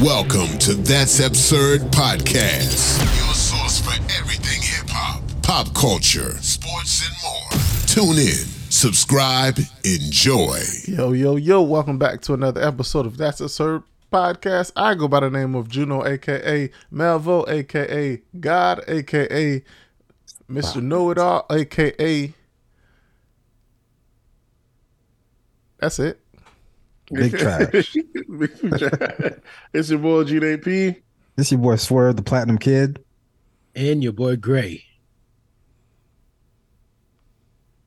Welcome 0.00 0.58
to 0.58 0.74
That's 0.74 1.18
Absurd 1.18 1.80
Podcast, 1.90 3.00
your 3.18 3.34
source 3.34 3.80
for 3.80 4.00
everything 4.16 4.62
hip 4.62 4.88
hop, 4.88 5.24
pop 5.42 5.74
culture, 5.74 6.34
sports, 6.38 7.04
and 7.04 7.16
more. 7.24 7.50
Tune 8.14 8.22
in, 8.22 8.46
subscribe, 8.70 9.58
enjoy. 9.82 10.60
Yo, 10.86 11.10
yo, 11.10 11.34
yo, 11.34 11.62
welcome 11.62 11.98
back 11.98 12.20
to 12.22 12.34
another 12.34 12.62
episode 12.62 13.06
of 13.06 13.16
That's 13.16 13.40
Absurd 13.40 13.82
Podcast. 14.12 14.70
I 14.76 14.94
go 14.94 15.08
by 15.08 15.18
the 15.18 15.30
name 15.30 15.56
of 15.56 15.68
Juno, 15.68 16.06
aka 16.06 16.70
Melvo, 16.92 17.48
aka 17.48 18.22
God, 18.38 18.84
aka 18.86 19.64
Mr. 20.48 20.80
Know 20.80 21.10
It 21.10 21.18
All, 21.18 21.44
aka. 21.50 22.32
That's 25.80 25.98
it. 25.98 26.20
Big 27.12 27.32
trash. 27.38 27.94
Big 28.38 28.78
trash. 28.78 29.32
it's 29.72 29.90
your 29.90 29.98
boy 29.98 30.24
GDP. 30.24 31.00
It's 31.36 31.50
your 31.52 31.60
boy 31.60 31.76
Swerve, 31.76 32.16
the 32.16 32.22
Platinum 32.22 32.58
Kid. 32.58 33.02
and 33.74 34.02
your 34.02 34.12
boy 34.12 34.36
Gray. 34.36 34.84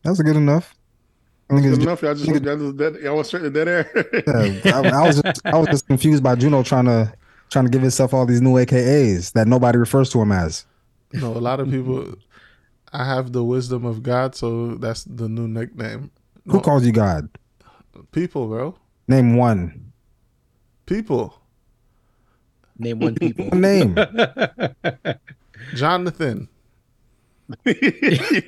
That 0.04 0.10
was 0.12 0.22
good 0.22 0.36
enough. 0.36 0.76
I 1.50 1.56
think 1.56 1.66
Good 1.68 1.82
enough. 1.84 2.02
Y'all 2.02 2.16
just, 2.16 2.28
y'all 2.44 2.58
just 2.58 2.78
dead, 2.78 2.96
y'all 3.04 3.16
went 3.16 3.28
straight 3.28 3.42
to 3.42 3.50
dead 3.50 3.68
air. 3.68 3.92
Yeah, 4.66 4.78
I, 4.80 5.04
I 5.04 5.08
was 5.08 5.22
just, 5.22 5.42
I 5.46 5.58
was 5.58 5.68
just 5.68 5.88
confused 5.92 6.24
by 6.24 6.36
Juno 6.36 6.64
trying 6.64 6.86
to 6.86 7.14
trying 7.50 7.66
to 7.66 7.72
give 7.72 7.82
himself 7.82 8.14
all 8.14 8.26
these 8.26 8.42
new 8.42 8.54
AKAs 8.54 9.34
that 9.34 9.48
nobody 9.48 9.78
refers 9.78 10.10
to 10.12 10.22
him 10.22 10.32
as. 10.32 10.66
You 11.12 11.20
know, 11.20 11.34
a 11.34 11.40
lot 11.40 11.60
of 11.60 11.70
people. 11.70 12.16
I 12.94 13.06
have 13.06 13.32
the 13.32 13.44
wisdom 13.44 13.86
of 13.86 14.02
God, 14.04 14.36
so 14.36 14.76
that's 14.76 15.04
the 15.06 15.30
new 15.30 15.48
nickname. 15.48 16.12
Who 16.46 16.54
No, 16.56 16.60
calls 16.62 16.86
you 16.86 16.92
God? 16.92 17.30
people, 18.12 18.48
bro? 18.48 18.76
Name 19.08 19.36
one. 19.36 19.92
People. 20.86 21.38
Name 22.78 23.00
one 23.00 23.16
people. 23.16 23.46
One 23.50 23.62
name. 23.62 23.96
Jonathan. 25.76 26.48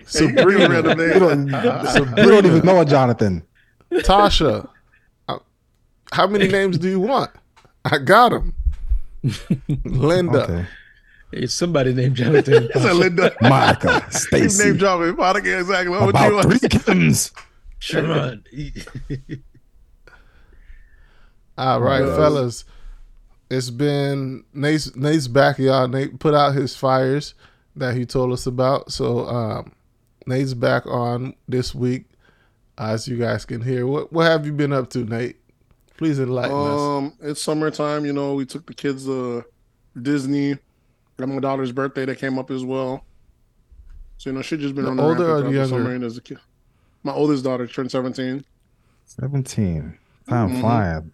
Sabrina. 0.05 0.69
Random 0.69 0.99
You 0.99 1.07
name. 1.07 1.19
don't, 1.19 1.47
you 2.17 2.23
don't 2.31 2.45
even 2.45 2.65
know 2.65 2.81
a 2.81 2.85
Jonathan. 2.85 3.43
Tasha. 3.91 4.67
Uh, 5.27 5.39
How 6.11 6.25
many 6.27 6.47
names 6.47 6.77
do 6.77 6.89
you 6.89 6.99
want? 6.99 7.31
I 7.85 7.97
got 7.97 8.29
them. 8.29 8.53
Linda. 9.85 10.43
Okay. 10.43 10.65
it's 11.33 11.53
somebody 11.53 11.93
named 11.93 12.15
Jonathan. 12.15 12.69
That's 12.73 12.85
a 12.85 12.93
Linda. 12.93 13.33
Monica, 13.41 13.99
His 14.05 14.23
Stacy. 14.23 14.63
name 14.69 14.77
dropping. 14.77 15.15
Monica, 15.15 15.59
exactly. 15.59 15.89
What 15.89 16.05
would 16.07 16.15
you 16.15 16.25
About 16.27 16.45
want? 16.47 16.59
three 16.59 16.69
Kims. 16.69 17.31
Sharon. 17.79 18.43
All 21.57 21.81
right, 21.81 22.03
Yes. 22.03 22.15
fellas. 22.17 22.65
It's 23.49 23.69
been 23.69 24.43
Nate's 24.53 24.95
Nate's 24.95 25.27
back, 25.27 25.59
y'all. 25.59 25.87
Nate 25.87 26.19
put 26.19 26.33
out 26.33 26.55
his 26.55 26.75
fires 26.75 27.35
that 27.75 27.95
he 27.95 28.05
told 28.05 28.31
us 28.31 28.45
about. 28.47 28.91
So 28.91 29.27
um 29.27 29.71
Nate's 30.25 30.53
back 30.53 30.85
on 30.87 31.35
this 31.47 31.75
week. 31.75 32.05
As 32.77 33.07
you 33.07 33.17
guys 33.17 33.45
can 33.45 33.61
hear. 33.61 33.85
What 33.85 34.11
what 34.11 34.25
have 34.25 34.45
you 34.47 34.51
been 34.53 34.73
up 34.73 34.89
to, 34.91 34.99
Nate? 35.03 35.35
Please 35.97 36.19
enlighten 36.19 36.55
us. 36.57 36.79
Um, 36.81 37.13
it's 37.21 37.41
summertime. 37.41 38.03
You 38.05 38.13
know, 38.13 38.33
we 38.33 38.45
took 38.45 38.65
the 38.65 38.73
kids 38.73 39.05
to 39.05 39.45
Disney. 40.01 40.57
Got 41.17 41.29
my 41.29 41.39
daughter's 41.39 41.71
birthday 41.71 42.05
that 42.05 42.17
came 42.17 42.39
up 42.39 42.49
as 42.49 42.65
well. 42.65 43.05
So 44.17 44.31
you 44.31 44.35
know, 44.35 44.41
she 44.41 44.57
just 44.57 44.73
been 44.73 44.85
The 44.85 44.91
on 44.91 44.99
older 44.99 45.23
or 45.29 45.35
the 45.35 45.49
throughout 45.49 45.53
younger? 45.69 45.83
summer 45.93 46.05
as 46.05 46.17
a 46.17 46.21
kid. 46.21 46.39
My 47.03 47.11
oldest 47.13 47.43
daughter 47.43 47.67
turned 47.67 47.91
seventeen. 47.91 48.43
17. 49.05 49.99
Time 50.27 50.49
Mhm. 50.49 50.59
flying. 50.61 51.11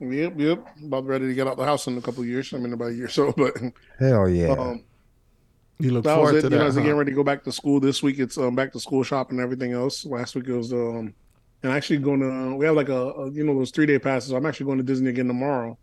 Yep, 0.00 0.34
yep. 0.38 0.66
About 0.84 1.06
ready 1.06 1.26
to 1.26 1.34
get 1.34 1.46
out 1.46 1.56
the 1.56 1.64
house 1.64 1.86
in 1.86 1.96
a 1.96 2.02
couple 2.02 2.22
of 2.22 2.28
years. 2.28 2.52
I 2.52 2.58
mean, 2.58 2.72
about 2.72 2.90
a 2.90 2.94
year 2.94 3.06
or 3.06 3.08
so, 3.08 3.32
but 3.36 3.54
Hell 3.98 4.28
yeah. 4.28 4.56
um, 4.58 4.84
you 5.78 5.90
look 5.90 6.04
that 6.04 6.18
was 6.18 6.32
forward 6.32 6.36
it. 6.36 6.42
to 6.42 6.50
You 6.50 6.50
know, 6.50 6.58
that. 6.58 6.66
as 6.66 6.74
they 6.74 6.80
huh? 6.82 6.84
getting 6.86 6.98
ready 6.98 7.10
to 7.12 7.14
go 7.16 7.24
back 7.24 7.44
to 7.44 7.52
school 7.52 7.80
this 7.80 8.02
week, 8.02 8.18
it's 8.18 8.38
um, 8.38 8.54
back 8.54 8.72
to 8.72 8.80
school 8.80 9.02
shop 9.02 9.30
and 9.30 9.40
everything 9.40 9.72
else. 9.72 10.04
Last 10.04 10.34
week 10.34 10.48
it 10.48 10.56
was 10.56 10.72
um, 10.72 11.14
and 11.62 11.72
actually 11.72 11.98
going 11.98 12.20
to 12.20 12.54
we 12.56 12.66
have 12.66 12.76
like 12.76 12.88
a, 12.90 13.10
a 13.12 13.30
you 13.30 13.44
know 13.44 13.54
those 13.54 13.70
three 13.70 13.86
day 13.86 13.98
passes. 13.98 14.32
I'm 14.32 14.44
actually 14.46 14.66
going 14.66 14.78
to 14.78 14.84
Disney 14.84 15.10
again 15.10 15.28
tomorrow. 15.28 15.78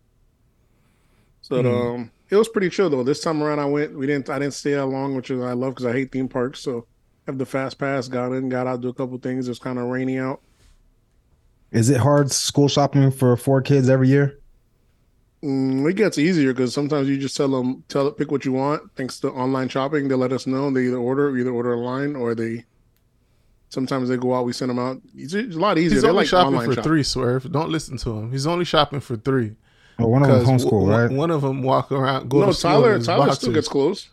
So 1.42 1.60
Hmm. 1.62 1.66
um, 1.68 2.10
it 2.30 2.36
was 2.36 2.48
pretty 2.48 2.70
chill 2.70 2.88
though. 2.90 3.02
This 3.02 3.20
time 3.20 3.42
around, 3.42 3.58
I 3.58 3.66
went. 3.66 3.96
We 3.96 4.06
didn't. 4.06 4.30
I 4.30 4.38
didn't 4.38 4.54
stay 4.54 4.74
that 4.74 4.86
long, 4.86 5.14
which 5.14 5.30
is 5.30 5.42
I 5.42 5.52
love 5.52 5.74
because 5.74 5.86
I 5.86 5.92
hate 5.92 6.12
theme 6.12 6.28
parks. 6.28 6.60
So 6.60 6.86
have 7.26 7.38
the 7.38 7.46
fast 7.46 7.78
pass. 7.78 8.08
Got 8.08 8.32
in, 8.32 8.48
got 8.48 8.66
out, 8.66 8.80
do 8.80 8.88
a 8.88 8.94
couple 8.94 9.18
things. 9.18 9.48
It's 9.48 9.58
kind 9.58 9.78
of 9.78 9.86
rainy 9.86 10.18
out. 10.18 10.40
Is 11.70 11.90
it 11.90 11.98
hard 11.98 12.30
school 12.30 12.68
shopping 12.68 13.10
for 13.10 13.36
four 13.36 13.60
kids 13.62 13.88
every 13.88 14.08
year? 14.08 14.38
Mm, 15.42 15.88
it 15.90 15.94
gets 15.94 16.16
easier 16.18 16.52
because 16.52 16.72
sometimes 16.72 17.08
you 17.08 17.18
just 17.18 17.36
tell 17.36 17.48
them, 17.48 17.84
tell 17.88 18.06
it, 18.06 18.16
pick 18.16 18.30
what 18.30 18.44
you 18.44 18.52
want. 18.52 18.82
Thanks 18.96 19.20
to 19.20 19.28
online 19.28 19.68
shopping, 19.68 20.08
they 20.08 20.14
let 20.14 20.32
us 20.32 20.46
know. 20.46 20.70
They 20.70 20.86
either 20.86 20.96
order, 20.96 21.36
either 21.36 21.50
order 21.50 21.74
online, 21.76 22.16
or 22.16 22.34
they. 22.34 22.64
Sometimes 23.68 24.08
they 24.08 24.16
go 24.16 24.32
out. 24.34 24.44
We 24.46 24.52
send 24.52 24.70
them 24.70 24.78
out. 24.78 25.02
It's, 25.16 25.34
it's 25.34 25.56
a 25.56 25.58
lot 25.58 25.78
easier. 25.78 25.94
He's 25.94 26.02
They're 26.02 26.10
only 26.12 26.20
like 26.22 26.28
shopping 26.28 26.54
online 26.54 26.66
for 26.68 26.74
shopping. 26.74 26.88
three, 26.90 27.02
Swerve. 27.02 27.50
Don't 27.50 27.70
listen 27.70 27.96
to 27.98 28.10
him. 28.18 28.30
He's 28.30 28.46
only 28.46 28.64
shopping 28.64 29.00
for 29.00 29.16
three. 29.16 29.56
Oh, 29.98 30.06
one 30.06 30.22
of 30.22 30.28
them 30.28 30.44
homeschool, 30.46 30.82
one, 30.82 30.90
right? 30.90 31.10
one 31.10 31.30
of 31.30 31.42
them 31.42 31.62
walk 31.62 31.90
around, 31.92 32.28
go 32.28 32.40
No, 32.40 32.46
to 32.46 32.54
school 32.54 32.70
in 32.70 32.82
Tyler. 32.82 32.94
his 32.98 33.06
Tyler 33.06 33.18
boxers. 33.26 33.38
still 33.38 33.52
gets 33.52 33.68
clothes. 33.68 34.08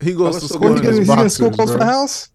he 0.00 0.12
goes 0.14 0.36
Tyler 0.36 0.40
to 0.40 0.48
school 0.48 0.60
What, 0.60 0.78
in 0.78 0.82
he 0.82 0.88
his 0.88 0.98
getting, 0.98 1.02
he 1.02 1.06
getting 1.06 1.28
school 1.30 1.48
boxers, 1.50 1.56
clothes 1.56 1.72
for 1.72 1.78
the 1.78 1.84
house? 1.86 2.28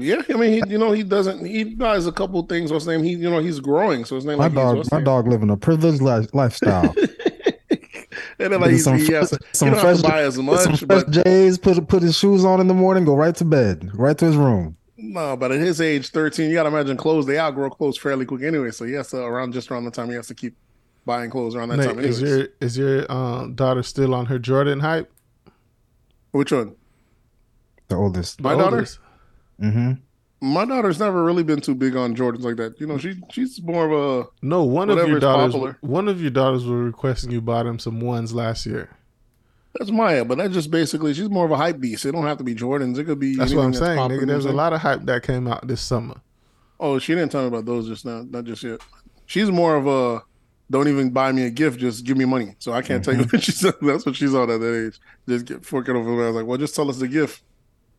Yeah, 0.00 0.22
I 0.28 0.32
mean, 0.34 0.52
he, 0.52 0.62
you 0.72 0.78
know, 0.78 0.92
he 0.92 1.02
doesn't. 1.02 1.44
He 1.44 1.64
buys 1.64 2.06
a 2.06 2.12
couple 2.12 2.42
things. 2.44 2.70
What's 2.72 2.84
his 2.84 2.94
name? 2.96 3.02
He, 3.04 3.10
you 3.12 3.28
know, 3.30 3.38
he's 3.40 3.60
growing, 3.60 4.04
so 4.04 4.14
his 4.16 4.24
name 4.24 4.38
My 4.38 4.44
like 4.46 4.54
dog, 4.54 4.86
my 4.90 4.98
his 4.98 5.04
dog 5.04 5.28
living 5.28 5.50
a 5.50 5.56
privileged 5.56 6.00
li- 6.02 6.28
lifestyle. 6.32 6.94
and 8.38 8.52
then 8.52 8.60
like 8.60 8.76
some 8.78 8.96
he 8.98 9.12
has, 9.12 9.30
fresh- 9.30 9.40
he 9.42 9.46
some 9.56 9.68
don't 9.70 9.76
to 9.76 9.80
fresh- 9.82 10.02
buy 10.02 10.22
as 10.22 10.38
much, 10.38 10.60
some 10.60 10.76
fresh 10.76 11.04
but 11.04 11.10
J's, 11.10 11.58
put 11.58 11.86
put 11.88 12.02
his 12.02 12.16
shoes 12.16 12.44
on 12.44 12.60
in 12.60 12.66
the 12.68 12.74
morning, 12.74 13.04
go 13.04 13.14
right 13.16 13.34
to 13.36 13.44
bed, 13.44 13.90
right 13.94 14.16
to 14.18 14.24
his 14.24 14.36
room. 14.36 14.76
no. 14.96 15.36
But 15.36 15.52
at 15.52 15.60
his 15.60 15.80
age, 15.80 16.08
thirteen, 16.10 16.48
you 16.50 16.54
got 16.56 16.62
to 16.64 16.68
imagine 16.70 16.96
clothes. 16.96 17.26
They 17.26 17.38
outgrow 17.38 17.70
clothes 17.70 17.98
fairly 17.98 18.24
quick 18.24 18.42
anyway. 18.42 18.70
So 18.70 18.84
he 18.84 18.92
has 18.94 19.08
to 19.10 19.18
around 19.22 19.52
just 19.52 19.70
around 19.70 19.84
the 19.84 19.90
time 19.90 20.08
he 20.08 20.14
has 20.16 20.26
to 20.28 20.34
keep 20.34 20.56
buying 21.04 21.30
clothes 21.30 21.54
around 21.56 21.70
that 21.70 21.78
Nate, 21.78 21.88
time. 21.88 21.98
is 22.00 22.20
your 22.22 22.46
is 22.60 22.78
your 22.78 23.10
um, 23.10 23.54
daughter 23.54 23.82
still 23.82 24.14
on 24.14 24.26
her 24.26 24.38
Jordan 24.38 24.80
hype? 24.80 25.12
Which 26.30 26.52
one? 26.52 26.76
The 27.88 27.96
oldest. 27.96 28.38
The 28.38 28.42
My 28.44 28.54
daughter? 28.54 28.76
oldest? 28.76 28.98
Mm-hmm. 29.60 29.92
My 30.40 30.64
daughter's 30.64 30.98
never 30.98 31.22
really 31.22 31.44
been 31.44 31.60
too 31.60 31.74
big 31.74 31.94
on 31.94 32.16
Jordans 32.16 32.42
like 32.42 32.56
that. 32.56 32.80
You 32.80 32.86
know, 32.86 32.98
she 32.98 33.14
she's 33.30 33.62
more 33.62 33.86
of 33.90 34.26
a 34.26 34.28
No, 34.42 34.64
one 34.64 34.90
of 34.90 35.08
your 35.08 35.20
daughters. 35.20 35.52
popular. 35.52 35.78
One 35.82 36.08
of 36.08 36.20
your 36.20 36.30
daughters 36.30 36.66
were 36.66 36.82
requesting 36.82 37.30
you 37.30 37.40
buy 37.40 37.62
them 37.62 37.78
some 37.78 38.00
ones 38.00 38.34
last 38.34 38.66
year. 38.66 38.90
that's 39.74 39.90
Maya, 39.92 40.24
but 40.24 40.38
that's 40.38 40.52
just 40.52 40.70
basically 40.70 41.14
she's 41.14 41.30
more 41.30 41.44
of 41.44 41.52
a 41.52 41.56
hype 41.56 41.78
beast. 41.78 42.04
It 42.04 42.12
don't 42.12 42.26
have 42.26 42.38
to 42.38 42.44
be 42.44 42.54
Jordans. 42.56 42.98
It 42.98 43.04
could 43.04 43.20
be. 43.20 43.36
That's 43.36 43.54
what 43.54 43.60
I'm 43.62 43.68
anything 43.68 43.84
saying, 43.84 43.98
nigga. 44.10 44.26
There's 44.26 44.44
a 44.44 44.52
lot 44.52 44.72
of 44.72 44.80
hype 44.80 45.02
that 45.04 45.22
came 45.22 45.46
out 45.46 45.66
this 45.68 45.80
summer. 45.80 46.16
Oh, 46.80 46.98
she 46.98 47.14
didn't 47.14 47.30
tell 47.30 47.42
me 47.42 47.46
about 47.48 47.64
those 47.64 47.86
just 47.86 48.04
now. 48.04 48.24
Not 48.28 48.42
just 48.44 48.64
yet. 48.64 48.80
She's 49.26 49.48
more 49.50 49.76
of 49.76 49.86
a 49.86 50.22
don't 50.72 50.88
even 50.88 51.10
buy 51.10 51.30
me 51.30 51.44
a 51.44 51.50
gift, 51.50 51.78
just 51.78 52.04
give 52.04 52.16
me 52.16 52.24
money. 52.24 52.56
So 52.58 52.72
I 52.72 52.82
can't 52.82 53.04
tell 53.04 53.14
you 53.14 53.24
what 53.30 53.42
she's 53.42 53.60
that's 53.60 54.04
what 54.06 54.16
she's 54.16 54.34
on 54.34 54.50
at 54.50 54.58
that 54.58 54.86
age. 54.86 54.98
Just 55.28 55.44
get 55.46 55.64
forking 55.64 55.94
over. 55.94 56.16
There. 56.16 56.24
I 56.24 56.26
was 56.28 56.36
like, 56.36 56.46
well, 56.46 56.58
just 56.58 56.74
tell 56.74 56.90
us 56.90 56.98
the 56.98 57.06
gift, 57.06 57.42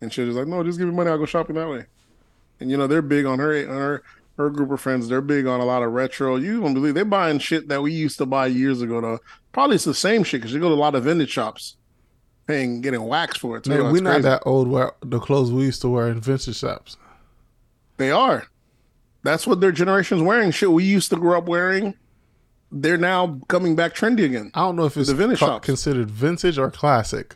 and 0.04 0.14
she 0.14 0.22
was 0.22 0.36
like, 0.36 0.48
no, 0.48 0.64
just 0.64 0.78
give 0.78 0.88
me 0.88 0.94
money. 0.94 1.10
I'll 1.10 1.18
go 1.18 1.26
shopping 1.26 1.56
that 1.56 1.68
way. 1.70 1.86
And 2.60 2.70
you 2.70 2.78
know 2.78 2.86
they're 2.88 3.02
big 3.02 3.26
on 3.26 3.40
her 3.40 3.58
on 3.70 3.76
her 3.76 4.04
her 4.38 4.50
group 4.50 4.72
of 4.72 4.80
friends. 4.82 5.08
They're 5.10 5.22
big 5.22 5.48
on 5.48 5.60
a 5.60 5.66
lot 5.66 5.82
of 5.84 5.92
retro. 5.92 6.36
You 6.38 6.62
won't 6.62 6.74
believe 6.76 6.94
they're 6.94 7.06
buying 7.06 7.40
shit 7.40 7.68
that 7.70 7.82
we 7.82 7.92
used 7.92 8.18
to 8.20 8.26
buy 8.26 8.48
years 8.48 8.82
ago. 8.82 9.02
Though 9.02 9.20
probably 9.52 9.76
it's 9.76 9.86
the 9.86 9.94
same 9.94 10.24
shit 10.24 10.42
because 10.42 10.54
you 10.54 10.60
go 10.60 10.70
to 10.70 10.76
a 10.76 10.76
lot 10.76 10.96
of 10.96 11.04
vintage 11.04 11.30
shops, 11.30 11.76
paying 12.48 12.82
getting 12.82 13.04
wax 13.04 13.38
for 13.38 13.58
it. 13.58 13.64
Too. 13.64 13.72
Man, 13.72 13.92
we're 13.92 14.02
not 14.02 14.12
crazy. 14.12 14.22
that 14.24 14.44
old. 14.46 14.68
Where 14.68 14.92
the 15.02 15.20
clothes 15.20 15.52
we 15.52 15.64
used 15.64 15.82
to 15.82 15.90
wear 15.90 16.08
in 16.08 16.20
vintage 16.22 16.58
shops. 16.58 16.98
They 17.98 18.12
are. 18.12 18.48
That's 19.24 19.46
what 19.48 19.62
their 19.62 19.72
generation's 19.72 20.22
wearing. 20.22 20.52
Shit 20.52 20.72
we 20.72 20.84
used 20.84 21.10
to 21.12 21.16
grow 21.16 21.38
up 21.38 21.46
wearing. 21.48 21.96
They're 22.72 22.98
now 22.98 23.40
coming 23.50 23.76
back 23.76 23.94
trendy 23.94 24.26
again. 24.26 24.50
I 24.56 24.62
don't 24.62 24.76
know 24.76 24.86
if 24.86 24.98
it's 24.98 25.10
The 25.10 25.16
vintage 25.16 25.40
ca- 25.40 25.46
shops. 25.46 25.66
considered 25.66 26.10
vintage 26.10 26.58
or 26.58 26.72
classic. 26.72 27.36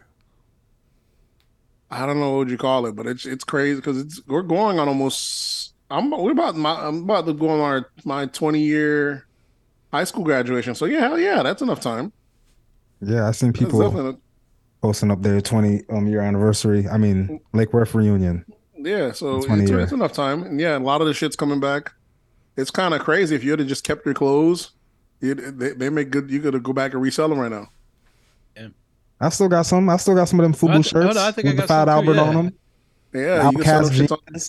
I 1.89 2.05
don't 2.05 2.19
know 2.19 2.37
what 2.37 2.49
you 2.49 2.57
call 2.57 2.85
it, 2.85 2.95
but 2.95 3.07
it's 3.07 3.25
it's 3.25 3.43
crazy 3.43 3.77
because 3.77 3.99
it's 3.99 4.21
we're 4.27 4.41
going 4.41 4.79
on 4.79 4.87
almost. 4.87 5.73
I'm 5.89 6.11
we're 6.11 6.31
about 6.31 6.55
my 6.55 6.73
I'm 6.85 7.03
about 7.03 7.25
to 7.27 7.33
go 7.33 7.49
on 7.49 7.59
our 7.59 7.89
my 8.03 8.25
20 8.25 8.59
year 8.59 9.25
high 9.91 10.03
school 10.03 10.23
graduation. 10.23 10.75
So 10.75 10.85
yeah, 10.85 10.99
hell 10.99 11.19
yeah, 11.19 11.43
that's 11.43 11.61
enough 11.61 11.79
time. 11.79 12.11
Yeah, 13.01 13.27
I've 13.27 13.35
seen 13.35 13.53
people 13.53 13.79
posting 14.81 15.11
up 15.11 15.21
their 15.21 15.39
20 15.39 15.83
um 15.89 16.07
year 16.07 16.21
anniversary. 16.21 16.87
I 16.89 16.97
mean, 16.97 17.39
Lake 17.53 17.71
Worth 17.73 17.95
reunion. 17.95 18.45
yeah, 18.75 19.11
so 19.13 19.37
it's, 19.37 19.47
it's 19.47 19.91
enough 19.91 20.13
time. 20.13 20.43
And 20.43 20.59
yeah, 20.59 20.77
a 20.77 20.79
lot 20.79 20.99
of 21.01 21.07
the 21.07 21.13
shit's 21.13 21.35
coming 21.35 21.59
back. 21.59 21.93
It's 22.57 22.71
kind 22.71 22.93
of 22.93 23.01
crazy 23.01 23.35
if 23.35 23.43
you 23.43 23.51
had 23.51 23.65
just 23.67 23.83
kept 23.83 24.05
your 24.05 24.15
clothes. 24.15 24.71
It, 25.21 25.57
they, 25.57 25.71
they 25.71 25.89
make 25.89 26.09
good. 26.09 26.29
You 26.29 26.39
got 26.39 26.51
to 26.51 26.59
go 26.59 26.73
back 26.73 26.93
and 26.93 27.01
resell 27.01 27.29
them 27.29 27.39
right 27.39 27.51
now. 27.51 27.69
I 29.19 29.29
still 29.29 29.49
got 29.49 29.63
some. 29.65 29.89
I 29.89 29.97
still 29.97 30.15
got 30.15 30.29
some 30.29 30.39
of 30.39 30.43
them 30.43 30.53
I 30.69 30.73
FUBU 30.73 30.83
th- 30.83 30.95
oh, 30.95 31.01
shirts 31.01 31.15
no, 31.15 31.21
I 31.25 31.31
think 31.31 31.47
I 31.47 31.49
with 31.49 31.55
the 31.57 31.61
got 31.63 31.67
Fat 31.67 31.85
some 31.85 32.03
too, 32.03 32.09
Albert 32.09 32.15
yeah. 32.15 32.21
on 32.27 32.35
them. 32.35 32.53
Yeah, 33.13 33.49
you 33.49 33.57
can 33.57 33.63
sell 33.65 33.83
them 33.83 33.91
OutKast 33.93 34.07
shits 34.07 34.11
on. 34.11 34.41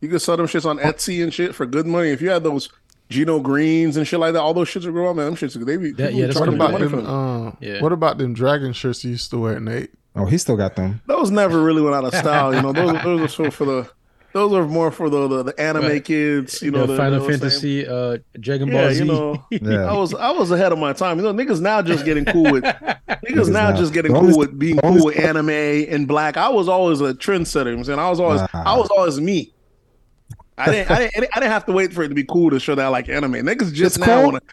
You 0.00 0.08
can 0.08 0.18
sell 0.18 0.36
them 0.36 0.46
shits 0.46 0.66
on 0.66 0.78
Etsy 0.78 1.22
and 1.22 1.32
shit 1.32 1.54
for 1.54 1.66
good 1.66 1.86
money. 1.86 2.10
If 2.10 2.20
you 2.20 2.30
had 2.30 2.42
those 2.42 2.68
Gino 3.08 3.38
Greens 3.40 3.96
and 3.96 4.06
shit 4.06 4.18
like 4.18 4.32
that. 4.32 4.40
All 4.40 4.54
those 4.54 4.68
shits 4.68 4.84
are 4.84 4.92
growing, 4.92 5.16
man. 5.16 5.26
Them 5.26 5.36
shits, 5.36 5.54
they 5.64 5.76
be. 5.76 5.92
That- 5.92 6.12
yeah, 6.12 6.22
be 6.22 6.26
that's 6.26 6.40
What 6.40 6.48
about 6.48 6.72
money 6.72 6.88
them? 6.88 7.06
Uh, 7.06 7.52
Yeah. 7.60 7.80
What 7.80 7.92
about 7.92 8.18
them 8.18 8.34
dragon 8.34 8.72
shirts 8.72 9.04
you 9.04 9.12
used 9.12 9.30
to 9.30 9.38
wear, 9.38 9.60
Nate? 9.60 9.90
Oh, 10.16 10.24
he 10.24 10.38
still 10.38 10.56
got 10.56 10.76
them. 10.76 11.02
Those 11.06 11.30
never 11.30 11.62
really 11.62 11.82
went 11.82 11.94
out 11.94 12.04
of 12.04 12.14
style. 12.14 12.54
You 12.54 12.62
know, 12.62 12.72
those 12.72 13.02
those 13.02 13.40
are 13.40 13.50
for 13.50 13.64
the. 13.64 13.90
Those 14.36 14.52
are 14.52 14.66
more 14.68 14.90
for 14.90 15.08
the 15.08 15.26
the, 15.28 15.42
the 15.44 15.58
anime 15.60 15.84
Right. 15.84 16.04
kids. 16.04 16.60
You 16.60 16.70
know, 16.70 16.80
the 16.86 16.88
the, 16.92 16.96
Final 16.98 17.14
you 17.14 17.18
know 17.20 17.28
Fantasy, 17.38 17.84
saying? 17.84 17.90
uh, 17.90 18.16
Dragon 18.38 18.70
Ball 18.70 18.82
Yeah, 18.82 18.92
Z. 18.92 18.98
you 18.98 19.04
know, 19.06 19.44
Yeah. 19.50 19.90
I 19.90 19.94
was 19.94 20.12
I 20.14 20.30
was 20.30 20.50
ahead 20.50 20.72
of 20.72 20.78
my 20.78 20.92
time. 20.92 21.16
You 21.18 21.24
know, 21.24 21.32
niggas 21.32 21.60
now 21.60 21.80
just 21.80 22.04
getting 22.04 22.24
cool 22.26 22.52
with 22.52 22.62
niggas 22.64 23.00
Niggas 23.24 23.48
now 23.50 23.70
now. 23.70 23.76
just 23.76 23.92
getting 23.94 24.12
cool 24.12 24.20
only- 24.24 24.36
with 24.36 24.58
being 24.58 24.76
the 24.76 24.84
only- 24.84 24.98
cool 25.00 25.06
with 25.06 25.18
anime 25.18 25.48
and 25.48 26.06
black. 26.06 26.36
I 26.36 26.48
was 26.50 26.68
always 26.68 27.00
a 27.00 27.14
trendsetter. 27.14 27.56
You 27.56 27.64
know 27.64 27.70
what 27.70 27.78
I'm 27.78 27.84
saying 27.84 27.98
I 27.98 28.10
was 28.10 28.20
always 28.20 28.40
Nah. 28.42 28.48
I 28.54 28.76
was 28.76 28.88
always 28.90 29.18
me. 29.20 29.54
I 30.58 30.66
didn't, 30.70 30.90
I 30.90 30.98
didn't 30.98 31.28
I 31.34 31.40
didn't 31.40 31.52
have 31.52 31.66
to 31.66 31.72
wait 31.72 31.92
for 31.92 32.02
it 32.02 32.08
to 32.08 32.14
be 32.14 32.24
cool 32.24 32.50
to 32.50 32.60
show 32.60 32.74
that 32.74 32.84
I 32.84 32.88
like 32.88 33.08
anime. 33.08 33.32
Niggas 33.32 33.72
just 33.72 33.96
It's 33.96 34.06
now 34.06 34.22
cool? 34.22 34.32
want 34.32 34.44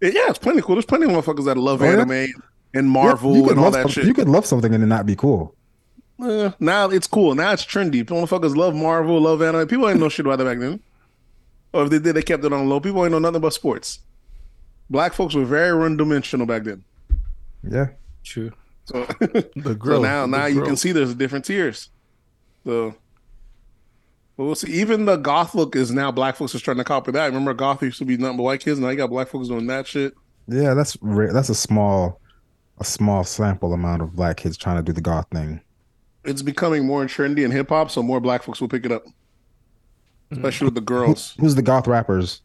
to. 0.00 0.12
Yeah, 0.12 0.28
it's 0.28 0.38
plenty 0.38 0.60
cool. 0.62 0.74
There's 0.76 0.84
plenty 0.86 1.04
of 1.06 1.10
motherfuckers 1.12 1.44
that 1.46 1.56
love 1.56 1.80
Oh, 1.80 1.84
yeah? 1.84 1.92
anime 1.92 2.26
and 2.74 2.88
Marvel 2.90 3.36
you 3.36 3.42
could 3.42 3.50
and 3.52 3.58
all 3.60 3.64
love 3.64 3.72
that 3.74 3.82
some- 3.82 3.90
shit. 3.92 4.04
You 4.06 4.14
could 4.14 4.28
love 4.28 4.44
something 4.46 4.74
and 4.74 4.82
it 4.82 4.86
not 4.88 5.06
be 5.06 5.14
cool. 5.16 5.54
Eh, 6.22 6.50
now 6.60 6.88
it's 6.90 7.06
cool. 7.06 7.34
Now 7.34 7.52
it's 7.52 7.64
trendy. 7.64 8.04
Motherfuckers 8.04 8.56
love 8.56 8.74
Marvel, 8.74 9.20
love 9.20 9.42
anime. 9.42 9.66
People 9.66 9.88
ain't 9.88 10.00
know 10.00 10.08
shit 10.08 10.26
about 10.26 10.38
that 10.38 10.44
back 10.44 10.58
then. 10.58 10.80
Or 11.72 11.84
if 11.84 11.90
they 11.90 11.98
did, 11.98 12.14
they 12.16 12.22
kept 12.22 12.44
it 12.44 12.52
on 12.52 12.68
low. 12.68 12.80
People 12.80 13.02
ain't 13.04 13.12
know 13.12 13.18
nothing 13.18 13.36
about 13.36 13.54
sports. 13.54 14.00
Black 14.90 15.14
folks 15.14 15.34
were 15.34 15.44
very 15.44 15.76
one 15.76 15.96
dimensional 15.96 16.46
back 16.46 16.64
then. 16.64 16.84
Yeah. 17.68 17.88
True. 18.24 18.52
So, 18.84 19.04
The 19.20 19.50
so 19.62 19.74
growth. 19.74 20.02
now 20.02 20.22
the 20.22 20.26
now 20.26 20.46
you 20.46 20.62
can 20.62 20.76
see 20.76 20.92
there's 20.92 21.14
different 21.14 21.44
tiers. 21.44 21.88
So 22.64 22.94
but 24.36 24.44
we'll 24.44 24.54
see. 24.54 24.72
Even 24.72 25.04
the 25.04 25.16
goth 25.16 25.54
look 25.54 25.76
is 25.76 25.92
now 25.92 26.10
black 26.10 26.36
folks 26.36 26.54
is 26.54 26.62
trying 26.62 26.78
to 26.78 26.84
copy 26.84 27.12
that. 27.12 27.26
Remember 27.26 27.54
goth 27.54 27.82
used 27.82 27.98
to 27.98 28.04
be 28.04 28.16
nothing 28.16 28.36
but 28.38 28.42
white 28.44 28.60
kids. 28.60 28.78
Now 28.80 28.88
you 28.88 28.96
got 28.96 29.10
black 29.10 29.28
folks 29.28 29.48
doing 29.48 29.66
that 29.66 29.86
shit. 29.86 30.14
Yeah, 30.48 30.74
that's 30.74 30.96
ra- 31.00 31.32
that's 31.32 31.48
a 31.48 31.54
small 31.54 32.20
a 32.78 32.84
small 32.84 33.24
sample 33.24 33.72
amount 33.72 34.02
of 34.02 34.14
black 34.16 34.38
kids 34.38 34.56
trying 34.56 34.76
to 34.76 34.82
do 34.82 34.92
the 34.92 35.00
goth 35.00 35.26
thing. 35.32 35.60
It's 36.24 36.42
becoming 36.42 36.86
more 36.86 37.04
trendy 37.06 37.44
in 37.44 37.50
hip 37.50 37.68
hop, 37.68 37.90
so 37.90 38.02
more 38.02 38.20
black 38.20 38.42
folks 38.42 38.60
will 38.60 38.68
pick 38.68 38.84
it 38.84 38.92
up. 38.92 39.04
Especially 40.30 40.66
with 40.66 40.74
the 40.74 40.80
girls. 40.80 41.34
Who's 41.38 41.54
the 41.54 41.62
goth 41.62 41.86
rappers? 41.86 42.40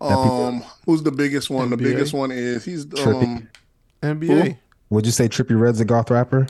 Um, 0.00 0.62
who's 0.84 1.02
the 1.02 1.12
biggest 1.12 1.48
one? 1.48 1.70
The 1.70 1.76
biggest 1.76 2.12
one 2.12 2.30
is 2.30 2.64
he's 2.64 2.84
Trippie. 2.86 3.24
um 3.24 3.48
NBA. 4.02 4.58
Would 4.90 5.06
you 5.06 5.12
say 5.12 5.28
Trippie 5.28 5.58
Redd's 5.58 5.80
a 5.80 5.84
goth 5.84 6.10
rapper? 6.10 6.46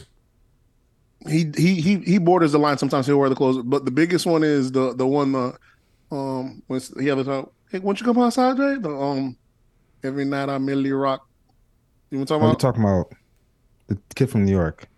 he 1.28 1.50
he 1.56 1.80
he 1.80 1.98
he 1.98 2.18
borders 2.18 2.52
the 2.52 2.58
line. 2.58 2.78
Sometimes 2.78 3.06
he'll 3.06 3.18
wear 3.18 3.28
the 3.28 3.34
clothes, 3.34 3.62
but 3.64 3.84
the 3.84 3.90
biggest 3.90 4.26
one 4.26 4.42
is 4.42 4.72
the 4.72 4.94
the 4.94 5.06
one 5.06 5.34
uh, 5.34 5.52
um 6.10 6.62
when 6.66 6.80
he 6.98 7.06
have 7.08 7.18
a 7.18 7.24
talk. 7.24 7.52
Hey, 7.70 7.78
won't 7.78 8.00
you 8.00 8.06
come 8.06 8.18
outside, 8.18 8.56
Jay? 8.56 8.76
The 8.76 8.90
um 8.90 9.36
every 10.02 10.24
night 10.24 10.48
I 10.48 10.58
merely 10.58 10.92
rock. 10.92 11.26
You 12.10 12.18
want 12.18 12.28
to 12.28 12.34
talk 12.34 12.42
Are 12.42 12.48
you 12.48 12.56
talking 12.56 12.82
about 12.82 13.12
the 13.86 13.98
kid 14.14 14.30
from 14.30 14.44
New 14.44 14.52
York? 14.52 14.88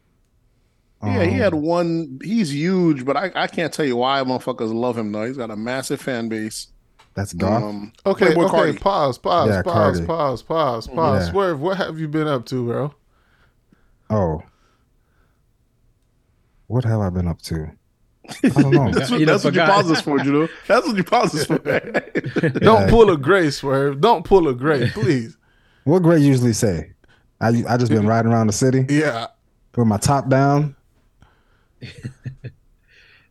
Yeah, 1.04 1.24
he 1.24 1.34
Um, 1.34 1.38
had 1.38 1.54
one. 1.54 2.18
He's 2.22 2.52
huge, 2.54 3.04
but 3.04 3.16
I, 3.16 3.30
I 3.34 3.46
can't 3.46 3.72
tell 3.72 3.84
you 3.84 3.96
why 3.96 4.20
motherfuckers 4.22 4.72
love 4.74 4.96
him 4.96 5.12
though. 5.12 5.26
He's 5.26 5.36
got 5.36 5.50
a 5.50 5.56
massive 5.56 6.00
fan 6.00 6.28
base. 6.28 6.68
That's 7.14 7.32
goth. 7.32 7.62
Um, 7.62 7.92
Okay, 8.04 8.26
Playboi 8.34 8.44
okay. 8.48 8.72
Carti. 8.72 8.80
Pause, 8.80 9.18
pause, 9.18 9.48
Yeah, 9.50 9.62
pause, 9.62 10.00
Carti. 10.00 10.06
pause, 10.06 10.42
pause, 10.42 10.86
pause. 10.88 11.26
Yeah. 11.26 11.32
Swerve, 11.32 11.60
what 11.60 11.76
have 11.78 11.98
you 11.98 12.08
been 12.08 12.26
up 12.28 12.44
to, 12.46 12.66
bro? 12.66 12.94
oh, 14.10 14.42
what 16.66 16.84
have 16.84 17.00
I 17.00 17.10
been 17.10 17.28
up 17.28 17.40
to? 17.42 17.70
I 18.44 18.48
don't 18.48 18.70
know. 18.72 18.90
That's 18.92 19.10
what, 19.10 19.20
You 19.20 19.26
that's 19.26 19.44
what 19.44 19.54
you 19.54 19.60
pause 19.60 19.88
this 19.88 20.00
for, 20.00 20.18
you 20.20 20.32
know. 20.32 20.48
That's 20.66 20.86
what 20.86 20.96
you 20.96 21.04
pause 21.04 21.32
this 21.32 21.46
for. 21.46 21.58
Don't 21.58 22.82
Yeah. 22.82 22.90
pull 22.90 23.10
a 23.10 23.16
gray, 23.16 23.50
Swerve. 23.50 24.00
Don't 24.00 24.24
pull 24.24 24.48
a 24.48 24.54
gray, 24.54 24.90
please. 24.90 25.36
what 25.84 26.02
Gray 26.02 26.18
usually 26.18 26.52
say? 26.52 26.92
I 27.40 27.62
I 27.68 27.76
just 27.76 27.92
been 27.92 28.06
riding 28.06 28.32
around 28.32 28.48
the 28.48 28.52
city 28.52 28.84
Yeah. 28.88 29.28
with 29.76 29.86
my 29.86 29.98
top 29.98 30.28
down. 30.28 30.74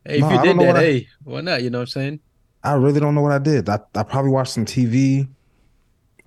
Hey, 0.08 0.20
No, 0.20 0.28
if 0.28 0.32
you 0.34 0.38
I 0.38 0.42
did 0.44 0.58
that, 0.58 0.66
what 0.66 0.76
I- 0.76 0.80
hey, 0.80 1.08
why 1.24 1.40
not? 1.40 1.62
You 1.64 1.70
know 1.70 1.78
what 1.78 1.82
I'm 1.82 1.86
saying? 1.88 2.20
I 2.62 2.74
really 2.74 3.00
don't 3.00 3.14
know 3.14 3.22
what 3.22 3.32
I 3.32 3.38
did. 3.38 3.68
I, 3.68 3.80
I 3.94 4.02
probably 4.04 4.30
watched 4.30 4.52
some 4.52 4.64
TV. 4.64 5.28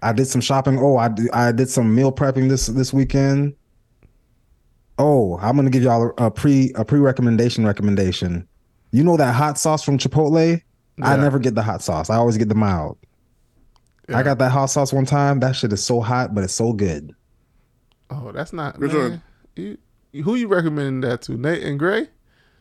I 0.02 0.12
did 0.14 0.26
some 0.26 0.42
shopping. 0.42 0.78
Oh, 0.80 0.98
I 0.98 1.08
did, 1.10 1.30
I 1.32 1.52
did 1.52 1.70
some 1.70 1.94
meal 1.94 2.12
prepping 2.12 2.50
this 2.50 2.68
this 2.68 2.94
weekend. 2.94 3.56
Oh, 4.98 5.38
I'm 5.42 5.56
gonna 5.56 5.70
give 5.70 5.84
y'all 5.84 6.12
a, 6.18 6.26
a 6.26 6.32
pre 6.32 6.72
a 6.76 6.84
pre 6.84 7.00
recommendation 7.00 7.66
recommendation. 7.66 8.48
You 8.92 9.04
know 9.04 9.18
that 9.18 9.34
hot 9.34 9.58
sauce 9.58 9.84
from 9.84 9.98
Chipotle? 9.98 10.62
I 11.02 11.16
never 11.16 11.40
get 11.40 11.56
the 11.56 11.62
hot 11.64 11.82
sauce. 11.82 12.10
I 12.10 12.16
always 12.16 12.38
get 12.38 12.50
the 12.50 12.56
mild. 12.56 12.98
Yeah. 14.10 14.18
I 14.18 14.24
got 14.24 14.38
that 14.40 14.52
hot 14.52 14.66
sauce 14.66 14.92
one 14.92 15.06
time. 15.06 15.40
That 15.40 15.56
shit 15.56 15.72
is 15.72 15.86
so 15.86 16.02
hot, 16.02 16.36
but 16.36 16.44
it's 16.44 16.54
so 16.54 16.74
good. 16.74 17.14
Oh, 18.10 18.32
that's 18.34 18.52
not 18.52 18.78
Which 18.80 18.92
man. 18.92 19.22
You, 19.56 19.78
who 20.24 20.36
you 20.36 20.48
recommending 20.48 21.02
that 21.02 21.22
to? 21.24 21.38
Nate 21.38 21.64
and 21.64 21.78
Gray? 21.78 22.08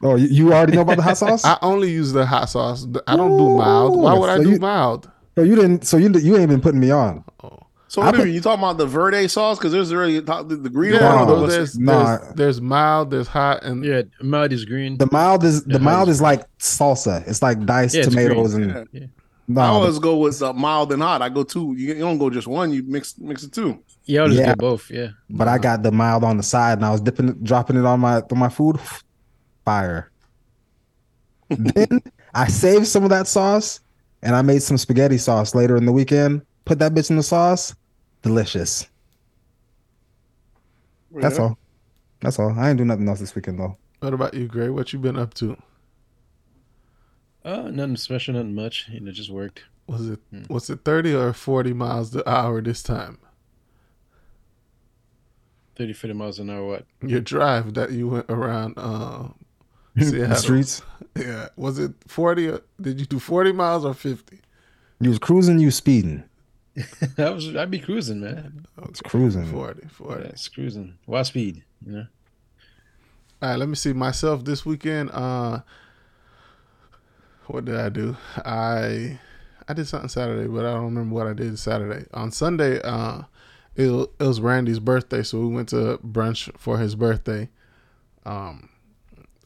Oh, 0.02 0.14
you, 0.16 0.28
you 0.28 0.52
already 0.52 0.74
know 0.74 0.82
about 0.82 0.96
the 0.96 1.02
hot 1.02 1.18
sauce? 1.18 1.44
I 1.52 1.58
only 1.62 1.90
use 1.90 2.12
the 2.12 2.24
hot 2.24 2.48
sauce. 2.50 2.86
I 3.06 3.16
don't 3.16 3.36
do 3.36 3.56
mild. 3.56 3.96
Why 4.00 4.14
would 4.14 4.30
I 4.30 4.38
do 4.38 4.50
you- 4.52 4.58
mild? 4.60 5.10
so 5.36 5.42
you 5.44 5.54
didn't. 5.56 5.84
So 5.86 5.96
you 5.96 6.10
you 6.18 6.36
ain't 6.36 6.48
been 6.48 6.60
putting 6.60 6.80
me 6.80 6.90
on. 6.90 7.24
So 7.90 8.02
I 8.02 8.06
what 8.06 8.14
you 8.14 8.18
put- 8.18 8.24
mean? 8.26 8.34
You 8.34 8.40
talking 8.42 8.62
about 8.62 8.76
the 8.78 8.86
verde 8.86 9.26
sauce? 9.28 9.58
Because 9.58 9.72
there's 9.72 9.90
already 9.92 10.20
the, 10.20 10.58
the 10.60 10.68
green 10.70 10.92
Yeah, 10.94 11.14
one. 11.16 11.26
no, 11.28 11.34
Or 11.34 11.40
no, 11.40 11.46
there's, 11.46 11.78
Nah. 11.78 12.18
there's 12.18 12.34
there's 12.34 12.60
mild, 12.60 13.10
there's 13.10 13.28
hot, 13.28 13.62
and 13.64 13.82
Yeah, 13.84 14.02
mild 14.20 14.52
is 14.52 14.64
green. 14.66 14.98
The 14.98 15.08
mild 15.10 15.42
is 15.42 15.64
the 15.64 15.74
Yeah, 15.74 15.78
mild 15.78 15.98
hot 16.00 16.08
is 16.08 16.20
like 16.20 16.42
salsa. 16.58 17.26
It's 17.26 17.40
like 17.40 17.64
diced 17.64 17.94
Yeah, 17.94 18.00
it's 18.02 18.08
tomatoes 18.10 18.54
green. 18.54 18.70
and 18.70 18.88
Yeah. 18.92 19.00
Yeah. 19.00 19.06
no, 19.48 19.60
I 19.62 19.66
the- 19.66 19.72
always 19.72 19.98
go 19.98 20.18
with 20.18 20.42
uh, 20.42 20.52
mild 20.52 20.92
and 20.92 21.02
hot. 21.02 21.22
I 21.22 21.28
go 21.30 21.42
two. 21.44 21.74
You, 21.78 21.94
you 21.94 22.00
don't 22.00 22.18
go 22.18 22.28
just 22.30 22.46
one. 22.46 22.72
You 22.72 22.82
mix 22.82 23.16
mix 23.18 23.42
it 23.42 23.52
two. 23.54 23.78
Yeah, 24.04 24.20
I'll 24.22 24.28
just 24.28 24.38
Yeah. 24.40 24.46
get 24.48 24.58
both. 24.58 24.90
Yeah. 24.90 25.08
but 25.30 25.48
I 25.48 25.56
got 25.58 25.82
the 25.82 25.90
mild 25.90 26.24
on 26.24 26.36
the 26.36 26.42
side 26.42 26.78
and 26.78 26.84
I 26.84 26.90
was 26.90 27.00
dipping 27.00 27.30
it, 27.30 27.42
dropping 27.42 27.76
it 27.78 27.86
on 27.86 28.00
my 28.00 28.16
on 28.20 28.38
my 28.38 28.48
food. 28.50 28.78
Fire. 29.68 30.10
then 31.50 32.00
I 32.34 32.46
saved 32.48 32.86
some 32.86 33.04
of 33.04 33.10
that 33.10 33.26
sauce 33.28 33.80
and 34.22 34.34
I 34.34 34.40
made 34.40 34.62
some 34.62 34.78
spaghetti 34.78 35.18
sauce 35.18 35.54
later 35.54 35.76
in 35.76 35.84
the 35.84 35.92
weekend. 35.92 36.40
Put 36.64 36.78
that 36.78 36.94
bitch 36.94 37.10
in 37.10 37.16
the 37.16 37.22
sauce. 37.22 37.74
Delicious. 38.22 38.86
That's 41.12 41.38
all. 41.38 41.58
That's 42.20 42.38
all. 42.38 42.58
I 42.58 42.70
ain't 42.70 42.78
do 42.78 42.84
nothing 42.86 43.06
else 43.08 43.20
this 43.20 43.34
weekend 43.34 43.58
though. 43.60 43.76
what 44.00 44.14
about 44.14 44.32
you, 44.32 44.46
Gray? 44.46 44.70
What 44.70 44.94
you 44.94 44.98
been 44.98 45.18
up 45.18 45.34
to? 45.34 45.56
Uh, 47.44 47.68
nothing 47.70 47.96
special, 47.96 48.34
nothing 48.34 48.54
much. 48.54 48.86
You 48.90 49.00
know, 49.00 49.12
just 49.12 49.30
worked. 49.30 49.64
Was 49.86 50.08
it 50.08 50.20
Hmm. 50.30 50.44
was 50.48 50.70
it 50.70 50.80
thirty 50.84 51.14
or 51.14 51.34
forty 51.34 51.74
miles 51.74 52.14
an 52.14 52.22
hour 52.26 52.62
this 52.62 52.82
time? 52.82 53.18
30, 55.76 55.92
50 55.92 56.12
miles 56.14 56.38
an 56.40 56.50
hour. 56.50 56.66
What? 56.66 56.86
Your 57.02 57.20
drive 57.20 57.74
that 57.74 57.92
you 57.92 58.08
went 58.08 58.26
around 58.28 58.74
uh 58.76 59.28
the 60.28 60.34
streets. 60.34 60.82
Yeah. 61.16 61.48
Was 61.56 61.78
it 61.78 61.92
forty 62.06 62.48
or 62.48 62.62
did 62.80 63.00
you 63.00 63.06
do 63.06 63.18
forty 63.18 63.52
miles 63.52 63.84
or 63.84 63.94
fifty? 63.94 64.40
You 65.00 65.10
was 65.10 65.18
cruising, 65.18 65.58
you 65.58 65.66
was 65.66 65.76
speeding. 65.76 66.24
I 67.18 67.30
was, 67.30 67.54
I'd 67.54 67.70
be 67.70 67.78
cruising, 67.78 68.20
man. 68.20 68.66
It's 68.88 69.00
cruising. 69.00 69.46
40, 69.46 69.88
40. 69.88 70.22
Yeah, 70.22 70.28
it's 70.28 70.48
cruising. 70.48 70.94
Why 71.06 71.22
speed? 71.22 71.62
You 71.84 71.92
know. 71.92 72.06
All 73.40 73.50
right, 73.50 73.58
let 73.58 73.68
me 73.68 73.74
see 73.74 73.92
myself 73.92 74.44
this 74.44 74.66
weekend. 74.66 75.10
Uh, 75.10 75.60
what 77.46 77.64
did 77.64 77.76
I 77.76 77.88
do? 77.88 78.16
I 78.44 79.18
I 79.68 79.74
did 79.74 79.86
something 79.86 80.08
Saturday, 80.08 80.48
but 80.48 80.64
I 80.64 80.74
don't 80.74 80.86
remember 80.86 81.14
what 81.14 81.26
I 81.26 81.32
did 81.32 81.58
Saturday. 81.58 82.06
On 82.12 82.30
Sunday, 82.30 82.80
uh, 82.82 83.22
it, 83.76 83.88
it 83.88 84.24
was 84.24 84.40
Randy's 84.40 84.80
birthday, 84.80 85.22
so 85.22 85.40
we 85.40 85.54
went 85.54 85.68
to 85.70 85.98
brunch 85.98 86.50
for 86.58 86.78
his 86.78 86.94
birthday. 86.94 87.48
Um, 88.26 88.70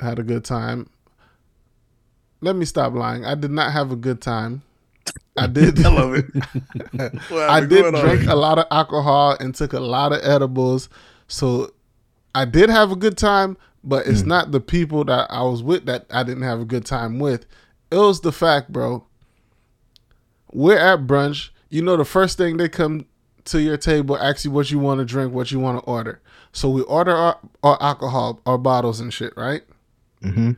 had 0.02 0.18
a 0.18 0.22
good 0.22 0.44
time. 0.44 0.88
Let 2.40 2.56
me 2.56 2.64
stop 2.64 2.92
lying. 2.92 3.24
I 3.24 3.34
did 3.34 3.50
not 3.50 3.72
have 3.72 3.92
a 3.92 3.96
good 3.96 4.20
time. 4.20 4.62
I 5.36 5.46
did. 5.46 5.82
I 5.84 5.88
love 5.88 6.14
it. 6.14 6.26
I 7.32 7.60
did 7.60 7.94
drink 7.94 8.26
a 8.26 8.34
lot 8.34 8.58
of 8.58 8.66
alcohol 8.70 9.36
and 9.38 9.54
took 9.54 9.72
a 9.72 9.80
lot 9.80 10.12
of 10.12 10.20
edibles. 10.22 10.88
So 11.28 11.72
I 12.34 12.44
did 12.44 12.68
have 12.68 12.90
a 12.90 12.96
good 12.96 13.16
time, 13.16 13.56
but 13.84 14.06
it's 14.06 14.22
hmm. 14.22 14.28
not 14.28 14.52
the 14.52 14.60
people 14.60 15.04
that 15.04 15.30
I 15.30 15.42
was 15.42 15.62
with 15.62 15.86
that 15.86 16.06
I 16.10 16.22
didn't 16.22 16.42
have 16.42 16.60
a 16.60 16.64
good 16.64 16.84
time 16.84 17.18
with. 17.18 17.46
It 17.90 17.96
was 17.96 18.20
the 18.20 18.32
fact, 18.32 18.72
bro. 18.72 19.06
We're 20.52 20.78
at 20.78 21.06
brunch. 21.06 21.50
You 21.70 21.82
know, 21.82 21.96
the 21.96 22.04
first 22.04 22.36
thing 22.36 22.58
they 22.58 22.68
come 22.68 23.06
to 23.44 23.60
your 23.60 23.76
table, 23.76 24.16
ask 24.16 24.44
you 24.44 24.50
what 24.50 24.70
you 24.70 24.78
want 24.78 24.98
to 24.98 25.04
drink, 25.04 25.32
what 25.32 25.50
you 25.50 25.58
want 25.58 25.78
to 25.78 25.84
order. 25.84 26.20
So 26.52 26.68
we 26.68 26.82
order 26.82 27.14
our, 27.14 27.38
our 27.62 27.82
alcohol, 27.82 28.40
our 28.46 28.58
bottles 28.58 29.00
and 29.00 29.12
shit, 29.12 29.32
right? 29.36 29.62
Hmm 30.22 30.52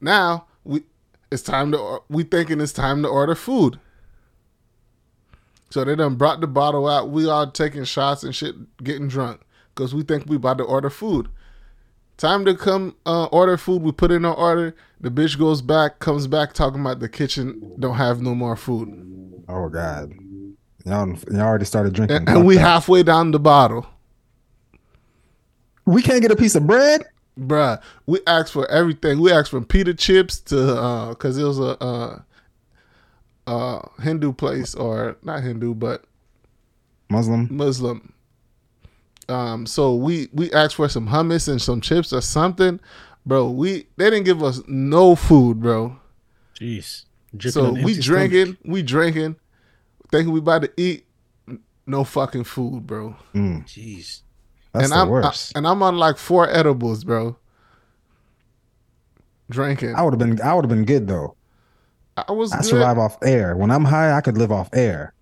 Now 0.00 0.46
we 0.64 0.82
it's 1.30 1.42
time 1.42 1.72
to 1.72 2.00
we 2.08 2.22
thinking 2.24 2.60
it's 2.60 2.72
time 2.72 3.02
to 3.02 3.08
order 3.08 3.34
food. 3.34 3.78
So 5.70 5.84
they 5.84 5.94
done 5.94 6.16
brought 6.16 6.40
the 6.40 6.48
bottle 6.48 6.88
out. 6.88 7.10
We 7.10 7.28
all 7.28 7.48
taking 7.50 7.84
shots 7.84 8.24
and 8.24 8.34
shit, 8.34 8.56
getting 8.82 9.06
drunk 9.08 9.40
because 9.74 9.94
we 9.94 10.02
think 10.02 10.24
we 10.26 10.36
about 10.36 10.58
to 10.58 10.64
order 10.64 10.90
food. 10.90 11.28
Time 12.16 12.44
to 12.44 12.54
come 12.54 12.96
uh, 13.06 13.26
order 13.26 13.56
food. 13.56 13.80
We 13.82 13.92
put 13.92 14.10
in 14.10 14.24
our 14.24 14.34
order. 14.34 14.74
The 15.00 15.10
bitch 15.10 15.38
goes 15.38 15.62
back, 15.62 16.00
comes 16.00 16.26
back 16.26 16.52
talking 16.52 16.80
about 16.80 16.98
the 17.00 17.08
kitchen 17.08 17.72
don't 17.78 17.94
have 17.96 18.20
no 18.20 18.34
more 18.34 18.56
food. 18.56 18.88
Oh 19.48 19.68
God. 19.68 20.12
Y'all, 20.84 21.08
y'all 21.30 21.40
already 21.40 21.64
started 21.64 21.92
drinking. 21.94 22.16
and, 22.16 22.28
and 22.28 22.46
we 22.46 22.56
halfway 22.56 23.02
down 23.02 23.30
the 23.30 23.38
bottle. 23.38 23.86
we 25.86 26.02
can't 26.02 26.20
get 26.20 26.30
a 26.30 26.36
piece 26.36 26.54
of 26.54 26.66
bread. 26.66 27.04
Bruh, 27.40 27.80
we 28.06 28.20
asked 28.26 28.52
for 28.52 28.70
everything. 28.70 29.20
We 29.20 29.32
asked 29.32 29.50
from 29.50 29.64
pita 29.64 29.94
chips 29.94 30.40
to 30.40 30.76
uh 30.76 31.14
cause 31.14 31.38
it 31.38 31.44
was 31.44 31.58
a 31.58 31.82
uh 31.82 32.20
uh 33.46 33.88
Hindu 34.02 34.32
place 34.32 34.74
or 34.74 35.16
not 35.22 35.42
Hindu 35.42 35.74
but 35.74 36.04
Muslim. 37.08 37.48
Muslim. 37.50 38.12
Um 39.28 39.66
so 39.66 39.94
we 39.94 40.28
we 40.32 40.52
asked 40.52 40.74
for 40.74 40.88
some 40.88 41.08
hummus 41.08 41.48
and 41.48 41.60
some 41.60 41.80
chips 41.80 42.12
or 42.12 42.20
something. 42.20 42.78
Bro, 43.24 43.50
we 43.52 43.86
they 43.96 44.10
didn't 44.10 44.24
give 44.24 44.42
us 44.42 44.60
no 44.66 45.14
food, 45.14 45.60
bro. 45.60 45.98
Jeez. 46.58 47.04
Dripping 47.34 47.52
So 47.52 47.72
we 47.72 47.80
empty 47.80 48.00
drinking, 48.00 48.58
we 48.64 48.82
drinking, 48.82 49.36
thinking 50.10 50.32
we 50.32 50.40
about 50.40 50.62
to 50.62 50.72
eat 50.76 51.06
no 51.86 52.04
fucking 52.04 52.44
food, 52.44 52.86
bro. 52.86 53.16
Mm. 53.34 53.64
Jeez. 53.66 54.22
That's 54.72 54.84
and 54.84 54.92
the 54.92 54.96
I'm 54.96 55.24
I- 55.24 55.34
and 55.56 55.66
I'm 55.66 55.82
on 55.82 55.96
like 55.98 56.16
four 56.16 56.48
edibles, 56.48 57.04
bro. 57.04 57.36
Drinking. 59.50 59.94
I 59.96 60.02
would 60.02 60.12
have 60.12 60.18
been. 60.18 60.40
I 60.40 60.54
would 60.54 60.64
have 60.64 60.68
been 60.70 60.84
good 60.84 61.08
though. 61.08 61.34
I 62.16 62.32
was 62.32 62.52
I 62.52 62.58
good. 62.58 62.66
survive 62.66 62.98
off 62.98 63.18
air. 63.22 63.56
When 63.56 63.70
I'm 63.70 63.84
high, 63.84 64.12
I 64.16 64.20
could 64.20 64.36
live 64.38 64.52
off 64.52 64.68
air. 64.72 65.14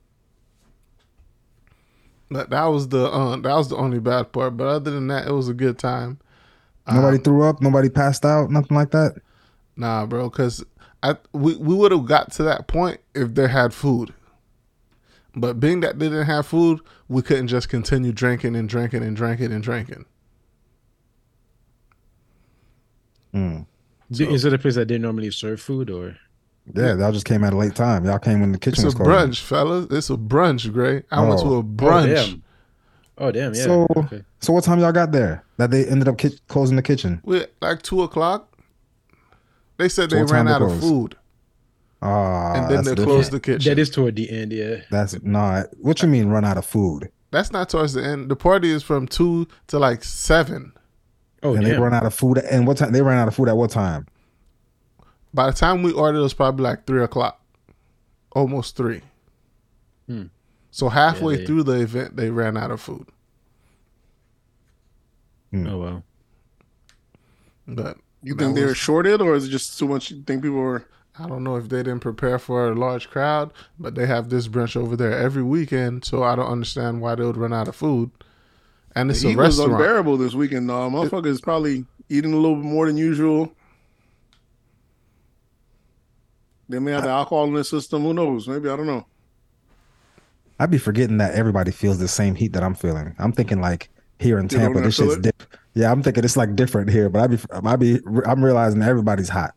That, 2.31 2.51
that 2.51 2.65
was 2.67 2.89
the 2.89 3.07
uh, 3.11 3.37
that 3.37 3.55
was 3.55 3.69
the 3.69 3.77
only 3.77 4.01
bad 4.01 4.33
part. 4.33 4.57
But 4.57 4.67
other 4.67 4.91
than 4.91 5.07
that, 5.09 5.27
it 5.27 5.33
was 5.33 5.49
a 5.49 5.55
good 5.55 5.79
time. 5.79 6.19
Nobody 6.87 7.17
Um, 7.17 7.23
threw 7.23 7.43
up. 7.45 7.63
Nobody 7.63 7.89
passed 7.89 8.25
out. 8.25 8.51
Nothing 8.51 8.77
like 8.77 8.91
that. 8.91 9.15
Nah, 9.77 10.05
bro, 10.07 10.29
because 10.29 10.63
I 11.03 11.17
we, 11.33 11.57
we 11.57 11.75
would 11.75 11.93
have 11.93 12.05
got 12.07 12.33
to 12.33 12.43
that 12.43 12.67
point 12.67 13.01
if 13.15 13.35
they 13.35 13.49
had 13.49 13.73
food. 13.73 14.13
But 15.41 15.61
being 15.61 15.81
that 15.81 15.99
they 15.99 16.07
didn't 16.09 16.27
have 16.27 16.47
food, 16.47 16.81
we 17.09 17.23
couldn't 17.23 17.49
just 17.49 17.69
continue 17.69 18.13
drinking 18.13 18.57
and 18.57 18.69
drinking 18.69 19.03
and 19.03 19.17
drinking 19.17 19.53
and 19.53 19.63
drinking. 19.63 20.05
Mm. 23.35 23.67
D- 24.11 24.25
Is 24.33 24.45
it 24.45 24.53
a 24.53 24.59
place 24.59 24.75
that 24.77 24.87
didn't 24.87 25.03
normally 25.03 25.31
serve 25.31 25.61
food 25.61 25.91
or? 25.91 26.17
Yeah, 26.75 26.97
y'all 26.97 27.13
just 27.13 27.25
came 27.25 27.45
at 27.45 27.53
a 27.53 27.57
late 27.57 27.75
time. 27.75 28.05
Y'all 28.05 28.19
came 28.19 28.41
when 28.41 28.53
the 28.53 28.59
kitchen 28.59 28.87
It's 28.87 28.95
a 28.95 28.99
was 28.99 29.09
brunch, 29.09 29.41
fellas. 29.41 29.87
It's 29.91 30.11
a 30.11 30.17
brunch, 30.17 30.71
Gray. 30.73 31.03
I 31.11 31.27
went 31.27 31.41
to 31.41 31.47
Oh. 31.47 31.55
a 31.55 31.59
Oh, 31.59 32.07
damn. 32.07 32.43
Oh, 33.17 33.33
damn. 33.33 33.55
Yeah. 33.55 33.65
So, 33.65 33.87
okay. 33.97 34.23
so 34.41 34.53
what 34.53 34.65
time 34.65 34.79
y'all 34.81 34.93
got 34.93 35.13
there? 35.13 35.45
That 35.57 35.71
they 35.71 35.87
ended 35.87 36.09
up 36.09 36.19
ki- 36.19 36.39
closing 36.49 36.77
the 36.77 36.83
kitchen. 36.83 37.21
We 37.25 37.45
like 37.61 37.83
two 37.83 38.03
o'clock. 38.03 38.55
They 39.79 39.89
said 39.89 40.11
So 40.11 40.17
they 40.17 40.23
ran 40.33 40.47
they 40.47 40.53
out 40.53 40.63
of 40.63 40.69
close? 40.69 40.81
food, 40.81 41.17
Ah, 42.01 42.55
and 42.55 42.71
then 42.71 42.85
they 42.85 43.03
close 43.03 43.29
the 43.31 43.41
kitchen. 43.41 43.71
That 43.71 43.81
is 43.81 43.91
toward 43.91 44.15
the 44.17 44.31
end, 44.31 44.53
yeah. 44.53 44.83
That's 44.91 45.21
not. 45.23 45.67
What 45.79 46.01
you 46.03 46.09
mean? 46.09 46.29
Run 46.29 46.45
out 46.45 46.57
of 46.57 46.65
food? 46.65 47.11
That's 47.31 47.51
not 47.51 47.69
towards 47.69 47.93
the 47.95 48.05
end. 48.05 48.31
The 48.31 48.37
party 48.37 48.71
is 48.71 48.83
from 48.83 49.07
two 49.09 49.49
to 49.67 49.79
like 49.79 50.05
seven. 50.05 50.73
Oh, 51.43 51.55
and 51.55 51.67
they 51.67 51.77
run 51.77 51.93
out 51.95 52.07
of 52.07 52.15
food. 52.15 52.39
And 52.39 52.67
what 52.67 52.77
time? 52.79 52.93
They 52.93 53.03
ran 53.03 53.19
out 53.19 53.29
of 53.29 53.35
food 53.35 53.49
at 53.49 53.57
what 53.57 53.71
time? 53.71 54.07
By 55.35 55.47
the 55.47 55.53
time 55.53 55.83
we 55.83 55.93
ordered, 55.93 56.19
it 56.19 56.23
was 56.23 56.35
probably 56.35 56.63
like 56.65 56.87
three 56.87 57.03
o'clock, 57.03 57.41
almost 58.33 58.77
three. 58.77 59.03
Hmm. 60.07 60.25
So 60.71 60.89
halfway 60.89 61.37
they- 61.37 61.47
through 61.47 61.65
the 61.65 61.81
event, 61.81 62.17
they 62.17 62.31
ran 62.31 62.57
out 62.57 62.71
of 62.71 62.81
food. 62.81 63.07
Oh, 65.55 65.79
wow. 65.79 66.03
But 67.67 67.99
You 68.23 68.35
that 68.35 68.45
think 68.45 68.55
they 68.57 68.65
were 68.65 68.75
shorted, 68.75 69.21
or 69.21 69.35
is 69.35 69.47
it 69.47 69.51
just 69.51 69.79
too 69.79 69.89
much? 69.89 70.11
You 70.11 70.23
think 70.23 70.43
people 70.43 70.59
were? 70.59 70.87
I 71.19 71.27
don't 71.27 71.43
know 71.45 71.57
if 71.57 71.69
they 71.69 71.79
didn't 71.79 72.01
prepare 72.01 72.39
for 72.39 72.71
a 72.71 72.75
large 72.75 73.11
crowd, 73.11 73.53
but 73.79 73.95
they 73.95 74.07
have 74.07 74.29
this 74.31 74.47
brunch 74.49 74.77
over 74.77 74.97
there 74.97 75.13
every 75.19 75.43
weekend. 75.43 76.05
So 76.05 76.23
I 76.23 76.37
don't 76.37 76.47
understand 76.51 77.01
why 77.01 77.15
they 77.17 77.25
would 77.25 77.37
run 77.37 77.53
out 77.53 77.69
of 77.69 77.75
food. 77.77 78.11
And 78.95 79.11
it's 79.11 79.23
The 79.23 79.29
a 79.29 79.31
heat 79.31 79.37
was 79.37 79.59
unbearable 79.59 80.17
this 80.17 80.35
weekend. 80.35 80.69
though. 80.71 80.89
motherfuckers 80.91 81.43
probably 81.43 81.85
eating 82.09 82.33
a 82.33 82.37
little 82.37 82.57
bit 82.57 82.65
more 82.65 82.87
than 82.87 82.97
usual. 82.97 83.53
They 86.69 86.79
may 86.79 86.93
have 86.93 87.05
the 87.05 87.11
alcohol 87.11 87.45
in 87.45 87.55
their 87.55 87.65
system. 87.65 88.03
Who 88.03 88.13
knows? 88.15 88.47
Maybe 88.47 88.69
I 88.69 88.77
don't 88.77 88.87
know. 88.87 89.07
I'd 90.61 90.71
be 90.71 90.79
forgetting 90.79 91.19
that 91.19 91.35
everybody 91.35 91.71
feels 91.71 91.99
the 91.99 92.09
same 92.09 92.35
heat 92.35 92.53
that 92.53 92.63
I'm 92.63 92.75
feeling. 92.75 93.15
I'm 93.19 93.33
thinking 93.33 93.61
like 93.61 93.89
here 94.19 94.39
in 94.39 94.45
You 94.45 94.59
Tampa, 94.59 94.81
this 94.81 94.97
feel 94.99 95.07
shit's 95.15 95.27
it? 95.27 95.37
dip. 95.39 95.43
Yeah, 95.75 95.91
I'm 95.93 96.03
thinking 96.03 96.25
it's 96.25 96.37
like 96.37 96.57
different 96.57 96.91
here, 96.91 97.09
but 97.09 97.23
I'd 97.23 97.31
be, 97.31 97.39
I'd 97.53 97.81
be, 97.81 98.01
I'm 98.27 98.45
realizing 98.45 98.83
everybody's 98.83 99.29
hot. 99.29 99.55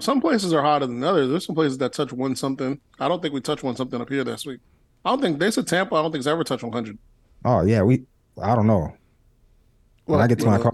Some 0.00 0.20
places 0.20 0.52
are 0.52 0.62
hotter 0.62 0.86
than 0.86 1.02
others. 1.04 1.28
There's 1.28 1.46
some 1.46 1.54
places 1.54 1.78
that 1.78 1.92
touch 1.92 2.12
one 2.12 2.34
something. 2.36 2.80
I 2.98 3.08
don't 3.08 3.20
think 3.22 3.34
we 3.34 3.40
touched 3.40 3.62
one 3.62 3.76
something 3.76 4.00
up 4.00 4.08
here 4.08 4.24
this 4.24 4.44
week. 4.46 4.60
I 5.04 5.10
don't 5.10 5.20
think 5.20 5.38
they 5.38 5.50
said 5.50 5.66
Tampa. 5.66 5.94
I 5.94 6.02
don't 6.02 6.12
think 6.12 6.20
it's 6.20 6.26
ever 6.26 6.44
touched 6.44 6.62
100. 6.62 6.98
Oh 7.44 7.62
yeah, 7.64 7.82
we. 7.82 8.04
I 8.40 8.54
don't 8.54 8.66
know. 8.66 8.92
When 10.06 10.18
Well, 10.18 10.20
I 10.20 10.26
get 10.26 10.38
to 10.40 10.46
my 10.46 10.58
car, 10.58 10.72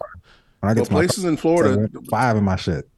when 0.60 0.70
I 0.70 0.74
get 0.74 0.80
But 0.80 0.86
to 0.88 0.92
my 0.92 1.00
places 1.00 1.22
car, 1.22 1.30
in 1.30 1.36
Florida, 1.36 1.88
five 2.10 2.36
in 2.36 2.44
my 2.44 2.56
shit. 2.56 2.88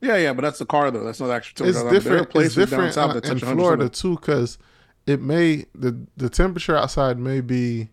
yeah, 0.00 0.16
yeah, 0.16 0.32
but 0.32 0.42
that's 0.42 0.58
the 0.58 0.66
car 0.66 0.90
though. 0.90 1.04
That's 1.04 1.20
not 1.20 1.30
actually. 1.30 1.68
it's 1.68 1.82
There 1.82 1.86
are 1.86 1.90
different. 1.90 2.30
places 2.30 2.56
It's 2.58 2.70
different 2.70 2.94
down 2.94 3.08
south 3.08 3.10
uh, 3.10 3.14
that 3.14 3.24
in 3.24 3.30
touch 3.34 3.42
100 3.42 3.56
Florida 3.56 3.88
too, 3.88 4.16
because 4.16 4.58
it 5.06 5.20
may 5.20 5.66
the 5.74 5.98
the 6.16 6.28
temperature 6.30 6.76
outside 6.76 7.18
may 7.18 7.40
be 7.40 7.90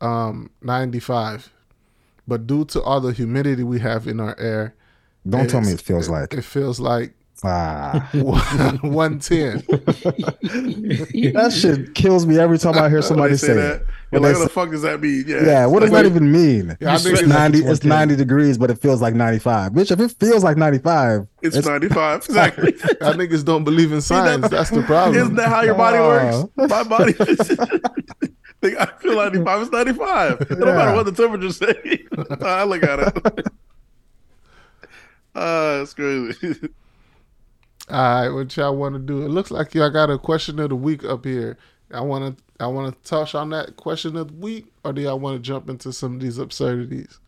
um 0.00 0.50
95, 0.62 1.52
but 2.26 2.46
due 2.46 2.64
to 2.66 2.82
all 2.82 3.00
the 3.00 3.12
humidity 3.12 3.62
we 3.64 3.80
have 3.80 4.06
in 4.06 4.20
our 4.20 4.38
air, 4.38 4.74
Don't 5.28 5.48
tell 5.48 5.60
me 5.60 5.72
it 5.72 5.80
feels 5.80 6.08
like 6.08 6.34
it 6.34 6.42
feels 6.42 6.78
like 6.80 7.14
ah. 7.44 8.08
110. 8.12 9.64
that 11.32 11.52
shit 11.58 11.94
kills 11.94 12.26
me 12.26 12.38
every 12.38 12.58
time 12.58 12.76
I 12.78 12.88
hear 12.88 13.02
somebody 13.02 13.32
They 13.34 13.38
say, 13.38 13.54
that. 13.54 13.82
You're 14.12 14.20
like, 14.20 14.34
what 14.34 14.42
the 14.44 14.48
fuck 14.48 14.70
does 14.70 14.82
that 14.82 15.00
mean? 15.00 15.24
Yeah. 15.26 15.44
Yeah, 15.44 15.66
what 15.66 15.80
does 15.80 15.90
Like, 15.90 16.04
that 16.04 16.10
even 16.10 16.30
mean? 16.30 16.76
Yeah, 16.80 16.94
I 16.94 16.98
think 16.98 17.14
it's 17.14 17.22
it's- 17.22 17.28
ninety. 17.28 17.58
it's 17.58 17.68
It's 17.78 17.84
ninety 17.84 18.16
degrees, 18.16 18.58
but 18.58 18.70
it 18.70 18.78
feels 18.78 19.02
like 19.02 19.14
ninety 19.14 19.38
five. 19.40 19.72
Bitch, 19.72 19.90
if 19.90 19.98
it 20.00 20.12
feels 20.20 20.44
like 20.44 20.56
ninety 20.56 20.78
five, 20.78 21.26
It's, 21.42 21.66
95. 21.66 22.24
Exactly. 22.26 22.74
I 23.00 23.12
niggas 23.14 23.44
don't 23.44 23.64
believe 23.64 23.92
in 23.92 24.00
science. 24.00 24.48
That's 24.48 24.70
the 24.70 24.82
problem. 24.82 25.16
Isn't 25.16 25.34
that 25.36 25.48
how 25.48 25.62
your 25.62 25.74
body 25.74 25.98
works? 25.98 26.48
My 26.56 26.82
body. 26.84 27.12
think 27.12 28.78
I 28.78 28.86
feel 29.00 29.16
95. 29.16 29.62
It's 29.62 29.70
95. 29.72 30.40
It 30.42 30.48
don't 30.48 30.60
matter 30.60 30.94
what 30.94 31.06
the 31.06 31.12
temperature 31.12 31.52
say. 31.52 32.04
I 32.40 32.64
look 32.64 32.82
at 32.82 32.98
it. 33.00 33.46
Uh, 35.34 35.80
it's 35.82 35.94
crazy. 35.94 36.58
All 37.90 37.98
right, 37.98 38.28
what 38.30 38.56
y'all 38.56 38.76
want 38.76 38.94
to 38.94 38.98
do? 38.98 39.22
It 39.22 39.28
looks 39.28 39.50
like 39.50 39.74
y'all 39.74 39.90
got 39.90 40.10
a 40.10 40.18
question 40.18 40.58
of 40.58 40.70
the 40.70 40.76
week 40.76 41.04
up 41.04 41.24
here. 41.24 41.58
I 41.92 42.00
want 42.00 42.38
to 42.38 42.44
I 42.60 42.66
want 42.68 42.94
to 42.94 43.08
touch 43.08 43.34
on 43.34 43.50
that 43.50 43.76
question 43.76 44.16
of 44.16 44.28
the 44.28 44.34
week, 44.34 44.66
or 44.84 44.92
do 44.92 45.02
y'all 45.02 45.18
want 45.18 45.36
to 45.36 45.42
jump 45.42 45.68
into 45.68 45.92
some 45.92 46.14
of 46.14 46.20
these 46.20 46.38
absurdities? 46.38 47.18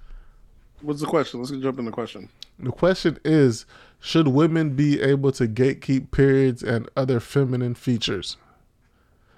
What's 0.81 1.01
the 1.01 1.07
question? 1.07 1.41
Let's 1.41 1.51
jump 1.51 1.79
in 1.79 1.85
the 1.85 1.91
question. 1.91 2.29
The 2.59 2.71
question 2.71 3.19
is: 3.25 3.67
Should 4.01 4.29
women 4.29 4.71
be 4.71 5.01
able 5.01 5.33
to 5.33 5.47
gatekeep 5.47 6.11
periods 6.11 6.63
and 6.63 6.89
other 6.97 7.21
feminine 7.21 7.75
features? 7.75 8.37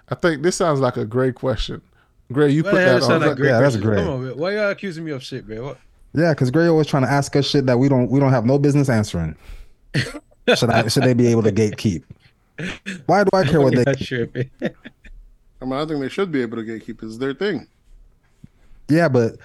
I 0.09 0.15
think 0.15 0.43
this 0.43 0.57
sounds 0.57 0.81
like 0.81 0.97
a 0.97 1.05
great 1.05 1.35
question. 1.35 1.83
Gray, 2.31 2.51
you 2.51 2.63
Why 2.63 2.71
put 2.71 2.77
the 2.77 2.85
that 2.85 3.03
on. 3.03 3.21
like 3.23 3.37
great 3.37 3.49
Yeah, 3.49 3.61
that's 3.61 3.77
great. 3.77 3.99
Come 3.99 4.09
on, 4.09 4.25
man. 4.25 4.37
Why 4.37 4.55
y'all 4.55 4.71
accusing 4.71 5.05
me 5.05 5.13
of 5.13 5.23
shit, 5.23 5.47
bro? 5.47 5.65
What? 5.65 5.79
Yeah, 6.19 6.33
because 6.35 6.51
Gray 6.51 6.67
always 6.67 6.87
trying 6.87 7.05
to 7.05 7.11
ask 7.11 7.35
us 7.37 7.47
shit 7.47 7.67
that 7.67 7.79
we 7.79 7.89
don't 7.89 8.11
we 8.11 8.19
don't 8.21 8.33
have 8.33 8.45
no 8.45 8.59
business 8.59 8.89
answering. 8.89 9.37
should 9.95 10.71
I 10.71 10.89
should 10.89 11.05
they 11.05 11.15
be 11.15 11.29
able 11.29 11.43
to 11.45 11.53
gatekeep? 11.53 12.03
Why 13.07 13.25
do 13.25 13.31
I 13.33 13.45
care 13.45 13.61
what 13.61 13.75
they? 13.77 13.85
Not 13.85 13.99
sure. 13.99 14.27
I 14.31 15.65
mean, 15.65 15.73
I 15.73 15.87
think 15.87 16.01
they 16.01 16.09
should 16.09 16.33
be 16.33 16.43
able 16.43 16.57
to 16.57 16.65
gatekeep. 16.65 17.03
It's 17.03 17.19
their 17.19 17.35
thing. 17.35 17.69
Yeah, 18.89 19.09
but 19.09 19.37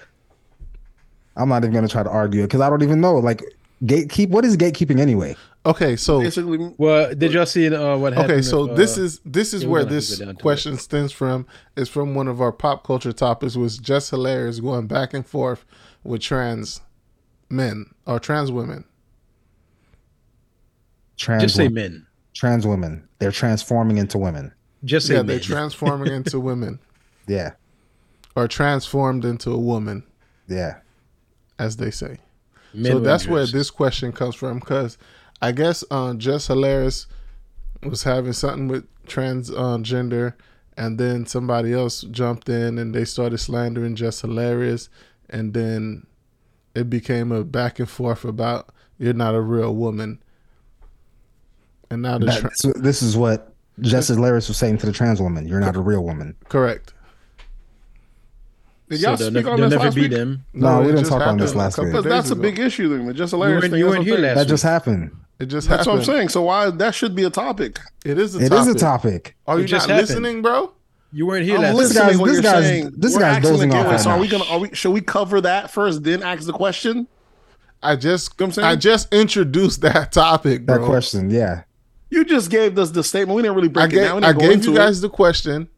I'm 1.36 1.48
not 1.48 1.62
even 1.62 1.74
gonna 1.74 1.88
try 1.88 2.02
to 2.02 2.10
argue 2.10 2.42
it 2.42 2.46
because 2.46 2.60
I 2.60 2.68
don't 2.68 2.82
even 2.82 3.00
know. 3.00 3.16
Like 3.16 3.42
gatekeep. 3.84 4.30
What 4.30 4.44
is 4.44 4.56
gatekeeping 4.56 4.98
anyway? 4.98 5.36
Okay, 5.66 5.96
so 5.96 6.20
Basically, 6.20 6.74
Well, 6.76 7.14
did 7.14 7.32
y'all 7.32 7.46
see 7.46 7.74
uh, 7.74 7.96
what 7.96 8.12
happened? 8.12 8.32
Okay, 8.32 8.42
so 8.42 8.66
with, 8.66 8.76
this 8.76 8.98
uh, 8.98 9.02
is 9.02 9.20
this 9.24 9.54
is 9.54 9.64
where 9.64 9.82
gonna 9.82 9.94
have 9.94 10.02
to 10.02 10.08
this 10.08 10.18
go 10.18 10.24
down 10.26 10.36
question 10.36 10.76
stems 10.76 11.12
from. 11.12 11.46
Is 11.76 11.88
from 11.88 12.14
one 12.14 12.28
of 12.28 12.40
our 12.40 12.52
pop 12.52 12.84
culture 12.84 13.12
topics, 13.12 13.56
was 13.56 13.78
just 13.78 14.10
hilarious, 14.10 14.60
going 14.60 14.86
back 14.86 15.14
and 15.14 15.26
forth 15.26 15.64
with 16.04 16.20
trans 16.20 16.80
men 17.50 17.86
or 18.06 18.20
trans 18.20 18.52
women. 18.52 18.84
Trans 21.16 21.42
just 21.42 21.56
say 21.56 21.64
women, 21.68 21.92
men. 21.92 22.06
trans 22.34 22.66
women. 22.66 23.08
They're 23.18 23.32
transforming 23.32 23.98
into 23.98 24.18
women. 24.18 24.52
Just 24.84 25.06
say 25.06 25.14
yeah, 25.14 25.20
men. 25.20 25.26
they're 25.26 25.40
transforming 25.40 26.12
into 26.12 26.40
women 26.40 26.78
Yeah, 27.26 27.52
or 28.36 28.48
transformed 28.48 29.24
into 29.24 29.50
a 29.52 29.58
woman, 29.58 30.04
yeah. 30.48 30.78
as 31.58 31.76
they 31.76 31.90
say. 31.90 32.18
Men 32.74 32.92
so 32.92 32.98
that's 32.98 33.26
where 33.26 33.46
this 33.46 33.70
question 33.70 34.12
comes 34.12 34.34
from, 34.34 34.58
because 34.58 34.98
I 35.40 35.52
guess 35.52 35.84
uh, 35.90 36.14
Jess 36.14 36.48
Hilarious 36.48 37.06
was 37.84 38.02
having 38.02 38.32
something 38.32 38.66
with 38.66 38.86
transgender, 39.06 40.34
and 40.76 40.98
then 40.98 41.26
somebody 41.26 41.72
else 41.72 42.02
jumped 42.02 42.48
in 42.48 42.78
and 42.78 42.92
they 42.94 43.04
started 43.04 43.38
slandering 43.38 43.94
Jess 43.94 44.22
Hilarious, 44.22 44.88
and 45.30 45.54
then 45.54 46.06
it 46.74 46.90
became 46.90 47.30
a 47.32 47.44
back 47.44 47.78
and 47.78 47.88
forth 47.88 48.24
about 48.24 48.68
you're 48.98 49.12
not 49.12 49.34
a 49.34 49.40
real 49.40 49.74
woman. 49.74 50.20
And 51.90 52.02
now 52.02 52.18
the 52.18 52.26
That- 52.26 52.40
tra- 52.40 52.50
this, 52.62 52.72
this 52.82 53.02
is 53.02 53.16
what 53.16 53.52
Justice 53.80 54.16
Hilarious 54.16 54.48
was 54.48 54.56
saying 54.56 54.78
to 54.78 54.86
the 54.86 54.92
trans 54.92 55.20
woman, 55.20 55.46
"You're 55.46 55.60
not 55.60 55.76
a 55.76 55.80
real 55.80 56.02
woman." 56.04 56.34
Correct. 56.48 56.92
Did 58.88 59.00
y'all 59.00 59.16
they'll, 59.16 59.30
speak 59.30 59.46
on 59.46 59.60
this 59.60 59.70
never 59.70 59.84
last 59.84 59.94
be 59.94 60.02
week? 60.02 60.10
them. 60.12 60.44
No, 60.52 60.80
we 60.82 60.88
it 60.90 60.92
didn't 60.96 61.08
talk 61.08 61.26
on 61.26 61.38
this 61.38 61.54
last 61.54 61.76
couple 61.76 61.86
week. 61.90 62.02
But 62.02 62.08
that's 62.08 62.26
days 62.26 62.32
a 62.32 62.36
big 62.36 62.54
ago. 62.58 62.66
issue 62.66 62.96
thing. 62.98 63.14
Just 63.14 63.32
You 63.32 63.38
weren't, 63.38 63.72
you 63.72 63.86
weren't 63.86 64.04
here 64.04 64.18
last 64.18 64.34
That 64.34 64.40
week. 64.42 64.48
just 64.48 64.62
happened. 64.62 65.10
It 65.40 65.46
just 65.46 65.68
That's 65.68 65.80
happened. 65.86 66.00
what 66.00 66.08
I'm 66.08 66.14
saying. 66.14 66.28
So 66.28 66.42
why 66.42 66.70
that 66.70 66.94
should 66.94 67.14
be 67.16 67.24
a 67.24 67.30
topic? 67.30 67.80
It 68.04 68.18
is 68.18 68.36
a 68.36 68.40
It 68.44 68.50
topic. 68.50 68.68
is 68.68 68.74
a 68.74 68.78
topic. 68.78 69.36
Are 69.46 69.58
It 69.58 69.62
you 69.62 69.66
just 69.68 69.88
not 69.88 69.94
happened. 69.94 70.08
listening, 70.22 70.42
bro? 70.42 70.72
You 71.14 71.26
weren't 71.26 71.44
here 71.44 71.56
I'm 71.56 71.62
last 71.62 71.74
listening 71.76 72.02
week. 72.02 72.08
guy's- 72.10 72.18
what 72.18 72.26
this 72.26 72.34
you're 72.34 72.42
guy's- 72.42 72.64
saying. 72.64 72.92
this 72.96 73.14
We're 73.14 73.20
guy's 73.20 73.36
asking 73.36 73.50
dozing 73.52 73.74
off 73.74 73.86
right 73.86 74.00
So 74.00 74.10
are 74.10 74.18
we 74.18 74.28
gonna? 74.28 74.44
Are 74.44 74.58
we? 74.58 74.70
Should 74.74 74.90
we 74.92 75.00
cover 75.00 75.40
that 75.42 75.70
first, 75.70 76.02
then 76.02 76.22
ask 76.22 76.44
the 76.44 76.52
question? 76.52 77.06
I 77.82 77.96
just 77.96 78.32
You 78.38 78.44
know 78.44 78.46
I'm 78.48 78.52
saying? 78.52 78.66
I 78.68 78.76
just 78.76 79.12
introduced 79.14 79.80
that 79.82 80.10
topic, 80.12 80.66
That 80.66 80.80
question, 80.80 81.30
yeah. 81.30 81.62
You 82.10 82.24
just 82.24 82.50
gave 82.50 82.78
us 82.78 82.90
the 82.90 83.04
statement. 83.04 83.36
We 83.36 83.42
didn't 83.42 83.56
really 83.56 83.68
I 83.68 83.72
break 83.72 83.86
it 83.92 83.96
gave, 83.96 84.02
down. 84.08 84.24
I 84.24 84.32
gave 84.32 84.50
into 84.50 84.68
you 84.70 84.72
it. 84.74 84.76
guys 84.76 85.00
the 85.00 85.08
question, 85.08 85.68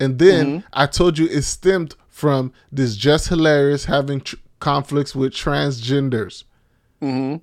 and 0.00 0.18
then 0.18 0.46
Mm-hmm. 0.46 0.66
I 0.72 0.86
told 0.86 1.18
you 1.18 1.26
it 1.26 1.42
stemmed 1.42 1.94
from 2.08 2.52
this 2.72 2.96
Jess 2.96 3.26
Hilarious 3.28 3.84
having 3.86 4.20
tr- 4.22 4.36
conflicts 4.60 5.14
with 5.14 5.32
transgenders. 5.32 6.44
Mm-hmm. 7.02 7.36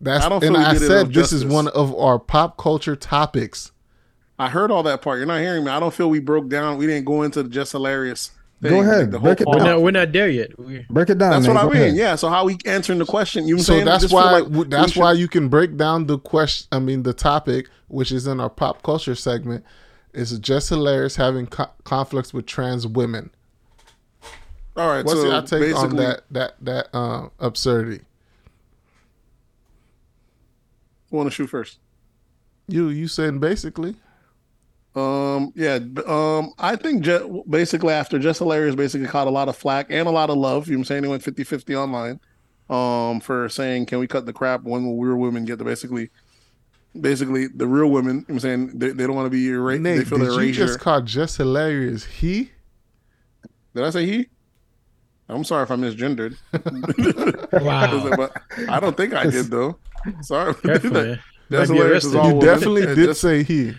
That's 0.00 0.24
I 0.24 0.28
don't 0.28 0.44
and 0.44 0.56
I 0.56 0.74
said 0.76 1.12
this 1.12 1.32
is 1.32 1.44
one 1.44 1.68
of 1.68 1.94
our 1.96 2.18
pop 2.18 2.56
culture 2.58 2.94
topics. 2.96 3.72
I 4.38 4.48
heard 4.48 4.70
all 4.70 4.82
that 4.84 5.02
part. 5.02 5.18
You're 5.18 5.26
not 5.26 5.40
hearing 5.40 5.64
me. 5.64 5.70
I 5.70 5.80
don't 5.80 5.92
feel 5.92 6.08
we 6.08 6.20
broke 6.20 6.48
down. 6.48 6.78
We 6.78 6.86
didn't 6.86 7.04
go 7.06 7.22
into 7.22 7.42
the 7.42 7.48
Jess 7.48 7.72
Hilarious. 7.72 8.30
Thing, 8.60 8.72
Go 8.72 8.80
ahead, 8.80 9.12
like 9.12 9.22
break 9.22 9.40
it 9.40 9.44
whole 9.44 9.56
We're 9.56 9.64
not, 9.64 9.82
we're 9.82 9.90
not 9.92 10.10
there 10.10 10.28
yet. 10.28 10.58
We- 10.58 10.84
Break 10.90 11.10
it 11.10 11.18
down. 11.18 11.30
That's 11.30 11.46
man. 11.46 11.54
what 11.54 11.64
I 11.64 11.68
mean. 11.68 11.76
ahead. 11.76 11.94
Yeah. 11.94 12.16
So 12.16 12.28
how 12.28 12.44
we 12.44 12.58
answering 12.66 12.98
the 12.98 13.04
question? 13.06 13.46
You 13.46 13.54
know 13.54 13.58
what 13.58 13.60
I'm 13.60 13.64
So 13.64 13.72
saying? 13.74 13.84
That's 13.84 14.12
why 14.12 14.32
like 14.32 14.44
w- 14.44 14.62
we 14.64 14.68
that's 14.68 14.92
should- 14.92 15.00
why 15.00 15.12
you 15.12 15.28
can 15.28 15.48
break 15.48 15.76
down 15.76 16.06
the 16.06 16.18
question. 16.18 16.66
I 16.72 16.80
mean, 16.80 17.04
the 17.04 17.12
topic, 17.12 17.68
which 17.86 18.10
is 18.10 18.26
in 18.26 18.40
our 18.40 18.50
pop 18.50 18.82
culture 18.82 19.14
segment, 19.14 19.64
is 20.12 20.36
Jess 20.40 20.70
Hilarious 20.70 21.14
having 21.14 21.46
co- 21.46 21.70
conflicts 21.84 22.34
with 22.34 22.46
trans 22.46 22.84
women. 22.84 23.30
All 24.76 24.88
right. 24.88 25.04
What's 25.04 25.20
so 25.20 25.30
your 25.30 25.42
take 25.42 25.76
on 25.76 25.94
that 25.94 26.22
that 26.32 26.54
that 26.62 26.88
uh, 26.92 27.28
absurdity? 27.38 28.04
Want 31.10 31.28
to 31.28 31.30
shoot 31.34 31.46
first? 31.46 31.78
You 32.66 32.88
you 32.88 33.06
saying 33.08 33.38
basically? 33.38 33.94
Um, 34.98 35.52
yeah, 35.54 35.78
um, 36.06 36.50
I 36.58 36.76
think 36.76 37.02
Je- 37.02 37.42
basically 37.48 37.92
after 37.92 38.18
Jess 38.18 38.38
Hilarious 38.38 38.74
basically 38.74 39.06
caught 39.06 39.26
a 39.26 39.30
lot 39.30 39.48
of 39.48 39.56
flack 39.56 39.86
and 39.90 40.08
a 40.08 40.10
lot 40.10 40.30
of 40.30 40.36
love. 40.36 40.66
You 40.66 40.72
know 40.74 40.78
what 40.78 40.80
I'm 40.80 40.84
saying? 40.86 41.04
He 41.04 41.10
went 41.10 41.22
50 41.22 41.44
50 41.44 41.76
online 41.76 42.20
um, 42.70 43.20
for 43.20 43.48
saying, 43.48 43.86
can 43.86 43.98
we 43.98 44.06
cut 44.06 44.26
the 44.26 44.32
crap 44.32 44.62
when 44.62 44.84
will 44.86 44.98
real 44.98 45.16
women 45.16 45.44
get 45.44 45.58
the 45.58 45.64
basically, 45.64 46.10
basically 46.98 47.46
the 47.48 47.66
real 47.66 47.88
women, 47.90 48.16
you 48.16 48.20
know 48.20 48.24
what 48.26 48.34
I'm 48.34 48.40
saying? 48.40 48.78
They, 48.78 48.90
they 48.90 49.06
don't 49.06 49.14
want 49.16 49.26
to 49.26 49.30
be 49.30 49.48
erased. 49.48 49.82
They 49.82 49.96
Nate, 49.98 50.06
feel 50.08 50.18
did 50.18 50.28
they're 50.32 50.42
you 50.42 50.52
just 50.52 50.80
call 50.80 51.00
Jess 51.02 51.36
Hilarious 51.36 52.04
he? 52.04 52.50
Did 53.74 53.84
I 53.84 53.90
say 53.90 54.06
he? 54.06 54.28
I'm 55.28 55.44
sorry 55.44 55.64
if 55.64 55.70
I 55.70 55.76
misgendered. 55.76 56.36
Wow. 57.62 58.16
but 58.16 58.32
I 58.68 58.80
don't 58.80 58.96
think 58.96 59.14
I 59.14 59.26
did 59.28 59.46
though. 59.46 59.78
Sorry. 60.22 60.54
Careful, 60.62 60.90
man. 60.90 61.20
Just 61.50 61.70
Might 61.70 61.74
be 61.74 61.74
Hilarious 61.80 62.04
is 62.04 62.14
arrested. 62.14 62.32
all 62.34 62.34
You 62.34 62.40
definitely 62.46 62.86
did 62.86 62.96
just- 62.96 63.20
say 63.20 63.42
he. 63.42 63.74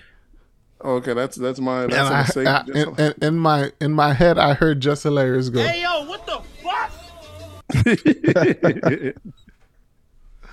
Okay, 0.84 1.14
that's 1.14 1.36
that's 1.36 1.60
my 1.60 1.84
And, 1.84 1.92
that's 1.92 2.10
a 2.10 2.14
I, 2.14 2.22
mistake. 2.22 2.48
I, 2.48 2.64
Just- 2.64 2.78
and, 2.78 3.00
and 3.00 3.24
in 3.24 3.38
my 3.38 3.72
in 3.82 3.92
my 3.94 4.14
head, 4.14 4.38
I 4.38 4.54
heard 4.54 4.80
Jess 4.80 5.04
Hilarious 5.04 5.50
go. 5.50 5.62
Hey 5.62 5.82
yo, 5.82 6.06
what 6.06 6.26
the 6.26 6.42
fuck? 6.64 6.92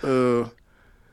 uh, 0.02 0.48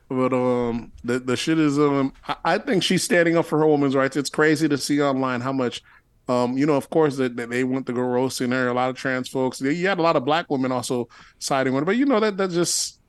but 0.08 0.32
um, 0.32 0.92
the 1.04 1.18
the 1.20 1.36
shit 1.36 1.58
is 1.58 1.78
um, 1.78 2.12
I, 2.26 2.36
I 2.44 2.58
think 2.58 2.82
she's 2.82 3.02
standing 3.02 3.36
up 3.36 3.46
for 3.46 3.58
her 3.58 3.66
women's 3.66 3.94
rights. 3.94 4.16
It's 4.16 4.30
crazy 4.30 4.68
to 4.68 4.76
see 4.76 5.00
online 5.00 5.40
how 5.40 5.52
much, 5.52 5.82
um, 6.28 6.58
you 6.58 6.66
know, 6.66 6.74
of 6.74 6.90
course 6.90 7.16
that, 7.16 7.36
that 7.36 7.50
they 7.50 7.64
went 7.64 7.86
to 7.86 7.92
go 7.92 8.02
roasting 8.02 8.50
her. 8.50 8.68
A 8.68 8.74
lot 8.74 8.90
of 8.90 8.96
trans 8.96 9.28
folks. 9.28 9.60
You 9.60 9.86
had 9.86 9.98
a 9.98 10.02
lot 10.02 10.16
of 10.16 10.24
black 10.24 10.50
women 10.50 10.72
also 10.72 11.08
siding 11.38 11.72
with 11.72 11.82
her, 11.82 11.86
but 11.86 11.96
you 11.96 12.04
know 12.04 12.20
that 12.20 12.36
that's 12.36 12.54
just 12.54 13.00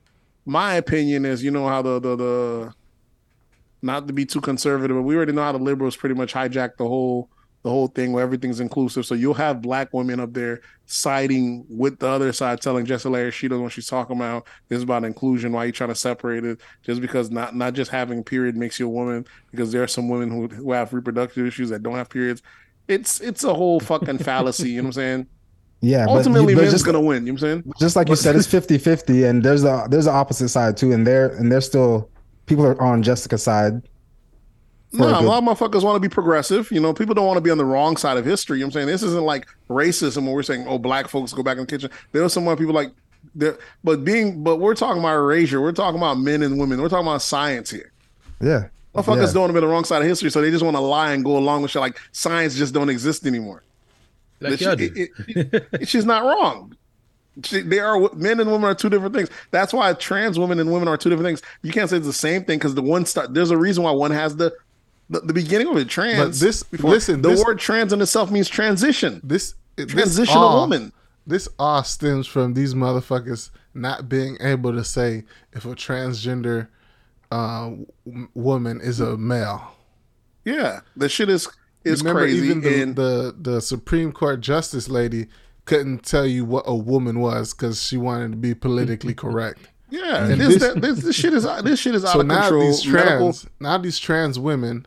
my 0.46 0.76
opinion 0.76 1.26
is 1.26 1.44
you 1.44 1.52
know 1.52 1.68
how 1.68 1.82
the 1.82 2.00
the 2.00 2.16
the 2.16 2.74
not 3.86 4.08
to 4.08 4.14
be 4.14 4.26
too 4.26 4.42
conservative, 4.42 4.98
but 4.98 5.04
we 5.04 5.16
already 5.16 5.32
know 5.32 5.44
how 5.44 5.52
the 5.52 5.60
liberals 5.60 5.96
pretty 5.96 6.16
much 6.16 6.34
hijacked 6.34 6.78
the 6.78 6.88
whole 6.88 7.30
the 7.62 7.72
whole 7.72 7.88
thing 7.88 8.12
where 8.12 8.22
everything's 8.24 8.60
inclusive. 8.60 9.08
So 9.08 9.16
you'll 9.16 9.34
have 9.34 9.60
black 9.60 9.92
women 9.92 10.20
up 10.20 10.34
there 10.34 10.62
siding 10.86 11.66
with 11.68 11.98
the 11.98 12.08
other 12.08 12.32
side, 12.32 12.62
telling 12.62 12.86
Jessica 12.86 13.10
Hilarious 13.10 13.34
she 13.34 13.48
doesn't 13.48 13.60
know 13.60 13.64
what 13.64 13.72
she's 13.72 13.88
talking 13.88 14.16
about. 14.16 14.46
This 14.68 14.78
is 14.78 14.84
about 14.84 15.04
inclusion. 15.04 15.52
Why 15.52 15.64
are 15.64 15.66
you 15.66 15.72
trying 15.72 15.90
to 15.90 15.96
separate 15.96 16.46
it? 16.46 16.62
Just 16.84 17.02
because 17.02 17.32
not 17.32 17.56
not 17.56 17.74
just 17.74 17.90
having 17.90 18.24
period 18.24 18.56
makes 18.56 18.80
you 18.80 18.86
a 18.86 18.90
woman, 18.90 19.26
because 19.50 19.72
there 19.72 19.82
are 19.82 19.88
some 19.88 20.10
women 20.10 20.30
who 20.30 20.48
who 20.48 20.72
have 20.74 20.94
reproductive 20.94 21.46
issues 21.46 21.70
that 21.70 21.82
don't 21.82 21.96
have 21.96 22.10
periods. 22.10 22.42
It's 22.88 23.20
it's 23.20 23.44
a 23.44 23.54
whole 23.54 23.80
fucking 23.80 24.20
fallacy. 24.20 24.72
You 24.72 24.78
know 24.78 24.84
what 24.84 24.88
I'm 24.88 24.94
saying? 24.94 25.28
Yeah, 25.82 26.06
Ultimately, 26.08 26.56
but 26.56 26.62
men's 26.62 26.74
just, 26.74 26.86
gonna 26.86 27.02
win. 27.02 27.28
You 27.28 27.34
know 27.34 27.36
what 27.36 27.44
I'm 27.44 27.64
saying? 27.64 27.74
just 27.80 27.96
like 27.96 28.10
you 28.10 28.16
said, 28.16 28.36
it's 28.36 28.48
50-50, 28.48 29.30
and 29.30 29.44
there's 29.44 29.64
a 29.64 29.86
there's 29.88 30.08
an 30.08 30.16
opposite 30.16 30.50
side 30.50 30.78
too, 30.78 30.94
and 30.94 31.06
they're 31.06 31.28
and 31.36 31.52
they're 31.52 31.62
still 31.62 32.10
people 32.46 32.66
are 32.66 32.80
on 32.82 33.04
Jessica's 33.04 33.44
side. 33.44 33.82
for 34.92 34.98
No, 35.00 35.08
a 35.08 35.20
a 35.20 35.22
lot 35.22 35.44
of 35.44 35.44
motherfuckers 35.58 35.84
want 35.84 35.96
to 35.96 36.00
be 36.00 36.10
progressive. 36.12 36.72
You 36.72 36.80
know, 36.80 36.94
people 36.94 37.16
don't 37.16 37.26
want 37.28 37.38
to 37.38 37.42
be 37.42 37.50
on 37.52 37.58
the 37.58 37.66
wrong 37.66 37.98
side 37.98 38.18
of 38.18 38.26
history. 38.26 38.58
You 38.60 38.64
know 38.64 38.68
what 38.68 38.76
I'm 38.76 38.82
saying? 38.82 38.88
This 38.88 39.04
isn't 39.04 39.24
like 39.24 39.48
racism 39.70 40.26
where 40.26 40.34
we're 40.34 40.44
saying, 40.44 40.66
oh, 40.68 40.78
black 40.78 41.08
folks 41.08 41.34
go 41.34 41.44
back 41.44 41.58
in 41.58 41.64
the 41.64 41.68
kitchen. 41.68 41.90
There 42.12 42.24
are 42.24 42.30
some 42.30 42.44
more 42.44 42.56
people 42.56 42.74
like 42.74 42.92
there, 43.34 43.58
but 43.84 44.04
being, 44.06 44.44
but 44.44 44.58
we're 44.58 44.76
talking 44.76 45.00
about 45.02 45.16
erasure. 45.16 45.62
We're 45.62 45.72
talking 45.72 46.00
about 46.00 46.20
men 46.20 46.44
and 46.44 46.60
women. 46.60 46.82
We're 46.82 46.90
talking 46.90 47.08
about 47.08 47.22
science 47.22 47.70
here. 47.72 47.92
Yeah, 48.40 48.68
Motherfuckers 48.94 49.28
yeah. 49.28 49.34
don't 49.34 49.42
want 49.42 49.50
to 49.50 49.54
be 49.54 49.58
on 49.58 49.62
the 49.64 49.68
wrong 49.68 49.84
side 49.86 50.02
of 50.02 50.08
history, 50.08 50.30
so 50.30 50.42
they 50.42 50.52
just 50.52 50.64
want 50.64 50.76
to 50.78 50.82
lie 50.82 51.14
and 51.14 51.24
go 51.26 51.38
along 51.38 51.64
with 51.64 51.72
shit 51.72 51.80
like 51.82 52.00
science 52.12 52.56
just 52.56 52.74
don't 52.74 52.90
exist 52.90 53.26
anymore. 53.26 53.64
Like 54.42 54.60
she- 54.60 54.76
do. 54.76 54.92
it- 55.28 55.68
it- 55.74 55.88
she's 55.90 56.06
not 56.06 56.24
wrong. 56.24 56.76
They 57.38 57.80
are 57.80 58.10
men 58.14 58.40
and 58.40 58.50
women 58.50 58.64
are 58.70 58.76
two 58.76 58.90
different 58.90 59.14
things. 59.14 59.30
That's 59.52 59.74
why 59.74 59.92
trans 59.94 60.40
women 60.40 60.60
and 60.60 60.72
women 60.72 60.88
are 60.88 60.96
two 60.98 61.10
different 61.10 61.28
things. 61.28 61.42
You 61.64 61.72
can't 61.74 61.90
say 61.90 61.98
it's 61.98 62.06
the 62.06 62.14
same 62.14 62.46
thing 62.46 62.60
because 62.60 62.76
the 62.76 62.82
one 62.82 63.06
start. 63.06 63.34
There's 63.34 63.52
a 63.52 63.58
reason 63.58 63.84
why 63.84 63.92
one 63.92 64.12
has 64.12 64.36
the 64.38 64.54
the, 65.10 65.20
the 65.20 65.34
beginning 65.34 65.68
of 65.68 65.78
it 65.78 65.88
trans. 65.90 66.18
But 66.18 66.46
this- 66.46 66.64
before- 66.64 66.90
listen, 66.92 67.22
the 67.22 67.30
this- 67.30 67.44
word 67.44 67.60
trans 67.60 67.92
in 67.94 68.02
itself 68.02 68.32
means 68.32 68.48
transition. 68.50 69.20
This 69.24 69.54
this 69.76 69.88
Transitional 69.88 70.44
all- 70.44 70.62
woman. 70.62 70.92
This 71.28 71.50
all 71.60 71.84
stems 71.84 72.28
from 72.28 72.54
these 72.54 72.74
motherfuckers 72.76 73.50
not 73.74 74.08
being 74.08 74.38
able 74.42 74.72
to 74.74 74.84
say 74.84 75.24
if 75.54 75.66
a 75.66 75.70
transgender 75.76 76.68
uh, 77.32 77.72
woman 78.34 78.80
is 78.80 79.00
a 79.00 79.18
male. 79.18 79.74
Yeah, 80.46 80.82
the 80.96 81.10
shit 81.10 81.30
is 81.30 81.50
is 81.84 82.02
Remember, 82.02 82.22
crazy. 82.22 82.46
even 82.48 82.62
the, 82.62 82.82
and 82.82 82.96
the 82.96 83.36
the 83.40 83.60
Supreme 83.62 84.12
Court 84.12 84.40
justice 84.42 84.88
lady 84.88 85.28
couldn't 85.66 86.04
tell 86.06 86.26
you 86.26 86.46
what 86.46 86.64
a 86.68 86.76
woman 86.76 87.20
was 87.20 87.54
because 87.54 87.82
she 87.84 87.98
wanted 87.98 88.32
to 88.32 88.38
be 88.38 88.54
politically 88.56 89.14
correct. 89.26 89.60
yeah, 89.90 90.26
and 90.28 90.40
this, 90.42 90.60
this- 90.60 90.74
this 90.76 91.00
this 91.04 91.16
shit 91.16 91.34
is 91.34 91.44
this 91.64 91.80
shit 91.80 91.96
is 91.96 92.06
out 92.06 92.14
so 92.14 92.20
of 92.22 92.28
now 92.28 92.42
control. 92.44 92.62
these 92.68 92.86
Medical- 92.88 93.18
trans 93.34 93.48
now 93.60 93.78
these 93.78 94.00
trans 94.00 94.38
women 94.40 94.86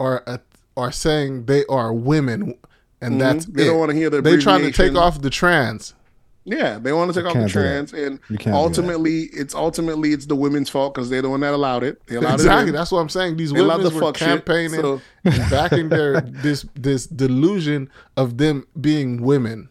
are 0.00 0.22
uh, 0.26 0.38
are 0.76 0.92
saying 0.92 1.46
they 1.46 1.64
are 1.66 1.92
women 1.92 2.54
and 3.00 3.20
that's 3.20 3.44
Mm-hmm. 3.46 3.56
They 3.58 3.64
don't 3.66 3.78
wanna 3.78 3.94
hear 3.94 4.10
the 4.10 4.22
they 4.22 4.36
trying 4.38 4.62
to 4.62 4.72
take 4.72 4.94
off 4.96 5.20
the 5.20 5.30
trans. 5.30 5.94
Yeah, 6.46 6.78
they 6.78 6.92
want 6.92 7.10
to 7.10 7.18
take 7.18 7.26
off 7.26 7.32
the 7.32 7.38
can't 7.40 7.52
do 7.52 7.58
that. 7.58 7.64
trans, 7.88 7.92
and 7.94 8.20
You 8.28 8.36
can't 8.36 8.44
do 8.44 8.50
that. 8.50 8.56
ultimately, 8.56 9.20
it's 9.32 9.54
ultimately 9.54 10.12
it's 10.12 10.26
the 10.26 10.36
women's 10.36 10.68
fault 10.68 10.94
because 10.94 11.08
they're 11.08 11.22
the 11.22 11.30
one 11.30 11.40
that 11.40 11.54
allowed 11.54 11.84
it. 11.84 12.04
They 12.06 12.16
allowed 12.16 12.34
Exactly. 12.34 12.68
it. 12.68 12.72
That's 12.72 12.92
what 12.92 12.98
I'm 12.98 13.08
saying. 13.08 13.38
These 13.38 13.52
They 13.52 13.62
love 13.62 13.78
women 13.78 13.94
the 13.94 13.98
were 13.98 14.06
fuck 14.12 14.18
shit, 14.18 14.28
campaigning 14.28 14.80
so- 14.82 15.00
backing 15.50 15.88
their 15.88 16.20
this 16.20 16.66
this 16.74 17.06
delusion 17.06 17.88
of 18.18 18.36
them 18.36 18.66
being 18.78 19.22
women. 19.22 19.70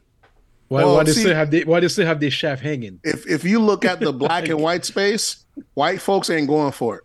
Why, 0.73 0.83
Well, 0.85 0.95
why 0.95 1.03
they 1.03 1.11
still 1.11 1.35
have 1.35 1.51
they 1.51 1.63
why 1.65 1.79
they 1.81 1.87
still 1.87 2.07
have 2.07 2.19
their 2.19 2.31
shaft 2.31 2.63
hanging? 2.63 2.99
If 3.03 3.27
if 3.29 3.43
you 3.43 3.59
look 3.59 3.85
at 3.85 3.99
the 3.99 4.11
black 4.11 4.47
and 4.49 4.59
white 4.67 4.85
space, 4.85 5.45
white 5.75 6.01
folks 6.01 6.31
ain't 6.31 6.47
going 6.47 6.71
for 6.71 6.97
it. 6.97 7.03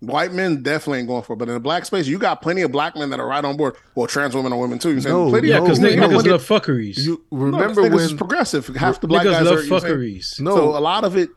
White 0.00 0.32
men 0.34 0.62
definitely 0.62 0.98
ain't 0.98 1.08
going 1.08 1.22
for 1.22 1.32
it. 1.32 1.36
But 1.36 1.48
in 1.48 1.54
the 1.54 1.60
black 1.60 1.86
space, 1.86 2.06
you 2.06 2.18
got 2.18 2.42
plenty 2.42 2.60
of 2.62 2.70
black 2.72 2.94
men 2.96 3.08
that 3.10 3.18
are 3.20 3.26
right 3.26 3.42
on 3.42 3.56
board. 3.56 3.76
Well, 3.94 4.06
trans 4.08 4.34
women 4.34 4.52
are 4.52 4.58
women 4.58 4.78
too. 4.78 4.92
You 4.92 5.00
saying 5.00 5.14
No, 5.14 5.30
plenty 5.30 5.48
Yeah, 5.48 5.58
No, 5.60 5.64
because 5.64 5.78
no, 5.80 5.88
niggas 5.88 6.24
no. 6.24 6.30
love 6.32 6.42
fuckeries. 6.46 6.98
You 6.98 7.24
remember 7.30 7.82
this 7.88 7.92
niggas 7.92 8.04
is 8.06 8.12
progressive. 8.12 8.66
Half 8.66 9.00
the 9.00 9.06
black 9.06 9.24
guys 9.24 9.44
love 9.44 9.58
are 9.60 9.62
you 9.62 9.70
know 9.70 9.76
what 9.76 9.84
I'm 9.84 9.88
saying? 9.88 9.98
fuckeries. 10.00 10.40
no 10.40 10.54
So 10.56 10.76
a 10.76 10.80
lot 10.80 11.04
of 11.04 11.16
it, 11.16 11.30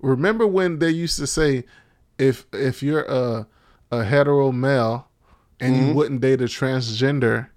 remember 0.00 0.44
when 0.46 0.80
they 0.80 0.90
used 0.90 1.18
to 1.20 1.26
say 1.28 1.64
if 2.18 2.46
if 2.52 2.82
you're 2.82 3.04
a 3.04 3.46
a 3.92 4.02
hetero 4.02 4.50
male 4.50 5.06
and 5.60 5.76
you 5.76 5.92
wouldn't 5.94 6.20
date 6.20 6.40
a 6.40 6.46
transgender, 6.46 7.48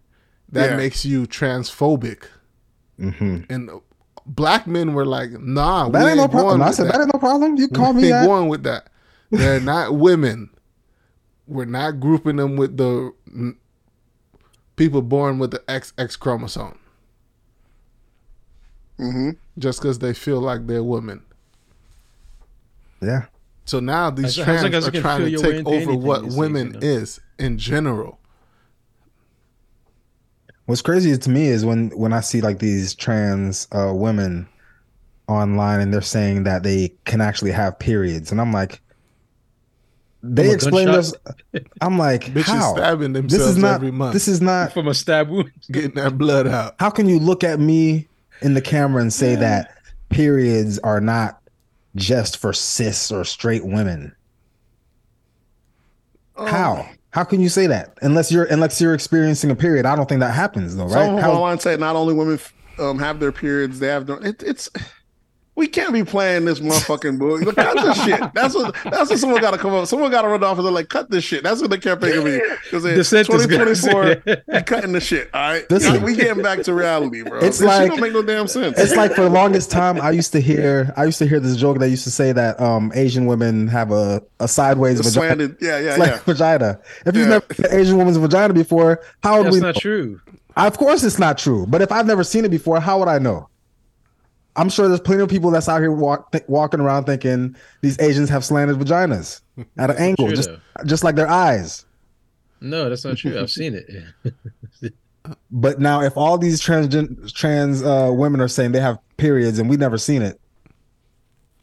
that 0.52 0.62
Mm-hmm. 0.66 0.72
Yeah. 0.72 0.78
makes 0.78 1.06
you 1.06 1.26
transphobic. 1.26 2.26
Mhm. 3.00 3.46
And 3.50 3.70
black 4.26 4.68
men 4.68 4.94
were 4.94 5.06
like, 5.06 5.32
"Nah, 5.32 5.88
we 5.88 5.94
That 5.94 6.08
ain't 6.08 6.18
no 6.18 6.28
going 6.28 6.30
problem. 6.32 6.62
I 6.62 6.72
said 6.72 6.88
that. 6.88 6.94
that 6.94 7.02
ain't 7.02 7.14
no 7.14 7.20
problem. 7.20 7.56
You 7.56 7.68
call 7.74 7.94
we 7.94 8.02
me 8.02 8.08
ain't 8.08 8.12
that. 8.14 8.26
going 8.26 8.50
with 8.50 8.64
that. 8.64 8.88
They're 9.32 9.60
not 9.62 9.96
women. 10.08 10.50
We're 11.48 11.66
not 11.66 12.00
grouping 12.00 12.36
them 12.36 12.56
with 12.58 12.78
the 12.78 13.12
people 14.76 15.02
born 15.02 15.40
with 15.40 15.52
the 15.52 15.60
XX 15.68 16.18
chromosome 16.20 16.78
Mhm. 19.00 19.38
just 19.58 19.82
because 19.82 20.00
they 20.00 20.14
feel 20.14 20.40
like 20.42 20.68
they're 20.68 20.84
women. 20.84 21.22
Yeah. 23.02 23.26
So 23.66 23.80
now 23.80 24.10
these 24.10 24.26
As- 24.26 24.40
as 24.40 24.46
trans 24.46 24.64
long 24.64 24.74
as 24.74 24.88
are 24.88 24.92
trying 24.92 25.32
to 25.32 25.38
take 25.38 25.66
over 25.68 25.94
what 25.96 26.22
these 26.24 26.30
days, 26.32 26.38
women 26.38 26.68
you 26.68 26.74
know? 26.74 26.80
is, 26.82 27.20
in 27.38 27.58
general. 27.58 28.20
What's 30.70 30.84
crazy 30.84 31.18
to 31.18 31.30
me 31.32 31.48
is 31.48 31.66
when 31.66 31.90
when 31.98 32.14
I 32.14 32.20
see 32.20 32.42
like 32.42 32.60
these 32.60 32.94
trans 32.94 33.68
uh, 33.72 33.92
women 33.92 34.48
online 35.28 35.80
and 35.80 35.92
they're 35.92 36.00
saying 36.00 36.44
that 36.44 36.62
they 36.62 36.94
can 37.06 37.22
actually 37.22 37.50
have 37.50 37.80
periods, 37.80 38.32
and 38.32 38.40
I'm 38.40 38.54
like, 38.54 38.80
they 40.22 40.44
From 40.44 40.52
a 40.52 40.54
explain 40.54 40.92
this. 40.92 41.12
I'm 41.82 41.98
like, 41.98 42.26
Bitches 42.36 42.44
how? 42.44 42.76
stabbing 42.76 43.14
This 43.14 43.42
is 43.42 43.58
not. 43.58 43.74
every 43.74 43.90
month. 43.90 44.14
This 44.14 44.28
is 44.28 44.42
not. 44.44 44.72
From 44.72 44.88
a 44.88 44.94
stab 44.94 45.30
wound. 45.30 45.52
getting 45.72 45.96
that 45.96 46.20
blood 46.20 46.46
out. 46.46 46.76
How 46.80 46.92
can 46.92 47.10
you 47.10 47.18
look 47.18 47.44
at 47.44 47.60
me 47.60 48.08
in 48.44 48.54
the 48.54 48.62
camera 48.62 49.02
and 49.02 49.12
say 49.12 49.34
that 49.38 49.76
periods 50.10 50.78
are 50.78 51.02
not 51.02 51.42
just 51.96 52.38
for 52.38 52.54
cis 52.54 53.12
or 53.12 53.26
straight 53.26 53.66
women? 53.66 54.16
Oh. 56.36 56.46
How? 56.46 56.88
How 57.20 57.26
can 57.26 57.42
you 57.42 57.50
say 57.50 57.68
that? 57.68 57.98
Unless 58.02 58.32
you're 58.32 58.46
unless 58.46 58.80
you're 58.80 58.94
experiencing 58.94 59.52
a 59.52 59.56
period, 59.56 59.86
I 59.86 59.94
don't 59.98 60.08
think 60.08 60.22
that 60.22 60.34
happens 60.34 60.78
though, 60.78 60.86
right? 60.86 61.10
of 61.10 61.20
How- 61.20 61.28
them 61.28 61.38
online 61.38 61.60
say 61.60 61.76
not 61.76 61.98
only 61.98 62.14
women 62.14 62.40
um, 62.78 62.98
have 62.98 63.20
their 63.20 63.34
periods, 63.34 63.80
they 63.80 63.88
have 63.88 64.08
their. 64.08 64.26
It, 64.26 64.42
it's 64.42 64.70
we 65.60 65.68
can't 65.68 65.94
be 65.94 66.04
playing 66.04 66.46
this 66.46 66.60
motherfucking 66.60 67.20
boy. 67.20 67.36
Look, 67.38 67.56
cut 67.56 67.76
this 67.76 68.04
shit. 68.06 68.20
That's 68.34 68.56
what. 68.56 68.76
That's 68.86 69.10
what 69.12 69.20
someone 69.20 69.42
got 69.42 69.52
to 69.52 69.58
come 69.60 69.74
up. 69.74 69.86
Someone 69.88 70.10
got 70.10 70.24
to 70.24 70.28
run 70.30 70.44
off 70.44 70.58
and 70.58 70.66
they're 70.66 70.74
like, 70.74 70.90
cut 70.90 71.12
this 71.12 71.24
shit. 71.24 71.44
That's 71.44 71.62
what 71.62 71.70
the 71.70 71.78
campaign 71.78 72.16
gonna 72.16 72.24
be. 72.26 72.40
Because 72.64 72.84
The 72.84 72.96
2024, 72.96 74.62
cutting 74.64 74.92
the 74.94 75.00
shit. 75.00 75.30
All 75.34 75.42
right, 75.42 75.68
This 75.70 75.86
is- 75.86 76.00
we 76.02 76.16
getting 76.16 76.42
back 76.42 76.64
to 76.64 76.74
reality, 76.74 77.22
bro. 77.24 77.40
It's 77.40 77.60
this 77.60 77.68
like- 77.68 77.82
shit 77.84 77.90
don't 77.92 78.02
make 78.02 78.14
no 78.14 78.24
damn 78.24 78.48
sense. 78.48 78.80
it's 78.80 78.96
like 78.96 79.14
for 79.14 79.22
the 79.22 79.30
longest 79.30 79.70
time 79.72 80.00
I 80.02 80.12
used 80.12 80.32
to 80.34 80.40
hear 80.40 80.94
I 80.98 81.06
used 81.06 81.20
to 81.20 81.28
hear 81.28 81.40
this 81.40 81.56
joke 81.58 81.80
that 81.80 81.90
used 81.90 82.04
to 82.06 82.12
say 82.12 82.32
that 82.32 82.60
um 82.60 82.92
Asian 82.96 83.26
women 83.26 83.68
have 83.68 83.92
a, 83.92 84.22
a 84.40 84.48
sideways 84.48 84.98
The 84.98 85.04
vagina. 85.04 85.26
slanted. 85.36 85.58
Yeah, 85.62 85.80
yeah, 85.80 85.90
It's 85.90 85.98
like 86.00 86.10
yeah. 86.12 86.20
vagina. 86.26 86.80
If 87.06 87.16
you've 87.16 87.28
Yeah. 87.28 87.34
never 87.40 87.54
seen 87.54 87.66
an 87.66 87.80
Asian 87.80 87.98
woman's 87.98 88.18
vagina 88.18 88.54
before, 88.54 89.02
how 89.24 89.38
would 89.38 89.48
That's 89.48 89.56
we 89.56 89.60
That's 89.60 89.64
not 89.64 89.76
know? 89.76 89.82
true. 89.82 90.22
Of 90.56 90.78
course 90.78 91.04
it's 91.04 91.20
not 91.20 91.38
true. 91.38 91.66
But 91.68 91.82
if 91.82 91.92
I've 91.92 92.06
never 92.08 92.24
seen 92.24 92.46
it 92.46 92.50
before, 92.50 92.80
how 92.80 93.00
would 93.00 93.08
I 93.08 93.20
know? 93.20 93.48
I'm 94.60 94.70
sure 94.70 94.88
there's 94.88 95.00
plenty 95.00 95.22
of 95.24 95.30
people 95.30 95.52
that's 95.52 95.70
out 95.70 95.80
here 95.80 95.92
walk, 95.92 96.32
th- 96.34 96.44
walking 96.48 96.80
around 96.82 97.06
thinking 97.06 97.56
these 97.82 98.00
Asians 98.00 98.30
have 98.30 98.44
slanted 98.44 98.78
vaginas 98.78 99.42
at 99.78 99.90
an 99.90 99.98
angle, 99.98 100.28
True, 100.28 100.36
just 100.36 100.50
though. 100.50 100.60
just 100.86 101.04
like 101.04 101.16
their 101.16 101.30
eyes. 101.30 101.86
No, 102.62 102.90
that's 102.90 103.06
not 103.06 103.18
true. 103.18 103.40
I've 103.40 103.50
seen 103.50 103.74
it. 103.74 104.94
But 105.52 105.80
now, 105.80 106.02
if 106.02 106.18
all 106.18 106.38
these 106.38 106.60
trans 106.60 107.32
trans 107.34 107.84
uh, 107.84 108.10
women 108.12 108.42
are 108.42 108.48
saying 108.48 108.72
they 108.72 108.80
have 108.80 108.98
periods 109.18 109.60
and 109.60 109.70
we've 109.70 109.78
never 109.80 109.98
seen 109.98 110.22
it, 110.24 110.40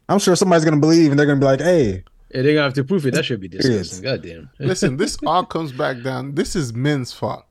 I'm 0.08 0.18
sure 0.20 0.36
somebody's 0.36 0.64
gonna 0.64 0.76
believe 0.76 1.10
and 1.10 1.18
they're 1.18 1.26
gonna 1.26 1.40
be 1.40 1.46
like, 1.46 1.60
"Hey, 1.60 2.04
Yeah, 2.32 2.42
they're 2.42 2.52
gonna 2.54 2.62
have 2.64 2.74
to 2.74 2.84
prove 2.84 3.06
it. 3.06 3.14
That 3.14 3.24
should 3.24 3.40
be 3.40 3.48
Periods. 3.48 3.90
disgusting. 3.90 4.04
Goddamn. 4.04 4.50
Listen, 4.60 4.96
this 4.98 5.18
all 5.26 5.44
comes 5.54 5.72
back 5.72 6.02
down. 6.04 6.34
This 6.34 6.54
is 6.54 6.74
men's 6.74 7.12
fault. 7.12 7.44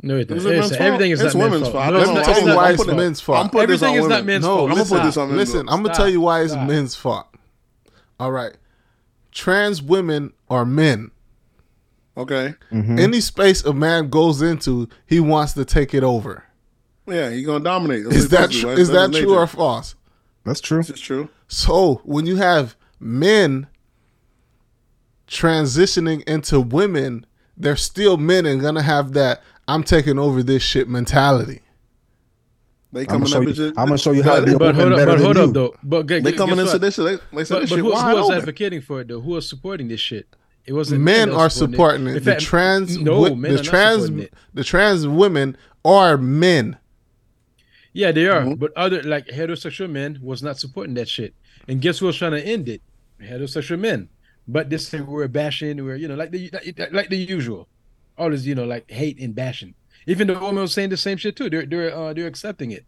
No, 0.00 0.16
it 0.16 0.20
Is 0.20 0.26
doesn't. 0.44 0.50
it 0.50 0.54
men's 0.54 0.62
Listen, 0.70 0.78
fault? 0.78 0.86
everything 0.86 1.10
is 1.10 1.20
It's 1.20 1.34
not 1.34 1.42
women's 1.42 1.62
fault. 1.62 1.72
fault. 1.72 1.84
I 1.84 1.90
No, 1.90 1.92
don't 2.04 2.16
it's 2.18 2.28
Let 2.28 2.36
tell 2.36 2.48
you 2.48 2.56
why 2.56 2.70
it's 2.72 2.86
men's 2.86 3.20
fault. 3.20 3.38
I'm 3.44 3.50
putting 3.50 3.68
this 3.70 3.82
Everything 3.82 3.98
on 4.04 4.04
is 4.04 4.16
not 4.16 4.24
men's 4.26 4.44
no, 4.44 4.48
fault. 4.48 4.60
I'm 4.60 4.68
gonna 4.68 4.80
listen, 4.82 4.98
put 4.98 5.04
this 5.04 5.16
on 5.16 5.36
listen. 5.36 5.68
I'm 5.68 5.82
gonna 5.82 5.94
tell 5.94 6.08
you 6.08 6.20
why 6.20 6.42
it's 6.42 6.54
men's 6.54 6.94
fault. 6.94 7.26
All 8.20 8.30
right, 8.32 8.56
trans 9.32 9.82
women 9.82 10.32
are 10.48 10.64
men. 10.64 11.10
Okay. 12.16 12.54
Mm-hmm. 12.72 12.98
Any 12.98 13.20
space 13.20 13.64
a 13.64 13.72
man 13.72 14.08
goes 14.10 14.42
into, 14.42 14.88
he 15.06 15.20
wants 15.20 15.52
to 15.54 15.64
take 15.64 15.94
it 15.94 16.02
over. 16.02 16.44
Yeah, 17.06 17.30
he's 17.30 17.46
gonna 17.46 17.64
dominate. 17.64 18.04
That's 18.04 18.16
Is 18.16 18.22
what 18.24 18.30
that 18.32 18.50
tr- 18.50 18.56
supposed 18.58 18.78
is 18.80 18.88
that 18.90 19.12
true 19.12 19.34
or 19.34 19.46
false? 19.46 19.94
that's 20.44 20.60
true." 20.60 20.78
This 20.78 20.90
is 20.90 21.00
true. 21.00 21.28
So 21.48 22.00
when 22.04 22.26
you 22.26 22.36
have 22.36 22.76
men 23.00 23.66
transitioning 25.26 26.22
into 26.28 26.60
women, 26.60 27.26
they're 27.56 27.76
still 27.76 28.16
men 28.16 28.46
and 28.46 28.60
gonna 28.60 28.82
have 28.82 29.12
that 29.12 29.42
I'm 29.68 29.84
taking 29.84 30.18
over 30.18 30.42
this 30.42 30.62
shit 30.62 30.88
mentality. 30.88 31.60
They 32.92 33.02
I'm 33.02 33.06
gonna 33.06 33.26
show 33.28 33.38
up. 33.42 33.44
you. 33.44 33.50
bitches- 33.52 33.68
I'm 33.76 33.86
gonna 33.86 33.98
show 33.98 34.12
you 34.12 34.22
how 34.22 34.40
to 34.40 34.46
be 34.46 34.52
a 34.54 34.58
But 34.58 34.74
woman 34.74 34.80
hold 34.80 34.92
up, 34.92 34.98
better 34.98 35.10
but 35.10 35.16
than 35.16 35.24
hold 35.24 35.36
you. 35.36 35.42
up 35.44 35.52
though. 35.52 35.74
But 35.82 36.06
gu- 36.06 36.20
They 36.22 36.32
gu- 36.32 36.38
coming 36.38 36.56
guess 36.56 36.72
into 36.72 36.72
what? 36.74 36.80
this 36.80 36.94
shit. 36.94 37.04
They, 37.04 37.36
they 37.36 37.44
said 37.44 37.54
But, 37.54 37.60
this 37.60 37.70
but 37.70 37.76
shit 37.76 37.84
who, 37.84 37.92
wide 37.92 38.10
who 38.10 38.16
was 38.16 38.24
open. 38.26 38.38
advocating 38.38 38.80
for 38.80 39.00
it 39.02 39.08
though? 39.08 39.20
Who 39.20 39.30
was 39.32 39.48
supporting 39.48 39.88
this 39.88 40.00
shit? 40.00 40.26
It 40.64 40.72
wasn't 40.72 41.02
Men 41.02 41.28
that 41.30 41.34
are 41.36 41.50
supporting 41.50 42.06
it. 42.06 42.10
In 42.10 42.14
The 42.16 42.20
fact, 42.22 42.40
trans 42.42 42.98
no, 42.98 43.20
wo- 43.20 43.34
men 43.34 43.54
the 43.54 43.60
are 43.60 43.62
trans 43.62 44.04
supporting 44.04 44.24
it. 44.24 44.34
the 44.54 44.64
trans 44.64 45.06
women 45.06 45.56
are 45.84 46.16
men. 46.16 46.78
Yeah, 47.92 48.12
they 48.12 48.26
are. 48.26 48.42
Mm-hmm. 48.42 48.54
But 48.54 48.72
other 48.76 49.02
like 49.02 49.26
heterosexual 49.28 49.90
men 49.90 50.18
was 50.22 50.42
not 50.42 50.58
supporting 50.58 50.94
that 50.94 51.08
shit. 51.08 51.34
And 51.68 51.80
guess 51.82 51.98
who 51.98 52.06
was 52.06 52.16
trying 52.16 52.32
to 52.32 52.40
end 52.42 52.68
it? 52.70 52.80
Heterosexual 53.22 53.78
men. 53.80 54.08
But 54.46 54.70
this 54.70 54.88
thing 54.88 55.04
we're 55.06 55.28
bashing, 55.28 55.84
we're 55.84 55.96
you 55.96 56.08
know 56.08 56.14
like 56.14 56.30
the 56.30 56.50
like, 56.78 56.92
like 56.92 57.08
the 57.10 57.16
usual, 57.18 57.68
always 58.18 58.46
you 58.46 58.54
know 58.54 58.64
like 58.64 58.90
hate 58.90 59.18
and 59.20 59.34
bashing. 59.34 59.74
Even 60.06 60.26
the 60.26 60.34
women 60.34 60.56
was 60.56 60.72
saying 60.72 60.90
the 60.90 60.96
same 60.96 61.16
shit 61.16 61.36
too. 61.36 61.50
They're 61.50 61.66
they're 61.66 61.94
uh, 61.94 62.12
they're 62.12 62.26
accepting 62.26 62.70
it. 62.72 62.84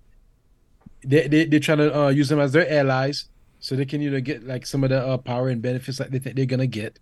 They 1.05 1.29
they 1.29 1.45
they're 1.45 1.61
trying 1.61 1.79
to 1.79 1.97
uh, 1.97 2.09
use 2.09 2.29
them 2.29 2.41
as 2.41 2.53
their 2.53 2.71
allies 2.71 3.29
so 3.61 3.77
they 3.77 3.85
can 3.85 4.01
you 4.01 4.11
know 4.11 4.21
get 4.21 4.47
like 4.47 4.67
some 4.67 4.83
of 4.85 4.91
the 4.91 4.99
uh, 5.07 5.19
power 5.19 5.49
and 5.49 5.61
benefits 5.63 5.99
that 5.99 6.11
they 6.11 6.19
think 6.19 6.37
they're 6.37 6.47
gonna 6.47 6.67
get. 6.67 6.99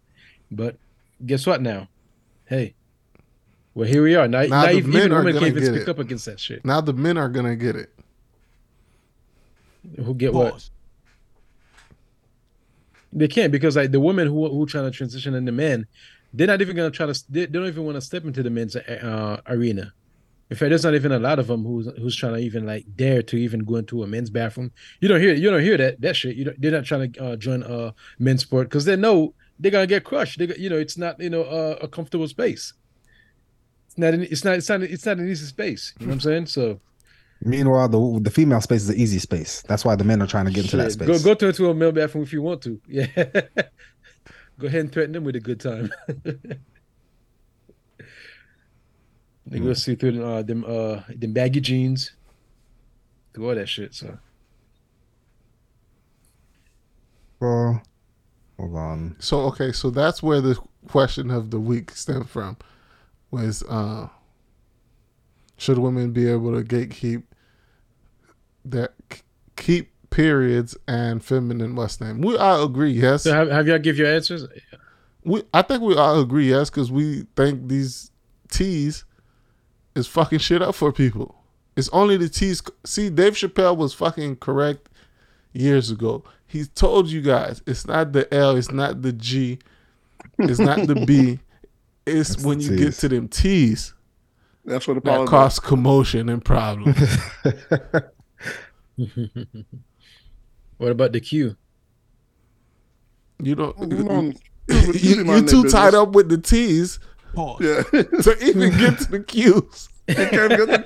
But 0.51 0.77
guess 1.25 1.47
what 1.47 1.63
now? 1.63 1.89
Hey. 2.47 2.75
Well, 3.75 3.87
here 3.87 4.03
we 4.03 4.17
are. 4.17 4.27
Now, 4.27 4.43
Now 4.43 4.63
now 4.63 4.67
the 4.67 4.73
even 4.73 5.13
women 5.13 5.35
can't 5.35 5.47
even 5.47 5.65
speak 5.65 5.83
it. 5.83 5.89
up 5.89 6.01
against 6.01 6.25
that 6.27 6.41
shit. 6.41 6.65
Now 6.65 6.81
the 6.81 6.93
men 6.93 7.17
are 7.17 7.29
gonna 7.29 7.55
get 7.55 7.77
it. 7.77 7.95
Who 10.05 10.15
get 10.15 10.35
what? 10.35 10.69
They 13.13 13.29
can't 13.29 13.53
because 13.53 13.77
like 13.77 13.93
the 13.93 14.01
women 14.01 14.27
who 14.27 14.49
who 14.49 14.67
trying 14.67 14.85
to 14.85 14.91
transition 14.91 15.35
into 15.35 15.53
men, 15.53 15.87
they're 16.33 16.47
not 16.47 16.61
even 16.61 16.77
gonna 16.77 16.91
try 16.91 17.07
to. 17.07 17.25
They, 17.29 17.47
they 17.47 17.59
don't 17.59 17.67
even 17.67 17.85
want 17.85 17.97
to 17.97 18.01
step 18.01 18.25
into 18.25 18.43
the 18.43 18.51
men's 18.51 18.77
uh, 18.77 19.41
arena. 19.47 19.93
In 20.51 20.57
fact, 20.57 20.71
there's 20.71 20.85
not 20.85 20.95
even 20.95 21.13
a 21.13 21.19
lot 21.19 21.39
of 21.39 21.47
them 21.47 21.65
who's 21.65 21.89
who's 21.99 22.17
trying 22.17 22.35
to 22.35 22.39
even 22.41 22.67
like 22.67 22.85
dare 22.97 23.23
to 23.23 23.37
even 23.37 23.65
go 23.65 23.77
into 23.77 24.03
a 24.03 24.07
men's 24.07 24.31
bathroom. 24.31 24.73
You 25.01 25.09
don't 25.09 25.21
hear 25.21 25.35
you 25.35 25.51
don't 25.51 25.63
hear 25.63 25.77
that 25.77 26.01
that 26.01 26.17
shit. 26.17 26.37
You 26.37 26.45
don't, 26.47 26.61
they're 26.61 26.71
not 26.73 26.85
trying 26.85 27.13
to 27.13 27.25
uh, 27.25 27.37
join 27.37 27.63
uh 27.63 27.93
men's 28.19 28.43
sport 28.43 28.69
because 28.69 28.85
they 28.85 28.97
know 28.97 29.35
they're 29.59 29.73
gonna 29.73 29.87
get 29.87 30.05
crushed. 30.05 30.39
They 30.39 30.55
you 30.57 30.71
know 30.71 30.79
it's 30.79 30.97
not 30.97 31.21
you 31.21 31.31
know 31.31 31.43
uh, 31.43 31.79
a 31.83 31.89
comfortable 31.89 32.29
space. 32.29 32.73
It's 33.87 33.99
not 33.99 34.15
an, 34.15 34.23
it's 34.23 34.45
not 34.45 34.57
it's 34.57 34.69
not 34.69 34.83
it's 34.83 35.05
not 35.07 35.19
an 35.19 35.29
easy 35.29 35.47
space. 35.47 35.93
You 35.99 36.07
know 36.07 36.11
what 36.11 36.15
I'm 36.15 36.21
saying? 36.21 36.47
So 36.47 36.81
Meanwhile, 37.41 37.89
the 37.91 38.21
the 38.21 38.31
female 38.31 38.61
space 38.61 38.83
is 38.83 38.89
the 38.89 39.01
easy 39.01 39.19
space. 39.19 39.63
That's 39.69 39.85
why 39.85 39.95
the 39.95 40.05
men 40.05 40.21
are 40.21 40.27
trying 40.27 40.47
to 40.47 40.51
get 40.51 40.65
into 40.65 40.77
that 40.79 40.93
space. 40.93 41.07
Go 41.07 41.19
go 41.23 41.35
to 41.35 41.49
into 41.49 41.71
a 41.71 41.75
male 41.75 41.93
bathroom 41.93 42.25
if 42.25 42.33
you 42.33 42.43
want 42.43 42.63
to. 42.63 42.81
Yeah. 42.89 43.07
Go 44.59 44.67
ahead 44.67 44.81
and 44.81 44.93
threaten 44.93 45.13
them 45.13 45.25
with 45.25 45.37
a 45.37 45.41
good 45.41 45.61
time. 45.61 45.91
they 49.47 49.59
go 49.59 49.73
see 49.73 49.95
through 49.95 50.25
uh, 50.25 50.43
them 50.43 50.65
uh 50.67 51.01
them 51.15 51.33
baggy 51.33 51.61
jeans. 51.61 52.13
Do 53.35 53.49
all 53.49 53.55
that 53.55 53.69
shit. 53.69 53.95
So 53.95 54.19
Well, 57.41 57.83
hold 58.59 58.75
on. 58.77 59.17
So 59.19 59.41
okay, 59.43 59.73
so 59.73 59.91
that's 59.91 60.23
where 60.23 60.41
the 60.41 60.59
question 60.89 61.31
of 61.31 61.51
the 61.51 61.61
week 61.61 61.91
stemmed 61.93 62.29
from. 62.29 62.57
Was 63.31 63.63
uh 63.65 64.09
should 65.57 65.79
women 65.79 66.13
be 66.13 66.29
able 66.29 66.55
to 66.55 66.63
gatekeep 66.63 67.25
that 68.65 68.93
keep 69.57 69.93
periods 70.11 70.77
and 70.87 71.25
feminine 71.25 71.75
what's 71.77 72.01
name? 72.01 72.21
We 72.21 72.37
all 72.37 72.65
agree, 72.65 72.91
yes. 72.93 73.25
so 73.25 73.33
have, 73.33 73.51
have 73.51 73.67
y'all 73.69 73.79
give 73.79 73.99
your 73.99 74.09
answers? 74.13 74.47
We 75.25 75.43
I 75.53 75.63
think 75.63 75.83
we 75.83 75.97
all 75.97 76.21
agree, 76.21 76.49
yes, 76.51 76.71
because 76.71 76.91
we 76.91 77.27
think 77.37 77.69
these 77.69 78.11
T's 78.51 79.05
is 79.95 80.07
fucking 80.07 80.39
shit 80.39 80.63
up 80.63 80.75
for 80.75 80.93
people. 80.93 81.35
It's 81.77 81.89
only 81.91 82.17
the 82.17 82.29
T's. 82.29 82.63
See, 82.85 83.11
Dave 83.11 83.35
Chappelle 83.35 83.77
was 83.77 83.93
fucking 83.95 84.37
correct 84.37 84.89
years 85.53 85.91
ago. 85.91 86.25
He 86.47 86.65
told 86.65 87.09
you 87.09 87.21
guys 87.21 87.63
it's 87.67 87.87
not 87.87 88.13
the 88.13 88.33
L, 88.33 88.57
it's 88.57 88.71
not 88.71 89.03
the 89.03 89.13
G, 89.13 89.59
it's 90.39 90.59
not 90.59 90.87
the 90.87 91.05
B. 91.07 91.41
It's 92.11 92.37
It's 92.37 92.43
when 92.43 92.57
the 92.57 92.65
you 92.65 92.77
get 92.77 92.95
to 92.95 93.09
them 93.11 93.29
T's 93.29 93.93
That's 94.65 94.89
what 94.89 94.95
the 94.95 95.01
that 95.01 95.05
problem 95.05 95.25
is. 95.27 95.31
cause 95.31 95.59
commotion 95.61 96.31
and 96.31 96.43
problems. 96.43 96.97
What 100.79 100.91
about 100.91 101.13
the 101.13 101.21
Q? 101.21 101.57
you 103.41 103.55
don't. 103.55 103.75
Oh, 103.79 103.87
Come 103.87 104.09
on. 104.17 104.35
You, 104.69 104.93
You 104.93 105.25
mind 105.25 105.51
you 105.51 105.63
too 105.63 105.63
that 105.63 105.71
tied 105.71 105.95
up 105.95 106.11
with 106.13 106.29
the 106.29 106.39
T's 106.39 106.99
Yeah. 107.37 107.83
to 107.93 108.37
even 108.43 108.77
get 108.79 108.99
to 108.99 109.11
the 109.11 109.21
Q's. 109.21 109.89
You 110.09 110.15
can't 110.15 110.31
get 110.31 110.59
to 110.59 110.67
the 110.67 110.79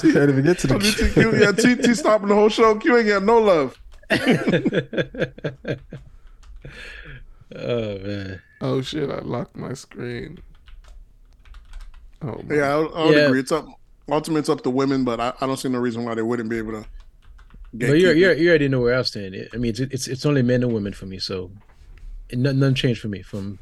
key. 0.00 0.06
You 0.08 0.12
can't 0.12 0.30
even 0.30 0.44
get 0.44 0.58
to 0.58 0.66
T, 0.68 0.74
the. 0.74 1.10
Q, 1.14 1.36
yeah, 1.40 1.52
T, 1.52 1.76
T 1.76 1.94
stopping 1.94 2.28
the 2.28 2.34
whole 2.34 2.48
show. 2.48 2.74
Q 2.76 2.96
ain't 2.96 3.08
got 3.08 3.22
no 3.22 3.38
love. 3.38 3.80
Oh 7.56 7.98
man. 7.98 8.42
Oh 8.60 8.82
shit! 8.82 9.08
I 9.10 9.20
locked 9.20 9.56
my 9.56 9.72
screen. 9.72 10.38
Oh 12.22 12.42
my. 12.46 12.54
Yeah, 12.56 12.76
I, 12.76 12.80
I 12.82 13.06
would 13.06 13.14
Yeah. 13.16 13.20
agree. 13.26 13.40
It's 13.40 13.52
up. 13.52 13.66
Ultimately, 14.10 14.40
it's 14.40 14.48
up 14.48 14.62
to 14.64 14.70
women, 14.70 15.04
but 15.04 15.20
I, 15.20 15.32
I 15.40 15.46
don't 15.46 15.56
see 15.56 15.68
no 15.68 15.78
reason 15.78 16.04
why 16.04 16.14
they 16.14 16.22
wouldn't 16.22 16.50
be 16.50 16.58
able 16.58 16.72
to. 16.72 16.84
But 17.72 17.86
you 17.98 18.08
gatekeep 18.08 18.16
you 18.16 18.30
it. 18.30 18.38
you 18.38 18.48
already 18.48 18.68
know 18.68 18.80
where 18.80 18.98
I 18.98 19.02
stand. 19.02 19.36
I 19.52 19.56
mean, 19.56 19.70
it's 19.70 19.80
it's 19.80 20.08
it's 20.08 20.26
only 20.26 20.42
men 20.42 20.62
and 20.62 20.72
women 20.72 20.92
for 20.92 21.06
me. 21.06 21.18
So, 21.18 21.50
it, 22.30 22.38
none, 22.38 22.58
none 22.58 22.74
changed 22.74 23.00
for 23.00 23.08
me 23.08 23.22
from 23.22 23.58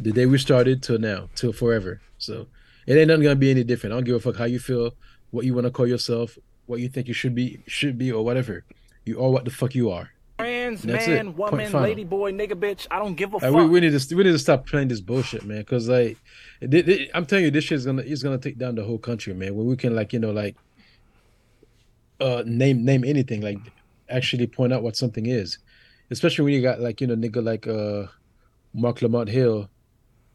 The 0.00 0.12
day 0.12 0.26
we 0.26 0.38
started 0.38 0.82
till 0.82 0.98
now, 0.98 1.28
till 1.34 1.52
forever. 1.52 2.00
So 2.18 2.46
it 2.86 2.96
ain't 2.96 3.08
nothing 3.08 3.24
gonna 3.24 3.36
be 3.36 3.50
any 3.50 3.64
different. 3.64 3.92
I 3.92 3.96
don't 3.96 4.04
give 4.04 4.14
a 4.16 4.20
fuck 4.20 4.36
how 4.36 4.44
you 4.44 4.60
feel, 4.60 4.92
what 5.30 5.44
you 5.44 5.54
want 5.54 5.66
to 5.66 5.70
call 5.72 5.86
yourself, 5.88 6.38
what 6.66 6.80
you 6.80 6.88
think 6.88 7.08
you 7.08 7.14
should 7.14 7.34
be, 7.34 7.60
should 7.66 7.98
be, 7.98 8.12
or 8.12 8.24
whatever. 8.24 8.64
You 9.04 9.20
are 9.22 9.30
what 9.30 9.44
the 9.44 9.50
fuck 9.50 9.74
you 9.74 9.90
are. 9.90 10.10
Trans 10.38 10.84
man, 10.84 10.94
it. 10.94 11.24
Point 11.24 11.36
woman, 11.36 11.66
final. 11.66 11.82
lady 11.88 12.04
boy, 12.04 12.30
nigga, 12.32 12.52
bitch. 12.52 12.86
I 12.92 13.00
don't 13.00 13.14
give 13.16 13.32
a 13.34 13.38
Uh, 13.38 13.40
fuck. 13.40 13.54
we, 13.54 13.66
we 13.66 13.80
need 13.80 13.98
to 13.98 14.14
we 14.14 14.22
need 14.22 14.30
to 14.32 14.38
stop 14.38 14.66
playing 14.68 14.86
this 14.86 15.00
bullshit, 15.00 15.44
man. 15.44 15.58
Because 15.58 15.88
like, 15.88 16.16
it, 16.60 16.72
it- 16.74 17.10
I'm 17.12 17.26
telling 17.26 17.44
you, 17.46 17.50
this 17.50 17.64
shit's 17.64 17.84
gonna 17.86 18.02
it's 18.02 18.22
gonna 18.22 18.38
take 18.38 18.56
down 18.56 18.76
the 18.76 18.84
whole 18.84 18.98
country, 18.98 19.34
man. 19.34 19.56
When 19.56 19.66
we 19.66 19.76
can 19.76 19.96
like 19.96 20.12
you 20.12 20.20
know 20.20 20.30
like, 20.30 20.54
uh, 22.20 22.42
name 22.46 22.84
name 22.84 23.04
anything 23.04 23.40
like, 23.42 23.58
actually 24.08 24.46
point 24.46 24.72
out 24.72 24.82
what 24.82 24.96
something 24.96 25.26
is, 25.26 25.58
especially 26.10 26.44
when 26.44 26.54
you 26.54 26.62
got 26.62 26.80
like 26.80 27.00
you 27.00 27.06
know 27.06 27.16
nigga 27.16 27.44
like 27.44 27.66
uh, 27.66 28.06
Marc 28.74 29.02
Lamont 29.02 29.28
Hill, 29.28 29.68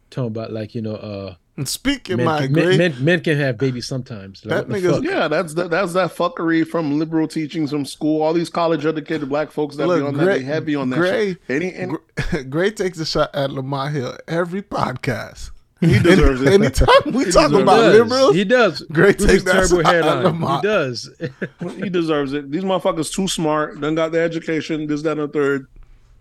talking 0.09 0.27
about 0.27 0.51
like 0.51 0.75
you 0.75 0.81
know 0.81 0.95
uh, 0.95 1.35
And 1.57 1.67
speaking 1.67 2.17
men, 2.17 2.25
my 2.25 2.41
can, 2.41 2.53
great, 2.53 2.77
men, 2.77 2.91
men 2.93 3.05
men 3.05 3.19
can 3.21 3.37
have 3.37 3.57
babies 3.57 3.87
sometimes. 3.87 4.43
Like, 4.45 4.67
That 4.67 4.73
nigga's- 4.73 5.03
Yeah, 5.03 5.27
that's 5.27 5.53
that, 5.55 5.69
that's 5.69 5.93
that 5.93 6.11
fuckery 6.15 6.65
from 6.65 6.97
liberal 6.99 7.27
teachings 7.27 7.69
from 7.71 7.85
school. 7.85 8.21
All 8.21 8.33
these 8.33 8.49
college 8.49 8.85
educated 8.85 9.29
black 9.29 9.51
folks 9.51 9.75
that 9.77 9.83
be 9.83 9.89
Look, 9.89 10.03
on 10.05 10.17
that, 10.17 10.23
Gray- 10.23 10.39
they 10.39 10.45
heavy 10.45 10.75
on 10.75 10.89
that. 10.91 10.97
Gray- 10.99 11.33
shit. 11.33 11.41
Any, 11.49 11.73
any, 11.75 12.43
Gray 12.49 12.71
takes 12.81 12.99
a 12.99 13.05
shot 13.05 13.29
at 13.35 13.51
Lamont 13.51 13.93
Hill 13.93 14.17
every 14.27 14.61
podcast. 14.61 15.51
He 15.85 15.99
deserves 15.99 16.41
it. 16.41 16.47
Anytime 16.53 16.87
we 17.13 17.25
He 17.25 17.31
talk 17.31 17.51
about 17.51 17.65
does. 17.77 17.93
liberals, 17.99 18.35
He 18.35 18.43
does. 18.43 18.81
Great 18.91 19.19
With 19.19 19.29
take 19.29 19.43
that 19.43 19.51
terrible 19.53 19.81
shot 19.83 19.95
at 19.95 20.03
hairline. 20.05 20.55
He 20.55 20.61
does. 20.61 21.09
he 21.83 21.89
deserves 21.89 22.33
it. 22.33 22.51
These 22.51 22.63
motherfuckers 22.63 23.13
too 23.13 23.27
smart. 23.27 23.79
Done 23.81 23.95
got 23.95 24.11
the 24.11 24.19
education. 24.19 24.87
This, 24.87 25.01
that, 25.03 25.17
and 25.17 25.21
the 25.21 25.27
third. 25.27 25.67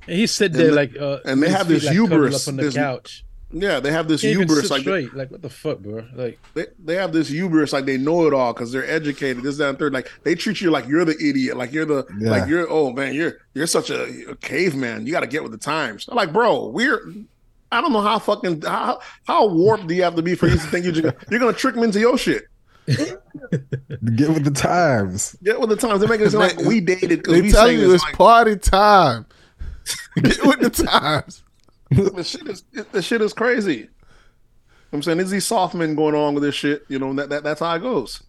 And 0.08 0.16
he 0.18 0.26
sit 0.26 0.52
there 0.52 0.66
And 0.68 0.76
like 0.76 0.96
uh, 0.98 1.18
and 1.24 1.42
they 1.42 1.48
have 1.48 1.68
this 1.68 1.84
like, 1.84 1.92
hubris, 1.94 2.46
up 2.48 2.52
on 2.52 2.56
the 2.56 2.62
this- 2.64 2.74
couch. 2.74 3.24
Yeah, 3.54 3.80
they 3.80 3.92
have 3.92 4.08
this 4.08 4.22
Can't 4.22 4.38
hubris. 4.38 4.62
sit 4.62 4.70
Like 4.70 4.84
they. 4.84 5.06
Like 5.08 5.30
what 5.30 5.42
the 5.42 5.50
fuck, 5.50 5.80
bro? 5.80 6.06
Like 6.14 6.38
they, 6.54 6.68
they 6.82 6.94
have 6.94 7.12
this 7.12 7.28
hubris. 7.28 7.70
Like 7.74 7.84
they 7.84 7.98
know 7.98 8.26
it 8.26 8.32
all 8.32 8.54
because 8.54 8.72
they're 8.72 8.88
educated. 8.90 9.42
This, 9.42 9.58
that, 9.58 9.68
and 9.68 9.78
third. 9.78 9.92
Like 9.92 10.10
they 10.22 10.34
treat 10.34 10.62
you 10.62 10.70
like 10.70 10.88
you're 10.88 11.04
the 11.04 11.12
idiot. 11.22 11.58
Like 11.58 11.70
you're 11.70 11.84
the 11.84 12.06
Yeah. 12.18 12.30
like 12.30 12.48
you're. 12.48 12.66
Oh 12.70 12.92
man, 12.94 13.12
you're 13.12 13.34
you're 13.52 13.66
such 13.66 13.90
a, 13.90 14.30
a 14.30 14.36
caveman. 14.36 15.04
You 15.04 15.12
got 15.12 15.20
to 15.20 15.26
get 15.26 15.42
with 15.42 15.52
the 15.52 15.58
times. 15.58 16.06
I'm 16.08 16.16
like, 16.16 16.32
bro, 16.32 16.68
we're. 16.68 17.12
I 17.72 17.80
don't 17.80 17.92
know 17.92 18.02
how 18.02 18.18
fucking 18.18 18.62
how 18.62 19.00
how 19.26 19.48
warped 19.48 19.86
do 19.86 19.94
you 19.94 20.02
have 20.02 20.14
to 20.16 20.22
be 20.22 20.34
for 20.34 20.46
you 20.46 20.56
to 20.56 20.60
think 20.60 20.84
you're 20.84 20.94
just, 20.94 21.30
you're 21.30 21.40
gonna 21.40 21.52
trick 21.52 21.74
me 21.74 21.84
into 21.84 22.00
your 22.00 22.18
shit. 22.18 22.44
Get 22.86 24.28
with 24.28 24.44
the 24.44 24.52
times. 24.54 25.36
Get 25.42 25.60
with 25.60 25.70
the 25.70 25.76
times. 25.76 26.00
They're 26.00 26.08
making 26.08 26.26
it 26.26 26.30
sound 26.30 26.56
like 26.56 26.66
we 26.66 26.80
dated 26.80 27.20
because 27.20 27.32
they 27.34 27.42
we 27.42 27.50
tell 27.50 27.66
saying 27.66 27.78
you 27.78 27.86
it's 27.86 27.94
it's 27.94 28.04
like, 28.04 28.16
party 28.16 28.56
time. 28.56 29.26
Get 30.16 30.44
with 30.44 30.60
the 30.60 30.70
times. 30.70 31.42
the 31.90 32.24
shit 32.24 32.48
is 32.48 32.62
the 32.92 33.02
shit 33.02 33.22
is 33.22 33.32
crazy. 33.32 33.88
I'm 34.92 35.02
saying, 35.02 35.20
is 35.20 35.30
these 35.30 35.46
soft 35.46 35.74
men 35.74 35.94
going 35.94 36.14
on 36.14 36.34
with 36.34 36.42
this 36.42 36.54
shit? 36.54 36.84
You 36.88 36.98
know, 36.98 37.14
that, 37.14 37.30
that 37.30 37.44
that's 37.44 37.60
how 37.60 37.74
it 37.74 37.80
goes. 37.80 38.22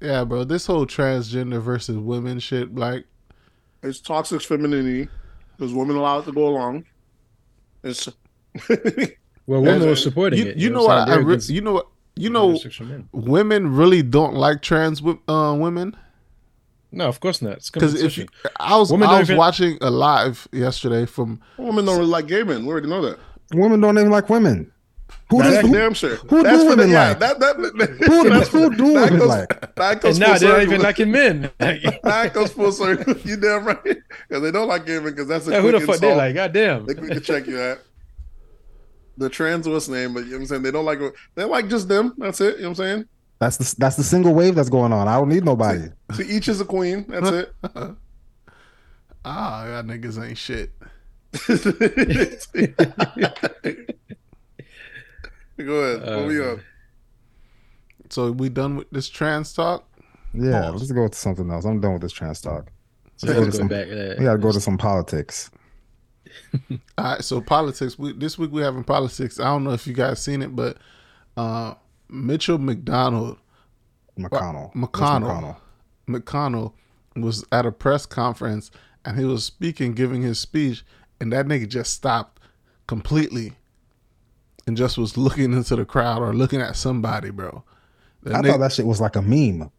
Yeah, 0.00 0.24
bro. 0.24 0.42
This 0.42 0.66
whole 0.66 0.84
transgender 0.84 1.62
versus 1.62 1.96
women 1.96 2.40
shit, 2.40 2.74
like, 2.74 3.04
It's 3.84 4.00
toxic 4.00 4.42
femininity 4.42 5.08
because 5.56 5.72
women 5.72 5.94
allowed 5.94 6.24
to 6.24 6.32
go 6.32 6.48
along. 6.48 6.86
It's 7.82 8.08
well, 9.46 9.60
women 9.62 9.74
and- 9.82 9.86
were 9.86 9.96
supporting 9.96 10.38
you, 10.38 10.46
it. 10.52 10.56
you 10.56 10.70
know 10.70 10.80
what? 10.82 10.88
what? 10.88 10.98
I'm 10.98 11.02
I, 11.08 11.14
saying? 11.14 11.26
They're 11.26 11.36
re- 11.36 11.54
you 11.54 11.60
know 11.60 11.72
what? 11.72 11.88
You 12.14 12.28
know, 12.30 12.40
homosexual 12.48 13.04
women 13.12 13.74
really 13.74 14.02
don't 14.02 14.34
like 14.34 14.60
trans 14.60 15.02
uh, 15.02 15.56
women 15.58 15.96
No, 16.90 17.08
of 17.08 17.20
course 17.20 17.40
not. 17.40 17.66
Because 17.72 18.00
if 18.02 18.18
you, 18.18 18.26
I 18.60 18.76
was 18.76 18.90
Women 18.92 19.08
I 19.08 19.18
was 19.20 19.30
even- 19.30 19.38
watching 19.38 19.78
a 19.80 19.90
live 19.90 20.46
yesterday 20.52 21.06
from 21.06 21.40
women 21.56 21.84
don't 21.86 21.96
really 21.98 22.10
like 22.10 22.26
gay 22.26 22.42
men. 22.42 22.66
We 22.66 22.72
already 22.72 22.88
know 22.88 23.00
that. 23.02 23.18
Women 23.54 23.80
don't 23.80 23.98
even 23.98 24.10
like 24.10 24.28
women. 24.28 24.71
Who 25.32 25.38
That's 25.42 25.54
does? 25.56 25.66
Who, 25.66 25.72
damn 25.72 25.94
sure. 25.94 26.16
who 26.16 26.42
that's 26.42 26.56
do 26.62 26.68
for 26.68 26.76
the, 26.76 26.82
women 26.82 26.90
yeah, 26.90 27.08
like? 27.08 27.18
That, 27.20 27.40
that, 27.40 27.56
that, 27.56 27.90
Who- 28.06 28.28
that's 28.30 28.48
who 28.48 28.74
do 28.76 28.92
that 28.92 29.04
women 29.04 29.18
goes, 29.18 29.28
like? 29.28 29.74
That 29.74 30.00
goes 30.00 30.16
and 30.20 30.24
full 30.24 30.32
now 30.34 30.38
they're 30.38 30.48
not 30.48 30.58
circle. 30.58 30.62
even 30.62 30.80
liking 30.82 31.10
men. 31.10 31.50
that 31.58 32.30
goes 32.34 32.52
full 32.52 32.72
circle. 32.84 33.14
You 33.24 33.36
damn 33.36 33.64
right. 33.64 33.82
Because 33.82 34.42
they 34.42 34.50
don't 34.50 34.68
like 34.68 34.84
gay 34.86 34.98
men 35.00 35.04
because 35.14 35.26
that's 35.28 35.48
a 35.48 35.52
Yeah, 35.52 35.60
who 35.62 35.70
quick 35.70 35.80
the 35.80 35.86
fuck 35.86 36.00
they 36.00 36.08
insult. 36.08 36.18
like? 36.18 36.34
God 36.34 36.52
damn. 36.52 36.86
They 36.86 36.94
quick 36.94 37.12
to 37.12 37.20
check 37.20 37.46
you 37.46 37.58
at. 37.60 37.80
The 39.18 39.28
trans 39.28 39.68
what's 39.68 39.88
name, 39.88 40.14
but 40.14 40.20
you 40.20 40.30
know 40.30 40.36
what 40.36 40.40
I'm 40.42 40.46
saying? 40.46 40.62
They 40.62 40.70
don't 40.70 40.84
like 40.84 40.98
they 41.34 41.44
like 41.44 41.68
just 41.68 41.88
them. 41.88 42.14
That's 42.18 42.40
it. 42.40 42.56
You 42.56 42.62
know 42.62 42.68
what 42.70 42.80
I'm 42.80 42.84
saying? 42.84 43.04
That's 43.38 43.56
the 43.56 43.74
that's 43.78 43.96
the 43.96 44.04
single 44.04 44.34
wave 44.34 44.54
that's 44.54 44.68
going 44.70 44.92
on. 44.92 45.08
I 45.08 45.16
don't 45.18 45.28
need 45.28 45.44
nobody. 45.44 45.88
To 46.16 46.24
each 46.26 46.48
is 46.48 46.60
a 46.60 46.64
queen. 46.64 47.04
That's 47.08 47.28
it. 47.30 47.54
ah, 49.24 49.66
y'all 49.66 49.82
niggas 49.82 50.22
ain't 50.24 50.38
shit. 50.38 50.72
Go 55.64 55.72
ahead. 55.74 56.08
Uh, 56.08 56.16
what 56.18 56.28
we 56.28 56.40
on? 56.44 56.60
So 58.10 58.30
we 58.32 58.48
done 58.48 58.76
with 58.76 58.90
this 58.90 59.08
trans 59.08 59.52
talk. 59.52 59.84
Yeah, 60.34 60.62
Pause. 60.70 60.80
let's 60.80 60.92
go 60.92 61.08
to 61.08 61.14
something 61.14 61.50
else. 61.50 61.64
I'm 61.64 61.80
done 61.80 61.92
with 61.94 62.02
this 62.02 62.12
trans 62.12 62.40
talk. 62.40 62.70
So 63.16 63.26
Let's 63.28 63.38
go 63.38 63.44
to 63.46 63.52
some- 63.52 63.68
back. 63.68 63.86
Uh, 63.88 64.14
We 64.18 64.24
gotta 64.24 64.38
go 64.38 64.52
to 64.52 64.60
some 64.60 64.78
politics. 64.78 65.50
All 66.70 66.78
right, 67.04 67.22
so 67.24 67.40
politics. 67.40 67.98
We, 67.98 68.12
this 68.12 68.38
week 68.38 68.50
we're 68.50 68.64
having 68.64 68.84
politics. 68.84 69.38
I 69.38 69.44
don't 69.44 69.64
know 69.64 69.72
if 69.72 69.86
you 69.86 69.92
guys 69.92 70.20
seen 70.22 70.40
it, 70.42 70.56
but 70.56 70.78
uh, 71.36 71.74
Mitchell 72.08 72.58
McDonald 72.58 73.38
McConnell. 74.18 74.72
McConnell. 74.74 75.56
Mitch 76.06 76.24
McConnell 76.24 76.72
was 77.16 77.44
at 77.52 77.66
a 77.66 77.72
press 77.72 78.06
conference 78.06 78.70
and 79.04 79.18
he 79.18 79.24
was 79.24 79.44
speaking, 79.44 79.92
giving 79.92 80.22
his 80.22 80.38
speech, 80.38 80.84
and 81.20 81.32
that 81.32 81.46
nigga 81.46 81.68
just 81.68 81.92
stopped 81.92 82.40
completely 82.86 83.52
and 84.66 84.76
just 84.76 84.98
was 84.98 85.16
looking 85.16 85.52
into 85.52 85.76
the 85.76 85.84
crowd 85.84 86.22
or 86.22 86.32
looking 86.34 86.60
at 86.60 86.76
somebody, 86.76 87.30
bro. 87.30 87.64
The 88.22 88.34
I 88.34 88.40
nigga, 88.40 88.50
thought 88.52 88.60
that 88.60 88.72
shit 88.72 88.86
was 88.86 89.00
like 89.00 89.16
a 89.16 89.22
meme. 89.22 89.70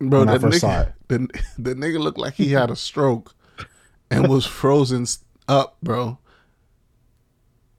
bro, 0.00 0.20
when 0.20 0.28
I 0.28 0.32
that 0.32 0.40
first 0.40 0.56
nigga, 0.58 0.60
saw 0.60 0.80
it. 0.82 0.92
The, 1.08 1.18
the 1.58 1.74
nigga 1.74 2.00
looked 2.00 2.18
like 2.18 2.34
he 2.34 2.50
had 2.52 2.70
a 2.70 2.76
stroke 2.76 3.34
and 4.10 4.28
was 4.28 4.44
frozen 4.46 5.06
up, 5.48 5.76
bro. 5.82 6.18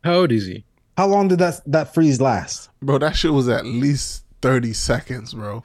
How 0.03 0.13
old 0.15 0.31
is 0.31 0.45
he? 0.45 0.63
How 0.97 1.07
long 1.07 1.27
did 1.27 1.39
that 1.39 1.61
that 1.65 1.93
freeze 1.93 2.21
last? 2.21 2.69
Bro, 2.81 2.99
that 2.99 3.15
shit 3.15 3.33
was 3.33 3.49
at 3.49 3.65
least 3.65 4.23
30 4.41 4.71
seconds, 4.73 5.33
bro. 5.33 5.63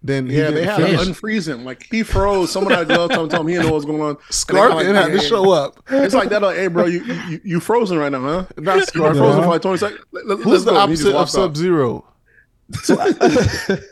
Then 0.00 0.28
he 0.28 0.36
Yeah, 0.38 0.50
they 0.50 0.60
didn't 0.64 0.68
had 0.80 0.98
to 1.00 1.10
unfreeze 1.10 1.48
him. 1.48 1.64
Like 1.64 1.86
he 1.90 2.02
froze. 2.04 2.52
Someone 2.52 2.72
had 2.72 2.86
gloves 2.86 3.14
told 3.14 3.32
him 3.32 3.46
he 3.48 3.54
didn't 3.54 3.66
know 3.66 3.72
what 3.72 3.76
was 3.78 3.84
going 3.84 4.00
on. 4.00 4.16
Scorpion 4.30 4.78
They 4.78 4.84
kinda 4.84 5.02
had 5.02 5.12
to 5.12 5.26
show 5.26 5.50
up. 5.50 5.82
It's 5.90 6.14
like 6.14 6.28
that. 6.28 6.40
Like, 6.42 6.56
hey, 6.56 6.68
bro, 6.68 6.86
you, 6.86 7.02
you 7.02 7.40
you 7.44 7.60
frozen 7.60 7.98
right 7.98 8.12
now, 8.12 8.20
huh? 8.20 8.44
Not 8.58 8.76
You 8.76 8.84
Scorpion. 8.84 9.16
frozen 9.22 9.42
for 9.42 9.48
like 9.48 9.62
twenty 9.62 9.78
seconds. 9.78 10.00
Let, 10.12 10.26
let, 10.26 10.38
Who's 10.40 10.64
the 10.64 10.70
go. 10.70 10.80
And 10.80 10.90
he 10.90 10.96
just 10.96 11.12
opposite 11.14 11.16
of 11.16 11.30
Sub 11.30 11.56
Zero? 11.56 12.04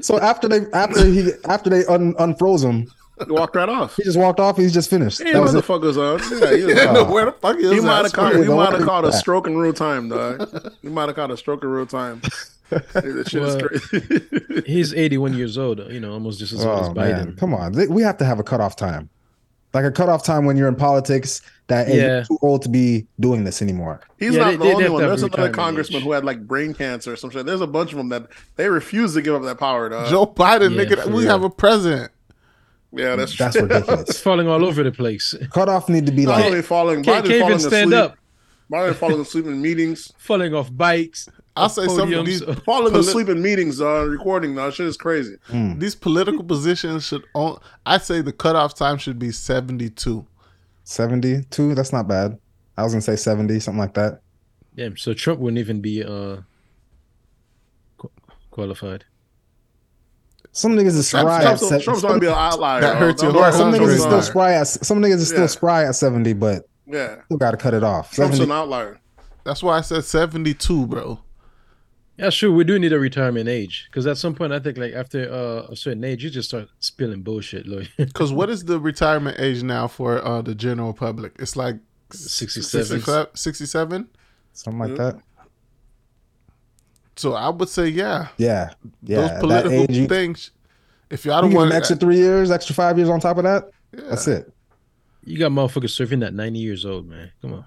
So 0.00 0.18
after 0.20 0.48
they 0.48 0.60
after 0.72 1.04
he 1.04 1.32
after 1.46 1.68
they 1.68 1.84
un, 1.86 2.14
unfroze 2.14 2.64
him, 2.64 2.90
He 3.26 3.32
walked 3.32 3.56
right 3.56 3.68
off. 3.68 3.96
he 3.96 4.04
just 4.04 4.16
walked 4.18 4.38
off. 4.40 4.56
He's 4.56 4.72
just 4.72 4.88
finished. 4.88 5.20
Hey, 5.22 5.32
That 5.32 5.42
was 5.42 5.54
it. 5.54 5.64
motherfuckers 5.64 5.96
on. 5.96 6.20
Yeah, 6.40 6.56
he, 6.56 6.64
was, 6.64 6.74
Yeah, 6.76 6.92
no, 6.92 7.04
where 7.04 7.24
the 7.26 7.32
fuck 7.32 7.56
is 7.56 7.70
he 7.72 7.80
might 7.80 8.04
have 8.04 8.12
caught. 8.12 8.32
Scorpion. 8.32 8.42
He 8.44 8.48
might 8.54 8.70
have 8.70 8.78
Don't 8.78 8.88
caught 8.88 9.04
a 9.04 9.12
stroke 9.12 9.46
in 9.48 9.56
real 9.58 9.72
time, 9.72 10.08
dog. 10.08 10.72
He 10.82 10.88
might 10.88 11.08
have 11.08 11.16
caught 11.16 11.30
a 11.32 11.36
stroke 11.36 11.62
in 11.64 11.68
real 11.70 11.84
time. 11.86 12.22
That 12.92 13.24
shit 13.28 13.40
Well, 13.40 13.56
is 13.72 13.88
crazy. 13.88 14.62
He's 14.66 14.94
81 14.94 15.34
years 15.34 15.58
old. 15.58 15.78
You 15.90 16.00
know, 16.00 16.12
almost 16.12 16.38
just 16.38 16.52
as 16.52 16.64
old 16.64 16.80
as 16.80 16.88
Oh 16.88 16.94
man, 16.94 17.32
Biden. 17.32 17.38
come 17.38 17.54
on! 17.54 17.72
We 17.90 18.02
have 18.02 18.16
to 18.18 18.24
have 18.24 18.38
a 18.38 18.42
cutoff 18.42 18.76
time, 18.76 19.08
like 19.74 19.84
a 19.84 19.90
cutoff 19.90 20.24
time 20.24 20.44
when 20.44 20.56
you're 20.56 20.68
in 20.68 20.76
politics. 20.76 21.40
That 21.68 21.88
Yeah. 21.88 21.94
you're 21.94 22.24
too 22.24 22.38
old 22.42 22.62
to 22.62 22.68
be 22.68 23.06
doing 23.20 23.44
this 23.44 23.62
anymore. 23.62 24.00
He's 24.18 24.34
Yeah, 24.34 24.40
not 24.40 24.50
they- 24.50 24.56
the 24.56 24.64
they'd 24.64 24.74
only 24.74 24.88
one. 24.90 25.02
There's 25.06 25.22
another 25.22 25.48
congressman 25.50 25.98
age. 25.98 26.04
who 26.04 26.12
had 26.12 26.24
like 26.24 26.46
brain 26.46 26.74
cancer 26.74 27.12
or 27.12 27.16
some 27.16 27.30
shit. 27.30 27.46
There's 27.46 27.60
a 27.62 27.66
bunch 27.66 27.92
of 27.92 27.98
them 27.98 28.08
that 28.10 28.26
they 28.56 28.68
refuse 28.68 29.14
to 29.14 29.22
give 29.22 29.34
up 29.34 29.42
that 29.44 29.58
power, 29.58 29.88
dog. 29.88 30.08
Joe 30.10 30.26
Biden, 30.26 30.74
Yeah, 30.76 30.84
nigga, 30.84 31.06
we 31.06 31.20
real. 31.22 31.30
have 31.30 31.44
a 31.44 31.48
president. 31.50 32.10
yeah, 32.92 33.16
that's 33.16 33.32
true. 33.32 33.44
That's 33.46 33.56
ridiculous. 33.62 34.10
It's 34.10 34.20
falling 34.20 34.48
all 34.48 34.64
over 34.66 34.82
the 34.82 34.92
place. 34.92 35.34
Cutoff 35.50 35.88
need 35.88 36.04
to 36.06 36.12
be 36.12 36.26
Not 36.26 36.32
like 36.36 36.44
only 36.46 36.62
falling, 36.62 37.02
Can't, 37.02 37.24
Biden 37.24 37.28
can't 37.28 37.40
falling 37.40 37.54
even 37.58 37.70
stand 37.70 37.92
asleep. 37.94 38.10
up. 38.10 38.16
Biden 38.72 38.94
falling 38.94 39.20
asleep 39.26 39.46
in 39.46 39.60
meetings. 39.60 40.12
Falling 40.18 40.54
off 40.54 40.74
bikes. 40.74 41.28
I'll 41.54 41.68
say 41.68 41.86
some 41.86 42.10
of 42.12 42.24
these 42.26 42.42
Falling 42.64 42.92
Polit- 42.92 42.96
asleep 42.96 43.28
in 43.28 43.42
meetings, 43.42 43.80
uh, 43.80 44.06
recording, 44.06 44.54
though. 44.54 44.70
Shit 44.70 44.86
is 44.86 44.96
crazy. 44.96 45.36
these 45.76 45.94
political 45.94 46.42
positions 46.42 47.04
should. 47.06 47.22
On, 47.34 47.60
I 47.84 47.98
say 47.98 48.22
the 48.22 48.32
cutoff 48.32 48.74
time 48.74 48.96
should 48.96 49.18
be 49.18 49.30
seventy-two. 49.32 50.26
72. 50.84 51.74
That's 51.74 51.92
not 51.92 52.08
bad. 52.08 52.38
I 52.76 52.82
was 52.84 52.92
gonna 52.92 53.02
say 53.02 53.16
70, 53.16 53.60
something 53.60 53.78
like 53.78 53.94
that. 53.94 54.20
Yeah, 54.74 54.88
so 54.96 55.12
Trump 55.14 55.38
wouldn't 55.40 55.58
even 55.58 55.80
be 55.82 56.02
uh 56.02 56.38
qu- 57.98 58.10
qualified. 58.50 59.04
Some 60.52 60.72
niggas 60.72 60.96
is 60.96 61.08
spry 61.08 61.38
at 61.38 61.42
Trump's, 61.58 61.68
se- 61.68 61.82
Trump's 61.82 62.00
some, 62.02 62.08
going 62.08 62.20
to 62.20 62.26
be 62.26 62.30
an 62.30 62.34
outlier. 62.36 62.80
That 62.82 62.96
hurts 62.96 63.22
Don't- 63.22 63.32
your 63.34 63.42
heart. 63.42 63.54
some 63.54 63.72
niggas 63.72 63.88
is 63.88 64.02
still 64.02 64.22
spry 64.22 64.52
at 64.54 64.66
some 64.66 65.00
niggas 65.00 65.14
is 65.16 65.28
still 65.28 65.40
Yeah. 65.42 65.46
spry 65.46 65.84
at 65.84 65.94
70, 65.94 66.32
but 66.34 66.68
Yeah, 66.92 67.22
still 67.24 67.38
gotta 67.38 67.56
cut 67.56 67.74
it 67.74 67.82
off. 67.82 68.12
Trump's 68.12 68.36
70, 68.36 68.52
an 68.52 68.56
outlier. 68.58 69.00
That's 69.44 69.62
why 69.62 69.78
I 69.78 69.80
said 69.80 70.04
seventy-two, 70.04 70.86
bro. 70.86 71.18
Yeah, 72.18 72.28
sure. 72.30 72.52
We 72.52 72.62
do 72.64 72.78
need 72.78 72.92
a 72.92 72.98
retirement 72.98 73.48
age 73.48 73.88
because 73.90 74.06
at 74.06 74.18
some 74.18 74.34
point, 74.34 74.52
I 74.52 74.60
think 74.60 74.76
like 74.78 74.92
after 74.92 75.32
uh, 75.32 75.72
a 75.72 75.74
certain 75.76 76.04
age, 76.04 76.22
you 76.22 76.30
just 76.30 76.50
start 76.50 76.68
spilling 76.78 77.22
bullshit. 77.22 77.66
Like 77.66 77.88
Because 77.96 78.32
what 78.32 78.50
is 78.50 78.66
the 78.66 78.78
retirement 78.78 79.40
age 79.40 79.62
now 79.62 79.88
for 79.88 80.24
uh, 80.24 80.42
the 80.42 80.54
general 80.54 80.92
public? 80.92 81.32
It's 81.38 81.56
like 81.56 81.76
67. 82.12 83.26
67? 83.34 84.08
something 84.52 84.78
like 84.78 84.90
Yeah. 84.90 84.96
that. 84.96 85.20
So 87.16 87.34
I 87.34 87.48
would 87.48 87.68
say, 87.68 87.88
yeah, 87.88 88.28
Yeah, 88.36 88.70
yeah. 89.02 89.28
those 89.28 89.40
political 89.40 89.82
age, 89.90 90.08
things. 90.08 90.50
If 91.10 91.24
y'all 91.24 91.36
you 91.36 91.40
don't 91.42 91.50
give 91.50 91.56
want 91.58 91.70
him 91.72 91.76
extra 91.76 91.96
three 91.96 92.16
years, 92.16 92.50
extra 92.50 92.74
five 92.74 92.96
years 92.98 93.08
on 93.10 93.20
top 93.20 93.38
of 93.38 93.44
that. 93.44 93.70
yeah. 93.96 94.00
That's 94.10 94.26
it. 94.28 94.52
You 95.24 95.38
got 95.38 95.52
motherfuckers 95.52 95.94
surfing 95.94 96.24
at 96.26 96.34
90 96.34 96.58
years 96.58 96.84
old, 96.84 97.06
man. 97.08 97.30
Come 97.40 97.54
on. 97.54 97.64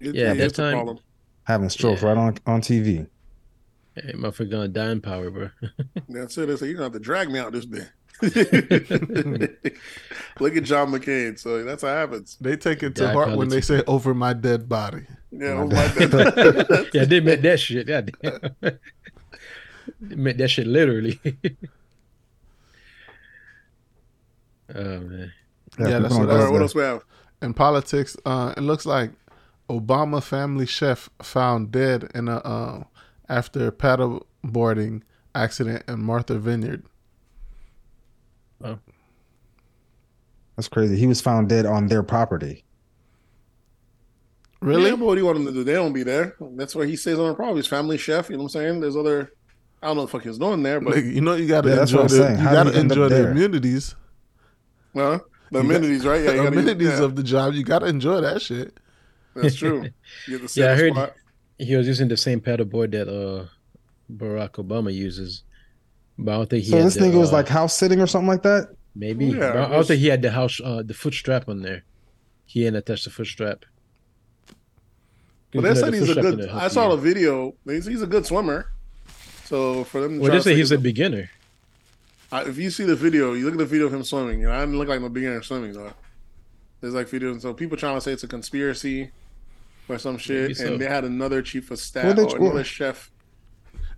It- 0.00 0.14
Yeah, 0.14 0.32
it 0.32 0.38
that 0.38 0.46
is 0.46 0.52
time- 0.52 0.72
problem. 0.74 0.98
Having 1.44 1.70
strokes 1.70 2.02
Yeah. 2.02 2.08
right 2.08 2.18
on 2.18 2.36
on 2.46 2.60
TV. 2.60 3.06
Hey, 3.94 4.12
motherfucker 4.12 4.50
gonna 4.50 4.68
die 4.68 4.90
in 4.92 5.00
power, 5.00 5.30
bro. 5.30 5.48
That's 6.08 6.36
it. 6.36 6.46
They 6.46 6.56
say 6.56 6.66
you're 6.66 6.74
gonna 6.74 6.84
have 6.86 6.92
to 6.92 6.98
drag 7.00 7.30
me 7.30 7.38
out 7.38 7.52
this 7.52 7.64
bit. 7.64 7.88
Look 10.40 10.56
at 10.56 10.64
John 10.64 10.90
McCain. 10.92 11.38
So 11.38 11.64
that's 11.64 11.82
what 11.84 11.90
happens. 11.90 12.36
They 12.40 12.56
take 12.56 12.82
it 12.82 12.94
to 12.96 13.04
Yeah, 13.04 13.12
heart 13.12 13.36
when 13.36 13.48
they 13.48 13.60
say 13.60 13.82
"over 13.86 14.12
my 14.12 14.32
dead 14.34 14.68
body." 14.68 15.06
Yeah, 15.30 15.64
My 15.64 15.88
my 15.88 16.06
God. 16.06 16.88
yeah, 16.92 17.04
they 17.04 17.20
meant 17.20 17.42
that 17.42 17.60
shit. 17.60 17.86
Yeah, 17.88 18.00
they 20.00 20.16
meant 20.16 20.38
that 20.38 20.48
shit 20.48 20.66
literally. 20.66 21.20
Oh 24.74 25.00
man. 25.00 25.32
Yeah, 25.78 25.98
that's 26.00 26.14
what 26.14 26.26
don't 26.26 26.30
All 26.30 26.36
I- 26.36 26.44
right, 26.44 26.52
what 26.52 26.62
else 26.62 26.74
we 26.74 26.82
have? 26.82 27.04
In 27.40 27.54
politics, 27.54 28.16
uh, 28.26 28.52
it 28.56 28.62
looks 28.62 28.84
like 28.84 29.12
Obama 29.70 30.22
family 30.22 30.66
chef 30.66 31.08
found 31.22 31.70
dead 31.70 32.10
in 32.14 32.26
a 32.28 32.36
uh, 32.38 32.84
after 33.28 33.70
paddle 33.70 34.26
boarding 34.42 35.04
accident 35.34 35.84
in 35.86 36.02
Martha 36.02 36.38
Vineyard. 36.38 36.82
Oh. 38.64 38.78
That's 40.56 40.68
crazy. 40.68 40.96
He 40.96 41.06
was 41.06 41.20
found 41.20 41.48
dead 41.48 41.64
on 41.66 41.86
their 41.86 42.02
property. 42.02 42.64
Really? 44.60 44.90
Yeah, 44.90 44.96
but 44.96 45.04
what 45.06 45.14
do 45.14 45.20
you 45.20 45.26
want 45.26 45.38
them 45.38 45.46
to 45.46 45.52
do? 45.52 45.62
They 45.62 45.74
don't 45.74 45.92
be 45.92 46.02
there. 46.02 46.34
That's 46.56 46.74
why 46.74 46.86
he 46.86 46.96
stays 46.96 47.18
on 47.18 47.28
the 47.28 47.34
property. 47.34 47.58
His 47.58 47.68
family 47.68 47.96
chef. 47.96 48.28
You 48.28 48.36
know 48.36 48.44
what 48.44 48.54
I'm 48.56 48.60
saying? 48.62 48.80
There's 48.80 48.96
other. 48.96 49.32
I 49.80 49.86
don't 49.86 49.94
know 49.96 50.02
what 50.02 50.10
the 50.10 50.18
fuck 50.18 50.26
he's 50.26 50.38
doing 50.38 50.64
there, 50.64 50.80
but 50.80 50.94
Nigga, 50.94 51.14
you 51.14 51.20
know 51.20 51.34
you 51.36 51.46
gotta 51.46 51.68
Yeah, 51.68 51.76
that's 51.76 51.92
enjoy 51.92 52.02
what 52.02 52.10
I'm 52.12 52.18
the 52.18 52.24
saying. 52.24 52.38
you 52.38 52.44
How 52.44 52.52
gotta 52.52 52.72
he 52.72 52.80
enjoy 52.80 53.08
the 53.08 53.14
there? 53.14 53.30
immunities. 53.30 53.94
Huh? 54.94 55.18
The 55.50 55.58
You 55.62 55.68
got- 55.68 55.76
amenities, 55.76 56.06
right? 56.06 56.22
Yeah, 56.22 56.30
the 56.32 56.36
gotta 56.36 56.48
amenities 56.48 56.88
yeah, 56.88 57.02
of 57.04 57.16
the 57.16 57.22
job. 57.22 57.54
You 57.54 57.64
gotta 57.64 57.86
enjoy 57.86 58.20
that 58.20 58.42
shit. 58.42 58.76
That's 59.34 59.54
true. 59.54 59.88
You 60.26 60.38
get 60.40 60.48
to 60.48 60.60
Yeah, 60.60 60.72
I 60.72 60.74
heard 60.76 60.92
spot. 60.92 61.14
he 61.58 61.74
was 61.76 61.86
using 61.86 62.08
the 62.08 62.16
same 62.16 62.40
paddle 62.40 62.66
board 62.66 62.92
that 62.92 63.08
uh 63.08 63.46
Barack 64.12 64.52
Obama 64.52 64.92
uses. 64.92 65.42
But 66.18 66.32
I 66.32 66.36
don't 66.36 66.50
think 66.50 66.64
he 66.64 66.70
So 66.70 66.82
this 66.82 66.94
the, 66.94 67.00
nigga 67.00 67.18
was 67.18 67.30
uh, 67.30 67.34
like 67.36 67.48
house 67.48 67.74
sitting 67.76 68.00
or 68.00 68.06
something 68.06 68.28
like 68.28 68.42
that. 68.42 68.74
maybe. 68.94 69.26
Yeah, 69.26 69.38
but 69.38 69.44
I 69.44 69.48
it 69.64 69.68
don't 69.68 69.78
was- 69.78 69.88
think 69.88 70.00
he 70.00 70.08
had 70.08 70.22
the 70.22 70.30
house 70.30 70.60
uh 70.62 70.82
the 70.84 70.94
foot 70.94 71.14
strap 71.14 71.48
on 71.48 71.62
there. 71.62 71.84
He 72.46 72.62
hadn't 72.64 72.78
attached 72.78 73.04
the 73.04 73.10
foot 73.10 73.26
strap. 73.26 73.64
But 75.52 75.62
they 75.62 75.74
said 75.74 75.94
he's 75.94 76.10
a 76.10 76.20
good. 76.20 76.48
I 76.50 76.68
saw 76.68 76.90
the 76.94 77.00
video. 77.00 77.54
He's, 77.64 77.86
he's 77.86 78.02
a 78.02 78.06
good 78.06 78.26
swimmer. 78.26 78.70
So 79.44 79.84
for 79.84 80.00
them, 80.02 80.14
to 80.16 80.20
Well, 80.20 80.28
try 80.28 80.36
they 80.38 80.42
say 80.42 80.50
say 80.52 80.56
he's 80.56 80.72
a 80.72 80.76
the- 80.76 80.82
beginner. 80.82 81.30
I- 82.30 82.42
if 82.44 82.58
you 82.58 82.70
see 82.70 82.84
the 82.84 82.96
video, 82.96 83.32
you 83.34 83.44
look 83.44 83.54
at 83.54 83.58
the 83.58 83.64
video 83.66 83.86
of 83.86 83.94
him 83.94 84.04
swimming. 84.04 84.40
You 84.40 84.46
know, 84.48 84.52
I 84.52 84.60
didn't 84.60 84.78
look 84.78 84.88
like 84.88 85.00
no 85.00 85.08
beginner 85.08 85.42
swimming 85.42 85.72
though. 85.72 85.92
There's 86.80 86.94
like 86.94 87.08
videos, 87.08 87.40
so 87.42 87.52
people 87.54 87.76
trying 87.76 87.96
to 87.96 88.00
say 88.00 88.12
it's 88.12 88.22
a 88.24 88.28
conspiracy 88.28 89.10
or 89.88 89.98
some 89.98 90.18
shit, 90.18 90.42
Maybe 90.42 90.54
so. 90.54 90.66
and 90.66 90.80
they 90.80 90.86
had 90.86 91.04
another 91.04 91.42
chief 91.42 91.70
of 91.70 91.78
staff 91.78 92.04
Well, 92.04 92.14
they- 92.14 92.22
or 92.24 92.36
another 92.36 92.54
well- 92.56 92.62
chef. 92.62 93.10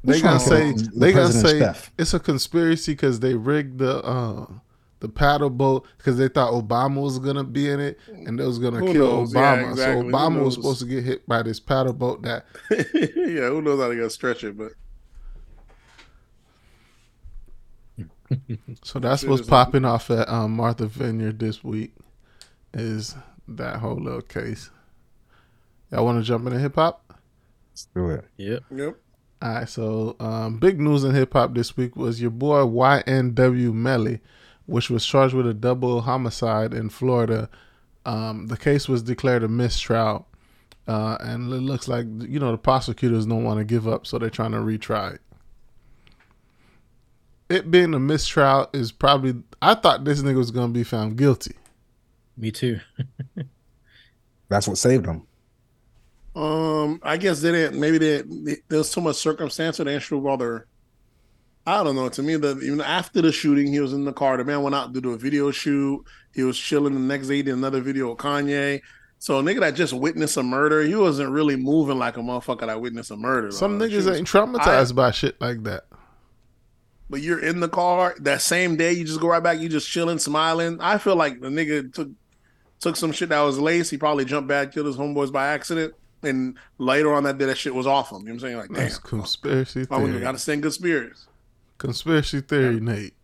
They 0.02 0.20
gonna 0.22 0.40
say 0.40 0.72
the 0.72 0.90
they 0.96 1.12
gonna 1.12 1.30
say 1.30 1.58
chef? 1.58 1.92
it's 1.98 2.14
a 2.14 2.18
conspiracy 2.20 2.92
because 2.92 3.20
they 3.20 3.34
rigged 3.34 3.76
the 3.78 4.02
uh, 4.02 4.46
the 5.00 5.10
paddle 5.10 5.50
boat 5.50 5.86
because 5.98 6.16
they 6.16 6.28
thought 6.28 6.52
Obama 6.54 7.02
was 7.02 7.18
gonna 7.18 7.44
be 7.44 7.68
in 7.68 7.80
it 7.80 7.98
and 8.08 8.38
they 8.38 8.44
was 8.46 8.58
gonna 8.58 8.78
Who 8.78 8.92
kill 8.94 9.06
knows? 9.18 9.34
Yeah, 9.34 9.56
Obama. 9.58 9.70
exactly. 9.72 10.10
So 10.10 10.16
Obama 10.16 10.42
was 10.42 10.54
supposed 10.54 10.80
to 10.80 10.86
get 10.86 11.04
hit 11.04 11.26
by 11.28 11.42
this 11.42 11.60
paddle 11.60 11.92
boat 11.92 12.22
that 12.22 12.46
yeah, 12.70 13.48
who 13.50 13.60
knows 13.60 13.78
how 13.78 13.88
they're 13.88 13.96
going 13.96 14.00
to 14.00 14.10
stretch 14.10 14.42
it, 14.42 14.56
but 14.56 14.72
So 18.82 18.98
that's 18.98 19.24
what's 19.24 19.46
popping 19.46 19.84
off 19.84 20.10
at 20.10 20.28
um, 20.28 20.52
Martha 20.52 20.86
Vineyard 20.86 21.38
this 21.38 21.64
week 21.64 21.92
is 22.72 23.14
that 23.48 23.76
whole 23.76 23.96
little 23.96 24.22
case. 24.22 24.70
Y'all 25.90 26.04
want 26.04 26.18
to 26.18 26.24
jump 26.24 26.46
into 26.46 26.58
hip 26.58 26.76
hop? 26.76 27.18
Let's 27.72 27.88
do 27.94 28.10
it. 28.10 28.24
Yep. 28.36 28.62
yep. 28.70 28.96
All 29.42 29.54
right, 29.54 29.68
so 29.68 30.16
um, 30.20 30.58
big 30.58 30.80
news 30.80 31.02
in 31.02 31.14
hip 31.14 31.32
hop 31.32 31.54
this 31.54 31.76
week 31.76 31.96
was 31.96 32.20
your 32.20 32.30
boy 32.30 32.58
YNW 32.58 33.72
Melly, 33.72 34.20
which 34.66 34.90
was 34.90 35.04
charged 35.04 35.34
with 35.34 35.46
a 35.46 35.54
double 35.54 36.02
homicide 36.02 36.74
in 36.74 36.90
Florida. 36.90 37.48
Um, 38.04 38.46
the 38.46 38.56
case 38.56 38.88
was 38.88 39.02
declared 39.02 39.42
a 39.42 39.48
mistrial, 39.48 40.26
uh, 40.86 41.16
and 41.20 41.52
it 41.52 41.56
looks 41.56 41.88
like 41.88 42.06
you 42.20 42.38
know 42.38 42.52
the 42.52 42.58
prosecutors 42.58 43.26
don't 43.26 43.44
want 43.44 43.58
to 43.58 43.64
give 43.64 43.88
up, 43.88 44.06
so 44.06 44.18
they're 44.18 44.30
trying 44.30 44.52
to 44.52 44.58
retry 44.58 45.14
it. 45.14 45.20
It 47.50 47.68
being 47.70 47.92
a 47.94 47.98
mistrial 47.98 48.70
is 48.72 48.92
probably. 48.92 49.42
I 49.60 49.74
thought 49.74 50.04
this 50.04 50.22
nigga 50.22 50.36
was 50.36 50.52
gonna 50.52 50.72
be 50.72 50.84
found 50.84 51.18
guilty. 51.18 51.56
Me 52.36 52.52
too. 52.52 52.80
That's 54.48 54.68
what 54.68 54.78
saved 54.78 55.04
him. 55.04 55.26
Um, 56.34 57.00
I 57.02 57.16
guess 57.16 57.42
they 57.42 57.50
didn't. 57.50 57.80
Maybe 57.80 57.98
they, 57.98 58.22
they 58.22 58.56
there 58.68 58.78
was 58.78 58.92
too 58.92 59.00
much 59.00 59.16
circumstance 59.16 59.78
that 59.78 59.84
didn't 59.84 60.02
shoot 60.02 60.26
other. 60.26 60.68
I 61.66 61.82
don't 61.82 61.96
know. 61.96 62.08
To 62.08 62.22
me, 62.22 62.36
that 62.36 62.62
even 62.62 62.80
after 62.80 63.20
the 63.20 63.32
shooting, 63.32 63.66
he 63.66 63.80
was 63.80 63.92
in 63.92 64.04
the 64.04 64.12
car. 64.12 64.36
The 64.36 64.44
man 64.44 64.62
went 64.62 64.76
out 64.76 64.94
to 64.94 65.00
do 65.00 65.12
a 65.12 65.18
video 65.18 65.50
shoot. 65.50 66.04
He 66.32 66.44
was 66.44 66.56
chilling. 66.56 66.94
The 66.94 67.00
next 67.00 67.26
day, 67.26 67.36
he 67.36 67.42
did 67.42 67.54
another 67.54 67.80
video 67.80 68.10
with 68.10 68.18
Kanye. 68.18 68.80
So 69.18 69.40
a 69.40 69.42
nigga 69.42 69.60
that 69.60 69.74
just 69.74 69.92
witnessed 69.92 70.36
a 70.36 70.42
murder, 70.42 70.82
he 70.82 70.94
wasn't 70.94 71.30
really 71.30 71.56
moving 71.56 71.98
like 71.98 72.16
a 72.16 72.20
motherfucker 72.20 72.66
that 72.66 72.80
witnessed 72.80 73.10
a 73.10 73.16
murder. 73.16 73.50
Some 73.50 73.78
though. 73.78 73.86
niggas 73.86 74.16
ain't 74.16 74.26
traumatized 74.26 74.94
by 74.94 75.10
shit 75.10 75.38
like 75.40 75.64
that. 75.64 75.84
But 77.10 77.20
you're 77.20 77.40
in 77.44 77.60
the 77.60 77.68
car 77.68 78.14
that 78.20 78.40
same 78.40 78.76
day. 78.76 78.92
You 78.92 79.04
just 79.04 79.20
go 79.20 79.28
right 79.28 79.42
back. 79.42 79.58
You 79.58 79.68
just 79.68 79.88
chilling, 79.90 80.18
smiling. 80.18 80.80
I 80.80 80.96
feel 80.96 81.16
like 81.16 81.40
the 81.40 81.48
nigga 81.48 81.92
took 81.92 82.08
took 82.80 82.96
some 82.96 83.12
shit 83.12 83.28
that 83.28 83.40
was 83.40 83.58
laced. 83.58 83.90
He 83.90 83.98
probably 83.98 84.24
jumped 84.24 84.48
back, 84.48 84.72
killed 84.72 84.86
his 84.86 84.96
homeboys 84.96 85.30
by 85.30 85.48
accident, 85.48 85.92
and 86.22 86.56
later 86.78 87.12
on 87.12 87.24
that 87.24 87.36
day, 87.36 87.44
that 87.46 87.58
shit 87.58 87.74
was 87.74 87.86
off 87.86 88.10
him. 88.10 88.20
You 88.20 88.28
know 88.28 88.30
what 88.30 88.34
I'm 88.34 88.40
saying? 88.40 88.56
Like, 88.56 88.68
damn, 88.68 88.76
That's 88.76 88.98
conspiracy 88.98 89.84
theory. 89.84 90.02
I 90.02 90.06
theory. 90.06 90.20
got 90.20 90.32
to 90.32 90.38
stay 90.38 90.54
in 90.54 90.60
good 90.60 90.72
spirits. 90.72 91.26
Conspiracy 91.78 92.40
theory, 92.40 92.80
Nate. 92.80 93.14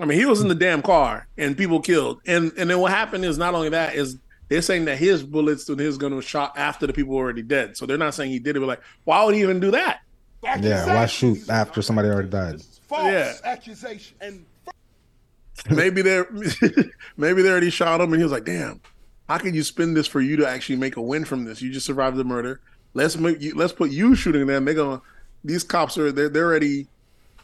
I 0.00 0.04
mean, 0.04 0.18
he 0.18 0.26
was 0.26 0.40
in 0.40 0.48
the 0.48 0.54
damn 0.54 0.80
car 0.82 1.26
and 1.36 1.56
people 1.56 1.80
killed. 1.80 2.20
And 2.26 2.52
and 2.56 2.70
then 2.70 2.78
what 2.78 2.92
happened 2.92 3.24
is 3.24 3.36
not 3.36 3.54
only 3.54 3.68
that 3.70 3.94
is 3.96 4.16
they're 4.48 4.62
saying 4.62 4.84
that 4.86 4.96
his 4.96 5.22
bullets 5.22 5.68
and 5.68 5.78
his 5.78 5.98
gun 5.98 6.14
was 6.14 6.24
shot 6.24 6.52
after 6.56 6.86
the 6.86 6.92
people 6.92 7.14
were 7.14 7.24
already 7.24 7.42
dead. 7.42 7.76
So 7.76 7.84
they're 7.84 7.98
not 7.98 8.14
saying 8.14 8.30
he 8.30 8.38
did 8.38 8.56
it. 8.56 8.60
But 8.60 8.66
like, 8.66 8.80
why 9.04 9.24
would 9.24 9.34
he 9.34 9.42
even 9.42 9.60
do 9.60 9.72
that? 9.72 10.00
Yeah, 10.42 10.86
why 10.86 11.06
shoot 11.06 11.48
after 11.50 11.82
somebody 11.82 12.08
already 12.08 12.28
died? 12.28 12.62
False 12.86 13.04
Yeah. 13.04 13.34
accusation. 13.44 14.16
And 14.20 14.44
Maybe 15.70 16.02
they're 16.02 16.28
maybe 17.16 17.42
they 17.42 17.50
already 17.50 17.70
shot 17.70 18.00
him 18.00 18.12
and 18.12 18.20
he 18.20 18.22
was 18.22 18.30
like, 18.32 18.44
damn, 18.44 18.80
how 19.28 19.38
can 19.38 19.54
you 19.54 19.64
spin 19.64 19.92
this 19.92 20.06
for 20.06 20.20
you 20.20 20.36
to 20.36 20.48
actually 20.48 20.76
make 20.76 20.96
a 20.96 21.02
win 21.02 21.24
from 21.24 21.44
this? 21.44 21.60
You 21.60 21.72
just 21.72 21.84
survived 21.84 22.16
the 22.16 22.22
murder. 22.24 22.60
Let's 22.94 23.16
make 23.16 23.40
you 23.40 23.54
let's 23.56 23.72
put 23.72 23.90
you 23.90 24.14
shooting 24.14 24.46
them. 24.46 24.64
They're 24.64 24.74
gonna 24.74 25.02
these 25.44 25.64
cops 25.64 25.98
are 25.98 26.12
they're 26.12 26.28
they're 26.28 26.46
already 26.46 26.86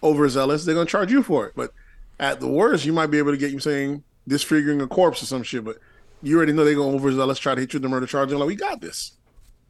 overzealous. 0.03 0.65
They're 0.65 0.77
gonna 0.77 0.87
charge 0.87 1.11
you 1.11 1.23
for 1.25 1.47
it. 1.47 1.55
But 1.57 1.73
at 2.21 2.39
the 2.39 2.47
worst, 2.49 2.85
you 2.85 2.93
might 2.93 3.09
be 3.09 3.19
able 3.19 3.33
to 3.33 3.37
get 3.37 3.51
you 3.51 3.59
saying 3.59 4.05
disfiguring 4.29 4.81
a 4.81 4.87
corpse 4.87 5.21
or 5.23 5.27
some 5.27 5.43
shit. 5.43 5.65
But 5.65 5.79
you 6.23 6.37
already 6.37 6.53
know 6.53 6.65
they're 6.65 6.77
gonna 6.77 6.95
overzealous 6.97 7.41
try 7.41 7.57
to 7.57 7.61
hit 7.61 7.73
you 7.73 7.79
with 7.79 7.83
the 7.83 7.89
murder 7.89 8.07
charge. 8.07 8.29
They're 8.29 8.39
like, 8.39 8.47
we 8.47 8.55
got 8.55 8.81
this. 8.81 9.13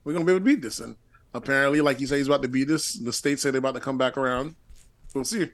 We're 0.05 0.13
gonna 0.13 0.27
be 0.27 0.33
able 0.33 0.41
to 0.41 0.45
beat 0.45 0.61
this. 0.63 0.81
And 0.81 0.97
apparently, 1.35 1.81
like 1.81 2.01
you 2.01 2.07
say, 2.07 2.19
he's 2.19 2.27
about 2.29 2.43
to 2.43 2.49
beat 2.49 2.69
this. 2.69 2.95
The 2.95 3.13
state 3.13 3.41
say 3.41 3.51
they're 3.51 3.59
about 3.59 3.75
to 3.75 3.81
come 3.81 3.99
back 3.99 4.17
around. 4.17 4.55
We'll 5.15 5.25
see. 5.25 5.51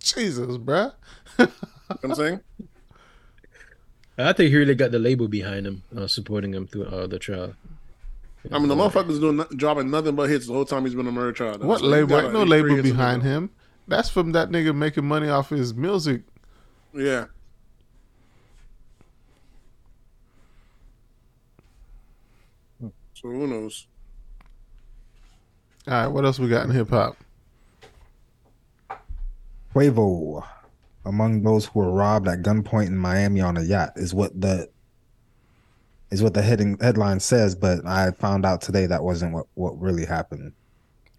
Jesus, 0.00 0.56
bruh. 0.56 0.92
know 1.38 1.46
what 1.86 1.98
I'm 2.02 2.14
saying? 2.14 2.40
I 4.18 4.32
think 4.32 4.50
he 4.50 4.56
really 4.56 4.74
got 4.74 4.90
the 4.90 4.98
label 4.98 5.28
behind 5.28 5.66
him, 5.66 5.82
uh, 5.96 6.06
supporting 6.06 6.52
him 6.54 6.66
through 6.66 6.84
uh, 6.86 7.06
the 7.06 7.18
trial. 7.18 7.54
I 8.50 8.58
mean, 8.58 8.68
the 8.68 8.74
motherfucker's 8.74 9.18
doing 9.20 9.36
no- 9.36 9.46
dropping 9.56 9.90
nothing 9.90 10.16
but 10.16 10.28
hits 10.28 10.46
the 10.46 10.52
whole 10.52 10.64
time 10.64 10.84
he's 10.84 10.94
been 10.94 11.06
on 11.06 11.14
murder 11.14 11.32
trial. 11.32 11.58
though. 11.58 11.66
What 11.66 11.80
So 11.80 11.86
label? 11.86 12.08
got 12.08 12.24
Ain't 12.24 12.32
no 12.32 12.42
label 12.42 12.82
behind 12.82 13.22
him. 13.22 13.50
That's 13.88 14.08
from 14.08 14.32
that 14.32 14.50
nigga 14.50 14.74
making 14.74 15.04
money 15.04 15.28
off 15.28 15.50
his 15.50 15.74
music. 15.74 16.22
Yeah. 16.94 17.26
So 23.14 23.28
who 23.28 23.46
knows? 23.46 23.86
All 25.88 25.94
right, 25.94 26.06
what 26.06 26.24
else 26.24 26.38
we 26.38 26.48
got 26.48 26.64
in 26.64 26.70
hip 26.70 26.90
hop? 26.90 27.16
Quavo, 29.74 30.46
among 31.04 31.42
those 31.42 31.66
who 31.66 31.80
were 31.80 31.90
robbed 31.90 32.28
at 32.28 32.42
gunpoint 32.42 32.86
in 32.86 32.96
Miami 32.96 33.40
on 33.40 33.56
a 33.56 33.62
yacht, 33.62 33.92
is 33.96 34.14
what 34.14 34.38
the 34.38 34.68
is 36.10 36.22
what 36.22 36.34
the 36.34 36.42
heading 36.42 36.76
headline 36.80 37.18
says. 37.20 37.54
But 37.54 37.84
I 37.86 38.10
found 38.12 38.44
out 38.44 38.60
today 38.60 38.86
that 38.86 39.02
wasn't 39.02 39.32
what 39.32 39.46
what 39.54 39.80
really 39.80 40.04
happened. 40.04 40.52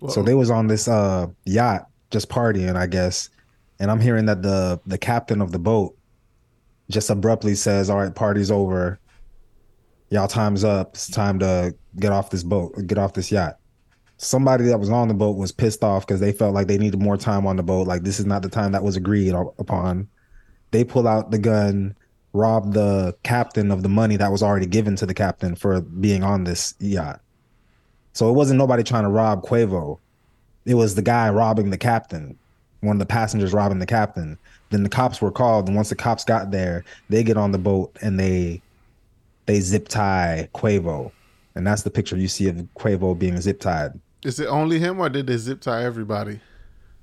So 0.10 0.22
they 0.22 0.34
was 0.34 0.52
on 0.52 0.68
this 0.68 0.88
uh 0.88 1.28
yacht 1.46 1.88
just 2.12 2.30
partying, 2.30 2.76
I 2.76 2.88
guess, 2.88 3.30
and 3.80 3.90
I'm 3.90 4.00
hearing 4.00 4.26
that 4.28 4.42
the 4.44 4.80
the 4.86 4.98
captain 4.98 5.42
of 5.42 5.52
the 5.52 5.60
boat 5.60 5.98
just 6.90 7.10
abruptly 7.10 7.56
says, 7.56 7.90
"All 7.90 7.98
right, 7.98 8.14
party's 8.14 8.52
over. 8.52 9.00
y'all 10.10 10.28
time's 10.28 10.64
up. 10.64 10.92
It's 10.94 11.10
time 11.10 11.40
to 11.40 11.74
get 12.00 12.12
off 12.12 12.30
this 12.30 12.44
boat, 12.44 12.76
get 12.86 12.98
off 12.98 13.14
this 13.14 13.32
yacht. 13.32 13.58
Somebody 14.24 14.66
that 14.66 14.80
was 14.80 14.90
on 14.90 15.10
the 15.10 15.14
boat 15.14 15.38
was 15.38 15.52
pissed 15.52 15.84
off 15.84 16.08
because 16.08 16.22
they 16.22 16.32
felt 16.32 16.54
like 16.54 16.68
they 16.68 16.78
needed 16.78 17.02
more 17.02 17.18
time 17.18 17.46
on 17.46 17.58
the 17.58 17.64
boat. 17.64 17.88
Like 17.88 18.04
this 18.04 18.20
is 18.20 18.26
not 18.26 18.42
the 18.42 18.50
time 18.50 18.72
that 18.72 18.84
was 18.84 18.96
agreed 18.96 19.34
upon. 19.34 20.08
They 20.72 20.84
pull 20.84 21.08
out 21.08 21.32
the 21.32 21.38
gun, 21.38 21.96
rob 22.32 22.74
the 22.74 23.16
captain 23.24 23.70
of 23.70 23.84
the 23.84 23.90
money 23.90 24.16
that 24.18 24.32
was 24.32 24.42
already 24.42 24.66
given 24.66 24.96
to 24.96 25.06
the 25.06 25.14
captain 25.14 25.56
for 25.56 25.82
being 25.82 26.24
on 26.24 26.46
this 26.46 26.74
yacht. 26.80 27.22
So 28.14 28.30
it 28.30 28.34
wasn't 28.34 28.60
nobody 28.60 28.84
trying 28.84 29.04
to 29.04 29.10
rob 29.10 29.44
Quavo. 29.44 30.00
It 30.66 30.76
was 30.76 30.96
the 30.96 31.02
guy 31.02 31.30
robbing 31.30 31.70
the 31.70 31.78
captain, 31.78 32.38
one 32.80 32.96
of 32.96 33.00
the 33.00 33.06
passengers 33.06 33.54
robbing 33.54 33.80
the 33.80 33.86
captain. 33.86 34.38
Then 34.70 34.84
the 34.84 34.90
cops 34.90 35.22
were 35.22 35.32
called, 35.32 35.68
and 35.68 35.76
once 35.76 35.90
the 35.90 35.96
cops 35.96 36.24
got 36.24 36.52
there, 36.52 36.86
they 37.10 37.24
get 37.24 37.38
on 37.38 37.52
the 37.52 37.58
boat 37.58 37.96
and 38.02 38.20
they 38.20 38.62
they 39.46 39.60
zip 39.60 39.90
tie 39.90 40.48
Quavo, 40.54 41.12
and 41.56 41.68
that's 41.68 41.84
the 41.84 41.92
picture 41.92 42.16
you 42.16 42.30
see 42.30 42.48
of 42.48 42.56
Quavo 42.78 43.18
being 43.18 43.40
zip 43.42 43.60
tied. 43.60 44.00
Is 44.26 44.40
it 44.40 44.48
only 44.48 44.80
him, 44.80 45.00
or 45.00 45.10
did 45.10 45.28
they 45.28 45.38
zip 45.38 45.62
tie 45.62 45.84
everybody? 45.84 46.40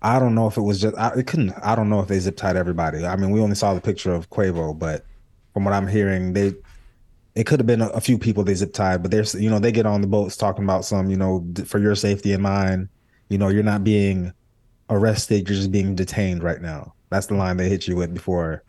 I 0.03 0.19
don't 0.19 0.35
know 0.35 0.47
if 0.47 0.57
it 0.57 0.63
was 0.63 0.81
just 0.81 0.97
I, 0.97 1.11
it 1.17 1.27
couldn't. 1.27 1.53
I 1.63 1.75
don't 1.75 1.91
know 1.91 2.01
if 2.01 2.09
they 2.09 2.19
zip 2.19 2.37
tied 2.37 2.57
everybody. 2.57 3.05
I 3.05 3.17
mean, 3.17 3.31
we 3.31 3.41
only 3.41 3.57
saw 3.57 3.75
the 3.75 3.81
picture 3.81 4.13
of 4.13 4.31
Quavo, 4.31 4.79
but 4.79 5.05
from 5.53 5.65
what 5.65 5.75
I'm 5.75 5.87
hearing, 5.87 6.33
they 6.33 6.55
it 7.35 7.47
could 7.47 7.61
have 7.61 7.67
been 7.67 7.83
a, 7.83 7.89
a 7.89 8.01
few 8.01 8.19
people 8.19 8.43
they 8.43 8.55
zip 8.55 8.73
tied, 8.73 9.03
but 9.03 9.11
there's 9.11 9.35
you 9.35 9.51
know 9.51 9.59
they 9.59 9.73
get 9.73 9.87
on 9.87 10.01
the 10.01 10.07
boats 10.07 10.37
talking 10.37 10.65
about 10.65 10.85
some 10.85 11.11
you 11.11 11.17
know 11.17 11.47
for 11.67 11.79
your 11.79 11.95
safety 11.95 12.33
and 12.33 12.43
mine. 12.43 12.89
You 13.29 13.39
know, 13.39 13.49
you're 13.49 13.63
not 13.63 13.85
being 13.85 14.33
arrested; 14.89 15.49
you're 15.49 15.59
just 15.59 15.71
being 15.71 15.95
detained 15.95 16.43
right 16.43 16.63
now. 16.63 16.95
That's 17.11 17.27
the 17.27 17.35
line 17.35 17.59
they 17.59 17.69
hit 17.69 17.87
you 17.87 17.97
with 17.97 18.15
before 18.15 18.65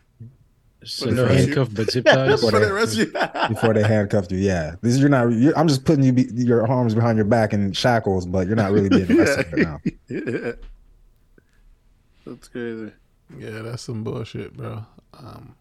so 0.84 1.10
no 1.10 1.26
handcuff, 1.26 1.68
but 1.72 1.90
zip 1.90 2.04
ties. 2.06 2.40
before, 2.40 2.60
they, 2.60 3.04
before 3.48 3.74
they 3.74 3.82
handcuffed 3.82 4.32
you, 4.32 4.38
yeah. 4.38 4.76
This 4.82 4.94
is 4.94 5.00
you're 5.00 5.08
not. 5.08 5.32
You're, 5.32 5.56
I'm 5.58 5.68
just 5.68 5.84
putting 5.84 6.04
you 6.04 6.12
be, 6.12 6.28
your 6.32 6.66
arms 6.66 6.94
behind 6.94 7.16
your 7.16 7.24
back 7.24 7.52
in 7.52 7.72
shackles, 7.72 8.26
but 8.26 8.46
you're 8.46 8.56
not 8.56 8.72
really 8.72 8.88
being 8.88 9.10
arrested 9.10 9.52
right 9.52 9.62
now. 9.62 9.80
Yeah. 10.08 10.52
That's 12.26 12.48
crazy. 12.48 12.92
Yeah, 13.38 13.62
that's 13.62 13.82
some 13.82 14.04
bullshit, 14.04 14.56
bro. 14.56 14.84
Um, 15.18 15.56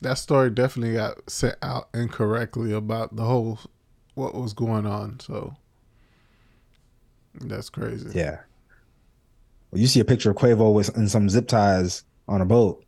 that 0.00 0.18
story 0.18 0.50
definitely 0.50 0.94
got 0.94 1.28
sent 1.30 1.56
out 1.62 1.88
incorrectly 1.94 2.72
about 2.72 3.16
the 3.16 3.24
whole 3.24 3.58
what 4.14 4.34
was 4.34 4.52
going 4.52 4.86
on. 4.86 5.18
So 5.20 5.56
that's 7.40 7.70
crazy. 7.70 8.10
Yeah. 8.16 8.40
Well, 9.70 9.80
you 9.80 9.86
see 9.86 10.00
a 10.00 10.04
picture 10.04 10.30
of 10.30 10.36
Quavo 10.36 10.72
with 10.72 10.96
in 10.96 11.08
some 11.08 11.28
zip 11.28 11.48
ties 11.48 12.04
on 12.28 12.40
a 12.40 12.44
boat 12.44 12.83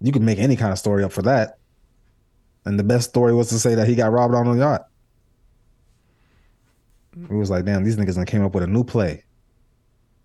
you 0.00 0.12
could 0.12 0.22
make 0.22 0.38
any 0.38 0.56
kind 0.56 0.72
of 0.72 0.78
story 0.78 1.04
up 1.04 1.12
for 1.12 1.22
that. 1.22 1.58
And 2.64 2.78
the 2.78 2.84
best 2.84 3.08
story 3.08 3.32
was 3.32 3.48
to 3.50 3.58
say 3.58 3.74
that 3.76 3.86
he 3.88 3.94
got 3.94 4.12
robbed 4.12 4.34
on 4.34 4.46
a 4.48 4.56
yacht. 4.56 4.88
It 7.30 7.32
was 7.34 7.48
like, 7.50 7.64
damn, 7.64 7.84
these 7.84 7.96
niggas 7.96 8.16
and 8.16 8.26
came 8.26 8.44
up 8.44 8.54
with 8.54 8.62
a 8.64 8.66
new 8.66 8.84
play. 8.84 9.24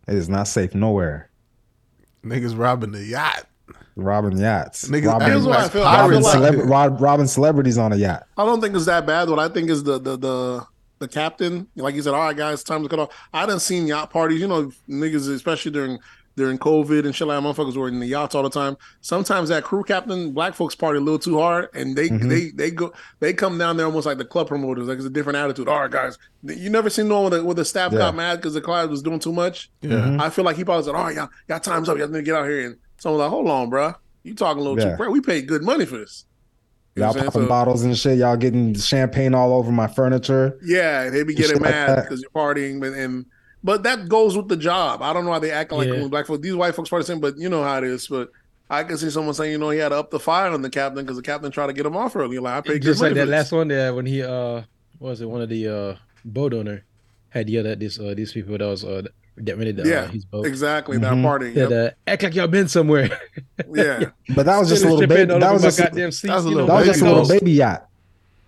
It 0.08 0.16
is 0.16 0.28
not 0.28 0.48
safe 0.48 0.76
nowhere. 0.76 1.30
Niggas 2.24 2.58
robbing 2.58 2.92
the 2.92 3.04
yacht. 3.04 3.48
Robbing 3.96 4.38
yachts. 4.38 4.90
Niggas, 4.90 5.08
robbing, 5.08 5.28
Here's 5.30 5.46
what 5.46 5.60
I 5.60 5.70
feel. 5.70 5.84
robbing, 5.84 6.18
I 6.26 6.32
feel 6.32 6.42
like 6.42 6.54
celebra- 6.54 6.70
rob- 6.70 7.02
robbing 7.02 7.28
celebrities 7.28 7.78
on 7.78 7.94
a 7.94 7.96
yacht. 7.96 8.24
I 8.38 8.46
don't 8.46 8.60
think 8.62 8.76
it's 8.76 8.86
that 8.86 9.06
bad. 9.06 9.30
What 9.30 9.40
I 9.40 9.48
think 9.48 9.70
is 9.70 9.84
the 9.84 10.00
the 10.00 10.18
the 10.18 10.66
the 11.00 11.08
captain, 11.08 11.68
like 11.76 11.96
he 11.96 12.02
said, 12.02 12.14
all 12.14 12.20
right, 12.22 12.36
guys, 12.36 12.64
time 12.64 12.84
to 12.84 12.90
cut 12.90 13.00
off. 13.00 13.10
I 13.34 13.46
done 13.46 13.60
seen 13.60 13.88
yacht 13.88 14.10
parties, 14.12 14.40
you 14.42 14.48
know, 14.48 14.72
niggas, 14.90 15.34
especially 15.34 15.72
during 15.72 16.00
during 16.38 16.58
COVID 16.58 17.06
and 17.06 17.16
shit 17.16 17.28
like 17.28 17.42
that, 17.42 17.48
motherfuckers 17.48 17.76
were 17.76 17.88
in 17.88 18.00
the 18.00 18.06
yachts 18.08 18.36
all 18.36 18.44
the 18.44 18.50
time. 18.50 18.78
Sometimes 19.02 19.50
that 19.50 19.64
crew 19.64 19.84
captain, 19.84 20.32
black 20.32 20.54
folks 20.54 20.76
party 20.76 20.98
a 20.98 21.02
little 21.02 21.20
too 21.20 21.38
hard, 21.40 21.70
and 21.74 21.96
they 21.96 22.10
Mhm. 22.10 22.30
they 22.30 22.52
they 22.52 22.72
go 22.72 22.94
they 23.20 23.34
come 23.34 23.58
down 23.58 23.78
there 23.78 23.86
almost 23.86 24.06
like 24.06 24.18
the 24.18 24.26
club 24.26 24.48
promoters, 24.48 24.88
like 24.88 24.98
it's 24.98 25.06
a 25.06 25.10
different 25.10 25.38
attitude. 25.38 25.68
All 25.68 25.82
right, 25.82 25.92
guys, 25.92 26.18
you 26.44 26.70
never 26.70 26.90
seen 26.90 27.08
no 27.08 27.22
one 27.22 27.32
with 27.32 27.40
a, 27.42 27.44
with 27.44 27.60
a 27.60 27.66
staff 27.66 27.92
Yeah. 27.92 28.00
got 28.00 28.16
mad 28.16 28.38
because 28.38 28.54
the 28.54 28.62
client 28.62 28.90
was 28.92 29.02
doing 29.02 29.20
too 29.20 29.34
much. 29.34 29.70
Yeah. 29.82 29.98
Mhm. 30.00 30.22
I 30.22 30.30
feel 30.30 30.46
like 30.46 30.56
he 30.56 30.64
probably 30.64 30.86
said, 30.86 30.96
"All 30.96 31.04
right, 31.04 31.16
y'all, 31.16 31.30
y'all 31.50 31.60
time's 31.60 31.90
up. 31.90 31.98
Y'all 31.98 32.08
need 32.08 32.20
to 32.20 32.24
get 32.24 32.36
out 32.36 32.46
here." 32.48 32.66
And 32.68 32.76
someone's 32.98 33.22
like, 33.22 33.30
"Hold 33.30 33.48
on, 33.50 33.70
bro, 33.70 33.94
you 34.24 34.34
talking 34.34 34.62
a 34.62 34.64
little 34.64 34.80
Yeah. 34.80 34.92
too 34.92 34.98
crazy. 34.98 35.12
We 35.12 35.22
paid 35.22 35.48
good 35.48 35.64
money 35.64 35.86
for 35.86 35.98
this." 35.98 36.26
You 36.96 37.04
y'all 37.04 37.14
popping? 37.14 37.32
So- 37.44 37.48
bottles 37.48 37.84
and 37.84 37.98
shit. 37.98 38.18
Y'all 38.18 38.36
getting 38.36 38.74
champagne 38.76 39.34
all 39.34 39.54
over 39.54 39.72
my 39.72 39.88
furniture. 39.88 40.58
Yeah, 40.64 41.10
they 41.10 41.24
be 41.24 41.34
getting 41.34 41.62
mad 41.62 41.90
that. 41.90 42.04
because 42.04 42.22
you're 42.22 42.32
partying, 42.32 42.80
but 42.82 42.94
and 42.94 43.26
but 43.64 43.84
that 43.84 44.08
goes 44.10 44.36
with 44.38 44.48
the 44.48 44.58
job. 44.58 45.02
I 45.02 45.14
don't 45.14 45.24
know 45.26 45.32
why 45.32 45.40
they 45.40 45.52
act 45.52 45.72
like 45.72 45.88
Yeah. 45.88 46.08
black 46.08 46.28
folks. 46.28 46.42
These 46.42 46.56
white 46.56 46.76
folks 46.76 46.90
party 46.90 47.04
the 47.04 47.08
same, 47.08 47.20
but 47.20 47.38
you 47.38 47.50
know 47.50 47.64
how 47.64 47.78
it 47.78 47.84
is. 47.84 48.08
But 48.08 48.32
I 48.70 48.84
can 48.84 48.98
see 48.98 49.10
someone 49.10 49.34
saying, 49.34 49.52
you 49.52 49.58
know, 49.58 49.70
he 49.70 49.80
had 49.80 49.90
to 49.90 49.98
up 49.98 50.12
the 50.12 50.20
fire 50.20 50.50
on 50.52 50.62
the 50.62 50.70
captain 50.70 51.04
because 51.04 51.18
the 51.18 51.24
captain 51.24 51.52
tried 51.52 51.68
to 51.68 51.74
get 51.74 51.86
him 51.86 51.96
off 51.98 52.16
early. 52.16 52.40
Like 52.40 52.54
I 52.54 52.62
paid 52.62 52.82
Just 52.82 53.02
like 53.02 53.14
that 53.16 53.28
last 53.28 53.52
one 53.52 53.68
there 53.68 53.94
when 53.94 54.06
he 54.06 54.24
uh 54.24 54.62
what 55.00 55.10
was 55.10 55.22
it 55.22 55.30
one 55.30 55.42
of 55.42 55.50
the 55.50 55.68
uh 55.68 55.96
boat 56.24 56.54
owner 56.54 56.84
had 57.30 57.50
yelled 57.50 57.66
at 57.66 57.80
this 57.80 58.00
uh 58.00 58.14
these 58.16 58.32
people 58.32 58.58
that 58.58 58.66
was 58.66 58.84
uh 58.86 59.02
that 59.38 59.58
rented 59.58 59.78
the, 59.78 59.88
Yeah, 59.88 60.02
uh, 60.02 60.08
his 60.10 60.26
boat. 60.26 60.46
Exactly 60.46 60.98
Mhm. 60.98 61.02
that 61.02 61.22
party. 61.24 61.54
Said, 61.54 61.72
Yep. 61.72 61.94
uh, 61.94 61.96
act 62.12 62.24
like 62.24 62.36
y'all 62.36 62.48
been 62.48 62.68
somewhere. 62.68 63.10
Yeah, 63.74 64.06
But 64.36 64.46
that 64.48 64.58
was 64.60 64.70
just 64.70 64.84
a 64.84 64.90
little 64.94 65.08
baby. 65.08 65.26
That 65.40 65.54
was 65.54 65.62
my 65.62 65.68
just 65.68 65.80
goddamn 65.80 66.12
seats, 66.12 66.22
that 66.30 66.36
was 66.36 66.46
a 66.46 66.50
you 66.50 66.56
know, 66.56 66.62
little 66.66 66.68
that 66.76 66.80
was 66.80 66.88
just 66.88 67.02
a 67.02 67.06
little 67.06 67.28
baby 67.28 67.52
yacht. 67.52 67.88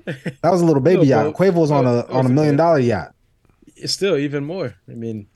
That 0.05 0.51
was 0.51 0.61
a 0.61 0.65
little 0.65 0.81
baby 0.81 1.05
yacht. 1.07 1.33
boat. 1.33 1.35
Quavo 1.35 1.53
was 1.55 1.71
on 1.71 1.85
a 1.85 2.05
on 2.07 2.25
a 2.25 2.29
million 2.29 2.55
dollar 2.57 2.79
yacht. 2.79 3.13
It's 3.83 3.93
still 3.93 4.17
even 4.17 4.45
more. 4.45 4.75
I 4.89 4.93
mean, 4.93 5.27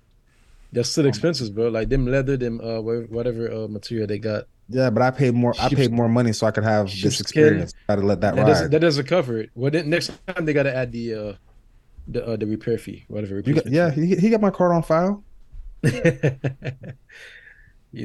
that's 0.71 0.89
still 0.89 1.05
expenses, 1.05 1.49
bro. 1.49 1.69
Like 1.69 1.89
them 1.89 2.07
leather, 2.07 2.37
them 2.37 2.59
uh 2.61 2.81
whatever 2.81 3.51
uh 3.51 3.67
material 3.67 4.07
they 4.07 4.19
got. 4.19 4.45
Yeah, 4.69 4.89
but 4.89 5.01
I 5.01 5.11
paid 5.11 5.33
more. 5.33 5.53
I 5.59 5.69
paid 5.69 5.91
more 5.91 6.09
money 6.09 6.33
so 6.33 6.45
I 6.47 6.51
could 6.51 6.65
have 6.65 6.87
this 6.87 7.21
experience. 7.21 7.73
Got 7.87 7.95
to 7.97 8.01
let 8.01 8.21
that, 8.21 8.35
That 8.35 8.45
doesn't 8.45 8.63
ride. 8.65 8.71
that 8.71 8.79
doesn't 8.79 9.07
cover 9.07 9.39
it. 9.39 9.49
Well, 9.55 9.71
then 9.71 9.89
next 9.89 10.11
time 10.27 10.45
they 10.45 10.53
got 10.53 10.63
to 10.63 10.75
add 10.75 10.91
the 10.91 11.13
uh 11.13 11.33
the 12.07 12.25
uh, 12.25 12.35
the 12.35 12.45
repair 12.45 12.77
fee, 12.77 13.05
whatever. 13.07 13.41
You 13.45 13.53
got, 13.53 13.67
yeah, 13.67 13.91
he, 13.91 14.15
he 14.15 14.29
got 14.29 14.41
my 14.41 14.49
card 14.49 14.73
on 14.73 14.83
file. 14.83 15.23
you 15.83 15.91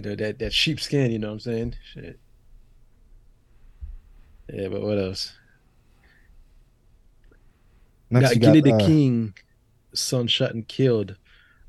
know 0.03 0.15
that 0.15 0.39
that 0.39 0.53
sheepskin. 0.53 1.11
You 1.11 1.19
know 1.19 1.29
what 1.29 1.35
I'm 1.35 1.41
saying? 1.41 1.75
Shit. 1.93 2.19
Yeah, 4.53 4.69
but 4.69 4.83
what 4.83 4.99
else? 4.99 5.35
Next, 8.11 8.35
got 8.35 8.41
Gillie 8.41 8.61
got, 8.61 8.79
the 8.79 8.85
uh, 8.85 8.87
King, 8.87 9.35
son 9.95 10.27
shot 10.27 10.53
and 10.55 10.67
killed 10.69 11.17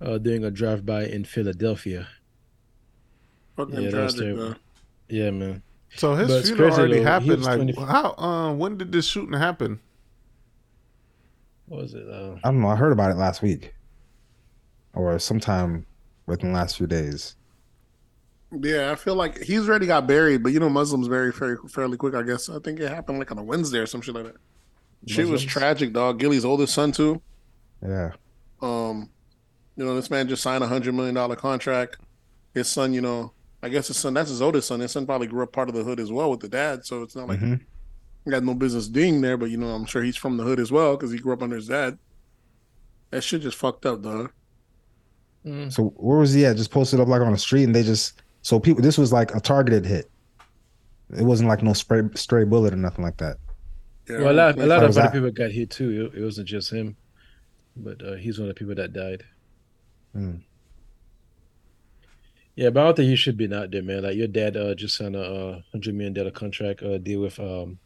uh, 0.01 0.17
during 0.17 0.43
a 0.43 0.51
drive-by 0.51 1.05
in 1.05 1.23
Philadelphia. 1.25 2.07
fucking 3.55 3.81
Yeah, 3.81 3.89
that 3.91 4.03
was 4.03 4.13
tragic. 4.15 4.35
terrible. 4.35 4.49
man. 4.49 4.55
Yeah, 5.09 5.31
man. 5.31 5.63
So 5.95 6.15
his 6.15 6.27
But 6.27 6.45
funeral 6.45 6.69
crazy, 6.69 6.81
already 6.81 6.99
though. 6.99 7.03
Happened. 7.03 7.43
Like 7.43 7.55
20 7.57 7.73
how? 7.73 8.15
Um, 8.17 8.57
when 8.59 8.77
did 8.77 8.91
this 8.91 9.05
shooting 9.05 9.37
happen? 9.37 9.79
What 11.67 11.81
was 11.81 11.93
it? 11.93 12.07
Uh, 12.09 12.35
I 12.43 12.49
don't 12.51 12.61
know. 12.61 12.67
I 12.67 12.75
heard 12.75 12.91
about 12.91 13.11
it 13.11 13.17
last 13.17 13.41
week, 13.41 13.73
or 14.93 15.17
sometime 15.19 15.85
within 16.25 16.49
the 16.51 16.55
last 16.59 16.77
few 16.77 16.87
days. 16.87 17.35
Yeah, 18.51 18.91
I 18.91 18.95
feel 18.95 19.15
like 19.15 19.41
he's 19.41 19.67
already 19.67 19.87
got 19.87 20.05
buried, 20.07 20.43
but 20.43 20.51
you 20.51 20.59
know, 20.59 20.69
Muslims 20.69 21.07
bury 21.07 21.31
very 21.31 21.57
fairly 21.69 21.97
quick. 21.97 22.13
I 22.15 22.21
guess 22.23 22.49
I 22.49 22.59
think 22.59 22.79
it 22.79 22.89
happened 22.89 23.19
like 23.19 23.31
on 23.31 23.37
a 23.39 23.43
Wednesday 23.43 23.79
or 23.79 23.85
some 23.87 24.01
shit 24.01 24.13
like 24.13 24.25
that. 24.25 24.35
Shit 25.07 25.27
was 25.27 25.43
tragic, 25.43 25.91
dog. 25.93 26.19
Gillie's 26.19 26.45
oldest 26.45 26.73
son 26.73 26.91
too. 26.91 27.21
Yeah, 27.85 28.11
Um, 28.61 29.09
you 29.75 29.83
know, 29.85 29.95
this 29.95 30.09
man 30.09 30.27
just 30.29 30.41
signed 30.43 30.63
a 30.63 30.67
hundred 30.67 30.93
million 30.95 31.15
dollar 31.15 31.35
contract. 31.35 31.97
His 32.53 32.67
son, 32.69 32.93
you 32.93 33.01
know, 33.01 33.33
I 33.61 33.69
guess 33.69 33.87
his 33.87 33.97
son, 33.97 34.13
that's 34.13 34.29
his 34.29 34.41
oldest 34.41 34.67
son. 34.67 34.79
His 34.79 34.91
son 34.91 35.05
probably 35.05 35.27
grew 35.27 35.43
up 35.43 35.51
part 35.51 35.69
of 35.69 35.75
the 35.75 35.83
hood 35.83 35.99
as 35.99 36.11
well 36.11 36.29
with 36.31 36.39
the 36.39 36.47
dad. 36.49 36.85
So 36.85 37.01
it's 37.01 37.15
not 37.15 37.27
like 37.27 37.39
Mhm. 37.39 37.59
he 38.25 38.31
got 38.31 38.43
no 38.43 38.53
business 38.53 38.87
being 38.87 39.21
there, 39.21 39.37
but 39.37 39.49
you 39.49 39.57
know, 39.57 39.69
I'm 39.69 39.85
sure 39.85 40.03
he's 40.03 40.15
from 40.15 40.37
the 40.37 40.43
hood 40.43 40.59
as 40.59 40.71
well 40.71 40.95
because 40.95 41.11
he 41.11 41.17
grew 41.17 41.33
up 41.33 41.41
under 41.41 41.55
his 41.57 41.67
dad. 41.67 41.97
That 43.11 43.21
shit 43.23 43.41
just 43.41 43.57
fucked 43.57 43.85
up, 43.85 44.01
dog. 44.01 44.31
mm, 45.45 45.71
So 45.71 45.89
where 45.97 46.19
was 46.19 46.33
he 46.33 46.45
at? 46.45 46.55
Just 46.57 46.71
posted 46.71 46.99
up 46.99 47.07
like 47.07 47.21
on 47.21 47.31
the 47.31 47.37
street, 47.37 47.63
and 47.65 47.75
they 47.75 47.83
just 47.83 48.21
so 48.43 48.59
people. 48.59 48.81
This 48.81 48.97
was 48.97 49.11
like 49.11 49.33
a 49.35 49.39
targeted 49.41 49.85
hit. 49.85 50.09
It 51.17 51.23
wasn't 51.23 51.49
like 51.49 51.61
no 51.61 51.73
spray, 51.73 52.01
stray 52.15 52.43
bullet 52.45 52.73
or 52.73 52.77
nothing 52.77 53.03
like 53.03 53.17
that. 53.17 53.37
Yeah, 54.09 54.19
well, 54.19 54.31
a 54.31 54.33
lot, 54.33 54.59
a 54.59 54.65
lot 54.65 54.83
of 54.83 54.89
other 54.91 55.01
that? 55.01 55.13
people 55.13 55.31
got 55.31 55.51
hit 55.51 55.69
too. 55.69 56.11
It, 56.13 56.19
it 56.19 56.23
wasn't 56.23 56.47
just 56.47 56.71
him, 56.71 56.95
but 57.75 58.03
uh, 58.05 58.13
he's 58.15 58.39
one 58.39 58.49
of 58.49 58.55
the 58.55 58.59
people 58.59 58.75
that 58.75 58.93
died. 58.93 59.23
Hmm. 60.13 60.37
Yeah, 62.55 62.69
but 62.69 62.81
I 62.81 62.83
don't 62.85 62.95
think 62.97 63.09
you 63.09 63.15
should 63.15 63.37
be 63.37 63.53
out 63.53 63.71
there, 63.71 63.81
man. 63.81 64.03
Like 64.03 64.15
your 64.15 64.27
dad 64.27 64.55
uh, 64.55 64.75
just 64.75 64.95
signed 64.95 65.15
a 65.15 65.21
uh, 65.21 65.61
hundred 65.71 65.95
million 65.95 66.13
dollar 66.13 66.31
contract 66.31 66.83
uh, 66.83 66.99
deal 66.99 67.21
with 67.21 67.39
um 67.39 67.79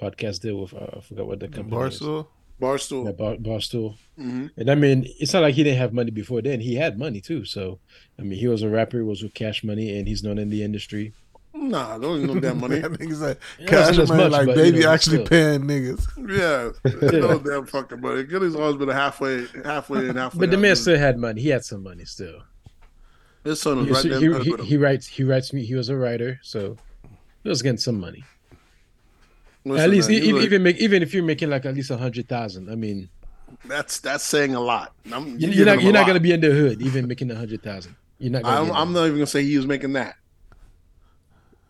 podcast 0.00 0.40
deal 0.40 0.60
with 0.60 0.74
uh, 0.74 0.96
I 0.96 1.00
forgot 1.00 1.26
what 1.26 1.40
the 1.40 1.48
company 1.48 1.86
is. 1.86 2.00
Barstool. 2.00 2.26
Barstool. 2.60 3.04
Yeah, 3.04 3.12
Bar- 3.12 3.36
Barstool. 3.36 3.96
hmm 4.16 4.46
And 4.56 4.68
I 4.68 4.74
mean, 4.74 5.06
it's 5.20 5.32
not 5.32 5.42
like 5.42 5.54
he 5.54 5.62
didn't 5.62 5.78
have 5.78 5.92
money 5.92 6.10
before 6.10 6.42
then. 6.42 6.58
He 6.60 6.74
had 6.74 6.98
money 6.98 7.20
too. 7.20 7.44
So, 7.44 7.78
I 8.18 8.22
mean, 8.22 8.38
he 8.38 8.48
was 8.48 8.62
a 8.62 8.68
rapper, 8.68 9.04
was 9.04 9.22
with 9.22 9.34
Cash 9.34 9.62
Money, 9.62 9.96
and 9.96 10.08
he's 10.08 10.24
known 10.24 10.38
in 10.38 10.50
the 10.50 10.64
industry. 10.64 11.12
Nah, 11.60 11.98
don't 11.98 12.22
even 12.22 12.34
know 12.34 12.40
that 12.40 12.54
money. 12.56 12.78
That 12.78 12.92
nigga's 12.92 13.20
like 13.20 13.40
Yeah, 13.58 13.66
cash 13.66 13.96
money, 13.96 14.22
much, 14.22 14.32
like 14.32 14.46
but, 14.46 14.56
you 14.56 14.62
baby 14.62 14.80
know, 14.80 14.92
actually 14.92 15.16
still. 15.24 15.26
paying 15.26 15.62
niggas. 15.62 16.06
Yeah, 16.28 17.18
no 17.18 17.38
damn 17.40 17.66
fucking 17.66 18.00
money. 18.00 18.22
Gillie's 18.24 18.54
always 18.54 18.76
been 18.76 18.88
a 18.88 18.94
halfway, 18.94 19.46
halfway 19.64 20.08
in, 20.08 20.16
halfway. 20.16 20.40
But 20.40 20.50
the 20.50 20.56
out, 20.56 20.60
man 20.60 20.76
still 20.76 20.98
had 20.98 21.18
money. 21.18 21.40
He 21.40 21.48
had 21.48 21.64
some 21.64 21.82
money 21.82 22.04
still. 22.04 22.42
his 23.44 23.60
son 23.60 23.78
was 23.78 23.86
He, 23.86 23.92
right 23.92 24.20
he, 24.20 24.28
there. 24.28 24.40
he, 24.42 24.50
he, 24.56 24.64
he 24.64 24.76
writes. 24.76 25.06
He 25.06 25.24
writes 25.24 25.52
me. 25.52 25.64
He 25.64 25.74
was 25.74 25.88
a 25.88 25.96
writer, 25.96 26.38
so 26.42 26.76
he 27.42 27.48
was 27.48 27.60
getting 27.62 27.78
some 27.78 27.98
money. 27.98 28.24
Listen, 29.64 29.84
at 29.84 29.90
least 29.90 30.08
man, 30.08 30.22
even 30.22 30.34
like- 30.36 30.44
even 30.44 30.62
make 30.62 30.76
even 30.76 31.02
if 31.02 31.12
you're 31.12 31.24
making 31.24 31.50
like 31.50 31.66
at 31.66 31.74
least 31.74 31.90
a 31.90 31.96
hundred 31.96 32.28
thousand. 32.28 32.70
I 32.70 32.74
mean, 32.76 33.08
that's 33.64 33.98
that's 34.00 34.24
saying 34.24 34.54
a 34.54 34.60
lot. 34.60 34.92
I'm, 35.12 35.30
you- 35.30 35.38
giving 35.38 35.56
you're 35.56 35.66
not 35.66 35.82
you're 35.82 35.92
not 35.92 36.00
lot. 36.00 36.06
gonna 36.08 36.20
be 36.20 36.32
in 36.32 36.40
the 36.40 36.50
hood 36.50 36.80
even 36.82 37.08
making 37.08 37.30
a 37.30 37.34
hundred 37.34 37.62
thousand. 37.62 37.96
You're 38.18 38.32
not. 38.32 38.42
Gonna 38.44 38.70
I'm, 38.70 38.76
I'm 38.76 38.92
not 38.92 39.04
even 39.06 39.16
gonna 39.16 39.26
say 39.26 39.42
he 39.42 39.56
was 39.56 39.66
making 39.66 39.92
that. 39.94 40.14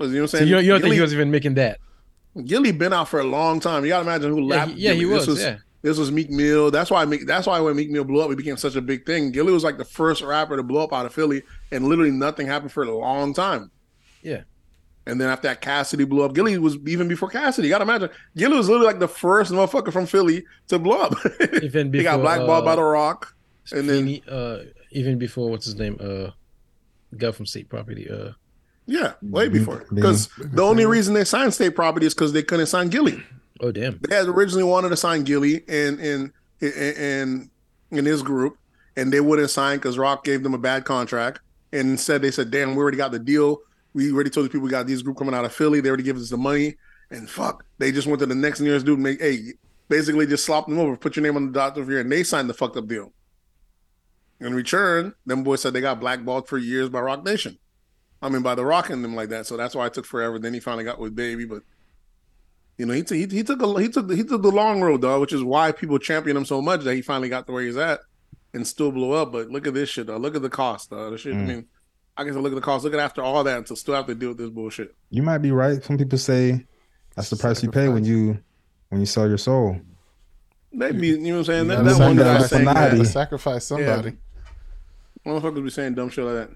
You 0.01 0.07
know 0.07 0.13
what 0.15 0.21
I'm 0.21 0.27
So 0.29 0.39
saying? 0.39 0.49
you 0.49 0.55
don't, 0.55 0.65
you 0.65 0.71
don't 0.73 0.81
think 0.83 0.95
he 0.95 1.01
was 1.01 1.13
even 1.13 1.31
making 1.31 1.55
that? 1.55 1.79
Gillie 2.45 2.73
been 2.73 2.93
out 2.93 3.09
for 3.09 3.21
a 3.21 3.25
long 3.25 3.59
time. 3.61 3.85
You 3.85 3.89
gotta 3.91 4.03
imagine 4.09 4.31
who 4.31 4.41
Yeah, 4.41 4.57
lapped. 4.57 4.71
he, 4.73 4.81
yeah, 4.83 4.93
he 4.93 5.01
Gillie. 5.01 5.15
was. 5.15 5.27
This 5.27 5.41
yeah, 5.41 5.57
This 5.83 5.99
was 5.99 6.13
Meek 6.13 6.31
Mill. 6.31 6.71
That's 6.71 6.91
why 6.91 7.05
Meek, 7.05 7.27
that's 7.27 7.47
why 7.47 7.59
when 7.61 7.75
Meek 7.77 7.91
Mill 7.91 8.05
blew 8.05 8.21
up, 8.21 8.31
it 8.31 8.37
became 8.37 8.57
such 8.57 8.77
a 8.77 8.81
big 8.81 9.05
thing. 9.07 9.33
Gillie 9.33 9.53
was 9.53 9.65
like 9.65 9.77
the 9.79 9.85
first 9.85 10.23
rapper 10.23 10.57
to 10.57 10.63
blow 10.63 10.85
up 10.85 10.93
out 10.93 11.07
of 11.07 11.13
Philly, 11.13 11.43
and 11.73 11.85
literally 11.87 12.11
nothing 12.13 12.47
happened 12.47 12.71
for 12.73 12.85
a 12.85 12.97
long 12.97 13.35
time. 13.35 13.71
Yeah. 14.23 14.43
And 15.07 15.19
then 15.21 15.31
after 15.31 15.49
that, 15.49 15.63
Cassidy 15.63 16.05
blew 16.05 16.23
up. 16.23 16.35
Gillie 16.35 16.59
was 16.59 16.77
even 16.87 17.09
before 17.09 17.31
Cassidy. 17.31 17.67
You 17.69 17.73
gotta 17.75 17.85
imagine, 17.85 18.11
Gillie 18.37 18.57
was 18.59 18.69
literally 18.69 18.87
like 18.89 18.99
the 19.01 19.09
first 19.09 19.51
motherfucker 19.51 19.93
from 19.93 20.07
Philly 20.07 20.45
to 20.69 20.79
blow 20.79 21.01
up. 21.01 21.15
even 21.63 21.91
before, 21.91 21.99
he 22.01 22.03
got 22.05 22.21
blackballed 22.21 22.65
by 22.65 22.73
uh, 22.73 22.77
the 22.77 22.83
Rock, 22.83 23.35
and 23.73 23.89
then 23.89 24.21
uh, 24.29 24.59
even 24.93 25.19
before 25.19 25.51
what's 25.51 25.65
his 25.65 25.77
name, 25.77 25.97
uh, 25.99 26.31
guy 27.17 27.33
from 27.33 27.47
State 27.47 27.69
Property, 27.71 28.09
uh, 28.11 28.33
yeah, 28.89 29.13
way 29.23 29.49
Be- 29.49 29.59
before. 29.61 29.85
be- 29.91 29.97
Because 29.97 30.29
the 30.39 30.63
only 30.63 30.85
reason 30.87 31.15
they 31.15 31.25
signed 31.25 31.55
State 31.55 31.77
Property 31.77 32.07
is 32.07 32.15
because 32.15 32.33
they 32.33 32.43
couldn't 32.43 32.67
sign 32.67 32.89
Gillie. 32.89 33.23
oh 33.61 33.71
damn, 33.71 33.99
they 34.09 34.17
had 34.17 34.27
originally 34.27 34.65
wanted 34.65 34.89
to 34.89 34.97
sign 34.97 35.23
Gillie 35.23 35.63
and 35.69 36.01
in 36.01 36.33
in 36.61 37.51
in 37.91 38.05
his 38.05 38.23
group, 38.23 38.57
and 38.97 39.13
they 39.13 39.21
wouldn't 39.21 39.51
sign 39.51 39.77
because 39.79 39.97
Rock 39.99 40.25
gave 40.25 40.43
them 40.43 40.55
a 40.55 40.59
bad 40.59 40.85
contract. 40.85 41.41
And 41.73 41.91
instead, 41.91 42.23
they 42.23 42.31
said, 42.31 42.51
"Damn, 42.51 42.75
we 42.75 42.79
already 42.83 42.97
got 42.97 43.13
the 43.13 43.19
deal. 43.19 43.61
We 43.95 44.11
already 44.13 44.31
told 44.31 44.47
the 44.47 44.51
people 44.51 44.65
we 44.65 44.71
got 44.71 44.87
this 44.87 45.03
group 45.03 45.19
coming 45.19 45.35
out 45.35 45.45
of 45.45 45.53
Philly. 45.53 45.81
They 45.81 45.89
already 45.89 46.03
gave 46.03 46.17
us 46.17 46.31
the 46.31 46.37
money, 46.39 46.77
and 47.11 47.29
fuck, 47.29 47.65
they 47.79 47.93
just 47.93 48.07
went 48.07 48.21
to 48.21 48.27
the 48.27 48.35
next 48.35 48.61
nearest 48.61 48.87
dude 48.87 48.95
and 48.95 49.03
make 49.05 49.21
hey, 49.21 49.53
basically 49.89 50.27
just 50.27 50.45
slop 50.45 50.67
them 50.67 50.79
over, 50.79 50.97
put 50.97 51.15
your 51.17 51.23
name 51.23 51.37
on 51.37 51.47
the 51.47 51.53
doctor 51.53 51.85
here, 51.85 52.01
and 52.01 52.11
they 52.11 52.23
signed 52.23 52.49
the 52.49 52.55
fucked 52.55 52.77
up 52.77 52.89
deal. 52.89 53.13
In 54.41 54.55
return, 54.55 55.15
them 55.27 55.43
boys 55.43 55.61
said 55.63 55.73
they 55.73 55.81
got 55.81 56.01
blackballed 56.01 56.49
for 56.49 56.59
years 56.59 56.89
by 56.89 57.01
Roc 57.01 57.25
Nation. 57.25 57.59
I 58.21 58.29
mean, 58.29 58.43
by 58.43 58.55
the 58.55 58.65
Rock 58.65 58.91
and 58.91 59.05
them 59.05 59.15
like 59.15 59.29
that. 59.29 59.47
So 59.47 59.57
that's 59.57 59.75
why 59.75 59.87
it 59.87 59.95
took 59.95 60.05
forever. 60.07 60.39
Then 60.39 60.53
he 60.55 60.61
finally 60.61 60.85
got 60.85 60.99
with 60.99 61.15
Baby, 61.15 61.45
but 61.45 61.63
you 62.77 62.87
know, 62.87 62.95
he, 62.95 63.03
t- 63.03 63.27
he 63.27 63.37
he 63.37 63.43
took 63.43 63.61
a 63.63 63.81
he 63.81 63.89
took 63.89 64.11
he 64.11 64.25
took 64.25 64.43
the 64.43 64.51
long 64.51 64.81
road, 64.81 65.03
dog, 65.03 65.21
which 65.21 65.33
is 65.33 65.43
why 65.43 65.73
people 65.73 65.99
champion 65.99 66.37
him 66.37 66.45
so 66.45 66.61
much 66.63 66.83
that 66.83 66.95
he 66.95 67.03
finally 67.03 67.29
got 67.29 67.47
to 67.47 67.53
where 67.53 67.63
he's 67.63 67.77
at 67.77 68.01
and 68.55 68.67
still 68.67 68.91
blew 68.93 69.13
up. 69.13 69.33
But 69.33 69.51
look 69.51 69.67
at 69.67 69.75
this 69.75 69.89
shit, 69.89 70.07
though. 70.07 70.17
Look 70.17 70.35
at 70.37 70.43
the 70.43 70.49
cost, 70.51 70.91
though. 70.91 71.11
The 71.11 71.19
shit. 71.19 71.35
I 71.35 71.39
Mm. 71.39 71.47
mean, 71.47 71.67
I 72.17 72.25
guess 72.25 72.35
I 72.35 72.39
look 72.39 72.53
at 72.53 72.57
the 72.57 72.61
cost. 72.61 72.85
Look 72.85 72.95
at 72.95 73.01
after 73.01 73.23
all 73.23 73.45
that, 73.45 73.67
to 73.67 73.77
still 73.77 73.95
have 73.95 74.07
to 74.07 74.15
deal 74.15 74.31
with 74.31 74.39
this 74.39 74.51
bullshit. 74.51 74.95
You 75.11 75.23
might 75.23 75.39
be 75.39 75.51
right. 75.53 75.83
Some 75.85 75.99
people 75.99 76.19
say 76.19 76.67
that's 77.15 77.31
the 77.31 77.37
price 77.37 77.63
you 77.63 77.71
pay 77.71 77.89
when 77.89 78.05
you 78.05 78.39
when 78.89 79.01
you 79.01 79.07
sell 79.07 79.29
your 79.29 79.39
soul. 79.39 79.77
Maybe 80.73 81.09
you 81.09 81.19
know 81.19 81.31
what 81.31 81.39
I'm 81.39 81.45
saying. 81.45 81.65
You 81.65 81.77
That, 81.77 81.85
that 81.85 81.99
one 81.99 82.17
guy 82.17 82.39
sacrifice 82.39 82.51
saying 82.51 82.65
somebody. 82.67 82.99
that. 82.99 83.05
sacrifice 83.07 83.65
somebody. 83.65 84.17
Motherfuckers 85.27 85.65
be 85.65 85.71
saying 85.71 85.95
dumb 85.95 86.11
shit 86.11 86.25
like 86.25 86.35
that. 86.35 86.51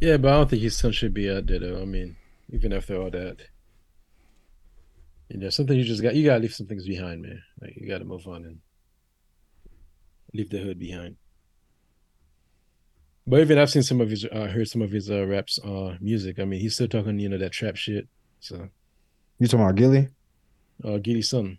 Yeah, 0.00 0.16
but 0.16 0.32
I 0.32 0.36
don't 0.36 0.48
think 0.50 0.62
his 0.62 0.76
son 0.76 0.92
should 0.92 1.12
be 1.14 1.30
out 1.30 1.46
there 1.46 1.58
though. 1.58 1.80
I 1.80 1.84
mean, 1.84 2.16
even 2.50 2.72
after 2.72 2.96
all 3.00 3.10
that, 3.10 3.36
you 5.28 5.38
know, 5.38 5.50
something 5.50 5.76
you 5.76 5.84
just 5.84 6.02
got 6.02 6.14
you 6.14 6.24
gotta 6.24 6.40
leave 6.40 6.54
some 6.54 6.66
things 6.66 6.86
behind, 6.86 7.22
man. 7.22 7.42
Like 7.60 7.74
you 7.76 7.88
gotta 7.88 8.04
move 8.04 8.26
on 8.26 8.44
and 8.44 8.58
leave 10.32 10.50
the 10.50 10.58
hood 10.58 10.78
behind. 10.78 11.16
But 13.26 13.40
even 13.40 13.58
I've 13.58 13.70
seen 13.70 13.82
some 13.82 14.00
of 14.00 14.10
his, 14.10 14.24
uh, 14.24 14.48
heard 14.48 14.66
some 14.68 14.82
of 14.82 14.90
his 14.90 15.08
uh, 15.10 15.24
raps, 15.26 15.58
uh, 15.62 15.96
music. 16.00 16.40
I 16.40 16.44
mean, 16.46 16.58
he's 16.58 16.74
still 16.74 16.88
talking, 16.88 17.18
you 17.20 17.28
know, 17.28 17.38
that 17.38 17.52
trap 17.52 17.76
shit. 17.76 18.08
So, 18.40 18.68
You 19.38 19.46
talking 19.46 19.64
about 19.64 19.76
Gillie? 19.76 20.08
uh, 20.82 20.96
Giddy 20.96 21.22
something, 21.22 21.58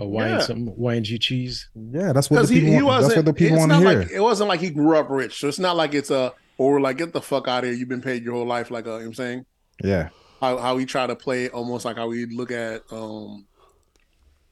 uh, 0.00 0.06
wine 0.06 0.30
Yeah. 0.30 0.38
something, 0.40 0.74
YNG 0.74 1.20
cheese. 1.20 1.68
Yeah, 1.76 2.12
that's 2.12 2.30
what 2.30 2.38
Because 2.38 2.48
the 2.48 2.54
people 2.56 2.70
he 2.70 2.74
want. 2.76 2.86
wasn't. 2.86 3.08
That's 3.10 3.16
what 3.18 3.24
the 3.26 3.32
people 3.34 3.54
it's 3.56 3.60
want 3.60 3.72
to 3.72 3.78
not 3.78 3.92
hear. 3.92 4.00
like 4.02 4.10
it 4.10 4.20
wasn't 4.20 4.48
like 4.48 4.60
he 4.60 4.70
grew 4.70 4.96
up 4.96 5.10
rich. 5.10 5.38
So 5.38 5.46
it's 5.48 5.58
not 5.60 5.76
like 5.76 5.94
it's 5.94 6.10
a 6.10 6.32
or 6.58 6.80
like 6.80 6.98
get 6.98 7.12
the 7.14 7.22
fuck 7.22 7.48
out 7.48 7.64
of 7.64 7.70
here. 7.70 7.78
You've 7.78 7.88
been 7.88 8.02
paid 8.02 8.22
your 8.22 8.34
whole 8.34 8.46
life. 8.46 8.70
Like 8.70 8.86
uh, 8.86 8.90
you 8.90 8.96
know 8.96 8.98
what 8.98 9.06
I'm 9.06 9.14
saying. 9.14 9.46
yeah. 9.82 10.08
how 10.40 10.58
how 10.58 10.76
we 10.76 10.84
try 10.84 11.06
to 11.06 11.16
play 11.16 11.48
almost 11.48 11.84
like 11.86 11.96
how 11.96 12.08
we 12.08 12.26
look 12.26 12.50
at 12.50 12.82
um 12.92 13.46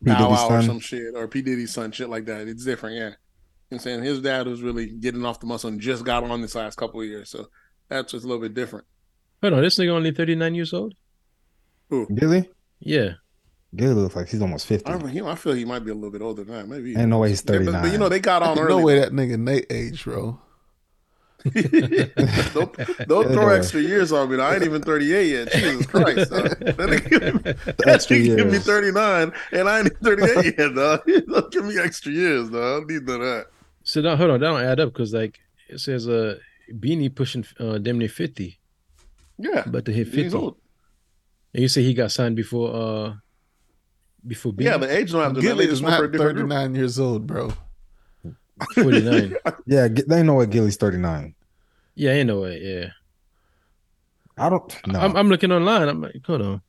Bow 0.03 0.31
Wow 0.31 0.49
or 0.51 0.63
some 0.63 0.79
shit 0.81 1.15
or 1.15 1.27
P 1.29 1.43
Diddy's 1.43 1.73
son, 1.75 1.91
shit 1.93 2.09
like 2.09 2.25
that. 2.27 2.49
It's 2.49 2.65
different, 2.65 2.97
yeah. 2.97 3.01
You 3.03 3.09
know 3.11 3.15
what 3.69 3.77
I'm 3.77 3.79
saying 3.81 4.03
his 4.05 4.21
dad 4.21 4.47
was 4.47 4.63
really 4.63 4.87
getting 4.91 5.25
off 5.27 5.41
the 5.41 5.47
muscle 5.47 5.69
and 5.69 5.81
just 5.81 6.05
got 6.05 6.23
on 6.25 6.41
this 6.43 6.55
last 6.55 6.77
couple 6.77 7.01
of 7.01 7.07
years, 7.07 7.29
so 7.31 7.49
that's 7.89 8.13
just 8.13 8.25
a 8.25 8.29
little 8.29 8.43
bit 8.43 8.55
different. 8.55 8.85
Hold 9.43 9.55
on, 9.55 9.63
this 9.63 9.77
nigga 9.79 9.91
only 9.91 10.13
39 10.13 10.55
years 10.55 10.73
old? 10.73 10.95
Gillie? 12.15 12.49
Yeah. 12.81 13.13
Gillie 13.75 13.95
looks 13.95 14.17
like 14.17 14.29
he's 14.29 14.41
almost 14.43 14.67
50. 14.67 14.87
I, 14.87 14.93
don't 14.93 15.03
know, 15.03 15.09
he- 15.09 15.21
I 15.23 15.35
feel 15.35 15.53
he 15.55 15.65
might 15.65 15.81
be 15.85 15.91
a 15.91 15.95
little 15.95 16.11
bit 16.11 16.23
older 16.23 16.45
than 16.45 16.55
that. 16.55 16.69
Maybe 16.69 16.97
Ain't 16.97 17.09
no 17.09 17.19
way 17.19 17.31
he's 17.31 17.43
Yeah, 17.49 17.59
but- 17.59 17.83
But, 17.83 17.93
you 17.93 17.99
know 17.99 18.09
they 18.09 18.21
got 18.21 18.43
on 18.43 18.51
Ain't 18.51 18.61
early. 18.61 18.69
no 18.81 18.81
way 18.87 18.99
that 19.01 19.13
nigga 19.13 19.39
Nate 19.39 19.67
age, 19.71 20.05
bro. 20.05 20.41
don't 21.45 22.77
don't 23.09 23.27
Yeah, 23.29 23.33
throw 23.35 23.47
no. 23.47 23.49
extra 23.51 23.81
years 23.81 24.11
on 24.13 24.31
me. 24.31 24.41
I 24.41 24.55
ain't 24.55 24.65
even 24.65 24.83
38 24.83 25.27
yet. 25.31 25.53
Jesus 25.53 25.87
Christ. 25.93 26.31
dog. 26.31 26.49
That 26.59 26.77
nigga, 26.77 27.77
that 27.77 28.07
give 28.09 28.51
me 28.51 28.59
39 28.59 29.33
and 29.53 29.69
I 29.69 29.81
ain't 29.81 29.97
38 30.01 30.59
yet, 30.59 30.75
dog. 30.75 31.01
Don't 31.29 31.53
give 31.53 31.65
me 31.65 31.79
extra 31.79 32.13
years, 32.13 32.49
dog. 32.51 32.63
I 32.63 32.79
don't 32.79 32.89
need 32.91 33.07
none 33.07 33.21
of 33.21 33.27
that. 33.27 33.47
So 33.85 34.01
now, 34.01 34.17
hold 34.17 34.31
on, 34.31 34.41
that 34.41 34.47
don't 34.47 34.61
add 34.65 34.81
up 34.81 34.93
because 34.93 35.15
like 35.15 35.39
it 35.69 35.79
says 35.81 36.09
uh 36.09 36.37
Beanie 36.73 37.15
pushing 37.15 37.45
uh 37.61 37.79
damn 37.79 37.99
near 37.99 38.09
50, 38.09 38.59
Yeah. 39.39 39.63
about 39.67 39.85
to 39.85 39.93
hit 39.93 40.09
50. 40.09 40.37
Old. 40.37 40.57
And 41.55 41.63
you 41.63 41.69
say 41.69 41.83
he 41.83 41.95
got 41.95 42.11
signed 42.11 42.35
before 42.37 42.75
uh 42.75 43.15
before 44.27 44.53
Beanie? 44.53 44.65
Yeah, 44.65 44.79
the 44.79 44.91
age 44.97 45.13
don't 45.13 45.23
have 45.23 45.35
to 45.35 45.41
Gillie 45.41 45.67
matter. 45.67 45.73
is 45.73 45.83
not 45.83 46.13
39 46.13 46.75
years 46.75 46.99
old, 46.99 47.27
bro. 47.27 47.53
49. 48.75 49.35
Yeah, 49.67 49.89
they 49.89 50.23
know 50.23 50.35
what 50.35 50.51
Gillie's 50.51 50.77
39. 50.77 51.35
yeah, 51.95 52.11
ain't 52.13 52.29
no 52.29 52.41
way, 52.41 52.61
yeah. 52.63 52.91
I 54.39 54.49
don't 54.51 54.87
know. 54.87 55.01
I'm 55.01 55.17
I'm 55.17 55.29
looking 55.29 55.51
online. 55.51 55.89
I'm 55.89 56.01
like, 56.03 56.21
hold 56.27 56.43
on. 56.43 56.63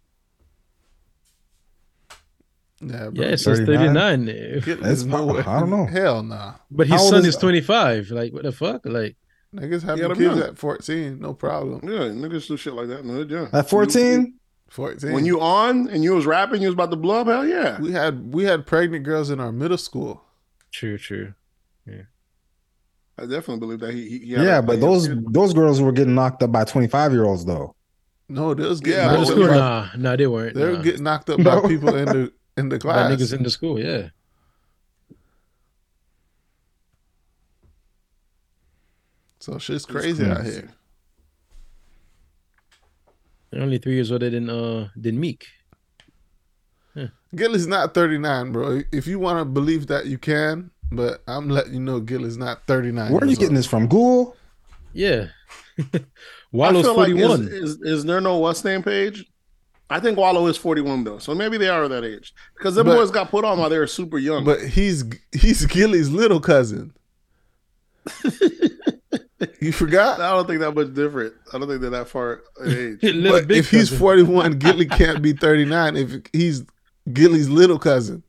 Yeah, 2.82 3.10
bro. 3.10 3.12
Yeah, 3.26 3.32
it 3.32 3.38
says 3.40 3.60
39? 3.60 4.26
39. 4.28 4.82
That's 4.82 5.00
is 5.00 5.06
no 5.06 5.26
way. 5.26 5.40
I 5.42 5.60
don't 5.60 5.70
know. 5.70 5.86
Hell 5.92 6.24
nah. 6.24 6.54
But 6.70 6.88
his 6.88 7.02
old 7.02 7.10
son 7.10 7.20
is- 7.22 7.28
is 7.30 7.38
25. 7.38 8.12
Like, 8.12 8.34
what 8.34 8.44
the 8.44 8.52
fuck? 8.52 8.86
Like, 8.86 9.16
Niggas 9.56 9.82
Yeah, 9.82 9.88
having 9.88 10.04
them 10.10 10.18
kids 10.18 10.38
young. 10.38 10.42
at 10.50 10.58
14, 10.58 11.20
no 11.20 11.34
problem. 11.34 11.80
Yeah, 11.84 12.10
niggas 12.10 12.48
do 12.48 12.58
shit 12.58 12.74
like 12.74 12.88
that. 12.90 13.06
No, 13.06 13.22
yeah. 13.22 13.48
At 13.54 13.70
14? 13.70 14.34
14. 14.70 15.14
when 15.14 15.26
you 15.26 15.40
on 15.40 15.88
and 15.88 16.04
you 16.04 16.14
was 16.14 16.26
rapping, 16.26 16.62
you 16.62 16.68
was 16.68 16.74
about 16.74 16.92
to 16.92 16.98
blow 16.98 17.22
up. 17.22 17.28
Hell 17.28 17.46
yeah. 17.48 17.80
we 17.80 17.94
had 17.94 18.34
we 18.34 18.44
had 18.44 18.66
pregnant 18.68 19.06
girls 19.06 19.30
in 19.30 19.40
our 19.40 19.52
middle 19.54 19.78
school. 19.78 20.22
true, 20.72 20.98
true. 20.98 21.34
I 23.20 23.24
definitely 23.24 23.60
believe 23.60 23.80
that 23.80 23.94
he. 23.94 24.08
he, 24.10 24.20
he 24.20 24.32
had 24.34 24.46
Yeah, 24.46 24.62
but 24.62 24.78
a- 24.78 24.80
those 24.80 25.10
those 25.26 25.54
girls 25.54 25.82
were 25.82 25.92
getting 25.92 26.16
knocked 26.16 26.44
up 26.44 26.52
by 26.52 26.64
25 26.66 27.12
year 27.14 27.26
olds 27.26 27.46
though. 27.46 27.76
No, 28.30 28.54
they 28.54 28.68
was 28.68 28.80
getting 28.82 29.00
Yeah, 29.00 29.12
Middle 29.12 29.26
school? 29.26 29.48
Nah, 29.48 29.88
nah, 29.98 30.16
they 30.16 30.28
weren't. 30.28 30.54
they 30.56 30.66
were 30.66 30.74
nah. 30.74 30.82
getting 30.82 31.04
knocked 31.04 31.30
up 31.30 31.40
No. 31.40 31.62
by 31.62 31.68
people 31.68 31.96
in 31.96 32.06
the 32.06 32.34
in 32.58 32.70
the 32.70 32.78
class. 32.80 33.10
By 33.10 33.16
niggas 33.16 33.34
in 33.34 33.44
the 33.44 33.50
school, 33.50 33.80
yeah. 33.80 34.10
so 39.40 39.58
shit's 39.58 39.86
crazy 39.86 40.26
out 40.26 40.44
here. 40.46 40.70
They're 43.52 43.62
only 43.62 43.78
three 43.78 43.96
years 43.96 44.12
older 44.12 44.30
than 44.30 44.50
uh 44.50 44.90
than 44.96 45.20
Meek. 45.20 45.46
Gillie's 47.36 47.68
not 47.68 47.94
39, 47.94 48.54
bro. 48.54 48.82
If 48.92 49.06
you 49.06 49.20
want 49.20 49.40
to 49.40 49.46
believe 49.46 49.88
that, 49.88 50.06
you 50.06 50.18
can. 50.18 50.72
But 50.92 51.22
I'm 51.28 51.50
letting 51.50 51.74
you 51.74 51.80
know 51.80 52.00
Gillie's 52.00 52.38
not 52.38 52.66
39. 52.68 53.12
Where 53.12 53.22
are 53.22 53.26
you 53.26 53.30
years 53.30 53.38
getting 53.40 53.50
old. 53.56 53.58
this 53.58 53.66
from? 53.68 53.88
Google? 53.88 54.36
Yeah. 54.94 55.28
I 55.94 56.02
Wallo's 56.52 56.86
feel 56.86 56.96
like 56.96 57.10
41. 57.10 57.42
is, 57.42 57.48
is 57.50 57.82
is 57.82 58.06
there 58.06 58.22
no 58.22 58.38
what's 58.38 58.64
name 58.64 58.82
page? 58.84 59.26
I 59.90 60.00
think 60.00 60.18
Wallo 60.18 60.48
is 60.48 60.58
forty 60.58 60.82
one 60.82 61.04
though, 61.04 61.18
so 61.18 61.34
maybe 61.36 61.58
they 61.58 61.70
are 61.70 61.88
that 61.88 62.04
age 62.04 62.34
because 62.58 62.76
them 62.76 62.88
But- 62.88 62.96
boys 62.96 63.12
got 63.12 63.30
put 63.30 63.46
on 63.46 63.60
while 63.60 63.70
they 63.70 63.78
were 63.78 63.88
super 63.88 64.18
young. 64.18 64.44
But 64.44 64.62
he's 64.62 65.04
he's 65.32 65.66
Gillie's 65.66 66.10
little 66.10 66.40
cousin. 66.40 66.94
you 69.62 69.72
forgot? 69.72 70.20
I 70.20 70.32
don't 70.32 70.48
think 70.48 70.60
that 70.62 70.72
much 70.74 70.94
different. 70.94 71.34
I 71.54 71.58
don't 71.58 71.68
think 71.68 71.82
they're 71.82 71.90
that 71.92 72.10
far 72.10 72.42
in 72.66 73.00
age. 73.04 73.24
But 73.24 73.48
big 73.48 73.58
if 73.58 73.70
he's 73.72 73.90
41, 73.96 74.60
Gillie 74.60 74.86
can't 74.88 75.22
be 75.22 75.34
39 75.34 75.96
if 75.98 76.12
he's 76.34 76.64
Gillie's 77.12 77.50
little 77.50 77.80
cousin. 77.80 78.24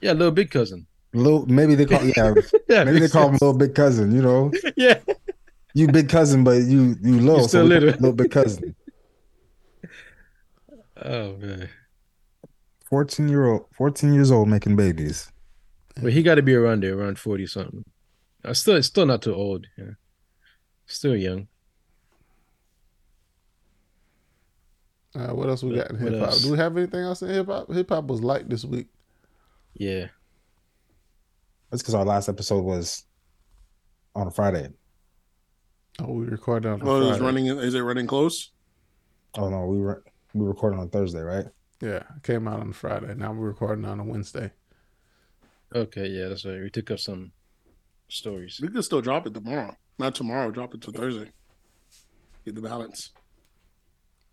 Yeah, 0.00 0.12
little 0.12 0.30
big 0.32 0.50
cousin. 0.50 0.86
Little 1.14 1.46
maybe 1.46 1.74
they 1.76 1.86
call 1.86 2.04
yeah, 2.04 2.34
Yeah, 2.68 2.84
maybe 2.84 2.94
they 2.94 3.00
makes 3.00 3.12
call 3.12 3.28
him 3.28 3.32
little 3.34 3.54
big 3.56 3.74
cousin, 3.74 4.12
you 4.14 4.20
know. 4.20 4.50
Yeah. 4.76 4.98
You 5.72 5.88
big 5.88 6.08
cousin, 6.08 6.44
but 6.44 6.62
you 6.62 6.96
you 7.02 7.20
little, 7.20 7.42
You 7.42 7.48
still 7.48 7.48
so 7.48 7.64
little. 7.64 7.90
little 7.90 8.12
big 8.12 8.30
cousin. 8.30 8.74
Oh 10.96 11.36
man. 11.36 11.68
14 12.88 13.28
year 13.28 13.46
old 13.46 13.66
14 13.76 14.14
years 14.14 14.30
old 14.30 14.48
making 14.48 14.76
babies. 14.76 15.30
Well, 16.00 16.12
he 16.12 16.22
got 16.22 16.36
to 16.36 16.42
be 16.42 16.54
around 16.54 16.82
there, 16.82 16.96
around 16.98 17.18
40 17.18 17.46
something. 17.46 17.84
Uh, 18.44 18.54
still, 18.54 18.80
still 18.82 19.04
not 19.06 19.20
too 19.22 19.34
old. 19.34 19.66
Yeah. 19.76 19.90
Still 20.86 21.16
young. 21.16 21.48
Uh, 25.14 25.28
what 25.34 25.48
else 25.48 25.62
we 25.62 25.74
got 25.76 25.90
in 25.90 25.98
hip 25.98 26.18
hop? 26.18 26.34
Do 26.38 26.50
we 26.52 26.58
have 26.58 26.76
anything 26.76 27.00
else 27.00 27.22
in 27.22 27.28
hip 27.28 27.46
hop? 27.46 27.70
Hip 27.72 27.88
hop 27.88 28.06
was 28.06 28.22
light 28.22 28.48
this 28.48 28.64
week. 28.64 28.88
Yeah. 29.74 30.06
That's 31.74 31.82
because 31.82 31.96
our 31.96 32.04
last 32.04 32.28
episode 32.28 32.62
was 32.62 33.02
on 34.14 34.28
a 34.28 34.30
Friday. 34.30 34.68
Oh, 35.98 36.12
we 36.12 36.26
recorded 36.26 36.68
on 36.68 36.80
Oh, 36.84 37.10
it's 37.10 37.18
running. 37.18 37.48
Is 37.48 37.74
it 37.74 37.80
running 37.80 38.06
close? 38.06 38.52
Oh 39.36 39.48
no, 39.48 39.66
we 39.66 39.80
were 39.80 40.04
we 40.34 40.46
recorded 40.46 40.78
on 40.78 40.88
Thursday, 40.88 41.18
right? 41.18 41.46
Yeah, 41.80 42.04
it 42.16 42.22
came 42.22 42.46
out 42.46 42.60
on 42.60 42.72
Friday. 42.74 43.12
Now 43.16 43.32
we're 43.32 43.48
recording 43.48 43.84
on 43.86 43.98
a 43.98 44.04
Wednesday. 44.04 44.52
Okay, 45.74 46.06
yeah, 46.06 46.28
that's 46.28 46.44
right. 46.44 46.60
We 46.60 46.70
took 46.70 46.92
up 46.92 47.00
some 47.00 47.32
stories. 48.06 48.60
We 48.62 48.68
could 48.68 48.84
still 48.84 49.00
drop 49.00 49.26
it 49.26 49.34
tomorrow. 49.34 49.76
Not 49.98 50.14
tomorrow. 50.14 50.52
Drop 50.52 50.74
it 50.74 50.80
to 50.82 50.92
Thursday. 50.92 51.32
Get 52.44 52.54
the 52.54 52.62
balance. 52.62 53.10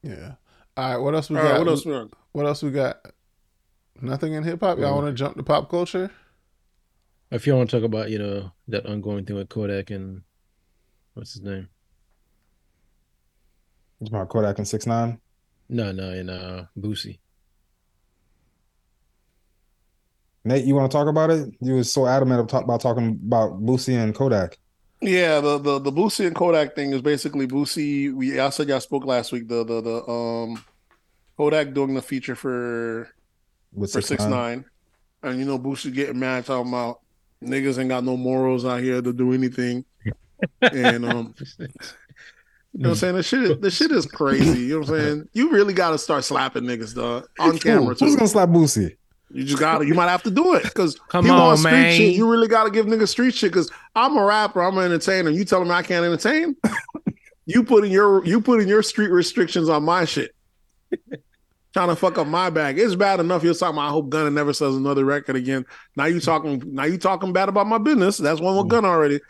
Yeah. 0.04 0.34
All 0.78 0.92
right. 0.92 0.98
What 0.98 1.16
else 1.16 1.32
we 1.32 1.38
All 1.38 1.42
got? 1.42 1.52
right. 1.54 1.58
What 1.58 1.70
else? 1.70 1.86
we 1.88 1.92
got? 1.92 2.08
What 2.34 2.46
else 2.46 2.62
we 2.62 2.70
got? 2.70 2.98
Nothing 4.00 4.34
in 4.34 4.44
hip 4.44 4.60
hop. 4.60 4.78
Y'all 4.78 4.92
mm. 4.92 5.02
want 5.02 5.08
to 5.08 5.14
jump 5.14 5.38
to 5.38 5.44
pop 5.44 5.72
culture? 5.72 6.12
If 7.32 7.48
you 7.48 7.56
want 7.56 7.70
to 7.70 7.78
talk 7.78 7.86
about, 7.86 8.10
you 8.10 8.20
know, 8.20 8.52
that 8.68 8.86
ongoing 8.86 9.26
thing 9.26 9.38
with 9.38 9.48
Kodak 9.48 9.90
and 9.90 10.22
what's 11.14 11.34
his 11.34 11.42
name? 11.42 11.70
It's 14.02 14.10
about 14.10 14.30
Kodak 14.30 14.58
and 14.58 14.68
Six 14.68 14.86
Nine. 14.86 15.20
No, 15.70 15.92
no, 15.94 16.10
and 16.10 16.30
uh 16.30 16.64
Boosie. 16.78 17.20
Nate, 20.44 20.66
you 20.66 20.76
want 20.76 20.92
to 20.92 20.98
talk 20.98 21.08
about 21.08 21.30
it? 21.30 21.54
You 21.62 21.76
was 21.76 21.94
so 21.94 22.08
adamant 22.08 22.52
about 22.52 22.82
talking 22.82 23.20
about 23.26 23.64
Boosie 23.64 23.96
and 23.96 24.14
Kodak. 24.14 24.58
Yeah, 25.00 25.40
the 25.40 25.58
the 25.58 25.80
the 25.80 25.92
Boosie 25.92 26.28
and 26.28 26.36
Kodak 26.36 26.76
thing 26.76 26.92
is 26.94 27.02
basically 27.02 27.48
Boosie. 27.48 28.14
We 28.14 28.40
I 28.40 28.50
said 28.50 28.68
y'all 28.68 28.80
spoke 28.82 29.06
last 29.06 29.32
week. 29.32 29.48
The 29.48 29.64
the 29.64 29.82
the 29.82 30.12
um 30.12 30.64
Kodak 31.38 31.74
doing 31.74 31.94
the 31.94 32.02
feature 32.02 32.36
for 32.36 33.08
With 33.74 33.92
for 33.92 34.02
6 34.02 34.08
six 34.08 34.26
nine, 34.26 34.66
and 35.24 35.40
you 35.40 35.46
know 35.46 35.58
Boosie 35.58 35.94
getting 35.94 36.20
mad 36.20 36.46
talking 36.46 36.70
about 36.70 37.01
niggas 37.44 37.80
ain't 37.80 37.90
got 37.90 38.04
no 38.04 38.18
morals 38.18 38.66
out 38.66 38.82
here 38.82 39.02
to 39.02 39.14
do 39.14 39.34
anything, 39.34 39.86
and 40.62 41.06
um. 41.06 41.36
You 42.74 42.84
know 42.84 42.90
what 42.92 42.94
I'm 42.94 43.00
saying? 43.00 43.16
The 43.16 43.24
shit, 43.24 43.44
is, 43.44 43.60
the 43.60 43.70
shit 43.70 43.92
is 43.92 44.06
crazy. 44.06 44.62
You 44.62 44.76
know 44.76 44.80
what 44.80 44.90
I'm 44.92 44.96
saying? 44.96 45.30
You 45.34 45.52
really 45.52 45.74
got 45.74 45.90
to 45.90 45.98
start 45.98 46.24
slapping 46.24 46.64
niggas, 46.64 46.96
dog, 46.96 47.28
on 47.38 47.60
camera 47.60 47.94
Too. 47.94 48.06
Who's 48.06 48.16
gonna 48.16 48.30
slap 48.30 48.48
Boosie? 48.48 48.96
You 49.34 49.44
just 49.44 49.60
got 49.60 49.80
to. 49.80 49.86
You 49.86 49.94
might 49.94 50.08
have 50.08 50.24
to 50.24 50.32
do 50.32 50.56
it 50.56 50.64
because 50.64 50.98
Come 51.10 51.26
he 51.26 51.32
on, 51.32 51.58
street 51.58 51.72
man. 51.72 51.94
shit. 51.94 52.16
You 52.16 52.30
really 52.30 52.48
got 52.48 52.64
to 52.66 52.70
give 52.70 52.86
niggas 52.86 53.10
street 53.10 53.34
shit 53.34 53.52
because 53.52 53.70
I'm 53.96 54.18
a 54.18 54.24
rapper. 54.24 54.62
I'm 54.62 54.78
an 54.78 54.86
entertainer. 54.86 55.30
You 55.30 55.46
telling 55.46 55.68
me 55.68 55.74
I 55.74 55.84
can't 55.84 56.06
entertain? 56.06 56.56
you 57.46 57.64
putting 57.64 57.92
your 57.92 58.26
you 58.26 58.40
putting 58.40 58.68
your 58.68 58.84
street 58.84 59.10
restrictions 59.10 59.68
on 59.70 59.84
my 59.84 60.06
shit. 60.06 60.34
Trying 61.74 61.88
to 61.88 61.96
fuck 61.96 62.18
up 62.18 62.28
my 62.28 62.50
bag. 62.50 62.78
It's 62.80 62.96
bad 62.96 63.20
enough 63.22 63.44
you're 63.44 63.54
talking 63.54 63.76
about 63.78 63.88
I 63.88 63.92
hope 63.92 64.10
Gunna 64.10 64.30
never 64.30 64.52
sells 64.52 64.76
another 64.76 65.06
record 65.06 65.38
again. 65.38 65.66
Now 65.96 66.06
you 66.06 66.20
talking 66.20 66.62
now 66.66 66.84
you 66.84 66.98
talking 66.98 67.32
bad 67.32 67.48
about 67.48 67.66
my 67.68 67.78
business. 67.78 68.18
That's 68.18 68.42
one 68.42 68.58
with 68.58 68.68
Gunna 68.68 68.90
already. 68.90 69.22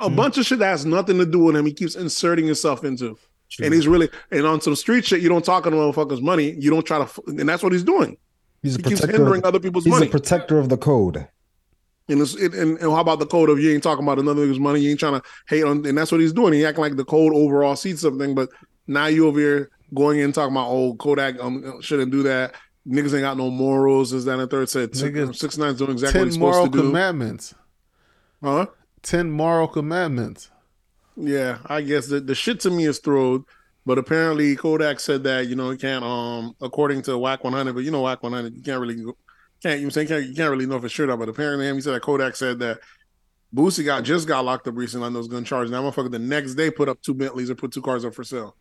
A 0.00 0.08
Mhm. 0.08 0.16
bunch 0.16 0.38
of 0.38 0.46
shit 0.46 0.58
that 0.60 0.66
has 0.66 0.86
nothing 0.86 1.18
to 1.18 1.26
do 1.26 1.40
with 1.40 1.56
him. 1.56 1.66
He 1.66 1.72
keeps 1.74 1.96
inserting 1.96 2.46
himself 2.46 2.84
into. 2.84 3.18
And 3.62 3.74
he's 3.74 3.86
really 3.88 4.08
and 4.30 4.46
on 4.46 4.60
some 4.60 4.76
street 4.76 5.04
shit, 5.04 5.20
you 5.20 5.28
don't 5.28 5.44
talk 5.44 5.66
on 5.66 5.72
motherfuckers' 5.74 6.22
money. 6.22 6.52
You 6.58 6.70
don't 6.70 6.84
try 6.86 7.04
to, 7.04 7.22
and 7.26 7.48
that's 7.48 7.62
what 7.62 7.72
he's 7.72 7.82
doing. 7.82 8.16
He's 8.62 8.76
a 8.76 8.78
He 8.78 8.82
keeps 8.84 9.00
protector. 9.00 9.18
hindering 9.22 9.42
Of, 9.42 9.46
other 9.48 9.60
people's 9.60 9.84
he's 9.84 9.92
money. 9.92 10.06
a 10.06 10.10
protector 10.10 10.58
of 10.58 10.68
the 10.68 10.76
code. 10.78 11.26
And, 12.08 12.20
it's, 12.20 12.34
it, 12.34 12.54
and, 12.54 12.78
and 12.78 12.90
how 12.92 13.00
about 13.00 13.18
the 13.18 13.26
code 13.26 13.50
of 13.50 13.58
you 13.60 13.72
ain't 13.72 13.82
talking 13.82 14.04
about 14.04 14.18
another 14.18 14.46
nigga's 14.46 14.58
money? 14.58 14.80
You 14.80 14.90
ain't 14.90 15.00
trying 15.00 15.20
to 15.20 15.22
hate 15.48 15.64
on, 15.64 15.84
and 15.86 15.96
that's 15.98 16.10
what 16.12 16.20
he's 16.20 16.32
doing. 16.32 16.52
He 16.54 16.64
acting 16.64 16.82
like 16.82 16.96
the 16.96 17.04
code 17.04 17.32
overall 17.34 17.76
sees 17.76 18.00
something, 18.00 18.34
but 18.34 18.48
now 18.86 19.06
you 19.06 19.26
over 19.28 19.38
here 19.38 19.70
going 19.94 20.20
in 20.20 20.32
talking 20.32 20.54
about 20.54 20.68
oh 20.68 20.94
Kodak 20.94 21.40
um, 21.40 21.80
shouldn't 21.80 22.10
do 22.10 22.22
that. 22.24 22.54
Niggas 22.86 23.12
ain't 23.12 23.22
got 23.22 23.36
no 23.36 23.50
morals. 23.50 24.12
Is 24.12 24.24
that 24.24 24.32
and 24.32 24.42
the 24.42 24.46
third 24.46 24.68
said 24.68 24.92
Nigga, 24.92 25.34
six 25.34 25.58
nine's 25.58 25.78
doing 25.78 25.92
exactly 25.92 26.20
what 26.20 26.26
he's 26.26 26.38
moral 26.38 26.64
supposed 26.64 26.72
to 26.72 26.78
do, 26.78 26.88
commandments. 26.88 27.54
huh? 28.42 28.66
Ten 29.02 29.30
moral 29.30 29.68
commandments. 29.68 30.50
Yeah, 31.16 31.58
I 31.66 31.82
guess 31.82 32.08
the, 32.08 32.20
the 32.20 32.34
shit 32.34 32.60
to 32.60 32.70
me 32.70 32.86
is 32.86 32.98
thrown. 32.98 33.44
But 33.86 33.98
apparently 33.98 34.54
Kodak 34.56 35.00
said 35.00 35.24
that 35.24 35.48
you 35.48 35.56
know 35.56 35.70
he 35.70 35.76
can't 35.76 36.04
um 36.04 36.54
according 36.60 37.02
to 37.02 37.16
Wack 37.18 37.44
100, 37.44 37.74
but 37.74 37.84
you 37.84 37.90
know 37.90 38.02
Wack 38.02 38.22
100 38.22 38.54
you 38.54 38.62
can't 38.62 38.80
really 38.80 39.02
can't 39.62 39.80
you 39.80 39.90
saying 39.90 40.08
can't, 40.08 40.26
you 40.26 40.34
can't 40.34 40.50
really 40.50 40.66
know 40.66 40.80
for 40.80 40.88
sure 40.88 41.06
that. 41.06 41.16
But 41.16 41.28
apparently 41.28 41.66
him 41.66 41.76
he 41.76 41.80
said 41.80 41.94
that 41.94 42.02
Kodak 42.02 42.36
said 42.36 42.58
that 42.60 42.78
Boosie 43.54 43.84
got 43.84 44.04
just 44.04 44.28
got 44.28 44.44
locked 44.44 44.68
up 44.68 44.76
recently 44.76 45.06
on 45.06 45.12
those 45.12 45.28
gun 45.28 45.44
charges. 45.44 45.70
Now 45.70 45.82
motherfucker 45.82 46.10
the 46.10 46.18
next 46.18 46.54
day 46.54 46.70
put 46.70 46.88
up 46.88 47.00
two 47.02 47.14
Bentleys 47.14 47.48
and 47.48 47.58
put 47.58 47.72
two 47.72 47.82
cars 47.82 48.04
up 48.04 48.14
for 48.14 48.22
sale. 48.22 48.54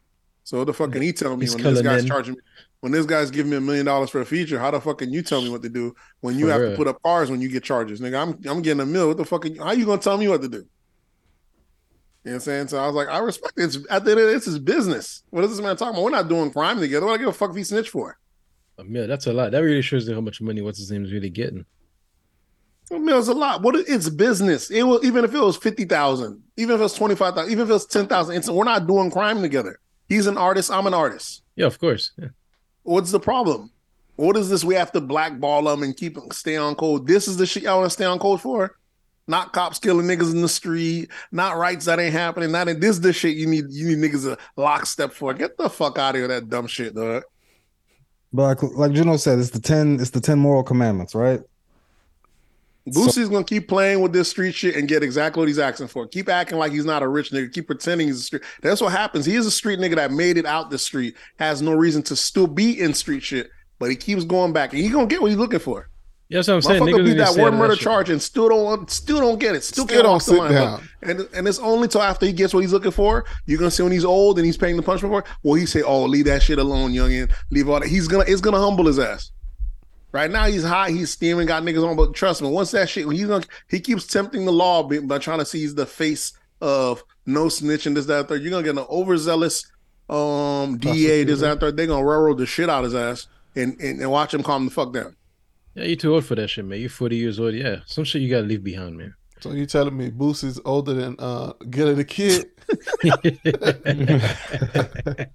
So 0.43 0.57
what 0.59 0.67
the 0.67 0.73
fuck 0.73 0.91
can 0.91 1.01
he 1.01 1.13
tell 1.13 1.35
me 1.37 1.45
He's 1.45 1.53
when 1.55 1.63
this 1.63 1.81
guy's 1.81 2.01
men. 2.03 2.07
charging 2.07 2.33
me 2.35 2.39
when 2.81 2.91
this 2.91 3.05
guy's 3.05 3.29
giving 3.29 3.51
me 3.51 3.57
a 3.57 3.61
million 3.61 3.85
dollars 3.85 4.09
for 4.09 4.21
a 4.21 4.25
feature? 4.25 4.57
How 4.57 4.71
the 4.71 4.79
fuck 4.81 4.99
can 4.99 5.11
you 5.13 5.21
tell 5.21 5.41
me 5.41 5.49
what 5.49 5.61
to 5.63 5.69
do 5.69 5.93
when 6.21 6.39
you 6.39 6.45
For 6.47 6.51
have 6.53 6.61
real. 6.61 6.71
to 6.71 6.77
put 6.77 6.87
up 6.87 7.01
cars 7.03 7.29
when 7.29 7.41
you 7.41 7.49
get 7.49 7.63
charges? 7.63 7.99
Nigga, 8.01 8.19
I'm 8.21 8.49
I'm 8.49 8.61
getting 8.61 8.81
a 8.81 8.85
mill. 8.85 9.07
What 9.09 9.17
the 9.17 9.25
fuck? 9.25 9.45
Are 9.45 9.49
you, 9.49 9.63
how 9.63 9.71
you 9.73 9.85
gonna 9.85 10.01
tell 10.01 10.17
me 10.17 10.27
what 10.27 10.41
to 10.41 10.47
do? 10.47 10.57
You 10.57 10.63
know 12.25 12.31
what 12.31 12.33
I'm 12.33 12.39
saying? 12.41 12.67
So 12.69 12.77
I 12.83 12.85
was 12.87 12.95
like, 12.95 13.07
I 13.07 13.19
respect 13.19 13.53
it. 13.57 13.63
It's, 13.63 13.75
at 13.89 14.03
the 14.03 14.11
end 14.11 14.19
of 14.19 14.25
the 14.25 14.31
day, 14.31 14.35
it's 14.37 14.45
his 14.45 14.59
business. 14.59 15.23
What 15.29 15.43
is 15.45 15.51
this 15.51 15.61
man 15.61 15.77
talking 15.77 15.93
about? 15.93 16.03
We're 16.03 16.09
not 16.09 16.27
doing 16.27 16.51
crime 16.51 16.79
together. 16.79 17.05
What 17.05 17.13
I 17.13 17.17
give 17.17 17.27
a 17.29 17.33
fuck 17.33 17.51
if 17.51 17.55
he 17.55 17.63
snitch 17.63 17.89
for? 17.89 18.17
A 18.77 18.83
mil, 18.83 19.07
that's 19.07 19.27
a 19.27 19.33
lot. 19.33 19.51
That 19.51 19.59
really 19.59 19.81
shows 19.81 20.07
you 20.07 20.15
how 20.15 20.21
much 20.21 20.41
money 20.41 20.61
what's 20.61 20.79
his 20.79 20.91
name 20.91 21.03
is 21.05 21.11
really 21.13 21.29
getting. 21.29 21.65
A 22.91 22.97
mill's 22.99 23.27
a 23.27 23.33
lot. 23.33 23.61
What 23.61 23.75
it's 23.75 24.09
business. 24.09 24.71
It 24.71 24.81
will 24.83 25.05
even 25.05 25.23
if 25.23 25.33
it 25.33 25.39
was 25.39 25.55
fifty 25.57 25.85
thousand, 25.85 26.41
even 26.57 26.75
if 26.75 26.81
it's 26.81 26.95
twenty 26.95 27.15
five 27.15 27.35
thousand, 27.35 27.51
even 27.51 27.69
if 27.69 27.75
it's 27.75 27.85
ten 27.85 28.07
thousand. 28.07 28.35
It's 28.35 28.49
we're 28.49 28.63
not 28.63 28.87
doing 28.87 29.11
crime 29.11 29.41
together. 29.41 29.79
He's 30.09 30.27
an 30.27 30.37
artist. 30.37 30.71
I'm 30.71 30.87
an 30.87 30.93
artist. 30.93 31.43
Yeah, 31.55 31.67
of 31.67 31.79
course. 31.79 32.11
Yeah. 32.17 32.29
What's 32.83 33.11
the 33.11 33.19
problem? 33.19 33.71
What 34.15 34.35
is 34.35 34.49
this? 34.49 34.63
We 34.65 34.75
have 34.75 34.91
to 34.93 35.01
blackball 35.01 35.63
them 35.63 35.83
and 35.83 35.95
keep 35.95 36.15
them 36.15 36.31
stay 36.31 36.57
on 36.57 36.75
code. 36.75 37.07
This 37.07 37.27
is 37.27 37.37
the 37.37 37.45
shit 37.45 37.63
y'all 37.63 37.77
want 37.77 37.85
to 37.85 37.93
stay 37.93 38.05
on 38.05 38.19
code 38.19 38.41
for. 38.41 38.75
Not 39.27 39.53
cops 39.53 39.77
killing 39.77 40.07
niggas 40.07 40.33
in 40.33 40.41
the 40.41 40.49
street. 40.49 41.11
Not 41.31 41.55
rights 41.55 41.85
that 41.85 41.99
ain't 41.99 42.13
happening. 42.13 42.51
Not 42.51 42.67
in 42.67 42.79
this. 42.79 42.97
The 42.97 43.13
shit 43.13 43.37
you 43.37 43.45
need. 43.45 43.65
You 43.69 43.95
need 43.95 44.11
niggas 44.11 44.29
a 44.29 44.37
lockstep 44.59 45.13
for. 45.13 45.33
Get 45.35 45.55
the 45.57 45.69
fuck 45.69 45.99
out 45.99 46.15
of 46.15 46.19
here. 46.19 46.27
That 46.27 46.49
dumb 46.49 46.65
shit, 46.65 46.95
dog. 46.95 47.23
But 48.33 48.61
like, 48.61 48.75
like 48.75 48.91
Juno 48.93 49.17
said, 49.17 49.37
it's 49.37 49.51
the 49.51 49.59
ten. 49.59 49.99
It's 49.99 50.09
the 50.09 50.19
ten 50.19 50.39
moral 50.39 50.63
commandments, 50.63 51.13
right? 51.13 51.41
Boosie's 52.93 53.29
gonna 53.29 53.43
keep 53.43 53.67
playing 53.67 54.01
with 54.01 54.13
this 54.13 54.29
street 54.29 54.53
shit 54.55 54.75
and 54.75 54.87
get 54.87 55.03
exactly 55.03 55.41
what 55.41 55.47
he's 55.47 55.59
asking 55.59 55.87
for. 55.87 56.07
Keep 56.07 56.29
acting 56.29 56.57
like 56.57 56.71
he's 56.71 56.85
not 56.85 57.03
a 57.03 57.07
rich 57.07 57.31
nigga. 57.31 57.51
Keep 57.53 57.67
pretending 57.67 58.07
he's 58.07 58.19
a 58.19 58.23
street. 58.23 58.43
That's 58.61 58.81
what 58.81 58.91
happens. 58.91 59.25
He 59.25 59.35
is 59.35 59.45
a 59.45 59.51
street 59.51 59.79
nigga 59.79 59.95
that 59.95 60.11
made 60.11 60.37
it 60.37 60.45
out 60.45 60.69
the 60.69 60.77
street. 60.77 61.15
Has 61.39 61.61
no 61.61 61.73
reason 61.73 62.03
to 62.03 62.15
still 62.15 62.47
be 62.47 62.79
in 62.79 62.93
street 62.93 63.23
shit, 63.23 63.49
but 63.79 63.89
he 63.89 63.95
keeps 63.95 64.23
going 64.23 64.53
back, 64.53 64.73
and 64.73 64.81
he 64.81 64.89
gonna 64.89 65.07
get 65.07 65.21
what 65.21 65.29
he's 65.31 65.37
looking 65.37 65.59
for. 65.59 65.89
Yeah, 66.31 66.37
that's 66.37 66.47
what 66.47 66.53
I'm 66.55 66.61
saying. 66.61 66.81
Motherfucker 66.83 66.85
Niggas 66.93 67.05
beat 67.05 67.17
gonna 67.17 67.33
that 67.33 67.41
one 67.41 67.55
murder 67.57 67.73
shit. 67.73 67.83
charge 67.83 68.09
and 68.11 68.21
still 68.21 68.49
don't 68.49 68.87
still 68.91 69.19
don't 69.19 69.39
get 69.39 69.55
it. 69.55 69.63
Still, 69.63 69.85
Still 69.85 69.95
can't 69.95 70.03
don't 70.05 70.19
the 70.19 70.23
sit 70.25 70.37
line. 70.37 70.51
down. 70.51 70.89
And 71.01 71.27
and 71.33 71.47
it's 71.47 71.57
only 71.57 71.87
till 71.87 72.03
after 72.03 72.27
he 72.27 72.31
gets 72.33 72.53
what 72.53 72.59
he's 72.59 72.71
looking 72.71 72.91
for. 72.91 73.25
You're 73.47 73.57
gonna 73.57 73.71
see 73.71 73.81
when 73.81 73.91
he's 73.91 74.05
old 74.05 74.37
and 74.37 74.45
he's 74.45 74.55
paying 74.55 74.77
the 74.77 74.83
punishment 74.83 75.11
for. 75.11 75.19
it. 75.21 75.25
Well, 75.41 75.55
he 75.55 75.65
say, 75.65 75.81
"Oh, 75.81 76.03
leave 76.03 76.25
that 76.25 76.43
shit 76.43 76.59
alone, 76.59 76.93
youngin. 76.93 77.31
Leave 77.49 77.67
all 77.67 77.79
that." 77.79 77.89
He's 77.89 78.07
gonna 78.07 78.25
it's 78.27 78.41
gonna 78.41 78.59
humble 78.59 78.85
his 78.85 78.99
ass. 78.99 79.31
Right 80.11 80.31
now 80.31 80.45
he's 80.45 80.63
high, 80.63 80.89
he's 80.89 81.11
steaming, 81.11 81.45
got 81.45 81.63
niggas 81.63 81.87
on. 81.87 81.95
But 81.95 82.15
trust 82.15 82.41
me, 82.41 82.49
once 82.49 82.71
that 82.71 82.89
shit, 82.89 83.09
he's 83.11 83.27
gonna 83.27 83.45
he 83.69 83.79
keeps 83.79 84.07
tempting 84.07 84.45
the 84.45 84.51
law 84.51 84.83
by, 84.83 84.99
by 84.99 85.19
trying 85.19 85.39
to 85.39 85.45
see 85.45 85.59
he's 85.59 85.75
the 85.75 85.85
face 85.85 86.33
of 86.61 87.03
no 87.25 87.45
snitching, 87.45 87.93
this, 87.93 88.07
that, 88.07 88.27
third. 88.27 88.41
You're 88.41 88.51
gonna 88.51 88.63
get 88.63 88.77
an 88.77 88.87
overzealous 88.89 89.71
um 90.09 90.77
DA, 90.79 91.23
this, 91.23 91.41
that, 91.41 91.59
third. 91.59 91.77
They're 91.77 91.85
gonna 91.85 92.05
railroad 92.05 92.39
the 92.39 92.47
shit 92.47 92.69
out 92.69 92.83
his 92.83 92.95
ass 92.95 93.27
and, 93.55 93.79
and 93.79 94.01
and 94.01 94.11
watch 94.11 94.33
him 94.33 94.41
calm 94.41 94.65
the 94.65 94.71
fuck 94.71 94.93
down. 94.93 95.15
Yeah, 95.75 95.83
you're 95.83 95.95
too 95.95 96.15
old 96.15 96.25
for 96.25 96.35
that 96.35 96.49
shit, 96.49 96.65
man. 96.65 96.79
You're 96.79 96.89
40 96.89 97.15
years 97.15 97.39
old. 97.39 97.53
Yeah, 97.53 97.77
some 97.85 98.03
shit 98.03 98.23
you 98.23 98.29
gotta 98.29 98.47
leave 98.47 98.63
behind, 98.63 98.97
man. 98.97 99.13
So 99.41 99.51
you 99.51 99.67
telling 99.67 99.95
me 99.95 100.09
Boosie's 100.09 100.59
older 100.65 100.93
than 100.93 101.15
uh 101.19 101.53
Gillie 101.69 101.95
Da 101.95 102.03
Kid? 102.03 102.49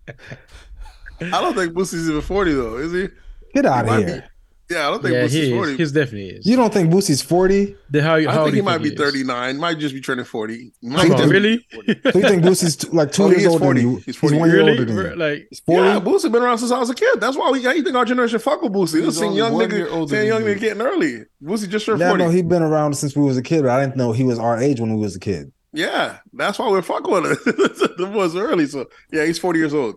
I 1.20 1.41
don't 1.41 1.55
think 1.55 1.72
Boosie's 1.72 2.11
even 2.11 2.20
40 2.20 2.53
though, 2.55 2.77
is 2.79 2.93
he? 2.93 3.09
Get 3.55 3.66
out 3.66 3.87
might 3.87 4.03
of 4.03 4.09
here. 4.09 4.31
Yeah, 4.71 4.89
I 4.89 4.91
don't 4.93 5.03
think 5.03 5.12
yeah, 5.15 5.25
Boosie's 5.25 5.33
he 5.49 5.51
40. 5.51 5.73
is. 5.73 5.79
He's 5.79 5.93
definitely 5.93 6.29
is. 6.31 6.47
You 6.47 6.57
don't 6.57 6.73
think 6.73 6.91
Boosie's 6.91 7.21
forty? 7.21 7.77
Then 7.91 8.03
how, 8.03 8.11
how 8.23 8.41
I 8.41 8.45
think 8.45 8.51
do 8.53 8.55
he 8.57 8.62
might 8.62 8.79
be 8.79 8.89
is? 8.95 8.99
39. 8.99 9.59
Might 9.59 9.79
just 9.79 9.95
be 9.95 10.01
turning 10.01 10.25
40. 10.25 10.73
He 10.81 10.89
might 10.89 11.11
on, 11.11 11.19
think- 11.19 11.31
really? 11.33 11.67
So 11.71 11.83
you 12.19 12.29
think 12.29 12.43
Boosie's 12.45 12.77
t- 12.77 12.89
like 12.91 13.12
two 13.12 13.25
Oh, 13.25 13.29
years 13.29 13.43
is 13.43 13.47
older 13.49 13.65
40. 13.67 13.81
than 13.83 13.91
you? 13.91 13.97
He's 13.97 14.05
He's, 14.07 14.17
40. 14.17 14.39
one 14.39 14.49
year 14.49 14.59
really? 14.61 14.71
older 14.71 14.85
than 14.87 14.95
Bro, 14.97 15.11
you. 15.11 15.17
Like, 15.17 15.47
He's 15.51 15.61
forty. 15.61 15.87
Yeah, 15.89 16.01
Boosie's 16.01 16.31
been 16.33 16.43
around 16.43 16.59
since 16.59 16.71
I 16.71 16.79
was 16.79 16.89
a 16.89 16.95
kid. 16.95 17.21
That's 17.21 17.37
why 17.37 17.51
we, 17.51 17.62
how 17.62 17.73
you 17.73 17.83
think 17.83 17.95
our 17.95 18.07
generation 18.07 18.39
fuck 18.39 18.62
with 18.62 18.73
Boosie? 18.73 18.93
This 18.93 19.05
He's 19.05 19.19
thing 19.19 19.29
only 19.29 19.39
young 19.39 19.53
one 19.53 19.71
year 19.71 19.87
nigga, 19.87 19.93
older 19.93 20.25
young 20.25 20.45
you. 20.47 20.55
nigga 20.55 20.61
getting 20.61 20.83
early. 20.83 21.25
Boosie 21.43 21.69
just 21.69 21.85
turned 21.85 22.01
Yeah, 22.01 22.09
40. 22.09 22.25
no, 22.25 22.31
he'd 22.31 22.49
been 22.49 22.62
around 22.62 22.95
since 22.95 23.15
we 23.15 23.23
was 23.23 23.37
a 23.37 23.43
kid, 23.43 23.62
but 23.65 23.71
I 23.71 23.81
didn't 23.85 23.97
know 23.97 24.12
he 24.12 24.25
was 24.25 24.39
our 24.39 24.59
age 24.59 24.81
when 24.81 24.95
we 24.95 25.01
was 25.01 25.15
a 25.15 25.21
kid. 25.21 25.53
yeah, 25.75 26.21
that's 26.33 26.59
why 26.59 26.71
we're 26.71 26.81
fucking 26.81 27.12
with 27.12 27.25
him. 27.27 27.37
the 27.99 28.11
boys 28.11 28.35
early. 28.35 28.65
So 28.67 28.87
yeah, 29.12 29.27
he's 29.27 29.39
40 29.39 29.59
years 29.59 29.75
old. 29.75 29.97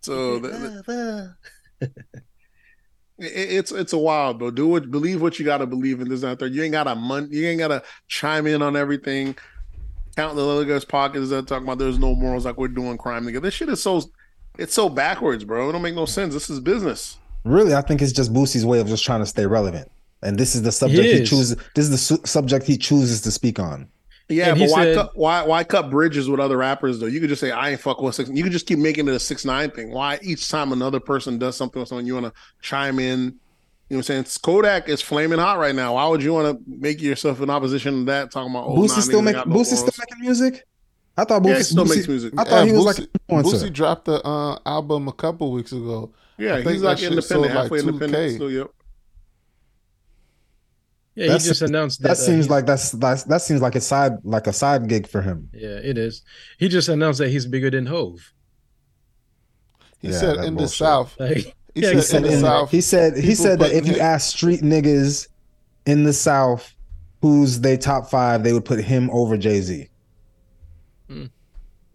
So 0.00 0.38
the- 0.38 0.48
the- 0.48 1.34
it- 1.34 1.48
it's 3.18 3.72
it's 3.72 3.92
a 3.92 3.98
wild, 3.98 4.38
bro. 4.38 4.50
Do 4.50 4.68
what 4.68 4.90
believe 4.90 5.20
what 5.20 5.38
you 5.38 5.44
gotta 5.44 5.66
believe 5.66 6.00
in 6.00 6.08
this 6.08 6.24
out 6.24 6.38
there. 6.38 6.48
You 6.48 6.62
ain't 6.62 6.72
gotta 6.72 6.94
mon- 6.94 7.30
you 7.30 7.46
ain't 7.46 7.58
gotta 7.58 7.82
chime 8.06 8.46
in 8.46 8.62
on 8.62 8.76
everything. 8.76 9.36
Count 10.16 10.36
the 10.36 10.46
other 10.46 10.64
guy's 10.64 10.84
pockets 10.84 11.28
that 11.30 11.46
talking 11.46 11.64
about 11.64 11.78
there's 11.78 11.98
no 11.98 12.14
morals 12.14 12.44
like 12.44 12.56
we're 12.56 12.68
doing 12.68 12.98
crime 12.98 13.24
together. 13.24 13.44
This 13.44 13.54
shit 13.54 13.68
is 13.68 13.82
so 13.82 14.02
It's 14.58 14.74
so 14.74 14.88
backwards, 14.88 15.44
bro. 15.44 15.68
It 15.68 15.72
don't 15.72 15.82
make 15.82 15.94
no 15.94 16.06
sense. 16.06 16.34
This 16.34 16.50
is 16.50 16.58
business. 16.60 17.18
Really, 17.44 17.74
I 17.74 17.82
think 17.82 18.02
it's 18.02 18.12
just 18.12 18.32
Boosie's 18.32 18.66
way 18.66 18.80
of 18.80 18.88
just 18.88 19.04
trying 19.04 19.20
to 19.20 19.26
stay 19.26 19.46
relevant. 19.46 19.90
And 20.22 20.36
this 20.36 20.56
is 20.56 20.62
the 20.62 20.72
subject 20.72 21.04
he, 21.04 21.10
is. 21.10 21.30
chooses. 21.30 21.56
This 21.76 21.84
is 21.84 21.90
the 21.90 21.98
su- 21.98 22.26
subject 22.26 22.66
he 22.66 22.76
chooses 22.76 23.20
to 23.22 23.30
speak 23.30 23.60
on. 23.60 23.88
Yeah, 24.30 24.50
And 24.50 24.58
but 24.58 24.68
why 24.70 24.84
said- 24.84 24.96
cut 24.96 25.16
why 25.16 25.42
why 25.46 25.64
cut 25.64 25.88
bridges 25.90 26.28
with 26.28 26.38
other 26.40 26.58
rappers 26.58 26.98
though? 26.98 27.06
You 27.06 27.18
could 27.20 27.30
just 27.30 27.40
say 27.40 27.50
I 27.50 27.70
ain't 27.70 27.80
fuck 27.80 28.00
with 28.02 28.14
six. 28.14 28.28
You 28.28 28.42
could 28.42 28.52
just 28.52 28.66
keep 28.66 28.78
making 28.78 29.08
it 29.08 29.14
a 29.14 29.18
six 29.18 29.44
nine 29.44 29.70
thing. 29.70 29.90
Why 29.90 30.18
each 30.22 30.48
time 30.50 30.72
another 30.72 31.00
person 31.00 31.38
does 31.38 31.56
something 31.56 31.80
with 31.80 31.88
someone 31.88 32.06
you 32.06 32.14
want 32.14 32.26
to 32.26 32.32
chime 32.60 32.98
in? 32.98 33.20
You 33.20 33.24
know 33.24 34.00
what 34.00 34.10
I'm 34.10 34.24
saying? 34.24 34.26
Kodak 34.42 34.90
is 34.90 35.00
flaming 35.00 35.38
hot 35.38 35.58
right 35.58 35.74
now. 35.74 35.94
Why 35.94 36.06
would 36.08 36.22
you 36.22 36.34
want 36.34 36.58
to 36.58 36.62
make 36.66 37.00
yourself 37.00 37.40
in 37.40 37.48
opposition 37.48 38.00
to 38.00 38.04
that? 38.04 38.30
Talking 38.30 38.50
about 38.50 38.66
oh, 38.66 38.74
Boosie 38.76 38.88
nah, 38.96 39.00
still 39.00 39.20
niggas 39.22 39.24
make 39.24 39.46
no 39.46 39.54
Boosie 39.54 39.76
still 39.76 39.92
making 39.98 40.20
music. 40.20 40.64
I 41.16 41.24
thought 41.24 41.42
Boosie 41.42 41.48
Yeah, 41.48 41.62
still 41.62 41.84
Boosie- 41.86 41.96
makes 41.96 42.08
music. 42.08 42.34
I 42.36 42.44
thought 42.44 42.66
he 42.66 42.72
was 42.72 42.84
like 42.84 42.96
Boosie, 42.96 43.08
an 43.30 43.42
influencer. 43.44 43.44
Boosie 43.64 43.72
dropped 43.72 44.04
the 44.04 44.22
uh, 44.26 44.58
album 44.66 45.08
a 45.08 45.12
couple 45.12 45.50
weeks 45.52 45.72
ago. 45.72 46.12
Yeah, 46.36 46.56
I 46.56 46.56
think 46.56 46.72
he's 46.72 46.82
like 46.82 46.98
shit 46.98 47.12
independent, 47.12 47.24
sold 47.24 47.46
like 47.46 47.50
halfway 47.54 47.78
2K. 47.80 47.88
independent. 47.88 48.34
Still, 48.34 48.50
yep. 48.50 48.70
Yeah, 51.18 51.26
That's- 51.26 51.42
he 51.44 51.48
just 51.48 51.62
announced 51.62 52.00
that. 52.02 52.08
that 52.08 52.12
uh, 52.12 52.26
seems 52.26 52.36
he's- 52.44 52.50
like 52.50 52.64
that's, 52.66 52.92
that's 52.92 53.24
that 53.24 53.42
seems 53.42 53.60
like 53.60 53.74
a 53.74 53.80
side 53.80 54.12
like 54.22 54.46
a 54.46 54.52
side 54.52 54.88
gig 54.88 55.08
for 55.08 55.20
him. 55.20 55.50
Yeah, 55.52 55.78
it 55.82 55.98
is. 55.98 56.22
He 56.58 56.68
just 56.68 56.88
announced 56.88 57.18
that 57.18 57.28
he's 57.30 57.44
bigger 57.46 57.70
than 57.70 57.86
Hove. 57.86 58.32
He 60.00 60.08
Yeah, 60.10 60.18
said 60.18 60.36
that 60.38 60.44
in 60.44 60.54
the. 60.54 60.68
South. 60.68 61.16
Like, 61.18 61.36
He 61.38 61.52
Yeah, 61.74 61.88
said 61.88 61.92
He 61.92 61.96
in 61.98 62.02
said, 62.02 62.22
the 62.24 62.32
in- 62.34 62.40
South. 62.40 62.70
he 62.70 62.80
said 62.80 63.16
he 63.16 63.34
said 63.34 63.58
that 63.58 63.72
if 63.72 63.80
putting 63.82 63.94
you 63.96 64.00
ask 64.00 64.36
street 64.36 64.60
niggas 64.60 65.26
in 65.86 66.04
the 66.04 66.12
South 66.12 66.72
who's 67.20 67.60
they 67.60 67.76
top 67.76 68.08
five, 68.08 68.44
they 68.44 68.52
would 68.52 68.64
put 68.64 68.78
him 68.78 69.10
over 69.10 69.36
Jay 69.36 69.60
Z. 69.60 69.88
Hmm. 71.08 71.24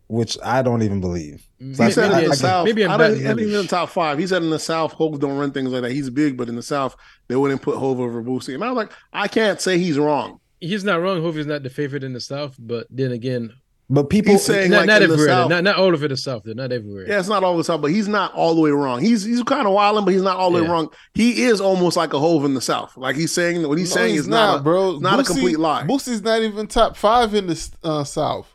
Which 0.07 0.37
I 0.43 0.61
don't 0.61 0.83
even 0.83 0.99
believe. 0.99 1.47
He 1.59 1.65
maybe, 1.65 1.91
said 1.91 2.11
in 2.11 2.25
the 2.25 2.31
I- 2.31 2.35
South. 2.35 2.65
maybe 2.65 2.83
I'm 2.85 2.91
I 2.91 2.97
don't, 2.97 3.17
I 3.19 3.23
don't 3.29 3.39
even 3.39 3.55
in 3.55 3.61
the 3.63 3.67
top 3.67 3.89
five. 3.89 4.19
He 4.19 4.27
said 4.27 4.43
in 4.43 4.49
the 4.49 4.59
South, 4.59 4.91
Hove 4.93 5.19
don't 5.19 5.37
run 5.37 5.51
things 5.51 5.71
like 5.71 5.81
that. 5.83 5.91
He's 5.91 6.09
big, 6.09 6.37
but 6.37 6.49
in 6.49 6.55
the 6.55 6.61
South, 6.61 6.95
they 7.29 7.35
wouldn't 7.35 7.61
put 7.61 7.77
Hove 7.77 7.99
over 7.99 8.21
Boosie. 8.21 8.53
And 8.53 8.63
I 8.63 8.69
was 8.71 8.75
like, 8.77 8.91
I 9.13 9.27
can't 9.27 9.59
say 9.61 9.77
he's 9.79 9.97
wrong. 9.97 10.39
He's 10.59 10.83
not 10.83 11.01
wrong. 11.01 11.21
Hove 11.21 11.37
is 11.37 11.47
not 11.47 11.63
the 11.63 11.69
favorite 11.69 12.03
in 12.03 12.13
the 12.13 12.19
South, 12.21 12.55
but 12.59 12.85
then 12.89 13.11
again, 13.11 13.51
But 13.89 14.09
people 14.09 14.33
He's 14.33 14.43
saying 14.43 14.71
not, 14.71 14.79
like 14.79 14.87
not 14.87 15.01
in 15.01 15.07
the 15.09 15.13
everywhere. 15.13 15.27
South. 15.35 15.49
Not 15.49 15.63
not 15.63 15.75
all 15.77 15.85
over 15.93 16.07
the 16.07 16.17
South. 16.17 16.43
Though. 16.45 16.53
Not 16.53 16.71
everywhere. 16.71 17.07
Yeah, 17.07 17.19
it's 17.19 17.27
not 17.29 17.43
all 17.43 17.57
the 17.57 17.63
South, 17.63 17.81
but 17.81 17.91
he's 17.91 18.07
not 18.07 18.33
all 18.33 18.55
the 18.55 18.61
way 18.61 18.71
wrong. 18.71 19.01
He's 19.01 19.23
he's 19.23 19.41
kind 19.43 19.65
of 19.67 19.73
wilding, 19.73 20.05
but 20.05 20.13
he's 20.13 20.21
not 20.21 20.37
all 20.37 20.51
the 20.51 20.61
way 20.63 20.67
wrong. 20.69 20.89
He 21.13 21.43
is 21.43 21.59
almost 21.59 21.97
like 21.97 22.13
a 22.13 22.19
Hove 22.19 22.45
in 22.45 22.53
the 22.53 22.61
South. 22.61 22.95
Like 22.97 23.15
he's 23.15 23.33
saying 23.33 23.67
what 23.67 23.77
he's 23.77 23.89
No, 23.89 23.95
saying 24.01 24.11
he's 24.11 24.21
is 24.21 24.27
not, 24.27 24.59
a- 24.59 24.63
bro. 24.63 24.99
not 24.99 25.19
a 25.19 25.23
complete 25.23 25.59
lie. 25.59 25.83
Boosie's 25.83 26.21
not 26.21 26.41
even 26.41 26.67
top 26.67 26.95
five 26.97 27.33
in 27.33 27.47
the 27.47 27.69
uh, 27.83 28.03
South. 28.05 28.52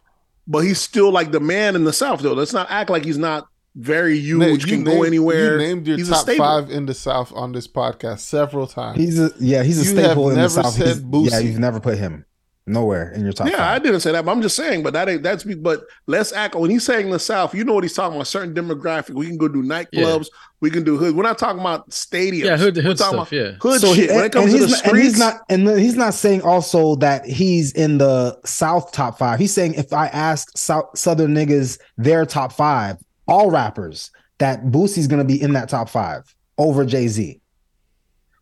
But 0.48 0.60
he's 0.60 0.80
still 0.80 1.12
like 1.12 1.30
the 1.30 1.38
man 1.40 1.76
in 1.76 1.84
the 1.84 1.92
South, 1.92 2.20
though. 2.20 2.32
Let's 2.32 2.52
not 2.52 2.66
act 2.70 2.90
like 2.90 3.04
he's 3.04 3.18
not 3.18 3.46
very 3.76 4.18
huge, 4.18 4.64
Na- 4.66 4.70
can 4.72 4.82
go 4.82 5.04
anywhere. 5.04 5.52
You 5.52 5.58
named 5.58 5.86
your 5.86 5.98
he's 5.98 6.08
top 6.08 6.22
staple. 6.22 6.44
five 6.44 6.70
in 6.70 6.86
the 6.86 6.94
South 6.94 7.32
on 7.34 7.52
this 7.52 7.68
podcast 7.68 8.20
several 8.20 8.66
times. 8.66 8.98
he's 8.98 9.20
a 9.20 9.30
yeah, 9.38 9.62
he's 9.62 9.78
a 9.80 9.84
You 9.88 9.96
have 9.98 10.06
staple 10.06 10.30
in 10.30 10.36
the 10.36 10.48
South. 10.48 10.72
said 10.72 10.86
He's- 11.12 11.30
Yeah, 11.32 11.38
you've 11.38 11.60
never 11.60 11.78
put 11.78 11.96
him 11.98 12.24
nowhere 12.68 13.10
in 13.12 13.22
your 13.24 13.32
top 13.32 13.48
Yeah, 13.48 13.70
I 13.70 13.78
didn't 13.78 14.00
say 14.00 14.12
that, 14.12 14.24
but 14.24 14.30
I'm 14.32 14.42
just 14.42 14.56
saying. 14.56 14.82
But 14.82 14.92
that 14.92 15.08
ain't 15.08 15.22
that's 15.22 15.44
me. 15.46 15.54
But 15.54 15.84
let's 16.06 16.32
act 16.32 16.54
when 16.54 16.70
he's 16.70 16.84
saying 16.84 17.10
the 17.10 17.18
South. 17.18 17.54
You 17.54 17.64
know 17.64 17.74
what 17.74 17.84
he's 17.84 17.94
talking 17.94 18.16
about? 18.16 18.26
Certain 18.26 18.54
demographic. 18.54 19.14
We 19.14 19.26
can 19.26 19.36
go 19.36 19.48
do 19.48 19.62
nightclubs. 19.62 20.26
We 20.60 20.70
can 20.70 20.82
do 20.84 20.96
hood. 20.96 21.14
We're 21.16 21.22
not 21.22 21.38
talking 21.38 21.60
about 21.60 21.88
stadiums. 21.90 22.44
Yeah, 22.44 22.56
hood- 22.56 22.76
We're 22.76 22.82
hood 22.82 22.98
talking 22.98 23.18
stuff, 23.24 23.28
about 23.28 23.32
yeah. 23.32 23.52
hood 23.60 23.80
So 23.80 23.92
he- 23.92 24.06
when 24.08 24.24
it 24.24 24.32
comes 24.32 24.52
to 24.52 24.58
the 24.58 24.66
he's 24.66 24.72
not- 24.72 24.86
and 24.88 24.98
he's 24.98 25.18
not 25.18 25.34
and 25.48 25.68
he's 25.80 25.96
not 25.96 26.14
saying 26.14 26.42
also 26.42 26.96
that 26.96 27.24
he's 27.26 27.72
in 27.72 27.98
the 27.98 28.36
South 28.44 28.92
top 28.92 29.18
five. 29.18 29.38
He's 29.38 29.52
saying 29.54 29.74
if 29.74 29.92
I 29.92 30.08
ask 30.08 30.56
South 30.56 30.96
Southern 30.96 31.34
niggas 31.34 31.78
their 31.96 32.26
top 32.26 32.52
five, 32.52 32.96
all 33.26 33.50
rappers, 33.50 34.10
that 34.38 34.66
Boosie's 34.66 35.06
gonna 35.06 35.24
be 35.24 35.40
in 35.40 35.52
that 35.52 35.68
top 35.68 35.88
five 35.88 36.22
over 36.58 36.84
Jay 36.84 37.08
Z. 37.08 37.40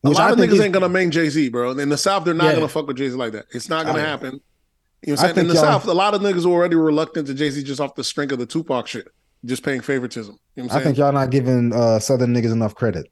a 0.07 0.11
lot 0.11 0.33
of 0.33 0.39
niggas 0.39 0.53
is- 0.55 0.61
ain't 0.61 0.73
gonna 0.75 0.89
make 0.89 1.11
Jay 1.11 1.29
Z, 1.29 1.49
bro. 1.51 1.73
In 1.73 1.89
the 1.89 1.97
South, 1.99 2.25
they're 2.25 2.35
not 2.35 2.47
Yeah. 2.47 2.55
gonna 2.57 2.69
fuck 2.69 2.87
with 2.87 2.97
Jay 2.97 3.09
Z 3.09 3.17
like 3.17 3.33
that. 3.33 3.47
It's 3.53 3.69
not 3.69 3.87
gonna 3.87 3.99
I- 3.99 4.03
happen. 4.03 4.41
You 5.03 5.13
know 5.13 5.17
what 5.17 5.27
I 5.27 5.29
I'm 5.29 5.35
saying? 5.35 5.47
In 5.49 5.55
the 5.55 5.61
South, 5.61 5.87
a 5.87 5.93
lot 5.93 6.15
of 6.15 6.21
niggas 6.23 6.47
were 6.47 6.53
already 6.53 6.75
reluctant 6.77 7.27
to 7.29 7.35
Jay 7.35 7.51
Z 7.51 7.63
just 7.63 7.81
off 7.81 7.95
the 7.95 8.03
strength 8.05 8.33
of 8.33 8.39
the 8.39 8.47
Tupac 8.47 8.87
shit, 8.87 9.07
just 9.45 9.63
paying 9.63 9.81
favoritism. 9.81 10.39
You 10.57 10.63
know 10.63 10.67
what 10.69 10.75
I 10.75 10.79
I'm 10.79 10.85
think 10.85 10.99
y'all 10.99 11.13
not 11.13 11.31
giving 11.31 11.73
uh, 11.73 11.99
Southern 11.99 12.35
niggas 12.35 12.53
enough 12.53 12.75
credit. 12.75 13.07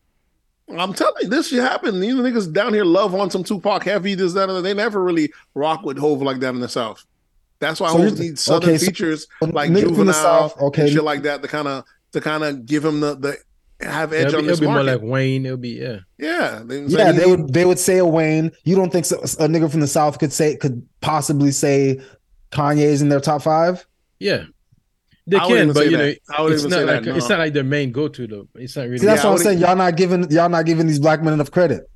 I'm 0.76 0.94
telling 0.94 1.14
you, 1.22 1.28
this 1.28 1.48
shit 1.48 1.60
happened. 1.60 2.02
These 2.02 2.14
niggas 2.14 2.50
down 2.52 2.72
here 2.72 2.84
love 2.86 3.14
on 3.14 3.30
some 3.30 3.44
Tupac 3.44 3.84
heavy, 3.84 4.14
this, 4.14 4.32
that, 4.32 4.48
and. 4.48 4.64
They 4.64 4.72
never 4.72 5.02
really 5.04 5.30
rock 5.54 5.84
with 5.84 5.98
Hove 5.98 6.22
like 6.22 6.40
that 6.40 6.54
in 6.54 6.60
the 6.60 6.68
South. 6.70 7.04
That's 7.60 7.80
why 7.80 7.92
So 7.92 7.98
here's- 7.98 8.18
needs 8.18 8.42
southern 8.42 8.70
okay, 8.70 8.78
so- 8.78 8.86
features 8.86 9.26
like 9.42 9.66
from 9.66 9.74
the 9.74 9.80
Juvenile 9.82 10.14
South, 10.14 10.60
okay. 10.60 10.82
and 10.82 10.90
shit 10.90 11.04
like 11.04 11.22
that 11.24 11.42
to 11.42 11.48
kind 11.48 11.68
of 11.68 11.84
to 12.12 12.20
kind 12.20 12.42
of 12.44 12.64
give 12.66 12.84
him 12.84 13.00
the 13.00 13.14
the 13.14 13.36
have 13.80 14.12
edge 14.12 14.28
It'll 14.28 14.36
on 14.38 14.42
be, 14.42 14.48
this 14.48 14.58
it'll 14.60 14.70
be 14.70 14.74
more 14.74 14.82
like 14.82 15.00
Wayne. 15.02 15.44
It'll 15.46 15.56
be 15.58 15.70
yeah. 15.80 15.98
yeah, 16.18 16.62
they, 16.64 16.82
Yeah, 16.84 17.12
they 17.12 17.26
would 17.26 17.52
they 17.52 17.64
would 17.64 17.78
say 17.78 17.98
a 17.98 18.06
Wayne. 18.06 18.50
You 18.64 18.76
don't 18.76 18.90
think 18.90 19.04
so, 19.04 19.18
a 19.18 19.48
nigga 19.48 19.70
from 19.70 19.80
the 19.80 19.86
South 19.86 20.18
could 20.18 20.32
say 20.32 20.56
could 20.56 20.86
possibly 21.00 21.50
say 21.50 22.00
Kanye's 22.52 23.02
in 23.02 23.08
their 23.08 23.20
top 23.20 23.42
five? 23.42 23.86
Yeah. 24.18 24.44
They 25.26 25.38
I 25.38 25.46
can, 25.48 25.72
but 25.72 25.86
you 25.86 25.96
know, 25.96 26.06
that. 26.06 26.18
I 26.36 26.42
wouldn't 26.42 26.54
it's 26.56 26.64
even 26.66 26.70
not 26.70 26.76
say 26.88 26.94
like 26.94 27.04
that, 27.04 27.16
it's 27.16 27.28
not 27.30 27.38
like 27.38 27.52
their 27.54 27.64
main 27.64 27.92
go-to 27.92 28.26
though. 28.26 28.46
It's 28.56 28.76
not 28.76 28.82
really. 28.84 28.98
See, 28.98 29.06
that's 29.06 29.24
Yeah, 29.24 29.30
what 29.30 29.38
I'm 29.38 29.44
saying. 29.44 29.58
Y'all 29.58 29.74
not 29.76 29.96
giving 29.96 30.30
y'all 30.30 30.50
not 30.50 30.66
giving 30.66 30.86
these 30.86 30.98
black 30.98 31.22
men 31.22 31.32
enough 31.32 31.50
credit. 31.50 31.88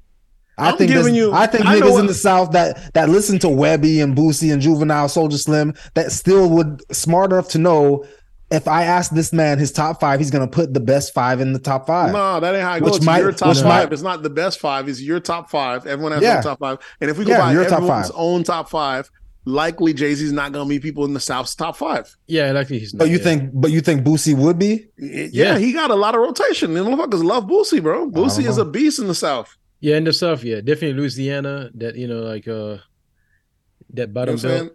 I 0.56 0.70
I'm 0.70 0.76
think 0.78 0.90
giving 0.90 1.14
you- 1.14 1.32
I 1.32 1.46
think 1.46 1.64
I 1.66 1.78
niggas 1.78 1.92
what- 1.92 2.00
in 2.00 2.06
the 2.06 2.14
South 2.14 2.50
that 2.52 2.92
that 2.94 3.08
listen 3.10 3.38
to 3.40 3.46
Webbie 3.48 4.02
and 4.02 4.16
Boosie 4.16 4.52
and 4.52 4.60
Juvenile, 4.62 5.06
Soulja 5.08 5.38
Slim, 5.38 5.74
that 5.94 6.10
still 6.10 6.48
would 6.50 6.82
smart 6.94 7.32
enough 7.32 7.48
to 7.50 7.58
know 7.58 8.04
if 8.50 8.66
I 8.66 8.84
ask 8.84 9.10
this 9.12 9.32
man 9.32 9.58
his 9.58 9.72
top 9.72 10.00
five, 10.00 10.18
he's 10.20 10.30
gonna 10.30 10.48
put 10.48 10.72
the 10.72 10.80
best 10.80 11.12
five 11.12 11.40
in 11.40 11.52
the 11.52 11.58
top 11.58 11.86
five. 11.86 12.12
No, 12.12 12.40
that 12.40 12.54
ain't 12.54 12.62
how 12.64 12.76
it 12.76 12.82
Which 12.82 12.90
goes. 12.92 12.96
It's 12.98 13.06
might- 13.06 13.18
your 13.20 13.32
top 13.32 13.48
which 13.48 13.58
five. 13.58 13.84
might- 13.84 13.92
it's 13.92 14.02
not 14.02 14.22
the 14.22 14.30
best 14.30 14.58
five. 14.60 14.88
It's 14.88 15.00
your 15.02 15.20
top 15.20 15.50
five. 15.50 15.86
Everyone 15.86 16.12
has 16.12 16.22
Yeah. 16.22 16.34
their 16.34 16.42
top 16.44 16.58
five. 16.60 16.78
And 17.00 17.10
if 17.10 17.18
we 17.18 17.24
go 17.24 17.32
Yeah, 17.32 17.40
by 17.40 17.52
your 17.52 17.64
top 17.64 17.78
everyone's 17.78 18.08
five. 18.08 18.16
own 18.16 18.44
top 18.44 18.70
five, 18.70 19.10
likely 19.44 19.92
Jay 19.94 20.14
Z's 20.14 20.32
not 20.32 20.52
gonna 20.52 20.64
meet 20.68 20.82
people 20.82 21.04
in 21.04 21.12
the 21.14 21.20
South's 21.20 21.54
top 21.54 21.76
five. 21.76 22.14
Yeah, 22.26 22.52
likely 22.52 22.78
he's 22.78 22.94
not. 22.94 23.00
But 23.00 23.10
you 23.10 23.18
yeah. 23.18 23.24
think, 23.24 23.50
but 23.54 23.70
you 23.70 23.80
think 23.80 24.04
Boosie 24.04 24.36
would 24.36 24.58
be? 24.58 24.86
Yeah, 24.98 25.26
Yeah. 25.32 25.58
he 25.58 25.72
got 25.72 25.90
a 25.90 25.94
lot 25.94 26.14
of 26.14 26.20
rotation. 26.22 26.72
The 26.74 26.80
motherfuckers 26.80 27.22
love 27.24 27.44
Boosie, 27.46 27.82
bro. 27.82 28.10
Boosie 28.10 28.46
is 28.48 28.56
a 28.58 28.64
beast 28.64 28.98
in 28.98 29.08
the 29.08 29.14
South. 29.14 29.56
Yeah, 29.80 29.96
in 29.96 30.04
the 30.04 30.12
South, 30.12 30.42
yeah, 30.42 30.56
definitely 30.56 30.94
Louisiana. 30.94 31.70
That 31.74 31.96
you 31.96 32.08
know, 32.08 32.20
like 32.20 32.48
uh, 32.48 32.78
that 33.94 34.00
You 34.02 34.06
know 34.06 34.12
bottom 34.12 34.34
what 34.34 34.42
belt. 34.42 34.72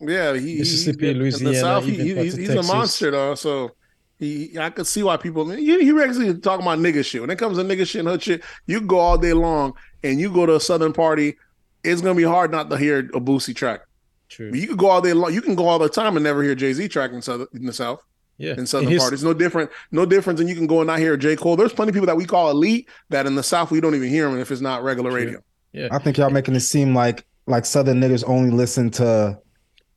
Yeah, 0.00 0.34
he, 0.34 0.52
he 0.52 0.58
Mississippi, 0.60 1.10
in 1.10 1.18
the 1.18 1.54
South, 1.54 1.84
he, 1.84 1.94
he- 1.96 2.14
he's, 2.14 2.36
he's 2.36 2.50
a 2.50 2.62
monster, 2.62 3.10
though. 3.10 3.34
So 3.34 3.72
he, 4.18 4.56
I 4.58 4.70
could 4.70 4.86
see 4.86 5.02
why 5.02 5.16
people. 5.16 5.48
He, 5.50 5.64
he 5.84 5.90
actually 6.02 6.38
talking 6.38 6.64
about 6.66 6.78
nigga 6.78 7.04
shit. 7.04 7.20
When 7.20 7.30
it 7.30 7.36
comes 7.36 7.58
to 7.58 7.64
nigga 7.64 7.86
shit 7.86 8.00
and 8.00 8.08
hood 8.08 8.22
shit, 8.22 8.42
you 8.66 8.80
go 8.80 8.98
all 8.98 9.18
day 9.18 9.32
long, 9.32 9.74
and 10.02 10.18
you 10.20 10.32
go 10.32 10.46
to 10.46 10.56
a 10.56 10.60
Southern 10.60 10.92
party. 10.92 11.36
It's 11.84 12.00
gonna 12.02 12.14
be 12.14 12.22
hard 12.24 12.50
not 12.50 12.68
to 12.70 12.76
hear 12.76 12.98
a 13.00 13.20
Boosie 13.20 13.54
track. 13.56 13.80
True. 14.28 14.50
But 14.50 14.60
you 14.60 14.68
could 14.68 14.78
go 14.78 14.88
all 14.90 15.00
day 15.00 15.12
long. 15.12 15.32
You 15.34 15.42
can 15.42 15.54
go 15.54 15.66
all 15.66 15.78
the 15.78 15.88
time 15.88 16.16
and 16.16 16.22
never 16.24 16.42
hear 16.42 16.54
Jay 16.54 16.72
Z 16.72 16.88
track 16.88 17.12
in 17.12 17.20
Southern 17.22 17.48
in 17.54 17.64
the 17.66 17.72
South 17.72 18.02
Yeah, 18.38 18.52
in 18.56 18.66
Southern 18.66 18.86
And 18.88 18.92
his- 18.94 19.02
parties. 19.02 19.24
No 19.24 19.32
different. 19.34 19.70
No 19.90 20.04
difference. 20.06 20.40
And 20.40 20.48
you 20.48 20.54
can 20.54 20.66
go 20.66 20.80
and 20.80 20.86
not 20.86 20.98
hear 20.98 21.16
J 21.16 21.36
Cole. 21.36 21.56
There's 21.56 21.72
plenty 21.72 21.88
of 21.90 21.94
people 21.94 22.06
that 22.06 22.16
we 22.16 22.26
call 22.26 22.50
elite 22.50 22.88
that 23.08 23.26
in 23.26 23.34
the 23.34 23.42
South 23.42 23.70
we 23.70 23.80
don't 23.80 23.94
even 23.94 24.08
hear 24.08 24.30
them 24.30 24.38
if 24.38 24.50
it's 24.50 24.60
not 24.60 24.82
regular 24.84 25.10
True. 25.10 25.18
radio. 25.20 25.40
Yeah, 25.72 25.88
I 25.90 25.98
think 25.98 26.18
y'all 26.18 26.30
making 26.30 26.54
it 26.54 26.60
seem 26.60 26.94
like 26.94 27.24
like 27.46 27.64
Southern 27.64 28.00
niggas 28.00 28.22
only 28.26 28.50
listen 28.50 28.90
to 28.92 29.38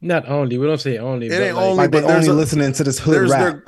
not 0.04 0.28
only. 0.30 0.58
We 0.58 0.68
don't 0.68 0.80
say 0.82 0.97
only. 0.97 1.28
It 1.28 1.32
but 1.32 1.41
ain't 1.41 1.56
like, 1.56 1.66
only- 1.66 1.78
like 1.78 1.91
they 1.91 2.01
but 2.01 2.12
only 2.12 2.28
a- 2.28 2.34
listening 2.34 2.74
to 2.74 2.84
this 2.84 2.99
hood 2.99 3.14
There's 3.16 3.32
rap. 3.32 3.41
their. 3.41 3.64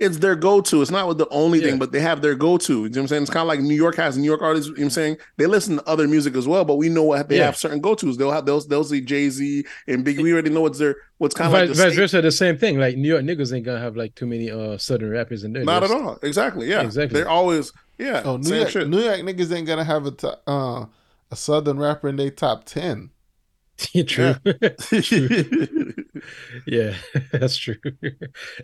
It's 0.00 0.18
their 0.18 0.36
go-to. 0.36 0.80
It's 0.80 0.92
not 0.92 1.08
with 1.08 1.18
the 1.18 1.26
only 1.30 1.58
Yeah. 1.58 1.70
thing, 1.70 1.78
but 1.80 1.90
they 1.90 1.98
have 1.98 2.22
their 2.22 2.36
go-to. 2.36 2.72
You 2.72 2.78
know 2.82 2.82
what 2.84 2.96
I'm 2.98 3.08
saying? 3.08 3.22
It's 3.22 3.32
kind 3.32 3.42
of 3.42 3.48
like 3.48 3.58
New 3.58 3.74
York 3.74 3.96
has 3.96 4.16
New 4.16 4.22
York 4.26 4.42
artists. 4.42 4.68
You 4.68 4.74
know 4.74 4.78
what 4.82 4.84
I'm 4.84 4.90
saying? 4.90 5.16
They 5.38 5.46
listen 5.46 5.78
to 5.78 5.88
other 5.88 6.06
music 6.06 6.36
as 6.36 6.46
well, 6.46 6.64
but 6.64 6.76
we 6.76 6.88
know 6.88 7.02
what 7.02 7.28
they 7.28 7.38
Yeah. 7.38 7.46
have 7.46 7.56
certain 7.56 7.80
go-tos. 7.80 8.16
They'll 8.16 8.30
have 8.30 8.46
they'll 8.46 8.60
they'll 8.60 8.84
see 8.84 9.00
Jay-Z 9.00 9.64
and 9.88 10.04
Big. 10.04 10.20
We 10.20 10.32
already 10.32 10.50
know 10.50 10.60
what's 10.60 10.78
their 10.78 10.94
what's 11.16 11.34
kind 11.34 11.46
of 11.46 11.52
vice, 11.52 11.60
like 11.70 11.76
the 11.76 11.82
vice 11.82 11.92
state- 11.94 12.00
versa, 12.00 12.22
the 12.22 12.30
same 12.30 12.56
thing. 12.56 12.78
Like 12.78 12.96
New 12.96 13.08
York 13.08 13.24
niggas 13.24 13.52
ain't 13.52 13.66
gonna 13.66 13.80
have 13.80 13.96
like 13.96 14.14
too 14.14 14.26
many 14.26 14.52
uh 14.52 14.78
Southern 14.78 15.10
rappers 15.10 15.42
in 15.42 15.52
there. 15.52 15.64
Not 15.64 15.82
at 15.82 15.90
all. 15.90 16.16
Exactly. 16.22 16.68
Yeah. 16.70 16.82
Exactly. 16.82 17.18
They're 17.18 17.28
always 17.28 17.72
yeah. 17.98 18.22
Oh, 18.24 18.36
New 18.36 18.54
York, 18.54 18.68
shit. 18.68 18.88
New 18.88 19.00
York 19.00 19.18
niggas 19.22 19.52
ain't 19.52 19.66
gonna 19.66 19.82
have 19.82 20.06
a 20.06 20.38
uh, 20.48 20.84
a 21.32 21.34
Southern 21.36 21.76
rapper 21.80 22.08
in 22.08 22.14
their 22.14 22.30
top 22.30 22.66
ten. 22.66 23.10
true. 24.06 24.34
yeah, 26.66 26.94
that's 27.32 27.56
true. 27.56 27.76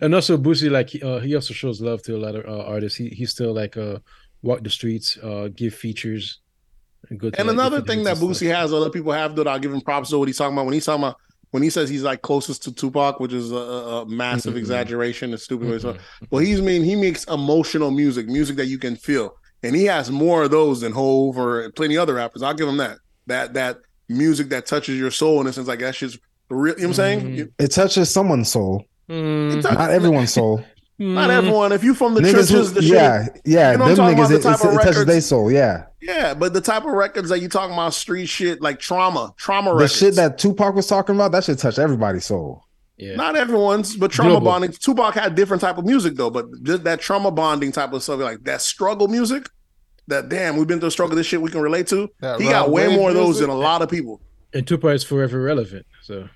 and 0.01 0.13
also 0.13 0.37
Boosie, 0.37 0.69
like 0.69 0.89
he, 0.89 1.01
uh, 1.01 1.19
he 1.19 1.35
also 1.35 1.53
shows 1.53 1.81
love 1.81 2.01
to 2.03 2.15
a 2.15 2.19
lot 2.19 2.35
of 2.35 2.45
uh, 2.45 2.63
artists. 2.65 2.97
He 2.97 3.09
he 3.09 3.25
still 3.25 3.53
like 3.53 3.77
uh 3.77 3.99
walk 4.41 4.63
the 4.63 4.69
streets, 4.69 5.17
uh 5.23 5.49
give 5.55 5.73
features, 5.73 6.41
and 7.09 7.19
go. 7.19 7.31
And 7.37 7.49
another 7.49 7.81
thing 7.81 8.03
that 8.03 8.17
Boosie 8.17 8.53
has, 8.53 8.73
other 8.73 8.89
people 8.89 9.11
have 9.11 9.35
that 9.37 9.47
I'll 9.47 9.59
give 9.59 9.73
him 9.73 9.81
props 9.81 10.09
to 10.09 10.19
what 10.19 10.27
he's 10.27 10.37
talking 10.37 10.53
about 10.55 10.65
when 10.65 10.73
he's 10.73 10.85
talking 10.85 11.03
about 11.03 11.17
when 11.51 11.63
he 11.63 11.69
says 11.69 11.89
he's 11.89 12.03
like 12.03 12.21
closest 12.21 12.63
to 12.63 12.73
Tupac, 12.73 13.19
which 13.21 13.31
is 13.31 13.51
a, 13.51 13.55
a 13.55 14.05
massive 14.05 14.55
Mhm. 14.55 14.57
exaggeration, 14.57 15.33
a 15.33 15.37
stupid 15.37 15.69
way. 15.69 15.77
Mhm. 15.77 15.97
Well, 16.29 16.43
he's 16.43 16.61
mean 16.61 16.83
he 16.83 16.95
makes 16.95 17.23
emotional 17.25 17.91
music, 17.91 18.27
music 18.27 18.57
that 18.57 18.65
you 18.65 18.77
can 18.77 18.97
feel, 18.97 19.33
and 19.63 19.73
he 19.75 19.85
has 19.85 20.11
more 20.11 20.43
of 20.43 20.51
those 20.51 20.81
than 20.81 20.91
Hove 20.91 21.37
or 21.37 21.71
plenty 21.71 21.97
other 21.97 22.15
rappers. 22.15 22.41
I'll 22.43 22.53
give 22.53 22.67
him 22.67 22.77
that. 22.77 22.97
That 23.27 23.53
that 23.53 23.77
music 24.09 24.49
that 24.49 24.65
touches 24.65 24.97
your 24.99 25.11
soul 25.11 25.41
in 25.41 25.47
a 25.47 25.53
sense, 25.53 25.67
like 25.67 25.79
that 25.79 25.95
shit's 25.95 26.17
real. 26.49 26.73
You 26.75 26.81
know 26.81 26.87
what 26.87 26.87
I'm 26.89 26.93
saying? 26.93 27.19
Mhm. 27.21 27.35
You- 27.37 27.51
it 27.59 27.69
touches 27.71 28.09
someone's 28.09 28.51
soul, 28.51 28.85
Mm, 29.09 29.57
it 29.57 29.61
touch- 29.61 29.73
not 29.77 29.91
everyone's 29.91 30.33
soul. 30.33 30.63
Not 30.97 31.29
Mm, 31.29 31.33
everyone. 31.33 31.71
If 31.73 31.83
you 31.83 31.93
from 31.93 32.13
the 32.13 32.21
niggas 32.21 32.31
trenches, 32.31 32.49
who, 32.51 32.63
the 32.75 32.81
shit. 32.81 32.91
yeah, 32.93 33.27
yeah, 33.43 33.71
You 33.73 33.77
know 33.77 33.83
what 33.83 33.89
I'm 33.91 33.95
them 33.95 33.97
talking 33.97 34.17
niggas, 34.17 34.25
about, 34.25 34.29
the 34.29 34.35
it, 34.35 34.41
type 34.43 34.53
of 34.53 34.65
it 34.65 34.75
touches 34.77 34.85
records- 34.87 35.05
their 35.07 35.21
soul. 35.21 35.51
Yeah, 35.51 35.83
Yeah, 36.01 36.33
but 36.33 36.53
the 36.53 36.61
type 36.61 36.85
of 36.85 36.91
records 36.93 37.29
that 37.29 37.41
you 37.41 37.49
talking 37.49 37.73
about, 37.73 37.93
street 37.93 38.27
shit 38.27 38.61
like 38.61 38.79
trauma, 38.79 39.33
trauma 39.37 39.71
the 39.71 39.75
records. 39.75 39.95
shit 39.97 40.15
that 40.15 40.37
Tupac 40.37 40.73
was 40.73 40.87
talking 40.87 41.15
about, 41.15 41.33
that 41.33 41.43
should 41.43 41.57
touch 41.59 41.79
everybody's 41.79 42.25
soul. 42.25 42.61
yeah. 42.97 43.15
Not 43.17 43.35
everyone's, 43.35 43.97
but 43.97 44.09
trauma 44.09 44.31
Global. 44.31 44.45
bonding. 44.45 44.71
Tupac 44.71 45.15
had 45.15 45.35
different 45.35 45.59
type 45.61 45.77
of 45.77 45.83
music 45.85 46.15
though, 46.15 46.29
but 46.29 46.45
just 46.63 46.85
that 46.85 47.01
trauma 47.01 47.29
bonding 47.29 47.73
type 47.73 47.91
of 47.91 48.01
stuff, 48.01 48.21
like 48.21 48.45
that 48.45 48.61
struggle 48.61 49.09
music. 49.09 49.49
That 50.07 50.29
damn, 50.29 50.57
we've 50.57 50.67
been 50.67 50.79
through 50.79 50.89
a 50.89 50.91
struggle. 50.91 51.15
This 51.15 51.25
shit 51.27 51.41
we 51.41 51.49
can 51.49 51.61
relate 51.61 51.87
to. 51.87 52.09
That 52.21 52.39
he 52.39 52.47
got 52.49 52.69
way 52.69 52.95
more 52.95 53.09
of 53.09 53.15
those 53.15 53.39
than 53.39 53.49
a 53.49 53.55
lot 53.55 53.81
of 53.81 53.89
people. 53.89 54.21
and 54.53 54.65
Tupac 54.67 54.93
is 54.95 55.03
forever 55.03 55.41
relevant. 55.41 55.85
So 56.03 56.29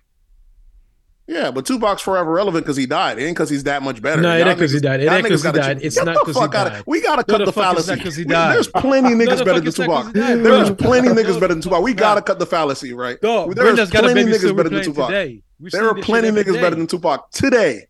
Yeah, 1.28 1.52
but 1.52 1.68
Tupac's 1.68 2.02
forever 2.02 2.32
relevant 2.32 2.66
because 2.66 2.76
he 2.76 2.88
died. 2.88 3.20
It 3.20 3.26
ain't 3.26 3.36
because 3.38 3.52
he's 3.52 3.64
that 3.66 3.84
much 3.84 4.02
better. 4.02 4.20
No, 4.20 4.36
it 4.36 4.40
Y'all 4.40 4.50
ain't 4.50 4.60
'cause 4.60 4.72
he 4.72 4.80
died. 4.80 5.02
It 5.02 5.04
y'all 5.06 5.14
ain't 5.14 5.28
'cause 5.28 5.42
he 5.42 5.44
gotta 5.44 5.60
died. 5.60 5.80
ch- 5.80 5.84
It's 5.84 5.96
Get 5.96 6.06
not 6.06 6.16
the 6.16 6.20
'cause 6.22 6.36
he 6.36 6.42
fuck 6.42 6.56
outta- 6.56 6.70
died. 6.72 6.84
We 6.88 7.02
gotta 7.02 7.24
No, 7.28 7.34
cut 7.34 7.38
the 7.38 7.46
the 7.46 7.54
fallacy. 7.54 7.92
not 7.96 8.04
'cause 8.04 8.16
he 8.16 8.24
We- 8.24 8.30
died. 8.34 8.56
There's 8.56 8.68
plenty 8.68 9.10
No, 9.14 9.26
niggas 9.26 9.38
the 9.38 9.46
better 9.46 9.60
than 9.60 9.68
it's 9.68 9.78
not 9.78 9.88
'cause 9.88 10.06
Tupac. 10.08 10.14
died. 10.16 10.44
There's 10.44 10.72
plenty 10.72 11.08
No. 11.10 11.14
niggas 11.14 11.34
better 11.40 11.54
than 11.54 11.62
Tupac. 11.62 11.84
We 11.84 11.94
gotta 11.94 12.22
cut 12.24 12.40
the 12.40 12.48
fallacy, 12.48 12.94
right? 12.94 13.22
Dog, 13.22 13.54
There's 13.54 13.64
Brenda's 13.64 13.92
got 13.92 14.00
a 14.00 14.08
plenty 14.08 14.24
baby 14.24 14.38
niggas 14.38 14.56
better 14.58 14.70
than 14.70 14.84
Tupac. 14.84 15.08
today. 15.08 15.44
There 15.60 15.88
are 15.88 15.94
plenty 15.94 16.30
shit 16.36 16.48
niggas 16.48 16.60
better 16.60 16.76
than 16.76 16.88
Tupac 16.88 17.30
today. 17.30 17.86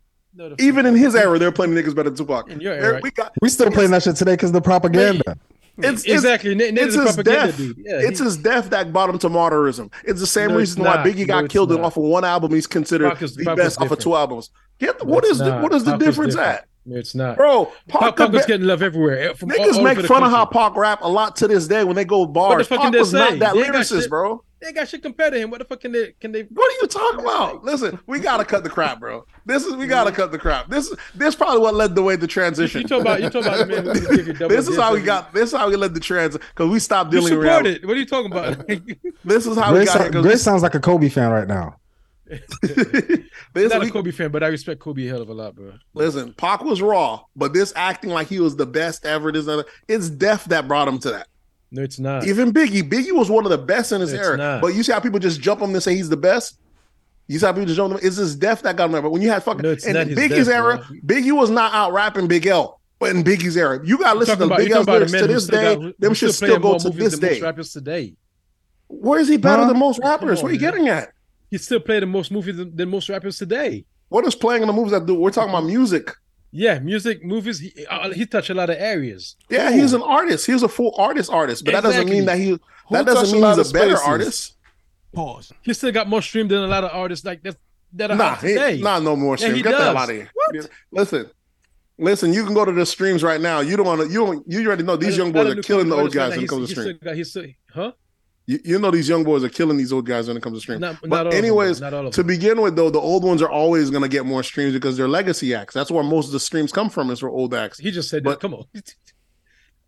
Even 0.60 0.86
in 0.86 0.96
his 0.98 1.16
era, 1.16 1.40
there 1.40 1.48
are 1.48 1.52
plenty 1.54 1.82
niggas 1.82 1.96
better 1.96 2.10
than 2.10 2.16
Tupac. 2.18 2.50
In 2.50 2.60
your 2.60 2.74
era. 2.74 3.00
we 3.02 3.12
got 3.12 3.32
We 3.42 3.48
still 3.48 3.72
playing 3.72 3.92
that 3.92 4.04
shit 4.04 4.18
today 4.18 4.34
because 4.34 4.52
the 4.52 4.60
propaganda. 4.62 5.38
It's 5.84 6.04
exactly. 6.06 6.56
Nate 6.56 6.78
It's 6.78 6.96
his 6.96 7.16
death. 7.18 7.60
Yeah, 7.60 7.74
it's 8.00 8.20
he- 8.20 8.26
his 8.26 8.38
death 8.38 8.70
that 8.72 8.92
brought 8.94 9.10
him 9.10 9.20
to 9.20 9.30
martyrism. 9.30 9.92
It's 10.04 10.20
the 10.20 10.28
same 10.28 10.50
No, 10.50 10.58
it's 10.60 10.72
reason 10.72 10.84
why. 10.84 10.98
Biggie 10.98 11.28
got 11.28 11.46
it's 11.46 11.52
killed 11.54 11.72
not. 11.72 11.82
off 11.82 11.98
of 11.98 12.04
one 12.04 12.24
album. 12.26 12.52
He's 12.54 12.68
considered 12.68 13.10
Pac 13.14 13.22
is- 13.22 13.36
the 13.36 13.46
Pac 13.46 13.58
best 13.58 13.82
off 13.82 13.92
of 13.92 14.00
two 14.00 14.16
albums. 14.16 14.50
Get 14.80 14.98
the, 15.00 15.06
no, 15.06 15.12
what 15.14 15.26
is 15.26 15.40
the, 15.40 15.60
what 15.60 15.74
is 15.74 15.84
the 15.84 15.92
Pac 15.92 16.00
difference 16.00 16.38
at, 16.38 16.66
it's 16.88 17.14
not. 17.14 17.36
bro? 17.38 17.66
Pac, 17.88 18.16
Pac, 18.16 18.32
was 18.32 18.44
be- 18.46 18.48
getting 18.48 18.66
love 18.68 18.82
everywhere. 18.82 19.32
Eh, 19.32 19.34
from 19.34 19.50
niggas 19.50 19.76
all 19.76 19.84
make 19.84 19.92
over 19.94 20.02
the 20.04 20.08
fun 20.08 20.24
of 20.24 20.32
how. 20.32 20.46
Pac 20.46 20.76
rap 20.76 21.00
a 21.02 21.08
lot 21.10 21.36
to 21.38 21.48
this 21.48 21.68
day 21.68 21.84
when 21.84 21.96
they 21.96 22.06
go 22.06 22.26
bars. 22.26 22.68
fuck 22.68 22.80
Pac 22.82 22.94
was 22.94 23.12
say? 23.12 23.18
not 23.18 23.40
that 23.40 23.54
They 23.56 23.64
lyricist, 23.64 24.10
bro. 24.10 24.44
They 24.62 24.74
got 24.74 24.89
shit 24.89 25.01
compared 25.01 25.32
to 25.34 25.39
him. 25.39 25.51
What 25.51 25.60
the 25.60 25.66
fuck 25.66 25.80
can 25.80 25.91
they? 25.93 26.14
Can 26.20 26.32
they? 26.34 26.41
What 26.43 26.70
are 26.70 26.76
you 26.82 26.88
talking 26.88 27.22
about? 27.22 27.64
Listen, 27.64 27.97
we 28.07 28.20
gotta 28.20 28.43
cut 28.43 28.64
the 28.64 28.70
crap, 28.70 28.99
bro. 28.99 29.26
This 29.45 29.66
is 29.66 29.74
we 29.76 29.88
gotta 29.88 30.12
cut 30.12 30.32
the 30.32 30.38
crap. 30.38 30.70
This 30.70 30.88
is 30.89 30.97
this 31.16 31.34
probably 31.36 31.60
what 31.60 31.76
led 31.76 31.95
the 31.95 32.03
way 32.03 32.18
to 32.18 32.28
transition. 32.28 32.82
You 32.82 32.88
talking 32.88 33.01
about? 33.01 33.22
You 33.22 33.30
talking 33.30 33.47
about 33.47 33.68
the 33.68 33.84
man 33.84 34.16
give 34.16 34.28
you 34.28 34.34
this 34.49 34.68
is 34.68 34.76
how 34.78 34.93
we 34.93 35.01
got. 35.01 35.34
This 35.34 35.53
is 35.53 35.57
how 35.57 35.70
we 35.70 35.76
led 35.78 35.93
the 35.93 35.99
trans 36.01 36.36
because 36.38 36.70
we 36.70 36.80
stopped 36.80 37.14
You 37.14 37.20
dealing 37.22 37.38
with 37.38 37.45
support 37.47 37.64
reality. 37.66 37.82
it. 37.84 37.88
What 37.88 37.95
are 37.95 37.99
you 37.99 38.05
talking 38.05 38.32
about? 38.32 38.70
This 39.26 39.45
is 39.47 39.57
how 39.57 39.74
we 39.74 39.86
got 39.86 40.01
here. 40.01 40.12
sound- 40.12 40.26
'cause 40.26 40.41
sounds 40.41 40.64
like 40.64 40.76
a 40.76 40.80
Kobe 40.80 41.10
fan 41.10 41.30
right 41.32 41.47
now. 41.47 41.76
this, 42.62 43.72
not 43.72 43.82
we- 43.82 43.88
a 43.88 43.91
Kobe 43.91 44.12
fan, 44.12 44.32
but 44.32 44.43
I 44.43 44.47
respect 44.47 44.80
Kobe 44.80 45.05
a 45.07 45.10
hell 45.10 45.22
of 45.22 45.30
a 45.30 45.34
lot, 45.34 45.55
bro. 45.55 45.74
Listen, 45.93 46.34
Pac 46.34 46.64
was 46.64 46.82
raw, 46.82 47.22
but 47.36 47.53
this 47.53 47.74
acting 47.76 48.12
like 48.12 48.28
he 48.28 48.39
was 48.39 48.55
the 48.55 48.66
best 48.66 49.05
ever, 49.05 49.32
this 49.32 49.47
other, 49.47 49.66
it's 49.88 50.10
death 50.10 50.45
that 50.45 50.68
brought 50.68 50.88
him 50.88 50.99
to 50.99 51.12
that. 51.12 51.28
No, 51.72 51.84
it's 51.84 52.00
not. 52.00 52.26
Even 52.28 52.52
Biggie, 52.52 52.82
Biggie 52.90 53.12
was 53.12 53.30
one 53.30 53.46
of 53.46 53.52
the 53.52 53.58
best 53.58 53.92
in 53.92 54.02
his 54.02 54.12
It's 54.14 54.22
era. 54.26 54.38
not. 54.38 54.62
But 54.62 54.74
you 54.74 54.82
see 54.84 54.92
how 54.92 55.00
people 55.00 55.20
just 55.20 55.40
jump 55.40 55.62
him 55.62 55.72
and 55.74 55.84
say 55.84 55.96
he's 55.96 56.10
the 56.10 56.18
best. 56.18 56.58
You 57.28 57.38
see 57.38 57.46
how 57.46 57.52
people 57.54 57.66
just 57.68 57.78
jump 57.78 57.94
on 57.94 58.00
him. 58.00 58.06
It's 58.08 58.18
his 58.18 58.36
death 58.36 58.64
that 58.64 58.76
got 58.76 58.86
him 58.86 58.94
there. 58.94 59.02
But 59.04 59.12
when 59.12 59.22
you 59.22 59.30
had 59.30 59.44
fucking 59.44 59.62
No, 59.62 59.70
it's 59.72 59.86
in 59.86 59.94
not 59.94 60.08
his 60.08 60.18
Biggie's 60.18 60.48
death, 60.48 60.56
era, 60.56 60.78
bro. 60.78 60.98
Biggie 61.06 61.32
was 61.32 61.52
not 61.52 61.72
out 61.74 61.94
rapping 61.94 62.28
Big 62.28 62.48
L. 62.48 62.80
But 62.98 63.16
in 63.16 63.24
Biggie's 63.24 63.56
era, 63.56 63.80
you 63.86 63.98
gotta 64.00 64.18
listen 64.20 64.38
to 64.40 64.46
about- 64.46 64.58
Big 64.58 64.72
L's 64.72 64.86
talking 64.86 65.04
about 65.04 65.10
a 65.10 65.12
lyrics 65.12 65.28
to 65.28 65.28
this 65.34 65.48
day. 65.48 65.76
got- 65.76 66.00
them 66.00 66.14
should 66.16 66.34
still 66.34 66.60
go 66.60 66.78
to 66.80 66.90
this 66.90 67.18
day. 67.20 67.40
rappers 67.40 67.72
today. 67.72 68.16
Where 68.88 69.20
is 69.20 69.28
he 69.30 69.38
better 69.38 69.62
Huh? 69.62 69.68
than 69.70 69.78
most 69.80 70.00
rappers? 70.04 70.40
Come 70.40 70.44
what 70.44 70.52
are 70.52 70.56
you 70.56 70.68
on, 70.68 70.74
getting 70.74 70.90
at? 70.90 71.10
He 71.52 71.58
still 71.60 71.80
played 71.80 72.02
the 72.04 72.08
most 72.08 72.32
movies 72.32 72.58
than, 72.58 72.76
than 72.76 72.90
most 72.90 73.08
rappers 73.10 73.38
today. 73.38 73.86
What 74.10 74.26
is 74.26 74.34
playing 74.36 74.64
in 74.64 74.68
the 74.68 74.74
movies 74.74 74.92
that 74.92 75.06
do? 75.06 75.14
We're 75.14 75.30
talking 75.30 75.52
about 75.52 75.66
music. 75.66 76.12
Yeah, 76.52 76.80
music, 76.80 77.24
movies. 77.24 77.60
He, 77.60 77.86
uh, 77.86 78.10
he 78.12 78.26
touched 78.26 78.50
a 78.50 78.54
lot 78.56 78.70
of 78.70 78.78
areas. 78.80 79.36
Yeah, 79.50 79.72
he's 79.72 79.93
an 79.93 80.02
artist. 80.02 80.47
He's 80.47 80.64
a 80.64 80.68
full 80.68 80.93
artist 80.97 81.30
artist, 81.32 81.64
but 81.64 81.72
that 81.74 81.84
doesn't 81.84 82.10
mean 82.10 82.26
that 82.26 82.38
he 82.39 82.50
Who 82.50 82.60
that 82.91 83.06
touched 83.06 83.08
doesn't 83.08 83.34
mean 83.34 83.41
lot 83.43 83.58
he's 83.58 83.70
a 83.70 83.74
better 83.74 83.91
spaces? 83.95 84.08
artist. 84.08 84.56
Pause. 85.14 85.54
He 85.62 85.74
still 85.74 85.91
got 85.91 86.08
more 86.08 86.22
streamed 86.22 86.50
than 86.52 86.64
a 86.64 86.68
lot 86.68 86.84
of 86.84 86.91
artists 86.91 87.24
like 87.26 87.43
that 87.43 87.56
that 87.93 88.12
are 88.12 88.18
Nah, 88.18 88.24
out 88.26 88.39
today. 88.39 88.78
he, 88.78 88.82
nah, 88.82 89.00
no 89.00 89.16
more 89.16 89.34
Yeah, 89.34 89.38
streams. 89.38 89.56
he 89.58 89.62
Get 89.64 89.72
the 89.72 89.78
hell 89.84 89.93
does. 89.93 90.04
out 90.04 90.10
of 90.10 90.16
here. 90.16 90.30
What? 90.34 90.70
Listen, 90.91 91.30
listen. 91.97 92.34
You 92.34 92.45
can 92.45 92.54
go 92.56 92.66
to 92.66 92.72
the 92.72 92.86
streams 92.86 93.22
right 93.24 93.41
now. 93.41 93.60
You 93.62 93.78
don't 93.78 93.86
want 93.86 94.02
to. 94.02 94.08
You 94.08 94.26
don't. 94.26 94.43
You 94.47 94.66
already 94.68 94.84
know 94.84 94.95
these 94.95 95.18
young 95.18 95.32
boys 95.32 95.56
are 95.56 95.62
killing 95.62 95.89
the 95.89 95.95
old 95.95 96.14
guys 96.14 96.32
when 96.36 96.43
it 96.45 96.47
comes 96.50 96.70
to 96.70 96.76
stream. 96.82 96.97
stream. 96.97 97.16
He's 97.16 97.30
still, 97.30 97.45
huh? 97.74 97.91
You, 98.50 98.60
you 98.66 98.80
know 98.80 98.89
these 98.89 99.08
young 99.08 99.24
boys 99.24 99.43
are 99.43 99.50
killing 99.50 99.78
these 99.78 99.93
old 99.93 100.08
guys 100.08 100.28
when 100.28 100.36
it 100.36 100.41
comes 100.41 100.58
to 100.58 100.62
streams. 100.62 100.82
Not, 100.82 100.93
not 101.04 101.08
But 101.08 101.20
all 101.20 101.28
of 101.28 101.34
them, 101.34 101.38
anyways, 101.38 101.82
not 101.82 102.12
to 102.14 102.24
begin 102.24 102.60
with, 102.60 102.76
though, 102.76 102.89
the 102.89 103.00
old 103.00 103.24
ones 103.24 103.43
are 103.43 103.50
always 103.50 103.91
going 103.91 104.02
to 104.02 104.08
get 104.10 104.26
more 104.26 104.41
streams 104.41 104.74
because 104.74 104.97
they're 104.97 105.08
legacy 105.08 105.54
acts. 105.54 105.76
That's 105.76 105.91
where 105.91 106.04
most 106.04 106.26
of 106.26 106.32
the 106.32 106.39
streams 106.39 106.72
come 106.72 106.89
from. 106.89 107.12
Is 107.12 107.20
for 107.20 107.30
old 107.30 107.54
acts. 107.54 107.78
He 107.78 107.91
just 107.91 108.10
said 108.10 108.24
but- 108.24 108.32
that. 108.32 108.39
Come 108.39 108.56
on. 108.56 108.64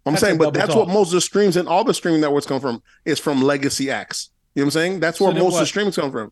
I'm 0.05 0.14
That's 0.14 0.22
saying, 0.22 0.38
but 0.38 0.53
that's 0.53 0.74
talk. 0.74 0.88
what 0.88 0.93
most 0.93 1.07
of 1.09 1.14
the 1.14 1.22
streams 1.22 1.57
and 1.57 1.68
all 1.68 1.84
the 1.84 1.93
streaming 1.93 2.22
networks 2.22 2.45
come 2.45 2.59
from 2.59 2.84
is 3.03 3.20
from 3.20 3.41
legacy 3.41 3.89
acts. 3.89 4.30
You 4.53 4.62
know 4.62 4.66
what 4.66 4.68
I'm 4.68 4.72
saying? 4.72 4.99
That's 4.99 5.20
where 5.20 5.34
then 5.34 5.41
most 5.43 5.53
of 5.53 5.57
the 5.57 5.62
what? 5.62 5.68
streams 5.68 5.95
come 5.95 6.12
from. 6.12 6.32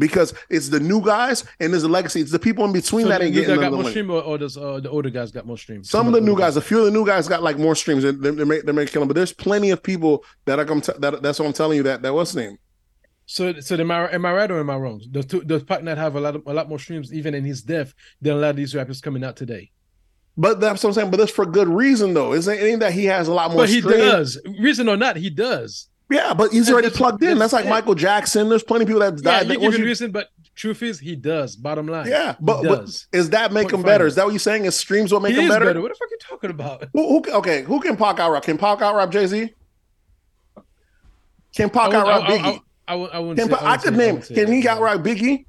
Because 0.00 0.34
it's 0.48 0.68
the 0.70 0.80
new 0.80 1.00
guys 1.04 1.44
and 1.60 1.72
there's 1.72 1.82
the 1.84 1.88
legacy. 1.88 2.20
It's 2.20 2.32
the 2.32 2.38
people 2.38 2.64
in 2.64 2.72
between 2.72 3.04
So 3.04 3.10
that 3.10 3.22
ain't 3.22 3.34
getting 3.34 3.54
got 3.54 3.66
the 3.66 3.70
more 3.70 3.82
money. 3.82 3.90
stream, 3.90 4.10
or, 4.10 4.22
or 4.22 4.38
does 4.38 4.56
uh, 4.56 4.80
the 4.80 4.90
older 4.90 5.10
guys 5.10 5.30
got 5.30 5.46
more 5.46 5.58
streams? 5.58 5.88
Some 5.88 6.08
of 6.08 6.12
the 6.14 6.20
new 6.20 6.32
older 6.32 6.42
guys, 6.42 6.56
a 6.56 6.60
few 6.60 6.78
of 6.80 6.86
the 6.86 6.90
new 6.90 7.06
guys 7.06 7.28
got 7.28 7.42
like 7.42 7.58
more 7.58 7.76
streams. 7.76 8.02
and 8.02 8.20
They, 8.20 8.30
they 8.30 8.44
make 8.44 8.64
they 8.64 8.72
make 8.72 8.90
killing, 8.90 9.06
but 9.06 9.14
there's 9.14 9.32
plenty 9.32 9.70
of 9.70 9.82
people 9.82 10.24
that 10.46 10.58
are 10.58 10.64
come. 10.64 10.80
T- 10.80 10.92
that 10.98 11.22
that's 11.22 11.38
what 11.38 11.46
I'm 11.46 11.52
telling 11.52 11.76
you. 11.76 11.82
That 11.84 12.02
that 12.02 12.12
what's 12.14 12.32
the 12.32 12.40
name? 12.42 12.58
So, 13.26 13.60
so 13.60 13.76
am 13.76 13.90
I 13.92 14.10
am 14.10 14.26
I 14.26 14.32
right 14.32 14.50
or 14.50 14.58
am 14.58 14.70
I 14.70 14.76
wrong? 14.76 15.00
Does 15.10 15.26
two, 15.26 15.42
does 15.42 15.62
Pac 15.62 15.84
not 15.84 15.98
have 15.98 16.16
a 16.16 16.20
lot 16.20 16.34
of, 16.34 16.42
a 16.46 16.52
lot 16.52 16.68
more 16.68 16.80
streams 16.80 17.12
even 17.14 17.34
in 17.34 17.44
his 17.44 17.62
death 17.62 17.94
than 18.20 18.32
a 18.32 18.40
lot 18.40 18.50
of 18.50 18.56
these 18.56 18.74
rappers 18.74 19.00
coming 19.00 19.22
out 19.22 19.36
today? 19.36 19.70
But 20.36 20.58
that's 20.60 20.82
what 20.82 20.90
I'm 20.90 20.94
saying. 20.94 21.10
But 21.10 21.18
that's 21.18 21.30
for 21.30 21.44
good 21.44 21.68
reason 21.68 22.14
though. 22.14 22.32
Isn't 22.32 22.54
it 22.58 22.62
ain't 22.62 22.80
that 22.80 22.94
he 22.94 23.04
has 23.04 23.28
a 23.28 23.32
lot 23.34 23.50
more? 23.50 23.62
But 23.64 23.68
he 23.68 23.82
does, 23.82 24.40
reason 24.58 24.88
or 24.88 24.96
not, 24.96 25.16
he 25.16 25.28
does. 25.28 25.89
Yeah, 26.10 26.34
but 26.34 26.50
he's 26.52 26.70
already 26.70 26.90
plugged 26.90 27.22
in. 27.22 27.38
That's 27.38 27.52
like 27.52 27.66
it. 27.66 27.68
Michael 27.70 27.94
Jackson. 27.94 28.48
There's 28.48 28.62
plenty 28.64 28.82
of 28.82 28.88
people 28.88 29.00
that 29.00 29.16
died. 29.22 29.46
Yeah, 29.46 29.52
you 29.54 29.60
that 29.60 29.70
give 29.70 29.78
you- 29.80 29.84
reason, 29.86 30.10
but 30.10 30.28
truth 30.56 30.82
is, 30.82 30.98
he 30.98 31.14
does. 31.16 31.56
Bottom 31.56 31.86
line, 31.86 32.06
yeah, 32.08 32.32
he 32.32 32.38
but, 32.40 32.62
but 32.64 32.80
does. 32.80 33.06
is 33.12 33.30
that 33.30 33.52
make 33.52 33.68
Point 33.68 33.74
him 33.76 33.82
better? 33.82 34.06
Is 34.06 34.16
that 34.16 34.24
what 34.24 34.32
you're 34.32 34.38
saying? 34.40 34.64
Is 34.64 34.76
streams 34.76 35.12
what 35.12 35.22
make 35.22 35.32
he 35.34 35.38
him 35.38 35.44
is 35.46 35.50
better? 35.50 35.64
better. 35.66 35.80
What 35.80 35.92
the 35.92 35.94
fuck 35.94 36.08
are 36.08 36.10
you 36.12 36.18
talking 36.18 36.50
about? 36.50 36.84
Who, 36.92 37.08
who 37.24 37.32
okay? 37.38 37.62
Who 37.62 37.80
can 37.80 37.96
Pac 37.96 38.18
out 38.18 38.32
rap? 38.32 38.42
Can 38.42 38.58
Pac 38.58 38.82
out 38.82 38.94
rap 38.96 39.10
Jay 39.10 39.26
Z? 39.26 39.54
Can 41.54 41.70
Pac 41.70 41.92
out 41.94 42.06
rap 42.06 42.22
Biggie? 42.28 42.60
I, 42.88 42.94
I, 42.94 42.96
I, 42.96 43.04
I 43.04 43.18
wouldn't 43.20 43.38
Can 43.38 43.48
say- 43.48 43.54
I 43.64 43.70
wouldn't 43.76 43.82
could 43.82 43.96
name. 43.96 44.20
Can 44.46 44.52
he 44.52 44.68
out 44.68 44.80
rap 44.80 44.98
Biggie? 45.00 45.44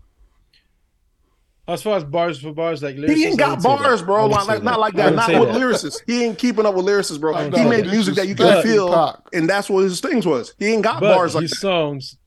As 1.68 1.84
far 1.84 1.95
as 1.95 2.03
bars 2.03 2.39
for 2.41 2.51
bars, 2.53 2.82
like 2.84 2.95
He 2.95 3.01
lyricists, 3.03 3.26
ain't 3.28 3.39
got 3.39 3.57
would 3.57 3.64
bars, 3.64 4.01
bro. 4.01 4.26
Like, 4.26 4.47
like- 4.47 4.64
not 4.64 4.80
like 4.80 4.93
that. 4.95 5.14
Not 5.14 5.30
with 5.30 5.49
that. 5.49 5.57
lyricists. 5.57 6.01
He 6.07 6.24
ain't 6.26 6.38
keeping 6.38 6.66
up 6.66 6.74
with 6.74 6.86
lyricists, 6.86 7.20
bro. 7.22 7.36
I 7.36 7.43
He 7.49 7.64
made 7.66 7.86
music 7.86 8.16
that 8.16 8.28
you 8.28 8.36
can 8.36 8.62
feel, 8.64 8.91
Pac. 8.91 9.16
and 9.32 9.47
that's 9.49 9.70
what 9.70 9.84
his 9.84 9.99
things 10.01 10.26
was. 10.26 10.53
He 10.59 10.68
ain't 10.74 10.84
got 10.84 10.99
But 10.99 11.16
bars 11.16 11.36
like 11.36 11.43
his 11.43 11.51
that. 11.51 11.57
songs, 11.57 12.18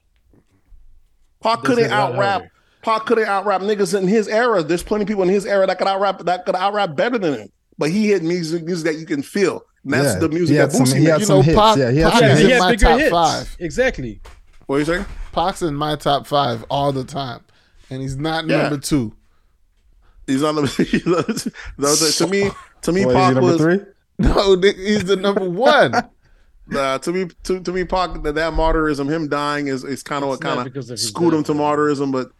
Pac 1.43 1.63
couldn't 1.63 1.85
it 1.87 1.91
out 1.91 2.17
rap. 2.17 2.45
Pac 2.83 3.07
couldn't 3.07 3.27
out 3.27 3.45
rap 3.47 3.61
niggas 3.61 3.99
in 3.99 4.07
his 4.09 4.29
era. 4.29 4.63
There's 4.63 4.83
plenty 4.83 5.03
of 5.03 5.09
people 5.09 5.23
in 5.25 5.29
his 5.29 5.47
era 5.47 5.67
that 5.67 5.79
could 5.79 5.89
out 5.89 6.01
rap 6.01 6.21
that 6.25 6.47
could 6.47 6.55
out 6.55 6.73
rap 6.75 6.95
better 6.97 7.19
than 7.19 7.35
him. 7.35 7.49
But 7.77 7.91
he 7.91 8.09
hit 8.09 8.23
music 8.23 8.65
music 8.65 8.85
that 8.93 9.01
you 9.01 9.07
can 9.07 9.23
feel. 9.23 9.63
And 9.85 9.93
that's 9.93 10.15
Yeah, 10.15 10.21
the 10.21 10.29
music 10.31 10.57
that 10.57 10.63
had 10.63 10.73
some- 10.73 10.87
Boosie 10.87 11.05
made. 11.05 11.21
You 11.21 11.27
know, 11.27 11.43
hits. 11.43 11.59
Pac, 11.59 11.77
Yeah, 11.77 11.91
he 11.91 11.99
had 11.99 12.13
Pac 12.13 12.19
some 12.21 12.29
yeah, 12.29 12.33
is 12.35 12.39
he 12.39 12.45
in 12.45 12.51
had 12.53 12.59
my 12.61 12.77
top 12.77 12.99
hits. 12.99 13.11
five. 13.11 13.57
Exactly. 13.59 14.21
What 14.67 14.77
you 14.79 14.85
saying? 14.87 15.07
Pac's 15.33 15.61
in 15.63 15.75
my 15.75 15.97
top 15.97 16.27
five 16.27 16.65
all 16.71 16.93
the 16.93 17.05
time, 17.05 17.41
and 17.91 18.01
he's 18.01 18.17
not 18.17 18.47
Yeah. 18.47 18.63
number 18.63 18.79
two. 18.79 19.13
He's 20.27 20.43
on 20.43 20.57
the. 20.57 22.15
to 22.19 22.27
me, 22.27 22.51
to 22.83 22.93
me, 22.93 23.07
What, 23.07 23.15
he 23.15 23.35
Pac 23.35 23.43
was 23.43 23.57
three? 23.59 23.81
No, 24.19 24.57
he's 24.61 25.05
the 25.05 25.17
number 25.17 25.49
one. 25.51 25.93
uh, 26.75 26.99
to 26.99 27.13
me 27.13 27.29
to, 27.43 27.61
to 27.61 27.73
me 27.73 27.85
Pac 27.85 28.23
that, 28.23 28.35
that 28.37 28.53
martyrism, 28.53 29.11
him 29.11 29.29
dying 29.29 29.67
is 29.67 29.83
is 29.85 30.03
kind 30.03 30.23
of 30.23 30.31
what 30.31 30.41
kind 30.41 30.75
of 30.77 30.99
screwed 30.99 31.35
him 31.35 31.43
to 31.45 31.53
martyrism. 31.53 32.13
But 32.13 32.31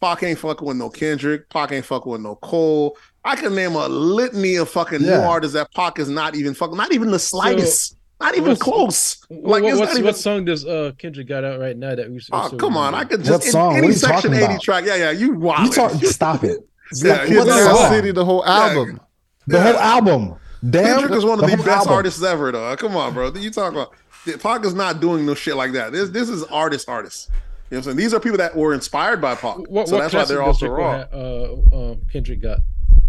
Pac 0.00 0.22
ain't 0.22 0.38
fucking 0.38 0.66
with 0.66 0.76
no 0.78 0.88
Kendrick. 0.88 1.48
Pac 1.50 1.72
ain't 1.72 1.84
fucking 1.84 2.10
with 2.10 2.22
no 2.22 2.36
Cole. 2.36 2.96
I 3.22 3.36
can 3.36 3.54
name 3.54 3.74
a 3.74 3.86
litany 3.86 4.56
of 4.56 4.70
fucking 4.70 5.02
new 5.02 5.12
artists 5.12 5.52
that 5.54 5.72
Pac 5.74 5.98
is 5.98 6.08
not 6.08 6.34
even 6.34 6.54
fucking, 6.54 6.76
not 6.76 6.90
even 6.94 7.10
the 7.10 7.18
slightest, 7.18 7.98
not 8.18 8.34
even 8.34 8.56
close. 8.56 9.22
Like 9.28 9.62
what's, 9.62 9.78
not 9.78 9.90
even. 9.90 10.04
what 10.04 10.16
song 10.16 10.46
does 10.46 10.64
uh 10.64 10.92
Kendrick 10.96 11.28
got 11.28 11.44
out 11.44 11.60
right 11.60 11.76
now 11.76 11.94
that 11.94 12.10
we? 12.10 12.18
Oh 12.32 12.48
come 12.58 12.78
on! 12.78 12.94
I 12.94 13.04
could 13.04 13.20
just 13.20 13.30
What 13.30 13.42
song? 13.42 13.76
any 13.76 13.88
What 13.88 13.96
section 13.96 14.32
eighty 14.32 14.44
about? 14.44 14.62
track. 14.62 14.84
Yeah, 14.86 14.96
yeah. 14.96 15.10
You 15.10 15.34
wild. 15.34 15.66
You 15.66 15.72
talk. 15.74 15.92
Stop 16.04 16.44
it. 16.44 16.66
Yeah, 16.94 17.26
Kid 17.26 17.38
What 17.38 17.48
in 17.48 17.54
song? 17.54 17.74
the 17.74 17.88
City, 17.88 18.10
the 18.12 18.24
whole 18.24 18.44
album. 18.44 19.00
The 19.46 19.60
whole 19.60 19.76
album. 19.76 20.36
Damn. 20.68 20.84
Kendrick 21.00 21.12
is 21.18 21.24
one 21.24 21.38
of 21.42 21.48
the, 21.48 21.56
whole 21.56 21.64
best 21.64 21.78
album. 21.78 21.92
artists 21.94 22.22
ever, 22.22 22.52
though. 22.52 22.76
Come 22.76 22.96
on, 22.96 23.14
bro. 23.14 23.32
You 23.34 23.50
talk 23.50 23.72
about 23.72 23.94
Pac 24.40 24.64
is 24.64 24.74
not 24.74 25.00
doing 25.00 25.24
no 25.24 25.34
shit 25.34 25.56
like 25.56 25.72
that. 25.72 25.92
This 25.92 26.10
this 26.10 26.28
is 26.28 26.44
artist 26.44 26.88
artists. 26.88 27.28
You 27.30 27.34
know 27.34 27.40
what 27.70 27.76
I'm 27.78 27.82
saying? 27.84 27.96
These 27.96 28.14
are 28.14 28.20
people 28.20 28.38
that 28.38 28.54
were 28.56 28.74
inspired 28.74 29.20
by 29.20 29.34
Pac. 29.36 29.56
What, 29.68 29.88
so 29.88 29.96
what 29.96 30.02
that's 30.02 30.14
why 30.14 30.24
they're 30.24 30.42
classic 30.42 30.68
also 30.68 30.76
does 30.76 31.08
J. 31.12 31.78
Raw. 31.78 31.80
uh, 31.80 31.90
um, 31.92 32.02
Kendrick 32.12 32.42
got. 32.42 32.58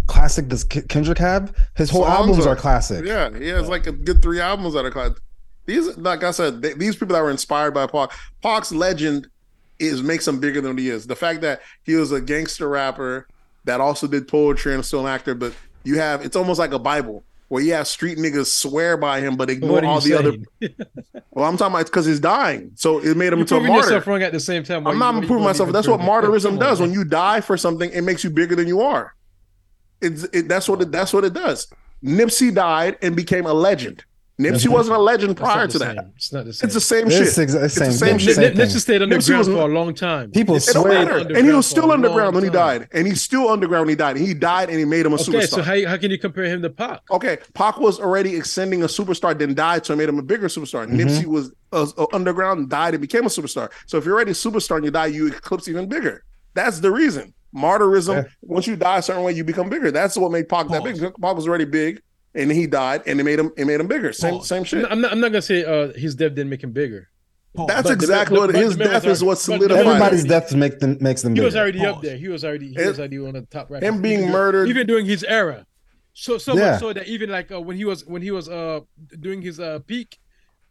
Classic. 0.07 0.47
Does 0.47 0.63
Kendrick 0.63 1.17
have? 1.17 1.53
His 1.75 1.89
whole 1.89 2.03
Songs 2.03 2.15
albums 2.29 2.45
are- 2.45 2.49
are 2.51 2.55
classic. 2.55 3.05
Yeah, 3.05 3.29
he 3.37 3.47
has 3.49 3.67
like 3.67 3.87
a 3.87 3.91
good 3.91 4.21
three 4.21 4.39
albums 4.39 4.73
that 4.75 4.85
are 4.85 4.91
classic. 4.91 5.17
These, 5.65 5.97
like 5.97 6.23
I 6.23 6.31
said, 6.31 6.61
they, 6.61 6.73
these 6.73 6.95
people 6.95 7.15
that 7.15 7.21
were 7.21 7.31
inspired 7.31 7.73
by 7.73 7.87
Pac. 7.87 8.11
Pac's 8.41 8.71
legend 8.71 9.27
is 9.79 10.01
makes 10.03 10.27
him 10.27 10.39
bigger 10.39 10.61
than 10.61 10.77
he 10.77 10.89
is. 10.89 11.07
The 11.07 11.15
fact 11.15 11.41
that 11.41 11.61
he 11.83 11.95
was 11.95 12.11
a 12.11 12.21
gangster 12.21 12.69
rapper 12.69 13.27
that 13.65 13.79
also 13.81 14.07
did 14.07 14.27
poetry 14.27 14.73
and 14.73 14.85
still 14.85 15.01
an 15.01 15.13
actor, 15.13 15.35
but 15.35 15.53
You 15.83 15.97
have 15.99 16.23
it's 16.25 16.35
almost 16.35 16.59
like 16.59 16.71
a 16.73 16.79
Bible 16.79 17.23
where 17.47 17.61
you 17.61 17.73
have 17.73 17.85
street 17.87 18.17
niggas 18.17 18.45
swear 18.45 18.95
by 18.95 19.19
him, 19.19 19.35
but 19.35 19.49
ignore 19.49 19.83
all 19.83 19.99
the 19.99 20.13
other. 20.13 20.33
Well, 21.33 21.45
I'm 21.49 21.55
talking 21.57 21.75
about 21.75 21.85
because 21.85 22.05
he's 22.05 22.19
dying, 22.19 22.71
so 22.75 22.99
it 22.99 23.15
made 23.15 23.27
him 23.27 23.39
You're 23.39 23.39
into 23.39 23.55
a 23.55 23.61
martyr. 23.61 23.73
yourself 23.85 24.07
wrong 24.07 24.21
at 24.21 24.33
the 24.33 24.39
same 24.39 24.63
time. 24.63 24.85
I'm 24.85 24.99
not 24.99 25.15
proving 25.25 25.43
myself. 25.45 25.71
That's 25.71 25.87
what 25.87 26.01
martyrism 26.01 26.59
does. 26.59 26.79
When 26.81 26.91
you 26.91 27.05
die 27.05 27.39
for 27.39 27.55
something, 27.55 27.89
it 27.91 28.01
makes 28.01 28.23
you 28.23 28.29
bigger 28.29 28.55
than 28.55 28.67
you 28.67 28.81
are. 28.81 29.15
It's 30.01 30.23
it, 30.33 30.47
that's 30.49 30.67
what 30.67 30.81
it, 30.81 30.91
that's 30.91 31.13
what 31.13 31.23
it 31.23 31.33
does. 31.33 31.67
Nipsey 32.03 32.53
died 32.53 32.97
and 33.01 33.15
became 33.15 33.45
a 33.45 33.53
legend. 33.53 34.03
Nipsey 34.39 34.69
wasn't 34.69 34.97
a 34.97 34.99
legend 34.99 35.37
prior 35.37 35.67
the 35.67 35.73
to 35.73 35.79
that. 35.79 35.97
same. 35.97 36.11
It's 36.15 36.33
not 36.33 36.45
the 36.45 36.53
same. 36.53 36.65
It's 36.65 36.73
the 36.73 36.81
same 36.81 37.07
It's 37.07 37.15
shit. 37.15 37.27
exa- 37.49 37.63
It's 37.63 37.75
the 37.75 37.85
same- 37.85 37.91
same 37.91 38.17
shit. 38.17 38.27
the 38.29 38.41
same 38.41 38.53
Nipsey 38.53 38.57
thing. 38.71 38.79
stayed 38.79 39.01
underground 39.03 39.37
was- 39.39 39.47
for 39.47 39.53
a 39.61 39.65
long 39.67 39.93
time. 39.93 40.31
People 40.31 40.55
It 40.55 40.65
don't 40.73 40.81
swear. 40.83 41.05
matter. 41.05 41.35
And 41.37 41.45
he 41.45 41.53
was 41.53 41.67
still 41.67 41.91
underground 41.91 42.33
when 42.33 42.43
he 42.43 42.49
died. 42.49 42.87
And 42.91 43.05
he's 43.05 43.21
still 43.21 43.49
underground 43.49 43.83
when 43.85 43.89
he 43.89 43.95
died. 43.95 44.17
And 44.17 44.25
he 44.25 44.33
died 44.33 44.69
and 44.69 44.79
he 44.79 44.85
made 44.85 45.05
him 45.05 45.13
a 45.13 45.17
superstar. 45.17 45.29
Okay, 45.29 45.37
superstar. 45.45 45.49
so 45.49 45.61
how, 45.61 45.89
how 45.91 45.97
can 45.97 46.09
you 46.09 46.17
compare 46.17 46.45
him 46.45 46.61
to 46.63 46.69
Pac? 46.71 47.01
Okay, 47.11 47.37
Pac 47.53 47.79
was 47.79 47.99
already 47.99 48.35
extending 48.35 48.81
a 48.81 48.87
superstar, 48.87 49.37
then 49.37 49.53
died, 49.53 49.85
so 49.85 49.93
it 49.93 49.97
made 49.97 50.09
him 50.09 50.17
a 50.17 50.23
bigger 50.23 50.47
superstar. 50.47 50.87
Mm-hmm. 50.87 50.99
Nipsey 50.99 51.25
was 51.25 51.51
uh, 51.71 51.85
uh, 51.97 52.05
underground, 52.11 52.69
died, 52.69 52.95
and 52.95 53.01
became 53.01 53.25
a 53.25 53.29
superstar. 53.29 53.69
So 53.85 53.97
if 53.99 54.05
you're 54.05 54.15
already 54.15 54.31
a 54.31 54.33
superstar 54.33 54.77
and 54.77 54.85
you 54.85 54.91
die, 54.91 55.05
you 55.07 55.27
eclipse 55.27 55.67
even 55.67 55.87
bigger. 55.87 56.23
That's 56.55 56.79
the 56.79 56.89
reason. 56.91 57.33
Martyrism. 57.55 58.23
Yeah. 58.23 58.29
Once 58.41 58.65
you 58.65 58.75
die 58.75 58.97
a 58.97 59.01
certain 59.01 59.23
way, 59.23 59.33
you 59.33 59.43
become 59.43 59.69
bigger. 59.69 59.91
That's 59.91 60.17
what 60.17 60.31
made 60.31 60.49
Pac 60.49 60.67
that 60.69 60.83
big. 60.83 60.99
Pac 60.99 61.35
was 61.35 61.47
already 61.47 61.65
big, 61.65 62.01
and 62.35 62.51
he 62.51 62.67
died, 62.67 63.03
and 63.05 63.19
it 63.19 63.23
made 63.23 63.39
him 63.39 63.51
it 63.57 63.65
made 63.65 63.79
him 63.79 63.87
bigger. 63.87 64.13
Same 64.13 64.35
Pause. 64.35 64.47
same 64.47 64.63
shit. 64.63 64.85
I'm 64.89 65.01
not, 65.01 65.11
I'm 65.11 65.19
not 65.19 65.29
gonna 65.29 65.41
say 65.41 65.63
uh, 65.65 65.91
his 65.93 66.15
death 66.15 66.35
didn't 66.35 66.49
make 66.49 66.63
him 66.63 66.71
bigger. 66.71 67.09
That's 67.67 67.83
But 67.83 67.91
exactly 67.91 68.35
the- 68.35 68.39
what 68.41 68.51
but 68.53 68.61
his 68.61 68.77
death 68.77 69.03
was 69.05 69.17
is. 69.17 69.23
What 69.23 69.37
already- 69.49 69.67
but 69.67 69.67
the 69.67 69.83
solidified. 69.83 69.85
man 69.85 69.85
was 69.85 69.87
it. 69.87 69.91
Everybody's 69.91 70.23
death 70.23 70.55
makes 70.55 70.75
them 70.77 70.97
makes 71.01 71.21
them 71.21 71.35
He 71.35 71.41
was 71.41 71.53
bigger. 71.53 71.61
already 71.61 71.85
up 71.85 72.01
there. 72.01 72.15
He 72.17 72.29
was 72.29 72.45
already 72.45 72.69
he 72.69 72.75
Him- 72.75 72.87
was 72.87 72.99
already 72.99 73.19
one 73.19 73.35
of 73.35 73.43
the 73.43 73.51
top 73.51 73.69
rappers. 73.69 73.87
Him 73.89 74.01
being 74.01 74.19
Even- 74.21 74.31
murdered. 74.31 74.69
even 74.69 74.87
during 74.87 75.05
his 75.05 75.23
era. 75.25 75.65
So 76.13 76.37
so 76.37 76.55
Yeah. 76.55 76.71
much 76.71 76.79
so 76.79 76.93
that 76.93 77.07
even 77.07 77.29
like 77.29 77.51
uh, 77.51 77.59
when 77.59 77.75
he 77.75 77.83
was 77.85 78.05
when 78.05 78.21
he 78.21 78.31
was 78.31 78.47
uh 78.47 78.79
doing 79.19 79.41
his 79.41 79.59
uh 79.59 79.79
peak, 79.85 80.17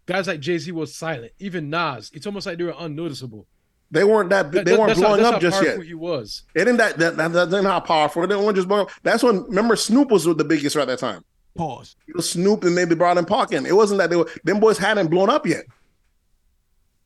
guys 0.06 0.26
like 0.26 0.40
Jay 0.40 0.56
Z 0.56 0.72
was 0.72 0.94
silent. 0.94 1.32
Even 1.38 1.68
Nas, 1.68 2.10
it's 2.14 2.26
almost 2.26 2.46
like 2.46 2.56
they 2.56 2.64
were 2.64 2.74
unnoticeable. 2.78 3.46
They 3.90 4.04
weren't 4.04 4.30
that. 4.30 4.50
That- 4.52 4.64
They 4.64 4.70
that- 4.72 4.78
weren't 4.80 4.88
that's 4.88 5.00
how- 5.00 5.16
blowing 5.16 5.34
up 5.34 5.40
just 5.40 5.62
yet. 5.62 5.82
He 5.82 5.92
was. 5.94 6.44
It 6.54 6.60
didn't 6.60 6.78
that 6.78 6.96
that, 6.98 7.16
that 7.18 7.32
that's 7.32 7.50
not 7.50 7.64
how 7.64 7.80
powerful. 7.80 8.26
They 8.26 8.34
didn't 8.34 8.54
just 8.54 8.68
blow 8.68 8.82
up. 8.82 8.90
That's 9.02 9.22
when 9.22 9.42
remember 9.44 9.76
Snoop 9.76 10.10
was 10.10 10.24
the 10.24 10.34
biggest 10.44 10.76
right 10.76 10.82
at 10.82 10.88
that 10.88 10.98
time. 10.98 11.24
Pause. 11.56 11.96
It 12.08 12.16
was 12.16 12.30
Snoop 12.30 12.64
and 12.64 12.74
maybe 12.74 12.94
brought 12.94 13.18
in 13.18 13.24
Pac 13.24 13.52
in. 13.52 13.66
It 13.66 13.74
wasn't 13.74 13.98
that 13.98 14.10
they 14.10 14.16
were 14.16 14.30
them 14.44 14.60
boys 14.60 14.78
hadn't 14.78 15.08
blown 15.08 15.28
up 15.30 15.46
yet. 15.46 15.64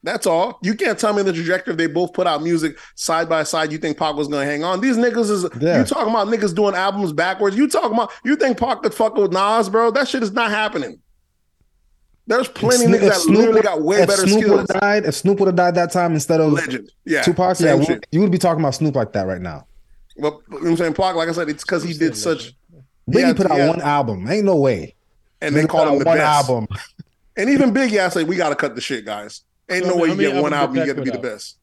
That's 0.03 0.27
all. 0.27 0.59
You 0.63 0.75
can't 0.75 0.99
tell 0.99 1.15
me 1.15 1.23
the 1.23 1.33
trajectory 1.33 1.75
they 1.75 1.87
both 1.87 2.13
put 2.13 2.27
out 2.27 2.43
music 2.43 2.79
side 2.95 3.27
by 3.27 3.43
side. 3.43 3.73
You 3.73 3.79
think 3.79 3.97
Pac 3.97 4.15
was 4.17 4.29
gonna 4.29 4.45
hang 4.45 4.63
on? 4.63 4.83
These 4.83 4.99
niggas 4.99 5.31
is 5.31 5.47
Yeah. 5.61 5.79
you 5.79 5.85
talking 5.87 6.11
about 6.13 6.29
niggas 6.29 6.55
doing 6.55 6.75
albums 6.75 7.13
backwards. 7.15 7.57
You 7.57 7.69
talking 7.69 7.93
about 7.95 8.13
you 8.23 8.37
think 8.37 8.59
Pac 8.59 8.83
could 8.83 8.93
fuck 8.93 9.17
with 9.17 9.33
Nas, 9.33 9.71
bro? 9.71 9.91
That 9.91 10.07
shit 10.07 10.23
is 10.23 10.33
not 10.33 10.51
happening. 10.51 11.01
There's 12.27 12.49
plenty 12.49 12.85
If 12.85 12.91
niggas 12.91 13.01
that 13.01 13.07
if 13.09 13.15
Snoop 13.17 13.37
literally 13.39 13.63
got 13.63 13.83
way 13.83 14.03
if 14.03 14.09
better 14.09 14.27
Snoop 14.27 14.43
skills. 14.43 14.51
would've 14.51 14.81
died, 14.81 15.05
if 15.07 15.15
Snoop 15.15 15.41
would 15.41 15.47
have 15.47 15.57
died 15.57 15.75
that 15.77 15.91
time 15.91 16.13
instead 16.13 16.41
of 16.41 16.53
Legend, 16.53 16.91
yeah. 17.07 17.23
Tupac, 17.23 17.57
same 17.57 17.83
yeah, 17.83 17.99
you 18.13 18.21
would 18.21 18.31
be 18.31 18.39
talking 18.39 18.61
about 18.63 18.75
Snoop 18.75 18.95
like 18.95 19.13
that 19.13 19.27
right 19.27 19.41
now. 19.43 19.67
Well, 20.17 20.43
you 20.49 20.55
know 20.55 20.61
what 20.61 20.71
I'm 20.71 20.77
saying 20.77 20.95
Pac, 20.95 21.17
like 21.17 21.29
I 21.29 21.33
said, 21.33 21.49
it's 21.49 21.65
because 21.65 21.83
he 21.83 21.93
did 21.95 22.15
such. 22.17 22.53
Biggie 23.11 23.21
Yeah, 23.21 23.33
put 23.35 23.51
out 23.51 23.59
yeah. 23.59 23.69
one 23.69 23.81
album. 23.83 24.29
Ain't 24.31 24.45
no 24.45 24.57
way. 24.57 24.95
and 25.41 25.55
they 25.55 25.63
Nigga 25.65 25.69
called 25.69 25.89
put 25.89 25.93
him 25.95 25.99
the 26.01 26.05
one 26.07 26.19
best. 26.19 26.49
album. 26.49 26.69
And 27.37 27.51
even 27.51 27.75
Biggie, 27.75 27.99
I 27.99 28.11
say 28.11 28.23
we 28.23 28.37
gotta 28.37 28.55
cut 28.55 28.77
the 28.77 28.81
shit, 28.81 29.05
guys. 29.05 29.43
Ain't 29.69 29.85
How 29.87 29.91
no 29.91 29.97
way 29.97 30.09
you 30.11 30.15
get 30.17 30.41
one 30.41 30.53
album, 30.53 30.77
did 30.77 30.87
you 30.87 30.95
get 30.95 30.97
to 30.99 31.03
be 31.03 31.11
the 31.11 31.19
put 31.19 31.27
out? 31.27 31.33
best. 31.33 31.59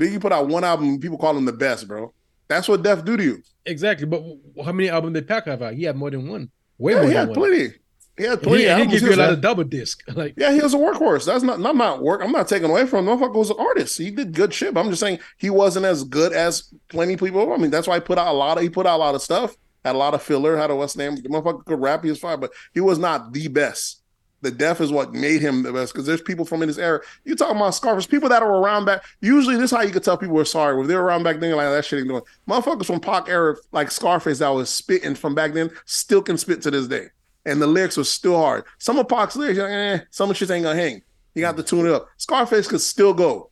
Biggie 0.00 0.18
put 0.18 0.32
out 0.32 0.48
one 0.48 0.64
album, 0.64 0.98
people 1.00 1.18
call 1.18 1.36
him 1.36 1.44
the 1.44 1.52
best, 1.52 1.86
bro. 1.86 2.14
That's 2.48 2.66
what 2.66 2.82
Def 2.82 3.04
do 3.04 3.18
to 3.18 3.22
you. 3.22 3.42
Exactly. 3.66 4.06
But 4.06 4.22
how 4.64 4.72
many 4.72 4.88
albums 4.88 5.12
did 5.12 5.28
Pac 5.28 5.44
have 5.44 5.60
out? 5.60 5.74
He 5.74 5.82
had 5.84 5.96
more 5.96 6.10
than 6.10 6.26
one. 6.28 6.50
Way 6.78 6.92
Yeah, 6.94 6.98
more 7.00 7.08
he 7.08 7.12
than 7.14 7.18
had 7.18 7.28
one. 7.28 7.34
plenty. 7.36 7.74
He 8.16 8.24
had 8.24 8.32
And 8.32 8.42
plenty. 8.42 8.62
He, 8.62 8.68
and 8.68 8.76
he 8.78 8.82
albums. 8.84 8.92
gave 8.92 9.00
He 9.02 9.06
you 9.06 9.14
a 9.14 9.22
lot 9.22 9.32
of 9.34 9.40
double 9.42 9.64
disc. 9.64 10.02
Like 10.16 10.34
yeah, 10.38 10.52
he 10.52 10.60
was 10.62 10.72
a 10.72 10.78
workhorse. 10.78 11.26
That's 11.26 11.42
not. 11.44 11.62
I'm 11.62 11.76
not 11.76 12.02
work. 12.02 12.22
I'm 12.24 12.32
not 12.32 12.48
taking 12.48 12.70
away 12.70 12.86
from 12.86 13.06
him. 13.06 13.18
Motherfucker 13.18 13.34
was 13.34 13.50
an 13.50 13.56
artist. 13.58 13.98
He 13.98 14.10
did 14.10 14.32
good 14.32 14.54
shit. 14.54 14.72
But 14.72 14.80
I'm 14.80 14.88
just 14.88 15.00
saying 15.00 15.18
he 15.36 15.50
wasn't 15.50 15.84
as 15.84 16.04
good 16.04 16.32
as 16.32 16.72
plenty 16.88 17.18
people. 17.18 17.52
I 17.52 17.58
mean, 17.58 17.70
that's 17.70 17.86
why 17.86 17.96
he 17.96 18.00
put 18.00 18.16
out 18.16 18.28
a 18.28 18.32
lot 18.36 18.56
of. 18.56 18.62
He 18.62 18.70
put 18.70 18.86
out 18.86 18.96
a 18.96 19.02
lot 19.04 19.14
of 19.14 19.20
stuff. 19.20 19.54
Had 19.84 19.94
a 19.94 19.98
lot 19.98 20.14
of 20.14 20.22
filler. 20.22 20.56
Had 20.56 20.70
a 20.70 20.76
what's 20.76 20.96
name. 20.96 21.16
The 21.16 21.28
motherfucker 21.28 21.64
could 21.64 21.80
rap. 21.80 22.04
He 22.04 22.10
was 22.10 22.18
fine, 22.18 22.40
but 22.40 22.52
he 22.72 22.80
was 22.80 22.98
not 22.98 23.32
the 23.32 23.48
best. 23.48 24.02
The 24.42 24.50
Def 24.50 24.80
is 24.80 24.90
what 24.90 25.12
made 25.12 25.40
him 25.40 25.62
the 25.62 25.72
best 25.72 25.92
because 25.92 26.04
there's 26.04 26.20
people 26.20 26.44
from 26.44 26.62
in 26.62 26.68
this 26.68 26.76
era. 26.76 27.00
You 27.24 27.36
talking 27.36 27.56
about 27.56 27.76
Scarface, 27.76 28.06
people 28.06 28.28
that 28.28 28.42
are 28.42 28.56
around 28.56 28.84
back. 28.84 29.04
Usually, 29.20 29.54
this 29.54 29.70
is 29.70 29.76
how 29.76 29.82
you 29.82 29.92
could 29.92 30.02
tell 30.02 30.18
people 30.18 30.34
were 30.34 30.44
sorry. 30.44 30.80
If 30.80 30.88
they're 30.88 31.00
around 31.00 31.22
back 31.22 31.38
then, 31.38 31.54
like 31.54 31.68
that 31.68 31.84
shit 31.84 32.00
ain't 32.00 32.08
doing. 32.08 32.22
Motherfuckers 32.48 32.86
from 32.86 32.98
Pac 32.98 33.28
era, 33.28 33.54
like 33.70 33.92
Scarface, 33.92 34.40
that 34.40 34.48
was 34.48 34.68
spitting 34.68 35.14
from 35.14 35.36
back 35.36 35.52
then, 35.52 35.70
still 35.84 36.22
can 36.22 36.36
spit 36.36 36.60
to 36.62 36.72
this 36.72 36.88
day. 36.88 37.06
And 37.46 37.62
the 37.62 37.68
lyrics 37.68 37.96
were 37.96 38.04
still 38.04 38.36
hard. 38.36 38.64
Some 38.78 38.98
of 38.98 39.08
Pac's 39.08 39.36
lyrics, 39.36 39.60
like, 39.60 39.70
eh, 39.70 40.00
some 40.10 40.28
of 40.28 40.36
shit 40.36 40.50
ain't 40.50 40.64
gonna 40.64 40.78
hang. 40.78 41.02
You 41.34 41.42
got 41.42 41.56
to 41.56 41.62
tune 41.62 41.86
it 41.86 41.92
up. 41.92 42.08
Scarface 42.16 42.66
could 42.66 42.80
still 42.80 43.14
go. 43.14 43.51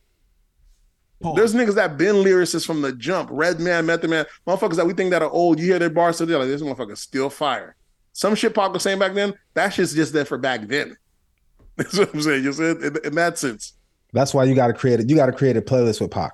Pause. 1.21 1.35
There's 1.35 1.53
niggas 1.53 1.75
that 1.75 1.97
been 1.97 2.15
lyricists 2.15 2.65
from 2.65 2.81
the 2.81 2.93
jump. 2.93 3.29
Redman, 3.31 3.85
Method 3.85 4.09
Man, 4.09 4.25
motherfuckers 4.47 4.75
that 4.75 4.85
we 4.87 4.93
think 4.93 5.11
that 5.11 5.21
are 5.21 5.29
old. 5.29 5.59
You 5.59 5.65
hear 5.65 5.79
their 5.79 5.89
bars 5.89 6.17
today, 6.17 6.35
like 6.35 6.47
this 6.47 6.61
motherfucker 6.61 6.97
still 6.97 7.29
fire. 7.29 7.75
Some 8.13 8.35
shit 8.35 8.53
Pac 8.53 8.73
was 8.73 8.83
saying 8.83 8.99
back 8.99 9.13
then, 9.13 9.33
that 9.53 9.69
shit's 9.73 9.93
just 9.93 10.13
there 10.13 10.25
for 10.25 10.37
back 10.37 10.67
then. 10.67 10.97
That's 11.77 11.97
what 11.97 12.13
I'm 12.13 12.21
saying. 12.21 12.43
You 12.43 12.53
said 12.53 12.77
in, 12.77 12.97
in 13.05 13.15
that 13.15 13.37
sense. 13.37 13.73
That's 14.13 14.33
why 14.33 14.43
you 14.43 14.55
got 14.55 14.67
to 14.67 14.73
create 14.73 14.99
it. 14.99 15.09
You 15.09 15.15
got 15.15 15.27
to 15.27 15.31
create 15.31 15.55
a 15.55 15.61
playlist 15.61 16.01
with 16.01 16.11
Pac 16.11 16.33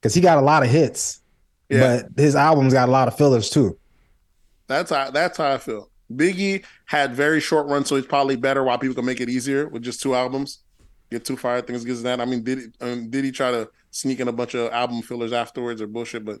because 0.00 0.14
he 0.14 0.20
got 0.20 0.38
a 0.38 0.40
lot 0.40 0.62
of 0.62 0.70
hits, 0.70 1.20
Yeah. 1.68 2.02
but 2.14 2.22
his 2.22 2.34
albums 2.34 2.72
got 2.72 2.88
a 2.88 2.92
lot 2.92 3.08
of 3.08 3.16
fillers 3.16 3.50
too. 3.50 3.78
That's 4.66 4.90
how 4.90 5.10
that's 5.10 5.36
how 5.36 5.52
I 5.52 5.58
feel. 5.58 5.90
Biggie 6.12 6.64
had 6.86 7.14
very 7.14 7.40
short 7.40 7.66
runs, 7.66 7.88
so 7.88 7.96
he's 7.96 8.06
probably 8.06 8.36
better. 8.36 8.64
Why 8.64 8.76
people 8.78 8.94
can 8.94 9.04
make 9.04 9.20
it 9.20 9.28
easier 9.28 9.68
with 9.68 9.82
just 9.82 10.00
two 10.00 10.14
albums, 10.14 10.60
get 11.10 11.24
two 11.24 11.36
fire 11.36 11.60
things, 11.60 11.84
gets 11.84 12.02
that. 12.02 12.20
I 12.20 12.24
mean, 12.24 12.42
did 12.42 12.58
he, 12.58 12.64
um, 12.80 13.10
did 13.10 13.24
he 13.24 13.30
try 13.32 13.50
to 13.50 13.68
sneak 13.94 14.18
in 14.20 14.28
a 14.28 14.32
bunch 14.32 14.54
of 14.54 14.72
album 14.72 15.02
fillers 15.02 15.32
afterwards 15.32 15.80
or 15.80 15.86
bullshit? 15.86 16.24
But 16.24 16.40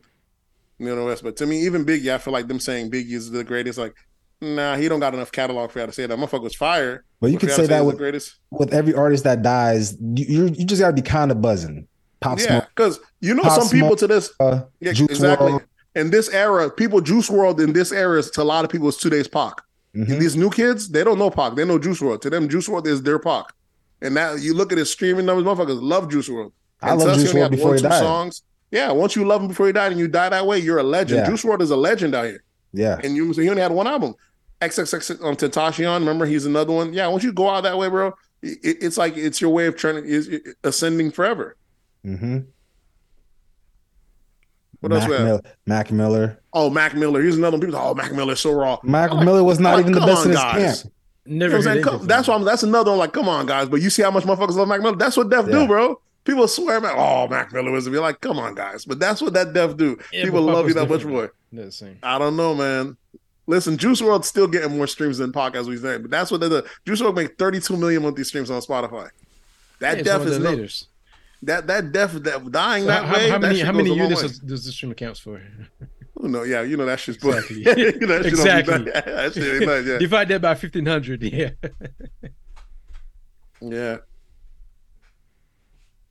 you 0.78 0.94
know, 0.94 1.14
but 1.22 1.36
to 1.36 1.46
me, 1.46 1.64
even 1.64 1.84
Biggie, 1.84 2.12
I 2.12 2.18
feel 2.18 2.32
like 2.32 2.48
them 2.48 2.60
saying 2.60 2.90
Biggie 2.90 3.12
is 3.12 3.30
the 3.30 3.44
greatest. 3.44 3.78
Like, 3.78 3.94
nah, 4.40 4.76
he 4.76 4.88
don't 4.88 5.00
got 5.00 5.14
enough 5.14 5.30
catalog 5.32 5.70
for 5.70 5.78
y'all 5.78 5.86
to 5.86 5.92
say 5.92 6.06
that. 6.06 6.18
Motherfucker 6.18 6.42
was 6.42 6.54
fire. 6.54 7.04
But 7.20 7.30
you 7.30 7.38
could 7.38 7.48
y'all 7.50 7.58
say 7.58 7.66
that 7.66 7.84
with 7.84 7.94
the 7.94 7.98
greatest. 7.98 8.36
with 8.50 8.74
every 8.74 8.94
artist 8.94 9.24
that 9.24 9.42
dies. 9.42 9.96
You 10.00 10.46
you, 10.46 10.64
just 10.64 10.80
got 10.80 10.88
to 10.88 10.94
be 10.94 11.02
kind 11.02 11.30
of 11.30 11.40
buzzing. 11.40 11.86
Pop 12.20 12.38
Yeah, 12.40 12.66
because 12.74 13.00
you 13.20 13.34
know 13.34 13.42
Pop 13.42 13.60
some 13.60 13.68
people 13.68 13.88
Smoke, 13.88 13.98
to 14.00 14.06
this. 14.08 14.32
uh, 14.40 14.62
Yeah, 14.80 14.92
Juice 14.92 15.10
exactly. 15.10 15.52
WRLD. 15.52 15.64
In 15.96 16.10
this 16.10 16.28
era, 16.30 16.70
people 16.70 17.00
Juice 17.00 17.30
WRLD 17.30 17.60
in 17.62 17.72
this 17.72 17.92
era 17.92 18.18
is 18.18 18.30
to 18.32 18.42
a 18.42 18.44
lot 18.44 18.64
of 18.64 18.70
people 18.70 18.88
is 18.88 18.96
two 18.96 19.10
days 19.10 19.28
Pac. 19.28 19.54
Mhm. 19.94 20.18
These 20.18 20.34
new 20.34 20.50
kids, 20.50 20.88
they 20.88 21.04
don't 21.04 21.18
know 21.20 21.30
Pac. 21.30 21.54
They 21.54 21.64
know 21.64 21.78
Juice 21.78 22.00
WRLD. 22.00 22.20
To 22.22 22.30
them, 22.30 22.48
Juice 22.48 22.68
WRLD 22.68 22.88
is 22.88 23.02
their 23.02 23.20
Pac. 23.20 23.44
And 24.02 24.12
now 24.14 24.32
you 24.32 24.54
look 24.54 24.72
at 24.72 24.78
his 24.78 24.90
streaming 24.90 25.24
numbers, 25.24 25.44
motherfuckers 25.46 25.80
love 25.80 26.10
Juice 26.10 26.28
WRLD. 26.28 26.50
I 26.84 26.90
And 26.90 26.98
love 27.00 27.08
to 27.08 27.12
us, 27.14 27.22
Juice 27.22 27.32
WRLD 27.32 27.42
had 27.42 27.50
before 27.50 27.66
one, 27.68 27.76
he 27.76 27.82
two 27.82 27.88
died. 27.88 27.98
Songs. 28.00 28.42
Yeah, 28.70 28.90
once 28.92 29.14
you 29.16 29.24
love 29.24 29.40
him 29.42 29.48
before 29.48 29.66
he 29.66 29.72
died 29.72 29.92
and 29.92 30.00
you 30.00 30.08
die 30.08 30.28
that 30.28 30.46
way, 30.46 30.58
you're 30.58 30.78
a 30.78 30.82
legend. 30.82 31.20
Yeah. 31.20 31.26
Juice 31.30 31.44
WRLD 31.44 31.62
is 31.62 31.70
a 31.70 31.76
legend 31.76 32.14
out 32.14 32.26
here. 32.26 32.42
Yeah, 32.72 32.98
And 33.04 33.14
you 33.16 33.30
he 33.32 33.48
only 33.48 33.62
had 33.62 33.70
one 33.72 33.86
album. 33.86 34.14
XXX 34.60 35.22
on 35.22 35.36
Tentacion, 35.36 36.00
remember 36.00 36.26
he's 36.26 36.44
another 36.46 36.72
one. 36.72 36.92
Yeah, 36.92 37.06
once 37.08 37.22
you 37.22 37.32
go 37.32 37.48
out 37.48 37.62
that 37.62 37.78
way, 37.78 37.88
bro, 37.88 38.08
it, 38.42 38.58
it's 38.82 38.96
like 38.98 39.16
it's 39.16 39.40
your 39.40 39.50
way 39.50 39.66
of 39.66 39.76
trying 39.76 40.04
is 40.04 40.28
ascending 40.64 41.10
forever. 41.12 41.56
hmm 42.04 42.38
What 44.80 44.92
else 44.92 45.02
Mac, 45.02 45.08
we 45.10 45.14
have? 45.16 45.24
Mil- 45.24 45.40
Mac 45.66 45.92
Miller. 45.92 46.40
Oh, 46.52 46.68
Mac 46.70 46.94
Miller. 46.94 47.22
Here's 47.22 47.36
another 47.36 47.56
one. 47.56 47.60
People 47.60 47.78
say, 47.78 47.84
oh, 47.86 47.94
Mac 47.94 48.12
Miller's 48.12 48.40
so 48.40 48.52
raw. 48.52 48.78
Mac 48.82 49.12
like, 49.12 49.24
Miller 49.24 49.42
was 49.44 49.60
not 49.60 49.74
like, 49.74 49.80
even 49.80 49.92
the 49.92 50.00
come 50.00 50.08
best 50.08 50.20
on, 50.20 50.26
in 50.26 50.30
his 50.32 50.40
guys. 50.40 50.82
camp. 50.82 50.94
You 51.26 51.36
never 51.36 51.52
know 51.52 51.56
what 51.58 51.58
I'm 51.58 51.62
saying? 51.64 51.76
heard 51.76 51.84
Come- 51.84 51.92
anything 51.94 52.08
that's 52.08 52.28
why 52.28 52.34
I'm, 52.34 52.44
that's 52.44 52.62
another 52.64 52.90
one. 52.90 52.98
Like, 52.98 53.12
come 53.12 53.28
on, 53.28 53.46
guys. 53.46 53.68
But 53.68 53.80
you 53.82 53.90
see 53.90 54.02
how 54.02 54.10
much 54.10 54.24
motherfuckers 54.24 54.56
love 54.56 54.68
Mac 54.68 54.80
Miller? 54.82 54.96
That's 54.96 55.16
what 55.16 55.30
Def 55.30 55.46
Yeah. 55.46 55.52
do, 55.60 55.66
bro. 55.66 56.00
People 56.24 56.48
swear, 56.48 56.80
man, 56.80 56.94
oh, 56.96 57.28
Mac 57.28 57.52
Miller 57.52 57.70
was. 57.70 57.86
You're 57.86 58.00
like, 58.00 58.20
come 58.20 58.38
on, 58.38 58.54
guys. 58.54 58.84
But 58.84 58.98
that's 58.98 59.20
what 59.20 59.34
that 59.34 59.52
Def 59.52 59.76
do. 59.76 59.98
Yeah, 60.12 60.24
People 60.24 60.42
love 60.42 60.66
you 60.68 60.74
that 60.74 60.88
much 60.88 61.04
more. 61.04 61.32
Same. 61.70 61.98
I 62.02 62.18
don't 62.18 62.36
know, 62.36 62.54
man. 62.54 62.96
Listen, 63.46 63.76
Juice 63.76 64.00
WRLD's 64.00 64.26
still 64.26 64.48
getting 64.48 64.74
more 64.76 64.86
streams 64.86 65.18
than 65.18 65.32
Pac, 65.32 65.54
as 65.54 65.68
we 65.68 65.76
say. 65.76 65.98
But 65.98 66.10
that's 66.10 66.30
what 66.30 66.40
they 66.40 66.48
do. 66.48 66.62
Juice 66.86 67.02
WRLD 67.02 67.14
make 67.14 67.38
32 67.38 67.76
million 67.76 68.02
monthly 68.02 68.24
streams 68.24 68.50
on 68.50 68.62
Spotify. 68.62 69.10
That 69.80 69.98
Yeah, 69.98 70.02
Def 70.02 70.22
is 70.26 70.38
no, 70.38 70.66
that 71.42 71.66
that 71.66 71.92
Def 71.92 72.12
that 72.12 72.50
dying 72.50 72.84
So 72.84 72.88
that 72.88 73.04
how, 73.04 73.14
way. 73.14 73.28
how 73.28 73.38
many 73.38 73.60
how 73.60 73.72
many 73.72 73.94
units 73.94 74.22
does, 74.22 74.38
does 74.38 74.64
the 74.64 74.72
stream 74.72 74.92
accounts 74.92 75.20
for? 75.20 75.40
Oh, 76.22 76.28
no, 76.28 76.44
yeah, 76.44 76.62
you 76.62 76.76
know 76.76 76.86
that 76.86 77.00
shit's 77.00 77.22
Exactly. 77.22 77.62
that 77.64 77.76
shit 77.76 78.00
don't 78.00 78.22
be 78.22 78.28
Exactly. 78.28 78.78
nice. 78.78 78.94
that 79.04 79.34
shit 79.34 79.54
ain't 79.62 79.66
nice, 79.66 79.84
yeah. 79.84 79.98
Divide 79.98 80.28
that 80.28 80.40
by 80.40 80.54
fifteen 80.54 80.86
hundred. 80.86 81.22
Yeah. 81.24 81.50
Yeah. 83.60 83.96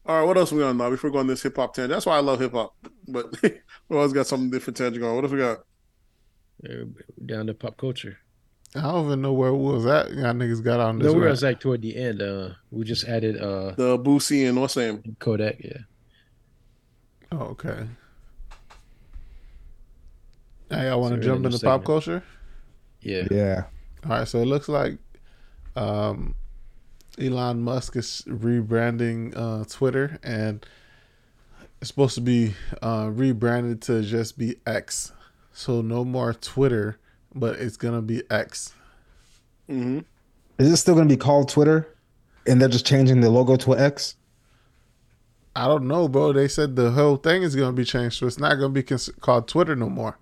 All 0.06 0.20
right, 0.20 0.28
what 0.28 0.38
else 0.38 0.52
we 0.52 0.62
on 0.64 0.78
now 0.78 0.90
before 0.90 1.10
we 1.10 1.14
go 1.14 1.20
on 1.20 1.28
this 1.28 1.42
hip 1.42 1.56
hop 1.56 1.74
tangent? 1.74 1.92
That's 1.92 2.06
why 2.06 2.18
I 2.18 2.20
love 2.20 2.40
hip 2.40 2.52
hop. 2.52 2.76
But 3.08 3.42
we 3.42 3.96
always 3.96 4.14
got 4.14 4.28
something 4.28 4.50
different 4.50 4.78
tangent 4.78 5.02
going. 5.02 5.16
What 5.16 5.24
else 5.24 5.34
we 5.34 5.40
got? 5.40 5.60
Down 7.26 7.48
to 7.48 7.54
pop 7.54 7.78
culture. 7.78 8.18
I 8.76 8.82
don't 8.82 9.06
even 9.06 9.22
know 9.22 9.34
where 9.34 9.54
we 9.54 9.72
was 9.72 9.86
at. 9.86 10.12
Y'all 10.12 10.34
niggas 10.34 10.64
got 10.64 10.80
on 10.80 11.00
this. 11.00 11.06
No, 11.06 11.14
we 11.14 11.22
rap. 11.22 11.32
was 11.32 11.44
like 11.44 11.60
toward 11.60 11.82
the 11.82 11.96
end. 11.96 12.22
Uh, 12.22 12.50
we 12.72 12.84
just 12.86 13.08
added 13.08 13.38
uh 13.38 13.72
The 13.72 13.98
Boosie 14.00 14.48
and 14.48 14.60
what's 14.60 14.76
name? 14.76 15.16
Kodak. 15.20 15.58
Yeah. 15.60 15.78
Oh, 17.32 17.38
okay. 17.52 17.88
Hey, 20.70 20.88
y'all 20.88 21.02
want 21.02 21.14
to 21.14 21.18
It's 21.18 21.26
a 21.26 21.30
really 21.30 21.42
jump 21.42 21.42
new 21.42 21.56
into 21.56 21.66
pop 21.66 21.86
culture? 21.86 22.24
Yeah. 23.02 23.28
Yeah. 23.30 23.64
All 24.06 24.12
right, 24.12 24.28
so 24.28 24.40
it 24.40 24.46
looks 24.46 24.68
like 24.68 24.98
um, 25.76 26.36
Elon 27.20 27.62
Musk 27.62 27.96
is 27.96 28.24
rebranding 28.28 29.34
uh, 29.36 29.66
Twitter, 29.70 30.20
and 30.24 30.66
it's 31.82 31.90
supposed 31.90 32.16
to 32.16 32.22
be 32.22 32.54
uh, 32.82 33.10
rebranded 33.12 33.82
to 33.84 34.02
just 34.02 34.38
be 34.38 34.56
X. 34.66 35.12
So 35.52 35.82
no 35.82 36.04
more 36.04 36.34
Twitter, 36.34 36.98
but 37.36 37.60
it's 37.60 37.78
gonna 37.78 38.02
be 38.02 38.24
X. 38.32 38.74
hmm 39.68 40.00
Is 40.58 40.72
it 40.72 40.78
still 40.78 40.96
going 40.96 41.08
to 41.08 41.14
be 41.14 41.20
called 41.20 41.50
Twitter, 41.50 41.88
and 42.48 42.60
they're 42.60 42.70
just 42.70 42.86
changing 42.88 43.22
the 43.22 43.30
logo 43.30 43.56
to 43.58 43.74
an 43.74 43.80
X? 43.80 44.16
I 45.56 45.68
don't 45.68 45.88
know, 45.88 46.08
bro. 46.08 46.34
They 46.34 46.48
said 46.48 46.76
the 46.76 46.90
whole 46.92 47.18
thing 47.18 47.44
is 47.44 47.56
gonna 47.56 47.74
be 47.74 47.86
changed, 47.86 48.18
so 48.18 48.26
it's 48.26 48.40
not 48.40 48.56
gonna 48.56 48.70
be 48.70 48.82
cons- 48.82 49.12
called 49.22 49.48
Twitter 49.48 49.76
no 49.76 49.88
more. 49.90 50.18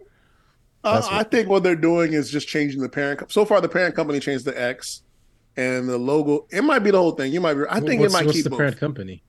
Uh, 0.83 0.95
That's 0.95 1.07
I 1.07 1.23
think 1.23 1.47
what 1.47 1.63
they're 1.63 1.75
doing 1.77 2.11
is 2.11 2.29
just 2.29 2.49
changing 2.49 2.81
the 2.81 2.89
parent. 2.89 3.19
co- 3.21 3.27
So 3.29 3.45
far, 3.45 3.61
the 3.61 3.69
parent 3.69 3.95
company 3.95 4.19
changed 4.19 4.43
the 4.43 4.61
X, 4.61 5.03
and 5.57 5.87
the 5.87 5.97
logo. 5.97 6.47
It 6.51 6.63
might 6.63 6.79
be 6.79 6.91
the 6.91 6.97
whole 6.97 7.11
thing. 7.11 7.31
You 7.31 7.41
might 7.41 7.53
be. 7.55 7.63
I 7.69 7.79
think 7.79 8.01
what's, 8.01 8.13
it 8.13 8.17
might 8.17 8.25
what's 8.25 8.37
keep 8.37 8.43
the 8.43 8.49
both. 8.49 8.59
parent 8.59 8.77
company? 8.79 9.23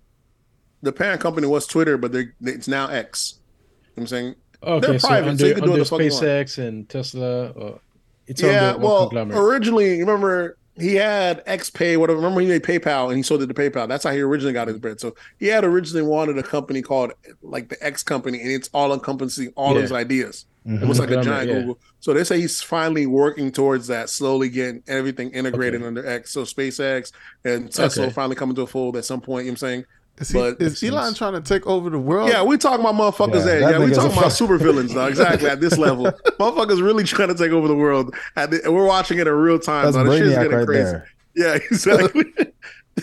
The 0.82 0.92
parent 0.92 1.20
company 1.20 1.46
was 1.46 1.66
Twitter, 1.66 1.96
but 1.96 2.12
they're, 2.12 2.34
it's 2.42 2.68
now 2.68 2.88
X. 2.88 3.38
You 3.40 3.88
know 3.96 4.02
I'm 4.02 4.06
saying. 4.06 4.34
Okay, 4.64 4.86
They're 4.86 4.98
private, 5.00 5.24
so 5.24 5.30
under, 5.30 5.46
you 5.48 5.54
can 5.54 5.64
do 5.64 5.70
what 5.70 5.78
the 5.78 5.84
fuck 5.84 6.00
you 6.00 6.10
want. 6.10 6.24
SpaceX 6.24 6.58
and 6.58 6.88
Tesla, 6.88 7.48
or 7.50 7.80
it's 8.28 8.40
yeah, 8.40 8.76
well, 8.76 9.10
originally, 9.12 9.98
remember 9.98 10.56
he 10.78 10.94
had 10.94 11.44
XPay, 11.46 11.96
whatever. 11.98 12.18
Remember 12.18 12.40
he 12.40 12.46
made 12.46 12.62
PayPal 12.62 13.08
and 13.08 13.16
he 13.16 13.22
sold 13.22 13.42
it 13.42 13.48
to 13.48 13.54
PayPal. 13.54 13.88
That's 13.88 14.04
how 14.04 14.12
he 14.12 14.20
originally 14.20 14.52
got 14.52 14.68
his 14.68 14.78
bread. 14.78 15.00
So 15.00 15.14
he 15.38 15.46
had 15.48 15.64
originally 15.64 16.06
wanted 16.06 16.38
a 16.38 16.42
company 16.44 16.80
called 16.80 17.12
like 17.42 17.68
the 17.68 17.84
X 17.84 18.02
company, 18.04 18.40
and 18.40 18.50
it's 18.50 18.70
all 18.72 18.92
encompassing 18.94 19.52
all 19.56 19.74
Yeah. 19.74 19.82
his 19.82 19.92
ideas. 19.92 20.46
Mhm. 20.66 20.82
It 20.82 20.88
was 20.88 20.98
like 21.00 21.10
a 21.10 21.20
giant 21.22 21.48
yeah. 21.50 21.58
Google. 21.60 21.78
So 22.00 22.14
they 22.14 22.22
say 22.24 22.40
he's 22.40 22.62
finally 22.62 23.06
working 23.06 23.50
towards 23.50 23.88
that, 23.88 24.08
slowly 24.10 24.48
getting 24.48 24.82
everything 24.86 25.30
integrated 25.30 25.82
under 25.82 26.06
X. 26.06 26.30
So 26.30 26.42
SpaceX 26.42 27.10
and 27.44 27.70
Tesla 27.72 28.04
Okay. 28.04 28.12
finally 28.12 28.36
coming 28.36 28.54
to 28.56 28.62
a 28.62 28.66
fold 28.66 28.96
at 28.96 29.04
some 29.04 29.20
point. 29.20 29.46
You 29.46 29.50
know 29.50 29.54
what 29.54 29.62
I'm 29.62 29.68
saying? 29.68 29.84
Is, 30.18 30.28
he, 30.28 30.38
But- 30.38 30.60
is 30.60 30.82
Elon 30.84 31.14
trying 31.14 31.32
to 31.32 31.40
take 31.40 31.66
over 31.66 31.90
the 31.90 31.98
world? 31.98 32.28
Yeah, 32.28 32.42
we 32.44 32.58
talking 32.58 32.80
about 32.86 32.94
motherfuckers 32.94 33.38
Yeah, 33.38 33.44
that, 33.44 33.60
that 33.60 33.70
yeah, 33.72 33.78
we 33.78 33.86
nigga's 33.86 33.96
talking 33.96 34.18
about 34.18 34.30
super 34.32 34.56
villains 34.58 34.94
now. 34.94 35.06
Exactly 35.06 35.48
at 35.48 35.60
this 35.60 35.78
level, 35.78 36.04
motherfuckers 36.38 36.80
really 36.82 37.02
trying 37.02 37.28
to 37.28 37.34
take 37.34 37.50
over 37.50 37.66
the 37.66 37.74
world. 37.74 38.14
At 38.36 38.50
the, 38.52 38.60
we're 38.70 38.86
watching 38.86 39.18
it 39.18 39.26
in 39.26 39.32
real 39.32 39.58
time. 39.58 39.90
That's. 39.90 39.96
This 39.96 40.18
shit's 40.18 40.34
getting 40.36 40.52
right 40.52 40.66
crazy. 40.66 40.82
there. 40.84 41.08
Yeah, 41.34 41.54
exactly. 41.70 42.24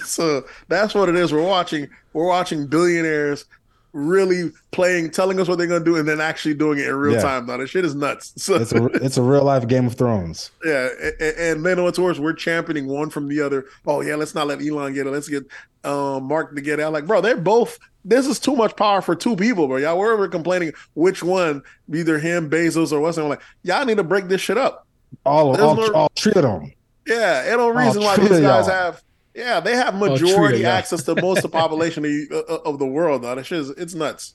so 0.06 0.46
that's 0.68 0.94
what 0.94 1.10
it 1.10 1.16
is. 1.16 1.34
We're 1.34 1.42
watching. 1.44 1.90
We're 2.14 2.28
watching 2.28 2.68
billionaires 2.68 3.46
really 3.94 4.52
playing, 4.72 5.12
telling 5.12 5.40
us 5.40 5.48
what 5.48 5.58
they're 5.58 5.68
gonna 5.68 5.84
do, 5.84 5.96
and 5.98 6.08
then 6.08 6.22
actually 6.22 6.54
doing 6.54 6.80
it 6.80 6.88
in 6.88 6.96
real 6.96 7.14
Yeah. 7.14 7.22
time. 7.22 7.46
Now, 7.48 7.58
this 7.58 7.70
shit 7.70 7.86
is 7.86 7.96
nuts. 7.96 8.34
So 8.38 8.56
It's 8.56 8.72
a 8.72 8.86
it's 9.04 9.18
a 9.18 9.22
real 9.24 9.44
life 9.44 9.68
Game 9.68 9.86
of 9.88 9.96
Thrones. 9.96 10.52
yeah, 10.64 10.90
and, 11.20 11.22
and 11.38 11.66
then 11.66 11.84
what's 11.84 11.98
worse, 12.00 12.20
we're 12.20 12.34
championing 12.34 12.88
one 12.88 13.10
from 13.10 13.28
the 13.28 13.42
other. 13.42 13.66
Oh 13.86 14.02
yeah, 14.02 14.16
let's 14.16 14.36
not 14.36 14.48
let 14.48 14.62
Elon 14.62 14.94
get 14.94 15.08
it. 15.08 15.12
Let's 15.12 15.28
get 15.28 15.46
um, 15.84 16.24
Mark 16.26 16.56
to 16.56 16.62
get 16.62 16.80
out. 16.80 16.94
Like, 16.94 17.06
bro, 17.08 17.22
they're 17.22 17.38
both. 17.38 17.80
This 18.06 18.28
is 18.28 18.40
too 18.40 18.56
much 18.56 18.76
power 18.76 19.02
for 19.02 19.16
two 19.16 19.36
people, 19.36 19.68
bro. 19.68 19.78
Y'all 19.78 19.98
were 19.98 20.14
ever 20.14 20.28
complaining 20.28 20.72
which 20.94 21.22
one, 21.22 21.62
either 21.94 22.18
him, 22.18 22.50
Bezos, 22.50 22.92
or 22.94 23.00
what's 23.02 23.18
I'm 23.18 23.28
like, 23.30 23.42
y'all 23.64 23.86
need 23.86 23.98
to 23.98 24.04
break 24.04 24.28
this 24.28 24.40
shit 24.42 24.58
up. 24.58 24.86
All 25.26 25.52
There's 25.54 25.64
all, 25.64 25.76
no- 25.76 25.92
all 25.94 26.12
three 26.16 26.32
of 26.36 26.44
them. 26.44 26.72
Yeah, 27.08 27.48
ain't 27.50 27.58
no 27.58 27.70
reason 27.70 28.02
why 28.04 28.16
these 28.18 28.30
guys 28.30 28.42
y'all. 28.42 28.64
have. 28.66 29.02
Yeah, 29.40 29.60
they 29.60 29.76
have 29.76 29.98
true 29.98 30.08
to 30.08 30.12
majority 30.24 30.60
y'all. 30.60 30.72
access 30.72 31.04
to 31.04 31.16
most 31.22 31.38
of 31.38 31.44
the 31.44 31.50
population 31.58 32.04
of, 32.06 32.12
the- 32.12 32.46
uh, 32.50 32.70
of 32.70 32.78
the 32.80 32.86
world. 32.86 33.24
Though 33.24 33.36
that 33.36 33.46
shit 33.46 33.60
is 33.60 33.70
it's 33.72 33.94
nuts. 33.94 34.34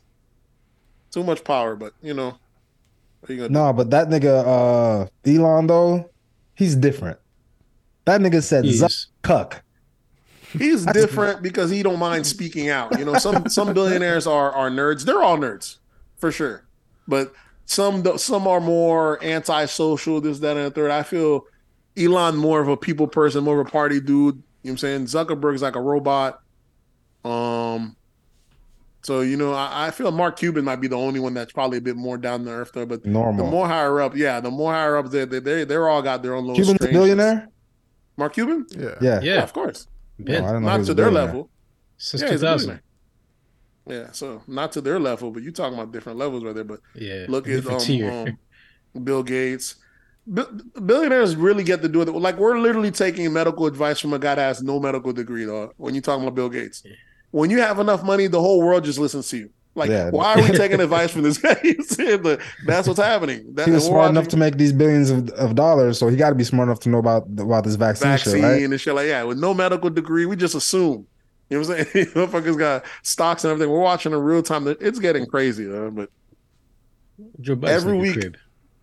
Too 1.13 1.23
much 1.23 1.45
power, 1.45 1.77
but 1.77 1.93
you 2.03 2.15
know, 2.15 2.37
what 3.21 3.31
you 3.31 3.37
gonna 3.37 3.49
do? 3.49 3.53
No, 3.55 3.73
but 3.73 3.91
that 3.91 4.09
nigga 4.09 4.45
uh 4.45 5.07
Elon 5.31 5.67
though, 5.67 6.11
he's 6.55 6.75
different. 6.75 7.19
That 8.07 8.21
nigga 8.21 8.43
said 8.43 8.65
Zuck 8.65 9.07
cuck. 9.23 9.63
He's 10.53 10.85
That's- 10.85 11.05
different 11.05 11.43
because 11.43 11.71
he 11.71 11.83
don't 11.83 11.99
mind 11.99 12.27
speaking 12.27 12.69
out. 12.69 12.99
You 12.99 13.05
know, 13.05 13.15
some 13.19 13.49
some 13.49 13.73
billionaires 13.75 14.27
are 14.27 14.53
are 14.53 14.71
nerds. 14.71 15.05
They're 15.05 15.23
all 15.23 15.37
nerds, 15.39 15.77
for 16.17 16.31
sure. 16.33 16.65
But 17.09 17.33
some 17.67 18.19
some 18.19 18.47
are 18.47 18.61
more 18.61 19.23
antisocial. 19.25 20.21
This, 20.21 20.39
that, 20.41 20.57
and 20.57 20.67
the 20.67 20.71
third. 20.71 20.91
I 20.91 21.03
feel 21.03 21.45
Elon 21.97 22.37
more 22.37 22.61
of 22.61 22.69
a 22.69 22.77
people 22.77 23.07
person, 23.09 23.43
more 23.45 23.61
of 23.61 23.67
a 23.67 23.71
party 23.71 24.01
dude. 24.01 24.43
You 24.65 24.71
know 24.71 24.73
what 24.73 24.85
I'm 24.85 25.09
saying? 25.09 25.27
Zuckerberg's 25.27 25.63
like 25.63 25.77
a 25.77 25.81
robot. 25.81 26.41
Um. 27.25 27.97
So 29.03 29.21
you 29.21 29.37
know, 29.37 29.53
I, 29.53 29.89
I 29.89 29.91
feel 29.91 30.11
Mark 30.11 30.39
Cuban 30.39 30.65
might 30.65 30.81
be 30.81 30.89
the 30.89 30.97
only 30.97 31.21
one 31.21 31.35
that's 31.35 31.53
probably 31.53 31.77
a 31.77 31.83
bit 31.83 31.95
more 31.95 32.17
down 32.17 32.45
to 32.47 32.51
earth 32.51 32.73
there. 32.73 32.87
But 32.87 33.03
the 33.03 33.11
more 33.11 33.69
higher 33.69 34.01
up, 34.01 34.17
yeah, 34.17 34.41
the 34.41 34.51
more 34.51 34.73
higher 34.73 34.97
up 34.97 35.11
they 35.11 35.27
they 35.27 35.41
they 35.41 35.65
they're 35.65 35.89
all 35.89 36.01
got 36.01 36.23
their 36.23 36.35
own 36.35 36.47
little. 36.47 36.57
Cuban's 36.57 36.85
a 36.85 36.89
billionaire? 36.89 37.49
Mark 38.17 38.33
Cuban? 38.33 38.67
yeah. 38.71 38.81
Yeah. 38.83 38.95
Yeah, 39.01 39.21
yeah, 39.21 39.43
of 39.43 39.53
course. 39.53 39.87
been 40.19 40.43
No, 40.43 40.49
I 40.49 40.53
didn't 40.53 40.63
know 40.63 40.77
Not 40.77 40.87
to 40.87 40.95
their 40.95 41.11
level. 41.11 41.51
since 41.99 42.23
Yeah, 42.23 42.31
he's 42.31 42.43
a 42.43 42.47
2000. 42.47 42.81
Yeah, 43.87 44.13
so 44.13 44.43
not 44.47 44.73
to 44.73 44.81
their 44.81 44.99
level, 44.99 45.31
but 45.31 45.43
you 45.43 45.53
talking 45.53 45.75
about 45.75 45.93
different 45.93 46.19
levels 46.19 46.43
right 46.43 46.55
there. 46.55 46.65
But 46.65 46.81
Yeah, 46.95 47.27
look 47.29 47.47
at 47.47 47.67
um, 47.67 48.39
um, 48.95 49.05
Bill 49.05 49.23
Gates. 49.23 49.77
Bi- 50.27 50.47
billionaires 50.85 51.37
really 51.37 51.65
get 51.65 51.83
to 51.83 51.89
do 51.89 52.01
it. 52.03 52.09
Like 52.09 52.39
we're 52.39 52.59
literally 52.59 52.91
taking 52.91 53.31
medical 53.33 53.67
advice 53.67 54.01
from 54.01 54.13
a 54.15 54.19
guy 54.19 54.35
that 54.37 54.41
has 54.43 54.63
no 54.63 54.81
medical 54.81 55.13
degree, 55.13 55.45
though. 55.45 55.73
When 55.77 55.95
you're 55.95 56.03
talking 56.03 56.23
about 56.25 56.35
Bill 56.35 56.49
Gates, 56.49 56.83
when 57.31 57.51
you 57.51 57.61
have 57.61 57.79
enough 57.79 58.03
money, 58.03 58.27
the 58.27 58.41
whole 58.41 58.61
world 58.63 58.85
just 58.85 58.99
listens 58.99 59.29
to 59.29 59.37
you. 59.37 59.51
Like, 59.77 59.91
Yeah. 59.91 60.11
why 60.11 60.35
are 60.35 60.43
we 60.43 60.49
taking 60.57 60.81
advice 60.81 61.11
from 61.11 61.23
this 61.23 61.37
guy? 61.37 61.57
But 62.23 62.41
That's 62.65 62.87
what's 62.87 63.01
happening. 63.01 63.55
That, 63.55 63.67
He 63.67 63.73
was 63.73 63.85
smart 63.87 64.09
enough 64.11 64.29
to 64.29 64.37
make 64.37 64.57
these 64.57 64.73
billions 64.73 65.11
of, 65.11 65.29
of 65.31 65.55
dollars, 65.57 65.99
so 65.99 66.09
he 66.09 66.17
got 66.17 66.29
to 66.31 66.37
be 66.37 66.45
smart 66.45 66.69
enough 66.69 66.81
to 66.81 66.89
know 66.89 66.99
about 66.99 67.27
about 67.39 67.65
this 67.65 67.75
vaccine, 67.75 68.09
vaccine 68.09 68.35
shit, 68.35 68.43
right? 68.45 68.63
and 68.63 68.81
shit 68.81 68.95
like 68.95 69.09
yeah, 69.09 69.25
with 69.25 69.39
no 69.39 69.53
medical 69.53 69.91
degree, 69.91 70.27
we 70.27 70.37
just 70.37 70.55
assume. 70.55 71.07
You 71.51 71.61
know 71.61 71.69
what 71.69 71.79
I'm 71.81 71.85
saying? 71.87 72.07
Motherfuckers 72.15 72.57
got 72.59 72.85
stocks 73.03 73.45
and 73.45 73.51
everything. 73.51 73.71
We're 73.71 73.81
watching 73.81 74.13
in 74.13 74.19
real 74.19 74.43
time. 74.43 74.67
It's 74.69 74.99
getting 75.01 75.27
crazy, 75.27 75.65
though. 75.67 75.91
But 75.91 76.09
Joe 77.41 77.59
every 77.65 77.99
week- 77.99 78.15
crib. 78.15 78.37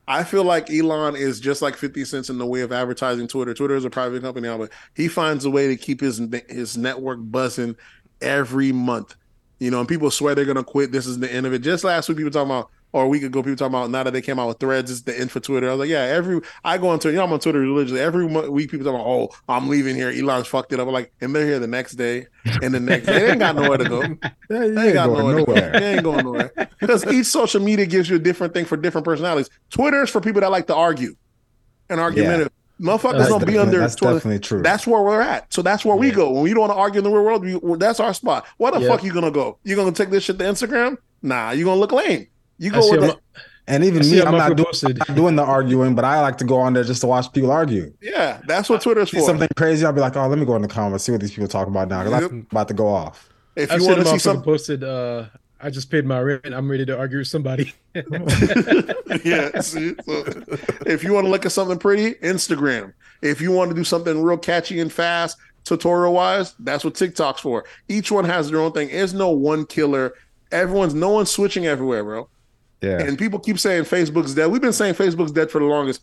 I 0.08 0.24
feel 0.24 0.44
like 0.44 0.70
Elon 0.70 1.16
is 1.16 1.40
just 1.40 1.62
like 1.62 1.76
50 1.76 2.06
cents 2.06 2.30
in 2.30 2.38
the 2.38 2.46
way 2.46 2.62
of 2.62 2.72
advertising 2.72 3.28
Twitter. 3.28 3.54
Twitter 3.54 3.76
is 3.76 3.86
a 3.86 3.90
private 3.90 4.22
company 4.22 4.48
now, 4.48 4.58
but 4.58 4.72
he 4.96 5.08
finds 5.08 5.46
a 5.46 5.50
way 5.50 5.68
to 5.68 5.76
keep 5.76 6.02
his 6.02 6.22
his 6.50 6.78
network 6.78 7.20
buzzing 7.22 7.76
every 8.22 8.72
month. 8.72 9.16
You 9.60 9.70
know, 9.70 9.80
and 9.80 9.88
people 9.88 10.10
swear 10.10 10.34
they're 10.34 10.46
gonna 10.46 10.64
quit. 10.64 10.92
This 10.92 11.06
is 11.06 11.20
the 11.20 11.32
end 11.32 11.46
of 11.46 11.54
it. 11.54 11.60
Just 11.60 11.84
last 11.84 12.10
week, 12.10 12.18
people 12.18 12.32
talking 12.32 12.50
about, 12.52 12.72
or 12.94 13.04
a 13.06 13.08
week 13.08 13.24
ago, 13.24 13.42
people 13.42 13.56
talking 13.56 13.74
about 13.76 13.90
now 13.90 14.04
that 14.04 14.12
they 14.12 14.22
came 14.22 14.38
out 14.40 14.48
with 14.48 14.60
threads, 14.60 14.92
it's 14.92 15.02
the 15.02 15.18
end 15.18 15.32
for 15.32 15.40
Twitter. 15.40 15.68
I 15.68 15.72
was 15.72 15.80
like, 15.80 15.90
yeah, 15.90 16.02
every 16.04 16.42
I 16.64 16.78
go 16.78 16.90
on 16.90 17.00
Twitter, 17.00 17.12
you 17.14 17.18
know, 17.18 17.24
I'm 17.26 17.34
on 17.34 17.40
Twitter 17.40 17.60
religiously. 17.60 18.00
Every 18.02 18.26
week, 18.26 18.70
people 18.72 18.86
talking 18.86 19.00
about, 19.00 19.08
oh, 19.08 19.30
I'm 19.48 19.70
leaving 19.70 19.96
here. 19.96 20.10
Elon's 20.10 20.48
fucked 20.48 20.74
it 20.74 20.80
up. 20.80 20.88
I'm 20.88 20.94
like, 20.94 21.14
and 21.22 21.34
they're 21.36 21.46
here 21.46 21.60
the 21.60 21.68
next 21.68 21.94
day, 21.94 22.28
and 22.62 22.74
the 22.74 22.80
next 22.80 23.06
day, 23.08 23.20
they 23.20 23.30
ain't 23.32 23.40
got 23.40 23.56
nowhere 23.56 23.78
to 23.78 23.90
go. 23.90 24.02
Yeah, 24.22 24.30
They 24.50 24.66
ain't 24.66 24.78
ain't 24.80 24.94
got 24.94 25.08
going 25.08 25.20
nowhere. 25.28 25.36
to 25.38 25.46
go. 25.46 25.54
nowhere. 25.54 25.72
They 25.80 25.94
ain't 25.94 26.04
going 26.04 26.26
nowhere. 26.26 26.52
Because 26.82 27.06
each 27.06 27.28
social 27.28 27.62
media 27.62 27.86
gives 27.86 28.10
you 28.10 28.16
a 28.16 28.20
different 28.20 28.54
thing 28.54 28.66
for 28.66 28.76
different 28.76 29.06
personalities. 29.06 29.50
Twitter 29.70 30.02
is 30.04 30.10
for 30.10 30.20
people 30.20 30.42
that 30.42 30.50
like 30.52 30.68
to 30.68 30.76
argue 30.76 31.16
and 31.90 32.00
argumentative. 32.00 32.52
Motherfuckers 32.82 33.20
That's 33.20 33.30
don't 33.30 33.46
be 33.46 33.60
under 33.60 33.78
that's 33.80 33.94
Twitter. 33.96 34.16
definitely 34.16 34.40
true. 34.40 34.64
That's 34.64 34.88
where 34.88 35.02
we're 35.04 35.22
at. 35.22 35.54
So 35.54 35.62
that's 35.62 35.86
where 35.86 35.96
we 35.96 36.10
go. 36.10 36.32
When 36.32 36.42
we 36.42 36.50
don't 36.50 36.62
want 36.62 36.72
to 36.72 36.78
argue 36.78 36.98
in 36.98 37.04
the 37.04 37.12
real 37.12 37.24
world, 37.24 37.44
we, 37.46 37.78
that's 37.78 38.00
our 38.00 38.12
spot. 38.16 38.48
Where 38.58 38.72
the 38.72 38.80
Yeah. 38.80 38.88
fuck 38.88 39.04
you 39.04 39.14
gonna 39.14 39.30
go? 39.30 39.60
You 39.64 39.76
gonna 39.76 39.92
take 39.92 40.10
this 40.10 40.24
shit 40.24 40.40
to 40.40 40.46
Instagram? 40.46 40.98
Nah, 41.22 41.52
you 41.52 41.64
gonna 41.66 41.80
look 41.80 41.92
lame. 41.92 42.26
You 42.62 42.70
go 42.72 42.92
with 42.92 43.04
a, 43.04 43.08
the, 43.08 43.20
and 43.68 43.84
even 43.84 44.04
I 44.04 44.06
me, 44.06 44.20
a 44.20 44.26
I'm 44.26 44.38
not, 44.38 44.56
doing. 44.56 44.68
I'm 44.84 44.94
not 45.08 45.16
doing 45.16 45.36
the 45.36 45.44
arguing, 45.44 45.96
but 45.96 46.06
I 46.06 46.22
like 46.22 46.38
to 46.38 46.46
go 46.46 46.60
on 46.60 46.74
there 46.74 46.84
just 46.84 47.02
to 47.02 47.08
watch 47.08 47.32
people 47.34 47.52
argue. 47.52 47.92
yeah. 48.02 48.40
That's 48.46 48.70
what 48.70 48.82
Twitter's 48.82 49.10
See 49.10 49.18
for. 49.18 49.26
something 49.26 49.48
crazy, 49.56 49.84
I'll 49.84 49.94
be 49.94 50.02
like, 50.02 50.16
oh, 50.16 50.28
let 50.28 50.38
me 50.38 50.46
go 50.46 50.56
in 50.56 50.62
the 50.62 50.68
comments, 50.68 51.06
see 51.06 51.12
what 51.12 51.22
these 51.22 51.32
people 51.32 51.48
talk 51.48 51.68
about 51.68 51.88
now. 51.88 52.04
Because 52.04 52.22
Yep. 52.22 52.32
I'm 52.32 52.48
about 52.52 52.68
to 52.68 52.74
go 52.76 52.88
off. 52.88 53.30
If 53.56 53.72
I've 53.72 53.82
you 53.82 53.88
want 53.88 54.00
to 54.02 54.06
see 54.06 54.20
something, 54.20 54.44
posted. 54.44 54.84
Uh, 54.84 55.26
I 55.60 55.72
just 55.72 55.90
paid 55.90 56.06
my 56.06 56.20
rent. 56.20 56.46
I'm 56.54 56.70
ready 56.70 56.86
to 56.86 56.98
argue 56.98 57.18
with 57.20 57.28
somebody. 57.28 57.74
yeah. 57.96 59.60
See? 59.62 59.96
So, 60.06 60.24
if 60.86 61.04
you 61.04 61.14
want 61.14 61.26
to 61.26 61.30
look 61.32 61.46
at 61.46 61.52
something 61.52 61.80
pretty, 61.80 62.14
Instagram. 62.16 62.94
If 63.24 63.42
you 63.42 63.52
want 63.52 63.70
to 63.72 63.76
do 63.76 63.84
something 63.84 64.22
real 64.22 64.38
catchy 64.38 64.80
and 64.80 64.92
fast, 64.92 65.38
tutorial 65.64 66.14
wise, 66.14 66.54
that's 66.60 66.84
what 66.84 66.96
TikTok's 66.96 67.42
for. 67.42 67.66
Each 67.88 68.12
one 68.12 68.26
has 68.26 68.50
their 68.50 68.60
own 68.60 68.72
thing. 68.72 68.90
There's 68.90 69.14
no 69.14 69.30
one 69.30 69.66
killer. 69.66 70.14
Everyone's 70.52 70.94
no 70.94 71.10
one's 71.10 71.32
switching 71.32 71.66
everywhere, 71.66 72.04
bro. 72.04 72.30
Yeah. 72.82 73.00
And 73.02 73.18
people 73.18 73.40
keep 73.40 73.60
saying 73.60 73.84
Facebook's 73.84 74.34
dead. 74.34 74.48
We've 74.52 74.62
been 74.62 74.74
saying 74.74 74.96
Facebook's 74.96 75.32
dead 75.32 75.52
for 75.52 75.60
the 75.60 75.66
longest. 75.66 76.02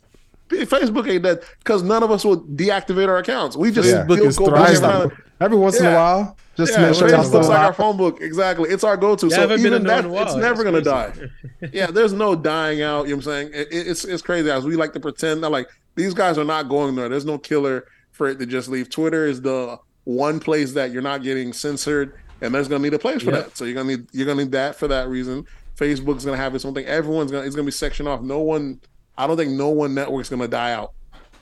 Facebook 0.49 1.09
ain't 1.11 1.23
dead 1.25 1.43
because 1.59 1.83
none 1.83 2.03
of 2.03 2.11
us 2.11 2.25
will 2.25 2.41
deactivate 2.43 3.09
our 3.09 3.19
accounts. 3.19 3.57
We 3.57 3.71
just 3.71 3.89
Yeah. 3.89 4.05
Facebook 4.07 4.27
is 4.27 4.39
go 4.39 4.51
back 4.51 4.77
thriving. 4.77 5.13
Every 5.41 5.57
once 5.57 5.79
in 5.79 5.87
a 5.87 5.95
while, 5.95 6.37
just 6.57 6.75
to 6.75 6.81
Yeah, 6.81 6.87
make 6.87 6.97
sure 6.97 7.09
y'all 7.09 7.23
still 7.23 7.41
Facebook's 7.41 7.49
like 7.49 7.59
our 7.61 7.73
phone 7.73 7.97
book. 7.97 8.21
Exactly. 8.21 8.71
It's 8.71 8.83
our 8.83 8.97
go-to. 8.97 9.31
So 9.31 9.53
even 9.53 9.85
that, 9.85 10.01
in 10.01 10.05
a 10.07 10.09
while. 10.09 10.25
it's 10.25 10.35
never 10.35 10.65
gonna 10.65 10.83
crazy. 10.83 11.29
die. 11.61 11.69
yeah, 11.73 11.87
there's 11.93 12.13
no 12.13 12.35
dying 12.35 12.83
out. 12.83 13.05
You 13.07 13.11
know 13.11 13.17
what 13.19 13.27
I'm 13.27 13.51
saying? 13.51 13.51
It, 13.55 13.69
it- 13.71 13.87
it's 13.89 14.05
it's 14.05 14.23
crazy 14.23 14.51
as 14.51 14.65
we 14.65 14.75
like 14.75 14.93
to 14.95 15.01
pretend 15.01 15.45
that 15.45 15.51
like 15.51 15.69
these 15.95 16.15
guys 16.15 16.39
are 16.39 16.45
not 16.45 16.69
going 16.69 16.97
there. 16.97 17.09
There's 17.09 17.25
no 17.27 17.39
killer 17.39 17.85
for 18.13 18.27
it 18.29 18.39
to 18.41 18.47
just 18.47 18.69
leave. 18.69 18.89
Twitter 18.91 19.27
is 19.27 19.41
the 19.43 19.79
one 20.05 20.41
place 20.41 20.73
that 20.73 20.91
you're 20.91 21.03
not 21.03 21.23
getting 21.23 21.53
censored, 21.53 22.15
and 22.41 22.53
there's 22.55 22.67
gonna 22.67 22.83
need 22.83 22.95
a 22.95 22.99
place 22.99 23.23
for 23.23 23.31
Yeah. 23.31 23.43
that. 23.43 23.57
So 23.57 23.65
you're 23.65 23.75
gonna 23.75 23.89
need 23.97 24.07
you're 24.13 24.27
gonna 24.27 24.43
need 24.43 24.53
that 24.53 24.75
for 24.77 24.89
that 24.89 25.09
reason. 25.09 25.45
Facebook's 25.79 26.25
gonna 26.25 26.37
have 26.37 26.55
its 26.55 26.65
own 26.65 26.75
thing. 26.75 26.87
Everyone's 26.87 27.31
gonna 27.31 27.47
it's 27.47 27.55
gonna 27.55 27.67
be 27.67 27.71
sectioned 27.73 28.09
off. 28.09 28.21
No 28.23 28.41
one. 28.41 28.81
I 29.17 29.27
don't 29.27 29.37
think 29.37 29.53
no 29.53 29.69
one 29.71 29.95
network's 29.95 30.29
gonna 30.29 30.49
die 30.49 30.73
out. 30.73 30.93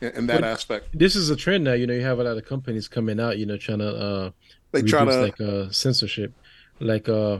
in, 0.01 0.09
in 0.11 0.27
that 0.27 0.43
But- 0.43 0.47
aspect. 0.49 0.89
This 0.93 1.17
is 1.17 1.31
a 1.31 1.37
trend 1.37 1.65
now. 1.65 1.73
You 1.73 1.87
know, 1.87 1.95
you 1.95 2.03
have 2.03 2.19
a 2.19 2.25
lot 2.25 2.37
of 2.37 2.45
companies 2.45 2.87
coming 2.87 3.19
out. 3.19 3.39
You 3.39 3.47
know, 3.47 3.57
trying 3.57 3.79
to 3.79 3.89
uh, 3.89 4.31
They 4.73 4.83
try 4.83 5.01
reduce, 5.05 5.15
to 5.15 5.23
like 5.23 5.41
uh 5.41 5.71
censorship, 5.71 6.33
like 6.81 7.09
uh, 7.09 7.39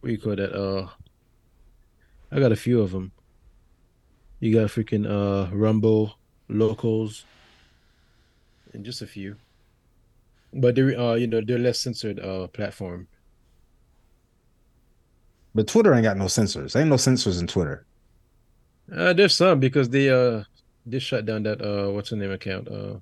what 0.00 0.06
do 0.06 0.12
you 0.12 0.18
call 0.18 0.36
that? 0.36 0.52
Uh, 0.54 0.88
I 2.30 2.38
got 2.38 2.52
a 2.52 2.56
few 2.56 2.80
of 2.80 2.92
them. 2.92 3.10
You 4.40 4.54
got 4.54 4.70
freaking 4.70 5.04
uh 5.06 5.52
Rumble, 5.54 6.16
Locals, 6.48 7.24
and 8.72 8.84
just 8.84 9.02
a 9.02 9.06
few. 9.06 9.34
But 10.52 10.76
they're 10.76 10.98
uh, 10.98 11.14
you 11.14 11.26
know, 11.26 11.40
they're 11.44 11.58
less 11.58 11.80
censored 11.80 12.20
uh 12.20 12.46
platform. 12.48 13.08
But 15.54 15.66
Twitter 15.66 15.92
ain't 15.94 16.04
got 16.04 16.16
no 16.16 16.28
censors. 16.28 16.76
Ain't 16.76 16.88
no 16.90 16.96
censors 16.96 17.40
in 17.40 17.46
Twitter. 17.46 17.84
Uh, 18.94 19.12
there's 19.12 19.36
some 19.36 19.60
because 19.60 19.88
they 19.90 20.08
uh 20.10 20.44
they 20.86 20.98
shut 20.98 21.26
down 21.26 21.42
that 21.42 21.60
uh 21.60 21.90
what's 21.90 22.10
her 22.10 22.16
name 22.16 22.30
account 22.32 22.68
uh. 22.68 22.94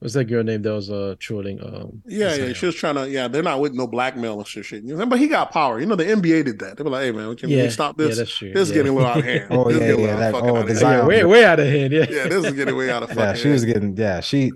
What's 0.00 0.14
that 0.14 0.24
girl 0.24 0.42
name 0.42 0.62
that 0.62 0.72
was 0.72 0.90
uh 0.90 1.14
trolling? 1.18 1.62
Um, 1.62 2.00
Yeah, 2.06 2.34
yeah. 2.34 2.52
She 2.54 2.64
was 2.64 2.74
trying 2.74 2.94
to. 2.94 3.06
Yeah, 3.06 3.28
they're 3.28 3.42
not 3.42 3.60
with 3.60 3.74
no 3.74 3.86
blackmail 3.86 4.38
and 4.38 4.46
shit. 4.48 4.64
shit. 4.64 4.82
You 4.82 4.96
know, 4.96 5.04
but 5.04 5.18
he 5.18 5.28
got 5.28 5.52
power. 5.52 5.78
You 5.78 5.84
know, 5.84 5.94
the 5.94 6.04
NBA 6.04 6.46
did 6.46 6.58
that. 6.60 6.78
They 6.78 6.82
were 6.84 6.88
like, 6.88 7.02
"Hey, 7.02 7.12
man, 7.12 7.28
we 7.28 7.36
can 7.36 7.50
yeah, 7.50 7.64
we 7.64 7.68
stop 7.70 8.00
yeah, 8.00 8.06
this? 8.06 8.16
that's 8.16 8.34
true. 8.34 8.50
this 8.50 8.62
is 8.62 8.68
yeah. 8.70 8.74
getting 8.76 8.92
a 8.92 8.94
little 8.94 9.10
out 9.10 9.18
of 9.18 9.24
hand. 9.26 9.46
Oh, 9.50 9.64
This 9.70 9.78
yeah, 9.78 9.88
yeah, 9.88 9.94
little 9.94 10.16
that- 10.16 10.32
fucking 10.32 10.48
oh, 10.50 10.56
out 10.56 10.62
of 10.62 10.68
hand. 10.68 10.80
Yeah, 10.80 11.06
way 11.06 11.24
way 11.24 11.44
out 11.44 11.60
of 11.60 11.66
hand. 11.66 11.92
Yeah, 11.92 12.06
Yeah, 12.08 12.28
this 12.28 12.44
is 12.46 12.52
getting 12.54 12.76
way 12.76 12.90
out 12.90 13.02
of 13.02 13.10
fucking 13.10 13.22
Yeah, 13.22 13.34
she 13.34 13.48
was 13.50 13.64
getting. 13.66 13.94
Yeah, 13.94 14.20
she. 14.20 14.52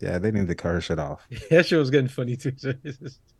Yeah, 0.00 0.18
they 0.18 0.30
need 0.30 0.46
to 0.48 0.54
cut 0.54 0.72
her 0.72 0.80
shit 0.80 0.98
off. 0.98 1.26
that 1.50 1.66
shit 1.66 1.78
was 1.78 1.90
getting 1.90 2.08
funny 2.08 2.36
too. 2.36 2.52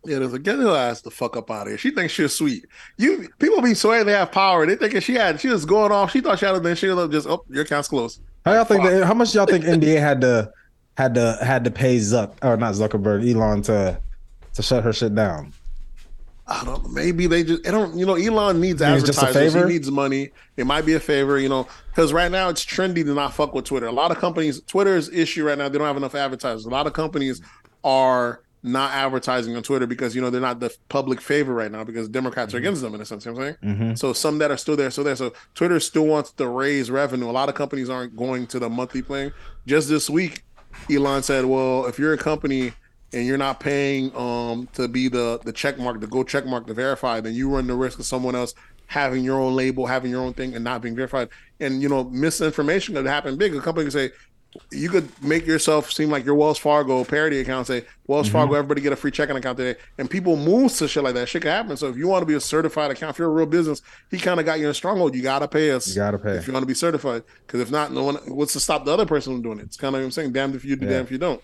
Yeah, 0.04 0.20
there's 0.20 0.34
a 0.34 0.38
get 0.38 0.60
her 0.60 0.68
ass 0.68 1.00
the 1.00 1.10
fuck 1.10 1.36
up 1.36 1.50
out 1.50 1.62
of 1.62 1.68
here. 1.68 1.78
She 1.78 1.90
thinks 1.90 2.12
she's 2.12 2.32
sweet. 2.32 2.66
You 2.96 3.28
people 3.40 3.60
be 3.60 3.74
swearing 3.74 4.06
they 4.06 4.12
have 4.12 4.30
power. 4.30 4.64
They 4.64 4.76
thinking 4.76 5.00
she 5.00 5.14
had. 5.14 5.40
She 5.40 5.48
was 5.48 5.64
going 5.64 5.90
off. 5.90 6.12
She 6.12 6.20
thought 6.20 6.38
she 6.38 6.46
had. 6.46 6.62
Then 6.62 6.76
she 6.76 6.86
was 6.86 7.10
just 7.10 7.26
oh, 7.26 7.44
your 7.50 7.64
account's 7.64 7.88
closed. 7.88 8.20
How 8.44 8.52
y'all 8.52 8.64
think? 8.64 8.82
Fuck. 8.82 8.92
That, 8.92 9.04
how 9.04 9.14
much 9.14 9.34
y'all 9.34 9.46
think 9.46 9.64
NBA 9.64 9.98
had 9.98 10.20
to 10.20 10.52
had 10.96 11.14
to 11.14 11.36
had 11.42 11.64
to 11.64 11.72
pay 11.72 11.96
Zuck 11.96 12.34
or 12.40 12.56
not 12.56 12.74
Zuckerberg, 12.74 13.28
Elon 13.28 13.62
to 13.62 14.00
to 14.54 14.62
shut 14.62 14.84
her 14.84 14.92
shit 14.92 15.12
down? 15.12 15.52
I 16.48 16.64
don't 16.64 16.84
know. 16.84 16.88
Maybe 16.90 17.26
they 17.26 17.42
just. 17.42 17.66
I 17.66 17.72
don't. 17.72 17.96
You 17.98 18.06
know, 18.06 18.14
Elon 18.14 18.60
needs 18.60 18.80
think 18.80 18.96
it's 18.98 19.06
just 19.06 19.18
a 19.20 19.26
advertisers. 19.26 19.54
He 19.64 19.68
needs 19.68 19.90
money. 19.90 20.30
It 20.56 20.64
might 20.66 20.86
be 20.86 20.94
a 20.94 21.00
favor. 21.00 21.38
You 21.40 21.48
know, 21.48 21.66
because 21.90 22.12
right 22.12 22.30
now 22.30 22.48
it's 22.50 22.64
trendy 22.64 23.04
to 23.04 23.14
not 23.14 23.34
fuck 23.34 23.52
with 23.52 23.64
Twitter. 23.64 23.86
A 23.86 23.92
lot 23.92 24.10
of 24.12 24.18
companies, 24.18 24.60
Twitter's 24.62 25.08
issue 25.08 25.44
right 25.44 25.58
now. 25.58 25.68
They 25.68 25.76
don't 25.78 25.86
have 25.86 25.96
enough 25.96 26.14
advertisers. 26.14 26.64
A 26.64 26.70
lot 26.70 26.86
of 26.86 26.92
companies 26.92 27.40
are 27.82 28.42
not 28.62 28.92
advertising 28.92 29.54
on 29.56 29.62
Twitter 29.62 29.86
because 29.86 30.14
you 30.14 30.20
know 30.20 30.30
they're 30.30 30.40
not 30.40 30.60
the 30.60 30.72
public 30.88 31.20
favor 31.20 31.52
right 31.54 31.70
now 31.70 31.82
because 31.84 32.08
Democrats 32.08 32.50
Mm-hmm. 32.50 32.56
are 32.56 32.60
against 32.60 32.82
them 32.82 32.94
in 32.94 33.00
a 33.00 33.04
sense. 33.04 33.24
You 33.26 33.32
know 33.32 33.38
what 33.38 33.56
I'm 33.62 33.76
saying. 33.76 33.76
hmm 33.90 33.94
So 33.96 34.12
some 34.12 34.38
that 34.38 34.50
are 34.52 34.56
still 34.56 34.76
there, 34.76 34.90
still 34.90 35.04
there. 35.04 35.16
So 35.16 35.32
Twitter 35.54 35.80
still 35.80 36.06
wants 36.06 36.30
to 36.32 36.46
raise 36.48 36.90
revenue. 36.90 37.28
A 37.28 37.32
lot 37.32 37.48
of 37.48 37.54
companies 37.56 37.90
aren't 37.90 38.16
going 38.16 38.46
to 38.48 38.58
the 38.60 38.68
monthly 38.70 39.02
plan. 39.02 39.32
Just 39.66 39.88
this 39.88 40.08
week, 40.08 40.42
Elon 40.90 41.22
said, 41.24 41.44
"Well, 41.44 41.86
if 41.86 41.98
you're 41.98 42.12
a 42.12 42.18
company 42.18 42.72
and 43.12 43.26
you're 43.26 43.38
not 43.38 43.60
paying 43.60 44.14
um 44.16 44.68
to 44.74 44.88
be 44.88 45.08
the 45.08 45.38
the 45.44 45.52
check 45.52 45.78
mark, 45.78 46.00
the 46.00 46.06
go 46.06 46.22
check 46.24 46.46
mark 46.46 46.66
to 46.66 46.74
verify, 46.74 47.20
then 47.20 47.34
you 47.34 47.48
run 47.50 47.66
the 47.66 47.74
risk 47.74 47.98
of 47.98 48.04
someone 48.06 48.34
else 48.34 48.54
having 48.86 49.24
your 49.24 49.38
own 49.40 49.54
label, 49.56 49.86
having 49.86 50.10
your 50.10 50.22
own 50.22 50.32
thing, 50.32 50.54
and 50.54 50.62
not 50.64 50.80
being 50.82 50.94
verified. 50.94 51.28
And 51.60 51.82
you 51.82 51.88
know, 51.88 52.04
misinformation 52.04 52.94
could 52.94 53.06
happen 53.06 53.36
big. 53.36 53.54
A 53.54 53.60
company 53.60 53.86
could 53.86 53.92
say." 53.92 54.10
You 54.72 54.88
could 54.88 55.06
make 55.22 55.44
yourself 55.46 55.92
seem 55.92 56.08
like 56.08 56.24
your 56.24 56.34
Wells 56.34 56.56
Fargo 56.56 57.04
parody 57.04 57.40
account. 57.40 57.66
Say 57.66 57.84
Wells 58.06 58.30
Fargo, 58.30 58.54
everybody 58.54 58.80
get 58.80 58.90
a 58.90 58.96
free 58.96 59.10
checking 59.10 59.36
account 59.36 59.58
today, 59.58 59.78
and 59.98 60.08
people 60.08 60.34
move 60.34 60.72
to 60.76 60.88
shit 60.88 61.04
like 61.04 61.12
that. 61.12 61.28
Shit 61.28 61.42
can 61.42 61.50
happen. 61.50 61.76
So 61.76 61.88
if 61.90 61.96
you 61.98 62.08
want 62.08 62.22
to 62.22 62.26
be 62.26 62.32
a 62.32 62.40
certified 62.40 62.90
account, 62.90 63.10
if 63.10 63.18
you're 63.18 63.28
a 63.28 63.34
real 63.34 63.44
business, 63.44 63.82
he 64.10 64.16
kind 64.16 64.40
of 64.40 64.46
got 64.46 64.58
you 64.58 64.64
in 64.64 64.70
a 64.70 64.74
stronghold. 64.74 65.14
You 65.14 65.20
gotta 65.20 65.46
pay 65.46 65.72
us 65.72 65.88
You 65.88 65.96
gotta 65.96 66.18
pay. 66.18 66.36
if 66.36 66.46
you 66.46 66.54
want 66.54 66.62
to 66.62 66.66
be 66.66 66.72
certified. 66.72 67.24
Because 67.46 67.60
if 67.60 67.70
not, 67.70 67.92
no 67.92 68.04
one. 68.04 68.14
What's 68.28 68.54
to 68.54 68.60
stop 68.60 68.86
the 68.86 68.92
other 68.92 69.04
person 69.04 69.34
from 69.34 69.42
doing 69.42 69.58
it? 69.58 69.64
It's 69.64 69.76
kind 69.76 69.94
of 69.94 70.00
what 70.00 70.06
I'm 70.06 70.10
saying. 70.10 70.32
Damned 70.32 70.54
if 70.54 70.64
you 70.64 70.76
do, 70.76 70.86
Yeah. 70.86 70.92
damned 70.92 71.04
if 71.08 71.12
you 71.12 71.18
don't. 71.18 71.42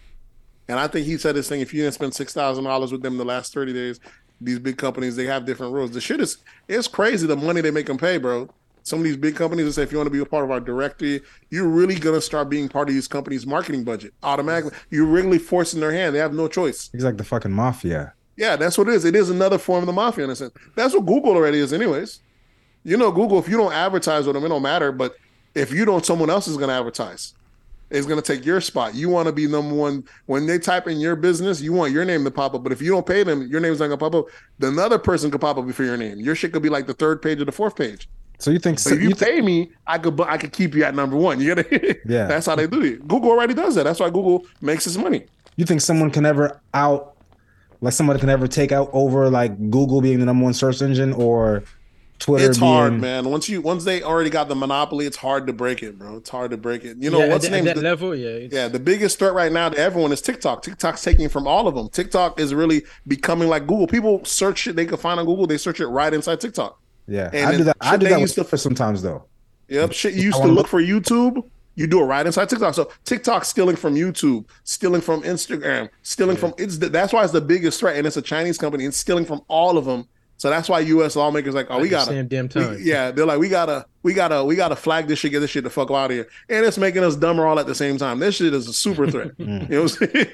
And 0.68 0.78
I 0.78 0.86
think 0.86 1.06
he 1.06 1.18
said 1.18 1.34
this 1.34 1.48
thing: 1.48 1.60
if 1.60 1.74
you 1.74 1.82
didn't 1.82 1.94
spend 1.94 2.14
six 2.14 2.32
thousand 2.32 2.64
dollars 2.64 2.92
with 2.92 3.02
them 3.02 3.14
in 3.14 3.18
the 3.18 3.24
last 3.24 3.52
thirty 3.52 3.72
days, 3.72 4.00
these 4.40 4.58
big 4.58 4.78
companies 4.78 5.16
they 5.16 5.26
have 5.26 5.44
different 5.44 5.72
rules. 5.72 5.90
The 5.92 6.00
shit 6.00 6.20
is 6.20 6.38
it's 6.68 6.88
crazy 6.88 7.26
the 7.26 7.36
money 7.36 7.60
they 7.60 7.70
make 7.70 7.86
them 7.86 7.98
pay, 7.98 8.18
bro. 8.18 8.48
Some 8.84 8.98
of 8.98 9.04
these 9.04 9.16
big 9.16 9.36
companies 9.36 9.64
will 9.64 9.72
say 9.72 9.82
if 9.82 9.92
you 9.92 9.98
want 9.98 10.08
to 10.08 10.12
be 10.12 10.18
a 10.18 10.26
part 10.26 10.44
of 10.44 10.50
our 10.50 10.58
directory, 10.58 11.20
you're 11.50 11.68
really 11.68 11.94
gonna 11.94 12.20
start 12.20 12.48
being 12.48 12.68
part 12.68 12.88
of 12.88 12.94
these 12.94 13.06
companies' 13.06 13.46
marketing 13.46 13.84
budget 13.84 14.12
automatically. 14.22 14.76
You're 14.90 15.06
really 15.06 15.38
forcing 15.38 15.80
their 15.80 15.92
hand. 15.92 16.14
They 16.14 16.18
have 16.18 16.34
no 16.34 16.48
choice. 16.48 16.90
He's 16.92 17.04
like 17.04 17.16
the 17.16 17.24
fucking 17.24 17.52
mafia. 17.52 18.14
Yeah, 18.36 18.56
that's 18.56 18.78
what 18.78 18.88
it 18.88 18.94
is. 18.94 19.04
It 19.04 19.14
is 19.14 19.30
another 19.30 19.58
form 19.58 19.82
of 19.82 19.86
the 19.86 19.92
mafia 19.92 20.24
in 20.24 20.30
a 20.30 20.36
sense. 20.36 20.52
That's 20.74 20.94
what 20.94 21.06
Google 21.06 21.36
already 21.36 21.58
is, 21.58 21.72
anyways. 21.72 22.20
You 22.82 22.96
know, 22.96 23.12
Google, 23.12 23.38
if 23.38 23.48
you 23.48 23.56
don't 23.56 23.72
advertise 23.72 24.26
with 24.26 24.34
them, 24.34 24.44
it 24.44 24.48
don't 24.48 24.62
matter. 24.62 24.90
But 24.90 25.16
if 25.54 25.70
you 25.70 25.84
don't, 25.84 26.04
someone 26.04 26.30
else 26.30 26.48
is 26.48 26.56
going 26.56 26.68
to 26.68 26.74
advertise. 26.74 27.34
It's 27.92 28.06
going 28.06 28.20
to 28.20 28.26
take 28.36 28.44
your 28.44 28.60
spot. 28.60 28.94
You 28.94 29.08
want 29.10 29.26
to 29.26 29.32
be 29.32 29.46
number 29.46 29.74
one. 29.74 30.04
When 30.26 30.46
they 30.46 30.58
type 30.58 30.88
in 30.88 30.98
your 30.98 31.14
business, 31.14 31.60
you 31.60 31.72
want 31.72 31.92
your 31.92 32.04
name 32.04 32.24
to 32.24 32.30
pop 32.30 32.54
up. 32.54 32.62
But 32.62 32.72
if 32.72 32.80
you 32.80 32.90
don't 32.90 33.06
pay 33.06 33.22
them, 33.22 33.46
your 33.48 33.60
name's 33.60 33.80
not 33.80 33.88
going 33.88 33.98
to 33.98 34.04
pop 34.04 34.14
up. 34.14 34.26
Then 34.58 34.72
another 34.72 34.98
person 34.98 35.30
could 35.30 35.40
pop 35.40 35.58
up 35.58 35.66
before 35.66 35.84
your 35.84 35.96
name. 35.98 36.18
Your 36.18 36.34
shit 36.34 36.52
could 36.52 36.62
be 36.62 36.68
like 36.70 36.86
the 36.86 36.94
third 36.94 37.20
page 37.20 37.40
or 37.40 37.44
the 37.44 37.52
fourth 37.52 37.76
page. 37.76 38.08
So 38.38 38.50
you 38.50 38.58
think? 38.58 38.78
So 38.80 38.94
if 38.94 39.00
you, 39.02 39.10
you 39.10 39.14
pay 39.14 39.40
me, 39.40 39.70
I 39.86 39.98
could 39.98 40.20
I 40.22 40.36
could 40.36 40.52
keep 40.52 40.74
you 40.74 40.82
at 40.84 40.94
number 40.94 41.16
one. 41.16 41.38
You 41.40 41.54
get 41.54 41.66
it? 41.70 42.00
Yeah. 42.06 42.26
That's 42.26 42.46
how 42.46 42.56
they 42.56 42.66
do 42.66 42.82
it. 42.82 43.06
Google 43.06 43.30
already 43.30 43.54
does 43.54 43.74
that. 43.76 43.84
That's 43.84 44.00
why 44.00 44.08
Google 44.10 44.46
makes 44.60 44.86
its 44.86 44.96
money. 44.96 45.26
you 45.56 45.64
think 45.64 45.80
someone 45.80 46.10
can 46.10 46.26
ever 46.26 46.60
out, 46.74 47.14
like 47.80 47.92
somebody 47.92 48.18
can 48.18 48.28
ever 48.30 48.48
take 48.48 48.72
out 48.72 48.90
over 48.92 49.30
like 49.30 49.70
Google 49.70 50.00
being 50.00 50.18
the 50.18 50.26
number 50.26 50.42
one 50.44 50.54
search 50.54 50.82
engine 50.82 51.12
or 51.12 51.62
Twitter? 52.22 52.48
it's 52.48 52.58
hard, 52.58 52.94
man. 53.00 53.28
Once 53.28 53.48
you 53.48 53.60
once 53.60 53.84
they 53.84 54.02
already 54.02 54.30
got 54.30 54.48
the 54.48 54.54
monopoly, 54.54 55.06
it's 55.06 55.16
hard 55.16 55.46
to 55.48 55.52
break 55.52 55.82
it, 55.82 55.98
bro. 55.98 56.16
It's 56.16 56.30
hard 56.30 56.50
to 56.52 56.56
break 56.56 56.84
it. 56.84 56.96
You 56.98 57.10
know 57.10 57.18
yeah, 57.18 57.28
what's 57.28 57.44
at, 57.44 57.50
the 57.50 57.58
at 57.58 57.64
name? 57.64 57.74
that 57.74 57.82
level, 57.82 58.14
yeah, 58.14 58.48
yeah, 58.50 58.68
the 58.68 58.78
biggest 58.80 59.18
threat 59.18 59.34
right 59.34 59.50
now 59.52 59.68
to 59.68 59.78
everyone 59.78 60.12
is 60.12 60.22
TikTok. 60.22 60.62
TikTok's 60.62 61.02
taking 61.02 61.28
from 61.28 61.46
all 61.46 61.68
of 61.68 61.74
them. 61.74 61.88
TikTok 61.88 62.40
is 62.40 62.54
really 62.54 62.82
becoming 63.06 63.48
like 63.48 63.66
Google. 63.66 63.86
People 63.86 64.24
search 64.24 64.58
shit 64.60 64.76
they 64.76 64.86
can 64.86 64.96
find 64.96 65.18
on 65.20 65.26
Google. 65.26 65.46
They 65.46 65.58
search 65.58 65.80
it 65.80 65.86
right 65.88 66.12
inside 66.14 66.40
TikTok. 66.40 66.78
Yeah, 67.08 67.30
And 67.32 67.46
I 67.50 67.56
do 67.56 67.64
that. 67.64 67.76
I 67.80 67.96
do 67.96 68.04
they 68.04 68.10
that 68.10 68.16
with 68.16 68.22
used 68.22 68.34
to- 68.36 68.42
Twitter 68.42 68.56
sometimes 68.56 69.02
though. 69.02 69.24
Yep, 69.68 69.92
shit 69.92 70.14
you 70.14 70.22
used 70.22 70.36
to 70.36 70.42
wanna- 70.42 70.52
look 70.52 70.68
for 70.68 70.80
YouTube. 70.80 71.42
You 71.74 71.86
do 71.86 72.00
it 72.02 72.04
right 72.04 72.24
inside 72.26 72.50
TikTok. 72.50 72.74
So 72.74 72.90
TikTok 73.04 73.44
stealing 73.46 73.76
from 73.76 73.94
YouTube, 73.94 74.44
stealing 74.64 75.00
from 75.00 75.22
Instagram, 75.22 75.88
stealing 76.02 76.36
from 76.36 76.52
it's 76.58 76.76
the, 76.78 76.90
that's 76.90 77.14
why 77.14 77.24
it's 77.24 77.32
the 77.32 77.40
biggest 77.40 77.80
threat, 77.80 77.96
and 77.96 78.06
it's 78.06 78.18
a 78.18 78.22
Chinese 78.22 78.58
company. 78.58 78.84
It's 78.84 78.98
stealing 78.98 79.24
from 79.24 79.40
all 79.48 79.78
of 79.78 79.86
them. 79.86 80.06
So 80.42 80.50
that's 80.50 80.68
why 80.68 80.80
U.S. 80.80 81.14
lawmakers 81.14 81.54
like, 81.54 81.68
oh, 81.70 81.76
at 81.76 81.82
we 81.82 81.88
gotta 81.88 82.06
same 82.06 82.26
damn 82.26 82.48
we- 82.52 82.82
yeah, 82.82 83.12
they're 83.12 83.24
like, 83.24 83.38
we 83.38 83.48
gotta, 83.48 83.86
we 84.02 84.12
gotta, 84.12 84.42
we 84.42 84.56
gotta 84.56 84.74
flag 84.74 85.06
this 85.06 85.20
shit, 85.20 85.30
get 85.30 85.38
this 85.38 85.50
shit 85.50 85.62
the 85.62 85.70
fuck 85.70 85.88
out 85.92 86.06
of 86.06 86.16
here, 86.16 86.28
and 86.48 86.66
it's 86.66 86.78
making 86.78 87.04
us 87.04 87.14
dumber 87.14 87.46
all 87.46 87.60
at 87.60 87.68
the 87.68 87.76
same 87.76 87.96
time. 87.96 88.18
This 88.18 88.34
shit 88.34 88.52
is 88.52 88.66
a 88.66 88.72
super 88.72 89.08
threat. 89.08 89.30
you 89.38 89.46
know 89.46 89.60
what 89.60 89.70
I'm 89.72 89.88
saying? 89.88 90.26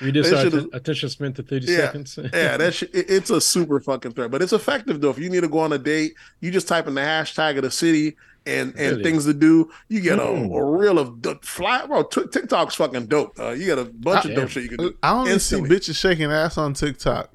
Reduce 0.00 0.30
That 0.30 0.52
our 0.52 0.58
is- 0.58 0.66
attention 0.72 1.08
span 1.10 1.32
to 1.34 1.44
thirty 1.44 1.66
Yeah. 1.66 1.76
seconds. 1.78 2.18
yeah, 2.34 2.56
that 2.56 2.74
shit, 2.74 2.92
it- 2.92 3.08
it's 3.08 3.30
a 3.30 3.40
super 3.40 3.78
fucking 3.78 4.14
threat, 4.14 4.32
but 4.32 4.42
it's 4.42 4.52
effective 4.52 5.00
though. 5.00 5.10
If 5.10 5.20
you 5.20 5.30
need 5.30 5.42
to 5.42 5.48
go 5.48 5.60
on 5.60 5.72
a 5.72 5.78
date, 5.78 6.14
you 6.40 6.50
just 6.50 6.66
type 6.66 6.88
in 6.88 6.96
the 6.96 7.00
hashtag 7.00 7.56
of 7.56 7.62
the 7.62 7.70
city 7.70 8.16
and 8.44 8.70
and 8.76 8.96
Really? 8.96 9.02
things 9.04 9.26
to 9.26 9.32
do. 9.32 9.70
You 9.88 10.00
get 10.00 10.18
a, 10.18 10.22
Mm. 10.22 10.58
a 10.58 10.64
reel 10.76 10.98
of 10.98 11.22
d- 11.22 11.34
flat, 11.42 11.86
bro. 11.86 12.02
T- 12.02 12.26
TikTok's 12.32 12.74
fucking 12.74 13.06
dope. 13.06 13.38
Uh, 13.38 13.50
you 13.50 13.66
get 13.66 13.78
a 13.78 13.84
bunch 13.84 14.24
of 14.24 14.32
Damn. 14.32 14.40
dope 14.40 14.48
shit 14.50 14.64
you 14.64 14.70
can 14.70 14.78
do 14.78 14.96
I 15.04 15.12
only 15.12 15.30
Instantly. 15.30 15.68
see 15.78 15.92
bitches 15.92 15.96
shaking 15.96 16.32
ass 16.32 16.58
on 16.58 16.74
TikTok. 16.74 17.30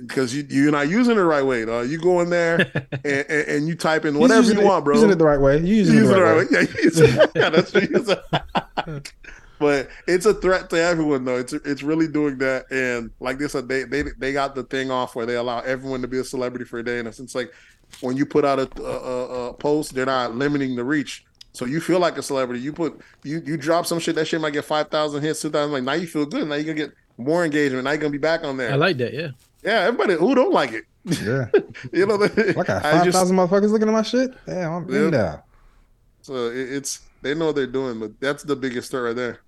Because 0.00 0.34
you 0.34 0.46
you're 0.48 0.70
not 0.72 0.88
using 0.88 1.12
it 1.12 1.16
the 1.16 1.24
right 1.24 1.42
way. 1.44 1.64
Though. 1.64 1.82
You 1.82 1.98
go 1.98 2.20
in 2.20 2.30
there 2.30 2.60
and, 2.92 3.04
and, 3.04 3.48
and 3.48 3.68
you 3.68 3.74
type 3.74 4.04
in 4.04 4.18
whatever 4.18 4.40
using 4.42 4.56
you 4.58 4.62
it- 4.62 4.66
want, 4.66 4.84
bro. 4.84 4.94
Using 4.94 5.10
it 5.10 5.18
the 5.18 5.24
right 5.24 5.40
way. 5.40 5.58
You 5.58 5.74
using 5.76 5.94
You 5.96 6.04
it 6.04 6.06
the 6.08 6.16
it 6.18 6.22
right 6.22 6.36
way. 6.36 6.44
way. 6.44 6.50
Yeah, 6.50 7.14
you 7.22 7.28
yeah, 7.42 7.50
that's 7.50 7.72
what 7.72 7.82
you 7.90 7.98
use. 7.98 9.02
But 9.58 9.90
it's 10.06 10.24
a 10.24 10.32
threat 10.32 10.70
to 10.70 10.80
everyone, 10.80 11.26
though. 11.26 11.36
It's 11.36 11.52
it's 11.52 11.82
really 11.82 12.08
doing 12.08 12.38
that, 12.38 12.64
and 12.70 13.10
like 13.20 13.38
this, 13.38 13.54
uh, 13.54 13.60
they 13.60 13.82
they 13.84 14.04
they 14.18 14.32
got 14.32 14.54
the 14.54 14.62
thing 14.62 14.90
off 14.90 15.14
where 15.14 15.26
they 15.26 15.34
allow 15.36 15.60
everyone 15.60 16.00
to 16.00 16.08
be 16.08 16.18
a 16.18 16.24
celebrity 16.24 16.64
for 16.64 16.78
a 16.78 16.82
day, 16.82 16.98
and 16.98 17.06
it's, 17.06 17.20
it's 17.20 17.34
like 17.34 17.52
when 18.00 18.16
you 18.16 18.24
put 18.24 18.46
out 18.46 18.58
a, 18.58 18.70
a, 18.82 18.84
a, 18.84 19.48
a 19.50 19.52
post, 19.52 19.94
they're 19.94 20.06
not 20.06 20.34
limiting 20.34 20.76
the 20.76 20.84
reach, 20.84 21.26
so 21.52 21.66
you 21.66 21.78
feel 21.78 21.98
like 21.98 22.16
a 22.16 22.22
celebrity. 22.22 22.62
You 22.62 22.72
put 22.72 23.02
you 23.22 23.42
you 23.44 23.58
drop 23.58 23.84
some 23.84 23.98
shit, 23.98 24.14
that 24.14 24.24
shit 24.24 24.40
might 24.40 24.54
get 24.54 24.64
five 24.64 24.88
thousand 24.88 25.20
hits, 25.22 25.42
two 25.42 25.50
thousand. 25.50 25.72
Like 25.72 25.82
now 25.82 25.92
you 25.92 26.06
feel 26.06 26.24
good. 26.24 26.48
Now 26.48 26.54
you're 26.54 26.64
gonna 26.64 26.86
get 26.88 26.94
more 27.18 27.44
engagement. 27.44 27.84
Now 27.84 27.90
you're 27.90 27.98
gonna 28.00 28.12
be 28.12 28.16
back 28.16 28.44
on 28.44 28.56
there. 28.56 28.72
I 28.72 28.76
like 28.76 28.96
that. 28.96 29.12
Yeah, 29.12 29.28
yeah, 29.62 29.80
everybody 29.80 30.14
who 30.14 30.34
don't 30.34 30.52
like 30.52 30.72
it, 30.72 30.84
Yeah, 31.04 31.48
you 31.92 32.06
know. 32.06 32.14
I 32.22 32.28
got 32.52 32.68
I 32.84 32.92
five 32.92 33.04
just- 33.04 33.32
motherfuckers 33.32 33.70
looking 33.70 33.88
at 33.88 33.92
my 33.92 34.02
shit. 34.02 34.30
Damn, 34.46 34.72
I'm 34.72 34.88
Yeah. 34.92 35.00
in 35.00 35.10
there. 35.10 35.42
So 36.22 36.46
it, 36.48 36.72
it's 36.72 37.00
they 37.22 37.34
know 37.34 37.46
what 37.46 37.56
they're 37.56 37.66
doing, 37.66 37.98
but 38.00 38.18
that's 38.20 38.42
the 38.42 38.56
biggest 38.56 38.90
threat 38.90 39.02
right 39.04 39.16
there. 39.16 39.40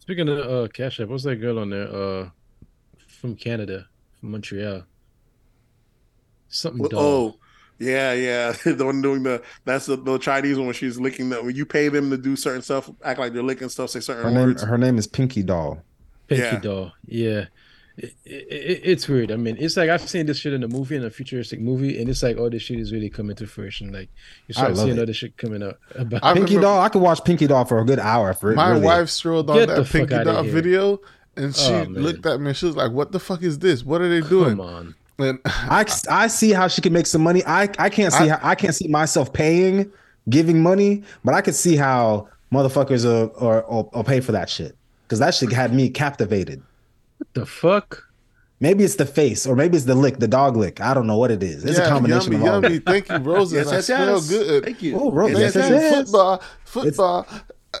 Speaking 0.00 0.28
of 0.28 0.38
uh, 0.38 0.68
Cash 0.68 1.00
App, 1.00 1.08
what's 1.08 1.24
that 1.24 1.36
girl 1.36 1.58
on 1.58 1.70
there? 1.70 1.88
Uh, 1.94 2.30
from 3.06 3.36
Canada, 3.36 3.86
from 4.20 4.30
Montreal. 4.32 4.82
Something 6.48 6.82
Well. 6.90 6.90
Oh, 7.00 7.36
yeah, 7.78 8.12
yeah. 8.14 8.52
the 8.64 8.84
one 8.84 9.02
doing 9.02 9.22
the 9.22 9.42
that's 9.64 9.86
the, 9.86 9.96
the 9.96 10.18
Chinese 10.18 10.56
one 10.56 10.66
when 10.66 10.74
she's 10.74 10.98
licking 10.98 11.28
that 11.30 11.44
when 11.44 11.54
you 11.54 11.66
pay 11.66 11.88
them 11.88 12.10
to 12.10 12.16
do 12.16 12.36
certain 12.36 12.62
stuff, 12.62 12.90
act 13.04 13.18
like 13.20 13.32
they're 13.32 13.42
licking 13.42 13.68
stuff, 13.68 13.90
say 13.90 14.00
certain 14.00 14.24
Her 14.24 14.30
name, 14.30 14.46
words. 14.48 14.62
her 14.62 14.78
name 14.78 14.96
is 14.98 15.06
Pinky 15.06 15.42
Doll. 15.42 15.82
Pinky 16.26 16.42
yeah. 16.44 16.58
doll. 16.60 16.92
Yeah. 17.06 17.44
It, 18.00 18.14
it, 18.24 18.80
it's 18.84 19.08
weird. 19.08 19.32
I 19.32 19.36
mean, 19.36 19.56
it's 19.58 19.76
like 19.76 19.90
I've 19.90 20.08
seen 20.08 20.26
this 20.26 20.38
shit 20.38 20.52
in 20.52 20.62
a 20.62 20.68
movie, 20.68 20.94
in 20.94 21.04
a 21.04 21.10
futuristic 21.10 21.60
movie, 21.60 22.00
and 22.00 22.08
it's 22.08 22.22
like, 22.22 22.36
oh, 22.38 22.48
this 22.48 22.62
shit 22.62 22.78
is 22.78 22.92
really 22.92 23.10
coming 23.10 23.34
to 23.36 23.46
fruition. 23.46 23.92
Like 23.92 24.08
you 24.46 24.54
start 24.54 24.76
seeing 24.76 24.96
it. 24.96 25.00
other 25.00 25.12
shit 25.12 25.36
coming 25.36 25.62
up 25.64 25.78
about. 25.96 26.22
I 26.22 26.32
Pinky 26.32 26.54
remember- 26.54 26.62
Doll, 26.68 26.80
I 26.80 26.88
could 26.90 27.02
watch 27.02 27.24
Pinky 27.24 27.48
Doll 27.48 27.64
for 27.64 27.80
a 27.80 27.84
good 27.84 27.98
hour. 27.98 28.32
For 28.34 28.52
My 28.54 28.70
really. 28.70 28.82
wife 28.82 29.08
strolled 29.08 29.50
on 29.50 29.56
Get 29.56 29.68
that 29.68 29.86
Pinky 29.86 30.22
Doll 30.22 30.44
video, 30.44 31.00
and 31.36 31.54
she 31.56 31.72
Oh, 31.72 31.82
looked 31.88 32.24
at 32.24 32.40
me. 32.40 32.52
She 32.54 32.66
was 32.66 32.76
like, 32.76 32.92
"What 32.92 33.10
the 33.10 33.18
fuck 33.18 33.42
is 33.42 33.58
this? 33.58 33.82
What 33.84 34.00
are 34.00 34.08
they 34.08 34.26
doing?" 34.26 34.50
Come 34.50 34.60
on. 34.60 34.94
And 35.18 35.40
I, 35.46 35.84
I 36.08 36.28
see 36.28 36.52
how 36.52 36.68
she 36.68 36.80
can 36.80 36.92
make 36.92 37.06
some 37.06 37.22
money. 37.22 37.42
I, 37.44 37.62
I 37.80 37.90
can't 37.90 38.12
see 38.12 38.30
I- 38.30 38.36
how 38.36 38.48
I 38.48 38.54
can't 38.54 38.76
see 38.76 38.86
myself 38.86 39.32
paying, 39.32 39.90
giving 40.28 40.62
money, 40.62 41.02
but 41.24 41.34
I 41.34 41.40
could 41.40 41.56
see 41.56 41.74
how 41.74 42.28
motherfuckers 42.52 43.04
are, 43.04 43.26
or, 43.42 43.62
or, 43.64 43.90
or 43.92 44.04
pay 44.04 44.20
for 44.20 44.30
that 44.32 44.48
shit 44.48 44.76
because 45.02 45.18
that 45.18 45.34
shit 45.34 45.52
had 45.52 45.74
me 45.74 45.90
captivated. 45.90 46.62
What 47.18 47.28
the 47.34 47.46
fuck? 47.46 48.04
Maybe 48.60 48.82
it's 48.82 48.96
the 48.96 49.06
face, 49.06 49.46
or 49.46 49.54
maybe 49.54 49.76
it's 49.76 49.86
the 49.86 49.94
lick, 49.94 50.18
the 50.18 50.26
dog 50.26 50.56
lick. 50.56 50.80
I 50.80 50.92
don't 50.92 51.06
know 51.06 51.16
what 51.16 51.30
it 51.30 51.42
is. 51.44 51.64
It's 51.64 51.78
a 51.78 51.86
combination 51.88 52.32
yummy, 52.32 52.46
of 52.48 52.54
all. 52.54 52.62
yummy. 52.62 52.78
Thank 52.80 53.08
you, 53.08 53.16
Roses. 53.18 53.52
Yes, 53.52 53.68
I 53.68 53.74
yes, 53.76 53.86
smell 53.86 54.14
yes. 54.14 54.28
good. 54.28 54.64
Thank 54.64 54.82
you. 54.82 54.98
Oh, 54.98 55.12
Rose, 55.12 55.30
Yes, 55.30 55.54
yes, 55.54 55.70
yes, 55.70 55.70
yes. 55.70 55.94
football, 56.06 56.42
football. 56.64 57.26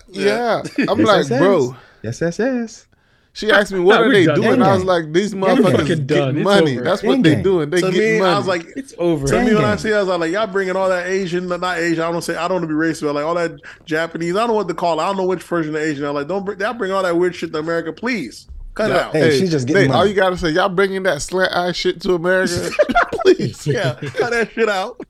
Yeah, 0.08 0.62
I'm 0.88 0.98
Yes, 1.00 1.06
like, 1.08 1.28
yes, 1.30 1.40
bro. 1.40 1.62
yes. 2.02 2.20
Yes, 2.20 2.20
yes, 2.20 2.38
yes. 2.38 2.84
She 3.32 3.50
asked 3.52 3.72
me, 3.72 3.78
"What 3.80 4.00
Nah, 4.00 4.06
are 4.06 4.12
they 4.12 4.24
done. 4.26 4.34
doing?" 4.40 4.58
Gang 4.58 4.62
I 4.62 4.74
was 4.74 4.84
like, 4.84 5.12
"These 5.12 5.32
fucking 5.34 5.64
motherfuckers 5.64 6.06
done. 6.06 6.06
getting 6.06 6.36
It's 6.38 6.44
money. 6.44 6.76
That's 6.78 7.02
what 7.04 7.22
they 7.22 7.34
gang. 7.34 7.42
doing. 7.42 7.70
They 7.70 7.80
To 7.80 7.90
getting 7.92 8.14
me, 8.14 8.18
money." 8.20 8.32
I 8.34 8.38
was 8.38 8.46
like, 8.48 8.66
It's 8.76 8.94
over. 8.98 9.26
to 9.28 9.44
me 9.44 9.54
when 9.54 9.64
I 9.64 9.76
see, 9.76 9.90
it, 9.90 9.94
I 9.94 10.02
was 10.02 10.08
like, 10.08 10.32
y'all 10.32 10.46
bringing 10.48 10.74
all 10.76 10.88
that 10.88 11.06
Asian, 11.06 11.46
not 11.48 11.78
Asian. 11.78 12.02
I 12.02 12.10
don't 12.10 12.22
say, 12.22 12.34
I 12.36 12.48
don't 12.48 12.56
want 12.60 12.64
to 12.64 12.68
be 12.68 12.74
racist, 12.74 13.02
but 13.02 13.14
like 13.14 13.24
all 13.24 13.34
that 13.34 13.52
Japanese. 13.84 14.34
I 14.34 14.40
don't 14.40 14.48
know 14.48 14.54
what 14.54 14.66
to 14.68 14.74
call. 14.74 14.98
it. 14.98 15.02
I 15.04 15.06
don't 15.06 15.16
know 15.18 15.26
which 15.26 15.42
version 15.42 15.74
of 15.76 15.80
Asian. 15.80 16.04
I'm 16.04 16.14
like, 16.14 16.26
don't 16.26 16.44
bring, 16.44 16.58
y'all 16.60 16.74
bring 16.74 16.90
all 16.92 17.02
that 17.02 17.16
weird 17.16 17.34
shit 17.34 17.52
to 17.52 17.58
America, 17.58 17.92
please. 17.92 18.46
Cut 18.78 18.90
it 18.90 18.96
out. 18.96 19.12
Hey, 19.12 19.38
she's 19.38 19.50
just 19.50 19.66
getting 19.66 19.88
Nate, 19.88 19.90
all 19.90 20.06
you 20.06 20.14
gotta 20.14 20.38
say, 20.38 20.50
y'all 20.50 20.68
bringing 20.68 21.02
that 21.02 21.20
slant 21.20 21.52
eye 21.52 21.72
shit 21.72 22.00
to 22.02 22.14
America, 22.14 22.70
please. 23.12 23.66
Yeah, 23.66 23.94
cut 24.00 24.30
that 24.30 24.52
shit 24.52 24.68
out. 24.68 25.00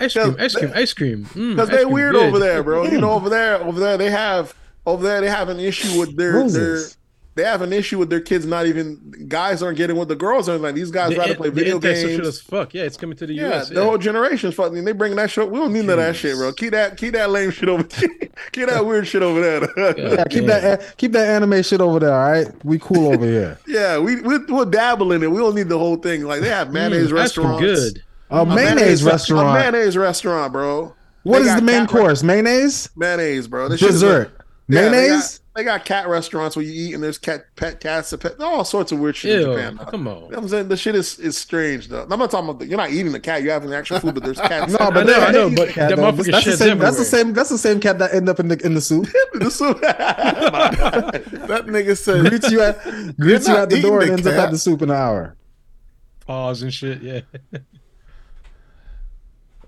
ice 0.00 0.12
cream, 0.14 0.36
ice 0.38 0.54
cream, 0.56 0.72
ice 0.74 0.92
cream. 0.92 1.24
Mm, 1.26 1.50
Because 1.54 1.70
ice 1.70 1.76
they 1.76 1.82
cream, 1.84 1.92
weird 1.94 2.12
good. 2.14 2.26
over 2.26 2.38
there, 2.40 2.62
bro. 2.64 2.84
You 2.86 3.00
know, 3.00 3.12
over 3.12 3.28
there, 3.28 3.62
over 3.62 3.78
there, 3.78 3.96
they 3.96 4.10
have 4.10 4.54
over 4.86 5.02
there 5.04 5.20
they 5.20 5.30
have 5.30 5.48
an 5.48 5.60
issue 5.60 6.00
with 6.00 6.16
their 6.16 6.32
their 6.32 6.40
Roses. 6.42 6.96
They 7.38 7.44
have 7.44 7.62
an 7.62 7.72
issue 7.72 7.98
with 7.98 8.10
their 8.10 8.20
kids 8.20 8.44
not 8.44 8.66
even 8.66 9.26
guys 9.28 9.62
aren't 9.62 9.78
getting 9.78 9.96
what 9.96 10.08
the 10.08 10.16
girls 10.16 10.48
are 10.48 10.58
like. 10.58 10.74
These 10.74 10.90
guys 10.90 11.10
The 11.12 11.16
rather 11.18 11.34
play 11.34 11.48
video 11.50 11.78
games. 11.78 12.20
as 12.26 12.40
fuck. 12.40 12.74
Yeah, 12.74 12.82
it's 12.82 12.96
coming 12.96 13.16
to 13.16 13.26
the 13.26 13.32
Yeah, 13.34 13.54
US. 13.60 13.68
the 13.70 13.82
whole 13.82 13.96
generation's 13.98 14.54
fucking. 14.54 14.84
They 14.84 14.92
bring 14.92 15.16
that 15.16 15.30
shit. 15.30 15.50
We 15.50 15.58
don't 15.58 15.72
need 15.72 15.86
none 15.86 15.98
of 15.98 16.04
that 16.04 16.16
shit, 16.16 16.36
bro. 16.36 16.52
Keep 16.52 16.72
that, 16.72 16.96
keep 16.98 17.12
that 17.14 17.30
lame 17.30 17.50
shit 17.50 17.68
over. 17.68 17.82
There. 17.84 18.10
Keep 18.52 18.68
that 18.68 18.84
weird 18.86 19.06
shit 19.06 19.22
over 19.22 19.40
there. 19.40 19.94
Yeah, 19.98 20.24
keep 20.30 20.46
that 20.46 20.96
keep 20.96 21.12
that 21.12 21.28
anime 21.28 21.62
shit 21.62 21.80
over 21.80 21.98
there. 21.98 22.12
All 22.14 22.30
right, 22.30 22.64
we 22.64 22.78
cool 22.78 23.12
over 23.12 23.24
here. 23.36 23.58
yeah, 23.66 23.98
we 23.98 24.20
we 24.20 24.38
we'll 24.38 24.64
dabble 24.64 25.12
in 25.12 25.22
it. 25.22 25.30
We 25.30 25.38
don't 25.38 25.54
need 25.54 25.68
the 25.68 25.78
whole 25.78 25.96
thing. 25.96 26.22
Like 26.24 26.40
they 26.40 26.48
have 26.48 26.72
mayonnaise 26.72 27.08
Mm, 27.10 27.14
restaurants. 27.14 27.60
good. 27.60 28.02
A 28.30 28.42
A 28.42 28.46
mayonnaise 28.46 29.02
restaurant. 29.02 29.48
A 29.48 29.52
mayonnaise 29.70 29.96
restaurant, 29.96 30.52
bro. 30.52 30.94
What 31.24 31.40
They 31.42 31.48
is 31.48 31.56
the 31.56 31.62
main 31.62 31.86
course? 31.86 32.22
Mayonnaise, 32.22 32.90
Mayonnaise, 32.96 33.48
bro. 33.48 33.68
This 33.68 33.80
dessert, 33.80 34.30
Yeah, 34.68 34.82
mayonnaise. 34.82 35.40
Got, 35.64 35.74
they 35.74 35.78
got 35.78 35.84
cat 35.84 36.08
restaurants 36.08 36.56
where 36.56 36.64
you 36.64 36.72
eat 36.72 36.94
and 36.94 37.02
there's 37.02 37.18
cat 37.18 37.46
pet 37.56 37.80
cats, 37.80 38.14
pet, 38.18 38.40
all 38.40 38.64
sorts 38.64 38.92
of 38.92 38.98
weird 38.98 39.16
shit 39.16 39.40
in 39.42 39.50
Japan. 39.52 39.76
dog. 39.76 39.90
come 39.90 40.00
You 40.06 40.12
know 40.12 40.16
on. 40.16 40.22
what 40.30 40.38
I'm 40.38 40.48
saying 40.48 40.68
the 40.68 40.76
shit 40.76 40.94
is 40.94 41.18
is 41.18 41.36
strange 41.36 41.88
though. 41.88 42.02
I'm 42.10 42.18
not 42.18 42.30
talking 42.30 42.48
about 42.48 42.58
the, 42.60 42.66
you're 42.66 42.76
not 42.78 42.90
eating 42.90 43.12
the 43.12 43.20
cat. 43.20 43.42
You're 43.42 43.52
having 43.52 43.72
actual 43.72 44.00
food, 44.00 44.14
but 44.14 44.24
there's 44.24 44.38
cats. 44.40 44.72
No, 44.72 44.90
but 44.90 45.06
know, 45.06 45.14
I 45.20 45.30
know, 45.32 45.50
but 45.50 45.68
eat 45.68 45.74
cat, 45.74 45.90
that 45.90 45.96
though. 45.96 46.12
motherfucker 46.12 46.30
that's 46.32 46.44
the 46.44 46.50
sheds 46.52 46.58
same. 46.58 46.78
That's 46.78 46.98
the 46.98 47.04
same. 47.04 47.32
That's 47.32 47.48
the 47.50 47.58
same 47.58 47.80
cat 47.80 47.98
that 47.98 48.14
end 48.14 48.28
up 48.28 48.40
in 48.40 48.48
the 48.48 48.64
in 48.64 48.74
the 48.74 48.80
soup. 48.80 49.06
in 49.34 49.40
The 49.40 49.50
soup- 49.50 49.80
That 51.48 51.64
nigga 51.66 51.96
said, 51.96 52.26
greets 52.28 52.50
you 52.50 52.60
at 52.62 52.82
greets 53.18 53.48
you 53.48 53.56
at 53.56 53.70
the 53.70 53.80
door 53.80 54.00
and 54.00 54.02
eating 54.04 54.12
ends 54.14 54.24
the 54.24 54.36
up 54.38 54.46
at 54.46 54.50
the 54.52 54.58
soup 54.58 54.82
in 54.82 54.90
an 54.90 54.96
hour. 54.96 55.36
Pause 56.26 56.62
and 56.62 56.74
shit. 56.74 57.02
Yeah. 57.02 57.20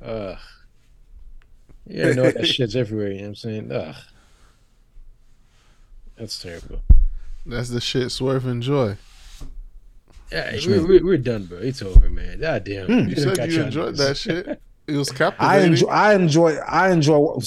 Ugh. 0.05 0.37
Yeah, 1.87 2.09
I 2.09 2.13
know 2.13 2.31
that 2.31 2.47
shit's 2.47 2.77
everywhere. 2.77 3.09
You 3.11 3.15
know 3.17 3.23
what 3.23 3.29
I'm 3.29 3.35
saying? 3.35 3.73
Ugh. 3.73 3.95
That's 6.21 6.39
terrible. 6.39 6.83
"That's 7.47 7.71
the 7.71 7.81
shit." 7.81 8.13
Swerve 8.13 8.47
and 8.47 8.63
joy. 8.63 8.99
Yeah, 10.31 10.53
we're, 10.67 10.87
we're, 10.87 11.05
we're 11.05 11.17
done, 11.17 11.47
bro. 11.47 11.59
It's 11.59 11.83
over, 11.83 12.09
man. 12.09 12.39
God 12.39 12.63
damn. 12.63 12.87
Hmm. 12.87 13.09
You 13.09 13.17
said 13.17 13.51
you 13.51 13.63
enjoyed 13.63 13.97
that 13.97 14.17
shit. 14.17 14.61
It 14.87 14.93
was 14.93 15.11
I 15.39 15.61
enjoy. 15.61 15.89
I 15.89 16.15
enjoy. 16.15 16.55
I 16.57 16.91
enjoy. 16.93 17.39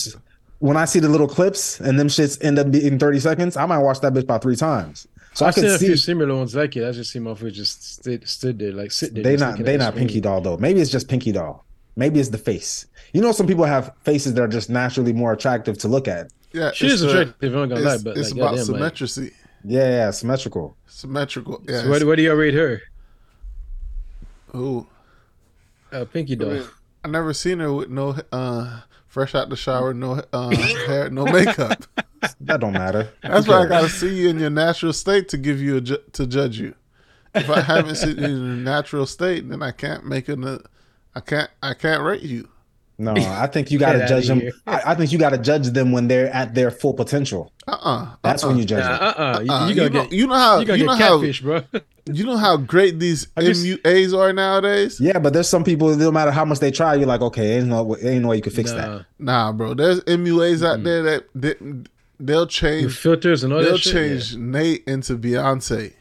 When 0.60 0.76
I 0.76 0.86
see 0.86 1.00
the 1.00 1.10
little 1.10 1.28
clips 1.28 1.80
and 1.80 2.00
them 2.00 2.08
shits 2.08 2.44
end 2.44 2.60
up 2.60 2.72
being 2.72 3.00
thirty 3.00 3.20
seconds, 3.20 3.56
I 3.56 3.66
might 3.66 3.80
watch 3.80 4.02
that 4.02 4.14
bitch 4.14 4.24
about 4.24 4.41
three 4.41 4.56
times. 4.56 5.08
So 5.34 5.45
I 5.45 5.50
I've 5.50 5.56
seen 5.56 5.64
could 5.66 5.74
a 5.74 5.80
few 5.80 5.95
similar 5.98 6.36
ones 6.36 6.56
like 6.56 6.76
it. 6.76 6.88
I 6.88 6.91
just 6.91 7.12
see 7.12 7.20
my 7.20 7.32
motherfuckers 7.32 7.54
just 7.54 7.95
stood, 7.95 8.28
stood 8.28 8.60
there, 8.60 8.72
like 8.72 8.91
sit 8.91 9.14
there. 9.14 9.24
they 9.24 9.34
just 9.34 9.41
not 9.41 9.64
they 9.64 9.74
at 9.76 9.80
not 9.80 9.95
Pinky. 9.95 10.20
Doll 10.20 10.41
though. 10.41 10.58
Maybe 10.58 10.80
it's 10.80 10.91
just 10.91 11.08
Pinky 11.08 11.32
Doll. 11.32 11.66
Maybe 11.95 12.20
it's 12.20 12.30
the 12.30 12.38
face. 12.38 12.88
You 13.14 13.22
know, 13.22 13.32
some 13.32 13.48
people 13.48 13.66
have 13.66 13.91
faces 14.04 14.34
that 14.34 14.41
are 14.41 14.48
just 14.48 14.70
naturally 14.70 15.14
more 15.14 15.32
attractive 15.34 15.78
to 15.80 15.88
look 15.88 16.08
at. 16.08 16.32
Yeah, 16.54 16.72
She 16.74 16.86
it's 16.86 16.96
is 16.96 17.02
the- 17.02 17.10
attractive, 17.22 17.54
I'm 17.56 17.60
not 17.70 17.76
gonna 17.76 17.82
lie, 17.88 17.94
It's, 17.96 18.04
but 18.04 18.18
it's 18.18 18.32
like, 18.32 18.38
about 18.40 18.56
goddamn, 18.58 18.80
like, 18.82 18.98
symmetry. 18.98 19.32
Yeah, 19.66 19.90
yeah, 19.90 20.12
symmetrical. 20.12 20.76
Symmetrical. 20.88 21.64
Yeah. 21.68 21.82
so 21.84 21.90
what, 21.90 22.04
what 22.04 22.16
do 22.18 22.24
you 22.24 22.34
rate 22.36 22.54
her? 22.54 22.82
Ooh, 24.56 24.88
Uh, 25.92 26.06
Pinky 26.06 26.36
Doll. 26.36 26.64
I 27.04 27.08
never 27.08 27.34
seen 27.34 27.60
her 27.60 27.74
with 27.74 27.90
no 27.90 28.16
uh, 28.32 28.82
fresh 29.08 29.36
out 29.36 29.50
the 29.50 29.56
shower, 29.56 29.94
no 29.94 30.22
uh, 30.32 30.50
hair, 30.88 31.10
no 31.10 31.26
makeup. 31.26 31.86
That 32.40 32.62
don't 32.62 32.72
matter. 32.72 33.10
That's 33.22 33.50
why 33.50 33.64
I 33.64 33.66
gotta 33.68 33.90
see 33.90 34.22
you 34.22 34.30
in 34.30 34.40
your 34.40 34.50
natural 34.50 34.94
state 34.94 35.28
to 35.30 35.38
give 35.38 35.60
you 35.62 35.76
a 35.76 35.82
ju- 35.82 35.98
to 36.14 36.26
judge 36.26 36.58
you. 36.58 36.74
If 37.36 37.50
I 37.50 37.60
haven't 37.60 37.96
seen 37.98 38.18
you 38.18 38.24
in 38.24 38.32
your 38.32 38.56
natural 38.56 39.06
state, 39.06 39.50
then 39.50 39.62
I 39.62 39.72
can't 39.72 40.06
make 40.06 40.30
an. 40.30 40.60
I 41.16 41.20
can't. 41.20 41.50
I 41.62 41.74
can't 41.74 42.02
rate 42.02 42.22
you. 42.22 42.48
No, 42.98 43.14
I 43.18 43.48
think 43.48 43.72
you 43.72 43.80
got 43.80 43.94
to 43.94 44.07
judge 44.07 44.28
them. 44.28 44.41
I, 44.68 44.82
I 44.91 44.95
think 44.95 45.11
you 45.11 45.18
got 45.18 45.32
to 45.32 45.38
judge 45.38 45.68
them 45.70 45.91
when 45.91 46.07
they're 46.07 46.30
at 46.34 46.53
their 46.53 46.70
full 46.72 46.94
potential. 46.94 47.52
Uh. 47.68 47.72
uh 47.82 48.15
That's 48.22 48.45
when 48.45 48.57
you 48.57 48.65
judge 48.65 48.84
Nah, 48.84 48.98
them. 48.98 49.14
uh-uh. 49.18 49.40
You, 49.41 49.52
Uh, 49.52 49.64
you 49.68 49.70
you, 49.70 49.76
gonna 49.90 49.90
know, 50.03 50.10
you 50.11 50.28
know 50.28 50.36
how 50.36 50.60
you 50.60 50.65
gonna 50.65 50.78
you 50.78 50.86
get 50.86 50.91
know 50.91 50.95
how 50.98 51.18
catfish, 51.18 51.41
bro. 51.41 51.61
you 52.06 52.24
know 52.26 52.38
how 52.38 52.57
great 52.57 52.99
these 52.99 53.28
just- 53.40 53.65
MUAs 53.65 54.18
are 54.18 54.32
nowadays. 54.34 54.99
Yeah, 54.99 55.18
but 55.20 55.34
there's 55.34 55.49
some 55.49 55.64
people. 55.64 55.95
No 55.95 56.11
matter 56.11 56.32
how 56.32 56.45
much 56.45 56.60
they 56.60 56.72
try, 56.72 56.94
you're 56.95 57.07
like, 57.07 57.22
okay, 57.22 57.57
ain't 57.57 57.68
no, 57.68 57.98
ain't 57.98 58.22
no 58.22 58.30
way 58.30 58.36
you 58.38 58.41
can 58.44 58.53
fix 58.53 58.72
that. 58.72 58.88
Nah. 58.88 59.02
Nah, 59.20 59.52
bro. 59.53 59.74
There's 59.74 60.02
MUAs 60.02 60.64
out 60.65 60.84
there 60.84 61.02
that 61.03 61.26
they, 61.34 61.56
they'll 62.20 62.41
With 62.41 62.49
change. 62.52 62.95
filters 62.98 63.44
and 63.44 63.52
all 63.53 63.61
They'll 63.61 63.72
that 63.74 63.80
shit. 63.80 63.94
change 63.94 64.36
Nate 64.38 64.84
into 64.86 65.18
Beyonce. 65.18 65.94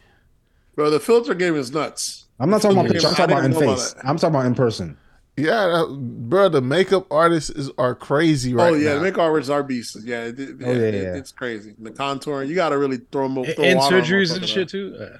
bro, 0.74 0.90
the 0.90 1.00
filter 1.00 1.34
game 1.34 1.56
is 1.56 1.72
nuts. 1.72 2.26
I'm 2.40 2.50
not 2.50 2.60
talking 2.60 2.76
about 2.76 2.86
Okay, 2.86 2.94
picture. 2.94 3.08
I'm 3.08 3.14
talking 3.14 3.32
about 3.32 3.44
in 3.44 3.50
didn't 3.52 3.66
know 3.66 3.72
about 3.72 3.80
face. 3.82 3.94
I'm 4.04 4.16
talking 4.18 4.34
about 4.34 4.46
in 4.46 4.54
person. 4.54 4.98
Yeah, 5.36 5.66
that, 5.66 5.96
bro. 6.28 6.48
The 6.50 6.60
makeup 6.60 7.06
artists 7.10 7.48
is, 7.50 7.70
are 7.78 7.94
crazy 7.94 8.52
right 8.54 8.72
oh 8.72 8.74
yeah, 8.74 8.90
now. 8.90 8.94
the 8.96 9.02
make 9.04 9.18
artists 9.18 9.48
are 9.50 9.62
beasts. 9.62 9.96
Yeah, 10.04 10.24
it, 10.24 10.38
it- 10.38 10.56
Oh, 10.62 10.70
yeah, 10.72 10.78
it- 10.78 10.94
yeah. 10.94 11.14
it's 11.16 11.32
crazy. 11.32 11.74
The 11.78 11.90
contouring, 11.90 12.48
you 12.48 12.54
got 12.54 12.68
to 12.70 12.78
really 12.78 12.98
throw 13.10 13.28
them. 13.28 13.38
Yeah. 13.44 13.54
Throw 13.54 13.64
And 13.64 13.78
water 13.78 13.96
on 13.96 14.02
surgeries 14.02 14.36
and 14.36 14.46
shit 14.48 14.68
too. 14.68 14.96
Uh, 15.00 15.16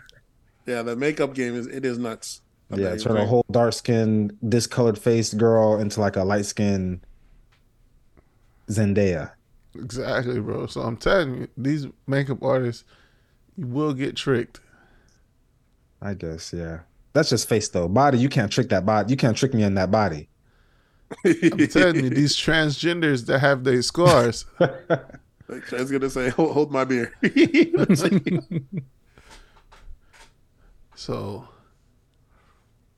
Yeah, 0.66 0.82
the 0.82 0.97
makeup 0.97 1.34
game 1.34 1.56
is 1.56 1.66
it 1.66 1.84
is 1.84 1.98
nuts. 1.98 2.40
I 2.70 2.76
Yeah, 2.76 2.97
turn 2.97 3.16
a 3.16 3.26
whole 3.26 3.44
dark 3.51 3.72
skinned, 3.74 4.36
discolored 4.48 4.98
faced 4.98 5.36
girl 5.39 5.78
into 5.78 6.01
like 6.01 6.16
a 6.16 6.24
light 6.24 6.47
skinned 6.47 7.01
Zendaya. 8.70 9.32
Exactly, 9.74 10.39
bro. 10.40 10.66
So 10.66 10.82
I'm 10.82 10.97
telling 10.97 11.34
you, 11.36 11.48
these 11.56 11.86
makeup 12.06 12.43
artists, 12.43 12.84
you 13.56 13.66
will 13.66 13.94
get 13.94 14.16
tricked. 14.16 14.60
I 16.01 16.14
guess, 16.14 16.52
yeah. 16.52 16.80
That's 17.12 17.28
just 17.30 17.48
face 17.48 17.68
though. 17.68 17.89
Body, 17.89 18.18
you 18.18 18.28
can't 18.28 18.51
trick 18.51 18.68
that 18.70 18.86
body. 18.86 19.10
You 19.10 19.16
can't 19.16 19.36
trick 19.36 19.52
me 19.55 19.62
in 19.62 19.74
that 19.74 19.90
body. 19.90 20.28
I'm 21.24 21.66
telling 21.68 22.05
you, 22.05 22.10
these 22.10 22.34
transgenders 22.36 23.26
that 23.26 23.40
have 23.40 23.64
their 23.64 23.82
scars. 23.82 24.44
Like, 25.48 25.70
I 25.74 25.80
was 25.80 25.90
gonna 25.90 26.09
say, 26.09 26.30
hold, 26.30 26.52
hold 26.52 26.72
my 26.72 26.84
beer. 26.84 27.12
So 30.94 31.48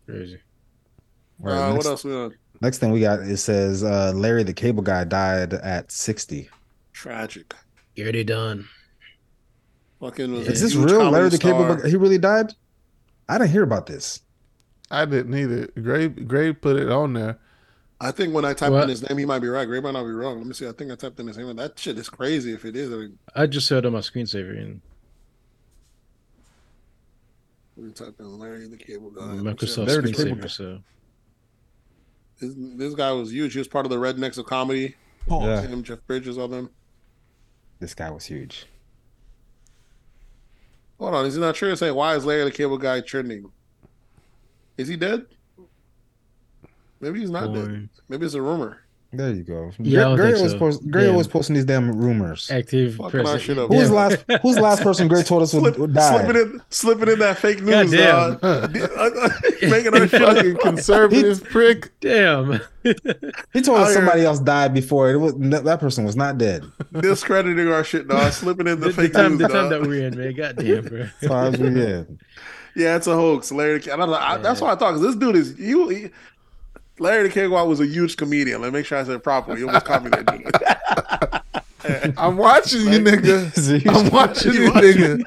crazy. 0.06 0.38
All 1.42 1.46
right, 1.50 1.56
uh, 1.56 1.72
next, 1.72 1.76
what 1.84 1.90
else 1.90 2.04
we 2.04 2.14
on? 2.14 2.34
next 2.60 2.78
thing 2.78 2.92
we 2.92 3.00
got 3.00 3.20
it 3.20 3.38
says 3.38 3.82
uh, 3.82 4.12
Larry 4.14 4.42
the 4.42 4.52
Cable 4.52 4.82
Guy 4.82 5.04
died 5.04 5.54
at 5.54 5.90
60. 5.90 6.48
Tragic. 6.92 7.54
You're 7.96 8.04
already 8.06 8.24
done. 8.24 8.68
Fucking 10.00 10.32
was 10.32 10.48
Is 10.48 10.60
this 10.60 10.74
real? 10.74 10.98
comedy 10.98 11.10
Larry 11.12 11.28
the 11.30 11.38
Cable. 11.38 11.76
Guy, 11.76 11.88
he 11.88 11.96
really 11.96 12.18
died? 12.18 12.52
I 13.28 13.38
didn't 13.38 13.50
hear 13.50 13.62
about 13.62 13.86
this. 13.86 14.20
I 14.90 15.04
didn't 15.06 15.34
either. 15.34 15.68
Gray 15.80 16.08
Gray 16.08 16.52
put 16.52 16.76
it 16.76 16.90
on 16.90 17.14
there. 17.14 17.38
I 18.00 18.10
think 18.10 18.34
when 18.34 18.44
I 18.44 18.52
typed 18.52 18.72
What? 18.72 18.82
in 18.84 18.88
his 18.90 19.08
name, 19.08 19.16
he 19.18 19.24
might 19.24 19.38
be 19.38 19.48
right. 19.48 19.64
Gray 19.66 19.80
might 19.80 19.92
not 19.92 20.04
be 20.04 20.10
wrong. 20.10 20.36
Let 20.38 20.46
me 20.46 20.52
see. 20.52 20.68
I 20.68 20.72
think 20.72 20.90
I 20.92 20.94
typed 20.94 21.18
in 21.20 21.26
his 21.26 21.38
name. 21.38 21.54
That 21.56 21.78
shit 21.78 21.96
is 21.98 22.08
crazy. 22.10 22.52
If 22.52 22.64
it 22.64 22.76
is, 22.76 22.92
I 22.92 22.96
mean, 22.96 23.18
I 23.34 23.46
just 23.46 23.66
saw 23.66 23.76
it 23.76 23.86
on 23.86 23.92
my 23.92 24.00
screensaver 24.00 24.50
and 24.58 24.80
we 27.76 27.90
type 27.92 28.14
in 28.20 28.38
Larry 28.38 28.68
the 28.68 28.76
Cable 28.76 29.10
Guy. 29.10 29.22
Microsoft 29.22 29.88
Larry 29.88 30.02
the 30.02 30.12
Cable 30.12 30.36
Guy. 30.36 30.42
screensaver. 30.46 30.50
So 30.50 30.78
This, 32.40 32.54
this 32.56 32.94
guy 32.94 33.12
was 33.12 33.32
huge. 33.32 33.52
He 33.52 33.58
was 33.58 33.68
part 33.68 33.86
of 33.86 33.90
the 33.90 33.96
Rednecks 33.96 34.38
of 34.38 34.46
comedy. 34.46 34.94
Yeah. 35.28 35.62
Him, 35.62 35.82
Jeff 35.82 36.00
Bridges, 36.06 36.36
all 36.36 36.44
of 36.44 36.50
them. 36.50 36.70
This 37.80 37.94
guy 37.94 38.10
was 38.10 38.24
huge. 38.26 38.66
Hold 40.98 41.14
on, 41.14 41.26
is 41.26 41.34
he 41.34 41.40
not 41.40 41.54
true? 41.54 41.74
Saying 41.76 41.94
why 41.94 42.14
is 42.16 42.24
Larry 42.24 42.44
the 42.44 42.50
Cable 42.50 42.78
Guy 42.78 43.00
trending? 43.00 43.50
Is 44.78 44.88
he 44.88 44.96
dead? 44.96 45.26
Maybe 47.00 47.20
he's 47.20 47.30
not 47.30 47.52
dead. 47.52 47.88
Maybe 48.08 48.24
it's 48.26 48.34
a 48.34 48.42
rumor. 48.42 48.80
There 49.12 49.30
you 49.32 49.44
go. 49.44 49.70
Yeah, 49.78 50.16
Gray 50.16 50.32
was, 50.32 50.52
so. 50.52 50.58
post, 50.58 50.90
Gray 50.90 51.04
Yeah. 51.04 51.10
always 51.12 51.28
posting 51.28 51.54
these 51.54 51.64
damn 51.64 51.92
rumors. 51.96 52.50
Active 52.50 52.96
Fucking 52.96 53.04
our 53.04 53.10
president. 53.10 53.42
shit 53.42 53.58
up. 53.58 53.68
Who 53.68 53.76
Yeah. 53.76 53.88
last? 53.90 54.24
Who's 54.42 54.56
the 54.56 54.62
last 54.62 54.82
person 54.82 55.06
Gray 55.06 55.22
told 55.22 55.42
us 55.44 55.52
would, 55.54 55.62
Slip, 55.74 55.78
would 55.78 55.94
die? 55.94 56.24
slipping 56.24 56.42
in, 56.42 56.62
slipping 56.70 57.08
in 57.08 57.18
that 57.20 57.38
fake 57.38 57.62
news, 57.62 57.92
Goddamn. 57.92 58.38
dog. 58.38 58.40
Uh, 58.42 59.10
uh, 59.22 59.28
Making 59.70 59.94
our 59.94 60.08
Fucking 60.08 60.54
up. 60.56 60.60
conservative 60.60 61.44
prick. 61.44 61.92
Damn. 62.00 62.60
He 62.82 62.92
told 62.92 63.08
Out 63.08 63.42
us 63.52 63.62
oh, 63.62 63.84
here- 63.84 63.92
somebody 63.94 64.24
else 64.24 64.40
died 64.40 64.74
before. 64.74 65.10
It 65.10 65.16
was 65.16 65.34
that 65.36 65.80
person 65.80 66.04
was 66.04 66.16
not 66.16 66.38
dead. 66.38 66.64
discrediting 67.00 67.68
our 67.68 67.84
shit, 67.84 68.08
dog. 68.08 68.32
Slipping 68.34 68.66
in 68.66 68.80
the, 68.80 68.86
the, 68.88 68.92
the 68.92 69.02
fake 69.02 69.12
time, 69.12 69.32
news, 69.32 69.38
the 69.40 69.48
time 69.48 69.68
dog. 69.68 69.70
that 69.70 69.82
we're 69.82 70.06
in, 70.06 70.18
man. 70.18 70.34
Goddamn, 70.34 70.84
bro. 70.84 71.00
As 71.22 71.28
far 71.28 71.44
as 71.46 71.58
we 71.58 71.68
yeah. 71.80 72.02
Yeah, 72.76 72.96
it's 72.96 73.06
a 73.06 73.14
hoax. 73.14 73.52
Larry 73.52 73.78
the 73.78 73.92
I 73.92 73.96
don't 73.96 74.10
know. 74.10 74.16
I, 74.16 74.36
that's 74.38 74.60
what 74.60 74.72
I 74.72 74.76
thought. 74.76 74.92
Because 74.92 75.02
this 75.02 75.16
dude 75.16 75.36
is 75.36 75.58
you. 75.58 75.88
He, 75.88 76.10
Larry 76.98 77.28
the 77.28 77.34
King 77.34 77.50
was 77.50 77.80
a 77.80 77.86
huge 77.86 78.16
comedian. 78.16 78.60
Let 78.60 78.72
me 78.72 78.78
make 78.78 78.86
sure 78.86 78.98
I 78.98 79.04
said 79.04 79.16
it 79.16 79.22
properly. 79.22 79.60
You 79.60 79.66
almost 79.66 79.84
called 79.86 80.04
me 80.04 80.10
that 80.10 80.26
dude. 80.26 81.42
I'm 82.16 82.36
watching 82.36 82.80
you, 82.82 82.98
nigga. 83.00 83.86
I'm 83.96 84.10
watching 84.10 84.52
you, 84.54 84.70
nigga. 84.72 85.20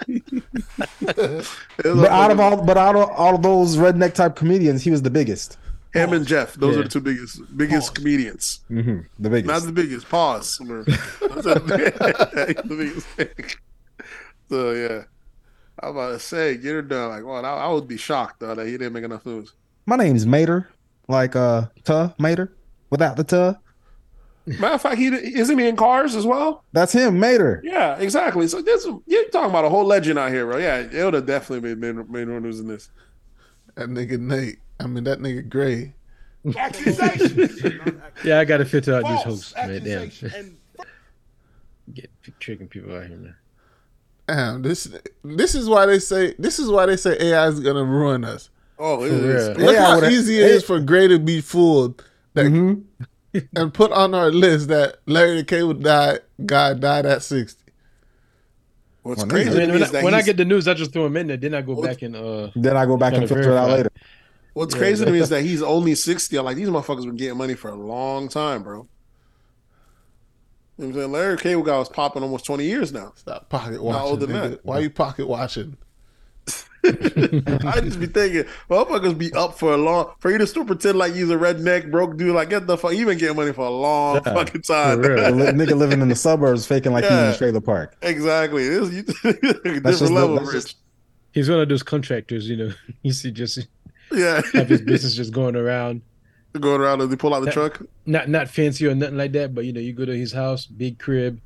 But 1.84 2.10
out 2.12 2.32
of 2.32 2.40
all, 2.40 2.62
but 2.64 2.78
out 2.78 2.96
of 2.96 3.10
all 3.12 3.36
of 3.36 3.42
those 3.44 3.78
redneck 3.78 4.14
type 4.14 4.36
comedians, 4.36 4.84
he 4.84 4.90
was 4.92 5.02
the 5.04 5.10
biggest. 5.12 5.58
him 5.94 6.12
and 6.14 6.26
Jeff, 6.26 6.54
those 6.56 6.74
Yeah. 6.76 6.80
are 6.82 6.84
the 6.84 6.90
two 6.90 7.00
biggest 7.02 7.42
biggest 7.58 7.96
comedians. 7.96 8.62
Mm-hmm. 8.70 9.00
The 9.20 9.30
biggest. 9.30 9.54
Not 9.54 9.64
the 9.64 9.72
biggest. 9.72 10.10
Pause. 10.10 10.58
The 11.48 12.76
biggest. 13.18 13.58
so 14.50 14.72
yeah, 14.72 15.04
I'm 15.82 15.90
about 15.92 16.10
to 16.14 16.20
say, 16.20 16.58
get 16.58 16.74
her 16.74 16.82
done. 16.82 17.10
Like, 17.10 17.26
well, 17.26 17.46
I, 17.46 17.50
I 17.66 17.68
would 17.72 17.88
be 17.88 17.98
shocked 17.98 18.40
though 18.40 18.56
that 18.56 18.66
he 18.66 18.74
didn't 18.74 18.94
make 18.94 19.04
enough 19.04 19.26
news. 19.26 19.54
My 19.86 19.96
name's 19.96 20.26
Mater, 20.26 20.70
like 21.08 21.36
uh, 21.36 21.68
Tuh 21.84 22.14
Mater, 22.18 22.52
without 22.90 23.16
the 23.18 23.24
Tuh. 23.24 23.56
Matter 24.48 24.76
of 24.76 24.82
fact, 24.82 24.98
he 24.98 25.08
isn't 25.08 25.60
he 25.60 25.68
in 25.68 25.76
cars 25.76 26.16
as 26.16 26.26
well. 26.26 26.64
That's 26.72 26.94
him, 26.94 27.20
Mater. 27.20 27.62
Yeah, 27.66 27.98
exactly. 27.98 28.48
So 28.48 28.62
this 28.62 28.88
you're 29.06 29.28
talking 29.30 29.50
about 29.50 29.66
a 29.66 29.70
whole 29.70 29.84
legend 29.86 30.18
out 30.18 30.32
here, 30.32 30.46
bro. 30.46 30.58
Yeah, 30.58 30.78
it 30.78 31.04
would 31.04 31.14
have 31.16 31.26
definitely 31.26 31.74
been 31.76 31.98
made, 31.98 32.10
made 32.10 32.28
more 32.30 32.40
news 32.40 32.60
than 32.60 32.68
this. 32.68 32.90
That 33.76 33.90
nigga 33.90 34.18
Nate. 34.20 34.60
I 34.80 34.88
mean, 34.88 35.04
that 35.04 35.20
nigga 35.20 35.48
Gray. 35.50 35.94
Yeah, 38.24 38.40
I 38.40 38.46
got 38.46 38.58
to 38.58 38.66
filter 38.66 38.96
out 38.96 39.04
these 39.04 39.22
hosts, 39.22 39.54
man. 39.56 39.84
Damn. 39.84 40.58
Get 41.94 42.10
tricking 42.40 42.68
people 42.68 42.96
out 42.96 43.08
here, 43.08 43.18
man. 43.18 43.36
Damn, 44.28 44.62
this 44.62 44.88
this 45.24 45.56
is 45.56 45.70
why 45.70 45.86
they 45.86 46.00
say 46.00 46.36
this 46.38 46.60
is 46.60 46.70
why 46.70 46.86
they 46.86 46.98
say 46.98 47.18
AI 47.20 47.48
is 47.48 47.60
gonna 47.60 47.84
ruin 47.84 48.24
us. 48.26 48.50
Oh, 48.80 49.04
it 49.04 49.10
For 49.56 49.62
Look 49.62 49.76
AI 49.76 49.82
how 50.00 50.06
easy 50.06 50.40
it 50.40 50.52
is 50.52 50.64
for 50.64 50.80
Gray 50.80 51.08
to 51.08 51.18
be 51.18 51.40
fooled 51.42 52.04
that, 52.34 52.46
Mhm. 52.46 52.84
and 53.56 53.74
put 53.74 53.92
on 53.92 54.14
our 54.14 54.32
list 54.32 54.68
that 54.70 54.98
Larry 55.06 55.38
the 55.38 55.44
Cable 55.44 55.74
died 55.74 56.22
guy 56.46 56.74
died 56.74 57.06
at 57.06 57.24
sixty. 57.24 57.64
What's 59.04 59.24
Well, 59.24 59.30
crazy 59.30 59.50
I 59.50 59.66
mean, 59.66 59.72
when, 59.72 59.82
is 59.84 59.90
I, 59.90 59.92
that 59.94 60.04
when 60.04 60.14
I 60.14 60.22
get 60.22 60.38
the 60.38 60.46
news, 60.46 60.68
I 60.68 60.74
just 60.74 60.92
throw 60.92 61.06
him 61.06 61.18
in 61.18 61.28
there. 61.28 61.38
Then 61.38 61.54
I 61.54 61.62
go 61.62 61.76
back 61.76 62.02
and 62.02 62.16
uh, 62.16 62.50
Then 62.56 62.76
I 62.76 62.86
go 62.86 62.98
back 62.98 63.14
and 63.14 63.28
filter 63.28 63.52
it 63.52 63.58
out 63.58 63.70
later. 63.70 63.90
What's 64.54 64.74
Yeah, 64.74 64.80
crazy 64.80 65.06
to 65.06 65.12
me 65.12 65.20
is 65.20 65.30
that 65.30 65.44
he's 65.44 65.62
only 65.62 65.96
60. 65.96 66.36
I'm 66.38 66.46
like, 66.46 66.58
these 66.58 66.68
motherfuckers 66.70 67.06
been 67.06 67.16
getting 67.16 67.38
money 67.38 67.54
for 67.56 67.70
a 67.70 67.76
long 67.76 68.28
time, 68.28 68.64
bro. 68.64 68.88
You 70.78 70.86
know 70.86 70.88
what 70.88 70.88
I'm 70.88 70.94
saying? 71.02 71.12
Larry 71.12 71.38
Cable 71.38 71.64
Guy 71.64 71.78
was 71.78 71.90
popping 71.90 72.24
almost 72.24 72.46
20 72.46 72.66
years 72.66 72.92
now. 72.92 73.14
Stop 73.16 73.50
pocket 73.50 73.84
Not 73.84 73.84
watching. 73.84 74.02
older 74.12 74.26
than 74.26 74.52
that. 74.52 74.66
Why 74.66 74.78
are 74.78 74.82
you 74.82 74.90
pocket 74.90 75.28
watching? 75.28 75.78
I 77.66 77.82
just 77.82 78.00
be 78.00 78.06
thinking, 78.08 78.44
motherfuckers 78.70 79.18
be 79.18 79.32
up 79.34 79.58
for 79.60 79.74
a 79.74 79.78
long 79.78 80.14
for 80.20 80.32
you 80.32 80.38
to 80.38 80.48
still 80.48 80.66
pretend 80.66 80.98
like 80.98 81.14
you's 81.16 81.30
a 81.30 81.36
redneck 81.36 81.92
broke 81.92 82.18
dude. 82.18 82.34
Like, 82.36 82.50
get 82.50 82.68
the 82.68 82.78
fuck, 82.78 82.94
you 82.94 83.06
been 83.06 83.18
getting 83.18 83.36
money 83.36 83.54
for 83.54 83.66
a 83.66 83.70
long 83.70 84.16
Yeah, 84.26 84.34
fucking 84.34 84.62
time. 84.62 85.00
real. 85.02 85.20
A 85.20 85.32
nigga 85.54 85.76
living 85.78 86.02
in 86.02 86.10
the 86.10 86.16
suburbs, 86.16 86.66
faking 86.66 86.92
like 86.94 87.04
he's 87.04 87.12
in 87.12 87.18
Yeah. 87.18 87.34
a 87.34 87.38
trailer 87.38 87.62
park. 87.62 87.96
exactly. 88.02 88.68
This, 88.70 88.92
you, 88.94 89.04
different 89.34 89.84
just 89.86 90.02
level, 90.12 90.36
that's 90.36 90.54
Rich. 90.54 90.64
just- 90.64 90.78
he's 91.32 91.50
one 91.50 91.60
of 91.60 91.70
those 91.70 91.84
contractors, 91.84 92.50
you 92.50 92.56
know. 92.58 92.72
You 93.04 93.14
see, 93.14 93.32
just 93.32 93.60
yeah, 94.12 94.42
have 94.54 94.70
his 94.70 94.82
business 94.82 95.16
just 95.16 95.34
going 95.34 95.56
around, 95.56 96.02
going 96.60 96.82
around 96.82 97.02
and 97.02 97.12
they 97.12 97.16
pull 97.16 97.34
out 97.36 97.42
the 97.42 97.46
That- 97.48 97.54
truck. 97.54 97.82
not 98.06 98.30
not 98.30 98.48
fancy 98.48 98.88
or 98.88 98.96
nothing 98.96 99.18
like 99.18 99.34
that, 99.34 99.54
but 99.54 99.66
you 99.66 99.74
know, 99.74 99.80
you 99.82 99.94
go 99.94 100.06
to 100.06 100.18
his 100.18 100.32
house, 100.32 100.66
big 100.66 100.98
crib, 100.98 101.40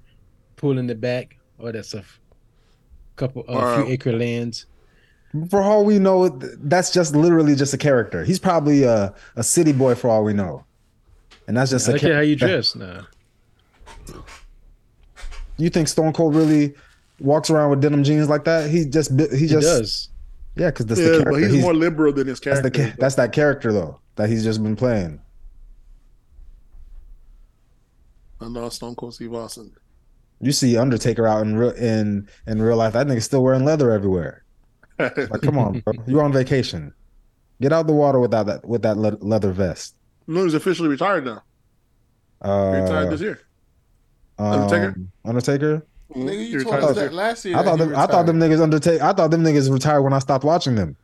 pool 0.56 0.78
in 0.78 0.88
the 0.88 0.96
back, 0.96 1.38
all 1.60 1.72
that 1.72 1.86
stuff. 1.86 2.20
Couple, 3.18 3.44
a 3.48 3.54
Wow. 3.54 3.84
few 3.84 3.92
acre 3.94 4.14
lands. 4.14 4.66
For 5.50 5.62
all 5.62 5.86
we 5.86 5.98
know, 5.98 6.28
that's 6.30 6.92
just 6.92 7.16
literally 7.16 7.56
just 7.56 7.74
a 7.74 7.78
character. 7.78 8.24
He's 8.26 8.40
probably 8.40 8.84
a, 8.84 9.14
a 9.36 9.44
city 9.44 9.72
boy 9.72 9.96
for 9.96 10.10
all 10.10 10.24
we 10.24 10.34
know. 10.34 10.66
And 11.48 11.56
that's 11.56 11.72
just 11.72 11.88
I 11.88 11.94
a 11.94 11.98
don't 12.00 12.12
how 12.14 12.20
you 12.20 12.36
dress. 12.38 12.76
now. 12.76 13.08
You 15.58 15.70
think 15.70 15.88
Stone 15.88 16.14
Cold 16.14 16.36
really 16.36 16.74
walks 17.20 17.50
around 17.50 17.70
with 17.70 17.82
denim 17.82 18.04
jeans 18.04 18.28
like 18.30 18.44
that? 18.46 18.70
He 18.70 18.86
just 18.86 19.16
bi- 19.16 19.28
he 19.32 19.38
he 19.40 19.48
just 19.48 19.66
does. 19.68 20.10
yeah, 20.56 20.70
because 20.72 20.88
that's 20.88 21.00
the 21.00 21.06
Yeah, 21.06 21.12
character. 21.12 21.32
but 21.32 21.42
he's, 21.42 21.52
He's- 21.52 21.64
more 21.64 21.74
liberal 21.74 22.12
than 22.14 22.28
his 22.28 22.40
that's 22.40 22.62
the 22.62 22.72
character. 22.72 22.98
that's 23.00 23.16
that 23.16 23.32
character 23.32 23.72
though 23.72 24.00
that 24.16 24.28
he's 24.30 24.44
just 24.44 24.62
been 24.62 24.76
playing. 24.76 25.22
I 28.40 28.50
know 28.50 28.68
Stone 28.70 28.96
Cold 28.96 29.14
Steve 29.14 29.34
Austin. 29.34 29.72
You 30.40 30.52
see 30.52 30.76
Undertaker 30.78 31.28
out 31.28 31.44
in 31.46 31.56
real 31.56 31.72
in 31.72 32.28
in 32.48 32.62
real 32.62 32.78
life. 32.78 32.94
That 32.94 33.08
nigga's 33.08 33.26
still 33.26 33.44
wearing 33.44 33.64
leather 33.66 33.92
everywhere. 33.92 34.44
Like, 35.30 35.42
come 35.42 35.58
on, 35.58 35.80
bro. 35.80 35.94
You're 36.08 36.24
on 36.24 36.32
vacation. 36.34 36.94
Get 37.62 37.72
out 37.74 37.88
the 37.88 37.94
water 37.94 38.20
without 38.20 38.46
that 38.48 38.66
with 38.68 38.82
that 38.84 38.98
le- 38.98 39.18
leather 39.22 39.52
vest. 39.52 39.96
no, 40.28 40.44
he's 40.44 40.54
officially 40.54 40.90
retired 40.90 41.26
now. 41.26 41.44
retired 42.42 43.08
Uh, 43.08 43.10
this 43.10 43.22
year. 43.22 43.40
Undertaker? 44.40 44.94
um, 44.98 45.12
Undertaker. 45.26 45.86
Nigga, 46.16 46.50
you 46.50 46.58
retired 46.60 46.82
told 46.82 46.84
us 46.84 46.88
this 46.90 46.96
that 46.98 47.02
year. 47.04 47.12
last 47.12 47.46
year. 47.46 47.58
I 47.58 47.64
thought 47.64 47.78
that 47.78 47.84
he 47.86 47.90
them, 47.92 48.00
I 48.00 48.06
thought 48.08 48.26
them 48.26 48.40
retired. 48.40 48.60
niggas 48.60 48.64
undertake. 48.64 49.02
I 49.02 49.14
thought 49.14 49.32
them 49.32 49.44
niggas 49.44 49.72
retired 49.72 50.02
when 50.02 50.14
I 50.14 50.20
stopped 50.20 50.44
watching 50.44 50.76
them. 50.76 50.98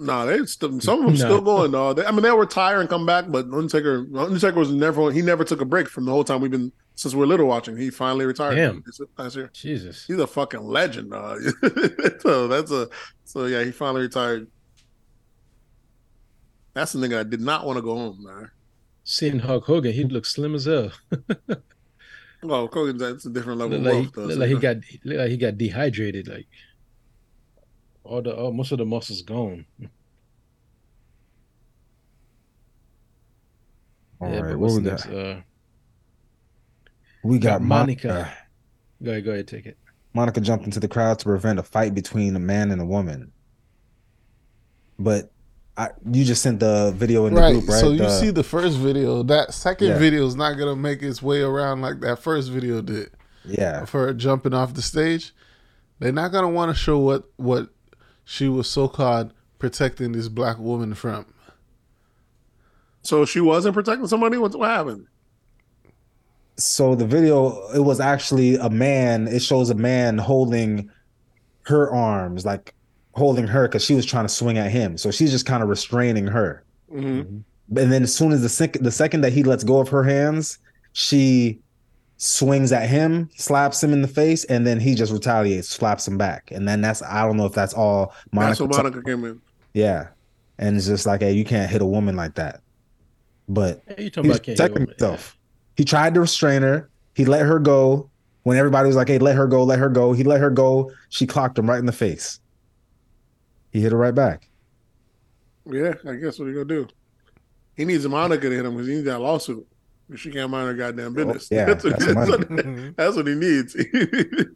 Nah, 0.00 0.24
they 0.26 0.44
still, 0.46 0.80
some 0.80 1.00
of 1.00 1.04
them 1.06 1.14
No. 1.18 1.18
still 1.18 1.40
going. 1.40 1.72
though. 1.72 1.92
They, 1.92 2.04
I 2.04 2.12
mean, 2.12 2.22
they'll 2.22 2.38
retire 2.38 2.80
and 2.80 2.88
come 2.88 3.04
back, 3.04 3.24
but 3.28 3.46
Undertaker, 3.46 4.06
Undertaker 4.16 4.58
was 4.58 4.70
never. 4.70 5.10
He 5.10 5.22
never 5.22 5.42
took 5.44 5.60
a 5.60 5.64
break 5.64 5.88
from 5.88 6.04
the 6.04 6.12
whole 6.12 6.24
time 6.24 6.40
we've 6.40 6.50
been 6.50 6.70
since 6.94 7.14
we're 7.14 7.26
little 7.26 7.46
watching. 7.46 7.76
He 7.76 7.90
finally 7.90 8.24
retired. 8.24 8.54
Damn. 8.54 8.84
Last 9.18 9.36
year. 9.36 9.50
Jesus. 9.52 10.06
He's 10.06 10.18
a 10.18 10.26
fucking 10.26 10.62
legend, 10.62 11.10
dog. 11.10 11.40
so 12.20 12.46
that's 12.48 12.70
a. 12.70 12.88
So 13.24 13.46
yeah, 13.46 13.64
he 13.64 13.72
finally 13.72 14.02
retired. 14.02 14.46
That's 16.74 16.92
the 16.92 17.00
nigga 17.00 17.18
I 17.18 17.22
did 17.24 17.40
not 17.40 17.66
want 17.66 17.76
to 17.78 17.82
go 17.82 17.96
home, 17.96 18.18
man. 18.24 18.50
Seeing 19.02 19.40
Hulk 19.40 19.64
Hogan, 19.64 19.92
he 19.92 20.04
looked 20.04 20.26
slim 20.28 20.54
as 20.54 20.66
hell. 20.66 20.92
Well, 22.40 22.68
Kogan, 22.68 22.98
that's 22.98 23.26
a 23.26 23.30
different 23.30 23.58
level 23.58 23.78
Look 23.78 23.80
of 23.80 23.84
like, 23.86 23.94
wealth, 23.94 24.14
though. 24.14 24.22
look 24.22 24.32
so 24.34 24.38
like 24.38 24.48
he 24.48 24.54
got 24.54 24.76
like 25.04 25.30
he 25.30 25.36
got 25.36 25.58
dehydrated. 25.58 26.28
Like 26.28 26.46
all 28.08 28.22
the 28.22 28.34
all, 28.34 28.52
most 28.52 28.72
of 28.72 28.78
the 28.78 28.86
muscles 28.86 29.20
gone. 29.22 29.66
All 34.20 34.30
Yeah, 34.32 34.40
right, 34.40 34.50
what 34.56 34.58
what's 34.70 34.74
we 34.76 34.82
next? 34.82 35.04
got? 35.06 35.14
Uh, 35.14 35.40
We 37.22 37.38
got 37.38 37.58
got 37.60 37.62
Monica. 37.62 38.08
Monica. 38.08 38.32
go 39.02 39.10
ahead, 39.10 39.24
go 39.24 39.30
ahead, 39.32 39.48
take 39.48 39.66
it. 39.66 39.76
Monica 40.14 40.40
jumped 40.40 40.64
into 40.64 40.80
the 40.80 40.88
crowd 40.88 41.18
to 41.20 41.24
prevent 41.26 41.58
a 41.58 41.62
fight 41.62 41.94
between 41.94 42.34
a 42.34 42.38
man 42.40 42.70
and 42.70 42.80
a 42.80 42.84
woman. 42.86 43.30
But 44.98 45.30
I, 45.76 45.90
you 46.10 46.24
just 46.24 46.42
sent 46.42 46.58
the 46.60 46.92
video 46.96 47.26
in 47.26 47.34
the 47.34 47.40
Right. 47.40 47.52
group, 47.52 47.68
right? 47.68 47.78
So 47.80 47.90
you 47.92 47.98
The- 47.98 48.18
see 48.20 48.30
the 48.30 48.42
first 48.42 48.78
video. 48.78 49.22
That 49.22 49.54
second 49.54 49.88
Yeah. 49.88 49.98
video 49.98 50.26
is 50.26 50.34
not 50.34 50.54
gonna 50.54 50.74
make 50.74 51.02
its 51.02 51.22
way 51.22 51.42
around 51.42 51.82
like 51.82 52.00
that 52.00 52.18
first 52.18 52.50
video 52.50 52.80
did 52.80 53.10
yeah, 53.44 53.82
of 53.82 53.90
her 53.90 54.12
jumping 54.14 54.54
off 54.54 54.74
the 54.74 54.82
stage. 54.82 55.32
They're 56.00 56.10
not 56.12 56.32
gonna 56.32 56.48
want 56.48 56.70
to 56.72 56.74
show 56.74 56.98
what 56.98 57.24
what 57.36 57.68
she 58.28 58.46
was 58.46 58.68
so 58.68 58.88
called 58.88 59.32
protecting 59.58 60.12
this 60.12 60.28
black 60.28 60.58
woman 60.58 60.92
from. 60.94 61.24
So 63.02 63.24
she 63.24 63.40
wasn't 63.40 63.72
protecting 63.74 64.06
somebody. 64.06 64.36
What, 64.36 64.54
what 64.54 64.68
happened? 64.68 65.06
so 66.56 66.96
the 66.96 67.06
video 67.06 67.68
it 67.70 67.78
was 67.84 68.00
actually 68.00 68.56
a 68.56 68.68
man 68.68 69.28
it 69.28 69.40
shows 69.40 69.70
a 69.70 69.74
man 69.76 70.18
holding 70.18 70.90
her 71.62 71.88
arms 71.94 72.44
like 72.44 72.74
holding 73.14 73.46
her 73.46 73.68
because 73.68 73.84
she 73.84 73.94
was 73.94 74.04
trying 74.04 74.24
to 74.24 74.28
swing 74.28 74.58
at 74.58 74.70
him 74.70 74.98
so 74.98 75.10
she's 75.12 75.30
just 75.30 75.46
kind 75.46 75.62
of 75.62 75.68
restraining 75.68 76.26
her 76.26 76.64
hmm 76.90 77.20
and 77.76 77.92
then 77.92 78.02
as 78.02 78.12
soon 78.12 78.32
as 78.32 78.42
the 78.42 78.48
second 78.48 78.82
the 78.84 78.90
second 78.90 79.20
that 79.20 79.32
he 79.32 79.44
lets 79.44 79.62
go 79.62 79.78
of 79.78 79.88
her 79.88 80.02
hands 80.02 80.58
she 80.94 81.60
swings 82.20 82.72
at 82.72 82.88
him 82.88 83.30
slaps 83.36 83.82
him 83.82 83.92
in 83.92 84.02
the 84.02 84.08
face 84.08 84.44
and 84.46 84.66
then 84.66 84.80
he 84.80 84.94
just 84.94 85.12
retaliates 85.12 85.68
slaps 85.68 86.06
him 86.06 86.18
back 86.18 86.50
and 86.50 86.66
then 86.66 86.80
that's 86.80 87.00
i 87.02 87.22
don't 87.24 87.36
know 87.36 87.46
if 87.46 87.52
that's 87.52 87.72
all 87.72 88.06
That's 88.32 88.58
monica 88.58 88.64
what 88.66 88.76
Monica 88.76 89.02
came 89.02 89.24
in. 89.24 89.40
yeah 89.72 90.08
and 90.58 90.76
it's 90.76 90.86
just 90.86 91.06
like 91.06 91.20
hey 91.20 91.32
you 91.32 91.44
can't 91.44 91.70
hit 91.70 91.80
a 91.80 91.86
woman 91.86 92.16
like 92.16 92.34
that 92.34 92.60
but 93.48 93.82
Hey, 93.96 94.04
you 94.04 94.10
talking 94.10 94.24
he 94.24 94.28
was 94.30 94.38
about 94.38 94.44
can't 94.46 94.58
protecting 94.58 94.80
hit 94.82 94.88
women. 94.88 94.88
himself. 94.98 95.38
He 95.76 95.84
tried 95.84 96.12
to 96.14 96.20
restrain 96.20 96.60
her. 96.62 96.90
He 97.14 97.24
let 97.24 97.46
her 97.46 97.58
go. 97.60 98.10
When 98.42 98.58
everybody 98.58 98.88
was 98.88 98.96
like, 98.96 99.08
"Hey, 99.08 99.18
let 99.18 99.36
her 99.36 99.46
go, 99.46 99.62
let 99.62 99.78
her 99.78 99.88
go," 99.88 100.12
he 100.12 100.22
let 100.24 100.40
her 100.40 100.50
go. 100.50 100.90
She 101.08 101.26
clocked 101.26 101.56
him 101.58 101.70
right 101.70 101.78
in 101.78 101.86
the 101.86 101.92
face. 101.92 102.40
He 103.70 103.80
hit 103.80 103.92
her 103.92 103.96
right 103.98 104.14
back. 104.14 104.48
Yeah, 105.64 105.94
I 106.06 106.14
guess 106.16 106.38
what 106.38 106.46
are 106.46 106.48
you 106.48 106.54
gonna 106.64 106.64
do? 106.64 106.88
He 107.76 107.84
needs 107.84 108.06
Monica 108.08 108.48
to 108.48 108.54
hit 108.56 108.64
him 108.64 108.72
because 108.74 108.88
he 108.88 108.94
needs 108.94 109.06
that 109.06 109.20
lawsuit. 109.20 109.66
She 110.16 110.30
can't 110.30 110.50
mind 110.50 110.68
her 110.68 110.74
goddamn 110.74 111.12
business. 111.14 111.48
Oh, 111.52 111.54
yeah, 111.56 111.64
that's, 111.66 111.84
what, 111.84 111.98
that's 111.98 112.14
that's, 112.14 112.30
what, 112.30 112.96
that's 112.96 113.16
what 113.16 113.26
he 113.26 113.34
needs. 113.34 113.76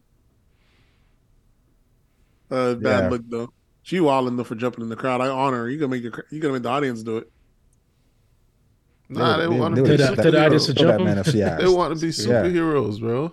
uh, 2.50 2.74
bad 2.74 3.04
Yeah. 3.04 3.08
look 3.10 3.22
though. 3.28 3.52
She 3.82 4.00
wilding 4.00 4.36
though 4.36 4.44
for 4.44 4.54
jumping 4.54 4.82
in 4.82 4.88
the 4.88 4.96
crowd. 4.96 5.20
I 5.20 5.28
honor 5.28 5.58
her. 5.64 5.70
You 5.70 5.78
gonna 5.78 5.90
make 5.90 6.02
your, 6.02 6.24
you 6.30 6.40
gonna 6.40 6.54
make 6.54 6.62
the 6.62 6.68
audience 6.68 7.02
do 7.02 7.18
it. 7.18 7.30
Nah, 9.08 9.36
they 9.36 9.46
would- 9.48 9.58
want 9.58 9.74
to 9.76 9.82
would 9.82 9.90
be 9.90 9.96
To 9.98 10.04
the- 10.16 10.22
to 10.22 10.30
the 10.30 10.44
audience 10.46 10.66
to 10.66 10.74
jump 10.74 10.98
that 10.98 11.04
man 11.04 11.18
him? 11.18 11.24
if. 11.26 11.32
They 11.58 11.68
want 11.68 11.94
to 11.98 12.00
be 12.00 12.06
Yeah. 12.22 12.42
superheroes, 12.44 13.00
bro. 13.00 13.32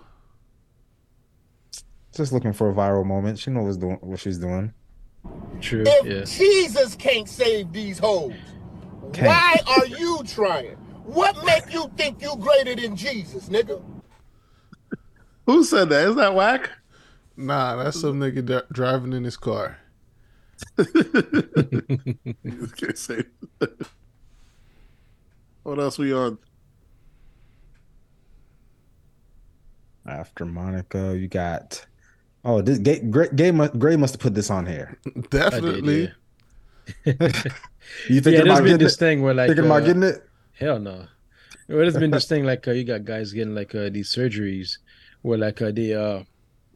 Just 2.14 2.32
looking 2.32 2.52
for 2.52 2.68
a 2.70 2.74
viral 2.74 3.06
moment. 3.06 3.38
She 3.38 3.50
knows 3.50 3.78
what 3.78 4.18
she's 4.20 4.36
doing. 4.38 4.74
True. 5.60 5.84
If 5.86 6.06
Yeah. 6.06 6.24
Jesus 6.24 6.96
can't 6.96 7.28
save 7.28 7.72
these 7.72 7.98
hoes, 7.98 8.32
Can't. 9.12 9.28
why 9.28 9.56
are 9.66 9.86
you 9.86 10.20
trying? 10.26 10.76
What 11.12 11.44
make 11.44 11.72
you 11.72 11.90
think 11.96 12.22
you 12.22 12.36
greater 12.36 12.80
than 12.80 12.94
Jesus, 12.94 13.48
nigga? 13.48 13.82
Who 15.46 15.64
said 15.64 15.88
that? 15.88 16.08
Is 16.08 16.16
that 16.16 16.34
whack? 16.34 16.70
Nah, 17.36 17.82
that's 17.82 18.00
some 18.00 18.20
nigga 18.20 18.44
dri- 18.44 18.62
driving 18.72 19.12
in 19.12 19.24
his 19.24 19.36
car. 19.36 19.78
Can't 20.76 20.86
say. 22.96 23.24
what 25.64 25.80
else 25.80 25.98
we 25.98 26.12
on? 26.12 26.38
After 30.06 30.44
Monica, 30.44 31.16
you 31.18 31.26
got. 31.26 31.84
Oh, 32.44 32.62
this 32.62 32.78
Gay, 32.78 33.00
Gray, 33.00 33.28
Gray, 33.34 33.50
must, 33.50 33.78
Gray 33.78 33.96
must 33.96 34.14
have 34.14 34.20
put 34.20 34.34
this 34.34 34.50
on 34.50 34.64
here. 34.64 34.96
I 35.06 35.10
did, 35.10 35.30
Definitely. 35.30 36.12
You 38.08 38.16
yeah. 38.16 38.20
thinking 38.20 38.32
yeah, 38.32 38.40
about 38.40 38.44
there's 38.44 38.58
been 38.58 38.64
getting 38.66 38.78
this 38.78 38.94
it? 38.94 38.98
thing 38.98 39.22
where 39.22 39.34
like 39.34 39.48
Thinking 39.48 39.66
about 39.66 39.82
uh, 39.82 39.86
getting 39.86 40.02
it? 40.04 40.29
Hell 40.60 40.78
no. 40.78 41.06
Well, 41.68 41.78
there's 41.78 41.96
been 41.96 42.10
this 42.10 42.26
thing 42.26 42.44
like 42.44 42.66
uh, 42.68 42.72
you 42.72 42.84
got 42.84 43.04
guys 43.04 43.32
getting 43.32 43.54
like 43.54 43.74
uh, 43.74 43.88
these 43.90 44.14
surgeries 44.14 44.72
where 45.22 45.38
like 45.38 45.62
uh, 45.62 45.70
they 45.72 45.94
uh 45.94 46.22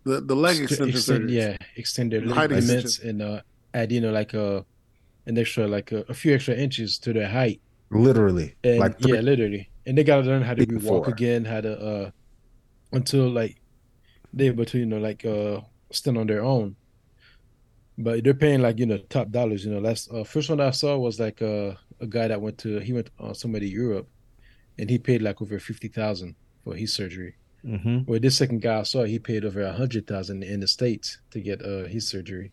The 0.05 0.21
the 0.21 0.35
leg 0.37 0.57
ext- 0.57 0.63
extension 0.63 0.97
extend, 0.97 1.31
yeah 1.31 1.57
extend 1.77 2.13
their 2.13 2.21
The 2.21 2.35
height 2.35 2.51
ligaments 2.51 2.99
and 3.01 3.23
uh 3.23 3.41
add 3.73 3.91
you 3.93 4.01
know 4.01 4.13
like 4.13 4.35
uh 4.35 4.63
an 5.27 5.39
extra 5.39 5.67
like 5.67 5.93
uh, 5.93 6.05
a 6.09 6.15
few 6.15 6.35
extra 6.35 6.55
inches 6.55 6.99
to 7.01 7.13
their 7.13 7.29
height 7.29 7.61
Literally. 7.91 8.57
and 8.63 8.79
like 8.79 9.01
three, 9.01 9.13
yeah 9.15 9.21
literally 9.21 9.71
and 9.87 9.97
they 9.99 10.05
gotta 10.05 10.23
learn 10.23 10.43
how 10.43 10.55
to 10.55 10.65
three, 10.65 10.77
walk 10.77 11.05
four. 11.07 11.13
again 11.15 11.45
how 11.45 11.61
to 11.61 11.73
uh 11.91 12.11
until 12.93 13.29
like 13.31 13.57
they're 14.33 14.53
able 14.53 14.65
to 14.67 14.79
you 14.79 14.87
know 14.87 14.99
like 14.99 15.25
uh 15.25 15.61
stand 15.93 16.19
on 16.19 16.27
their 16.27 16.43
own 16.45 16.77
but 17.97 18.23
they're 18.25 18.35
paying 18.35 18.61
like 18.61 18.79
you 18.79 18.87
know 18.87 18.99
top 19.09 19.31
dollars 19.31 19.65
you 19.65 19.71
know 19.73 19.81
last 19.81 20.11
uh, 20.13 20.25
first 20.25 20.51
one 20.51 20.61
i 20.61 20.71
saw 20.71 20.97
was 20.97 21.19
like 21.19 21.41
uh, 21.43 21.73
a 22.05 22.07
guy 22.07 22.29
that 22.29 22.41
went 22.41 22.57
to 22.59 22.79
he 22.79 22.93
went 22.93 23.11
uh, 23.19 23.33
somewhere 23.33 23.61
to 23.61 23.67
europe 23.69 24.09
and 24.79 24.89
he 24.91 24.99
paid 24.99 25.21
like 25.23 25.41
over 25.43 25.59
50000 25.59 26.35
for 26.63 26.75
his 26.75 26.93
surgery 26.93 27.35
Mhm. 27.65 28.07
well 28.07 28.21
this 28.21 28.37
second 28.37 28.61
guy 28.61 28.81
i 28.81 28.83
saw 28.83 29.05
he 29.05 29.19
paid 29.19 29.43
over 29.45 29.63
a 29.63 29.73
hundred 29.73 30.07
thousand 30.07 30.43
in 30.45 30.61
the 30.61 30.69
states 30.69 31.19
to 31.31 31.41
get 31.41 31.63
uh 31.65 31.85
his 31.85 32.07
surgery 32.09 32.53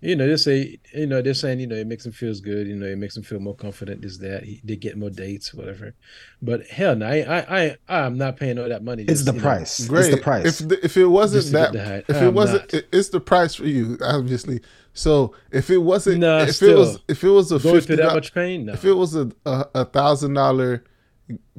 you 0.00 0.14
know, 0.14 0.28
they 0.28 0.36
say, 0.36 0.78
you 0.94 1.08
know, 1.08 1.20
they're 1.20 1.34
saying, 1.34 1.58
you 1.58 1.66
know, 1.66 1.74
it 1.74 1.88
makes 1.88 2.04
them 2.04 2.12
feels 2.12 2.40
good, 2.40 2.68
you 2.68 2.76
know, 2.76 2.86
it 2.86 2.98
makes 2.98 3.14
them 3.16 3.24
feel 3.24 3.40
more 3.40 3.56
confident. 3.56 4.00
This, 4.02 4.18
that, 4.18 4.44
he, 4.44 4.60
they 4.62 4.76
get 4.76 4.96
more 4.96 5.10
dates, 5.10 5.52
whatever. 5.52 5.92
But 6.40 6.68
hell, 6.68 6.94
no, 6.94 7.04
I, 7.04 7.16
I, 7.16 7.76
I, 7.88 8.00
I'm 8.06 8.16
not 8.16 8.36
paying 8.36 8.60
all 8.60 8.68
that 8.68 8.84
money. 8.84 9.02
It's 9.02 9.24
just, 9.24 9.26
the 9.26 9.32
you 9.32 9.38
know, 9.38 9.42
price. 9.42 9.88
Great. 9.88 10.06
It's 10.06 10.14
the 10.14 10.22
price. 10.22 10.60
If 10.60 10.68
the, 10.68 10.84
if 10.84 10.96
it 10.96 11.06
wasn't 11.06 11.46
that, 11.52 11.72
the 11.72 11.84
height. 11.84 12.04
if 12.06 12.16
I'm 12.16 12.28
it 12.28 12.32
wasn't, 12.32 12.72
not. 12.72 12.82
it's 12.92 13.08
the 13.08 13.18
price 13.18 13.56
for 13.56 13.66
you, 13.66 13.98
obviously. 14.00 14.60
So 14.98 15.34
if 15.52 15.70
it 15.70 15.78
wasn't, 15.78 16.20
Nah, 16.20 16.40
if 16.40 16.60
it 16.60 16.76
was, 16.76 16.98
if 17.08 17.22
it 17.22 17.28
was 17.28 17.52
a 17.52 17.58
going 17.58 17.76
fifty, 17.76 17.86
through 17.96 18.04
that 18.04 18.14
much 18.14 18.34
pain. 18.34 18.66
No. 18.66 18.72
if 18.72 18.84
it 18.84 18.94
was 18.94 19.14
a 19.14 19.30
a, 19.46 19.66
a 19.74 19.84
thousand 19.84 20.34
dollar 20.34 20.82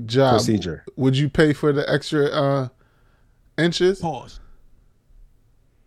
job 0.06 0.34
Procedure. 0.34 0.84
would 0.98 1.16
you 1.18 1.30
pay 1.30 1.54
for 1.54 1.72
the 1.72 1.90
extra 1.90 2.26
uh 2.26 2.68
inches? 3.58 4.00
Pause. 4.00 4.40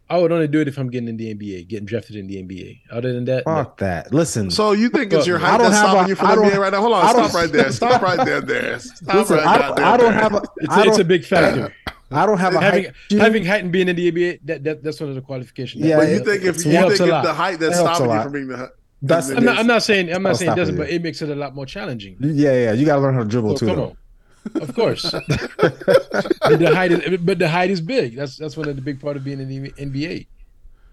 I 0.09 0.19
would 0.19 0.31
only 0.31 0.47
do 0.49 0.61
it 0.61 0.69
if 0.69 0.77
I'm 0.79 0.91
getting 0.91 1.09
in 1.09 1.16
the 1.16 1.35
NBA, 1.35 1.69
getting 1.69 1.87
drafted 1.87 2.16
in 2.16 2.27
the 2.27 2.37
NBA. 2.43 2.81
Other 2.91 3.12
than 3.15 3.24
that, 3.27 3.47
no. 3.47 3.55
Fuck 3.55 3.79
that. 3.79 4.12
Listen. 4.12 4.51
So 4.51 4.73
you 4.73 4.89
think 4.91 5.11
it's 5.12 5.27
your 5.27 5.39
I 5.39 5.41
height 5.41 5.59
that's 5.61 5.79
stopping 5.79 6.05
a- 6.05 6.09
you 6.09 6.15
from 6.16 6.27
I 6.27 6.35
the 6.35 6.43
don't- 6.43 6.51
NBA 6.53 6.59
right 6.59 6.73
now? 6.73 6.81
Hold 6.83 6.93
on, 6.95 7.09
stop 7.15 7.33
right 7.35 7.51
there. 7.53 7.73
Stop 7.73 8.03
right 8.03 8.24
there. 8.27 8.41
There. 8.43 8.79
Stop 8.79 9.15
listen, 9.15 9.37
right 9.39 9.47
I, 9.47 9.59
don't- 9.59 9.79
I 9.81 9.97
don't 9.97 10.12
there. 10.12 10.20
have 10.20 10.35
a. 10.35 10.43
it's, 10.59 10.73
I 10.74 10.85
a, 10.85 10.89
it's 10.89 10.99
a 10.99 11.05
big 11.05 11.24
factor. 11.24 11.74
I 12.14 12.26
don't 12.26 12.39
have 12.39 12.55
a 12.55 12.60
having 12.60 12.84
height 12.84 12.94
issue. 13.10 13.18
having 13.18 13.44
height 13.44 13.62
and 13.64 13.72
being 13.72 13.89
in 13.89 13.97
the 13.97 14.12
NBA, 14.12 14.40
that, 14.44 14.64
that 14.64 14.82
that's 14.82 15.01
one 15.01 15.09
of 15.09 15.14
the 15.14 15.20
qualifications. 15.22 15.84
Yeah, 15.84 15.97
But 15.98 16.09
it- 16.09 16.12
you 16.12 16.18
think 16.24 16.43
if 16.44 16.56
you 16.64 16.72
think 16.72 16.93
if 16.93 16.98
the 16.98 17.32
height 17.34 17.59
that's 17.59 17.78
It 17.78 17.82
helps 17.84 18.01
a 18.01 18.05
stopping 18.05 18.16
you 18.16 18.22
from 18.22 18.32
being 18.32 18.48
the 18.48 18.56
height. 18.56 18.68
That's 19.05 19.30
I'm 19.30 19.44
not, 19.44 19.59
I'm 19.59 19.66
not 19.66 19.82
saying 19.82 20.12
I'm 20.12 20.22
not 20.22 20.30
I'll 20.30 20.34
saying 20.36 20.52
it 20.52 20.56
doesn't, 20.56 20.76
with 20.78 20.86
but 20.86 20.94
it 20.94 21.02
makes 21.02 21.20
it 21.22 21.28
a 21.28 21.34
lot 21.34 21.55
more 21.56 21.66
challenging. 21.66 22.16
Yeah, 22.20 22.52
yeah. 22.52 22.72
You 22.72 22.86
got 22.86 22.97
to 22.97 23.01
learn 23.02 23.14
how 23.14 23.24
to 23.24 23.28
dribble 23.28 23.56
So 23.56 23.66
too. 23.66 23.66
come 23.66 23.76
Though. 23.76 23.97
on. 24.55 24.62
Of 24.62 24.74
course. 24.74 25.02
but 25.60 26.59
the 26.59 26.72
height 26.74 26.93
is 26.93 27.20
but 27.20 27.39
the 27.39 27.48
height 27.48 27.70
is 27.70 27.80
big. 27.80 28.16
That's 28.16 28.36
that's 28.36 28.56
one 28.56 28.68
of 28.68 28.76
the 28.76 28.82
big 28.82 29.01
part 29.01 29.16
of 29.16 29.24
being 29.24 29.40
in 29.40 29.48
the 29.48 29.70
NBA. 29.72 30.26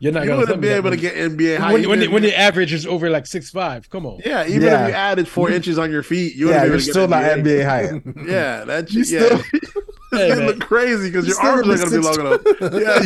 You're 0.02 0.14
not 0.14 0.24
You 0.24 0.28
gonna 0.30 0.40
wouldn't 0.40 0.62
be 0.62 0.70
able 0.70 0.92
to 0.92 0.96
get 0.98 1.16
NBA 1.16 1.58
height. 1.58 1.74
when, 1.74 1.90
when, 1.90 2.00
the, 2.00 2.08
when 2.08 2.24
if- 2.24 2.32
the 2.32 2.40
average 2.40 2.72
is 2.72 2.86
over 2.88 3.10
like 3.10 3.28
six 3.28 3.50
five. 3.50 3.90
Come 3.90 4.06
on. 4.06 4.22
yeah, 4.26 4.48
even 4.48 4.62
Yeah. 4.64 4.84
if 4.84 4.90
you 4.90 4.96
added 4.96 5.28
four 5.28 5.52
inches 5.52 5.78
on 5.78 5.92
your 5.92 6.04
feet, 6.04 6.36
you 6.36 6.50
Yeah, 6.50 6.64
wouldn't 6.64 6.64
be 6.64 6.68
you're 6.68 6.76
able 6.76 6.86
to 6.86 6.92
still 6.92 7.08
not 7.10 7.24
NBA 7.24 7.66
height. 7.66 8.02
Yeah, 8.30 8.64
that 8.66 8.92
You 8.94 9.04
yeah. 9.04 9.26
still- 9.26 9.44
Hey, 10.12 10.30
you 10.30 10.36
man. 10.38 10.46
look 10.48 10.60
crazy 10.62 11.12
because 11.12 11.28
your 11.28 11.40
arms 11.40 11.82
still 11.82 12.08
are 12.10 12.16
gonna 12.16 12.40
be 12.40 12.54
long 12.64 12.72
enough. 12.72 12.82
Yeah, 12.82 13.02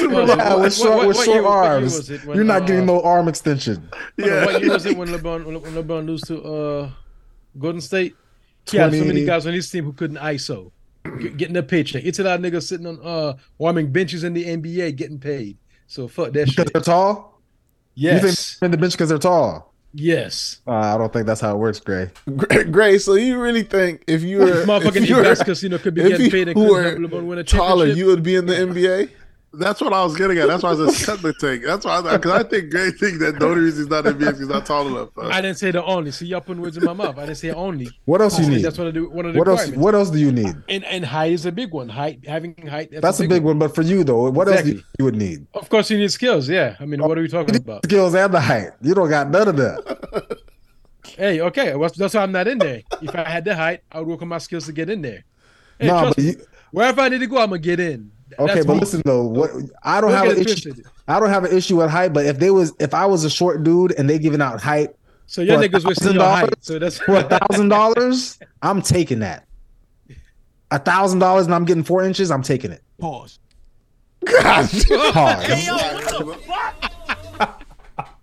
super 0.00 0.14
Well, 0.14 0.26
long. 0.26 0.38
Yeah, 0.38 0.54
with 0.56 0.74
short, 0.74 0.96
what- 0.96 1.06
with 1.08 1.16
what 1.18 1.24
short 1.26 1.34
year- 1.36 1.42
what 1.44 1.50
year 1.50 1.72
arms. 1.72 2.10
when, 2.24 2.36
You're 2.36 2.44
not 2.44 2.62
uh, 2.62 2.66
getting 2.66 2.86
no 2.86 3.00
arm 3.02 3.28
extension. 3.28 3.88
Yeah, 4.16 4.46
What 4.46 4.60
year 4.60 4.72
was 4.72 4.84
it 4.86 4.96
when 4.96 5.08
LeBron 5.08 5.44
when 5.44 5.60
LeBron 5.60 6.06
lose 6.06 6.22
to 6.22 6.42
uh 6.42 6.90
Golden 7.58 7.80
State? 7.80 8.16
He 8.70 8.76
had 8.78 8.92
so 8.92 9.04
many 9.04 9.24
guys 9.24 9.46
on 9.46 9.52
his 9.52 9.68
team 9.70 9.84
who 9.84 9.92
couldn't 9.92 10.16
ISO, 10.18 10.72
getting 11.36 11.56
a 11.56 11.62
paycheck. 11.62 12.04
It's 12.04 12.18
a 12.18 12.24
lot 12.24 12.38
of 12.38 12.44
niggas 12.44 12.62
sitting 12.64 12.86
on 12.86 12.98
uh 13.04 13.34
warming 13.58 13.92
benches 13.92 14.24
in 14.24 14.32
the 14.34 14.44
NBA 14.44 14.96
getting 14.96 15.18
paid. 15.20 15.58
So 15.92 16.08
fuck 16.08 16.32
that 16.32 16.46
Because 16.48 16.54
shit. 16.54 16.72
they're 16.72 16.80
tall? 16.80 17.38
Yes. 17.94 18.14
You 18.14 18.18
think 18.20 18.30
Yes, 18.30 18.56
they're 18.60 18.66
in 18.68 18.70
the 18.70 18.78
bench 18.78 18.92
because 18.94 19.10
they're 19.10 19.18
tall? 19.18 19.74
yes. 19.92 20.60
Uh, 20.66 20.72
I 20.72 20.96
don't 20.96 21.12
think 21.12 21.26
that's 21.26 21.42
how 21.42 21.54
it 21.54 21.58
works, 21.58 21.80
Gray. 21.80 22.08
Gray, 22.34 22.64
Gray, 22.64 22.98
so 22.98 23.12
you 23.12 23.38
really 23.38 23.62
think 23.62 24.02
if 24.06 24.22
you 24.22 24.38
were 24.38 24.62
if 24.62 24.66
Motherfucking 24.66 25.06
you 25.06 25.16
were, 25.16 25.22
Nebraska, 25.22 25.54
you 25.62 25.68
know, 25.68 25.76
could 25.78 25.92
be 25.92 26.02
getting 26.02 26.30
paid 26.30 26.48
and 26.48 26.58
were 26.58 26.82
couldn't 26.94 27.10
help 27.10 27.22
LeBron 27.24 27.46
taller, 27.46 27.84
you 27.88 28.06
would 28.06 28.22
be 28.22 28.36
in 28.36 28.46
the 28.46 28.54
NBA? 28.54 29.10
That's 29.54 29.80
what 29.80 29.92
I 29.92 30.02
was 30.02 30.16
getting 30.16 30.38
at. 30.38 30.48
That's 30.48 30.62
why 30.62 30.70
I 30.70 30.74
was 30.74 31.08
a 31.08 31.16
the 31.16 31.34
take. 31.34 31.64
That's 31.64 31.84
why 31.84 32.00
because 32.00 32.32
I 32.32 32.42
think 32.42 32.70
Gray 32.70 32.90
think 32.90 33.18
that 33.20 33.38
the 33.38 33.46
only 33.46 33.62
reason 33.64 33.84
he's 33.84 33.90
not 33.90 34.04
NBA 34.04 34.12
is 34.12 34.16
because 34.18 34.38
he's 34.38 34.48
not 34.48 34.66
tall 34.66 34.86
enough. 34.88 35.10
Uh, 35.16 35.28
I 35.28 35.40
didn't 35.40 35.58
say 35.58 35.70
the 35.70 35.84
only. 35.84 36.10
See, 36.10 36.26
y'all 36.26 36.40
putting 36.40 36.62
words 36.62 36.76
in 36.76 36.84
my 36.84 36.92
mouth. 36.92 37.18
I 37.18 37.26
didn't 37.26 37.38
say 37.38 37.50
only. 37.50 37.88
What 38.06 38.22
else 38.22 38.38
I 38.38 38.42
you 38.42 38.50
need? 38.50 38.62
That's 38.62 38.78
one 38.78 38.86
of 38.86 38.94
the 38.94 39.08
one 39.08 39.26
of 39.26 39.34
the 39.34 39.38
What 39.38 39.48
else? 39.48 39.60
requirements. 39.60 39.84
What 39.84 39.94
else 39.94 40.10
do 40.10 40.18
you 40.18 40.32
need? 40.32 40.54
And 40.68 40.84
and 40.84 41.04
height 41.04 41.32
is 41.32 41.46
a 41.46 41.52
big 41.52 41.72
one. 41.72 41.88
Height, 41.88 42.26
having 42.26 42.54
height. 42.66 42.90
That's, 42.90 43.02
That's 43.02 43.20
a 43.20 43.28
big 43.28 43.42
one. 43.42 43.58
But 43.58 43.74
for 43.74 43.82
you 43.82 44.04
though, 44.04 44.30
what 44.30 44.48
else 44.48 44.62
do 44.62 44.82
you, 44.98 45.04
would 45.04 45.16
need? 45.16 45.46
Of 45.54 45.68
course, 45.68 45.90
you 45.90 45.98
need 45.98 46.10
skills. 46.10 46.48
Yeah, 46.48 46.76
I 46.80 46.86
mean, 46.86 47.02
what 47.02 47.18
are 47.18 47.22
we 47.22 47.28
talking 47.28 47.56
about? 47.56 47.84
Skills 47.84 48.14
and 48.14 48.32
the 48.32 48.40
height. 48.40 48.70
You 48.80 48.94
don't 48.94 49.10
got 49.10 49.30
none 49.30 49.48
of 49.48 49.56
that. 49.56 50.38
Hey, 51.16 51.40
okay, 51.40 51.74
well, 51.74 51.90
that's 51.94 52.14
why 52.14 52.22
I'm 52.22 52.32
not 52.32 52.46
in 52.46 52.58
there. 52.58 52.80
If 53.02 53.14
I 53.14 53.28
had 53.28 53.44
the 53.44 53.56
height, 53.56 53.80
I 53.90 53.98
would 53.98 54.08
work 54.08 54.22
on 54.22 54.28
my 54.28 54.38
skills 54.38 54.66
to 54.66 54.72
get 54.72 54.88
in 54.88 55.02
there. 55.02 55.24
Hey, 55.78 55.88
no, 55.88 56.00
trust 56.00 56.16
but 56.16 56.24
you, 56.24 56.46
wherever 56.70 57.00
I 57.00 57.08
need 57.08 57.18
to 57.18 57.26
go, 57.26 57.38
I'm 57.38 57.50
gonna 57.50 57.58
get 57.58 57.80
in. 57.80 58.12
Th- 58.38 58.40
okay, 58.40 58.54
that's 58.54 58.66
but 58.66 58.74
me. 58.74 58.80
listen 58.80 59.02
though, 59.04 59.24
what 59.24 59.50
I 59.82 60.00
don't 60.00 60.10
Don't 60.12 60.26
have 60.26 60.36
an 60.36 60.42
issue. 60.46 60.72
I 61.08 61.20
don't 61.20 61.28
have 61.30 61.44
an 61.44 61.56
issue 61.56 61.76
with 61.76 61.90
height, 61.90 62.12
but 62.12 62.24
if 62.26 62.38
they 62.38 62.50
was 62.50 62.72
if 62.80 62.94
I 62.94 63.06
was 63.06 63.24
a 63.24 63.30
short 63.30 63.62
dude 63.62 63.92
and 63.98 64.08
they 64.08 64.18
giving 64.18 64.40
out 64.40 64.60
height 64.60 64.90
So 65.26 65.42
your 65.42 65.60
For 65.60 65.68
niggas 65.68 65.84
wasting 65.84 66.12
your 66.14 66.22
$1,000? 66.22 66.34
height. 66.34 66.54
So 66.60 66.78
that's 66.78 66.98
for 66.98 67.16
a 67.16 67.22
thousand 67.24 67.68
dollars, 67.68 68.38
I'm 68.62 68.80
taking 68.82 69.18
that. 69.20 69.46
A 70.70 70.78
thousand 70.78 71.18
dollars 71.18 71.44
and 71.46 71.54
I'm 71.54 71.64
getting 71.66 71.84
four 71.84 72.02
inches, 72.02 72.30
I'm 72.30 72.42
taking 72.42 72.70
it. 72.72 72.82
Pause. 72.98 73.38
God. 74.24 74.68
Hard. 75.12 75.42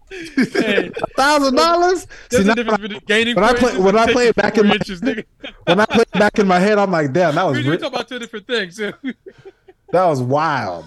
hey, 0.10 0.90
A 0.90 1.08
thousand 1.16 1.56
dollars? 1.56 2.08
there's 2.30 2.46
See, 2.46 2.52
a 2.52 2.56
now, 2.64 2.78
gaining 3.06 3.36
when 3.36 3.44
I 3.44 3.54
play- 3.54 3.78
when 3.78 3.96
I 3.98 4.12
play 4.12 4.28
it 4.30 4.36
back 4.36 4.58
in 4.58 4.68
my- 4.68 4.76
inches, 4.76 5.02
nigga. 5.02 5.24
when 5.66 5.80
I 5.80 5.86
play 5.86 6.02
it 6.02 6.12
back 6.12 6.40
in 6.40 6.48
my 6.48 6.60
head, 6.60 6.78
I'm 6.80 6.92
like, 6.92 7.14
damn, 7.14 7.36
that 7.36 7.44
was 7.44 7.58
We 7.60 7.68
ri- 7.70 7.78
talk 7.78 7.94
about 7.94 8.08
two 8.08 8.18
different 8.20 8.48
things. 8.48 8.80
that 9.92 10.06
was 10.06 10.22
wild. 10.22 10.86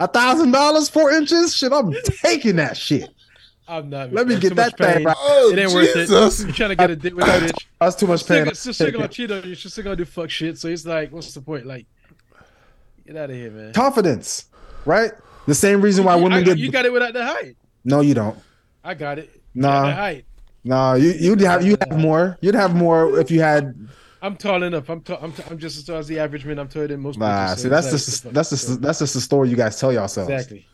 A 0.00 0.06
thousand 0.06 0.52
dollars, 0.52 0.88
four 0.88 1.10
inches? 1.10 1.54
Shit, 1.56 1.72
I'm 1.72 1.92
taking 2.22 2.56
that 2.56 2.76
shit. 2.76 3.08
I'm 3.66 3.90
not. 3.90 4.12
Let 4.12 4.26
me 4.28 4.38
get 4.38 4.54
that 4.56 4.78
much 4.80 4.94
thing 4.94 5.04
right. 5.04 5.16
Oh, 5.18 5.50
It 5.52 5.58
ain't 5.58 5.72
worth 5.72 5.92
Jesus. 5.92 6.40
it. 6.40 6.44
You're 6.46 6.54
trying 6.54 6.70
to 6.70 6.76
get 6.76 6.90
a 6.90 6.96
dick 6.96 7.14
with 7.14 7.26
a 7.26 7.30
bitch. 7.30 7.66
That's 7.80 7.96
too 7.96 8.06
much 8.06 8.26
pain. 8.26 8.54
Still, 8.54 8.72
still 8.72 8.90
gonna 8.92 9.08
cheat 9.08 9.30
on 9.30 9.42
you. 9.46 9.54
She's 9.54 9.72
still 9.72 9.84
gonna 9.84 9.96
do 9.96 10.04
fuck 10.06 10.30
shit. 10.30 10.56
So 10.58 10.68
it's 10.68 10.86
like, 10.86 11.12
what's 11.12 11.34
the 11.34 11.40
point? 11.42 11.66
Like, 11.66 11.86
get 13.06 13.16
out 13.16 13.28
of 13.30 13.36
here, 13.36 13.50
man. 13.50 13.72
Confidence, 13.74 14.46
right? 14.86 15.12
The 15.46 15.54
same 15.54 15.82
reason 15.82 16.04
why 16.04 16.14
women 16.16 16.32
I- 16.38 16.42
get 16.42 16.58
you 16.58 16.70
got 16.70 16.86
it 16.86 16.92
without 16.92 17.12
the 17.12 17.24
height. 17.26 17.56
no, 17.84 18.00
you 18.00 18.14
don't. 18.14 18.38
I 18.84 18.94
got 18.94 19.18
it. 19.18 19.30
Nah. 19.54 19.68
Without 19.82 19.88
the 19.90 19.94
height. 19.96 20.24
No, 20.64 20.94
you 20.94 21.10
you'd 21.12 21.40
have 21.40 21.64
you 21.66 21.76
have 21.88 21.98
more. 21.98 22.38
You'd 22.40 22.54
have 22.54 22.74
more 22.74 23.18
if 23.18 23.30
you 23.30 23.40
had. 23.42 23.74
I'm 24.20 24.36
tall 24.36 24.62
enough. 24.62 24.88
I'm 24.88 25.00
tall. 25.00 25.18
I'm, 25.22 25.32
t- 25.32 25.42
I'm 25.50 25.58
just 25.58 25.76
as 25.78 25.84
tall 25.84 25.96
as 25.96 26.08
the 26.08 26.18
average 26.18 26.44
man. 26.44 26.58
I'm 26.58 26.68
taller 26.68 26.88
than 26.88 27.00
most. 27.00 27.18
Nah, 27.18 27.26
bitches, 27.26 27.48
so 27.50 27.62
see, 27.62 27.68
that's 27.68 27.92
it's 27.92 28.04
just 28.06 28.24
like- 28.24 28.34
that's 28.34 28.50
just 28.50 28.80
that's 28.82 28.98
just 28.98 29.14
the 29.14 29.20
story 29.20 29.48
you 29.48 29.56
guys 29.56 29.78
tell 29.78 29.92
yourselves. 29.92 30.30
exactly. 30.30 30.66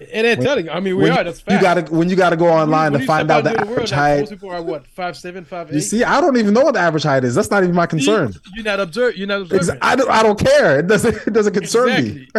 It 0.00 0.24
ain't 0.24 0.42
telling. 0.42 0.68
I 0.68 0.80
mean, 0.80 0.96
we 0.96 1.04
when 1.04 1.12
are. 1.12 1.18
you, 1.18 1.24
That's 1.24 1.44
you 1.48 1.60
gotta 1.60 1.82
when 1.94 2.08
you 2.10 2.16
gotta 2.16 2.36
go 2.36 2.48
online 2.48 2.90
When 2.90 2.94
to 2.94 3.04
you 3.04 3.06
find 3.06 3.30
out 3.30 3.44
the 3.44 3.50
into 3.50 3.60
average 3.62 3.90
like, 3.92 4.00
height. 4.00 4.20
Most 4.20 4.30
people 4.30 4.50
are 4.50 4.60
what 4.60 4.84
five 4.88 5.16
seven, 5.16 5.44
five 5.44 5.68
eight. 5.68 5.74
You 5.74 5.80
see, 5.80 6.02
I 6.02 6.20
don't 6.20 6.36
even 6.36 6.54
know 6.54 6.62
what 6.62 6.74
the 6.74 6.80
average 6.80 7.04
height 7.04 7.22
is. 7.22 7.36
That's 7.36 7.52
not 7.52 7.62
even 7.62 7.76
my 7.76 7.86
concern. 7.86 8.34
You're 8.54 8.64
not 8.64 8.80
observe. 8.80 9.16
You're 9.16 9.28
not 9.28 9.42
Ex- 9.42 9.52
observing. 9.52 9.78
I 9.80 9.94
don't. 9.94 10.10
I 10.10 10.22
don't 10.24 10.38
care. 10.40 10.80
It 10.80 10.88
doesn't. 10.88 11.14
It 11.28 11.32
doesn't 11.32 11.52
concern 11.54 11.88
me. 12.04 12.28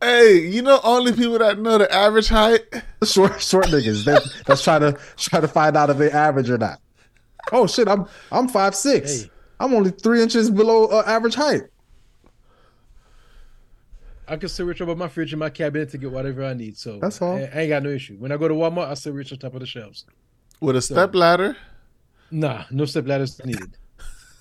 Hey, 0.00 0.38
you 0.48 0.62
know, 0.62 0.80
only 0.82 1.12
people 1.12 1.38
that 1.38 1.60
know 1.60 1.78
the 1.78 1.92
average 1.94 2.26
height. 2.26 2.62
Short, 3.04 3.40
short 3.40 3.66
niggas. 3.66 4.04
That, 4.04 4.20
that's 4.46 4.64
trying 4.64 4.80
to 4.80 4.98
try 5.16 5.38
to 5.40 5.46
find 5.46 5.76
out 5.76 5.90
if 5.90 5.98
they 5.98 6.10
average 6.10 6.50
or 6.50 6.58
not. 6.58 6.80
Oh 7.52 7.68
shit! 7.68 7.86
I'm 7.86 8.06
I'm 8.32 8.48
five 8.48 8.74
six. 8.74 9.22
Hey. 9.22 9.30
I'm 9.62 9.72
only 9.74 9.90
three 9.92 10.20
inches 10.20 10.50
below 10.50 10.86
uh, 10.86 11.04
average 11.06 11.36
height. 11.36 11.62
I 14.26 14.36
can 14.36 14.48
still 14.48 14.66
reach 14.66 14.80
over 14.80 14.96
my 14.96 15.06
fridge 15.06 15.32
and 15.32 15.38
my 15.38 15.50
cabinet 15.50 15.90
to 15.90 15.98
get 15.98 16.10
whatever 16.10 16.44
I 16.44 16.52
need. 16.52 16.76
So 16.76 16.98
That's 16.98 17.22
all. 17.22 17.36
I, 17.36 17.42
I 17.42 17.60
ain't 17.60 17.68
got 17.68 17.84
no 17.84 17.90
issue. 17.90 18.16
When 18.18 18.32
I 18.32 18.36
go 18.36 18.48
to 18.48 18.54
Walmart, 18.54 18.88
I 18.88 18.94
still 18.94 19.12
reach 19.12 19.30
on 19.32 19.38
top 19.38 19.54
of 19.54 19.60
the 19.60 19.66
shelves. 19.66 20.04
With 20.60 20.74
a 20.74 20.82
step 20.82 21.14
ladder. 21.14 21.56
Nah, 22.32 22.64
no 22.72 22.86
step 22.86 23.06
ladders 23.06 23.40
needed. 23.44 23.76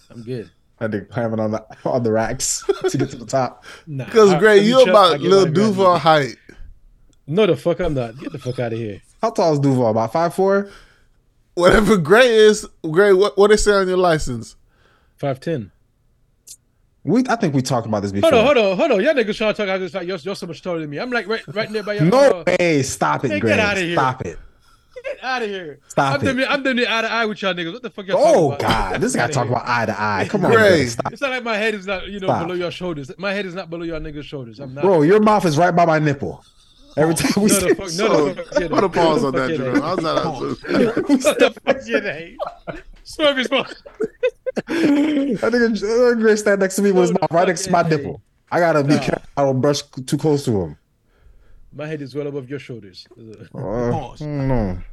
I'm 0.10 0.23
good. 0.23 0.49
I 0.80 0.88
think 0.88 1.10
climbing 1.10 1.39
on 1.39 1.52
the 1.52 1.64
on 1.85 2.02
the 2.02 2.11
racks 2.11 2.64
to 2.89 2.98
get 2.98 3.11
to 3.11 3.18
the 3.18 3.26
top. 3.26 3.64
Nah. 3.85 4.06
Because 4.06 4.34
Gray, 4.35 4.60
you 4.60 4.77
reach 4.80 4.88
up, 4.88 4.89
about 4.89 5.19
get 5.19 5.30
Lil 5.30 5.39
whatever 5.41 5.49
I 5.49 5.53
Duval 5.53 5.93
need. 5.93 5.99
height. 5.99 6.35
No, 7.27 7.45
the 7.45 7.56
fuck 7.56 7.80
I'm 7.80 7.93
not. 7.93 8.18
Get 8.18 8.31
the 8.31 8.39
fuck 8.39 8.57
out 8.57 8.73
of 8.73 8.80
here. 8.80 9.02
How 9.22 9.30
tall 9.30 9.53
is 9.53 9.60
Duval? 9.60 9.91
About 9.91 10.11
five 10.11 10.34
four. 10.34 10.72
Whatever 11.53 11.98
Gray 11.98 12.27
is, 12.27 12.68
Gray, 12.89 13.14
what 13.14 13.38
what 13.38 13.52
they 13.52 13.57
say 13.57 13.73
on 13.73 13.88
your 13.88 13.98
license? 13.98 14.56
Five 15.22 15.39
ten. 15.39 15.72
We 17.03 17.23
I 17.30 17.35
think 17.35 17.53
we 17.53 17.61
talked 17.61 17.85
about 17.85 18.02
this 18.02 18.11
before. 18.11 18.31
Hold 18.31 18.41
on, 18.41 18.56
hold 18.56 18.57
on, 18.72 18.77
hold 18.77 18.91
on. 18.93 19.03
Y'all 19.03 19.14
niggas 19.14 19.38
trying 19.38 19.53
to 19.53 19.57
talk 19.57 19.69
out 19.69 19.77
this 19.80 19.91
fact. 19.91 20.06
You're, 20.07 20.18
you're 20.18 20.35
so 20.35 20.48
much 20.48 20.64
taller 20.64 20.80
than 20.80 20.89
me. 20.89 20.98
I'm 20.98 21.11
like 21.11 21.27
right, 21.27 21.43
right 21.53 21.72
there 21.72 21.84
by 21.84 21.93
your. 21.93 22.06
No 22.06 22.43
way! 22.48 22.81
Stop 22.81 23.23
it, 23.26 23.27
Hey, 23.30 23.35
get 23.35 23.41
Greg. 23.41 23.60
outta 23.60 23.81
here. 23.81 23.93
Stop 23.95 24.26
it. 24.26 24.39
Get 25.03 25.23
out 25.23 25.41
of 25.43 25.48
here. 25.49 25.80
Stop 25.88 26.15
I'm 26.15 26.27
it. 26.27 26.34
Doing, 26.34 26.48
I'm 26.49 26.64
doing 26.64 26.80
it 26.80 26.89
eye 26.89 27.02
to 27.03 27.11
eye 27.11 27.26
with 27.27 27.39
y'all 27.43 27.53
niggas. 27.53 27.72
What 27.72 27.84
the 27.84 27.91
fuck 27.91 28.07
y'all 28.07 28.18
Oh 28.18 28.23
talking 28.52 28.65
about? 28.65 28.91
God! 28.91 29.02
This 29.02 29.15
guy 29.15 29.23
Outta 29.26 29.34
talking 29.34 29.52
about 29.52 29.68
eye 29.68 29.85
to 29.85 30.02
eye. 30.02 30.27
Come 30.27 30.45
on, 30.45 30.52
Greg. 30.53 30.64
Greg. 30.77 30.89
Stop. 30.89 31.14
It's 31.14 31.22
not 31.22 31.30
like 31.30 31.43
my 31.43 31.57
head 31.57 31.76
is 31.76 31.85
not, 31.85 32.07
you 32.07 32.19
know, 32.19 32.27
Stop. 32.27 32.41
below 32.48 32.56
your 32.56 32.72
shoulders. 32.72 33.11
My 33.19 33.31
head 33.31 33.45
is 33.45 33.53
not 33.53 33.69
below 33.69 33.84
your 33.84 33.99
niggas' 33.99 34.23
shoulders. 34.23 34.60
I'm 34.60 34.73
not. 34.73 34.84
bro. 34.84 35.03
Your 35.03 35.19
mouth 35.19 35.45
is 35.45 35.56
right 35.60 35.76
by 35.76 35.85
my 35.85 35.99
nipple. 35.99 36.43
Every 36.98 37.14
time 37.14 37.43
we 37.43 37.49
no, 37.49 37.56
say 37.60 37.68
the 37.69 37.76
fuck, 37.76 37.93
no, 37.93 38.34
the 38.34 38.43
fuck, 38.43 38.69
Put 38.72 38.84
a 38.84 38.89
pause 38.89 39.23
on 39.23 39.34
that, 39.34 39.49
Fuck 39.49 39.57
Jerome. 39.57 39.76
it, 39.77 39.81
How's 39.84 39.98
that? 39.99 40.26
What 41.23 41.39
the 41.39 41.61
fuck 41.64 41.77
you 41.85 41.98
ain't? 41.98 42.84
Swerve 43.03 43.38
his 44.68 45.41
mouth. 45.41 45.44
I 45.44 45.49
think 45.49 45.84
uh, 45.84 46.14
Greg 46.15 46.38
stand 46.38 46.60
next 46.60 46.76
to 46.78 46.82
me 46.82 46.91
with 46.91 47.02
his 47.10 47.11
mouth 47.14 47.32
right 47.32 47.48
next 47.48 47.64
to 47.65 47.72
my 47.72 47.84
Fucking 47.84 47.98
nipple. 47.98 48.22
I 48.52 48.60
gotta 48.60 48.84
be 48.84 48.95
Nah. 48.95 48.99
careful. 49.02 49.30
I 49.38 49.41
don't 49.44 49.61
brush 49.61 49.82
too 49.84 50.18
close 50.18 50.44
to 50.45 50.52
him. 50.61 50.78
My 51.73 51.88
head 51.88 52.02
is 52.02 52.14
well 52.14 52.28
above 52.28 52.49
your 52.49 52.60
shoulders. 52.60 53.07
Uh, 53.18 53.57
I 53.57 54.18
don't. 54.18 54.84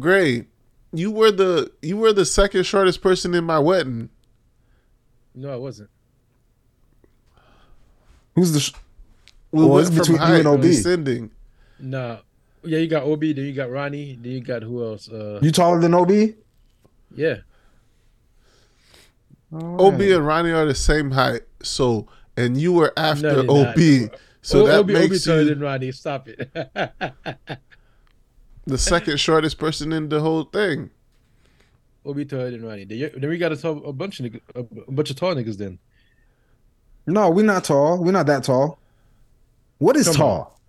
Gray, 0.00 0.46
you 0.92 1.10
were 1.12 1.30
the 1.30 1.70
you 1.82 1.96
were 1.96 2.12
the 2.12 2.24
second 2.24 2.64
shortest 2.64 3.00
person 3.00 3.34
in 3.34 3.44
my 3.44 3.58
wedding. 3.58 4.08
No, 5.34 5.52
I 5.52 5.56
wasn't. 5.56 5.88
Who's 8.34 8.52
the? 8.52 8.60
Sh- 8.60 8.72
We 9.52 9.64
Well, 9.64 9.78
it's 9.78 9.90
between 9.90 10.16
you 10.16 10.22
height 10.22 10.38
and 10.40 10.48
OB. 10.48 10.62
descending. 10.62 11.30
Nah. 11.78 12.18
Yeah, 12.62 12.78
you 12.78 12.88
got 12.88 13.04
Obi, 13.04 13.32
then 13.32 13.46
you 13.46 13.52
got 13.54 13.70
Ronnie, 13.70 14.18
then 14.20 14.32
you 14.32 14.40
got 14.42 14.62
who 14.62 14.84
else? 14.84 15.08
Uh, 15.08 15.38
you 15.42 15.50
taller 15.50 15.80
than 15.80 15.94
Ob? 15.94 16.10
yeah. 17.14 17.36
OB 19.52 20.00
and 20.00 20.26
Ronnie 20.26 20.52
are 20.52 20.64
the 20.66 20.74
same 20.74 21.10
height. 21.10 21.42
So, 21.62 22.06
and 22.36 22.56
you 22.56 22.72
were 22.72 22.92
after 22.96 23.42
they're 23.42 23.50
OB. 23.50 23.76
not. 23.76 24.20
So 24.42 24.62
O- 24.62 24.66
that 24.66 24.78
Obi, 24.78 24.94
Obi 24.94 25.08
makes 25.08 25.24
taller 25.24 25.42
you 25.42 25.48
than 25.50 25.60
Ronnie. 25.60 25.92
Stop 25.92 26.28
it. 26.28 26.50
the 28.66 28.78
second 28.78 29.18
shortest 29.20 29.58
person 29.58 29.92
in 29.92 30.08
the 30.08 30.20
whole 30.20 30.44
thing. 30.44 30.90
Obi 32.04 32.24
taller 32.24 32.50
than 32.50 32.64
Ronnie. 32.64 32.84
Then, 32.84 33.28
we 33.28 33.36
got 33.38 33.50
to 33.50 33.56
talk 33.56 33.84
a 33.84 33.92
bunch 33.92 34.20
of 34.20 34.34
a, 34.54 34.60
a 34.60 34.92
bunch 34.92 35.10
of 35.10 35.16
tall 35.16 35.34
niggas. 35.34 35.58
Then 35.58 35.78
No, 37.06 37.28
we're 37.30 37.44
not 37.44 37.64
tall. 37.64 38.02
We're 38.02 38.12
not 38.12 38.26
that 38.26 38.44
tall. 38.44 38.78
What 39.78 39.96
is 39.96 40.06
Come 40.06 40.16
tall? 40.16 40.60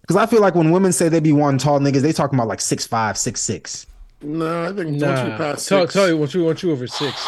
Because 0.00 0.16
I 0.16 0.26
feel 0.26 0.40
like 0.40 0.54
when 0.56 0.72
women 0.72 0.92
say 0.92 1.08
they 1.08 1.20
be 1.20 1.32
one 1.32 1.58
tall 1.58 1.78
niggas, 1.78 2.00
they 2.02 2.12
talking 2.12 2.36
about 2.38 2.48
like 2.48 2.60
six 2.60 2.86
five, 2.86 3.16
six 3.16 3.40
six. 3.40 3.86
No, 4.20 4.64
I 4.64 4.66
think 4.68 4.78
once 4.90 4.94
you 4.94 5.06
nah. 5.06 5.36
pass 5.36 5.66
Tell, 5.66 5.82
six, 5.82 5.94
tell 5.94 6.08
you, 6.08 6.16
want 6.16 6.34
you, 6.34 6.44
want 6.44 6.62
you 6.62 6.70
over 6.72 6.86
six. 6.86 7.24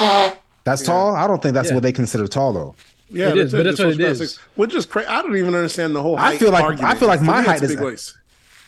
That's 0.64 0.82
tall. 0.82 1.14
I 1.14 1.26
don't 1.26 1.42
think 1.42 1.54
that's 1.54 1.68
Yeah. 1.68 1.74
what 1.74 1.82
they 1.82 1.92
consider 1.92 2.26
tall 2.26 2.52
though. 2.52 2.74
yeah, 3.10 3.28
It 3.30 3.36
is, 3.38 3.52
but 3.52 3.64
that's 3.64 3.76
just 3.76 3.86
what 3.86 4.00
it 4.00 4.06
once 4.08 4.20
is. 4.20 4.38
Which 4.56 4.74
is 4.74 4.86
crazy. 4.86 5.08
I 5.08 5.22
don't 5.22 5.36
even 5.36 5.54
understand 5.54 5.94
the 5.94 6.02
whole. 6.02 6.16
I 6.16 6.36
feel 6.38 6.50
like- 6.50 6.82
I 6.82 6.94
feel 6.94 7.08
like 7.08 7.20
my 7.22 7.42
height 7.42 7.62
is- 7.62 7.70
big 7.70 7.80
waist. 7.80 8.14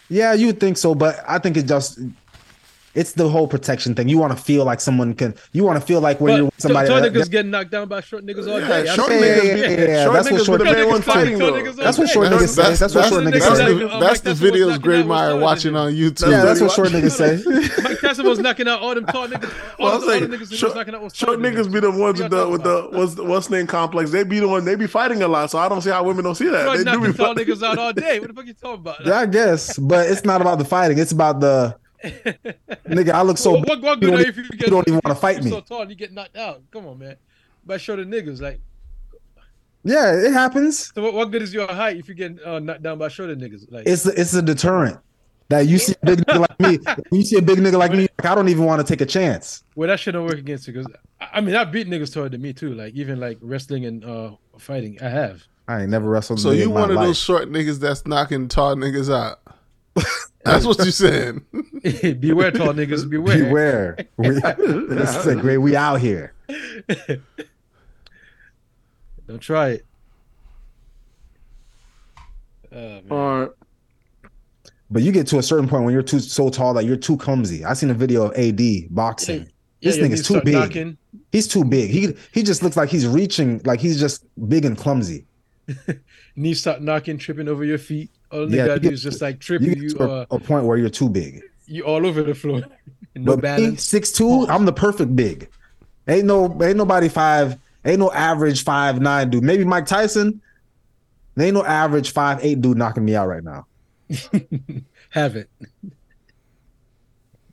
Yeah, 0.09 0.35
you 0.35 0.47
would 0.47 0.60
think 0.60 0.77
so, 0.77 0.94
but 0.94 1.18
I 1.27 1.39
think 1.39 1.56
it 1.56 1.66
just 1.66 1.98
it's 2.97 3.12
the 3.12 3.28
whole 3.28 3.47
protection 3.47 3.94
thing. 3.94 4.09
You 4.09 4.18
want 4.18 4.36
to 4.36 4.43
feel 4.43 4.64
like 4.64 4.81
someone 4.81 5.14
can. 5.14 5.35
You 5.52 5.64
want 5.64 5.78
to 5.81 5.86
feel 5.86 6.01
like 6.01 6.20
when 6.20 6.32
But 6.32 6.36
you're 6.36 6.44
with 6.47 6.55
somebody. 6.60 6.89
tall 6.89 7.01
niggas 7.01 7.12
that- 7.24 7.31
getting 7.31 7.51
knocked 7.51 7.70
down 7.70 7.89
by 7.89 8.01
short 8.01 8.24
niggas 8.24 8.51
all 8.51 8.59
day. 8.59 8.89
I 8.89 8.94
short 8.94 9.09
seen 9.09 9.23
yeah, 9.23 9.28
niggas 9.28 9.44
yeah, 9.44 9.55
yeah, 9.55 9.86
yeah. 9.86 10.05
short 10.05 10.14
That's 10.14 10.31
what 10.31 10.40
niggas 10.40 10.47
short 10.47 10.60
be 10.62 10.64
the 10.68 10.74
niggas 10.74 10.89
one 10.89 11.02
fight 11.02 11.14
fighting 11.14 11.39
tall 11.39 11.52
though. 11.52 11.73
That's 11.73 11.98
what 11.98 12.09
short 12.09 12.28
niggas 12.28 12.48
say. 12.48 12.62
that's, 12.62 12.81
That's 12.81 12.94
what 12.94 13.09
short 13.09 13.24
niggas 13.24 13.40
that's 13.40 13.56
say. 13.59 13.74
the, 13.74 13.90
I'm 13.93 14.01
that's 14.01 14.20
the 14.20 14.28
that's 14.31 14.40
what 14.40 14.51
was 14.52 14.60
videos 14.78 14.82
Gray 14.82 15.01
out 15.01 15.06
Meyer 15.06 15.36
watching 15.39 15.77
on 15.77 15.93
YouTube. 15.93 16.31
Yeah, 16.31 16.44
that's 16.44 16.60
what 16.60 16.66
What? 16.68 16.77
short 16.77 16.89
niggas 16.89 17.10
say. 17.12 17.82
Mike 17.82 18.01
Tyson 18.01 18.27
was 18.27 18.39
knocking 18.39 18.66
out 18.66 18.81
all 18.81 18.94
them 18.94 19.05
tall 19.06 19.28
niggas. 19.28 19.52
All, 19.78 19.89
I'm 19.93 20.01
the, 20.01 20.06
saying, 20.06 20.24
niggas 20.24 20.55
short, 20.56 20.77
out 20.77 21.14
short 21.14 21.39
niggas 21.39 21.70
be 21.73 21.81
the 21.81 21.90
ones 21.90 22.20
with 22.20 22.31
the 22.31 22.48
with 22.48 22.62
the 22.62 22.89
what's 22.93 23.16
what's 23.16 23.51
name 23.51 23.66
complex. 23.66 24.10
They 24.10 24.24
be 24.24 24.40
the 24.40 24.48
one. 24.48 24.64
They 24.64 24.74
be 24.74 24.86
fighting 24.86 25.23
a 25.23 25.28
lot. 25.28 25.51
So 25.51 25.59
I 25.59 25.68
don't 25.68 25.82
see 25.82 25.90
how 25.90 26.02
women 26.02 26.24
don't 26.24 26.35
see 26.35 26.48
that. 26.48 26.70
They 26.73 26.78
do 26.78 26.85
knocking 26.85 27.12
be 27.12 27.18
tall 27.18 27.35
niggas 27.35 27.62
out 27.62 27.78
all 27.78 27.93
day. 27.93 28.20
What 28.20 28.28
the 28.28 28.35
fuck 28.35 28.47
you 28.47 28.55
talking 28.55 28.81
about? 28.81 29.05
Yeah, 29.05 29.18
I 29.20 29.27
guess, 29.27 29.78
but 29.78 30.10
it's 30.10 30.24
not 30.24 30.40
about 30.40 30.59
the 30.59 30.64
fighting. 30.64 30.98
It's 30.98 31.12
about 31.12 31.40
the 31.40 31.77
nigga. 32.89 33.11
I 33.11 33.23
look 33.23 33.39
so. 33.39 33.53
what, 33.53 33.69
what, 33.69 33.83
what 33.83 34.03
you 34.03 34.09
good 34.09 34.16
don't 34.19 34.20
if 34.27 34.37
you 34.37 34.43
you 34.45 34.59
get 34.59 34.70
don't 34.70 34.87
even 34.89 35.01
wanna 35.05 35.15
fight 35.15 35.37
you're 35.37 35.45
me. 35.45 35.51
So 35.51 35.61
tall 35.61 35.83
and 35.83 35.91
you 35.91 35.97
get 35.97 36.12
knocked 36.12 36.37
out. 36.37 36.62
Come 36.70 36.87
on, 36.87 36.99
man. 36.99 37.16
By 37.65 37.77
shorter 37.78 38.05
niggas, 38.05 38.41
like 38.41 38.61
Yeah, 39.85 40.12
it 40.15 40.33
happens. 40.33 40.93
so. 40.95 41.03
What, 41.03 41.15
what 41.15 41.31
good 41.31 41.43
is 41.43 41.53
your 41.55 41.69
height 41.73 41.97
if 41.97 42.09
you 42.09 42.15
get 42.15 42.43
uh, 42.45 42.59
knocked 42.59 42.83
down 42.83 42.99
by 42.99 43.09
shorter 43.09 43.37
niggas? 43.37 43.70
Like 43.70 43.87
It's 43.87 44.07
it's 44.07 44.35
a 44.35 44.43
deterrent 44.43 44.99
that 45.49 45.66
you 45.66 45.78
see 45.78 45.95
a 46.03 46.07
big 46.07 46.20
nigga 46.27 46.41
like 46.41 46.61
me. 46.61 46.78
You 47.12 47.24
see 47.24 47.39
a 47.39 47.43
big 47.43 47.59
nigga 47.59 47.78
like 47.78 47.93
me, 47.93 48.09
like, 48.19 48.24
I 48.24 48.35
don't 48.35 48.49
even 48.49 48.65
want 48.65 48.85
to 48.85 48.87
take 48.87 49.01
a 49.01 49.07
chance. 49.07 49.62
well, 49.77 49.89
that 49.89 50.01
shit 50.01 50.15
don't 50.15 50.24
work 50.27 50.39
against 50.39 50.66
you 50.66 50.73
because 50.73 50.91
I, 51.20 51.28
I 51.35 51.41
mean 51.41 51.55
I 51.55 51.65
beat 51.65 51.89
niggas 51.89 52.12
taller 52.12 52.28
than 52.28 52.43
me 52.43 52.53
too. 52.53 52.74
Like 52.74 52.95
even 52.95 53.20
like 53.20 53.39
wrestling 53.41 53.87
and 53.87 54.05
uh 54.05 54.33
fighting, 54.59 54.99
I 55.03 55.09
have. 55.09 55.43
I 55.69 55.83
ain't 55.83 55.91
never 55.91 56.09
wrestled. 56.09 56.41
So 56.41 56.53
you 56.53 56.70
one 56.70 56.91
of 56.91 56.97
life. 56.97 57.07
those 57.07 57.19
short 57.19 57.51
niggas 57.51 57.81
that's 57.81 58.07
knocking 58.07 58.47
tall 58.49 58.77
niggas 58.77 59.12
out. 59.12 59.41
That's 60.44 60.64
what 60.64 60.78
you're 60.78 60.90
saying. 60.93 61.44
beware, 62.20 62.51
tall 62.52 62.73
niggas. 62.73 63.09
Beware. 63.10 63.44
Beware. 63.44 63.97
We, 64.16 64.28
this 64.31 65.16
is 65.16 65.27
a 65.27 65.35
great. 65.35 65.59
We 65.59 65.74
out 65.74 66.01
here. 66.01 66.35
Don't 69.27 69.40
try 69.40 69.70
it. 69.70 69.86
Oh, 72.73 72.77
man. 72.77 73.05
All 73.10 73.40
right. 73.40 73.51
But 74.89 75.02
you 75.02 75.10
get 75.10 75.27
to 75.28 75.39
a 75.39 75.43
certain 75.43 75.68
point 75.68 75.85
when 75.85 75.93
you're 75.93 76.02
too 76.02 76.20
so 76.20 76.48
tall 76.48 76.74
that 76.74 76.85
you're 76.85 76.97
too 76.97 77.16
clumsy. 77.16 77.64
I 77.64 77.73
seen 77.73 77.90
a 77.90 77.94
video 77.94 78.31
of 78.31 78.36
AD 78.36 78.94
boxing. 78.94 79.40
Yeah, 79.40 79.47
this 79.90 79.97
yeah, 79.97 80.05
nigga's 80.05 80.31
you 80.31 80.36
too 80.36 80.44
big. 80.44 80.55
knocking. 80.55 80.97
He's 81.32 81.48
too 81.48 81.64
big. 81.64 81.90
He 81.90 82.14
he 82.32 82.44
just 82.44 82.62
looks 82.62 82.77
like 82.77 82.89
he's 82.89 83.06
reaching, 83.06 83.60
like 83.64 83.81
he's 83.81 83.98
just 83.98 84.24
big 84.48 84.64
and 84.64 84.78
clumsy. 84.78 85.27
knees 86.36 86.60
start 86.60 86.82
knocking, 86.82 87.18
tripping 87.18 87.48
over 87.48 87.64
your 87.64 87.78
feet. 87.78 88.10
All 88.32 88.47
the 88.47 88.57
Yeah, 88.57 88.66
gotta 88.66 88.81
do 88.81 88.90
is 88.90 89.03
just 89.03 89.20
like 89.23 89.36
You 89.36 89.40
tripping 89.40 89.78
you. 89.82 89.89
to 89.90 90.03
a, 90.05 90.09
Uh, 90.23 90.27
a 90.32 90.39
point 90.40 90.65
where 90.66 90.77
you're 90.77 90.89
too 90.90 91.09
big. 91.09 91.43
you 91.66 91.85
all 91.85 92.07
over 92.07 92.23
the 92.23 92.35
floor. 92.35 92.62
no 93.15 93.36
but 93.36 93.36
me, 93.36 93.43
balance. 93.43 93.85
six 93.85 94.12
two, 94.12 94.47
I'm 94.48 94.65
the 94.65 94.73
perfect 94.73 95.15
big. 95.16 95.48
Ain't 96.09 96.27
no 96.27 96.47
ain't 96.62 96.77
nobody 96.77 97.09
five. 97.09 97.59
Ain't 97.85 97.98
no 98.01 98.11
average 98.12 98.65
five 98.65 99.01
nine 99.01 99.31
dude. 99.31 99.44
Maybe 99.44 99.65
Mike 99.65 99.86
Tyson. 99.86 100.40
There 101.35 101.47
ain't 101.47 101.55
no 101.55 101.65
average 101.65 102.12
five 102.12 102.39
eight 102.44 102.61
dude 102.61 102.77
knocking 102.78 103.05
me 103.05 103.15
out 103.15 103.28
right 103.28 103.44
now. 103.44 103.66
Have 105.11 105.36
it. 105.36 105.48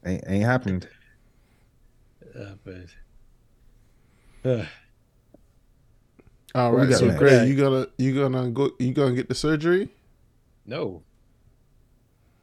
Ain't, 0.06 0.24
ain't 0.28 0.44
happened. 0.44 0.88
Uh, 2.38 2.54
but 2.64 2.76
uh, 4.50 4.66
All 6.56 6.72
What 6.74 6.88
we 6.88 6.94
So 6.94 7.06
next? 7.08 7.20
Gray, 7.20 7.46
you 7.48 7.56
gonna 7.56 7.88
you 7.98 8.14
gonna 8.20 8.50
go 8.50 8.72
you 8.80 8.94
gonna 8.94 9.14
get 9.16 9.30
the 9.30 9.36
surgery? 9.36 9.90
No. 10.66 11.04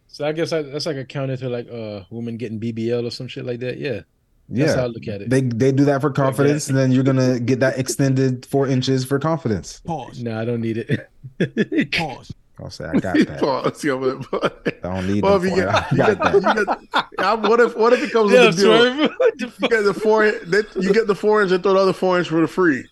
So 0.09 0.27
I 0.27 0.33
guess 0.33 0.53
I, 0.53 0.63
that's 0.63 0.87
like 0.87 0.97
a 0.97 1.05
counter 1.05 1.37
to 1.37 1.49
like 1.49 1.71
uh 1.71 2.03
woman 2.11 2.37
getting 2.37 2.59
BBL 2.59 3.07
or 3.07 3.11
some 3.11 3.29
shit 3.29 3.45
like 3.45 3.61
that. 3.61 3.79
Yeah, 3.79 4.01
that's 4.49 4.75
how 4.75 4.81
I 4.83 4.87
Yeah, 4.87 4.93
look 4.93 5.07
at 5.09 5.23
it. 5.23 5.31
they 5.31 5.41
they 5.43 5.71
do 5.73 5.85
that 5.85 6.01
for 6.01 6.11
confidence, 6.11 6.69
and 6.69 6.77
then 6.77 6.91
you're 6.91 7.05
gonna 7.05 7.39
get 7.39 7.61
that 7.61 7.79
extended 7.79 8.45
four 8.47 8.67
inches 8.67 9.05
for 9.05 9.19
confidence. 9.21 9.81
Pause. 9.87 10.23
No, 10.25 10.41
I 10.41 10.45
don't 10.45 10.61
need 10.61 10.79
it. 10.79 11.93
Pause. 11.93 12.33
I'll 12.59 12.71
say 12.71 12.85
I 12.87 12.93
got 12.99 13.17
that. 13.17 13.39
Pause. 13.41 13.85
Yeah, 13.85 13.95
but- 13.97 14.31
but- 14.31 14.67
I 14.85 14.95
don't 14.95 15.07
need 15.07 15.23
Well, 15.23 15.39
that. 15.39 15.47
if 15.47 15.57
you 15.57 15.63
for 15.63 15.97
you. 15.97 15.99
you 15.99 16.03
I 16.03 16.07
get, 16.09 16.19
got 16.19 16.35
you 16.35 16.41
that. 16.41 16.79
get, 16.93 17.05
yeah, 17.19 17.35
what 17.35 17.61
if 17.61 17.77
what 17.77 17.93
if 17.93 18.03
it 18.03 18.11
comes 18.13 18.33
yeah, 18.33 18.47
with 18.47 18.59
a 18.59 18.61
deal? 18.63 18.97
Swerve. 18.97 19.11
What 19.19 19.39
the 19.39 19.53
You 19.61 19.69
get 19.69 19.83
the 19.85 19.95
four. 19.95 20.25
That 20.31 20.67
you 20.77 20.93
get 20.93 21.07
the 21.07 21.15
four 21.15 21.43
inch 21.43 21.53
and 21.53 21.63
throw 21.63 21.75
the 21.75 21.79
other 21.81 21.93
four 21.93 22.19
inch 22.19 22.29
for 22.29 22.41
the 22.41 22.49
free. 22.49 22.85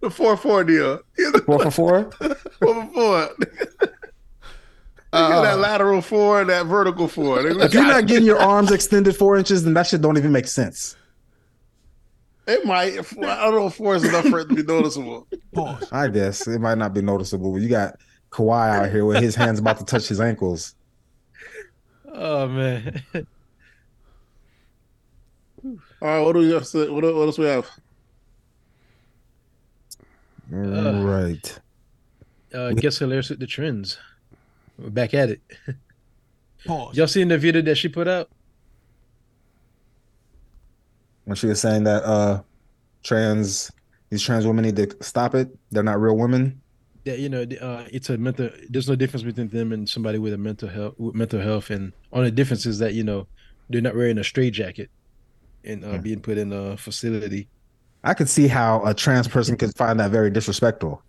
The 0.00 0.10
four 0.10 0.36
four 0.36 0.64
deal. 0.64 1.00
Four 1.46 1.58
for 1.64 1.70
four. 1.70 2.10
Four 2.60 2.74
for 2.74 2.86
four. 2.92 3.28
Nigga, 5.12 5.32
uh, 5.38 5.42
that 5.42 5.58
lateral 5.58 6.00
four, 6.02 6.40
and 6.42 6.50
that 6.50 6.66
vertical 6.66 7.08
four. 7.08 7.38
Nigga, 7.38 7.64
If 7.64 7.74
you're 7.74 7.82
not 7.82 8.06
getting 8.06 8.24
your 8.24 8.38
arms 8.38 8.70
extended 8.70 9.16
four 9.16 9.36
inches, 9.36 9.64
then 9.64 9.74
that 9.74 9.88
shit 9.88 10.00
don't 10.00 10.16
even 10.16 10.30
make 10.30 10.46
sense. 10.46 10.94
it 12.46 12.64
might. 12.64 12.92
I 13.24 13.44
don't 13.46 13.54
know 13.56 13.66
if 13.66 13.74
four 13.74 13.96
is 13.96 14.04
enough 14.04 14.26
for 14.26 14.38
it 14.40 14.48
to 14.50 14.54
be 14.54 14.62
noticeable. 14.62 15.26
I 15.92 16.06
guess 16.08 16.46
it 16.46 16.60
might 16.60 16.78
not 16.78 16.94
be 16.94 17.02
noticeable. 17.02 17.58
You 17.58 17.68
got 17.68 17.96
Kawhi 18.30 18.68
out 18.84 18.90
here 18.92 19.04
with 19.04 19.20
his 19.20 19.34
hands 19.34 19.58
about 19.58 19.78
to 19.78 19.84
touch 19.84 20.06
his 20.06 20.20
ankles. 20.20 20.76
Oh 22.12 22.46
man. 22.46 23.02
All 25.64 25.72
right, 26.02 26.20
what 26.20 26.32
do 26.34 26.38
we 26.38 26.52
have? 26.52 26.66
To, 26.68 26.92
what, 26.92 27.02
what 27.02 27.26
else 27.26 27.38
we 27.38 27.46
have? 27.46 27.68
Right. 30.50 31.58
Uh, 32.52 32.72
Jess 32.74 32.98
Hilarious 32.98 33.30
with 33.30 33.38
the 33.38 33.46
trends. 33.46 33.98
We're 34.78 34.90
back 34.90 35.14
at 35.14 35.30
it. 35.30 35.40
Pause. 36.66 36.96
Y'all 36.96 37.06
seen 37.06 37.28
the 37.28 37.38
video 37.38 37.62
that 37.62 37.76
she 37.76 37.88
put 37.88 38.08
out? 38.08 38.28
When 41.24 41.36
she 41.36 41.46
was 41.46 41.60
saying 41.60 41.84
that 41.84 42.02
uh 42.02 42.42
trans 43.02 43.70
these 44.10 44.22
trans 44.22 44.46
women 44.46 44.64
need 44.64 44.76
to 44.76 44.96
stop 45.00 45.34
it. 45.34 45.56
They're 45.70 45.82
not 45.82 46.00
real 46.00 46.16
women. 46.16 46.60
That 47.04 47.18
you 47.18 47.28
know, 47.28 47.42
uh, 47.60 47.84
it's 47.90 48.10
a 48.10 48.18
mental. 48.18 48.50
There's 48.68 48.88
no 48.88 48.96
difference 48.96 49.22
between 49.22 49.48
them 49.48 49.72
and 49.72 49.88
somebody 49.88 50.18
with 50.18 50.34
a 50.34 50.38
mental 50.38 50.68
health, 50.68 50.94
with 50.98 51.14
mental 51.14 51.40
health, 51.40 51.70
and 51.70 51.92
only 52.12 52.30
difference 52.30 52.66
is 52.66 52.78
that 52.80 52.94
you 52.94 53.04
know 53.04 53.26
they're 53.70 53.80
not 53.80 53.94
wearing 53.94 54.18
a 54.18 54.24
straitjacket 54.24 54.90
and 55.64 55.84
uh, 55.84 55.98
being 55.98 56.20
put 56.20 56.36
in 56.36 56.52
a 56.52 56.76
facility. 56.76 57.48
I 58.02 58.14
could 58.14 58.28
see 58.28 58.48
how 58.48 58.82
a 58.84 58.94
trans 58.94 59.28
person 59.28 59.56
could 59.56 59.74
find 59.76 60.00
that 60.00 60.10
very 60.10 60.30
disrespectful. 60.30 61.02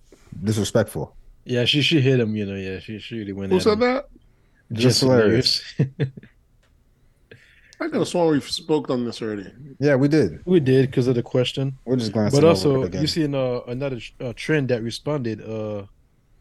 Disrespectful. 0.44 1.16
Yeah, 1.46 1.66
she 1.66 1.82
she 1.82 2.02
hit 2.02 2.20
him. 2.20 2.36
You 2.36 2.46
know, 2.46 2.56
yeah, 2.56 2.80
she 2.80 3.00
she 3.00 3.18
really 3.20 3.34
went. 3.34 3.52
Who 3.52 3.58
at 3.58 3.64
said 3.64 3.74
him. 3.74 3.80
that? 3.80 4.06
Jess 4.74 5.00
Hilarious. 5.02 5.62
I 7.80 7.86
could 7.86 7.96
have 7.96 8.08
sworn 8.08 8.34
we 8.36 8.42
spoke 8.42 8.90
on 8.92 9.06
this 9.06 9.22
already. 9.24 9.52
Yeah, 9.80 9.96
we 9.96 10.08
did. 10.08 10.42
we 10.46 10.60
did 10.60 10.86
because 10.92 11.08
of 11.08 11.16
the 11.16 11.24
question. 11.24 11.78
We're 11.84 11.96
just 11.96 12.12
glancing 12.12 12.38
But 12.40 12.44
over 12.46 12.50
also, 12.50 12.84
it 12.84 12.88
again. 12.88 13.02
you 13.02 13.08
seen 13.08 13.34
uh, 13.34 13.62
another 13.68 14.00
uh, 14.20 14.34
trend 14.36 14.70
that 14.70 14.84
responded. 14.84 15.42
Uh, 15.42 15.86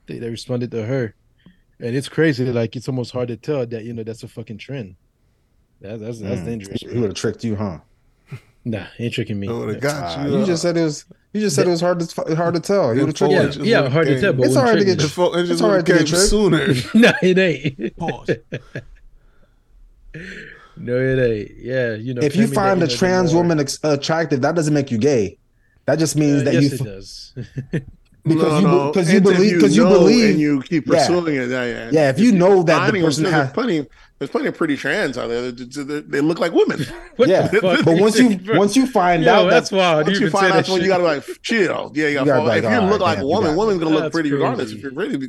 they, 0.06 0.18
they 0.18 0.28
responded 0.28 0.70
to 0.72 0.85
her, 0.85 1.14
and 1.81 1.97
it's 1.97 2.10
crazy. 2.10 2.44
Like 2.44 2.77
it's 2.77 2.89
almost 2.89 3.12
hard 3.12 3.28
to 3.28 3.36
tell 3.39 3.64
that 3.66 3.85
you 3.85 3.94
know 3.94 4.02
that's 4.02 4.22
a 4.22 4.28
fucking 4.28 4.59
trend. 4.59 4.97
That, 5.81 5.98
that's 6.01 6.20
that's 6.20 6.43
Mm. 6.43 6.44
dangerous. 6.44 6.82
He 6.82 6.89
would 6.98 7.05
have 7.05 7.14
tricked 7.14 7.43
you, 7.43 7.56
huh? 7.56 7.78
Nah, 8.65 8.85
he 8.99 9.05
ain't 9.05 9.15
tricking 9.15 9.41
me. 9.41 9.49
I 9.49 9.53
would 9.53 9.69
have 9.70 9.81
got 9.81 10.19
Ah, 10.19 10.24
you. 10.27 10.32
you 10.37 10.43
uh, 10.43 10.47
just 10.47 10.62
said 10.62 10.77
it 10.77 10.82
was. 10.82 11.05
You 11.32 11.41
just 11.41 11.57
said 11.57 11.66
it 11.66 11.70
was 11.70 11.81
hard 11.81 12.01
to 12.01 12.37
hard 12.37 12.55
to 12.55 12.61
tell. 12.61 12.93
You 12.95 13.01
would 13.07 13.09
have 13.09 13.15
tricked 13.16 13.32
yeah, 13.32 13.43
you. 13.53 13.65
yeah, 13.65 13.78
would've 13.78 13.93
hard 13.93 14.07
to 14.09 14.20
tell, 14.20 14.32
but 14.35 14.47
It's 14.47 14.55
when 14.55 14.65
alright 14.65 14.78
to 14.78 14.85
get 14.85 14.99
me- 14.99 15.05
it 15.05 15.07
It's 15.07 15.49
just 15.49 15.62
all 15.62 15.70
would 15.70 15.77
right 15.77 15.89
have 15.89 15.99
to 15.99 16.05
get 16.05 16.07
tricked. 16.07 16.28
sooner. 16.28 16.66
no, 16.95 17.12
it 17.23 17.39
ain't. 17.39 17.97
Pause. 17.97 18.31
No, 20.77 20.97
it 20.99 21.19
ain't. 21.19 21.51
Yeah, 21.59 21.95
you 21.95 22.15
know. 22.15 22.23
If 22.23 22.35
you 22.37 22.47
find 22.47 22.82
a 22.82 22.89
trans 22.89 23.32
more- 23.35 23.43
woman 23.43 23.61
ex- 23.61 23.78
attractive, 23.85 24.41
that 24.43 24.55
doesn't 24.55 24.73
make 24.73 24.91
you 24.91 24.99
gay. 24.99 25.37
That 25.87 25.99
just 25.99 26.16
means 26.16 26.43
Uh, 26.43 26.45
that 26.47 26.55
yes, 26.55 26.62
you 26.62 26.69
it 26.78 26.85
does. 26.85 27.32
because 28.24 28.62
you 28.62 28.91
because 28.93 29.12
you 29.12 29.20
believe 29.20 29.55
because 29.57 29.77
you, 29.77 29.85
know 29.85 29.91
believe 29.91 30.31
and 30.31 30.41
you 30.41 30.62
keep 30.62 30.87
Yeah. 30.87 30.99
pursuing 31.07 31.37
it. 31.37 31.49
Yeah, 31.51 31.65
yeah. 31.65 31.89
yeah. 31.93 32.11
If 32.11 32.19
you 32.19 32.32
know 32.32 32.62
that 32.62 32.93
the 32.93 33.01
person 33.01 33.24
has 33.27 33.53
plenty. 33.53 33.87
There's 34.20 34.30
plenty 34.30 34.48
of 34.48 34.55
pretty 34.56 34.76
trans 34.76 35.16
out 35.16 35.28
there. 35.28 35.51
They, 35.51 35.64
they- 35.64 36.01
they 36.02 36.20
look 36.20 36.38
like 36.38 36.52
women. 36.52 36.84
Yeah, 37.18 37.48
but 37.60 37.84
once 37.86 38.18
you 38.18 38.38
once 38.56 38.76
you 38.76 38.86
find 38.86 39.22
Yo, 39.24 39.32
out 39.32 39.51
that's 39.51 39.70
that 39.70 39.76
wild. 39.76 40.06
Once 40.06 40.20
you 40.20 40.26
even 40.26 40.32
find 40.38 40.52
that 40.52 40.68
out, 40.68 40.72
when 40.72 40.82
you 40.82 40.88
gotta 40.88 41.02
be 41.02 41.09
like 41.09 41.42
chill. 41.42 41.90
Yeah, 41.97 42.09
you 42.09 42.14
gotta. 42.14 42.26
gotta 42.26 42.42
like, 42.44 42.64
if 42.64 42.70
you 42.70 42.76
all 42.76 42.86
look 42.86 43.01
like 43.01 43.18
a 43.18 43.26
woman, 43.26 43.51
got 43.51 43.56
woman's 43.56 43.78
gonna 43.80 43.90
look 43.94 44.02
That's 44.05 44.12
pretty 44.12 44.30
regardless. 44.32 44.66
crazy. 44.72 44.76
If 44.76 44.82
you're 44.82 44.92
really, 44.92 45.28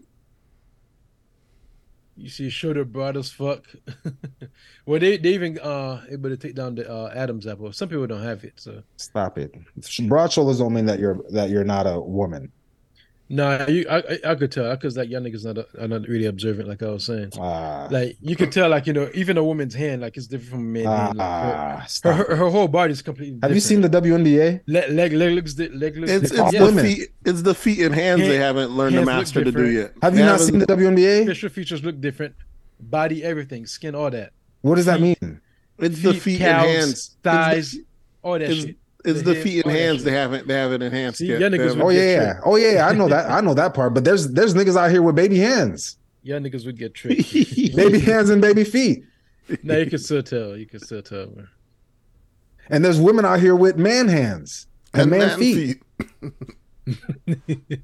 You 2.17 2.29
see, 2.29 2.49
shoulder 2.49 2.85
broad 2.85 3.17
as 3.17 3.31
fuck. 3.31 3.65
well, 4.85 4.99
they 4.99 5.17
they 5.17 5.33
even 5.33 5.57
uh 5.59 6.01
able 6.09 6.29
to 6.29 6.37
take 6.37 6.55
down 6.55 6.75
the 6.75 6.89
uh, 6.89 7.11
Adam's 7.15 7.47
apple. 7.47 7.71
Some 7.73 7.89
people 7.89 8.07
don't 8.07 8.21
have 8.23 8.43
it, 8.43 8.53
so 8.57 8.83
stop 8.97 9.37
it. 9.37 9.55
Broad 10.07 10.31
shoulders 10.31 10.59
don't 10.59 10.73
mean 10.73 10.85
that 10.85 10.99
you're 10.99 11.19
that 11.31 11.49
you're 11.49 11.63
not 11.63 11.87
a 11.87 11.99
woman. 11.99 12.51
No, 13.37 13.65
you 13.67 13.85
I 13.89 13.97
I, 13.97 14.19
I 14.31 14.35
could 14.35 14.51
tell 14.51 14.69
because 14.75 14.93
that 14.95 15.07
young 15.07 15.23
niggas 15.23 15.45
not 15.45 15.57
are 15.79 15.87
not 15.87 16.01
really 16.07 16.25
observant, 16.25 16.67
like 16.67 16.83
I 16.83 16.89
was 16.89 17.05
saying. 17.05 17.31
Ah, 17.39 17.87
Like 17.89 18.17
you 18.21 18.35
could 18.35 18.51
tell, 18.51 18.69
like 18.69 18.85
you 18.87 18.93
know, 18.93 19.09
even 19.13 19.37
a 19.37 19.43
woman's 19.43 19.73
hand, 19.73 20.01
like 20.01 20.17
it's 20.17 20.27
different 20.27 20.51
from 20.51 20.61
a 20.75 20.83
man's 20.83 20.87
hand. 20.87 21.17
Like, 21.17 21.27
her, 21.27 21.53
ah, 21.55 21.87
her, 22.03 22.13
her, 22.13 22.35
her 22.35 22.49
whole 22.49 22.67
body 22.67 22.91
is 22.91 23.01
completely. 23.01 23.39
Have 23.41 23.53
you 23.55 23.61
seen 23.61 23.79
the 23.81 23.89
WNBA? 23.89 24.61
leg 24.67 24.89
leg 24.91 25.13
leg 25.13 25.33
looks 25.33 25.53
di- 25.53 25.69
leg 25.69 25.95
looks 25.97 26.11
it's, 26.11 26.29
different. 26.31 26.53
it's 26.53 26.59
Yeah, 26.61 26.69
the 26.71 26.81
feet. 26.83 27.09
It's 27.25 27.41
the 27.41 27.55
feet 27.55 27.79
and 27.85 27.95
hands 27.95 28.21
they 28.21 28.37
haven't 28.37 28.71
learned 28.71 28.93
to 28.93 28.97
hands 28.99 29.07
master 29.07 29.43
to 29.43 29.51
do 29.51 29.69
yet. 29.69 29.93
Have 30.01 30.13
you 30.17 30.25
not 30.25 30.39
haven't- 30.39 30.47
seen 30.47 30.59
the 30.59 30.67
WNBA? 30.67 31.25
facial 31.25 31.49
features 31.49 31.83
look 31.83 32.01
different, 32.01 32.35
body, 32.79 33.23
everything, 33.23 33.65
skin, 33.65 33.95
all 33.95 34.11
that. 34.11 34.33
What 34.61 34.75
does 34.75 34.85
that 34.87 34.99
mean? 35.01 35.41
It's 35.79 36.01
the 36.01 36.13
feet 36.13 36.41
and 36.41 36.67
hands. 36.67 36.89
It's 36.91 37.07
the- 37.23 37.29
thighs, 37.31 37.77
all 38.21 38.37
that 38.37 38.53
shit. 38.53 38.75
It's 39.05 39.23
the 39.23 39.33
the 39.33 39.41
feet 39.41 39.65
and 39.65 39.73
that 39.73 39.79
hands 39.79 40.03
they 40.03 40.11
haven't 40.11 40.47
they 40.47 40.53
haven't 40.53 40.81
enhanced 40.81 41.19
See, 41.19 41.27
yet. 41.27 41.39
y'all 41.39 41.49
They 41.49 41.57
niggas 41.57 41.67
haven't- 41.69 41.81
Oh 41.81 41.89
yeah, 41.89 42.01
yeah. 42.11 42.39
Oh 42.45 42.55
yeah, 42.55 42.71
yeah. 42.73 42.87
I 42.87 42.93
know 42.93 43.07
that. 43.09 43.29
I 43.31 43.41
know 43.41 43.53
that 43.53 43.73
part. 43.73 43.93
But 43.93 44.03
there's 44.03 44.29
there's 44.31 44.53
niggas 44.53 44.75
out 44.77 44.91
here 44.91 45.01
with 45.01 45.15
baby 45.15 45.39
hands, 45.39 45.97
Y'all 46.23 46.39
niggas 46.39 46.65
would 46.65 46.77
get 46.77 46.93
tricked. 46.93 47.33
baby 47.75 47.99
hands 47.99 48.29
and 48.29 48.41
baby 48.41 48.63
feet, 48.63 49.03
no, 49.63 49.77
you 49.77 49.87
can 49.89 49.99
still 49.99 50.21
tell. 50.23 50.55
You 50.55 50.65
can 50.67 50.79
still 50.79 51.01
tell. 51.01 51.27
Man. 51.35 51.47
and 52.69 52.85
there's 52.85 52.99
women 52.99 53.25
out 53.25 53.39
here 53.39 53.55
with 53.55 53.77
man 53.77 54.07
hands 54.07 54.67
and, 54.93 55.09
man, 55.09 55.19
man 55.19 55.39
feet. 55.39 55.81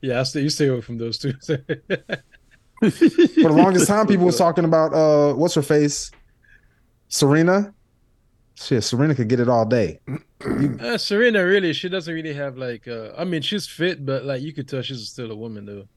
yeah, 0.00 0.20
I 0.20 0.22
stay. 0.22 0.40
You 0.42 0.50
stay 0.50 0.66
away 0.68 0.80
from 0.82 0.98
those 0.98 1.18
two. 1.18 1.32
For 1.42 2.88
the 2.88 3.52
longest 3.52 3.86
time, 3.88 4.06
people 4.06 4.26
was 4.26 4.36
talking 4.38 4.64
about 4.64 4.92
uh, 4.92 5.34
what's 5.34 5.54
her 5.54 5.62
face, 5.62 6.10
Serena. 7.08 7.72
Shit, 8.62 8.84
Serena 8.84 9.14
could 9.14 9.28
get 9.28 9.40
it 9.40 9.48
all 9.48 9.64
day. 9.64 10.00
uh, 10.80 10.96
Serena, 10.98 11.44
really, 11.44 11.72
she 11.72 11.88
doesn't 11.88 12.12
really 12.14 12.34
have 12.34 12.56
like. 12.56 12.86
uh 12.86 13.10
I 13.18 13.24
mean, 13.24 13.42
she's 13.42 13.66
fit, 13.66 14.04
but 14.06 14.24
like 14.24 14.42
you 14.42 14.52
could 14.52 14.68
tell 14.68 14.82
she's 14.82 15.08
still 15.08 15.30
a 15.32 15.36
woman 15.36 15.66
though. 15.66 15.88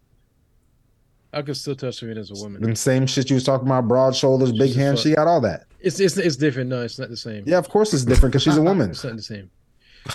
I 1.32 1.42
could 1.42 1.58
still 1.58 1.76
tell 1.76 1.92
Serena 1.92 2.22
as 2.22 2.32
a 2.32 2.42
woman. 2.42 2.62
The 2.62 2.76
same 2.76 3.06
shit 3.08 3.30
you 3.30 3.36
was 3.36 3.44
talking 3.44 3.68
about, 3.68 3.88
broad 3.88 4.16
shoulders, 4.16 4.52
big 4.52 4.70
She's 4.70 4.78
a 4.78 4.80
hands. 4.80 5.02
She 5.02 5.14
got 5.14 5.28
all 5.28 5.42
that. 5.42 5.66
It's 5.80 6.00
it's 6.00 6.18
it's 6.18 6.38
different. 6.38 6.70
No, 6.70 6.82
it's 6.82 6.98
not 6.98 7.10
the 7.10 7.18
same. 7.18 7.44
Yeah, 7.46 7.58
of 7.58 7.70
course 7.70 7.94
it's 7.94 8.06
different 8.06 8.32
because 8.34 8.44
she's 8.44 8.58
a 8.58 8.62
woman. 8.72 8.92
It's 8.92 9.04
not 9.04 9.16
the 9.16 9.22
same. 9.22 9.52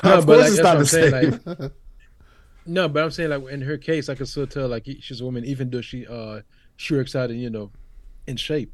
of 0.03 0.27
but, 0.27 0.27
course 0.27 0.39
like, 0.39 0.49
it's 0.51 0.61
not 0.61 0.79
the 0.79 0.87
same. 0.87 1.41
like- 1.45 1.73
No, 2.67 2.89
but 2.89 3.03
I'm 3.03 3.11
saying 3.11 3.31
like 3.31 3.49
in 3.49 3.61
her 3.63 3.79
case, 3.79 4.09
I 4.09 4.15
can 4.15 4.27
still 4.27 4.47
tell 4.47 4.69
like 4.69 4.87
she's 5.01 5.21
a 5.21 5.25
woman, 5.25 5.45
even 5.45 5.71
though 5.71 5.81
she 5.81 6.07
uh 6.07 6.41
she 6.77 6.95
works 6.95 7.15
out 7.15 7.31
and 7.31 7.41
you 7.41 7.51
know, 7.51 7.71
in 8.27 8.37
shape. 8.37 8.73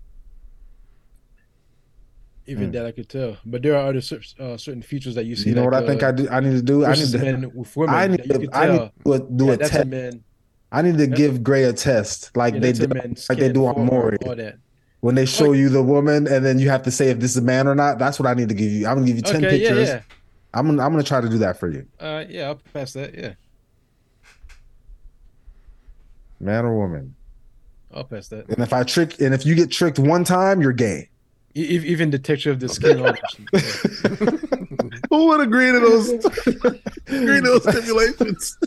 Even 2.49 2.67
Hmm. 2.67 2.71
that 2.73 2.87
I 2.87 2.93
could 2.93 3.09
tell, 3.09 3.37
but 3.45 3.63
there 3.63 3.75
are 3.75 3.89
other 3.89 3.99
uh, 3.99 4.57
certain 4.57 4.83
features 4.83 5.17
that 5.17 5.25
you 5.25 5.35
see. 5.35 5.49
you 5.49 5.57
know 5.57 5.65
like, 5.65 5.73
what 5.73 5.83
I 5.83 5.87
think 5.87 6.03
uh, 6.05 6.09
I 6.09 6.13
do? 6.13 6.29
I 6.31 6.41
need 6.41 6.53
to 6.53 6.63
do. 6.63 6.85
I 6.85 6.95
need 6.95 7.11
to. 7.11 7.19
men 7.19 7.51
with 7.53 7.77
women. 7.77 7.95
I 7.95 8.07
need 8.07 8.23
to. 8.23 8.49
I 8.53 8.69
need 8.69 8.91
to 9.05 9.19
do 9.35 9.47
yeah, 9.47 9.53
a 9.53 9.57
that's 9.57 9.71
test. 9.71 9.89
a. 9.93 10.21
I 10.71 10.83
need 10.83 10.99
to 10.99 11.07
give 11.09 11.43
Gray 11.43 11.65
a 11.65 11.73
test 11.73 12.37
like 12.37 12.55
yeah, 12.55 12.61
they 12.61 12.73
do, 12.73 12.87
like 12.87 13.39
they 13.39 13.53
do 13.53 13.67
on 13.67 13.87
Maury. 13.87 14.17
When 15.01 15.15
they 15.15 15.27
show 15.27 15.53
you 15.53 15.69
the 15.69 15.83
woman 15.83 16.27
and 16.27 16.45
then 16.45 16.59
you 16.59 16.69
have 16.71 16.83
to 16.83 16.91
say 16.91 17.11
if 17.11 17.19
this 17.19 17.33
is 17.33 17.37
a 17.37 17.43
man 17.43 17.67
or 17.69 17.75
not. 17.75 17.99
That's 17.99 18.19
what 18.19 18.29
I 18.29 18.35
need 18.35 18.49
to 18.49 18.55
give 18.55 18.71
you. 18.71 18.87
I'm 18.87 18.95
gonna 18.95 19.07
give 19.07 19.17
you 19.17 19.23
ten 19.23 19.45
Okay, 19.45 19.59
pictures. 19.59 19.89
yeah. 19.89 20.03
I'm 20.55 20.67
gonna 20.67 20.83
I'm 20.85 20.91
gonna 20.93 21.03
try 21.03 21.21
to 21.21 21.29
do 21.29 21.39
that 21.39 21.59
for 21.59 21.69
you, 21.69 21.87
Uh, 21.99 22.25
yeah, 22.29 22.47
I'll 22.47 22.61
pass 22.73 22.93
that. 22.95 23.15
Yeah, 23.15 23.35
man 26.41 26.65
or 26.65 26.77
woman. 26.79 27.15
I'll 27.93 28.05
pass 28.05 28.29
that. 28.29 28.49
And 28.49 28.59
if 28.59 28.73
I 28.73 28.83
trick 28.85 29.21
and 29.21 29.35
if 29.35 29.45
you 29.47 29.55
get 29.55 29.71
tricked 29.71 29.99
one 29.99 30.25
time, 30.25 30.61
you're 30.61 30.73
gay. 30.73 31.11
Even 31.57 32.11
the 32.11 32.19
texture 32.19 32.51
of 32.51 32.61
the 32.61 32.69
skin. 32.69 33.01
all 33.01 33.13
that 33.13 33.21
shit. 33.31 35.01
Who 35.11 35.27
would 35.29 35.41
agree 35.41 35.73
to 35.73 35.81
those 35.81 36.11
agree 37.07 37.41
to 37.41 37.61
those 37.61 37.63
stipulations? 37.63 38.59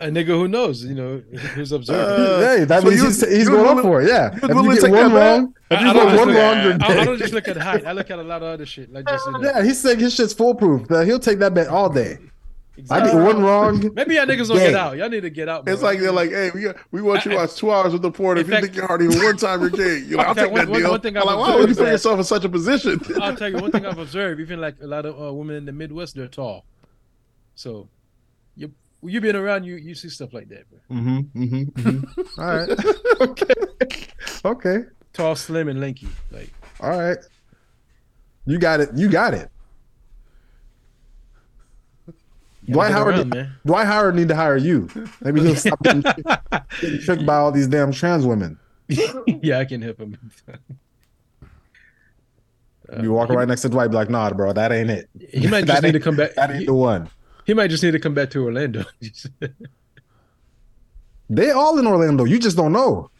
a 0.00 0.04
nigga 0.06 0.26
who 0.26 0.48
knows, 0.48 0.84
you 0.84 0.94
know, 0.94 1.18
who's 1.54 1.72
observing. 1.72 2.24
Uh, 2.24 2.40
hey, 2.40 2.64
that 2.64 2.82
so 2.82 2.88
means 2.88 3.00
you- 3.00 3.06
he's, 3.08 3.28
he's 3.38 3.48
going 3.48 3.62
would 3.66 3.78
up 3.78 3.82
for 3.82 4.02
it. 4.02 4.08
Yeah. 4.08 4.30
If 4.34 4.42
you 4.42 4.80
get 4.80 4.90
one 4.90 5.12
wrong, 5.12 5.54
if 5.70 5.78
I- 5.78 5.82
you 5.82 5.92
get 5.92 5.92
don't 5.94 6.16
one 6.16 6.28
just 6.28 6.38
wrong, 6.38 6.54
look- 6.56 6.88
you're 6.88 6.98
I, 6.98 7.00
I 7.00 7.04
don't 7.04 7.18
just 7.18 7.32
look 7.32 7.48
at 7.48 7.56
height. 7.56 7.86
I 7.86 7.92
look 7.92 8.10
at 8.10 8.18
a 8.18 8.22
lot 8.22 8.42
of 8.42 8.48
other 8.48 8.66
shit. 8.66 8.92
Like 8.92 9.06
just 9.06 9.24
you 9.26 9.32
know, 9.32 9.40
Yeah, 9.42 9.62
he's 9.62 9.80
saying 9.80 9.98
his 10.00 10.14
shit's 10.14 10.32
foolproof. 10.34 10.88
That 10.88 11.06
he'll 11.06 11.18
take 11.18 11.38
that 11.38 11.54
bet 11.54 11.68
all 11.68 11.88
day. 11.90 12.18
I 12.90 12.98
exactly. 12.98 13.12
get 13.12 13.26
one 13.34 13.42
wrong. 13.42 13.90
Maybe 13.94 14.14
y'all 14.14 14.26
niggas 14.26 14.48
don't 14.48 14.58
get 14.58 14.74
out. 14.74 14.96
Y'all 14.96 15.08
need 15.08 15.20
to 15.22 15.30
get 15.30 15.48
out. 15.48 15.68
It's 15.68 15.82
like 15.82 15.98
they're 16.00 16.12
like, 16.12 16.30
hey, 16.30 16.50
we 16.54 16.66
we 16.90 17.02
want 17.02 17.24
you 17.24 17.32
to 17.32 17.36
watch 17.36 17.54
two 17.56 17.70
hours 17.72 17.92
with 17.92 18.02
the 18.02 18.10
porn. 18.10 18.38
If 18.38 18.46
In 18.48 18.54
you 18.54 18.60
think 18.62 18.76
you're 18.76 18.86
hard 18.86 19.02
even 19.02 19.18
one 19.22 19.36
time, 19.36 19.60
you're 19.60 19.70
gay. 19.84 19.98
You're 19.98 20.18
like, 20.18 20.26
I'll 20.28 20.34
fact, 20.34 20.48
take 20.48 20.54
that 20.56 20.66
one- 20.66 20.70
one- 20.70 20.80
deal. 20.80 20.90
one 20.90 21.00
thing 21.00 21.16
I'm 21.16 21.24
like, 21.26 21.38
why 21.38 21.56
would 21.56 21.68
you 21.68 21.74
put 21.74 21.88
yourself 21.88 22.18
in 22.18 22.24
such 22.24 22.44
a 22.44 22.48
position? 22.48 23.00
I'll 23.20 23.36
tell 23.36 23.48
you 23.50 23.58
one 23.58 23.70
thing 23.72 23.86
I've 23.86 23.98
observed. 23.98 24.40
Even 24.40 24.60
like 24.60 24.76
a 24.82 24.86
lot 24.86 25.06
of 25.06 25.20
uh, 25.20 25.32
women 25.32 25.56
in 25.56 25.64
the 25.66 25.72
Midwest, 25.72 26.14
they're 26.14 26.26
tall. 26.28 26.64
So 27.54 27.88
you 28.56 28.72
you 29.02 29.20
been 29.20 29.36
around, 29.36 29.64
you 29.64 29.76
you 29.76 29.94
see 29.94 30.08
stuff 30.08 30.32
like 30.32 30.48
that, 30.48 30.64
bro. 30.70 30.78
Mm-hmm, 30.98 31.42
mm-hmm, 31.42 31.80
mm-hmm. 31.88 32.40
All 32.40 32.56
right. 32.56 33.28
okay. 33.28 34.06
Okay. 34.44 34.88
Tall, 35.12 35.34
slim, 35.36 35.68
and 35.68 35.80
lanky. 35.80 36.08
Like 36.30 36.52
All 36.80 36.90
right. 36.98 37.18
You 38.46 38.58
got 38.58 38.80
it. 38.80 38.90
You 38.94 39.08
got 39.08 39.34
it. 39.34 39.50
Dwight 42.70 42.88
Get 42.88 42.96
Howard, 42.96 43.14
around, 43.14 43.28
man. 43.30 43.52
Dwight 43.66 43.86
Howard 43.86 44.14
need 44.14 44.28
to 44.28 44.36
hire 44.36 44.56
you. 44.56 44.88
Maybe 45.20 45.40
he'll 45.40 45.56
stop 45.56 45.80
getting, 45.82 46.02
getting 46.02 47.00
tricked 47.00 47.26
by 47.26 47.36
all 47.36 47.52
these 47.52 47.66
damn 47.66 47.92
trans 47.92 48.26
women. 48.26 48.58
yeah, 48.88 49.58
I 49.58 49.64
can 49.64 49.82
help 49.82 49.98
him. 49.98 50.18
You 53.00 53.12
walk 53.12 53.30
uh, 53.30 53.34
right 53.34 53.46
next 53.46 53.62
to 53.62 53.68
Dwight, 53.68 53.90
be 53.90 53.94
like, 53.94 54.10
"Nah, 54.10 54.30
bro, 54.30 54.52
that 54.52 54.72
ain't 54.72 54.90
it. 54.90 55.08
He 55.32 55.46
might 55.46 55.64
just 55.64 55.80
need 55.84 55.92
to 55.92 56.00
come 56.00 56.16
back. 56.16 56.34
That 56.34 56.50
ain't 56.50 56.58
He, 56.58 56.66
the 56.66 56.74
one." 56.74 57.08
he 57.44 57.54
might 57.54 57.68
just 57.68 57.84
need 57.84 57.92
to 57.92 58.00
come 58.00 58.14
back 58.14 58.30
to 58.30 58.44
Orlando. 58.44 58.84
They 61.28 61.52
all 61.52 61.78
in 61.78 61.86
Orlando. 61.86 62.24
You 62.24 62.40
just 62.40 62.56
don't 62.56 62.72
know. 62.72 63.10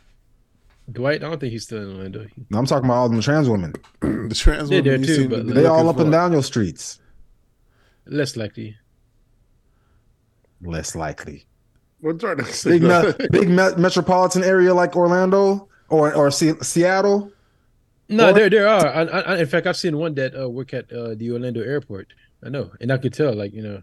Dwight, 0.90 1.22
I 1.22 1.28
don't 1.28 1.38
think 1.38 1.52
he's 1.52 1.62
still 1.62 1.82
in 1.82 1.96
Orlando. 1.96 2.26
I'm 2.52 2.66
talking 2.66 2.86
about 2.86 2.96
all 2.96 3.08
the 3.10 3.22
trans 3.22 3.48
women. 3.48 3.74
The 4.00 4.34
trans 4.34 4.68
They're 4.68 4.82
women 4.82 5.04
too, 5.04 5.28
but 5.28 5.46
They 5.46 5.66
all 5.66 5.84
looking 5.84 6.00
up 6.00 6.04
and 6.04 6.12
down 6.12 6.32
your 6.32 6.42
streets. 6.42 7.00
Less 8.06 8.36
likely. 8.36 8.76
Less 10.62 10.94
likely. 10.94 11.46
What's 12.00 12.20
trying 12.20 12.38
to 12.38 12.44
say? 12.44 12.78
Big, 12.78 12.82
me- 12.82 13.28
big 13.30 13.48
me- 13.48 13.74
metropolitan 13.76 14.42
area 14.44 14.72
like 14.74 14.96
Orlando 14.96 15.68
or 15.88 16.12
or 16.14 16.30
Se- 16.30 16.60
Seattle. 16.62 17.30
No, 18.08 18.30
Or- 18.30 18.32
there 18.32 18.50
there 18.50 18.66
are. 18.68 18.86
I, 18.86 19.02
I, 19.02 19.38
in 19.38 19.46
fact, 19.46 19.66
I've 19.66 19.76
seen 19.76 19.96
one 19.98 20.14
that 20.14 20.34
uh, 20.38 20.48
work 20.48 20.72
at 20.74 20.90
uh, 20.92 21.14
the 21.14 21.30
Orlando 21.32 21.60
airport. 21.62 22.08
I 22.44 22.48
know, 22.48 22.70
and 22.80 22.90
I 22.90 22.96
could 22.96 23.12
tell, 23.12 23.34
like 23.34 23.52
you 23.52 23.62
know, 23.62 23.82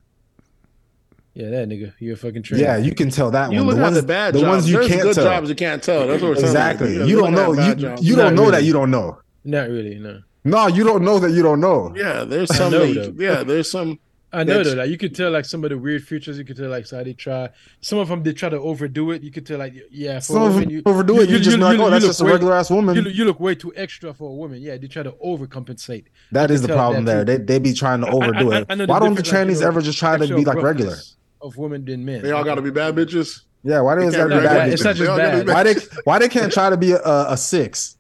yeah, 1.36 1.50
that 1.52 1.70
nigga, 1.70 1.94
you're 2.00 2.16
a 2.16 2.18
fucking 2.18 2.42
train. 2.44 2.60
Yeah, 2.62 2.78
you 2.78 2.94
can 2.96 3.12
tell 3.12 3.30
that 3.32 3.52
You 3.52 3.64
one. 3.64 3.76
The 3.76 3.82
ones, 3.82 3.96
the 3.96 4.04
bad 4.04 4.34
the 4.34 4.40
jobs. 4.40 4.50
ones 4.50 4.70
you 4.70 4.78
There's 4.78 4.88
can't 4.90 5.02
good 5.04 5.16
tell. 5.16 5.24
jobs 5.26 5.50
you 5.50 5.56
can't 5.56 5.84
tell. 5.84 6.08
That's 6.08 6.22
what 6.22 6.30
we're 6.30 6.36
saying. 6.38 6.48
Exactly. 6.48 6.98
Yeah, 6.98 7.04
You 7.06 7.18
don't 7.22 7.34
know. 7.34 7.54
You 7.54 7.96
you 8.02 8.16
don't 8.16 8.34
know 8.36 8.50
that 8.52 8.64
you 8.64 8.74
don't 8.74 8.90
know. 8.92 9.20
not 9.44 9.70
really. 9.70 9.96
No, 10.00 10.22
No, 10.44 10.68
you 10.68 10.84
don't 10.84 11.04
know 11.04 11.20
that 11.20 11.32
you 11.32 11.44
don't 11.44 11.60
know. 11.60 11.94
Yeah, 11.96 12.24
there's 12.24 12.54
some. 12.56 12.72
know, 12.72 12.80
that 12.80 12.90
you- 12.90 13.16
yeah, 13.20 13.44
there's 13.44 13.70
some. 13.70 14.00
I 14.38 14.44
know 14.44 14.54
That's- 14.58 14.68
though. 14.74 14.82
Like 14.82 14.90
you 14.90 14.98
could 14.98 15.16
tell, 15.16 15.32
like 15.32 15.46
some 15.46 15.64
of 15.64 15.70
the 15.72 15.78
weird 15.78 16.04
features. 16.04 16.38
You 16.38 16.46
could 16.46 16.56
tell, 16.58 16.70
like 16.70 16.86
so 16.86 17.04
they 17.04 17.14
try. 17.14 17.50
Some 17.82 18.00
of 18.00 18.08
them 18.10 18.24
they 18.24 18.34
try 18.34 18.50
to 18.50 18.60
overdo 18.60 19.12
it. 19.12 19.24
You 19.24 19.32
could 19.32 19.46
tell, 19.46 19.58
like 19.60 19.74
yeah, 19.92 20.20
for 20.20 20.34
Some 20.34 20.42
a 20.44 20.46
of 20.46 20.54
them 20.56 20.70
you 20.70 20.82
overdo 20.86 21.22
it. 21.22 21.30
You're 21.30 21.40
just 21.40 21.58
be 21.58 21.64
like, 21.64 21.80
oh, 21.80 21.86
you 21.86 21.90
that's 21.92 22.06
just 22.06 22.22
a 22.22 22.26
way- 22.26 22.32
regular 22.34 22.54
ass 22.56 22.70
woman. 22.70 22.96
You 22.96 23.02
look, 23.02 23.14
you 23.16 23.26
look 23.26 23.40
way 23.40 23.56
too 23.56 23.74
extra 23.76 24.14
for 24.14 24.30
a 24.30 24.34
woman. 24.34 24.62
Yeah, 24.62 24.78
they 24.78 24.88
try 24.88 25.04
to 25.04 25.12
overcompensate. 25.14 26.06
that 26.32 26.50
you 26.50 26.56
is 26.56 26.62
can 26.62 26.70
the 26.70 26.76
problem 26.76 27.06
there. 27.06 27.26
too. 27.26 27.38
They 27.38 27.44
they 27.44 27.60
be 27.60 27.74
trying 27.74 28.02
to 28.02 28.08
I- 28.08 28.12
I- 28.12 28.14
overdo 28.14 28.52
I- 28.52 28.58
it. 28.60 28.66
I 28.70 28.76
know 28.76 28.86
the 28.86 28.92
Why 28.94 29.00
don't 29.00 29.16
the 29.16 29.24
difference, 29.24 29.50
like, 29.50 29.58
trannies 29.58 29.62
know, 29.62 29.68
ever 29.68 29.82
just 29.82 29.98
try 30.00 30.18
to 30.18 30.28
be 30.28 30.46
like 30.46 30.62
regular? 30.62 30.96
Of 31.42 31.56
women 31.58 31.86
than 31.86 32.04
men. 32.06 32.22
They 32.24 32.32
all 32.32 32.44
got 32.44 32.56
to 32.56 32.62
be 32.62 32.72
bad 32.72 32.96
bitches. 32.96 33.42
Yeah, 33.64 33.82
why 33.82 33.96
they 33.96 34.02
always 34.02 34.16
can't 34.16 34.30
gotta 34.30 34.42
be 34.42 34.42
be 34.42 34.48
bad 34.48 34.58
bad. 34.58 34.70
It's 34.74 34.84
not 34.84 34.96
bitches? 34.96 34.98
Just 35.00 35.10
all 35.10 35.18
gotta 35.18 35.38
be 35.40 35.46
bad. 35.46 35.54
Why 35.56 35.64
they 35.64 35.76
why 36.04 36.20
they 36.20 36.30
can't 36.30 36.52
try 36.54 36.70
to 36.70 36.78
be 36.78 36.92
a, 36.94 37.02
a, 37.02 37.34
a 37.34 37.38
six? 37.38 37.96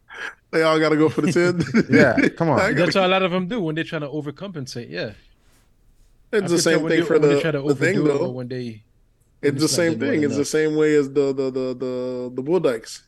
They 0.51 0.61
all 0.63 0.79
got 0.79 0.89
to 0.89 0.95
go 0.95 1.09
for 1.09 1.21
the 1.21 1.31
ten. 1.33 1.85
Yeah, 1.89 2.29
come 2.29 2.49
on. 2.49 2.57
That's 2.75 2.95
what 2.95 3.03
a 3.03 3.07
lot 3.07 3.21
of 3.21 3.31
them 3.31 3.47
do 3.47 3.59
when 3.59 3.75
they're 3.75 3.83
trying 3.83 4.01
to 4.01 4.07
overcompensate. 4.07 4.89
Yeah, 4.89 5.07
I 5.07 5.13
It's 6.31 6.51
the 6.51 6.59
same 6.59 6.87
thing 6.87 7.03
for 7.05 7.19
when 7.19 7.21
the, 7.29 7.63
the 7.63 7.75
thing 7.75 7.97
overdo 7.99 8.05
it 8.07 8.15
or 8.15 8.17
though. 8.19 8.29
When 8.31 8.47
they, 8.47 8.83
It's 9.41 9.61
the 9.61 9.67
same 9.67 9.99
thing. 9.99 10.23
It's 10.23 10.35
the 10.35 10.45
same 10.45 10.75
way 10.75 10.95
as 10.95 11.07
the 11.11 11.33
the 11.33 11.51
the 11.51 11.73
the 11.73 12.31
the 12.35 12.41
bull 12.41 12.59
dykes. 12.59 13.03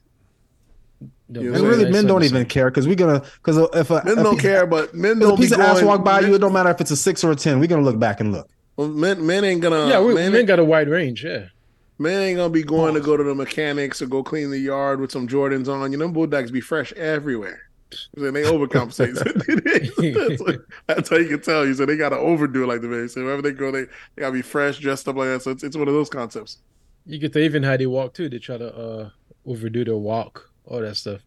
the 1.28 1.42
You 1.42 1.54
And 1.54 1.64
really, 1.64 1.92
men 1.92 2.06
don't 2.06 2.24
even 2.24 2.46
care 2.46 2.70
because 2.70 2.88
we're 2.88 2.96
gonna 2.96 3.22
because 3.44 3.58
if 3.74 3.90
a, 3.90 4.02
Men 4.06 4.18
don't 4.18 4.36
piece, 4.36 4.42
care, 4.42 4.66
but 4.66 4.94
men 4.94 5.18
If 5.18 5.18
a 5.18 5.22
don't 5.22 5.36
be 5.36 5.44
piece 5.44 5.52
of 5.52 5.60
ass 5.60 5.82
walk 5.82 6.04
by 6.04 6.22
men, 6.22 6.30
you, 6.30 6.36
it 6.36 6.40
don't 6.40 6.54
matter 6.54 6.70
if 6.70 6.80
it's 6.82 6.92
a 6.92 6.98
six 6.98 7.24
or 7.24 7.32
a 7.32 7.36
ten. 7.36 7.60
We're 7.60 7.68
gonna 7.68 7.84
look 7.84 8.00
back 8.00 8.20
and 8.20 8.32
look. 8.32 8.50
Well, 8.78 8.88
Men, 8.88 9.26
men 9.26 9.44
ain't 9.44 9.62
gonna. 9.62 9.88
Yeah, 9.90 10.00
we, 10.02 10.14
men, 10.14 10.32
men 10.32 10.46
got 10.46 10.60
a 10.60 10.64
wide 10.64 10.88
range. 10.88 11.26
Yeah, 11.26 11.48
men 11.98 12.22
ain't 12.22 12.38
gonna 12.38 12.50
be 12.50 12.64
going 12.64 12.94
to 12.94 13.02
go 13.02 13.18
to 13.18 13.24
the 13.24 13.36
mechanics 13.36 14.02
or 14.02 14.08
go 14.08 14.24
clean 14.24 14.50
the 14.52 14.60
yard 14.60 15.02
with 15.02 15.12
some 15.12 15.28
Jordans 15.28 15.68
on. 15.68 15.92
You 15.92 15.98
know, 15.98 16.08
bull 16.08 16.28
dykes 16.28 16.52
be 16.52 16.62
fresh 16.62 16.94
everywhere. 16.94 17.69
Then 18.14 18.34
they 18.34 18.44
overcompensate. 18.44 19.16
that's, 20.30 20.42
what- 20.42 20.62
that's 20.88 21.10
how 21.10 21.18
you 21.18 21.28
can 21.30 21.42
tell. 21.42 21.66
You 21.66 21.74
said 21.74 21.90
they 21.90 21.98
gotta 21.98 22.18
overdo 22.18 22.64
it 22.64 22.68
like 22.68 22.82
the 22.82 22.88
man. 22.88 23.10
So 23.10 23.24
wherever 23.24 23.42
they 23.42 23.52
go, 23.52 23.72
they, 23.72 23.84
they 23.84 24.20
gotta 24.22 24.34
be 24.34 24.42
fresh, 24.42 24.78
dressed 24.80 25.08
up 25.08 25.16
like 25.16 25.28
that. 25.30 25.42
So 25.42 25.52
it's, 25.52 25.64
it's 25.64 25.76
one 25.78 25.88
of 25.88 25.94
those 25.94 26.10
concepts. 26.10 26.58
you 27.06 27.18
get 27.20 27.34
to 27.34 27.40
even 27.40 27.64
how 27.64 27.78
they 27.78 27.88
walk 27.88 28.14
too. 28.14 28.30
They 28.30 28.40
try 28.40 28.58
to 28.58 28.76
uh 28.76 29.10
overdo 29.46 29.84
their 29.86 29.96
walk, 29.98 30.50
all 30.66 30.82
that 30.82 30.96
stuff. 30.98 31.22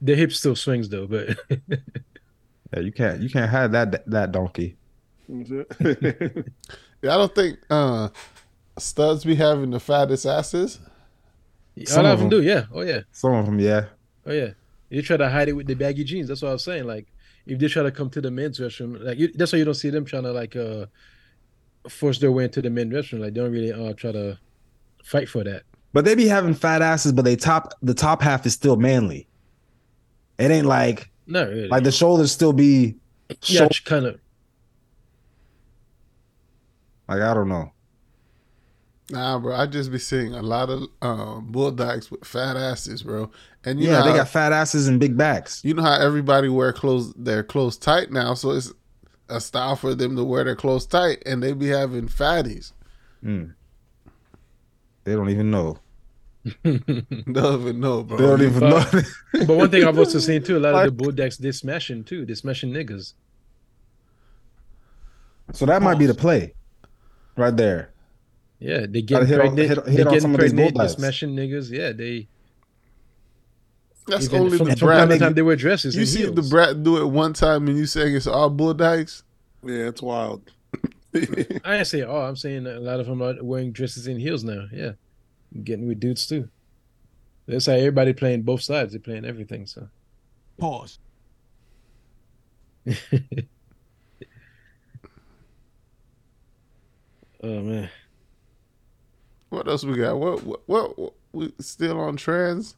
The 0.00 0.14
hip 0.16 0.32
still 0.32 0.56
swings 0.56 0.88
though, 0.88 1.06
but 1.06 1.36
Yeah, 2.72 2.80
you 2.80 2.92
can't 2.92 3.20
you 3.20 3.28
can't 3.28 3.50
have 3.50 3.72
that 3.72 4.08
that 4.10 4.32
donkey. 4.32 4.76
Yeah, 5.28 7.14
I 7.14 7.16
don't 7.18 7.34
think 7.34 7.58
uh, 7.68 8.08
studs 8.78 9.24
be 9.24 9.34
having 9.34 9.70
the 9.70 9.80
fattest 9.80 10.24
asses. 10.26 10.78
a 11.76 11.84
Some 11.86 12.04
lot 12.04 12.12
of 12.14 12.14
of 12.14 12.18
them 12.20 12.30
them. 12.30 12.40
do. 12.40 12.46
Yeah, 12.46 12.64
oh 12.72 12.82
yeah, 12.82 13.00
Some 13.10 13.32
of 13.34 13.46
them, 13.46 13.58
yeah. 13.58 13.86
oh 14.26 14.32
yeah. 14.32 14.50
They 14.92 15.00
try 15.00 15.16
to 15.16 15.30
hide 15.30 15.48
it 15.48 15.54
with 15.54 15.66
the 15.66 15.74
baggy 15.74 16.04
jeans. 16.04 16.28
That's 16.28 16.42
what 16.42 16.50
I 16.50 16.52
was 16.52 16.64
saying. 16.64 16.84
Like 16.84 17.06
if 17.46 17.58
they 17.58 17.66
try 17.66 17.82
to 17.82 17.90
come 17.90 18.10
to 18.10 18.20
the 18.20 18.30
men's 18.30 18.60
restroom, 18.60 19.02
like 19.02 19.18
you, 19.18 19.28
that's 19.34 19.52
why 19.52 19.58
you 19.58 19.64
don't 19.64 19.74
see 19.74 19.88
them 19.88 20.04
trying 20.04 20.24
to 20.24 20.32
like 20.32 20.54
uh 20.54 20.84
force 21.88 22.18
their 22.18 22.30
way 22.30 22.44
into 22.44 22.60
the 22.60 22.68
men's 22.68 22.92
restroom. 22.92 23.20
Like 23.20 23.32
they 23.32 23.40
don't 23.40 23.50
really 23.50 23.72
uh 23.72 23.94
try 23.94 24.12
to 24.12 24.38
fight 25.02 25.30
for 25.30 25.44
that. 25.44 25.62
But 25.94 26.04
they 26.04 26.14
be 26.14 26.28
having 26.28 26.52
fat 26.52 26.82
asses, 26.82 27.12
but 27.12 27.24
they 27.24 27.36
top 27.36 27.72
the 27.80 27.94
top 27.94 28.20
half 28.20 28.44
is 28.44 28.52
still 28.52 28.76
manly. 28.76 29.26
It 30.38 30.50
ain't 30.50 30.66
like 30.66 31.10
no, 31.26 31.48
really. 31.48 31.68
like 31.68 31.84
the 31.84 31.92
shoulders 31.92 32.30
still 32.30 32.52
be 32.52 32.96
yeah, 33.46 33.68
kind 33.86 34.04
of. 34.04 34.20
like 37.08 37.22
I 37.22 37.32
don't 37.32 37.48
know. 37.48 37.72
Nah, 39.12 39.38
bro, 39.38 39.54
I 39.54 39.66
just 39.66 39.92
be 39.92 39.98
seeing 39.98 40.32
a 40.34 40.40
lot 40.40 40.70
of 40.70 40.84
um, 41.02 41.52
bulldogs 41.52 42.10
with 42.10 42.24
fat 42.24 42.56
asses, 42.56 43.02
bro. 43.02 43.30
And 43.62 43.78
you 43.78 43.88
Yeah, 43.90 43.98
know 43.98 44.04
they 44.04 44.10
how, 44.12 44.16
got 44.16 44.28
fat 44.30 44.52
asses 44.52 44.88
and 44.88 44.98
big 44.98 45.18
backs. 45.18 45.60
you 45.62 45.74
know 45.74 45.82
how 45.82 46.00
everybody 46.00 46.48
wear 46.48 46.72
clothes 46.72 47.12
their 47.12 47.42
clothes 47.42 47.76
tight 47.76 48.10
now, 48.10 48.32
so 48.32 48.52
it's 48.52 48.72
a 49.28 49.38
style 49.38 49.76
for 49.76 49.94
them 49.94 50.16
to 50.16 50.24
wear 50.24 50.44
their 50.44 50.56
clothes 50.56 50.86
tight, 50.86 51.22
and 51.26 51.42
they 51.42 51.52
be 51.52 51.66
having 51.68 52.08
fatties. 52.08 52.72
Mm. 53.22 53.52
They 55.04 55.12
don't 55.14 55.28
even 55.28 55.50
know. 55.50 55.78
Don't 56.64 57.60
even 57.60 57.78
know, 57.80 58.02
bro. 58.02 58.16
They 58.16 58.26
don't 58.26 58.42
even 58.42 58.60
know. 58.70 58.84
But- 58.90 59.46
But 59.46 59.56
one 59.56 59.70
thing 59.70 59.84
I've 59.84 59.96
also 59.98 60.18
seen 60.20 60.42
too, 60.42 60.56
a 60.56 60.58
lot 60.58 60.74
of 60.74 60.84
the 60.86 60.90
bulldogs 61.04 61.36
they 61.38 61.52
smashing 61.52 62.02
too. 62.04 62.24
They 62.26 62.34
smashing 62.34 62.72
niggas. 62.72 63.12
so 65.52 65.66
that 65.66 65.82
might 65.82 65.98
be 65.98 66.06
the 66.06 66.14
play, 66.14 66.54
right 67.36 67.56
there. 67.56 67.90
Yeah, 68.62 68.86
they 68.88 69.02
get 69.02 69.26
hit 69.26 69.40
on- 69.40 69.54
pregnant. 69.54 69.68
hit- 69.68 69.86
hit 69.88 69.96
they 69.96 70.04
on 70.04 70.20
some 70.20 70.34
of 70.34 70.40
these 70.40 70.52
pregnant. 70.52 70.56
They 70.56 70.72
bulldogs. 70.72 70.92
smashing 70.92 71.30
niggas. 71.30 71.70
Yeah, 71.70 71.92
they. 71.92 72.28
That's 74.06 74.26
even 74.26 74.40
only 74.40 74.58
from, 74.58 74.68
the 74.68 74.76
from 74.76 74.88
time 74.88 75.18
time 75.18 75.34
they 75.34 75.42
wear 75.42 75.56
dresses. 75.56 75.96
You 75.96 76.06
see 76.06 76.20
heels. 76.20 76.34
the 76.34 76.42
brat 76.42 76.82
do 76.82 76.96
it 77.02 77.06
one 77.06 77.32
time, 77.32 77.66
and 77.68 77.76
you 77.76 77.86
saying 77.86 78.14
it's 78.14 78.26
all 78.26 78.50
bulldogs. 78.50 79.24
yeah, 79.64 79.88
it's 79.88 80.02
wild. 80.02 80.50
I 81.14 81.76
ain't 81.76 81.86
saying 81.86 82.04
oh, 82.04 82.22
I'm 82.22 82.36
saying 82.36 82.66
a 82.66 82.80
lot 82.80 83.00
of 83.00 83.06
them 83.06 83.20
are 83.20 83.34
wearing 83.42 83.72
dresses 83.72 84.06
and 84.06 84.20
heels 84.20 84.44
now. 84.44 84.66
Yeah, 84.72 84.92
getting 85.62 85.86
with 85.88 86.00
dudes 86.00 86.26
too. 86.26 86.48
That's 87.46 87.66
how 87.66 87.72
everybody 87.72 88.12
playing 88.12 88.42
both 88.42 88.62
sides. 88.62 88.92
They're 88.92 89.00
playing 89.00 89.24
everything. 89.24 89.66
So 89.66 89.88
Pause. 90.58 90.98
oh 92.88 92.92
man, 97.42 97.90
What 99.52 99.68
else 99.68 99.84
we 99.84 99.96
got? 99.96 100.18
What 100.18 100.42
what, 100.44 100.60
what, 100.66 100.98
what 100.98 101.12
we 101.32 101.52
still 101.60 102.00
on 102.00 102.16
trans? 102.16 102.74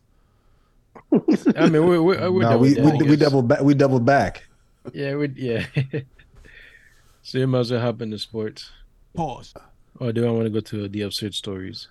I 1.57 1.69
mean 1.69 1.87
we're 1.87 2.03
we're, 2.03 2.31
we're 2.33 2.43
no, 2.43 2.51
done 2.51 2.61
we 2.61 2.75
with 2.75 3.01
we, 3.03 3.11
we 3.11 3.17
double 3.17 3.43
back. 3.43 3.61
We 3.61 3.75
doubled 3.75 4.05
back. 4.05 4.45
Yeah, 4.93 5.15
we 5.15 5.29
yeah. 5.37 5.67
so 7.23 7.39
you 7.39 7.47
might 7.47 7.61
as 7.61 7.71
well 7.71 7.81
hop 7.81 8.03
into 8.03 8.19
sports. 8.19 8.73
Pause. 9.15 9.55
Or 10.01 10.13
do 10.13 10.27
I 10.27 10.31
want 10.33 10.47
to 10.47 10.51
go 10.51 10.59
to 10.59 10.89
the 10.89 11.03
absurd 11.03 11.35
stories? 11.35 11.87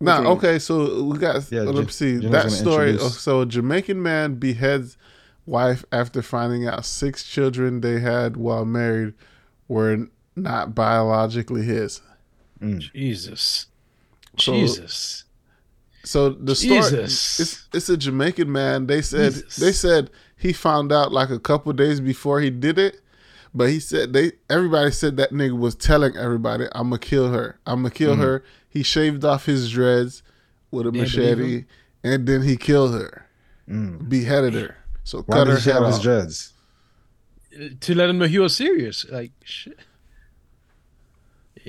Nah, 0.00 0.18
Okay. 0.18 0.28
okay, 0.30 0.58
so 0.58 1.04
we 1.04 1.16
got 1.18 1.50
Yeah, 1.52 1.62
let's 1.62 1.94
see 1.94 2.18
Jenna's 2.18 2.30
that 2.30 2.50
story. 2.50 2.90
introduce- 2.90 3.20
So 3.20 3.44
Jamaican 3.44 4.02
man 4.02 4.34
beheads 4.34 4.96
wife 5.46 5.84
after 5.92 6.22
finding 6.22 6.66
out 6.66 6.84
six 6.84 7.22
children 7.22 7.82
they 7.82 8.00
had 8.00 8.36
while 8.36 8.64
married 8.64 9.14
were 9.68 10.08
not 10.34 10.74
biologically 10.74 11.62
his. 11.62 12.00
Mm. 12.60 12.80
Jesus, 12.92 13.66
So- 14.38 14.52
Jesus. 14.52 15.24
So 16.04 16.30
the 16.30 16.54
story 16.54 16.80
Jesus. 16.80 17.40
it's 17.40 17.68
it's 17.74 17.88
a 17.88 17.96
Jamaican 17.96 18.50
man. 18.50 18.86
They 18.86 19.02
said 19.02 19.32
Jesus. 19.34 19.56
they 19.56 19.72
said 19.72 20.10
he 20.36 20.52
found 20.52 20.90
out 20.90 21.12
like 21.12 21.28
a 21.28 21.38
couple 21.38 21.72
days 21.74 22.00
before 22.00 22.40
he 22.40 22.48
did 22.48 22.78
it, 22.78 23.00
but 23.52 23.68
he 23.68 23.78
said 23.78 24.12
they 24.14 24.32
everybody 24.48 24.90
said 24.90 25.16
that 25.18 25.32
nigga 25.32 25.58
was 25.58 25.74
telling 25.74 26.16
everybody, 26.16 26.66
"I'm 26.72 26.90
gonna 26.90 26.98
kill 26.98 27.30
her. 27.32 27.58
I'm 27.66 27.82
gonna 27.82 27.90
kill 27.90 28.16
mm. 28.16 28.20
her." 28.20 28.44
He 28.70 28.82
shaved 28.82 29.24
off 29.24 29.44
his 29.44 29.70
dreads 29.70 30.22
with 30.70 30.86
a 30.86 30.90
They 30.92 31.00
believe 31.00 31.16
machete, 31.16 31.64
and 32.04 32.26
then 32.26 32.42
he 32.42 32.56
killed 32.56 32.94
her, 32.94 33.26
mm. 33.68 34.08
beheaded 34.08 34.54
her. 34.54 34.76
So 35.04 35.22
Why 35.22 35.38
cut 35.38 35.44
did 35.44 35.50
her 35.50 35.56
he 35.56 35.62
shave 35.62 35.74
head 35.74 35.82
his 35.86 35.96
off. 35.96 36.02
dreads? 36.02 36.52
to 37.80 37.94
let 37.94 38.08
him 38.08 38.18
know 38.18 38.26
he 38.26 38.38
was 38.38 38.56
serious. 38.56 39.04
Like, 39.10 39.32
shit. 39.44 39.78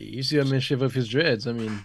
You 0.02 0.24
see 0.24 0.38
a 0.38 0.46
man 0.46 0.60
shave 0.60 0.82
off 0.84 0.94
his 0.94 1.08
dreads. 1.08 1.48
I 1.48 1.52
mean, 1.54 1.84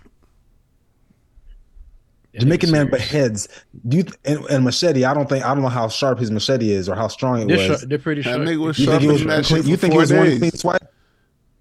Jamaican 2.39 2.71
man 2.73 2.87
serious. 2.89 3.07
beheads. 3.09 3.49
Do 3.87 3.97
you 3.99 4.03
th- 4.05 4.17
and, 4.25 4.45
and 4.47 4.65
machete? 4.65 5.05
I 5.05 5.15
don't 5.15 5.29
think 5.29 5.45
I 5.45 5.55
don't 5.55 5.63
know 5.63 5.69
how 5.69 5.89
sharp 5.89 6.19
his 6.19 6.31
machete 6.31 6.71
is 6.71 6.89
or 6.89 6.97
how 6.97 7.07
strong 7.09 7.43
it 7.43 7.49
They're, 7.49 7.57
was. 7.57 7.67
sharp, 7.67 7.81
they're 7.89 7.99
pretty 7.99 8.23
That 8.23 8.31
sharp. 8.35 8.43
nigga 8.43 8.59
was 8.59 8.79
You 8.79 8.87
think 8.87 9.03
he 9.03 9.09
was? 9.09 9.21
sharpening 9.21 9.37
that 9.37 9.45
clean- 9.47 9.63
shit 9.63 9.71
you 9.71 9.77
for 9.77 9.81
think 9.81 9.93
he 9.93 9.97
four 9.97 10.01
was 10.01 10.13
wearing 10.13 10.31
days. 10.31 10.39
clean 10.41 10.53
swipe? 10.53 10.91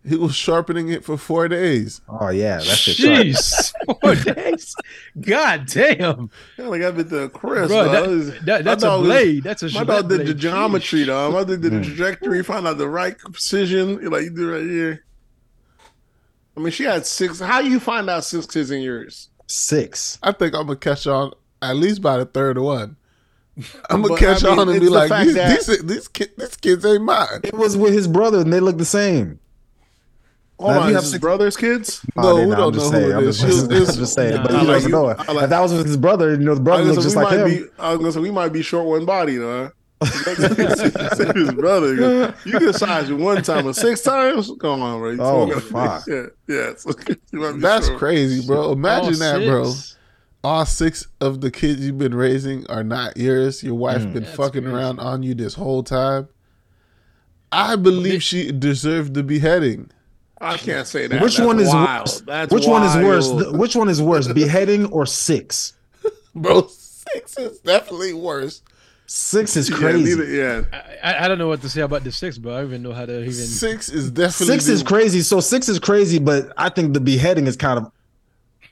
He 0.06 0.18
was 0.18 0.36
sharpening 0.36 0.90
it 0.90 1.06
for 1.06 1.16
four 1.18 1.48
days. 1.48 2.02
Oh 2.10 2.30
yeah, 2.30 2.56
that's 2.58 2.76
shit. 2.76 2.96
sharp. 2.96 3.18
Jeez, 3.28 3.74
four 4.02 4.34
days. 4.34 4.76
God 5.22 5.66
damn, 5.68 6.30
Yeah, 6.58 6.68
like 6.68 6.82
I've 6.82 6.98
been 6.98 7.10
to 7.10 7.30
Chris. 7.30 7.68
bro. 7.70 7.86
dog. 7.86 7.88
It 7.88 7.92
That, 7.92 8.10
was- 8.10 8.40
that, 8.46 8.64
that's 8.66 8.84
I 8.84 8.88
a 8.88 8.90
thought 8.90 9.02
was- 9.02 9.44
That's 9.44 9.62
a 9.64 9.66
My 9.68 9.72
Gillette 9.72 9.88
dog 9.88 10.10
did 10.10 10.20
the 10.22 10.24
blade. 10.26 10.38
geometry, 10.40 11.00
Jeez. 11.02 11.06
though. 11.06 11.32
My 11.32 11.38
dog 11.44 11.48
did 11.50 11.62
the 11.62 11.70
Mm. 11.70 11.84
trajectory, 11.86 12.44
found 12.44 12.68
out 12.68 12.78
the 12.80 12.90
right 12.90 13.18
precision. 13.18 14.04
Like 14.10 14.24
you 14.24 14.32
do 14.32 14.52
right 14.52 14.64
here. 14.64 15.06
I 16.56 16.60
mean, 16.60 16.72
she 16.72 16.84
had 16.84 17.06
six. 17.06 17.40
How 17.40 17.60
you 17.60 17.80
find 17.80 18.10
out 18.10 18.24
six 18.24 18.46
kids 18.46 18.70
in 18.72 18.82
yours? 18.82 19.30
Six. 19.48 20.20
I 20.24 20.32
think 20.32 20.54
I'm 20.56 20.68
gonna 20.68 20.76
catch 20.78 21.08
on 21.08 21.32
at 21.62 21.76
least 21.76 22.02
by 22.02 22.18
the 22.18 22.26
third 22.26 22.58
one. 22.58 22.96
I'm 23.90 24.02
gonna 24.02 24.10
But, 24.10 24.20
catch 24.20 24.44
I 24.44 24.50
mean, 24.52 24.60
on 24.60 24.70
and 24.70 24.80
be 24.80 24.86
the 24.88 24.92
like, 24.92 25.10
fact 25.10 25.26
these, 25.28 25.36
that- 25.36 25.66
these, 25.66 25.84
these, 25.84 26.08
kid, 26.08 26.32
these 26.38 26.56
kids 26.58 26.86
ain't 26.86 27.04
mine. 27.04 27.42
It 27.44 27.54
was 27.54 27.78
with 27.78 27.94
his 27.94 28.08
brother, 28.08 28.40
and 28.42 28.52
they 28.52 28.60
look 28.60 28.78
the 28.78 28.86
same. 28.86 29.40
Hold 30.60 30.72
Now, 30.74 30.80
on, 30.82 30.88
you 30.90 30.94
have 30.96 31.04
his 31.04 31.12
six- 31.12 31.22
brother's 31.22 31.58
kids? 31.58 32.06
No, 32.16 32.36
we 32.36 32.42
then 32.42 32.50
don't 32.50 32.54
I'm 32.54 32.60
know 32.60 32.72
just 32.72 32.86
who 32.86 32.92
saying. 33.00 33.12
it 33.12 33.16
I'm 33.16 33.24
just, 33.26 33.44
It's- 33.44 33.64
I'm 33.64 33.72
it's- 33.72 33.96
just 33.98 34.14
saying. 34.14 34.36
Nah, 34.36 34.44
but 34.44 34.52
I 34.52 34.62
you 34.62 34.68
like 34.68 34.76
never 34.78 34.84
you- 34.88 34.90
know. 34.90 35.06
I 35.08 35.32
like- 35.32 35.44
if 35.46 35.50
that 35.50 35.60
was 35.60 35.74
with 35.74 35.86
his 35.88 35.98
brother, 35.98 36.32
you 36.32 36.38
know, 36.38 36.56
the 36.56 36.62
brother 36.62 36.84
was 36.84 36.92
looks 36.98 37.04
just 37.06 37.16
like 37.16 37.32
him. 37.38 37.48
be. 37.50 37.66
I 37.80 37.90
was 37.92 38.00
gonna 38.00 38.12
say 38.12 38.20
we 38.20 38.32
might 38.32 38.50
be 38.54 38.62
short 38.62 38.86
one 38.88 39.06
body, 39.06 39.38
though. 39.38 39.72
His 40.06 41.54
brother. 41.54 42.34
You 42.46 42.60
can 42.60 42.74
size 42.74 43.10
you 43.10 43.18
one 43.18 43.42
time, 43.44 43.66
but 43.66 43.76
six 43.76 44.02
times. 44.02 44.52
Come 44.60 44.82
on, 44.82 45.00
bro. 45.00 45.12
You 45.12 45.22
Oh, 45.22 45.32
told 45.32 45.50
me. 45.50 45.60
fuck. 45.62 46.04
Yeah, 46.08 46.26
yeah. 46.48 46.74
So 46.78 46.92
you 47.32 47.40
might 47.40 47.54
be 47.54 47.60
That's 47.60 47.88
short. 47.88 48.00
crazy, 48.00 48.46
bro. 48.46 48.72
Imagine 48.72 49.14
All 49.14 49.20
that, 49.40 49.46
bro. 49.46 49.74
All 50.46 50.66
six 50.66 51.08
of 51.22 51.40
the 51.42 51.50
kids 51.52 51.82
you've 51.86 51.98
been 51.98 52.16
raising 52.16 52.68
are 52.68 52.84
not 52.84 53.16
yours. 53.18 53.64
Your 53.64 53.76
wife 53.76 54.02
Mm. 54.04 54.14
been 54.14 54.24
That's 54.24 54.36
fucking 54.36 54.64
crazy. 54.64 54.76
around 54.76 55.00
on 55.00 55.24
you 55.24 55.34
this 55.36 55.54
whole 55.54 55.84
time. 55.84 56.28
I 57.52 57.76
believe 57.76 58.22
she 58.24 58.52
deserved 58.52 59.14
the 59.14 59.24
beheading. 59.24 59.92
I 60.42 60.58
can't 60.58 60.86
say 60.86 61.08
that. 61.08 61.22
Which 61.22 61.38
That's 61.38 61.48
one 61.48 61.60
is 61.60 61.70
wild. 61.70 62.02
worse? 62.08 62.22
That's 62.22 62.54
Which 62.54 62.66
one 62.68 62.84
is 62.84 62.96
worse? 62.98 63.52
Which 63.54 63.76
one 63.78 63.88
is 63.88 64.02
worse, 64.02 64.28
beheading 64.28 64.88
or 64.88 65.06
six? 65.06 65.74
Bro, 66.36 66.68
six 66.68 67.38
is 67.38 67.60
definitely 67.60 68.12
worse. 68.14 68.62
Six 69.06 69.56
is 69.58 69.70
Yeah, 69.70 69.78
crazy. 69.78 70.16
neither- 70.16 70.26
yeah. 70.26 70.64
I, 71.04 71.12
I, 71.12 71.26
I 71.26 71.28
don't 71.28 71.38
know 71.38 71.48
what 71.48 71.62
to 71.62 71.70
say 71.70 71.82
about 71.82 72.04
the 72.04 72.12
six, 72.12 72.38
bro. 72.38 72.54
I 72.54 72.58
don't 72.58 72.68
even 72.68 72.84
know 72.84 72.94
how 72.94 73.06
to 73.06 73.20
even. 73.20 73.34
Six 73.34 73.90
is 73.90 74.10
definitely 74.12 74.56
Six 74.56 74.68
is 74.68 74.82
crazy. 74.84 75.22
So 75.22 75.40
six 75.40 75.68
is 75.70 75.78
crazy, 75.80 76.20
but 76.20 76.52
I 76.58 76.70
think 76.70 76.94
the 76.94 77.00
beheading 77.02 77.46
is 77.48 77.56
kind 77.58 77.80
of 77.80 77.92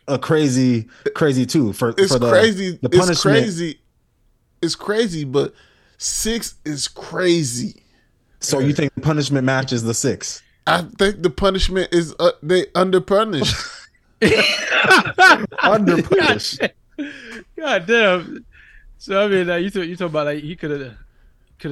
a 0.07 0.17
crazy, 0.17 0.87
crazy 1.15 1.45
too. 1.45 1.73
For 1.73 1.89
It's 1.97 2.13
for 2.13 2.19
the, 2.19 2.29
crazy. 2.29 2.71
The 2.81 2.87
it's 2.89 2.97
punishment. 2.97 3.37
crazy. 3.37 3.79
It's 4.61 4.75
crazy, 4.75 5.23
but 5.25 5.53
six 5.97 6.55
is 6.65 6.87
crazy. 6.87 7.83
So 8.39 8.59
you 8.59 8.73
think 8.73 8.93
the 8.95 9.01
punishment 9.01 9.45
matches 9.45 9.83
the 9.83 9.93
six? 9.93 10.41
I 10.65 10.83
think 10.97 11.21
the 11.21 11.29
punishment 11.29 11.93
is 11.93 12.15
uh, 12.19 12.31
they 12.41 12.63
underpunished. 12.67 13.77
Under 15.63 16.01
push. 16.01 16.57
God 17.57 17.85
damn. 17.87 18.45
So 19.01 19.19
I 19.25 19.27
mean, 19.27 19.47
like, 19.47 19.63
you 19.63 19.71
talk, 19.71 19.83
you 19.85 19.95
talk 19.95 20.09
about 20.11 20.27
like 20.27 20.43
he 20.43 20.55
could 20.55 20.79
have. 20.79 20.93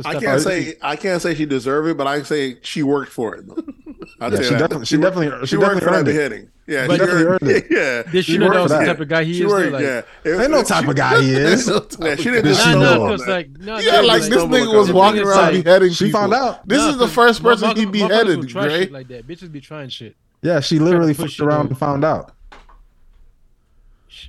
I 0.06 0.20
can't 0.20 0.42
say 0.42 0.76
I 0.82 0.96
can't 0.96 1.22
say 1.22 1.36
she 1.36 1.46
deserved 1.46 1.88
it, 1.90 1.98
but 1.98 2.08
I 2.08 2.18
can 2.18 2.26
say 2.26 2.58
she 2.64 2.82
worked 2.82 3.12
for 3.12 3.36
it. 3.36 3.46
I'll 4.22 4.32
Yeah, 4.34 4.42
she 4.42 4.50
that. 4.50 4.60
definitely- 4.60 4.86
she 4.88 4.98
worked- 4.98 5.16
definitely- 5.16 5.40
she 5.48 5.52
she 5.52 5.58
worked 5.58 5.80
definitely 5.80 5.86
for 5.86 5.92
that 5.92 5.98
earned 5.98 6.08
it. 6.08 6.12
beheading. 6.12 6.50
Yeah, 6.68 6.88
But 6.88 6.94
she 6.94 7.00
definitely 7.00 7.24
earned- 7.24 7.42
earned 7.44 7.52
it. 7.52 7.66
Yeah, 7.70 8.12
Did 8.12 8.26
she 8.26 8.32
She 8.34 8.38
know 8.40 8.46
worked 8.48 8.56
that 8.56 8.62
was 8.64 8.72
for 8.72 8.78
the 8.80 8.86
that. 8.86 8.92
type 8.94 9.00
of 9.00 9.08
guy 9.10 9.24
he 9.24 9.34
she 9.34 9.44
is? 9.44 9.48
worked. 9.52 9.72
Like, 9.74 9.82
yeah, 9.84 10.02
If- 10.24 10.38
They 10.40 10.48
know 10.48 10.60
if 10.60 10.68
type 10.68 10.84
she- 10.86 10.90
of 10.90 10.96
guy 10.96 11.22
he 11.22 11.32
is. 11.34 11.68
Yeah, 12.00 12.16
she 12.16 12.24
didn't 12.24 12.46
just 12.46 12.66
know 12.68 12.80
nah, 12.80 12.86
stumble 12.86 13.04
on 13.04 13.12
because 13.12 13.26
that. 13.26 13.32
like, 13.32 13.50
no, 13.60 13.78
yeah, 13.80 13.92
like 14.02 14.08
like, 14.08 14.22
this 14.30 14.44
nigga 14.44 14.78
was 14.78 14.92
walking 14.92 15.22
around 15.22 15.38
like- 15.56 15.64
beheading 15.64 15.92
She 15.92 16.12
found 16.12 16.34
out. 16.34 16.68
This 16.68 16.84
is 16.84 16.98
the 16.98 17.06
'cause 17.06 17.14
first 17.14 17.44
person 17.44 17.76
he 17.76 17.86
beheaded, 17.86 18.38
will 18.40 18.46
try 18.46 18.64
Dre. 18.68 18.80
shit 18.82 18.92
like 18.92 19.08
that. 19.10 19.28
Bitches 19.28 19.52
be 19.52 19.62
trying 19.62 19.90
shit. 19.90 20.16
Yeah, 20.42 20.60
she 20.62 20.78
literally 20.80 21.14
fucked 21.14 21.40
around 21.40 21.68
and 21.70 21.78
found 21.78 22.04
out. 22.06 22.32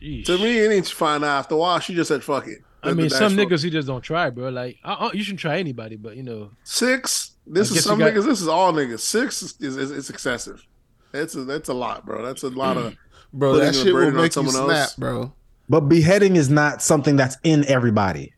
To 0.00 0.38
me, 0.38 0.58
it 0.58 0.72
ain't 0.72 0.86
fine 0.88 1.22
after 1.24 1.54
a 1.54 1.58
while. 1.58 1.78
She 1.80 1.94
just 1.94 2.08
said, 2.08 2.22
"Fuck 2.24 2.46
it." 2.46 2.62
I 2.82 2.92
mean, 2.94 3.10
some 3.10 3.36
dice 3.36 3.38
roll. 3.38 3.46
niggas 3.46 3.64
he 3.64 3.70
just 3.70 3.86
don't 3.88 4.00
try, 4.02 4.30
bro. 4.30 4.48
Like, 4.48 4.78
uh, 4.84 4.96
uh, 5.00 5.10
you 5.12 5.22
shouldn't 5.22 5.40
try 5.40 5.58
anybody, 5.58 5.96
but 5.96 6.16
you 6.16 6.22
know, 6.22 6.50
six. 6.64 7.32
This 7.46 7.72
I 7.72 7.76
is 7.76 7.84
some 7.84 7.98
got- 7.98 8.12
niggas. 8.12 8.24
This 8.26 8.40
is 8.40 8.48
all 8.48 8.72
niggas. 8.72 9.00
Six 9.00 9.42
is, 9.42 9.56
is, 9.60 9.76
is 9.76 9.90
it's 9.90 10.10
excessive. 10.10 10.64
It's 11.12 11.34
a, 11.34 11.44
that's 11.44 11.68
a 11.68 11.74
lot, 11.74 12.06
bro. 12.06 12.24
That's 12.24 12.42
a 12.42 12.48
lot 12.48 12.76
of. 12.76 12.96
Bro, 13.32 13.56
that 13.60 13.76
shit 13.76 13.86
will 13.86 13.92
burden 13.92 14.16
on 14.16 14.22
make 14.22 14.34
you 14.34 14.48
snap, 14.50 14.68
else. 14.68 14.94
bro. 14.96 15.32
But 15.68 15.82
beheading 15.82 16.34
is 16.34 16.50
not 16.50 16.82
something 16.82 17.14
that's 17.14 17.36
in 17.44 17.64
everybody. 17.68 18.34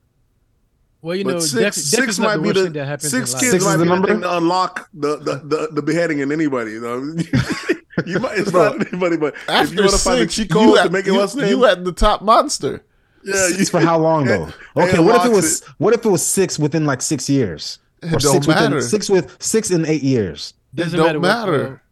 well, 1.00 1.16
you 1.16 1.24
But 1.24 1.30
know, 1.34 1.38
six, 1.40 1.52
death, 1.54 1.62
death 1.74 1.74
six 2.04 2.08
is 2.08 2.20
might 2.20 2.36
the 2.36 2.42
be 2.42 2.52
the 2.52 2.68
that 2.68 2.84
happens 2.86 3.10
six 3.10 3.32
kids 3.32 3.52
Six 3.52 3.54
is 3.54 3.64
might 3.64 3.76
the 3.78 3.84
be 3.84 3.88
number? 3.88 4.08
the 4.08 4.12
thing 4.14 4.22
to 4.22 4.36
unlock 4.36 4.90
the, 4.92 5.16
the, 5.16 5.36
the, 5.44 5.68
the 5.72 5.80
beheading 5.82 6.18
in 6.18 6.30
anybody. 6.30 6.76
Though 6.76 6.98
you 8.06 8.18
might 8.20 8.36
it's 8.38 8.50
Bro, 8.50 8.74
not 8.76 8.86
anybody, 8.92 9.16
but 9.16 9.32
if 9.34 9.40
you 9.48 9.54
After 9.54 9.80
want 9.80 9.92
to 9.92 9.98
find 9.98 10.18
a 10.18 10.22
six, 10.24 10.34
cheat 10.36 10.50
code 10.50 10.76
to 10.82 10.90
make 10.90 11.06
it 11.06 11.12
you, 11.14 11.18
less 11.18 11.34
name, 11.34 11.48
you 11.48 11.64
at 11.64 11.82
the 11.86 11.92
top 11.92 12.20
monster. 12.20 12.84
Yeah, 13.24 13.48
Six 13.48 13.70
for 13.70 13.80
how 13.80 13.98
long 13.98 14.24
though? 14.26 14.44
Okay, 14.44 14.54
what 14.76 14.88
if 14.88 14.94
it 14.94 14.98
unlocks 14.98 15.28
was 15.28 15.62
what 15.78 15.94
if 15.94 16.04
it 16.04 16.08
was 16.08 16.24
six 16.24 16.58
within 16.58 16.84
like 16.86 17.02
six 17.02 17.28
years? 17.30 17.78
It 18.02 18.12
Or 18.12 18.18
don't 18.18 18.32
six 18.34 18.46
matter. 18.48 18.76
within 18.76 18.88
six 18.90 19.08
with 19.08 19.36
six 19.42 19.70
in 19.70 19.86
eight 19.86 20.02
years. 20.02 20.54
Doesn't 20.74 20.98
don't 20.98 21.20
matter 21.20 21.50
what, 21.50 21.58
matter. 21.60 21.82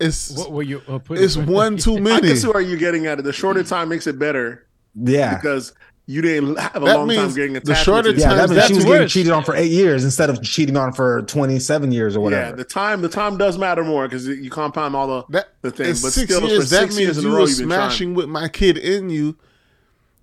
It's 0.00 0.30
What 0.36 0.52
were 0.52 0.62
you 0.62 0.82
uh, 0.88 0.98
putting? 0.98 1.22
it's 1.24 1.36
one 1.36 1.76
too 1.76 1.94
many. 2.00 2.10
I 2.10 2.14
many. 2.16 2.28
can 2.28 2.36
see 2.36 2.48
where 2.48 2.60
you're 2.60 2.78
getting 2.78 3.06
at 3.06 3.18
it. 3.18 3.22
The 3.22 3.32
shorter 3.32 3.62
time 3.62 3.88
makes 3.88 4.06
it 4.06 4.18
better 4.18 4.66
Yeah. 4.94 5.36
because 5.36 5.72
you 6.06 6.20
didn't 6.20 6.58
have 6.58 6.76
a 6.76 6.80
That 6.86 6.96
long 6.98 7.08
time 7.08 7.16
means 7.18 7.34
getting 7.34 7.54
the 7.54 7.74
shorter 7.74 8.08
with 8.10 8.18
it. 8.18 8.20
Yeah, 8.22 8.28
times 8.34 8.38
that 8.40 8.48
means 8.50 8.56
that's 8.56 8.68
she 8.68 8.74
was 8.74 8.84
getting 8.84 9.08
cheated 9.08 9.32
on 9.32 9.44
for 9.44 9.54
eight 9.54 9.70
years 9.70 10.04
instead 10.04 10.28
of 10.30 10.42
cheating 10.42 10.76
on 10.76 10.92
for 10.92 11.22
twenty 11.22 11.58
seven 11.58 11.92
years 11.92 12.16
or 12.16 12.20
whatever. 12.20 12.50
Yeah, 12.50 12.56
the 12.56 12.64
time 12.64 13.00
the 13.02 13.08
time 13.08 13.38
does 13.38 13.56
matter 13.56 13.84
more 13.84 14.06
because 14.06 14.26
you 14.26 14.50
compound 14.50 14.94
all 14.96 15.06
the 15.06 15.24
that 15.30 15.48
the 15.62 15.70
thing. 15.70 15.86
in 15.86 15.92
But 15.92 16.12
six 16.12 16.24
still, 16.34 16.40
for 16.42 16.46
years, 16.48 16.68
that 16.70 16.80
six 16.80 16.98
years 16.98 17.16
means 17.16 17.18
in 17.18 17.24
a 17.24 17.28
you 17.28 17.34
were 17.34 17.40
you've 17.48 17.56
trying. 17.56 17.68
smashing 17.68 18.14
with 18.14 18.28
my 18.28 18.48
kid 18.48 18.76
in 18.76 19.08
you 19.10 19.36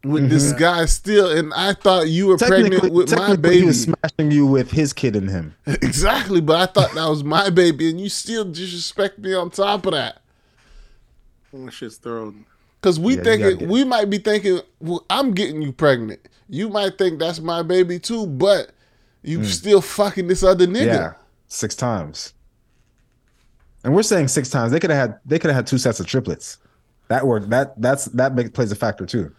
with 0.04 0.30
this 0.30 0.52
guy 0.54 0.86
still, 0.86 1.38
and 1.38 1.54
I 1.54 1.74
thought 1.74 2.08
you 2.10 2.28
were 2.28 2.38
pregnant 2.38 2.92
with 2.92 3.12
my 3.12 3.18
technically 3.18 3.50
he 3.52 3.60
baby. 3.60 3.68
was 3.68 3.84
smashing 3.84 4.32
you 4.32 4.46
with 4.46 4.72
his 4.72 4.94
kid 4.94 5.16
in 5.16 5.28
him. 5.28 5.56
exactly, 5.66 6.42
but 6.42 6.70
I 6.70 6.72
thought 6.72 6.94
that 6.96 7.08
was 7.08 7.24
my 7.24 7.50
baby, 7.50 7.90
and 7.90 8.00
you 8.00 8.10
still 8.10 8.46
disrespect 8.46 9.20
me 9.20 9.34
on 9.34 9.52
top 9.52 9.86
of 9.86 9.94
that. 9.94 10.22
That 11.54 11.72
shit's 11.72 11.98
thrown. 11.98 12.46
Because 12.80 13.00
we 13.00 13.14
Yeah, 13.14 13.20
you 13.20 13.24
thinking 13.24 13.70
we 13.70 13.84
might 13.84 14.10
be 14.10 14.18
thinking, 14.18 14.62
well, 14.80 15.06
I'm 15.10 15.34
getting 15.34 15.62
you 15.62 15.72
pregnant. 15.72 16.28
You 16.50 16.70
might 16.70 16.98
think 16.98 17.20
that's 17.20 17.40
my 17.40 17.62
baby 17.62 18.00
too, 18.00 18.26
but 18.26 18.72
you 19.22 19.44
still 19.46 19.82
fucking 19.82 20.28
this 20.28 20.44
other 20.44 20.66
nigga. 20.66 20.82
Mm. 20.82 20.94
Yeah, 20.94 21.14
six 21.48 21.76
times. 21.76 22.34
And 23.84 23.94
we're 23.96 24.04
saying 24.04 24.28
six 24.30 24.50
times. 24.50 24.72
They 24.72 24.80
could 24.80 24.90
have 24.90 25.00
had 25.10 25.20
they 25.26 25.38
could 25.38 25.50
have 25.50 25.56
had 25.56 25.68
two 25.68 25.78
sets 25.78 26.00
of 26.00 26.08
triplets. 26.08 26.58
That 27.08 27.26
worked. 27.26 27.50
That 27.50 27.80
that's 27.80 28.06
that 28.06 28.34
make, 28.34 28.54
plays 28.54 28.72
a 28.72 28.76
factor 28.76 29.06
too. 29.06 29.34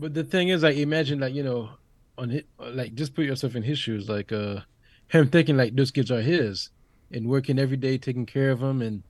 But 0.00 0.14
the 0.14 0.24
thing 0.24 0.48
is, 0.48 0.62
like, 0.62 0.76
imagine, 0.76 1.20
like, 1.20 1.34
you 1.34 1.42
know, 1.42 1.70
on 2.16 2.30
his, 2.30 2.42
like, 2.58 2.94
just 2.94 3.14
put 3.14 3.24
yourself 3.26 3.54
in 3.54 3.62
his 3.62 3.78
shoes, 3.78 4.08
like, 4.08 4.32
uh, 4.32 4.60
him 5.08 5.28
thinking 5.28 5.56
like 5.56 5.74
those 5.74 5.90
kids 5.90 6.10
are 6.10 6.20
his, 6.20 6.70
and 7.12 7.28
working 7.28 7.58
every 7.58 7.76
day, 7.76 7.98
taking 7.98 8.26
care 8.26 8.50
of 8.50 8.60
them, 8.60 8.80
and 8.80 9.02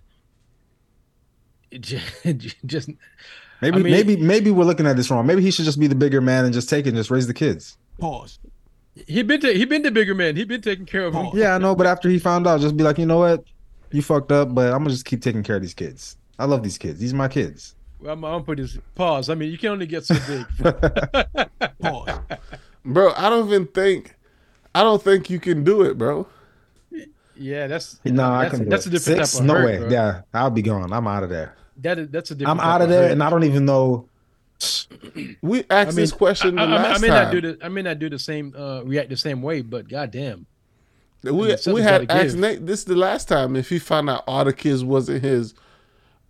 just, 1.80 2.06
just 2.66 2.90
Maybe 3.62 3.76
I 3.76 3.82
mean- 3.82 3.92
maybe 3.92 4.16
maybe 4.16 4.50
we're 4.50 4.64
looking 4.64 4.86
at 4.86 4.96
this 4.96 5.10
wrong. 5.10 5.26
Maybe 5.26 5.42
he 5.42 5.50
should 5.50 5.66
just 5.66 5.78
be 5.78 5.86
the 5.86 5.94
bigger 5.94 6.20
man 6.20 6.44
and 6.44 6.54
just 6.54 6.68
take 6.68 6.86
it 6.86 6.90
and 6.90 6.96
just 6.96 7.10
raise 7.10 7.26
the 7.26 7.34
kids. 7.34 7.76
Pause. 7.98 8.38
He 9.06 9.22
been 9.22 9.40
to, 9.42 9.52
he 9.52 9.64
been 9.66 9.82
the 9.82 9.90
bigger 9.90 10.14
man. 10.14 10.34
He 10.34 10.44
been 10.44 10.62
taking 10.62 10.86
care 10.86 11.04
of 11.04 11.12
them. 11.12 11.30
Yeah, 11.34 11.54
I 11.54 11.58
know, 11.58 11.74
but 11.74 11.86
after 11.86 12.08
he 12.08 12.18
found 12.18 12.46
out, 12.46 12.60
just 12.60 12.76
be 12.76 12.82
like, 12.82 12.98
you 12.98 13.06
know 13.06 13.18
what, 13.18 13.44
you 13.92 14.02
fucked 14.02 14.32
up, 14.32 14.54
but 14.54 14.72
I'm 14.72 14.78
gonna 14.78 14.90
just 14.90 15.04
keep 15.04 15.20
taking 15.22 15.42
care 15.42 15.56
of 15.56 15.62
these 15.62 15.74
kids. 15.74 16.16
I 16.38 16.46
love 16.46 16.62
these 16.62 16.78
kids. 16.78 16.98
These 16.98 17.12
are 17.12 17.16
my 17.16 17.28
kids. 17.28 17.74
Well, 18.00 18.12
I'm, 18.14 18.24
I'm 18.24 18.32
gonna 18.32 18.44
put 18.44 18.58
this 18.58 18.78
pause. 18.94 19.28
I 19.28 19.34
mean, 19.34 19.50
you 19.50 19.58
can 19.58 19.70
only 19.70 19.86
get 19.86 20.04
so 20.04 20.14
big. 20.26 20.46
pause, 21.80 22.18
Bro, 22.84 23.12
I 23.16 23.28
don't 23.30 23.46
even 23.48 23.66
think 23.66 24.16
I 24.74 24.82
don't 24.82 25.02
think 25.02 25.28
you 25.30 25.38
can 25.40 25.64
do 25.64 25.82
it, 25.82 25.98
bro. 25.98 26.26
yeah, 27.36 27.66
that's 27.66 28.00
No, 28.04 28.24
I 28.30 28.42
that's, 28.44 28.54
can. 28.54 28.64
do 28.64 28.70
that's 28.70 28.86
it. 28.86 28.88
a 28.88 28.92
different 28.92 29.18
Six? 29.18 29.32
type 29.32 29.40
of 29.40 29.46
No 29.46 29.54
hurt, 29.54 29.64
way. 29.66 29.78
bro. 29.78 29.88
Yeah, 29.90 30.22
I'll 30.32 30.50
be 30.50 30.62
gone. 30.62 30.92
I'm 30.92 31.06
out 31.06 31.22
of 31.24 31.30
there. 31.30 31.54
That 31.78 31.98
is 31.98 32.08
that's 32.08 32.30
a 32.30 32.34
different. 32.34 32.58
I'm 32.60 32.64
type 32.64 32.74
out 32.74 32.80
of 32.82 32.84
of 32.84 32.90
there, 32.90 33.02
hurt. 33.04 33.12
and 33.12 33.22
I 33.22 33.30
don't 33.30 33.44
even 33.44 33.64
know. 33.64 34.06
We 35.40 35.64
asked 35.70 35.96
this 35.96 36.12
question 36.12 36.56
the 36.56 36.62
I, 36.62 36.64
I- 36.66 36.92
I 36.94 36.98
may 36.98 37.08
time. 37.08 37.24
not 37.24 37.32
do 37.32 37.40
the 37.40 37.58
I 37.64 37.68
may 37.68 37.80
not 37.82 37.98
do 37.98 38.10
the 38.10 38.18
same 38.18 38.54
uh 38.56 38.82
react 38.84 39.08
the 39.10 39.16
same 39.16 39.40
way, 39.42 39.62
but 39.62 39.88
goddamn. 39.88 40.46
we 41.22 41.32
mean, 41.32 41.56
we 41.72 41.80
had 41.82 42.10
asked 42.10 42.32
give. 42.32 42.38
Nate 42.38 42.66
this 42.66 42.80
is 42.80 42.84
the 42.86 42.96
last 42.96 43.28
time 43.28 43.56
if 43.56 43.68
he 43.70 43.78
found 43.78 44.10
out 44.10 44.24
all 44.26 44.44
the 44.44 44.52
kids 44.52 44.84
wasn't 44.84 45.22
his, 45.22 45.54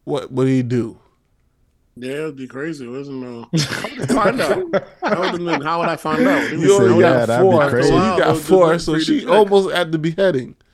what 0.05 0.31
would 0.33 0.47
he 0.49 0.63
do? 0.63 0.99
Yeah, 2.03 2.13
it'd 2.13 2.37
be 2.37 2.47
crazy. 2.47 2.87
It 2.87 2.89
wasn't 2.97 3.19
no. 3.21 3.47
How 3.59 3.89
would 3.89 4.01
I 4.01 4.07
find 4.07 4.41
out? 4.41 4.85
How 5.03 5.33
would, 5.33 5.49
I- 5.49 5.65
how 5.65 5.81
would 5.81 5.89
I 5.89 5.97
find 5.97 6.27
out? 6.27 6.51
You 6.53 6.75
only 6.75 6.95
see. 6.95 7.01
Yeah, 7.01 7.27
got 7.27 7.27
that'd 7.27 7.47
be 7.47 7.51
four, 7.51 7.83
so 7.83 7.89
you 7.89 8.19
got 8.19 8.37
four, 8.39 8.79
so 8.79 8.93
three 8.95 9.05
she 9.05 9.21
check. 9.21 9.29
almost 9.29 9.71
at 9.75 9.93
the 9.93 9.99
beheading. 9.99 10.57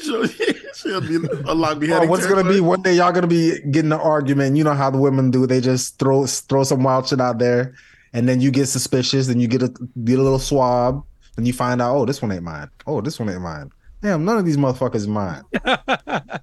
So, 0.00 0.24
She'll 0.26 1.00
be 1.00 1.16
a 1.16 1.20
Oh, 1.46 1.74
beheading. 1.74 2.08
what's 2.08 2.26
gonna 2.26 2.44
be 2.48 2.60
one 2.60 2.82
day? 2.82 2.94
Y'all 2.94 3.10
gonna 3.12 3.26
be 3.26 3.58
getting 3.70 3.90
an 3.92 3.98
argument. 4.00 4.56
You 4.56 4.64
know 4.64 4.74
how 4.74 4.90
the 4.90 4.98
women 4.98 5.30
do? 5.30 5.46
They 5.46 5.60
just 5.60 5.98
throw 5.98 6.26
throw 6.26 6.62
some 6.64 6.82
wild 6.82 7.08
shit 7.08 7.20
out 7.20 7.38
there, 7.38 7.74
and 8.12 8.28
then 8.28 8.40
you 8.40 8.50
get 8.50 8.66
suspicious, 8.66 9.28
and 9.28 9.40
you 9.40 9.48
get 9.48 9.62
a 9.62 9.68
get 10.04 10.18
a 10.18 10.22
little 10.22 10.38
swab, 10.38 11.02
and 11.36 11.46
you 11.46 11.52
find 11.52 11.80
out, 11.82 11.96
oh, 11.96 12.04
this 12.06 12.20
one 12.22 12.32
ain't 12.32 12.42
mine. 12.42 12.68
Oh, 12.86 13.00
this 13.00 13.18
one 13.18 13.28
ain't 13.30 13.40
mine. 13.42 13.70
Damn, 14.02 14.24
none 14.24 14.38
of 14.38 14.44
these 14.44 14.56
motherfuckers 14.56 15.06
mine. 15.08 15.42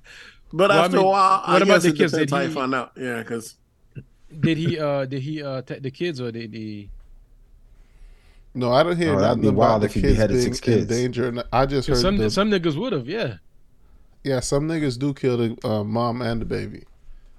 But 0.51 0.69
Well, 0.69 0.71
I 0.71 0.85
after 0.85 0.97
mean, 0.97 1.05
a 1.05 1.09
while, 1.09 1.43
I 1.45 1.53
what 1.53 1.61
about 1.61 1.73
guess 1.75 1.83
the 1.83 1.89
it 1.89 1.95
kids? 1.97 2.11
depends 2.13 2.31
Did 2.31 2.35
how 2.35 2.41
you 2.41 2.47
he- 2.49 2.53
find 2.55 2.73
out. 2.75 2.91
Yeah, 2.97 3.17
because 3.19 3.55
Did 4.37 4.57
he 4.57 4.79
uh 4.79 5.05
did 5.05 5.21
he 5.21 5.41
uh 5.43 5.57
attack 5.57 5.81
the 5.81 5.91
kids 5.91 6.21
or 6.21 6.31
did 6.31 6.53
he? 6.53 6.89
No, 8.53 8.71
I 8.71 8.83
don't 8.83 8.97
hear 8.97 9.13
Oh, 9.13 9.19
that'd 9.19 9.37
nothing 9.37 9.41
be 9.41 9.47
about 9.49 9.57
wild 9.57 9.81
the 9.81 9.85
if 9.87 9.93
he 9.93 10.01
kids 10.01 10.13
beheaded 10.13 10.37
being 10.37 10.53
six 10.53 10.67
in 10.67 10.87
danger. 10.87 11.43
I 11.51 11.65
just 11.65 11.87
heard 11.87 11.97
Some 11.97 12.17
the, 12.17 12.29
some 12.29 12.49
niggas 12.49 12.75
would 12.75 12.93
have, 12.93 13.07
yeah, 13.07 13.37
yeah, 14.23 14.39
some 14.39 14.67
niggas 14.67 14.97
do 14.99 15.13
kill 15.13 15.37
the 15.37 15.57
uh, 15.67 15.83
mom 15.83 16.21
and 16.21 16.41
the 16.41 16.45
baby. 16.45 16.83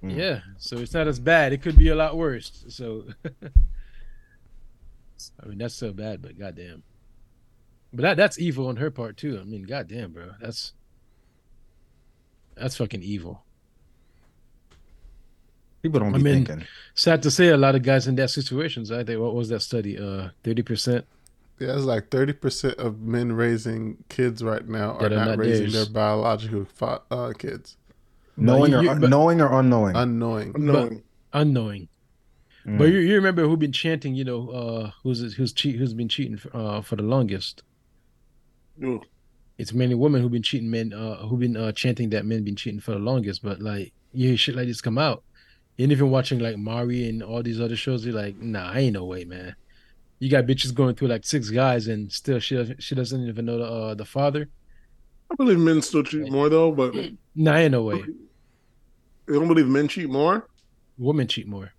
Mm. 0.03 0.17
yeah. 0.17 0.41
So 0.59 0.79
it's 0.79 0.95
not 0.95 1.09
as 1.09 1.21
bad. 1.21 1.53
It 1.53 1.63
could 1.63 1.77
be 1.77 1.89
a 1.89 1.95
lot 1.95 2.17
worse. 2.17 2.65
So, 2.69 3.05
I 5.43 5.47
mean, 5.47 5.59
that's 5.59 5.75
so 5.75 5.93
bad, 5.93 6.23
but 6.23 6.39
goddamn. 6.39 6.83
But 7.93 8.03
that 8.03 8.17
that's 8.17 8.39
evil 8.39 8.69
on 8.69 8.77
her 8.77 8.91
part 8.91 9.17
too. 9.17 9.39
I 9.41 9.45
mean, 9.45 9.65
goddamn, 9.65 10.13
bro, 10.13 10.31
that's 10.41 10.73
that's 12.55 12.77
fucking 12.77 13.03
evil. 13.03 13.43
People 15.83 16.01
don't 16.01 16.15
I 16.15 16.19
be 16.19 16.25
mean- 16.25 16.45
thinking. 16.45 16.67
Sad 16.95 17.23
to 17.23 17.31
say, 17.31 17.49
a 17.49 17.57
lot 17.57 17.75
of 17.75 17.83
guys 17.83 18.07
in 18.07 18.17
that 18.17 18.31
situations. 18.31 18.91
I 18.93 19.03
think 19.05 19.21
what 19.21 19.35
was 19.35 19.49
that 19.49 19.61
study? 19.61 19.99
Uh, 19.99 20.29
thirty 20.45 20.63
percent. 20.63 21.07
Yeah, 21.59 21.75
it's 21.75 21.85
like 21.85 22.11
thirty 22.11 22.33
percent 22.33 22.75
of 22.79 23.01
men 23.01 23.33
raising 23.33 24.05
kids 24.09 24.43
right 24.43 24.67
now 24.67 24.93
are 24.99 25.07
are 25.07 25.11
not, 25.11 25.29
not 25.29 25.39
raising 25.39 25.71
theirs. 25.71 25.73
their 25.89 25.93
biological 25.95 26.67
fa- 26.75 27.03
uh, 27.11 27.33
kids. 27.39 27.77
Knowing 28.37 28.73
you- 28.73 28.79
or 28.79 28.83
you- 28.83 29.09
knowing 29.09 29.41
or 29.41 29.59
unknowing. 29.59 29.97
Unknowing. 29.97 30.53
knowing. 30.57 31.03
unknowing. 31.33 31.89
Mm. 32.67 32.77
But 32.79 32.85
you, 32.85 32.99
you 32.99 33.15
remember 33.15 33.47
who 33.47 33.57
been 33.57 33.73
chanting? 33.73 34.15
You 34.15 34.25
know, 34.25 34.49
uh, 34.51 34.91
who's 35.03 35.35
who's 35.35 35.53
cheat 35.53 35.77
who's 35.77 35.95
been 35.95 36.09
cheating 36.09 36.37
for, 36.37 36.55
uh, 36.55 36.81
for 36.83 36.97
the 36.97 37.03
longest? 37.03 37.63
Ooh. 38.85 39.01
It's 39.59 39.73
mainly 39.75 39.95
women 39.95 40.23
who've 40.23 40.33
been 40.33 40.43
cheating 40.43 40.71
men, 40.71 40.93
uh, 40.93 41.17
who've 41.27 41.39
been 41.41 41.57
uh, 41.57 41.73
chanting 41.73 42.11
that 42.11 42.25
men 42.25 42.45
been 42.45 42.57
cheating 42.57 42.81
for 42.81 42.93
the 42.93 42.99
longest. 42.99 43.43
But 43.43 43.61
like, 43.61 43.93
you 44.13 44.29
hear 44.29 44.37
shit 44.39 44.57
like 44.57 44.67
this 44.67 44.81
come 44.81 44.97
out, 44.99 45.23
and 45.83 45.93
even 45.93 46.11
watching 46.11 46.39
like 46.39 46.57
Maury 46.57 47.09
and 47.09 47.23
all 47.23 47.43
these 47.43 47.61
other 47.61 47.77
shows, 47.77 48.05
you're 48.05 48.15
like, 48.15 48.37
nah, 48.39 48.71
I 48.71 48.81
ain't 48.81 48.95
no 48.95 49.05
way, 49.05 49.25
man. 49.25 49.55
You 50.19 50.31
got 50.31 50.45
bitches 50.45 50.75
going 50.75 50.95
through 50.95 51.09
like 51.09 51.25
six 51.25 51.49
guys, 51.51 51.89
and 51.89 52.13
still 52.13 52.39
she 52.39 52.57
doesn't, 52.57 52.83
she 52.83 52.95
doesn't 52.95 53.27
even 53.27 53.47
know 53.47 53.59
the 53.59 53.65
uh, 53.65 53.95
the 53.95 54.05
father. 54.05 54.49
I 55.31 55.35
believe 55.37 55.59
men 55.59 55.81
still 55.81 56.03
cheat 56.03 56.31
more 56.31 56.49
though, 56.49 56.73
but 56.73 56.95
Nah, 57.35 57.57
ain't 57.57 57.73
no 57.73 57.83
way. 57.85 58.05
You 59.29 59.39
don't 59.39 59.49
believe 59.49 59.69
men 59.69 59.89
cheat 59.89 60.11
more. 60.11 60.49
Women 60.99 61.27
cheat 61.29 61.47
more. 61.47 61.73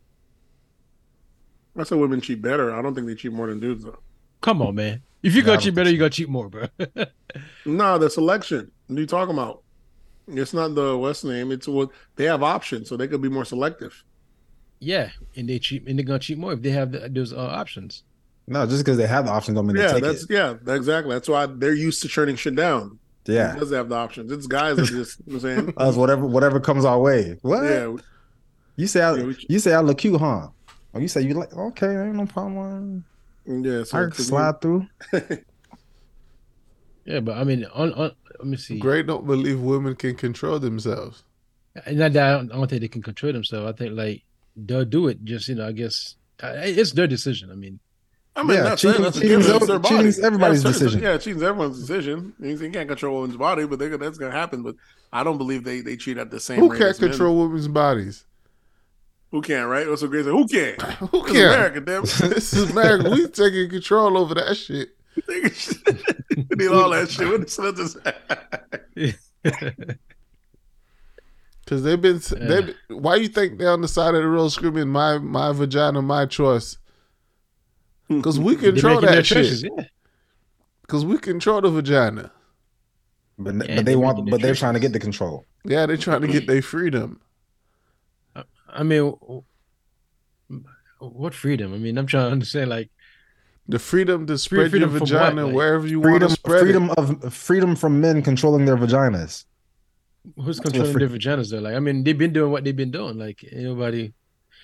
I 1.78 1.84
said 1.84 1.99
women 1.99 2.22
cheat 2.22 2.41
better. 2.41 2.73
I 2.73 2.82
don't 2.82 2.95
think 2.95 3.07
they 3.07 3.15
cheat 3.15 3.32
more 3.32 3.48
than 3.48 3.60
dudes 3.60 3.84
though. 3.84 3.99
Come 4.41 4.61
on, 4.61 4.76
man. 4.76 5.03
If 5.22 5.36
you 5.36 5.41
Nah, 5.41 5.48
got 5.48 5.52
don't 5.53 5.61
cheat 5.64 5.76
better, 5.76 5.91
you 5.91 5.98
got 5.99 6.11
cheat 6.11 6.30
more, 6.30 6.49
bro. 6.49 6.65
nah, 7.65 7.98
the 7.98 8.10
selection. 8.10 8.72
What 8.88 8.98
are 8.98 9.02
you 9.02 9.07
talking 9.07 9.36
about? 9.36 9.64
It's 10.37 10.53
not 10.53 10.75
the 10.75 10.97
West 10.97 11.23
name. 11.25 11.51
It's 11.51 11.67
what 11.67 11.89
they 12.15 12.25
have 12.25 12.43
options, 12.43 12.89
so 12.89 12.97
they 12.97 13.07
could 13.07 13.21
be 13.21 13.29
more 13.29 13.45
selective. 13.45 14.03
yeah, 14.79 15.09
and 15.35 15.47
they 15.49 15.59
cheat, 15.59 15.87
and 15.87 15.97
they're 15.97 16.05
gonna 16.05 16.19
cheat 16.19 16.37
more 16.37 16.53
if 16.53 16.61
they 16.61 16.71
have 16.71 16.91
the, 16.91 17.07
those 17.09 17.33
uh, 17.33 17.37
options. 17.39 18.03
no, 18.47 18.65
just 18.65 18.83
because 18.83 18.97
they 18.97 19.07
have 19.07 19.25
the 19.25 19.31
option 19.31 19.53
don't 19.55 19.67
mean 19.67 19.75
Yeah, 19.77 19.87
they 19.87 19.93
take 19.95 20.03
that's 20.03 20.23
it. 20.23 20.29
yeah, 20.31 20.55
exactly. 20.73 21.13
That's 21.13 21.29
why 21.29 21.45
they're 21.45 21.73
used 21.75 22.01
to 22.01 22.07
churning 22.07 22.35
shit 22.35 22.55
down. 22.55 22.97
Yeah. 23.25 23.53
because 23.53 23.69
they 23.69 23.77
have 23.77 23.87
the 23.89 23.95
options. 23.95 24.31
It's 24.31 24.47
guys 24.47 24.77
that 24.77 24.85
just 24.87 25.19
you 25.27 25.33
know 25.33 25.39
what 25.39 25.45
I'm 25.51 25.57
saying. 25.65 25.73
Us 25.77 25.95
whatever 25.95 26.25
whatever 26.25 26.59
comes 26.59 26.85
our 26.85 26.99
way. 26.99 27.37
What? 27.43 27.63
yeah, 27.63 27.95
You 28.77 28.87
say 28.87 29.01
I 29.03 29.15
Yeah, 29.15 29.23
we- 29.25 29.45
you 29.47 29.59
say 29.59 29.73
I 29.75 29.79
look 29.81 29.99
cute, 29.99 30.19
huh? 30.19 30.47
Oh, 30.93 30.99
you 30.99 31.07
say 31.07 31.21
you 31.21 31.35
like 31.35 31.53
okay, 31.53 31.87
ain't 32.03 32.15
no 32.15 32.25
problem. 32.25 33.05
yeah. 33.45 33.83
So 33.83 33.99
I 33.99 34.01
to 34.05 34.09
can 34.09 34.17
me- 34.17 34.23
slide 34.25 34.59
through. 34.61 34.87
Yeah, 37.06 37.19
but 37.19 37.38
I 37.38 37.44
mean, 37.44 37.65
on, 37.73 37.94
on 37.94 38.11
let 38.40 38.48
me 38.48 38.57
see. 38.57 38.80
Great 38.80 39.07
don't 39.07 39.26
believe 39.26 39.60
women 39.60 39.95
can 39.95 40.15
control 40.15 40.60
themselves. 40.60 41.23
Not 41.90 42.14
that 42.14 42.23
I 42.23 42.32
don't, 42.38 42.52
I 42.52 42.56
don't 42.56 42.69
think 42.69 42.82
they 42.82 42.88
can 42.88 43.02
control 43.02 43.34
themselves. 43.34 43.68
I 43.68 43.72
think 43.78 43.95
like 43.98 44.23
they'll 44.56 44.86
do 44.86 45.07
it. 45.07 45.23
Just 45.23 45.48
you 45.48 45.56
know, 45.56 45.68
I 45.68 45.72
guess 45.72 46.15
it's 46.44 46.91
their 46.91 47.07
decision. 47.07 47.49
I 47.52 47.56
mean, 47.56 47.80
I 48.36 48.44
mean, 48.44 48.57
Yeah, 48.57 48.64
that's, 48.64 48.82
cheating- 48.82 49.02
that's, 49.02 49.19
cheating's 49.19 49.48
that's 49.48 49.68
their 49.68 49.80
body. 49.80 49.95
cheating's 49.95 50.19
everybody's 50.19 50.64
Yeah, 50.64 50.72
decision. 50.72 51.02
Yeah, 51.02 51.18
cheating's 51.18 51.44
everyone's 51.44 51.80
decision. 51.80 52.34
You 52.40 52.57
can't 52.72 52.88
control 52.90 53.22
women's 53.22 53.38
woman's 53.38 53.38
body, 53.38 53.65
but 53.65 53.80
they, 53.80 53.88
that's 53.90 54.18
going 54.18 54.32
to 54.32 54.38
happen. 54.38 54.64
But 54.64 54.76
I 55.14 55.23
don't 55.23 55.38
believe 55.38 55.64
they, 55.64 55.82
they 55.82 55.98
cheat 55.98 56.18
at 56.18 56.30
the 56.32 56.40
same 56.40 56.60
Who 56.60 56.69
rate. 56.72 56.78
can't 56.80 56.90
as 56.91 57.02
men. 57.02 57.10
control 57.10 57.38
women's 57.40 57.68
bodies? 57.68 58.26
Who 59.32 59.41
can, 59.41 59.65
right? 59.68 59.88
What's 59.88 60.02
so 60.02 60.07
great? 60.07 60.26
Who 60.26 60.45
can? 60.48 60.76
Who 61.11 61.23
It's 61.23 61.32
can? 61.32 61.45
America, 61.48 61.80
damn. 61.82 62.02
this 62.30 62.53
is 62.53 62.69
America. 62.72 63.10
We 63.10 63.28
taking 63.28 63.69
control 63.69 64.18
over 64.18 64.34
that 64.36 64.56
shit. 64.57 64.90
We 65.27 65.41
need 66.55 66.67
all 66.67 66.89
that 66.91 67.09
shit. 67.09 67.27
What 67.27 67.41
the 67.47 67.73
just 67.75 67.97
Cause 71.67 71.83
they've 71.83 72.01
been, 72.01 72.19
they 72.31 72.61
been 72.61 72.75
why 72.89 73.15
you 73.15 73.29
think 73.29 73.57
they're 73.57 73.71
on 73.71 73.81
the 73.81 73.88
side 73.88 74.13
of 74.13 74.21
the 74.21 74.27
road 74.27 74.49
screaming 74.49 74.89
my 74.89 75.17
my 75.19 75.53
vagina, 75.53 76.01
my 76.01 76.25
choice? 76.25 76.77
Hmm. 78.07 78.21
Cause 78.21 78.39
we 78.39 78.55
control 78.55 78.99
that 79.01 79.25
shit. 79.25 79.38
choices. 79.38 79.63
Yeah, 79.63 79.85
Cause 80.88 81.05
we 81.05 81.17
control 81.17 81.61
the 81.61 81.69
vagina. 81.69 82.31
But 83.38 83.55
Yeah, 83.55 83.75
but 83.77 83.85
they're 83.85 83.99
want 83.99 84.29
but 84.29 84.41
they're 84.41 84.55
trying 84.55 84.73
to 84.73 84.79
get 84.79 84.91
the 84.91 84.99
control. 84.99 85.45
Yeah, 85.63 85.85
they're 85.85 85.97
trying 85.97 86.21
to 86.21 86.27
get 86.27 86.47
their 86.47 86.61
freedom. 86.61 87.21
I 88.73 88.83
mean, 88.83 89.13
what 90.99 91.33
freedom? 91.33 91.73
I 91.73 91.77
mean, 91.77 91.97
I'm 91.97 92.07
trying 92.07 92.27
to 92.27 92.31
understand. 92.31 92.69
Like, 92.69 92.89
The 93.72 93.80
freedom 93.80 94.27
to 94.27 94.38
spread 94.38 94.69
freedom 94.69 94.89
your 94.91 94.99
from 94.99 95.07
vagina 95.07 95.35
what? 95.43 95.45
Like, 95.48 95.56
wherever 95.56 95.88
you 95.88 95.99
want 95.99 96.11
Freedom 96.11 96.27
to 96.30 96.34
spread 96.35 96.60
freedom 96.61 96.89
it. 96.91 96.98
of 97.23 97.34
freedom 97.34 97.76
from 97.76 98.02
men 98.02 98.22
controlling 98.22 98.65
their 98.65 98.77
vaginas. 98.77 99.45
who's 100.35 100.60
controlling 100.60 100.91
free- 100.93 101.06
their 101.07 101.18
vaginas? 101.18 101.49
Though, 101.52 101.60
like, 101.60 101.76
I 101.76 101.80
mean, 101.80 102.03
they've 102.03 102.18
been 102.18 102.34
doing 102.34 102.52
what 102.52 102.64
they've 102.64 102.76
been 102.76 102.91
doing. 102.91 103.18
Like, 103.18 103.43
ain't 103.52 103.64
nobody. 103.64 104.14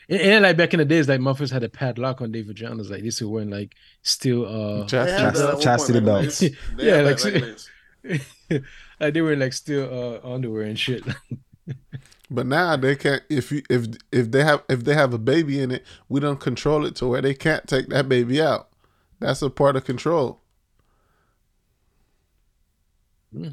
And, 0.10 0.22
and 0.22 0.44
like 0.44 0.56
back 0.58 0.74
in 0.74 0.80
the 0.80 0.86
days, 0.86 1.08
like 1.10 1.20
motherfuckers 1.20 1.52
had 1.52 1.64
a 1.64 1.70
padlock 1.70 2.22
on 2.22 2.32
their 2.32 2.44
vaginas. 2.44 2.90
Like 2.90 3.04
this, 3.04 3.22
were 3.22 3.30
wearing 3.30 3.50
like 3.50 3.76
still 4.04 4.46
uh 4.46 4.86
Chastity 4.86 5.24
Yeah, 5.24 5.32
Chast- 5.32 5.62
chastity 5.62 6.00
point, 6.02 6.06
belts. 6.06 6.42
like, 6.42 6.54
Yeah, 6.78 7.02
like, 7.02 8.62
like 9.00 9.14
they 9.14 9.22
were 9.22 9.36
like 9.36 9.54
still 9.54 10.22
uh, 10.24 10.34
underwear 10.34 10.64
and 10.64 10.78
shit. 10.80 11.04
But 12.30 12.46
now 12.46 12.76
they 12.76 12.98
can't. 12.98 13.24
If 13.30 13.54
you 13.54 13.62
if 13.70 13.88
if 14.12 14.32
they 14.32 14.44
have 14.44 14.62
if 14.68 14.84
they 14.84 14.94
have 14.94 15.14
a 15.14 15.18
baby 15.18 15.62
in 15.62 15.72
it, 15.72 15.86
we 16.10 16.20
don't 16.20 16.42
control 16.42 16.86
it 16.86 16.94
to 16.98 17.08
where 17.08 17.22
they 17.22 17.34
can't 17.34 17.66
take 17.70 17.88
that 17.88 18.10
baby 18.10 18.42
out. 18.42 18.67
That's 19.20 19.42
a 19.42 19.50
part 19.50 19.76
of 19.76 19.86
control. 19.86 20.42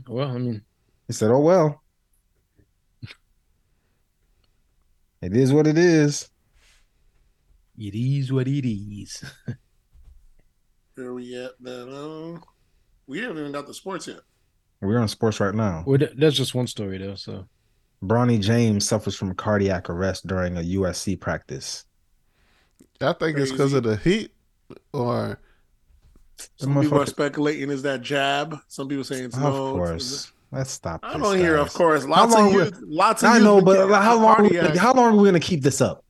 Well, 0.08 0.28
I 0.28 0.38
mean, 0.38 0.62
He 1.08 1.12
said, 1.12 1.30
"Oh 1.30 1.40
well, 1.40 1.82
it 5.20 5.36
is 5.36 5.52
what 5.52 5.66
it 5.66 5.78
is." 5.78 6.30
it 7.76 7.94
is 7.94 8.32
what 8.32 8.46
it 8.46 8.64
is. 8.64 9.24
Where 10.94 11.12
we 11.12 11.36
at? 11.36 11.52
Then, 11.60 11.88
uh, 11.88 12.38
we 13.08 13.18
haven't 13.18 13.38
even 13.38 13.50
got 13.52 13.66
the 13.66 13.74
sports 13.74 14.06
yet. 14.06 14.20
We're 14.80 15.00
on 15.00 15.08
sports 15.08 15.40
right 15.40 15.54
now. 15.54 15.82
Well, 15.86 15.98
that's 16.16 16.36
just 16.36 16.54
one 16.54 16.66
story 16.68 16.98
though. 16.98 17.16
So 17.16 17.48
Bronny 18.02 18.40
James 18.40 18.86
suffers 18.86 19.16
from 19.16 19.34
cardiac 19.34 19.90
arrest 19.90 20.26
during 20.26 20.56
a 20.56 20.60
USC 20.60 21.18
practice. 21.18 21.84
I 23.00 23.12
think 23.14 23.38
it's 23.38 23.50
because 23.50 23.72
of 23.72 23.82
the 23.82 23.96
heat, 23.96 24.32
or 24.92 25.40
Some 26.56 26.80
people 26.80 27.00
are 27.00 27.06
speculating 27.06 27.70
is 27.70 27.82
that 27.82 28.02
jab. 28.02 28.58
Some 28.68 28.88
people 28.88 29.04
saying 29.04 29.24
it's 29.24 29.36
Of 29.36 29.42
no. 29.42 29.72
course, 29.72 30.32
let's 30.52 30.70
stop. 30.70 31.00
I 31.02 31.14
this, 31.14 31.22
don't 31.22 31.38
hear, 31.38 31.56
of 31.56 31.72
course. 31.72 32.04
Lots 32.04 32.34
of 32.34 32.52
we- 32.52 32.70
lots 32.86 33.22
of 33.22 33.30
you. 33.30 33.34
I 33.36 33.38
know, 33.38 33.60
but 33.60 33.88
how 34.02 34.18
long? 34.18 34.52
How 34.76 34.92
long 34.94 35.14
are 35.14 35.16
we 35.16 35.28
gonna 35.28 35.40
keep 35.40 35.62
this 35.62 35.80
up? 35.80 36.04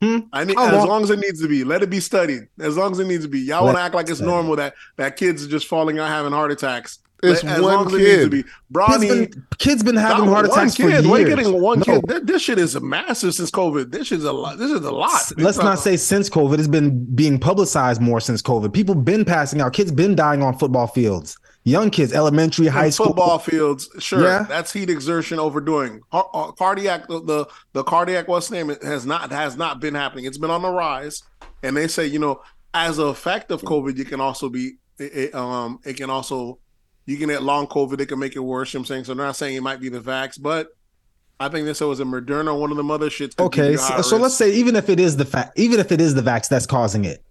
Hmm? 0.00 0.18
I 0.32 0.44
need 0.44 0.56
How 0.56 0.66
as 0.66 0.72
long- 0.72 0.88
long 0.88 1.02
as 1.04 1.10
it 1.10 1.20
needs 1.20 1.40
to 1.42 1.48
be. 1.48 1.62
Let 1.62 1.82
it 1.82 1.88
be 1.90 2.00
studied. 2.00 2.48
As 2.58 2.76
long 2.76 2.90
as 2.92 2.98
it 2.98 3.06
needs 3.06 3.22
to 3.24 3.30
be. 3.30 3.38
Y'all 3.40 3.64
want 3.64 3.76
to 3.76 3.82
act 3.82 3.94
like 3.94 4.10
it's 4.10 4.20
normal 4.20 4.56
that 4.56 4.74
that 4.96 5.16
kids 5.16 5.44
are 5.44 5.48
just 5.48 5.68
falling 5.68 5.98
out 6.00 6.08
having 6.08 6.32
heart 6.32 6.50
attacks. 6.50 6.98
It's 7.22 7.44
as 7.44 7.60
one 7.60 7.86
as 7.86 7.94
it 7.94 7.98
kid. 7.98 8.30
be. 8.30 8.42
Kids 8.42 9.00
been, 9.06 9.46
kids 9.58 9.82
been 9.84 9.96
having 9.96 10.24
heart 10.26 10.46
attacks 10.46 10.74
for 10.74 10.88
years. 10.88 11.06
Why 11.06 11.18
you 11.20 11.26
getting 11.28 11.60
one 11.62 11.78
No, 11.80 11.84
kid? 11.84 12.04
This, 12.08 12.20
this 12.24 12.42
shit 12.42 12.58
is 12.58 12.80
massive 12.80 13.34
since 13.34 13.50
COVID. 13.50 13.92
This 13.92 14.10
is 14.10 14.24
a 14.24 14.32
lot. 14.32 14.58
This 14.58 14.70
is 14.72 14.84
a 14.84 14.90
lot. 14.90 15.20
Let's 15.36 15.58
not 15.58 15.78
say 15.78 15.96
since 15.96 16.28
COVID. 16.28 16.58
It's 16.58 16.66
been 16.68 17.04
being 17.14 17.38
publicized 17.38 18.00
more 18.00 18.20
since 18.20 18.42
COVID. 18.42 18.72
People 18.72 18.94
been 18.96 19.24
passing 19.24 19.60
out. 19.60 19.72
Kids 19.72 19.92
been 19.92 20.14
dying 20.16 20.42
on 20.42 20.58
football 20.58 20.86
fields. 20.88 21.38
Young 21.64 21.90
kids, 21.90 22.12
elementary, 22.12 22.66
high 22.66 22.90
school. 22.90 23.06
football 23.06 23.38
fields. 23.38 23.88
Sure, 24.00 24.20
Yeah. 24.24 24.42
that's 24.48 24.72
heat 24.72 24.90
exertion 24.90 25.38
overdoing. 25.38 26.00
Uh, 26.10 26.50
cardiac, 26.58 27.06
the, 27.06 27.20
the 27.22 27.46
the 27.72 27.84
cardiac 27.84 28.26
what's 28.26 28.50
name 28.50 28.68
it 28.68 28.82
has 28.82 29.06
not 29.06 29.30
has 29.30 29.56
not 29.56 29.78
been 29.78 29.94
happening. 29.94 30.24
It's 30.24 30.38
been 30.38 30.50
on 30.50 30.62
the 30.62 30.70
rise, 30.70 31.22
and 31.62 31.76
they 31.76 31.86
say 31.86 32.04
you 32.04 32.18
know 32.18 32.42
as 32.74 32.98
a 32.98 33.04
effect 33.04 33.52
of 33.52 33.62
COVID, 33.62 33.96
you 33.96 34.04
can 34.04 34.20
also 34.20 34.48
be 34.48 34.72
it, 34.98 35.14
it, 35.14 35.34
um 35.36 35.78
it 35.84 35.96
can 35.96 36.10
also 36.10 36.58
you 37.06 37.16
can 37.16 37.28
get 37.28 37.42
long 37.42 37.66
COVID. 37.66 38.00
It 38.00 38.06
can 38.06 38.18
make 38.18 38.36
it 38.36 38.40
worse. 38.40 38.72
You 38.72 38.78
know 38.78 38.82
what 38.82 38.84
I'm 38.84 38.94
saying 38.94 39.04
so. 39.04 39.14
They're 39.14 39.26
not 39.26 39.36
saying 39.36 39.56
it 39.56 39.62
might 39.62 39.80
be 39.80 39.88
the 39.88 40.00
vax, 40.00 40.40
but 40.40 40.68
I 41.40 41.48
think 41.48 41.66
this 41.66 41.80
was 41.80 42.00
a 42.00 42.04
Moderna, 42.04 42.58
one 42.58 42.70
of 42.70 42.76
the 42.76 42.82
mother 42.82 43.08
shits. 43.08 43.38
Okay, 43.38 43.76
so, 43.76 44.00
so 44.02 44.16
let's 44.16 44.34
say 44.34 44.52
even 44.52 44.76
if 44.76 44.88
it 44.88 45.00
is 45.00 45.16
the 45.16 45.24
fact, 45.24 45.58
even 45.58 45.80
if 45.80 45.90
it 45.90 46.00
is 46.00 46.14
the 46.14 46.22
vax 46.22 46.48
that's 46.48 46.66
causing 46.66 47.04
it, 47.04 47.22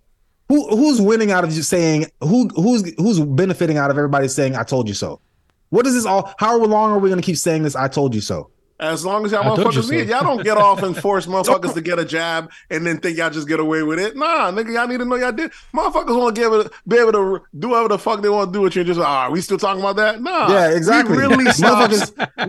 who 0.49 0.67
who's 0.75 0.99
winning 0.99 1.31
out 1.31 1.45
of 1.45 1.53
you 1.53 1.61
saying 1.61 2.07
who 2.19 2.49
who's 2.49 2.93
who's 2.95 3.19
benefiting 3.21 3.77
out 3.77 3.89
of 3.89 3.97
everybody 3.97 4.27
saying 4.27 4.55
I 4.55 4.63
told 4.63 4.87
you 4.89 4.93
so? 4.93 5.21
What 5.69 5.87
is 5.87 5.93
this 5.93 6.05
all? 6.05 6.33
How 6.37 6.57
long 6.57 6.91
are 6.91 6.99
we 6.99 7.09
going 7.09 7.21
to 7.21 7.25
keep 7.25 7.37
saying 7.37 7.63
this? 7.63 7.75
I 7.77 7.87
told 7.87 8.13
you 8.13 8.19
so. 8.19 8.49
As 8.81 9.05
long 9.05 9.23
as 9.25 9.31
y'all 9.31 9.41
I 9.41 9.55
told 9.55 9.59
motherfuckers 9.59 9.83
so. 9.83 9.91
need, 9.95 10.09
y'all 10.09 10.23
don't 10.23 10.43
get 10.43 10.57
off 10.57 10.81
and 10.81 10.97
force 10.97 11.27
motherfuckers 11.27 11.75
to 11.75 11.81
get 11.81 11.99
a 11.99 12.03
jab 12.05 12.51
and 12.71 12.83
then 12.85 12.97
think 12.97 13.15
y'all 13.15 13.29
just 13.29 13.47
get 13.47 13.59
away 13.59 13.83
with 13.83 13.99
it. 13.99 14.15
Nah, 14.17 14.51
nigga, 14.51 14.73
y'all 14.73 14.87
need 14.87 14.97
to 14.97 15.05
know 15.05 15.15
y'all 15.17 15.31
did. 15.31 15.51
Motherfuckers 15.73 16.17
want 16.17 16.35
to 16.35 16.41
give 16.41 16.51
it, 16.51 16.71
be 16.87 16.97
able 16.97 17.11
to 17.11 17.41
do 17.59 17.69
whatever 17.69 17.89
the 17.89 17.99
fuck 17.99 18.21
they 18.23 18.29
want 18.29 18.51
to 18.51 18.57
do 18.57 18.61
with 18.61 18.75
you. 18.75 18.81
And 18.81 18.87
just 18.87 18.99
ah, 18.99 19.29
we 19.29 19.39
still 19.41 19.59
talking 19.59 19.81
about 19.81 19.97
that? 19.97 20.19
Nah, 20.21 20.51
Yeah, 20.51 20.71
exactly. 20.75 21.15
We 21.15 21.23
really 21.23 21.45
stopped. 21.51 21.93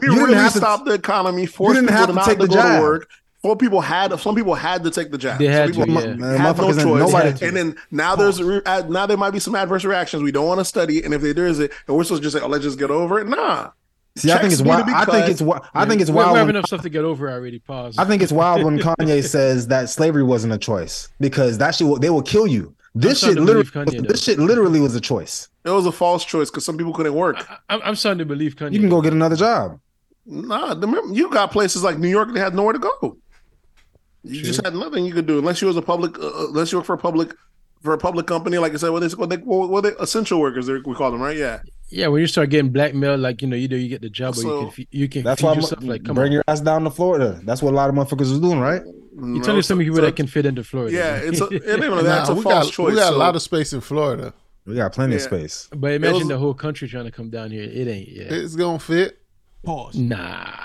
We 0.01 0.09
really 0.09 0.35
have 0.35 0.55
to- 0.55 0.61
the 0.87 0.95
economy. 0.95 1.45
Forced 1.45 1.75
didn't 1.81 1.89
people 1.89 1.99
have 1.99 2.07
to 2.07 2.13
to 2.13 2.17
not 2.17 2.25
take 2.25 2.39
to 2.39 2.47
the 2.47 2.49
go 2.49 2.55
jab. 2.55 2.77
to 2.79 2.83
work. 2.83 3.11
Four 3.43 3.57
people 3.57 3.81
had. 3.83 4.19
Some 4.21 4.35
people 4.35 4.55
had 4.55 4.85
to 4.85 4.91
take 4.91 5.11
the 5.11 5.19
jab. 5.19 5.39
They 5.39 5.47
Some 5.47 5.53
had 5.53 5.69
people 5.75 5.87
to, 5.87 5.93
yeah. 5.93 6.01
Had 6.01 6.19
no 6.19 6.25
motherfuckers 6.55 6.69
ain't- 6.79 6.83
choice. 6.83 7.13
nobody- 7.13 7.47
and 7.47 7.57
then 7.57 7.77
now 7.91 8.17
there's 8.17 8.39
a 8.39 8.45
re- 8.47 8.63
now 8.89 9.05
there 9.05 9.17
might 9.19 9.33
be 9.33 9.39
some 9.41 9.55
adverse 9.55 9.85
reactions. 9.85 10.23
We 10.23 10.33
don't 10.33 10.47
want 10.47 10.61
to 10.61 10.65
study, 10.65 11.03
and 11.05 11.13
if 11.13 11.21
there 11.21 11.47
is 11.47 11.59
it, 11.61 11.73
and 11.87 11.95
we're 11.97 12.05
supposed 12.05 12.23
to 12.23 12.27
just 12.27 12.37
say, 12.39 12.43
"Oh, 12.43 12.49
let's 12.49 12.65
just 12.65 12.79
get 12.79 12.91
over 12.91 13.19
it." 13.21 13.27
Nah. 13.29 13.71
See, 14.17 14.31
I 14.31 14.35
think 14.35 14.43
Checks 14.43 14.53
it's 14.55 14.63
need 14.63 14.69
wild. 14.69 14.89
I 14.89 15.05
think 15.07 15.29
it's 15.31 15.41
wild. 15.41 15.63
I 15.75 15.87
think 15.87 16.01
it's 16.03 16.11
We- 16.11 16.17
We 16.17 16.23
wild. 16.23 16.37
have 16.37 16.49
enough 16.51 16.67
stuff 16.67 16.83
to 16.83 16.91
get 16.91 17.05
over 17.05 17.31
already. 17.31 17.59
Pause. 17.61 17.97
I 17.99 18.05
think 18.05 18.23
it's 18.23 18.33
wild 18.33 18.63
when 18.63 18.79
Kanye 18.87 19.25
says 19.25 19.69
that 19.69 19.89
slavery 19.89 20.23
wasn't 20.23 20.53
a 20.53 20.59
choice 20.59 21.09
because 21.19 21.57
that 21.59 21.75
shit 21.75 21.87
will, 21.87 21.99
they 21.99 22.11
will 22.11 22.23
kill 22.23 22.47
you. 22.47 22.75
This 22.95 23.21
shit 23.21 23.39
literally, 23.39 23.65
Kanye, 23.65 24.07
this 24.07 24.23
shit 24.23 24.39
literally 24.39 24.81
was 24.81 24.95
a 24.95 25.01
choice. 25.01 25.49
It 25.65 25.71
was 25.71 25.87
a 25.87 25.93
false 25.93 26.27
choice 26.27 26.51
because 26.51 26.67
some 26.67 26.77
people 26.77 26.93
couldn't 26.93 27.15
work. 27.15 27.37
I, 27.51 27.57
I'm, 27.71 27.81
I'm 27.85 27.95
starting 27.97 28.19
to 28.19 28.27
believe 28.27 28.55
Kanye. 28.57 28.73
You 28.75 28.81
can 28.81 28.91
go 28.91 29.01
get 29.01 29.15
another 29.15 29.37
job. 29.37 29.81
Nah, 30.27 30.75
you 31.11 31.31
got 31.31 31.51
places 31.51 31.83
like 31.83 31.99
New 31.99 32.09
York 32.09 32.33
that 32.35 32.39
had 32.39 32.55
nowhere 32.55 32.75
to 32.75 32.79
go. 32.79 33.17
You 34.25 34.43
just 34.43 34.63
had 34.65 34.75
nothing 34.75 35.05
you 35.05 35.13
could 35.13 35.27
do 35.27 35.39
unless 35.39 35.61
you 35.61 35.67
was 35.69 35.77
a 35.77 35.83
public, 35.83 36.17
uh, 36.19 36.49
unless 36.49 36.71
you 36.71 36.79
work 36.79 36.87
for 36.87 36.93
a 36.95 36.99
public, 36.99 37.35
for 37.83 37.93
a 37.93 37.99
public 37.99 38.27
company. 38.27 38.59
Like 38.59 38.73
I 38.73 38.77
said, 38.77 38.91
what 38.91 39.01
they 39.01 39.09
what 39.17 39.31
they 39.31 39.37
what, 39.39 39.69
what 39.71 39.81
they 39.83 39.91
essential 39.99 40.39
workers 40.41 40.67
they, 40.67 40.75
we 40.75 40.95
call 40.95 41.11
them, 41.11 41.21
right? 41.21 41.37
Yeah. 41.37 41.61
Yeah, 41.93 42.07
when 42.09 42.23
you 42.23 42.27
start 42.27 42.49
getting 42.49 42.71
blackmailed, 42.73 43.21
like 43.21 43.43
you 43.43 43.49
know, 43.49 43.57
either 43.57 43.77
you 43.77 43.89
get 43.89 44.01
the 44.01 44.09
job 44.09 44.35
or 44.39 44.43
you 44.43 44.71
can 44.75 44.87
you 44.91 45.09
can 45.09 45.23
That's 45.25 45.41
feed 45.41 45.47
why 45.47 45.53
I'm 45.53 45.61
yourself. 45.61 45.83
Like, 45.85 46.05
come 46.05 46.15
bring 46.15 46.29
on, 46.29 46.33
your 46.33 46.45
ass 46.49 46.61
down 46.61 46.85
to 46.85 46.91
Florida. 46.91 47.39
That's 47.45 47.63
what 47.63 47.75
a 47.75 47.77
lot 47.77 47.91
of 47.91 47.95
motherfuckers 47.95 48.33
is 48.33 48.41
doing, 48.41 48.59
right? 48.61 48.83
you 49.23 49.43
tell 49.43 49.55
me 49.55 49.61
some 49.61 49.79
people 49.79 50.01
that 50.01 50.17
can 50.17 50.27
fit 50.27 50.47
into 50.47 50.65
Florida. 50.65 50.97
Yeah, 50.97 51.17
it's 51.17 51.41
a, 51.43 51.45
it 51.49 51.63
ain't 51.69 51.85
even 51.85 52.03
that's 52.05 52.29
Nah, 52.31 52.35
a 52.35 52.37
we 52.39 52.43
false 52.43 52.65
got 52.67 52.73
choice. 52.73 52.93
we 52.95 52.99
got 52.99 53.13
a 53.13 53.17
lot 53.17 53.37
of 53.37 53.43
space 53.43 53.75
in 53.75 53.83
Florida. 53.83 54.33
We 54.65 54.75
got 54.77 54.93
plenty 54.93 55.17
of 55.17 55.21
space. 55.23 55.69
but 55.75 55.93
imagine 55.93 56.21
was- 56.21 56.29
the 56.29 56.39
whole 56.39 56.55
country 56.55 56.89
trying 56.89 57.05
to 57.05 57.11
come 57.11 57.29
down 57.29 57.51
here. 57.51 57.65
It 57.65 57.87
ain't. 57.89 58.09
Yeah, 58.09 58.23
It's 58.31 58.57
gonna 58.57 58.79
fit. 58.79 59.19
Pause. 59.63 59.97
Nah. 59.97 60.57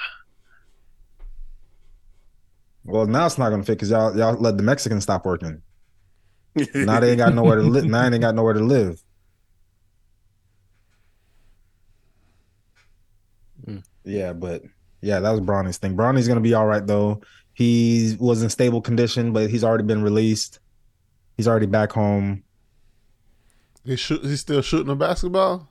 Well, 2.85 3.05
now 3.05 3.25
it's 3.25 3.37
not 3.37 3.49
gonna 3.49 3.63
fit 3.63 3.73
because 3.73 3.89
y'all 3.89 4.15
y'all 4.17 4.35
let 4.35 4.55
the 4.55 4.63
Mexicans 4.63 5.03
stop 5.03 5.25
working. 5.25 5.61
Now 6.73 7.01
they 7.01 7.09
ain't 7.09 7.17
got 7.17 7.33
nowhere 7.35 7.57
to 7.57 7.63
live. 7.63 7.85
Now 7.89 8.07
they 8.09 8.15
ain't 8.15 8.21
got 8.21 8.33
nowhere 8.33 8.53
to 8.53 8.63
live. 8.63 9.01
Mm. 13.67 13.83
Yeah, 14.07 14.33
but 14.33 14.63
yeah, 15.01 15.19
that 15.19 15.29
was 15.31 15.41
Bronny's 15.41 15.77
thing. 15.77 15.95
Bronny's 15.95 16.27
gonna 16.27 16.39
be 16.41 16.53
all 16.53 16.65
right 16.65 16.85
though. 16.85 17.21
He 17.53 18.15
was 18.19 18.41
in 18.43 18.49
stable 18.49 18.81
condition, 18.81 19.33
but 19.33 19.49
he's 19.49 19.63
already 19.63 19.83
been 19.83 20.03
released. 20.03 20.59
He's 21.37 21.47
already 21.47 21.65
back 21.65 21.91
home. 21.91 22.43
He 23.83 23.95
shoot. 23.95 24.23
He's 24.23 24.41
still 24.41 24.61
shooting 24.61 24.91
a 24.91 24.95
basketball. 24.95 25.69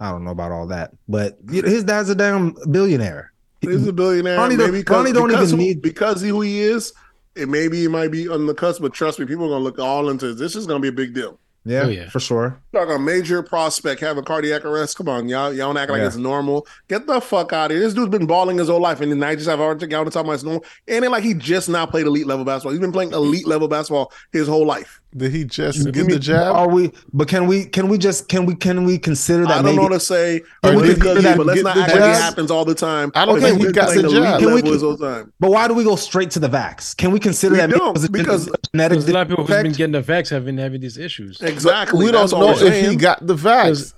I 0.00 0.10
don't 0.10 0.24
know 0.24 0.32
about 0.32 0.52
all 0.52 0.66
that, 0.68 0.92
but 1.08 1.38
his 1.50 1.84
dad's 1.84 2.10
a 2.10 2.14
damn 2.14 2.54
billionaire. 2.70 3.32
He's 3.60 3.86
a 3.86 3.92
billionaire. 3.92 4.36
Ronnie 4.36 4.56
don't- 4.56 4.66
maybe 4.66 4.80
because, 4.80 4.96
Ronnie 4.96 5.12
don't 5.12 5.28
because 5.28 5.48
even 5.52 5.60
who- 5.60 5.66
need- 5.66 5.82
because 5.82 6.20
he 6.20 6.28
who 6.28 6.40
he 6.40 6.60
is. 6.60 6.92
It 7.34 7.48
maybe 7.48 7.80
he 7.80 7.88
might 7.88 8.08
be 8.10 8.28
on 8.28 8.46
the 8.46 8.52
cusp, 8.54 8.82
but 8.82 8.92
trust 8.92 9.18
me, 9.18 9.24
people 9.24 9.46
are 9.46 9.48
gonna 9.50 9.64
look 9.64 9.78
all 9.78 10.10
into 10.10 10.26
this. 10.34 10.38
This 10.38 10.56
is 10.56 10.66
gonna 10.66 10.80
be 10.80 10.88
a 10.88 10.92
big 10.92 11.14
deal. 11.14 11.38
Yeah, 11.64 11.82
Oh, 11.84 11.88
yeah. 11.88 12.08
for 12.08 12.18
sure. 12.18 12.58
Talk 12.72 12.88
a 12.88 12.98
major 12.98 13.42
prospect 13.42 14.00
having 14.00 14.24
cardiac 14.24 14.64
arrest. 14.64 14.96
Come 14.96 15.08
on, 15.08 15.28
y'all, 15.28 15.52
y'all 15.52 15.68
don't 15.68 15.76
act 15.76 15.90
like 15.92 16.00
Yeah. 16.00 16.06
it's 16.08 16.16
normal. 16.16 16.66
Get 16.88 17.06
the 17.06 17.20
fuck 17.20 17.52
out 17.52 17.70
of 17.70 17.76
here. 17.76 17.84
This 17.84 17.94
dude's 17.94 18.10
been 18.10 18.26
balling 18.26 18.58
his 18.58 18.68
whole 18.68 18.80
life, 18.80 19.00
and 19.00 19.12
then 19.12 19.22
I 19.22 19.36
just 19.36 19.48
have 19.48 19.60
a 19.60 19.62
heart 19.62 19.76
attack. 19.76 19.92
Y'all 19.92 20.04
talking 20.06 20.22
about 20.26 20.32
it's 20.34 20.42
normal. 20.42 20.64
It 20.86 20.94
ain't 21.02 21.12
like 21.12 21.22
he 21.22 21.34
just 21.34 21.68
now 21.68 21.86
played 21.86 22.06
elite 22.06 22.26
level 22.26 22.44
basketball. 22.44 22.72
He's 22.72 22.80
been 22.80 22.90
playing 22.92 23.12
elite 23.12 23.46
level 23.46 23.68
basketball 23.68 24.12
his 24.32 24.48
whole 24.48 24.66
life. 24.66 25.00
Did 25.14 25.30
he 25.32 25.44
just 25.44 25.78
You 25.78 25.92
get 25.92 26.06
mean- 26.06 26.14
the 26.14 26.18
jab? 26.18 26.54
Are 26.56 26.68
we? 26.68 26.90
But 27.12 27.28
can 27.28 27.46
we? 27.46 27.66
Can 27.66 27.88
we 27.88 27.98
just? 27.98 28.28
Can 28.28 28.46
we? 28.46 28.54
Can 28.54 28.84
we 28.84 28.98
consider 28.98 29.42
that? 29.42 29.50
I 29.50 29.54
don't 29.56 29.64
maybe, 29.66 29.76
know 29.76 29.88
to 29.90 30.00
say, 30.00 30.38
Or 30.40 30.44
but, 30.62 30.72
did 30.78 30.84
he 30.88 30.94
because, 30.94 31.22
get 31.22 31.36
but 31.36 31.46
let's 31.46 31.62
not 31.62 31.76
act 31.76 31.90
jab? 31.90 32.00
like 32.00 32.10
it 32.10 32.22
happens 32.22 32.50
all 32.50 32.64
the 32.64 32.74
time. 32.74 33.12
I 33.14 33.26
don't 33.26 33.34
But 33.34 33.42
think 33.42 33.58
he's 33.58 33.66
he 33.66 33.72
got 33.72 33.94
the 33.94 34.02
jab. 34.08 34.40
Can 34.40 34.54
we- 34.54 34.62
level 34.62 34.90
his 34.92 35.00
time. 35.00 35.32
But 35.38 35.50
why 35.50 35.68
do 35.68 35.74
we 35.74 35.84
go 35.84 35.96
straight 35.96 36.30
to 36.30 36.38
the 36.38 36.48
vax? 36.48 36.96
Can 36.96 37.10
we 37.10 37.20
consider 37.20 37.52
We 37.52 37.58
that 37.58 37.68
maybe 37.68 37.78
don't, 37.78 38.02
it 38.02 38.10
because- 38.10 38.48
a 38.48 38.52
genetic 38.72 38.98
There's 39.00 39.08
a 39.08 39.12
lot 39.12 39.22
of 39.22 39.28
people 39.28 39.44
who've 39.44 39.62
been 39.62 39.72
getting 39.72 39.92
the 39.92 40.02
vax 40.02 40.30
have 40.30 40.46
been 40.46 40.56
having 40.56 40.80
these 40.80 40.96
issues. 40.96 41.42
Exactly. 41.42 42.06
we 42.06 42.10
don't 42.10 42.30
know 42.32 42.50
if 42.56 42.88
he 42.90 42.96
got 42.96 43.26
the 43.26 43.34
vax. 43.36 43.92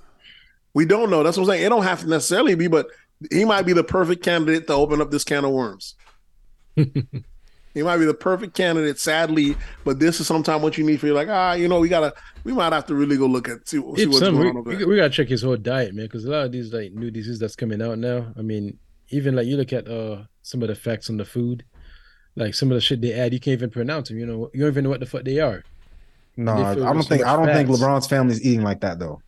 We 0.73 0.83
don't 0.85 1.09
know. 1.09 1.23
That's 1.23 1.37
what 1.37 1.43
I'm 1.43 1.49
saying. 1.51 1.63
It 1.65 1.69
don't 1.69 1.83
have 1.83 2.01
to 2.01 2.09
necessarily 2.09 2.55
be, 2.55 2.67
but 2.67 2.87
he 3.31 3.45
might 3.45 3.61
be 3.61 3.71
the 3.71 3.85
perfect 3.85 4.21
candidate 4.21 4.67
to 4.67 4.73
open 4.73 4.99
up 4.99 5.09
this 5.11 5.23
can 5.23 5.45
of 5.45 5.51
worms. 5.51 5.95
he 7.75 7.83
might 7.83 7.97
be 7.97 8.05
the 8.05 8.13
perfect 8.15 8.55
candidate, 8.55 8.97
sadly, 8.97 9.55
but 9.83 9.99
this 9.99 10.19
is 10.19 10.25
sometimes 10.25 10.63
what 10.63 10.77
you 10.79 10.83
need 10.83 10.99
for 10.99 11.05
you. 11.05 11.13
Like, 11.13 11.27
ah, 11.29 11.53
you 11.53 11.67
know, 11.67 11.79
we 11.79 11.89
gotta, 11.89 12.13
we 12.43 12.53
might 12.53 12.73
have 12.73 12.87
to 12.87 12.95
really 12.95 13.17
go 13.17 13.27
look 13.27 13.47
at 13.47 13.67
see, 13.69 13.77
see 13.77 13.81
what's 14.07 14.17
some, 14.19 14.33
going 14.33 14.45
we, 14.45 14.49
on 14.49 14.57
over 14.57 14.69
we, 14.71 14.75
there. 14.77 14.87
we 14.87 14.95
gotta 14.95 15.09
check 15.11 15.27
his 15.27 15.43
whole 15.43 15.57
diet, 15.57 15.93
man, 15.93 16.05
because 16.05 16.25
a 16.25 16.31
lot 16.31 16.45
of 16.45 16.51
these 16.51 16.73
like 16.73 16.93
new 16.93 17.11
diseases 17.11 17.37
that's 17.37 17.55
coming 17.55 17.81
out 17.81 17.99
now. 17.99 18.33
I 18.35 18.41
mean, 18.41 18.79
even 19.09 19.35
like 19.35 19.45
you 19.45 19.57
look 19.57 19.71
at 19.73 19.87
uh 19.87 20.23
some 20.41 20.63
of 20.63 20.69
the 20.69 20.75
facts 20.75 21.09
on 21.11 21.17
the 21.17 21.25
food, 21.25 21.63
like 22.35 22.55
some 22.55 22.71
of 22.71 22.75
the 22.75 22.81
shit 22.81 23.01
they 23.01 23.13
add, 23.13 23.33
you 23.33 23.39
can't 23.39 23.53
even 23.53 23.69
pronounce 23.69 24.09
them. 24.09 24.17
You 24.17 24.25
know, 24.25 24.49
you 24.53 24.61
don't 24.61 24.69
even 24.71 24.83
know 24.85 24.89
what 24.89 25.01
the 25.01 25.05
fuck 25.05 25.23
they 25.23 25.39
are. 25.39 25.63
No, 26.37 26.55
They 26.55 26.81
I 26.81 26.93
don't 26.93 27.03
think. 27.03 27.23
I 27.23 27.35
don't 27.35 27.45
think. 27.47 27.69
LeBron's 27.69 28.07
family's 28.07 28.43
eating 28.45 28.61
like 28.63 28.81
that 28.81 28.99
though. 28.99 29.21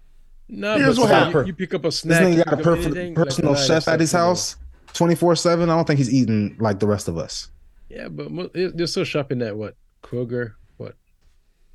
No, 0.49 0.77
Here's 0.77 0.95
but 0.97 1.09
what 1.09 1.29
still. 1.29 1.41
You, 1.41 1.47
you 1.47 1.53
pick 1.53 1.73
up 1.73 1.81
a 1.81 1.87
This 1.87 1.99
snack. 1.99 2.21
nigga 2.21 2.37
you 2.37 2.43
got 2.43 2.53
a 2.53 2.57
pick 2.57 2.67
up 2.67 2.77
perf- 2.79 2.85
anything, 2.85 3.15
personal 3.15 3.51
a 3.51 3.53
lot 3.53 3.61
of 3.61 3.67
chef 3.67 3.87
at 3.87 3.99
his 3.99 4.09
stuff, 4.09 4.19
you 4.19 4.23
know. 4.23 4.29
house, 4.29 4.55
twenty 4.93 5.15
four 5.15 5.35
seven. 5.35 5.69
I 5.69 5.75
don't 5.75 5.85
think 5.85 5.97
he's 5.99 6.13
eating 6.13 6.55
like 6.59 6.79
the 6.79 6.87
rest 6.87 7.07
of 7.07 7.17
us. 7.17 7.49
Yeah, 7.89 8.09
but 8.09 8.51
they're 8.53 8.87
still 8.87 9.03
shopping 9.03 9.41
at 9.41 9.55
what 9.55 9.75
Kroger, 10.03 10.53
what 10.77 10.95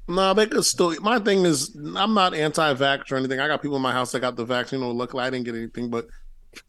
No, 0.08 0.34
they 0.34 0.46
could 0.46 0.64
still. 0.64 0.94
My 1.00 1.18
thing 1.18 1.44
is, 1.44 1.76
I'm 1.96 2.14
not 2.14 2.34
anti-vax 2.34 3.10
or 3.10 3.16
anything. 3.16 3.40
I 3.40 3.48
got 3.48 3.62
people 3.62 3.76
in 3.76 3.82
my 3.82 3.92
house 3.92 4.12
that 4.12 4.20
got 4.20 4.36
the 4.36 4.44
vaccine. 4.44 4.80
Know, 4.80 4.90
luckily 4.90 5.24
I 5.24 5.30
didn't 5.30 5.46
get 5.46 5.54
anything, 5.54 5.90
but 5.90 6.06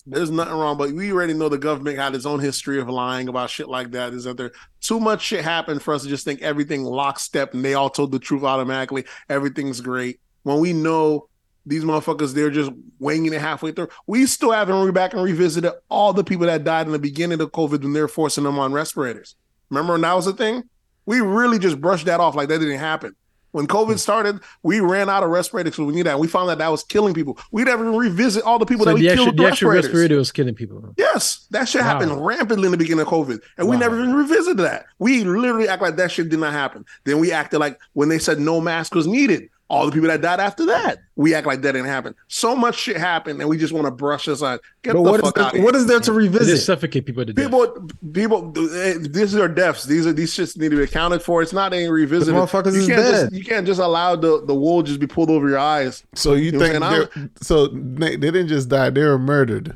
there's 0.06 0.32
nothing 0.32 0.54
wrong. 0.54 0.78
But 0.78 0.92
we 0.92 1.12
already 1.12 1.34
know 1.34 1.50
the 1.50 1.58
government 1.58 1.98
had 1.98 2.16
its 2.16 2.26
own 2.26 2.40
history 2.40 2.80
of 2.80 2.88
lying 2.88 3.28
about 3.28 3.50
shit 3.50 3.68
like 3.68 3.92
that. 3.92 4.14
Is 4.14 4.24
that 4.26 4.38
there 4.38 4.52
too 4.82 5.00
much 5.00 5.22
shit 5.22 5.44
happened 5.44 5.82
for 5.82 5.94
us 5.94 6.04
to 6.04 6.10
just 6.10 6.24
think 6.26 6.42
everything 6.42 6.84
lockstep 6.84 7.54
and 7.54 7.66
they 7.66 7.74
all 7.74 7.90
told 7.90 8.12
the 8.12 8.20
truth 8.20 8.44
automatically? 8.44 9.06
Everything's 9.30 9.82
great 9.82 10.20
when 10.44 10.60
we 10.60 10.72
know 10.72 11.28
these 11.66 11.84
motherfuckers 11.84 12.34
they're 12.34 12.50
just 12.50 12.72
winging 13.00 13.34
it 13.34 13.42
halfway 13.42 13.72
through. 13.72 13.88
We 14.08 14.26
still 14.26 14.52
haven't 14.52 14.84
re 14.84 14.92
back 14.92 15.14
and 15.14 15.24
revisited 15.24 15.72
all 15.90 16.14
the 16.14 16.24
people 16.24 16.46
that 16.48 16.64
died 16.64 16.86
in 16.88 16.92
the 16.92 17.00
beginning 17.00 17.40
of 17.42 17.52
COVID 17.52 17.84
when 17.84 17.94
they're 17.94 18.08
forcing 18.08 18.44
them 18.44 18.60
on 18.60 18.74
respirators. 18.74 19.36
Remember 19.70 19.94
when 19.94 20.02
that 20.02 20.14
was 20.14 20.28
a 20.28 20.34
thing? 20.34 20.64
We 21.06 21.20
really 21.22 21.60
just 21.60 21.80
brushed 21.82 22.06
that 22.06 22.20
off 22.20 22.36
like 22.36 22.50
that 22.50 22.60
didn't 22.60 22.80
happen. 22.80 23.16
When. 23.52 23.68
COVID 23.68 24.00
started, 24.00 24.40
we 24.64 24.80
ran 24.80 25.10
out 25.10 25.22
of 25.22 25.30
respirators 25.30 25.74
because 25.74 25.86
we 25.86 25.94
knew 25.94 26.04
that. 26.06 26.18
We 26.18 26.28
found 26.28 26.50
that 26.50 26.58
that 26.58 26.70
was 26.70 26.84
killing 26.84 27.14
people. 27.14 27.38
We 27.52 27.64
never 27.64 27.84
even 27.88 27.96
revisit 28.00 28.42
all 28.44 28.58
the 28.58 28.66
people 28.66 28.86
so 28.86 28.92
that 28.92 28.96
we 28.96 29.08
the 29.08 29.14
killed 29.14 29.38
the 29.38 29.44
respirators. 29.44 29.86
respirator 29.86 30.18
was 30.18 30.32
killing 30.32 30.56
people. 30.56 30.94
Yes, 30.98 31.46
that 31.52 31.70
shit 31.70 31.82
Wow. 31.82 31.88
happened 31.88 32.26
rampantly 32.26 32.66
in 32.66 32.72
the 32.72 32.78
beginning 32.80 33.02
of 33.02 33.08
COVID, 33.10 33.40
and 33.60 33.68
we 33.70 33.78
never 33.78 34.00
even 34.00 34.16
revisited 34.16 34.58
that. 34.58 34.86
We 34.98 35.24
literally 35.24 35.68
act 35.68 35.84
like 35.84 35.98
that 35.98 36.12
shit 36.12 36.30
did 36.30 36.40
not 36.40 36.52
happen. 36.54 36.84
Then 37.04 37.20
we 37.20 37.32
acted 37.32 37.60
like 37.60 37.80
when 37.94 38.10
they 38.10 38.18
said 38.18 38.40
no 38.40 38.60
mask 38.60 38.96
was 38.96 39.06
needed, 39.06 39.50
all 39.70 39.86
the 39.88 39.92
people 39.92 40.08
that 40.10 40.22
died 40.22 40.40
after 40.40 40.66
that, 40.68 41.00
we 41.16 41.34
act 41.34 41.48
like 41.48 41.62
that 41.62 41.72
didn't 41.72 41.88
happen. 41.88 42.14
So 42.28 42.56
much 42.56 42.76
shit 42.78 42.98
happened, 42.98 43.40
and 43.40 43.50
we 43.50 43.58
just 43.58 43.74
want 43.74 43.86
to 43.88 43.92
brush 43.92 44.28
aside. 44.28 44.60
Get 44.84 44.94
But 44.94 45.04
the 45.04 45.10
what 45.12 45.16
is 45.16 45.22
fuck 45.22 45.36
there, 45.36 45.46
out 45.46 45.58
what 45.60 45.76
is 45.76 45.88
there 45.88 46.00
to 46.02 46.12
They 46.12 46.18
revisit? 46.18 46.60
suffocate 46.60 47.06
people 47.06 47.26
to 47.26 47.34
death. 47.34 47.46
People, 47.46 47.88
people, 48.14 48.54
eh, 48.78 48.98
these 49.00 49.34
are 49.36 49.48
deaths. 49.48 49.86
These 49.86 50.06
are 50.06 50.14
these 50.14 50.32
shits 50.36 50.58
need 50.58 50.70
to 50.72 50.78
be 50.78 50.84
accounted 50.84 51.24
for. 51.24 51.42
It's 51.42 51.54
not 51.54 51.74
any 51.74 51.88
revisited. 51.90 52.36
motherfuckers 52.36 52.74
you 52.74 52.82
is 52.82 52.88
can't 52.88 53.02
dead. 53.02 53.12
just 53.30 53.34
you 53.34 53.44
can't 53.46 53.66
just 53.66 53.80
allow 53.80 54.16
the 54.16 54.44
the 54.46 54.54
wool 54.54 54.84
just 54.84 55.00
be 55.00 55.08
pulled 55.08 55.30
over 55.32 55.48
your 55.50 55.60
eyes. 55.60 56.04
So 56.14 56.34
you 56.34 56.52
You 56.52 56.60
think 56.60 56.74
what 56.76 56.84
I'm 56.84 56.94
saying? 56.96 57.10
they're 57.16 57.30
so 57.42 57.68
they, 57.68 58.10
they 58.12 58.32
didn't 58.32 58.50
just 58.50 58.70
die; 58.70 58.90
they 58.92 59.04
were 59.04 59.18
murdered. 59.18 59.76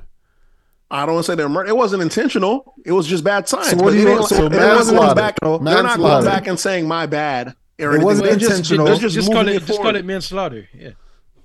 I 0.89 1.05
don't 1.05 1.15
want 1.15 1.25
to 1.25 1.31
say 1.31 1.35
they're 1.35 1.49
murder. 1.49 1.67
It 1.69 1.75
wasn't 1.75 2.01
intentional. 2.01 2.73
It 2.85 2.93
was 2.93 3.07
just 3.07 3.21
bad 3.21 3.49
science. 3.49 3.71
So 3.71 3.75
what 3.75 3.85
But 3.85 3.91
do 3.91 3.97
you 3.97 4.05
they 4.05 4.11
want- 4.13 4.29
didn't- 4.29 4.41
so 4.43 4.47
they 4.49 4.57
wasn't 4.69 4.97
going 4.97 5.07
manslaughter. 5.07 5.15
back. 5.15 5.35
They're 5.41 5.83
not 5.83 5.97
going 5.97 6.23
back 6.25 6.47
and 6.47 6.57
saying 6.59 6.87
my 6.87 7.05
bad. 7.07 7.55
Or 7.79 7.95
It 7.95 8.03
wasn't 8.03 8.27
They're 8.27 8.37
just, 8.37 8.51
intentional. 8.51 8.85
they're 8.85 8.95
just, 8.95 9.01
just, 9.03 9.15
just 9.15 9.27
call 9.27 9.43
moving 9.43 9.53
it 9.53 9.57
it 9.57 9.65
just 9.65 9.77
call 9.77 9.85
forward. 9.85 9.95
it 9.97 10.05
manslaughter. 10.05 10.67
Yeah. 10.73 10.91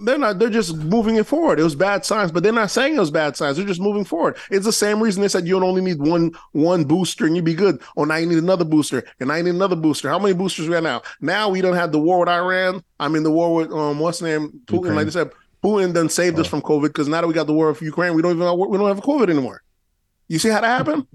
They're 0.04 0.18
not. 0.18 0.40
They're 0.40 0.50
just 0.50 0.74
moving 0.76 1.14
it 1.14 1.26
forward. 1.26 1.60
It 1.60 1.62
was 1.62 1.76
bad 1.76 2.04
science, 2.04 2.32
but 2.32 2.42
they're 2.42 2.52
not 2.52 2.72
saying 2.72 2.96
it 2.96 2.98
was 2.98 3.12
bad 3.12 3.36
science. 3.36 3.56
They're 3.56 3.66
just 3.66 3.80
moving 3.80 4.04
forward. 4.04 4.36
It's 4.50 4.64
the 4.66 4.72
same 4.72 5.00
reason 5.00 5.22
they 5.22 5.28
said 5.28 5.46
you 5.46 5.62
only 5.62 5.80
need 5.80 6.00
one 6.00 6.32
one 6.50 6.82
booster 6.84 7.24
and 7.24 7.36
you'd 7.36 7.44
be 7.44 7.54
good. 7.54 7.80
Oh, 7.96 8.02
now 8.02 8.16
you 8.16 8.26
need 8.26 8.38
another 8.38 8.64
booster, 8.64 9.04
and 9.20 9.28
now 9.28 9.36
you 9.36 9.44
need 9.44 9.54
another 9.54 9.76
booster. 9.76 10.08
How 10.08 10.18
many 10.18 10.34
boosters 10.34 10.66
we 10.66 10.72
got 10.74 10.82
now? 10.82 11.02
Now 11.20 11.50
we 11.50 11.60
don't 11.60 11.76
have 11.76 11.92
the 11.92 12.00
war 12.00 12.18
with 12.18 12.28
Iran. 12.28 12.82
I 12.98 13.06
mean, 13.06 13.22
the 13.22 13.30
war 13.30 13.54
with 13.54 13.70
um, 13.70 14.00
what's 14.00 14.18
the 14.18 14.26
name? 14.26 14.48
Putin. 14.66 14.72
Ukraine. 14.72 14.94
Like 14.96 15.04
they 15.04 15.12
said, 15.12 15.30
Putin 15.62 15.94
done 15.94 16.08
saved 16.08 16.36
us 16.40 16.48
from 16.48 16.62
COVID 16.62 16.88
because 16.88 17.06
now 17.06 17.20
that 17.20 17.28
we 17.28 17.34
got 17.34 17.46
the 17.46 17.52
war 17.52 17.68
with 17.68 17.80
Ukraine, 17.80 18.14
we 18.14 18.22
don't 18.22 18.34
even 18.34 18.58
we 18.70 18.76
don't 18.78 18.88
have 18.88 19.04
COVID 19.04 19.30
anymore. 19.30 19.62
You 20.26 20.40
see 20.40 20.48
how 20.48 20.62
that 20.62 20.66
happened? 20.66 21.06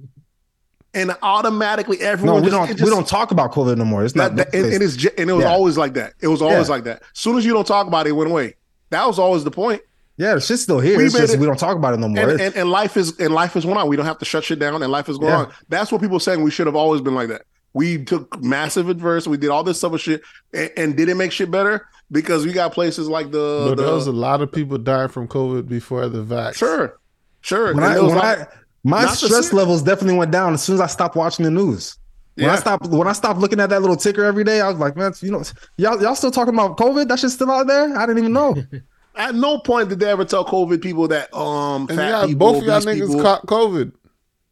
And 0.98 1.15
automatically 1.22 1.99
everyone. 2.02 2.41
No, 2.41 2.48
everyone 2.48 2.61
we 2.61 2.68
just, 2.68 2.80
don't. 2.80 2.80
it 2.82 2.84
we 2.84 2.90
don't 2.90 3.07
talk 3.07 3.32
about 3.32 3.52
COVID 3.53 3.78
no 3.78 3.86
more. 3.86 4.03
It's 4.03 4.15
not. 4.15 4.36
that, 4.36 4.52
that- 4.52 4.57
and, 4.64 4.74
and 4.74 4.84
it's 4.84 4.95
and 5.18 5.30
it 5.30 5.34
was 5.34 5.44
Yeah. 5.44 5.49
always 5.52 5.78
like 5.78 5.94
that. 5.94 6.14
It 6.22 6.28
was 6.28 6.41
always 6.41 6.68
Yeah. 6.68 6.76
like 6.76 6.84
that. 6.86 7.02
As 7.02 7.19
soon 7.19 7.38
as 7.38 7.45
you 7.45 7.53
don't 7.53 7.68
talk 7.68 7.88
about 7.88 8.07
it, 8.07 8.10
it 8.10 8.14
went 8.14 8.30
away. 8.32 8.56
That 8.90 9.06
was 9.07 9.19
always 9.19 9.44
the 9.44 9.52
point. 9.52 9.82
Yeah, 10.18 10.34
the 10.34 10.41
shit's 10.41 10.64
still 10.64 10.80
here. 10.80 10.98
We 10.98 11.06
It's 11.06 11.15
just 11.15 11.36
it- 11.36 11.40
we 11.40 11.45
don't 11.45 11.60
talk 11.60 11.78
about 11.78 11.94
it 11.94 11.99
no 11.99 12.07
more. 12.10 12.28
and, 12.30 12.41
and, 12.41 12.56
and 12.56 12.69
life 12.72 12.98
is 12.98 13.19
and 13.19 13.34
life 13.34 13.56
is 13.56 13.65
going 13.65 13.78
on. 13.78 13.88
We 13.88 13.95
don't 13.95 14.06
have 14.07 14.18
to 14.19 14.26
shut 14.26 14.44
shit 14.44 14.57
down, 14.60 14.82
and 14.82 14.91
life 14.91 15.07
is 15.10 15.18
going 15.18 15.32
Yeah. 15.32 15.40
on. 15.45 15.52
That's 15.69 15.91
what 15.91 16.02
people 16.02 16.19
saying. 16.19 16.41
We 16.41 16.49
should 16.52 16.65
have 16.68 16.76
always 16.76 17.02
been 17.02 17.14
like 17.15 17.28
that. 17.30 17.44
We 17.74 18.03
took 18.03 18.41
massive 18.41 18.90
adverse. 18.90 19.28
We 19.28 19.38
did 19.38 19.52
all 19.52 19.64
this 19.64 19.84
other 19.84 19.99
shit, 19.99 20.22
and, 20.53 20.72
and 20.76 20.98
did 20.98 21.10
it 21.10 21.15
make 21.15 21.32
shit 21.32 21.52
better? 21.52 21.86
Because 22.11 22.45
we 22.45 22.53
got 22.53 22.72
places 22.74 23.07
like 23.10 23.30
the, 23.32 23.65
But 23.69 23.76
the 23.76 23.84
there 23.84 23.94
was 23.94 24.07
a 24.07 24.11
lot 24.14 24.41
of 24.41 24.52
people 24.52 24.78
dying 24.80 25.10
from 25.10 25.28
COVID 25.28 25.68
before 25.68 26.07
the 26.07 26.24
vax. 26.24 26.56
sure, 26.56 26.98
sure. 27.41 27.76
when 27.76 27.84
I, 27.84 27.99
when 27.99 28.15
like- 28.15 28.40
I 28.40 28.48
my 28.88 29.03
not 29.03 29.15
stress 29.15 29.51
levels 29.53 29.81
definitely 29.84 30.18
went 30.18 30.31
down 30.31 30.53
as 30.53 30.64
soon 30.64 30.76
as 30.76 30.81
I 30.81 30.88
stopped 30.88 31.15
watching 31.15 31.45
the 31.45 31.51
news. 31.51 31.97
When 32.35 32.45
I 32.49 32.53
Yeah. 32.53 32.59
stopped 32.59 32.88
when 32.88 33.07
I 33.07 33.14
stopped 33.14 33.39
looking 33.39 33.59
at 33.59 33.69
that 33.72 33.81
little 33.81 33.95
ticker 33.97 34.23
every 34.23 34.43
day, 34.43 34.61
I 34.61 34.69
was 34.69 34.77
like, 34.77 34.95
man, 34.95 35.14
you 35.22 35.31
know, 35.31 35.43
y'all 35.77 36.01
y'all 36.01 36.15
still 36.15 36.31
talking 36.31 36.53
about 36.53 36.77
COVID? 36.77 37.07
That 37.07 37.19
shit's 37.19 37.34
still 37.34 37.51
out 37.51 37.68
there? 37.68 37.97
I 37.97 38.05
didn't 38.05 38.19
even 38.19 38.34
know. 38.34 38.55
at 39.15 39.34
no 39.34 39.57
point 39.59 39.89
did 39.89 39.99
they 39.99 40.09
ever 40.09 40.23
tell 40.26 40.45
COVID 40.45 40.81
people 40.81 41.07
that 41.09 41.34
um 41.35 41.88
And 41.89 41.97
fat 41.97 42.09
yeah, 42.09 42.26
people, 42.27 42.39
both 42.53 42.61
of 42.61 42.68
y'all 42.68 42.81
niggas 42.81 43.07
people- 43.07 43.22
caught 43.22 43.45
COVID. 43.47 43.91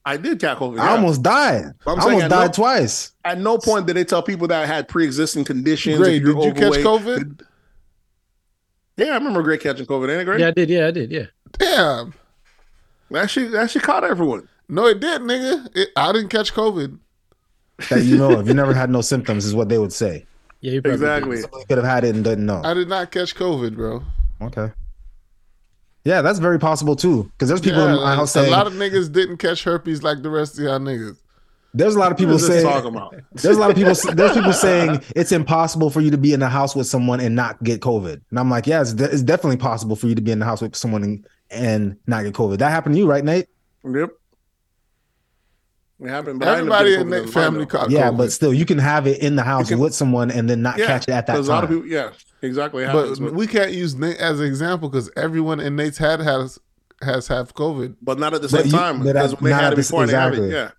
I 0.07 0.17
did 0.17 0.39
catch 0.39 0.57
COVID. 0.59 0.79
I 0.79 0.89
almost 0.91 1.23
died. 1.23 1.65
I'm 1.87 1.99
I 1.99 2.03
almost 2.03 2.29
died 2.29 2.47
no- 2.47 2.51
twice. 2.51 3.11
At 3.23 3.39
no 3.39 3.57
point 3.57 3.87
did 3.87 3.95
they 3.95 4.03
tell 4.03 4.21
people 4.21 4.47
that 4.49 4.67
had 4.67 4.87
pre-existing 4.87 5.45
conditions. 5.45 5.97
Great. 5.97 6.17
if 6.17 6.21
you're 6.23 6.35
Did 6.35 6.45
you 6.45 6.53
catch 6.53 6.85
overweight- 6.85 7.25
COVID? 7.27 7.41
Yeah, 8.97 9.07
I 9.07 9.15
remember 9.15 9.41
Greg 9.43 9.59
catching 9.61 9.85
COVID. 9.85 10.09
Ain't 10.11 10.21
it 10.21 10.25
Greg? 10.25 10.39
Yeah, 10.39 10.47
I 10.47 10.51
did. 10.51 10.69
Yeah, 10.69 10.87
I 10.87 10.91
did. 10.91 11.11
Yeah. 11.11 11.25
Damn. 11.57 12.13
That 13.11 13.30
shit, 13.30 13.52
that 13.52 13.72
shit 13.72 13.84
caught 13.84 14.03
everyone. 14.03 14.48
No, 14.68 14.88
it 14.88 14.99
did, 14.99 15.22
nigga. 15.22 15.68
It, 15.76 15.90
I 15.95 16.11
didn't 16.11 16.30
catch 16.30 16.53
COVID. 16.53 16.98
That 17.90 18.03
you 18.03 18.18
know, 18.18 18.40
if 18.40 18.48
you 18.48 18.53
never 18.53 18.73
had 18.82 18.90
no 18.90 19.02
symptoms, 19.02 19.45
is 19.45 19.53
what 19.53 19.69
they 19.69 19.77
would 19.77 19.94
say. 19.94 20.26
Yeah, 20.61 20.73
you 20.73 20.82
probably 20.82 20.95
Exactly. 20.95 21.38
Somebody 21.41 21.65
could 21.65 21.77
have 21.77 21.86
had 21.86 22.03
it 22.03 22.15
and 22.15 22.23
didn't 22.23 22.45
know. 22.45 22.61
I 22.64 22.73
did 22.73 22.90
not 22.90 23.11
catch 23.11 23.36
COVID, 23.36 23.76
bro. 23.76 24.02
Okay. 24.41 24.72
Yeah, 26.03 26.22
that's 26.22 26.40
very 26.40 26.60
possible 26.60 26.95
too. 26.95 27.23
Because 27.34 27.49
there's 27.49 27.61
people 27.61 27.84
Yeah, 27.84 27.95
in 27.95 28.02
my 28.02 28.15
house 28.15 28.32
saying 28.32 28.48
a 28.48 28.52
lot 28.52 28.68
of 28.68 28.73
niggas 28.73 29.11
didn't 29.11 29.38
catch 29.38 29.64
herpes 29.64 30.03
like 30.03 30.22
the 30.22 30.30
rest 30.30 30.57
of 30.57 30.64
y'all 30.64 30.80
niggas. 30.80 31.18
there's 31.73 31.95
a 31.95 31.99
lot 31.99 32.11
of 32.11 32.18
people 32.18 32.34
What 32.34 32.41
is 32.41 32.48
this 32.48 32.61
saying 32.61 32.72
talking 32.73 32.90
about? 32.90 33.15
there's 33.34 33.57
a 33.57 33.60
lot 33.60 33.72
of 33.72 33.76
people 33.76 33.94
there's 34.14 34.34
people 34.34 34.53
saying 34.53 35.02
it's 35.15 35.32
impossible 35.32 35.90
for 35.90 36.02
you 36.02 36.11
to 36.11 36.18
be 36.18 36.32
in 36.34 36.40
the 36.40 36.49
house 36.49 36.76
with 36.76 36.86
someone 36.88 37.19
and 37.19 37.36
not 37.36 37.61
get 37.64 37.82
COVID. 37.82 38.22
And 38.30 38.40
I'm 38.40 38.49
like, 38.52 38.68
yeah, 38.68 38.82
it's, 38.82 38.94
de- 38.94 39.11
it's 39.11 39.23
definitely 39.23 39.57
possible 39.57 39.95
for 39.95 40.07
you 40.07 40.15
to 40.15 40.22
be 40.22 40.32
in 40.32 40.40
the 40.40 40.45
house 40.45 40.61
with 40.61 40.76
someone 40.76 41.03
and, 41.03 41.27
and 41.56 41.98
not 42.07 42.23
get 42.23 42.34
COVID. 42.34 42.57
That 42.60 42.69
happened 42.72 42.95
to 42.95 42.99
you, 42.99 43.07
right, 43.07 43.23
Nate? 43.23 43.48
Yep. 43.84 44.11
It 46.02 46.10
happened. 46.10 46.40
But 46.40 46.49
I 46.49 46.57
ended 46.60 46.72
up 46.73 46.82
Everybody 46.82 46.95
in 47.19 47.23
COVID 47.26 47.34
family 47.34 47.57
well, 47.60 47.65
caught 47.68 47.90
yeah, 47.90 48.10
COVID. 48.11 48.18
but 48.18 48.32
still, 48.32 48.53
you 48.53 48.65
can 48.65 48.77
have 48.80 49.07
it 49.07 49.22
in 49.22 49.36
the 49.38 49.44
house 49.44 49.69
can- 49.69 49.80
with 49.80 49.94
someone 49.95 50.30
and 50.30 50.49
then 50.49 50.61
not 50.61 50.77
Yeah, 50.77 50.88
catch 50.88 51.03
it 51.07 51.11
at 51.11 51.27
that 51.27 51.34
time. 51.34 51.44
A 51.44 51.48
lot 51.48 51.64
of 51.64 51.69
people, 51.69 51.86
yeah, 51.88 52.10
exactly. 52.41 52.84
It 52.84 52.91
But 52.91 53.18
but, 53.19 53.34
we 53.34 53.48
can't 53.48 53.72
use 53.72 53.95
Nate 53.95 54.18
as 54.18 54.40
an 54.41 54.45
example 54.45 54.90
because 54.90 55.10
everyone 55.15 55.60
in 55.61 55.76
Nate's 55.77 55.98
had 55.98 56.19
has 56.19 56.60
has 57.02 57.27
have 57.27 57.53
COVID. 57.53 57.95
but 58.02 58.19
not 58.19 58.34
at 58.34 58.41
the 58.41 58.49
But 58.49 58.64
same 58.64 58.65
you- 58.68 58.72
time 58.77 58.98
but 58.99 59.14
because 59.14 59.32
when 59.40 59.52
they 59.52 59.56
had 59.56 59.73
it 59.73 59.77
before, 59.77 60.03
I 60.03 60.06
didn't 60.07 60.19
have 60.19 60.34
exactly. 60.34 60.49
it. 60.49 60.53
Yeah, 60.53 60.72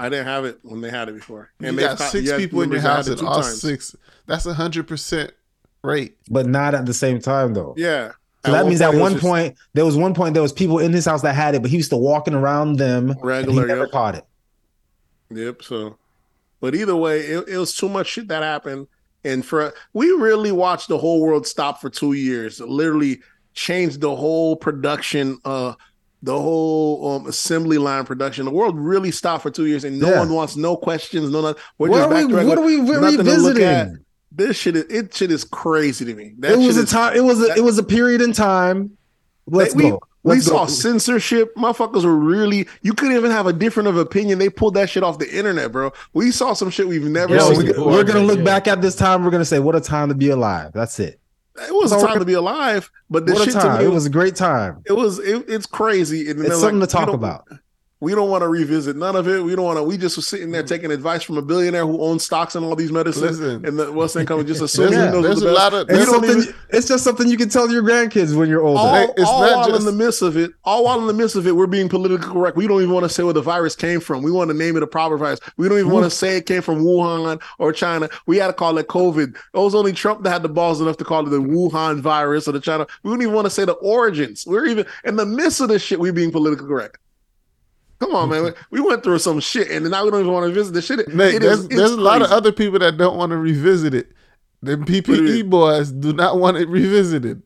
I 0.00 0.08
didn't 0.08 0.26
have 0.26 0.44
it 0.44 0.58
when 0.62 0.80
they 0.80 0.90
had 0.90 1.08
it 1.10 1.14
before. 1.14 1.50
You 1.60 1.70
they 1.72 1.82
got 1.82 1.98
thought- 1.98 2.10
six 2.10 2.28
you 2.28 2.36
people 2.36 2.62
in 2.62 2.70
your 2.72 2.82
members 2.82 2.82
that 2.82 2.88
had 2.88 2.96
house 2.96 3.06
it 3.06 3.10
and 3.12 3.20
two 3.20 3.26
all 3.26 3.42
times. 3.42 3.60
six. 3.60 3.96
That's 4.26 4.46
a 4.46 4.54
hundred 4.54 4.88
percent 4.88 5.30
rate. 5.84 6.16
but 6.28 6.46
not 6.46 6.74
at 6.74 6.86
the 6.86 6.94
same 6.94 7.20
time 7.20 7.54
though. 7.54 7.74
Yeah. 7.76 8.12
So 8.46 8.52
that 8.52 8.66
means 8.66 8.80
at 8.80 8.94
one 8.94 9.12
just 9.12 9.24
point 9.24 9.56
there 9.74 9.84
was 9.84 9.96
one 9.96 10.14
point 10.14 10.34
there 10.34 10.42
was 10.42 10.52
people 10.52 10.78
in 10.78 10.92
his 10.92 11.04
house 11.04 11.22
that 11.22 11.34
had 11.34 11.54
it, 11.54 11.62
but 11.62 11.70
he 11.70 11.76
was 11.78 11.86
still 11.86 12.00
walking 12.00 12.34
around 12.34 12.76
them. 12.76 13.10
and 13.10 13.18
he 13.20 13.26
regular. 13.26 13.66
never 13.66 13.80
Yep. 13.82 13.90
caught 13.90 14.14
it. 14.14 14.24
Yep. 15.30 15.62
So, 15.62 15.98
but 16.60 16.74
either 16.74 16.96
way, 16.96 17.20
it, 17.20 17.48
it 17.48 17.58
was 17.58 17.74
too 17.74 17.88
much 17.88 18.06
shit 18.06 18.28
that 18.28 18.42
happened, 18.42 18.86
and 19.24 19.44
for 19.44 19.74
we 19.92 20.06
really 20.10 20.52
watched 20.52 20.88
the 20.88 20.98
whole 20.98 21.20
world 21.20 21.46
stop 21.46 21.80
for 21.80 21.90
two 21.90 22.12
years. 22.12 22.60
Literally 22.60 23.20
changed 23.54 24.00
the 24.00 24.14
whole 24.14 24.54
production, 24.56 25.38
uh, 25.44 25.74
the 26.22 26.38
whole 26.38 27.10
um, 27.16 27.26
assembly 27.26 27.78
line 27.78 28.04
production. 28.04 28.44
The 28.44 28.50
world 28.52 28.76
really 28.78 29.10
stopped 29.10 29.42
for 29.42 29.50
two 29.50 29.66
years, 29.66 29.84
and 29.84 29.98
no 29.98 30.10
Yeah. 30.10 30.18
one 30.20 30.32
wants 30.32 30.56
no 30.56 30.76
questions, 30.76 31.30
no. 31.30 31.40
nothing. 31.42 31.62
We're 31.78 31.88
What 31.88 31.96
just 31.98 32.06
are 32.10 32.14
back 32.14 32.26
we? 32.26 32.32
to 32.42 32.46
What 32.46 32.58
are 32.58 32.62
we 32.64 32.76
re- 32.80 33.00
nothing 33.00 33.24
to 33.24 33.36
look 33.38 33.58
at. 33.60 33.86
revisiting? 33.86 34.04
This 34.36 34.56
shit 34.56 34.76
is 34.76 34.84
it. 34.84 35.14
Shit 35.14 35.30
is 35.32 35.44
crazy 35.44 36.04
to 36.04 36.14
me. 36.14 36.34
That 36.38 36.52
It 36.52 36.56
was 36.58 36.66
shit 36.66 36.76
a 36.76 36.80
is- 36.82 36.90
time. 36.90 37.16
It 37.16 37.24
was 37.24 37.38
a. 37.42 37.46
that- 37.48 37.58
It 37.58 37.64
was 37.64 37.78
a 37.78 37.82
period 37.82 38.20
in 38.20 38.32
time. 38.32 38.92
Let's 39.48 39.74
we, 39.74 39.84
go. 39.90 40.00
We 40.24 40.34
Let's 40.34 40.46
saw 40.46 40.64
go. 40.64 40.70
censorship. 40.70 41.54
Motherfuckers 41.56 42.04
were 42.04 42.16
really. 42.16 42.66
You 42.82 42.94
couldn't 42.94 43.16
even 43.16 43.30
have 43.30 43.46
a 43.46 43.52
different 43.52 43.88
of 43.88 43.96
opinion. 43.96 44.38
They 44.40 44.48
pulled 44.50 44.74
that 44.74 44.90
shit 44.90 45.02
off 45.04 45.18
the 45.18 45.30
internet, 45.32 45.70
bro. 45.72 45.92
We 46.14 46.30
saw 46.32 46.52
some 46.52 46.68
shit 46.70 46.86
we've 46.88 47.04
never 47.04 47.34
Yeah, 47.34 47.40
Yo, 47.42 47.48
seen. 47.50 47.58
we, 47.58 47.66
before, 47.68 47.86
we're 47.92 48.04
gonna 48.04 48.20
look 48.24 48.38
yeah. 48.38 48.44
back 48.44 48.66
at 48.68 48.82
this 48.82 48.94
time. 48.96 49.24
We're 49.24 49.30
gonna 49.30 49.44
say, 49.44 49.58
"What 49.60 49.74
a 49.76 49.80
time 49.80 50.08
to 50.08 50.14
be 50.14 50.30
alive." 50.30 50.72
That's 50.74 50.98
it. 51.00 51.20
It 51.68 51.72
was 51.74 51.92
a 51.92 52.00
So- 52.00 52.06
time 52.06 52.18
to 52.18 52.24
be 52.26 52.34
alive, 52.34 52.90
but 53.08 53.24
the 53.24 53.32
What 53.32 53.42
a 53.42 53.44
shit 53.50 53.60
to 53.62 53.78
me 53.78 53.84
It 53.84 53.88
was 53.92 54.04
a 54.04 54.10
great 54.10 54.34
time. 54.36 54.82
it 54.84 54.92
was 54.92 55.18
it, 55.20 55.44
it's 55.48 55.64
crazy. 55.64 56.28
And 56.28 56.40
It's 56.44 56.60
something 56.60 56.80
like, 56.80 56.88
to 56.88 56.92
talk 56.92 57.06
we 57.06 57.12
don't- 57.12 57.14
about. 57.14 57.44
We 58.06 58.14
don't 58.14 58.30
want 58.30 58.42
to 58.42 58.48
revisit 58.48 58.94
none 58.94 59.16
of 59.16 59.26
it. 59.26 59.42
We 59.42 59.56
don't 59.56 59.64
want 59.64 59.78
to. 59.78 59.82
We 59.82 59.96
just 59.98 60.16
were 60.16 60.22
sitting 60.22 60.52
there 60.52 60.62
mm-hmm. 60.62 60.68
taking 60.68 60.92
advice 60.92 61.24
from 61.24 61.38
a 61.38 61.42
billionaire 61.42 61.84
who 61.84 62.00
owns 62.00 62.22
stocks 62.22 62.54
and 62.54 62.64
all 62.64 62.76
these 62.76 62.92
medicines. 62.92 63.40
Listen. 63.40 63.66
and 63.66 63.76
the 63.76 63.90
what's 63.90 64.12
that 64.14 64.28
coming? 64.28 64.46
Just 64.46 64.62
assuming 64.68 64.92
Yeah. 64.92 65.10
knows 65.10 65.24
there's 65.24 65.40
the 65.40 65.48
a 65.48 65.54
best. 65.54 65.72
lot 65.72 65.74
of 65.74 65.88
We 65.88 65.94
It's 65.94 66.04
there's 66.04 66.06
don't 66.06 66.14
something. 66.24 66.42
even- 66.42 66.54
it's 66.70 66.86
just 66.86 67.02
something 67.02 67.28
you 67.28 67.36
can 67.36 67.48
tell 67.48 67.68
your 67.68 67.82
grandkids 67.82 68.36
when 68.36 68.48
you're 68.48 68.62
older. 68.62 68.78
all, 68.78 68.94
Hey, 68.94 69.08
it's 69.16 69.28
all 69.28 69.40
not 69.40 69.56
while 69.70 69.74
in 69.76 69.84
the 69.84 69.90
midst 69.90 70.22
of 70.22 70.36
it, 70.36 70.52
all 70.64 70.84
while 70.84 71.00
in 71.00 71.08
the 71.08 71.14
midst 71.14 71.34
of 71.34 71.48
it, 71.48 71.56
we're 71.56 71.66
being 71.66 71.88
politically 71.88 72.28
correct. 72.32 72.56
We 72.56 72.68
don't 72.68 72.80
even 72.80 72.94
want 72.94 73.02
to 73.02 73.08
say 73.08 73.24
where 73.24 73.32
the 73.32 73.42
virus 73.42 73.74
came 73.74 73.98
from. 73.98 74.22
We 74.22 74.30
want 74.30 74.50
to 74.50 74.56
name 74.56 74.76
it 74.76 74.84
a 74.84 74.86
proper 74.86 75.18
virus. 75.18 75.40
We 75.56 75.68
don't 75.68 75.78
even 75.80 75.90
want 75.90 76.04
to 76.04 76.10
say 76.10 76.36
it 76.36 76.46
came 76.46 76.62
from 76.62 76.84
Wuhan 76.84 77.42
or 77.58 77.72
China. 77.72 78.08
We 78.26 78.36
had 78.36 78.46
to 78.46 78.52
call 78.52 78.78
it 78.78 78.86
COVID. 78.86 79.34
It 79.34 79.58
was 79.58 79.74
only 79.74 79.92
Trump 79.92 80.22
that 80.22 80.30
had 80.30 80.44
the 80.44 80.48
balls 80.48 80.80
enough 80.80 80.96
to 80.98 81.04
call 81.04 81.26
it 81.26 81.30
the 81.30 81.42
Wuhan 81.42 81.98
virus 81.98 82.46
or 82.46 82.52
the 82.52 82.60
China. 82.60 82.86
We 83.02 83.10
don't 83.10 83.20
even 83.20 83.34
want 83.34 83.46
to 83.46 83.50
say 83.50 83.64
the 83.64 83.72
origins. 83.72 84.44
We're 84.46 84.66
even 84.66 84.86
in 85.02 85.16
the 85.16 85.26
midst 85.26 85.60
of 85.60 85.70
this 85.70 85.82
shit. 85.82 85.98
We're 85.98 86.12
being 86.12 86.30
politically 86.30 86.68
correct. 86.68 86.98
Come 87.98 88.14
on, 88.14 88.28
man. 88.28 88.54
We 88.70 88.80
went 88.80 89.02
through 89.02 89.18
some 89.20 89.40
shit, 89.40 89.70
and 89.70 89.88
now 89.90 90.04
we 90.04 90.10
don't 90.10 90.20
even 90.20 90.32
want 90.32 90.46
to 90.46 90.52
visit 90.52 90.72
the 90.74 90.82
shit. 90.82 91.08
Nate, 91.14 91.36
It 91.36 91.42
there's, 91.42 91.60
is- 91.60 91.68
there's 91.68 91.92
a 91.92 92.00
lot 92.00 92.20
of 92.22 92.30
other 92.30 92.52
people 92.52 92.78
that 92.80 92.98
don't 92.98 93.16
want 93.16 93.30
to 93.30 93.38
revisit 93.38 93.94
it. 93.94 94.12
The 94.62 94.76
What 94.76 94.86
do 94.86 94.92
you 94.94 95.02
PPE 95.44 95.50
boys 95.50 95.92
do 95.92 96.12
not 96.12 96.38
want 96.38 96.56
it 96.56 96.68
revisited. 96.68 97.42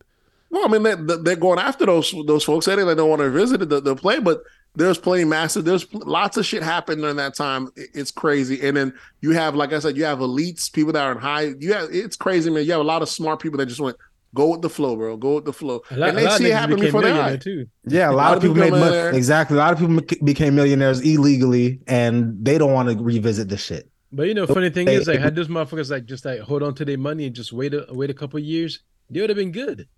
Well, 0.51 0.65
I 0.65 0.69
mean, 0.69 0.83
they, 0.83 1.17
they're 1.23 1.37
going 1.37 1.59
after 1.59 1.87
those 1.87 2.13
those 2.27 2.45
folks. 2.45 2.67
They 2.67 2.75
don't 2.77 3.09
want 3.09 3.21
to 3.21 3.31
revisit 3.31 3.69
the, 3.69 3.81
the 3.81 3.95
play, 3.95 4.19
but 4.19 4.43
there's 4.75 4.99
plenty 4.99 5.25
massive. 5.25 5.65
There's 5.65 5.93
lots 5.95 6.37
of 6.37 6.47
shit 6.47 6.63
happened 6.63 7.03
during 7.03 7.17
that 7.17 7.35
time. 7.35 7.69
It's 7.77 8.11
crazy. 8.11 8.61
And 8.67 8.77
then 8.77 8.95
you 9.21 9.33
have, 9.33 9.55
like 9.55 9.73
I 9.73 9.79
said, 9.79 9.97
you 9.97 10.05
have 10.05 10.19
elites, 10.19 10.73
people 10.73 10.93
that 10.93 11.05
are 11.05 11.13
in 11.13 11.19
high. 11.19 11.55
You 11.59 11.73
have 11.73 11.89
it's 11.93 12.17
crazy, 12.17 12.51
man. 12.51 12.65
You 12.65 12.73
have 12.73 12.81
a 12.81 12.85
lot 12.85 13.03
of 13.03 13.09
smart 13.09 13.41
people 13.41 13.59
that 13.59 13.67
just 13.67 13.81
went 13.81 13.97
go 14.35 14.49
with 14.53 14.63
the 14.63 14.71
flow, 14.71 14.97
bro. 14.97 15.17
Go 15.17 15.37
with 15.37 15.45
the 15.45 15.53
flow, 15.53 15.83
A 15.91 15.97
lot, 15.97 16.09
and 16.11 16.19
a 16.19 16.21
they 16.21 16.27
lot 16.27 16.33
of 16.33 16.39
see 16.39 16.47
it 16.47 16.53
happen 16.55 16.75
became 16.77 16.87
before 16.89 17.03
their 17.03 17.13
millionaire 17.15 17.35
eye. 17.35 17.37
too. 17.39 17.67
Yeah, 17.87 18.11
a 18.11 18.13
lot, 18.13 18.17
lot 18.17 18.31
of 18.33 18.37
of 18.37 18.43
people 18.43 18.63
people 18.65 18.79
made 18.81 18.91
money. 18.91 19.17
Exactly. 19.17 19.57
A 19.57 19.61
lot 19.61 19.73
of 19.73 19.79
people 19.79 20.01
became 20.25 20.55
millionaires 20.55 21.01
illegally, 21.01 21.81
and 21.87 22.37
they 22.45 22.59
don't 22.59 22.73
want 22.73 22.89
to 22.91 23.03
revisit 23.03 23.49
the 23.49 23.57
shit. 23.57 23.91
But 24.13 24.27
you 24.29 24.35
know, 24.35 24.47
funny 24.47 24.71
thing 24.71 24.89
Hey, 24.89 24.97
is, 24.97 25.07
like, 25.07 25.21
had 25.21 25.37
those 25.37 25.49
motherfuckers 25.49 25.91
like 25.91 26.05
just 26.05 26.25
like 26.25 26.41
hold 26.41 26.63
on 26.63 26.75
to 26.77 26.85
their 26.85 26.99
money 26.99 27.27
and 27.27 27.35
just 27.35 27.53
wait 27.53 27.75
a 27.75 27.87
wait 27.91 28.11
a 28.11 28.15
couple 28.15 28.39
years, 28.41 28.81
they 29.09 29.21
would 29.21 29.31
have 29.31 29.37
been 29.37 29.53
good. 29.53 29.89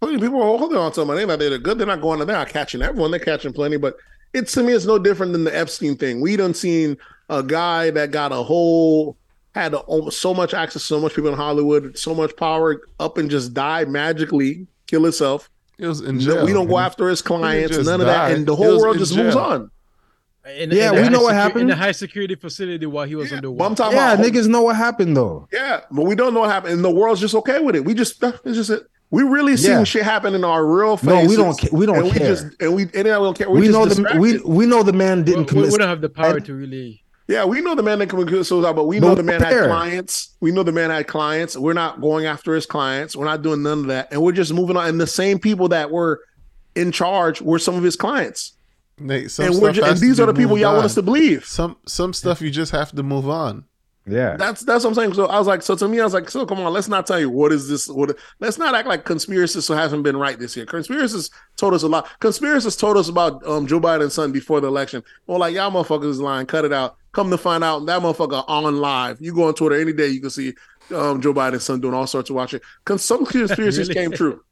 Plenty 0.00 0.16
of 0.16 0.20
people 0.20 0.40
are 0.42 0.58
holding 0.58 0.78
on 0.78 0.92
to 0.92 1.04
money. 1.04 1.24
They're 1.24 1.36
they're 1.36 1.58
good. 1.58 1.78
They're 1.78 1.86
not 1.86 2.00
going 2.00 2.18
to. 2.20 2.24
They're 2.24 2.36
not 2.36 2.48
catching 2.48 2.82
everyone. 2.82 3.10
They're 3.10 3.20
catching 3.20 3.52
plenty, 3.52 3.76
but 3.76 3.96
it's 4.34 4.52
to 4.52 4.62
me, 4.62 4.72
it's 4.72 4.84
no 4.86 4.98
different 4.98 5.32
than 5.32 5.44
the 5.44 5.56
Epstein 5.56 5.96
thing. 5.96 6.20
We 6.20 6.36
done 6.36 6.54
seen 6.54 6.96
a 7.28 7.42
guy 7.42 7.90
that 7.90 8.10
got 8.10 8.32
a 8.32 8.42
whole 8.42 9.17
had 9.62 9.74
a, 9.74 10.10
so 10.10 10.32
much 10.34 10.54
access, 10.54 10.82
so 10.84 11.00
much 11.00 11.14
people 11.14 11.30
in 11.30 11.36
Hollywood, 11.36 11.96
so 11.98 12.14
much 12.14 12.34
power, 12.36 12.80
up 13.00 13.18
and 13.18 13.30
just 13.30 13.54
die 13.54 13.84
magically, 13.84 14.66
kill 14.86 15.02
himself. 15.02 15.50
It 15.78 15.86
was 15.86 16.00
in 16.00 16.16
No- 16.18 16.22
jail. 16.24 16.44
we 16.46 16.52
don't 16.52 16.66
go 16.68 16.78
after 16.78 17.08
his 17.08 17.22
clients, 17.22 17.76
just 17.76 17.88
none 17.88 18.00
of 18.00 18.06
that, 18.06 18.32
and 18.32 18.46
the 18.46 18.56
whole 18.56 18.80
world 18.80 18.96
in 18.96 19.00
just 19.00 19.16
moves 19.16 19.36
on. 19.36 19.70
In, 20.58 20.70
Yeah, 20.70 20.92
in 20.94 21.02
we 21.02 21.08
know 21.10 21.20
what 21.20 21.32
secu- 21.32 21.36
in 21.36 21.36
happened. 21.36 21.70
the 21.70 21.76
high 21.76 21.92
security 21.92 22.34
facility 22.34 22.86
while 22.86 23.04
he 23.06 23.14
was 23.14 23.30
Yeah, 23.30 23.36
underwater. 23.36 23.58
but 23.58 23.64
I'm 23.66 23.74
talking 23.74 23.96
Yeah, 23.98 24.12
about 24.14 24.24
niggas 24.26 24.48
know 24.48 24.62
what 24.62 24.76
happened 24.76 25.14
though. 25.16 25.46
Yeah, 25.52 25.80
but 25.90 26.04
we 26.06 26.14
don't 26.14 26.32
know 26.32 26.40
what 26.40 26.50
happened, 26.50 26.72
and 26.74 26.84
the 26.84 26.90
world's 26.90 27.20
just 27.20 27.34
okay 27.34 27.60
with 27.60 27.76
it. 27.76 27.84
We 27.84 27.92
just 27.94 28.22
it's 28.22 28.56
just 28.56 28.70
it. 28.70 28.82
We 29.10 29.22
really 29.22 29.56
seen 29.56 29.70
Yeah. 29.72 29.84
shit 29.84 30.02
happen 30.04 30.34
in 30.34 30.44
our 30.44 30.64
real 30.66 30.96
face. 30.96 31.06
No, 31.06 31.24
we 31.26 31.36
don't. 31.36 31.58
ca- 31.58 31.68
We 31.72 31.86
don't 31.86 31.96
and 31.96 32.04
we 32.06 32.10
care. 32.12 32.28
just 32.34 32.46
and 32.60 32.74
we 32.74 32.82
and 32.82 32.90
then 32.92 33.04
we 33.04 33.10
don't 33.10 33.36
care. 33.38 33.50
We, 33.50 33.60
we 33.60 33.66
just 33.68 33.78
know 33.98 34.12
the 34.12 34.18
we 34.20 34.38
we 34.38 34.66
know 34.66 34.82
the 34.82 34.92
man 34.94 35.22
didn't 35.22 35.40
we- 35.40 35.46
commit. 35.46 35.72
we 35.72 35.78
don't 35.78 35.88
have 35.88 36.00
the 36.00 36.08
power 36.08 36.30
suicide. 36.32 36.46
to 36.46 36.54
really. 36.54 37.02
Yeah, 37.28 37.44
we 37.44 37.60
know 37.60 37.74
the 37.74 37.82
man 37.82 37.98
that 37.98 38.08
committed 38.08 38.46
suicide, 38.46 38.74
but 38.74 38.86
we 38.86 38.98
know 39.00 39.10
we 39.10 39.16
the 39.16 39.22
man 39.22 39.42
don't 39.42 39.52
had 39.52 39.66
clients. 39.66 40.34
We 40.40 40.50
know 40.50 40.62
the 40.62 40.72
man 40.72 40.88
had 40.88 41.06
clients. 41.06 41.58
We're 41.58 41.74
not 41.74 42.00
going 42.00 42.24
after 42.24 42.54
his 42.54 42.64
clients. 42.64 43.14
We're 43.14 43.26
not 43.26 43.42
doing 43.42 43.62
none 43.62 43.80
of 43.80 43.86
that, 43.88 44.08
and 44.10 44.22
we're 44.22 44.32
just 44.32 44.52
moving 44.52 44.78
on. 44.78 44.88
And 44.88 44.98
the 44.98 45.06
same 45.06 45.38
people 45.38 45.68
that 45.68 45.90
were 45.90 46.22
in 46.74 46.90
charge 46.90 47.42
were 47.42 47.58
some 47.58 47.74
of 47.74 47.82
his 47.82 47.96
clients, 47.96 48.54
Nate, 48.98 49.30
some 49.30 49.46
and 49.46 49.60
we're 49.60 49.72
just, 49.72 49.90
and 49.90 50.00
these 50.00 50.18
are 50.18 50.26
the 50.26 50.32
people 50.32 50.56
y'all 50.56 50.72
want 50.72 50.86
us 50.86 50.94
to 50.94 51.02
believe. 51.02 51.44
Some 51.44 51.76
some 51.86 52.14
stuff 52.14 52.40
you 52.40 52.50
just 52.50 52.72
have 52.72 52.92
to 52.92 53.02
move 53.02 53.28
on. 53.28 53.64
Yeah, 54.08 54.36
That's 54.36 54.62
that's 54.62 54.84
what 54.84 54.90
I'm 54.90 54.94
saying. 54.94 55.14
So 55.14 55.26
I 55.26 55.38
was 55.38 55.46
like, 55.46 55.62
so 55.62 55.76
to 55.76 55.86
me, 55.86 56.00
I 56.00 56.04
was 56.04 56.14
like, 56.14 56.30
so 56.30 56.46
come 56.46 56.60
on, 56.60 56.72
let's 56.72 56.88
not 56.88 57.06
tell 57.06 57.20
you 57.20 57.28
what 57.28 57.52
is 57.52 57.68
this. 57.68 57.88
What 57.88 58.16
let's 58.40 58.58
not 58.58 58.74
act 58.74 58.88
like 58.88 59.04
conspiracists 59.04 59.74
haven't 59.74 60.02
been 60.02 60.16
right 60.16 60.38
this 60.38 60.56
year. 60.56 60.66
Conspiracists 60.66 61.30
told 61.56 61.74
us 61.74 61.82
a 61.82 61.88
lot. 61.88 62.08
Conspiracists 62.20 62.78
told 62.78 62.96
us 62.96 63.08
about 63.08 63.46
um, 63.46 63.66
Joe 63.66 63.80
Biden's 63.80 64.14
son 64.14 64.32
before 64.32 64.60
the 64.60 64.68
election. 64.68 65.02
Well, 65.26 65.38
like 65.38 65.54
y'all 65.54 65.70
motherfuckers 65.70 66.10
is 66.10 66.20
lying. 66.20 66.46
Cut 66.46 66.64
it 66.64 66.72
out. 66.72 66.96
Come 67.12 67.30
to 67.30 67.38
find 67.38 67.64
out, 67.64 67.84
that 67.86 68.02
motherfucker 68.02 68.44
on 68.48 68.78
live. 68.78 69.20
You 69.20 69.34
go 69.34 69.48
on 69.48 69.54
Twitter 69.54 69.80
any 69.80 69.92
day, 69.92 70.08
you 70.08 70.20
can 70.20 70.30
see 70.30 70.54
um, 70.94 71.20
Joe 71.20 71.34
Biden's 71.34 71.64
son 71.64 71.80
doing 71.80 71.94
all 71.94 72.06
sorts 72.06 72.30
of 72.30 72.36
watching. 72.36 72.60
Some 72.96 73.26
conspiracies 73.26 73.88
Really? 73.88 73.94
came 73.94 74.10
true. 74.12 74.42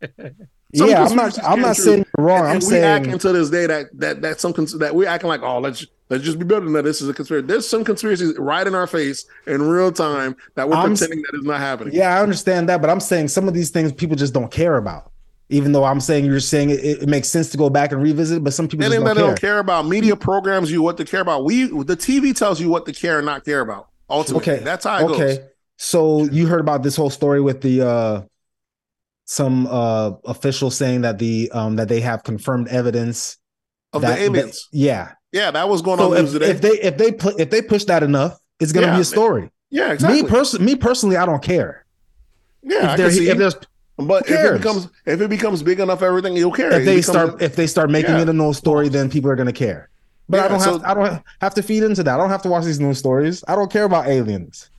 Some 0.75 0.89
yeah, 0.89 1.05
I'm 1.05 1.17
not. 1.17 1.43
I'm 1.45 1.61
not 1.61 1.77
true. 1.77 1.85
saying 1.85 2.07
wrong. 2.19 2.39
And, 2.41 2.47
I'm 2.49 2.53
and 2.57 2.63
we 2.63 2.69
saying 2.69 2.85
acting 2.85 3.19
to 3.19 3.33
this 3.33 3.51
day 3.51 3.67
that 3.67 3.87
that 3.95 4.23
that 4.23 4.41
some 4.41 4.53
cons- 4.53 4.79
that 4.79 4.95
we 4.95 5.07
acting 5.07 5.29
like 5.29 5.43
oh 5.43 5.59
let's 5.61 5.87
let's 6.11 6.25
just 6.25 6.39
be 6.39 6.45
better 6.45 6.65
than 6.65 6.73
that. 6.75 6.83
This 6.83 7.01
is 7.01 7.09
a 7.09 7.15
conspiracy. 7.15 7.47
There's 7.47 7.69
some 7.69 7.85
conspiracies 7.85 8.37
right 8.37 8.67
in 8.67 8.75
our 8.75 8.87
face 8.87 9.25
in 9.47 9.63
real 9.63 9.93
time 9.93 10.37
that 10.57 10.69
we're 10.69 10.75
I'm 10.75 10.91
pretending 10.91 11.23
that 11.23 11.39
is 11.39 11.45
not 11.45 11.61
happening. 11.61 11.95
Yeah, 11.95 12.17
I 12.19 12.23
understand 12.23 12.69
that, 12.69 12.81
but 12.81 12.91
I'm 12.91 13.01
saying 13.01 13.29
some 13.29 13.47
of 13.49 13.55
these 13.55 13.71
things 13.71 13.93
people 13.93 14.17
just 14.17 14.35
don't 14.35 14.51
care 14.51 14.77
about. 14.77 15.13
Even 15.49 15.71
though 15.71 15.85
I'm 15.85 16.01
saying 16.01 16.25
you're 16.25 16.41
saying 16.41 16.71
it, 16.71 16.81
it 16.85 17.09
makes 17.09 17.29
sense 17.29 17.51
to 17.51 17.57
go 17.57 17.71
back 17.71 17.93
and 17.93 18.03
revisit, 18.03 18.39
it, 18.39 18.45
but 18.45 18.53
some 18.53 18.67
people 18.67 18.85
just 18.89 18.97
don't 18.97 19.07
care. 19.07 19.15
don't 19.15 19.41
care 19.41 19.59
about. 19.61 19.87
Media 19.87 20.17
programs 20.17 20.73
you 20.73 20.83
what 20.83 20.97
to 20.97 21.05
care 21.05 21.21
about. 21.21 21.45
We 21.45 21.67
the 21.69 21.97
TV 21.97 22.35
tells 22.37 22.61
you 22.61 22.69
what 22.69 22.85
to 22.87 22.93
care 22.93 23.19
and 23.19 23.27
not 23.27 23.45
care 23.45 23.61
about. 23.61 23.89
Ultimately, 24.11 24.55
Okay, 24.55 24.65
that's 24.65 24.85
how 24.85 24.99
it 24.99 25.11
okay. 25.13 25.37
goes. 25.37 25.39
So 25.77 26.25
you 26.25 26.47
heard 26.47 26.61
about 26.61 26.83
this 26.83 26.97
whole 26.97 27.11
story 27.11 27.41
with 27.41 27.61
the 27.61 27.87
uh 27.87 28.23
some 29.25 29.67
uh 29.67 30.13
official 30.25 30.71
saying 30.71 31.03
that 31.03 31.19
the 31.19 31.51
um 31.53 31.77
that 31.77 31.89
they 31.89 32.01
have 32.01 32.23
confirmed 32.23 32.69
evidence 32.69 33.37
Of 33.93 34.03
that, 34.03 34.19
the 34.19 34.25
aliens, 34.25 34.69
that- 34.73 34.79
yeah. 34.79 35.13
yeah, 35.33 35.51
that 35.51 35.69
was 35.69 35.83
going 35.83 35.99
So 35.99 36.17
on 36.17 36.25
if, 36.25 36.33
today. 36.33 36.51
if 36.51 36.61
they 36.61 36.81
if 36.81 36.97
they 36.97 37.13
put 37.13 37.39
if 37.41 37.51
they 37.51 37.61
push 37.63 37.85
that 37.85 38.03
enough, 38.03 38.39
it's 38.61 38.73
gonna 38.73 38.87
Yeah, 38.87 38.95
be 38.97 39.01
a 39.03 39.05
story. 39.05 39.51
yeah, 39.71 39.93
exactly. 39.93 40.23
Me 40.23 40.29
person 40.29 40.65
me 40.65 40.77
personally, 40.77 41.17
I 41.17 41.27
don't 41.27 41.43
care. 41.43 41.85
yeah, 42.63 42.91
I 42.91 42.93
if, 42.93 42.97
there, 42.99 43.11
see. 43.11 43.29
if 43.29 43.37
there's 43.39 43.57
but 43.99 44.29
if 44.31 44.39
it 44.45 44.53
becomes 44.59 44.89
if 45.07 45.21
it 45.21 45.29
becomes 45.29 45.63
big 45.63 45.81
enough, 45.81 46.03
everything 46.03 46.37
you'll 46.37 46.53
care. 46.53 46.71
if 46.73 46.85
they 46.85 46.97
becomes 46.97 47.07
start 47.07 47.43
if 47.43 47.57
they 47.57 47.67
start 47.67 47.91
making 47.91 48.15
Yeah. 48.15 48.23
it 48.23 48.29
a 48.29 48.33
news 48.33 48.57
story, 48.59 48.89
then 48.89 49.11
people 49.11 49.31
are 49.31 49.37
gonna 49.37 49.53
care. 49.53 49.89
But 50.29 50.41
I 50.41 50.49
don't 50.49 50.61
so- 50.61 50.79
have 50.79 50.85
I 50.85 50.95
don't 50.95 51.23
have 51.41 51.55
to 51.55 51.63
feed 51.63 51.83
into 51.83 52.03
that. 52.05 52.15
I 52.15 52.17
don't 52.17 52.31
have 52.31 52.43
to 52.43 52.49
watch 52.49 52.65
these 52.65 52.79
news 52.81 52.99
stories. 52.99 53.43
I 53.49 53.55
don't 53.57 53.71
care 53.71 53.85
about 53.85 54.07
aliens. 54.07 54.71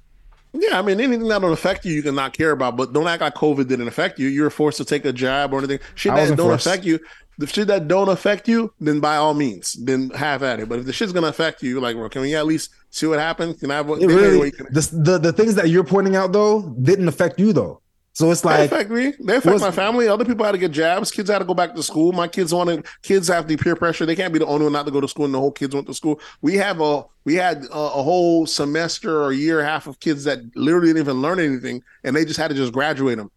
Yeah, 0.60 0.80
I 0.80 0.82
mean 0.82 1.00
anything 1.00 1.28
that 1.28 1.42
don't 1.42 1.52
affect 1.52 1.86
you, 1.86 1.94
you 1.94 2.02
can 2.04 2.16
not 2.16 2.34
care 2.34 2.52
about. 2.52 2.78
But 2.78 2.94
don't 2.94 3.08
act 3.08 3.22
like 3.22 3.36
COVID 3.36 3.68
didn't 3.68 3.88
affect 3.88 4.20
you. 4.20 4.28
You're 4.28 4.50
forced 4.50 4.78
to 4.78 4.86
take 4.86 5.06
a 5.06 5.14
jab 5.14 5.54
or 5.54 5.60
anything. 5.60 5.80
Shit 5.96 6.14
that 6.16 6.28
don't 6.36 6.50
forced. 6.50 6.66
affect 6.66 6.84
you, 6.86 7.00
the 7.38 7.48
shit 7.48 7.68
that 7.68 7.88
don't 7.88 8.10
affect 8.10 8.48
you, 8.48 8.74
then 8.80 9.00
by 9.00 9.18
all 9.18 9.34
means, 9.34 9.74
then 9.74 10.10
have 10.12 10.42
at 10.44 10.60
it. 10.60 10.68
But 10.70 10.80
if 10.80 10.86
the 10.86 10.94
shit's 10.94 11.12
gonna 11.14 11.28
affect 11.28 11.62
you, 11.62 11.80
like, 11.80 11.96
well, 11.96 12.10
can 12.10 12.22
we 12.22 12.36
at 12.36 12.46
least 12.46 12.72
see 12.90 13.06
what 13.06 13.20
happens? 13.20 13.60
Can 13.60 13.70
I 13.72 13.76
have 13.76 13.88
what? 13.88 14.02
Really 14.02 14.48
you 14.48 14.52
can- 14.52 14.68
the, 14.72 14.90
the 14.92 15.18
the 15.20 15.34
things 15.34 15.56
that 15.56 15.70
you're 15.70 15.84
pointing 15.84 16.16
out 16.16 16.32
though 16.32 16.70
didn't 16.82 17.08
affect 17.08 17.40
you 17.40 17.54
though. 17.54 17.82
So 18.18 18.32
it's 18.32 18.44
like 18.44 18.58
They 18.58 18.66
affect 18.66 18.90
me. 18.90 19.14
They 19.20 19.36
affect 19.36 19.62
my 19.62 19.70
family. 19.70 20.08
Other 20.08 20.26
people 20.26 20.44
had 20.44 20.54
to 20.54 20.58
get 20.58 20.72
jabs. 20.72 21.12
Kids 21.12 21.30
had 21.30 21.38
to 21.38 21.46
go 21.46 21.54
back 21.54 21.76
to 21.76 21.84
school. 21.84 22.12
My 22.14 22.28
kids 22.28 22.52
wanted. 22.52 22.88
Kids 23.04 23.28
have 23.28 23.48
the 23.48 23.58
peer 23.58 23.76
pressure. 23.76 24.08
They 24.08 24.16
can't 24.16 24.34
be 24.34 24.40
the 24.40 24.48
only 24.48 24.64
one 24.64 24.74
not 24.74 24.88
to 24.88 24.92
go 24.92 25.00
to 25.00 25.08
school, 25.08 25.26
and 25.26 25.34
the 25.36 25.40
whole 25.40 25.52
kids 25.52 25.76
went 25.76 25.86
to 25.86 25.94
school. 25.94 26.20
We 26.42 26.56
have 26.56 26.82
a 26.82 27.06
we 27.26 27.36
had 27.36 27.66
a, 27.66 27.78
a 27.78 28.02
whole 28.02 28.48
semester 28.48 29.22
or 29.22 29.30
a 29.30 29.36
year 29.36 29.64
half 29.64 29.86
of 29.86 30.00
kids 30.00 30.24
that 30.24 30.40
literally 30.56 30.88
didn't 30.88 31.04
even 31.04 31.22
learn 31.22 31.40
anything, 31.40 31.84
and 32.04 32.16
they 32.16 32.26
just 32.26 32.40
had 32.40 32.48
to 32.48 32.56
just 32.56 32.74
graduate 32.74 33.20
them. 33.20 33.30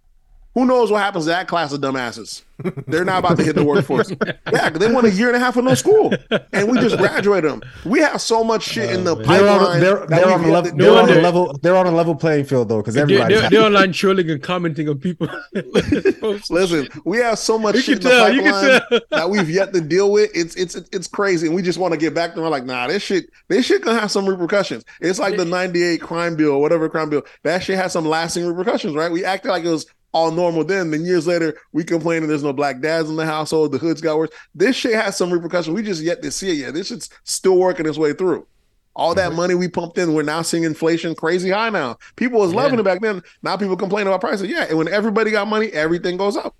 Who 0.54 0.66
knows 0.66 0.90
what 0.90 1.00
happens 1.00 1.26
to 1.26 1.30
that 1.30 1.46
class 1.46 1.72
of 1.72 1.80
dumbasses? 1.80 2.42
They're 2.88 3.04
not 3.04 3.20
about 3.20 3.38
to 3.38 3.44
hit 3.44 3.54
the 3.54 3.64
workforce. 3.64 4.10
Yeah, 4.52 4.68
'cause 4.68 4.80
they 4.80 4.92
went 4.92 5.06
a 5.06 5.10
year 5.10 5.28
and 5.28 5.36
a 5.36 5.38
half 5.38 5.56
of 5.56 5.64
no 5.64 5.74
school, 5.74 6.12
and 6.52 6.68
we 6.68 6.78
just 6.80 6.98
graduated 6.98 7.50
them. 7.50 7.62
We 7.84 8.00
have 8.00 8.20
so 8.20 8.42
much 8.42 8.64
shit 8.64 8.90
in 8.90 9.04
the 9.04 9.12
oh, 9.12 9.20
man. 9.20 9.26
they're 9.28 9.56
pipeline. 9.56 9.60
on 9.74 9.80
they're, 9.80 10.06
they're 10.06 10.32
on 10.32 10.44
a 10.44 10.48
level 10.48 10.76
they're 10.76 10.98
on 10.98 11.08
a 11.08 11.14
level 11.20 11.58
they're 11.62 11.76
on 11.76 11.86
a 11.86 11.90
level 11.92 12.14
playing 12.16 12.44
field 12.46 12.68
though 12.68 12.78
because 12.78 12.94
They're, 12.94 13.06
they're, 13.06 13.48
they're 13.48 13.62
online 13.62 13.92
trolling 13.92 14.28
and 14.28 14.42
commenting 14.42 14.88
on 14.88 14.98
people. 14.98 15.28
Listen, 16.50 16.88
we 17.04 17.18
have 17.18 17.38
so 17.38 17.58
much 17.58 17.76
you 17.76 17.80
shit 17.82 18.00
can 18.02 18.10
in 18.10 18.16
the 18.18 18.24
tell. 18.24 18.32
You 18.34 18.42
pipeline. 18.42 18.80
can 18.80 18.88
tell. 18.90 19.00
that 19.10 19.30
we've 19.30 19.50
yet 19.50 19.72
to 19.72 19.80
deal 19.80 20.10
with. 20.12 20.30
It's 20.34 20.54
it's 20.56 20.74
it's 20.74 21.06
crazy, 21.06 21.46
and 21.46 21.54
we 21.54 21.62
just 21.62 21.78
want 21.78 21.92
to 21.92 21.98
get 21.98 22.14
back 22.14 22.34
to. 22.34 22.40
We're 22.40 22.48
like, 22.48 22.64
nah, 22.64 22.88
this 22.88 23.02
shit, 23.02 23.30
this 23.48 23.66
shit 23.66 23.82
gonna 23.82 24.00
have 24.00 24.10
some 24.10 24.28
repercussions. 24.28 24.84
It's 25.00 25.18
like 25.18 25.36
the 25.36 25.44
'98 25.44 26.00
crime 26.00 26.36
bill, 26.36 26.52
or 26.52 26.60
whatever 26.60 26.88
crime 26.88 27.08
bill. 27.10 27.22
That 27.44 27.62
shit 27.62 27.76
has 27.76 27.92
some 27.92 28.04
lasting 28.04 28.46
repercussions, 28.46 28.94
right? 28.96 29.10
We 29.12 29.24
acted 29.24 29.50
like 29.50 29.64
it 29.64 29.68
was 29.70 29.86
all 30.12 30.30
normal 30.30 30.64
then. 30.64 30.90
Then 30.90 31.04
years 31.04 31.26
later, 31.26 31.56
we 31.72 31.82
complain 31.82 32.00
complaining 32.00 32.28
there's 32.28 32.42
no 32.42 32.52
black 32.52 32.80
dads 32.80 33.08
in 33.08 33.16
the 33.16 33.26
household. 33.26 33.72
The 33.72 33.78
hoods 33.78 34.00
got 34.00 34.18
worse. 34.18 34.30
This 34.54 34.76
shit 34.76 34.94
has 34.94 35.16
some 35.16 35.32
repercussions. 35.32 35.74
We 35.74 35.82
just 35.82 36.02
yet 36.02 36.22
to 36.22 36.30
see 36.30 36.50
it 36.50 36.54
yet. 36.54 36.74
This 36.74 36.88
shit's 36.88 37.10
still 37.24 37.56
working 37.56 37.86
its 37.86 37.98
way 37.98 38.12
through. 38.12 38.46
All 38.96 39.14
that 39.14 39.32
mhm. 39.32 39.36
money 39.36 39.54
we 39.54 39.68
pumped 39.68 39.98
in, 39.98 40.14
we're 40.14 40.22
now 40.22 40.42
seeing 40.42 40.64
inflation 40.64 41.14
crazy 41.14 41.50
high 41.50 41.70
now. 41.70 41.98
People 42.16 42.40
was 42.40 42.52
loving 42.52 42.74
Yeah. 42.74 42.80
it 42.80 42.84
back 42.84 43.00
then. 43.00 43.22
Now 43.42 43.56
people 43.56 43.76
complain 43.76 44.06
about 44.06 44.20
prices. 44.20 44.48
Yeah, 44.48 44.64
and 44.64 44.76
when 44.76 44.88
everybody 44.88 45.30
got 45.30 45.46
money, 45.46 45.68
everything 45.68 46.16
goes 46.16 46.36
up. 46.36 46.54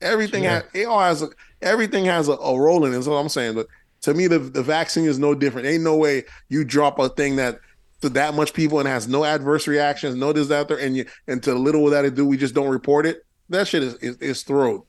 Everything 0.00 0.44
has 0.44 0.64
it 0.72 0.86
all 0.86 1.00
has 1.00 1.22
a, 1.22 1.28
everything 1.62 2.04
has 2.06 2.28
a, 2.28 2.32
a 2.32 2.58
role 2.58 2.84
in 2.84 2.94
it. 2.94 2.98
Is 2.98 3.08
what 3.08 3.16
I'm 3.16 3.28
saying. 3.28 3.54
But 3.54 3.66
to 4.02 4.14
me, 4.14 4.26
the 4.26 4.38
the 4.38 4.62
vaccine 4.62 5.04
is 5.04 5.18
no 5.18 5.34
different. 5.34 5.66
Ain't 5.66 5.82
no 5.82 5.96
way 5.96 6.24
you 6.48 6.64
drop 6.64 6.98
a 6.98 7.10
thing 7.10 7.36
that 7.36 7.60
to 8.04 8.08
that 8.10 8.34
much 8.34 8.52
people 8.54 8.78
and 8.78 8.88
has 8.88 9.08
no 9.08 9.24
adverse 9.24 9.66
reactions, 9.66 10.14
no 10.14 10.32
this 10.32 10.48
that 10.48 10.68
there, 10.68 10.78
and 10.78 10.96
you 10.96 11.04
and 11.26 11.42
to 11.42 11.54
little 11.54 11.90
that 11.90 12.04
it 12.04 12.14
do, 12.14 12.24
we 12.26 12.36
just 12.36 12.54
don't 12.54 12.68
report 12.70 13.04
it. 13.06 13.24
That 13.48 13.66
shit 13.68 13.82
is 13.82 13.94
is, 13.96 14.16
is 14.18 14.42
thrown. 14.42 14.82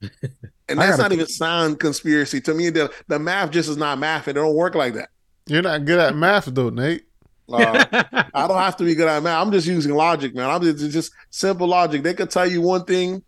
And 0.66 0.78
that's 0.78 0.96
not 0.96 1.12
even 1.12 1.26
sound 1.26 1.78
conspiracy 1.78 2.40
to 2.40 2.54
me. 2.54 2.70
The 2.70 2.90
the 3.06 3.18
math 3.18 3.50
just 3.50 3.68
is 3.68 3.76
not 3.76 3.98
math. 3.98 4.28
It 4.28 4.32
don't 4.32 4.54
work 4.54 4.74
like 4.74 4.94
that. 4.94 5.10
You're 5.46 5.60
not 5.60 5.84
good 5.84 6.00
at 6.00 6.16
math 6.16 6.46
though, 6.46 6.70
Nate. 6.70 7.04
Uh, 7.52 7.84
I 8.32 8.46
don't 8.48 8.56
have 8.56 8.78
to 8.78 8.84
be 8.84 8.94
good 8.94 9.06
at 9.06 9.22
math. 9.22 9.42
I'm 9.46 9.52
just 9.52 9.66
using 9.66 9.92
logic, 9.94 10.34
man. 10.34 10.48
I'm 10.48 10.62
just 10.62 10.90
just 10.90 11.12
simple 11.28 11.66
logic. 11.68 12.02
They 12.02 12.14
could 12.14 12.30
tell 12.30 12.46
you 12.50 12.62
one 12.62 12.86
thing, 12.86 13.22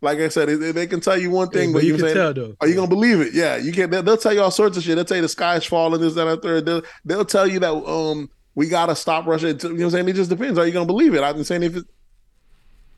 like 0.00 0.20
I 0.20 0.28
said, 0.28 0.48
they- 0.48 0.70
they 0.70 0.86
can 0.86 1.00
tell 1.00 1.18
you 1.18 1.30
one 1.32 1.48
thing, 1.48 1.72
but 1.72 1.78
but 1.80 1.82
you 1.82 1.88
you 1.88 1.94
can 1.96 2.04
saying, 2.04 2.14
tell 2.16 2.34
though. 2.34 2.54
are 2.60 2.68
you 2.68 2.76
gonna 2.76 2.86
believe 2.86 3.20
it? 3.20 3.34
Yeah, 3.34 3.56
you 3.56 3.72
can. 3.72 3.90
They'll, 3.90 4.04
they'll 4.04 4.16
tell 4.16 4.32
you 4.32 4.40
all 4.42 4.52
sorts 4.52 4.76
of 4.76 4.84
shit. 4.84 4.94
They'll 4.94 5.04
tell 5.04 5.16
you 5.16 5.22
the 5.22 5.28
sky's 5.28 5.64
falling, 5.64 6.00
this, 6.00 6.14
that, 6.14 6.28
and 6.28 6.40
third. 6.40 6.66
They'll, 6.66 6.82
they'll 7.04 7.24
tell 7.24 7.48
you 7.48 7.58
that 7.58 7.72
um 7.74 8.30
we 8.54 8.68
gotta 8.68 8.94
stop 8.96 9.26
Russia. 9.26 9.48
You 9.48 9.54
know 9.54 9.70
what 9.70 9.80
I'm 9.84 9.90
saying? 9.90 10.08
It 10.08 10.14
just 10.16 10.30
depends. 10.30 10.58
Are 10.58 10.66
you 10.66 10.72
gonna 10.72 10.86
believe 10.86 11.14
it? 11.14 11.22
I've 11.22 11.34
been 11.36 11.44
saying 11.44 11.62
if 11.62 11.76
it. 11.76 11.84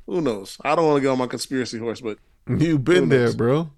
Who 0.06 0.20
knows? 0.20 0.58
I 0.64 0.74
don't 0.74 0.86
want 0.86 0.96
to 0.96 1.00
get 1.00 1.08
on 1.08 1.18
my 1.18 1.26
conspiracy 1.28 1.78
horse, 1.78 2.00
but 2.00 2.18
You've 2.48 2.82
been 2.84 3.08
there, 3.08 3.32
bro. 3.32 3.70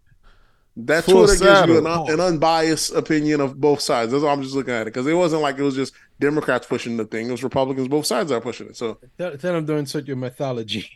that 0.77 1.05
Full 1.05 1.27
Twitter 1.27 1.45
gives 1.45 1.69
you 1.69 1.79
an, 1.87 1.87
an 1.87 2.19
unbiased 2.21 2.95
opinion 2.95 3.41
of 3.43 3.61
both 3.61 3.81
sides. 3.83 4.11
That's 4.11 4.25
all 4.25 4.31
I'm 4.31 4.43
just 4.43 4.55
looking 4.55 4.73
at 4.73 4.83
it 4.83 4.87
because 4.87 5.07
it 5.07 5.13
wasn't 5.13 5.43
like 5.43 5.59
it 5.59 5.63
was 5.63 5.75
just 5.75 5.93
Democrats 6.21 6.67
pushing 6.67 6.97
the 6.97 7.05
thing. 7.05 7.29
It 7.29 7.33
was 7.33 7.45
Republicans, 7.45 7.89
both 7.89 8.07
sides 8.07 8.33
are 8.33 8.41
pushing 8.41 8.69
it. 8.69 8.77
So 8.77 8.99
Tell, 9.19 9.37
tell 9.37 9.53
them 9.53 9.67
don't 9.67 9.79
insert 9.81 10.07
your 10.07 10.17
mythology. 10.17 10.91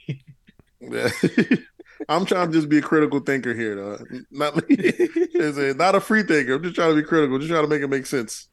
yeah. 0.80 1.10
I'm 2.08 2.24
trying 2.24 2.46
to 2.46 2.52
just 2.52 2.68
be 2.70 2.78
a 2.78 2.82
critical 2.82 3.20
thinker 3.20 3.52
here, 3.52 3.74
though. 3.76 3.98
Not, 4.30 4.54
not 5.76 5.94
a 5.94 6.00
free 6.00 6.22
thinker. 6.22 6.54
I'm 6.54 6.62
just 6.62 6.74
trying 6.76 6.94
to 6.94 7.02
be 7.02 7.06
critical, 7.06 7.38
just 7.38 7.50
trying 7.50 7.64
to 7.64 7.68
make 7.68 7.82
it 7.82 7.88
make 7.88 8.06
sense. 8.06 8.48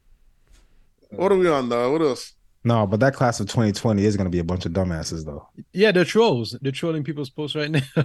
What 1.10 1.32
are 1.32 1.36
we 1.36 1.48
on, 1.48 1.68
though? 1.68 1.92
What 1.92 2.02
else? 2.02 2.32
no, 2.64 2.84
but 2.84 2.98
that 2.98 3.14
class 3.14 3.38
of 3.38 3.46
2020 3.46 4.04
is 4.04 4.16
gonna 4.16 4.28
be 4.28 4.40
a 4.40 4.44
bunch 4.44 4.66
of 4.66 4.72
dumbasses 4.72 5.24
though. 5.24 5.46
yeah, 5.72 5.92
they're 5.92 6.04
trolls. 6.04 6.58
They're 6.62 6.72
trolling 6.72 7.04
people's 7.04 7.30
posts 7.30 7.54
right 7.54 7.70
now. 7.70 7.80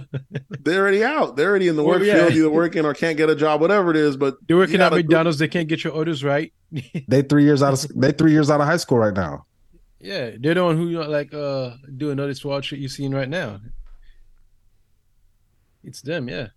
They're 0.60 0.80
already 0.80 1.02
out. 1.02 1.34
They're 1.34 1.48
already 1.50 1.66
in 1.66 1.74
the 1.74 1.82
Well, 1.82 1.98
work 1.98 2.06
yeah. 2.06 2.18
field, 2.26 2.32
either 2.34 2.50
working 2.50 2.84
or 2.84 2.94
can't 2.94 3.16
get 3.16 3.28
a 3.28 3.34
job, 3.34 3.60
whatever 3.60 3.90
it 3.90 3.96
is. 3.96 4.16
But 4.16 4.36
They're 4.46 4.56
working 4.56 4.76
you 4.76 4.82
at 4.82 4.90
gotta- 4.90 4.96
McDonald's. 5.02 5.38
They 5.38 5.48
can't 5.48 5.66
get 5.68 5.82
your 5.82 5.92
orders 5.94 6.22
right. 6.22 6.52
They 7.08 7.22
three 7.22 7.42
years 7.42 7.60
out 7.60 7.72
of 7.72 7.90
they 8.00 8.12
three 8.12 8.30
years 8.30 8.50
out 8.50 8.60
of 8.60 8.66
high 8.68 8.76
school 8.76 8.98
right 8.98 9.12
now. 9.14 9.46
Yeah, 9.98 10.30
they're 10.38 10.54
the 10.54 10.64
one 10.64 10.76
who 10.76 10.90
like 11.04 11.34
uh 11.34 11.72
doing 11.96 12.20
all 12.20 12.26
this 12.28 12.44
wild 12.44 12.64
shit 12.64 12.78
you're 12.78 12.88
seeing 12.88 13.12
right 13.12 13.28
now. 13.28 13.58
It's 15.82 16.02
them, 16.02 16.28
yeah. 16.28 16.48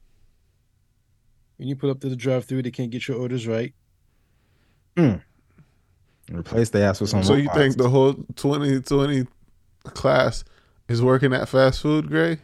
When 1.58 1.68
you 1.68 1.76
pull 1.76 1.90
up 1.90 2.00
to 2.02 2.10
the 2.10 2.16
drive-through, 2.16 2.62
they 2.64 2.72
can't 2.72 2.92
get 2.92 3.08
your 3.08 3.18
orders 3.18 3.48
right. 3.48 3.74
Replace 6.32 6.70
the 6.70 6.82
ass 6.82 7.00
with 7.02 7.10
some. 7.12 7.24
So 7.24 7.34
you 7.36 7.42
robots. 7.48 7.58
think 7.58 7.78
the 7.78 7.90
whole 7.90 8.14
2020 8.36 9.28
class 9.84 10.44
is 10.90 11.02
working 11.02 11.34
at 11.34 11.48
fast 11.48 11.82
food, 11.82 12.08
Gray? 12.10 12.40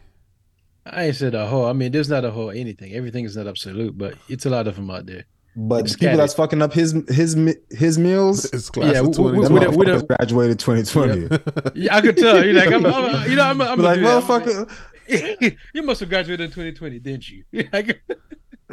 I 0.86 1.04
ain't 1.06 1.16
said 1.16 1.34
a 1.34 1.46
whole. 1.46 1.66
I 1.66 1.72
mean, 1.72 1.92
there's 1.92 2.08
not 2.08 2.24
a 2.24 2.30
whole 2.30 2.50
anything. 2.50 2.92
Everything 2.94 3.24
is 3.24 3.36
not 3.36 3.46
absolute, 3.46 3.96
but 3.98 4.14
it's 4.28 4.46
a 4.46 4.50
lot 4.50 4.66
of 4.68 4.76
them 4.76 4.90
out 4.90 5.06
there. 5.06 5.24
But 5.54 5.84
It's 5.84 5.92
the 5.92 5.98
people 5.98 6.06
scattered. 6.06 6.18
that's 6.20 6.34
fucking 6.34 6.62
up 6.62 6.72
his 6.72 6.92
his 7.08 7.36
his 7.70 7.98
meals, 7.98 8.46
It's 8.52 8.70
class 8.70 8.94
Yeah, 8.94 9.00
of 9.00 9.18
we- 9.18 9.32
we- 9.32 9.42
them 9.44 9.52
we- 9.54 9.60
2020. 9.60 9.92
we- 10.00 10.06
graduated 10.06 10.58
2020. 10.58 11.28
Yeah, 11.74 11.94
I 11.96 12.00
could 12.00 12.16
tell. 12.16 12.42
You're 12.44 12.54
like, 12.54 12.72
I'm, 12.72 12.86
I'm 12.86 13.28
you 13.30 13.36
know, 13.36 13.44
I'm, 13.44 13.60
I'm 13.60 13.78
like, 13.80 14.00
gonna 14.00 14.20
that. 14.20 14.22
motherfucker, 15.08 15.56
you 15.74 15.82
must 15.82 16.00
have 16.00 16.08
graduated 16.08 16.40
in 16.46 16.50
2020, 16.50 16.98
didn't 17.00 17.28
you? 17.28 17.44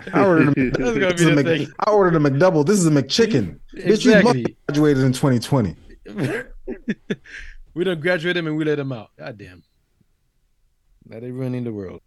Like, 0.05 0.15
I 0.15 0.25
ordered 0.25 0.57
a, 0.57 0.71
That's 0.71 1.21
this 1.21 1.25
be 1.25 1.31
a 1.31 1.35
Mc- 1.35 1.69
I 1.79 1.91
ordered 1.91 2.15
a 2.15 2.19
McDouble. 2.19 2.65
This 2.65 2.79
is 2.79 2.87
a 2.87 2.91
McChicken. 2.91 3.59
Bitch, 3.75 4.05
you 4.05 4.21
must 4.23 4.35
have 4.37 4.55
graduated 4.67 5.03
in 5.03 5.13
2020. 5.13 5.75
we 7.73 7.83
don't 7.83 8.01
graduate 8.01 8.35
them 8.35 8.47
and 8.47 8.57
we 8.57 8.65
let 8.65 8.75
them 8.75 8.91
out. 8.91 9.11
God 9.17 9.37
damn. 9.37 9.63
Now 11.07 11.19
they 11.19 11.31
running 11.31 11.63
the 11.63 11.73
world. 11.73 12.01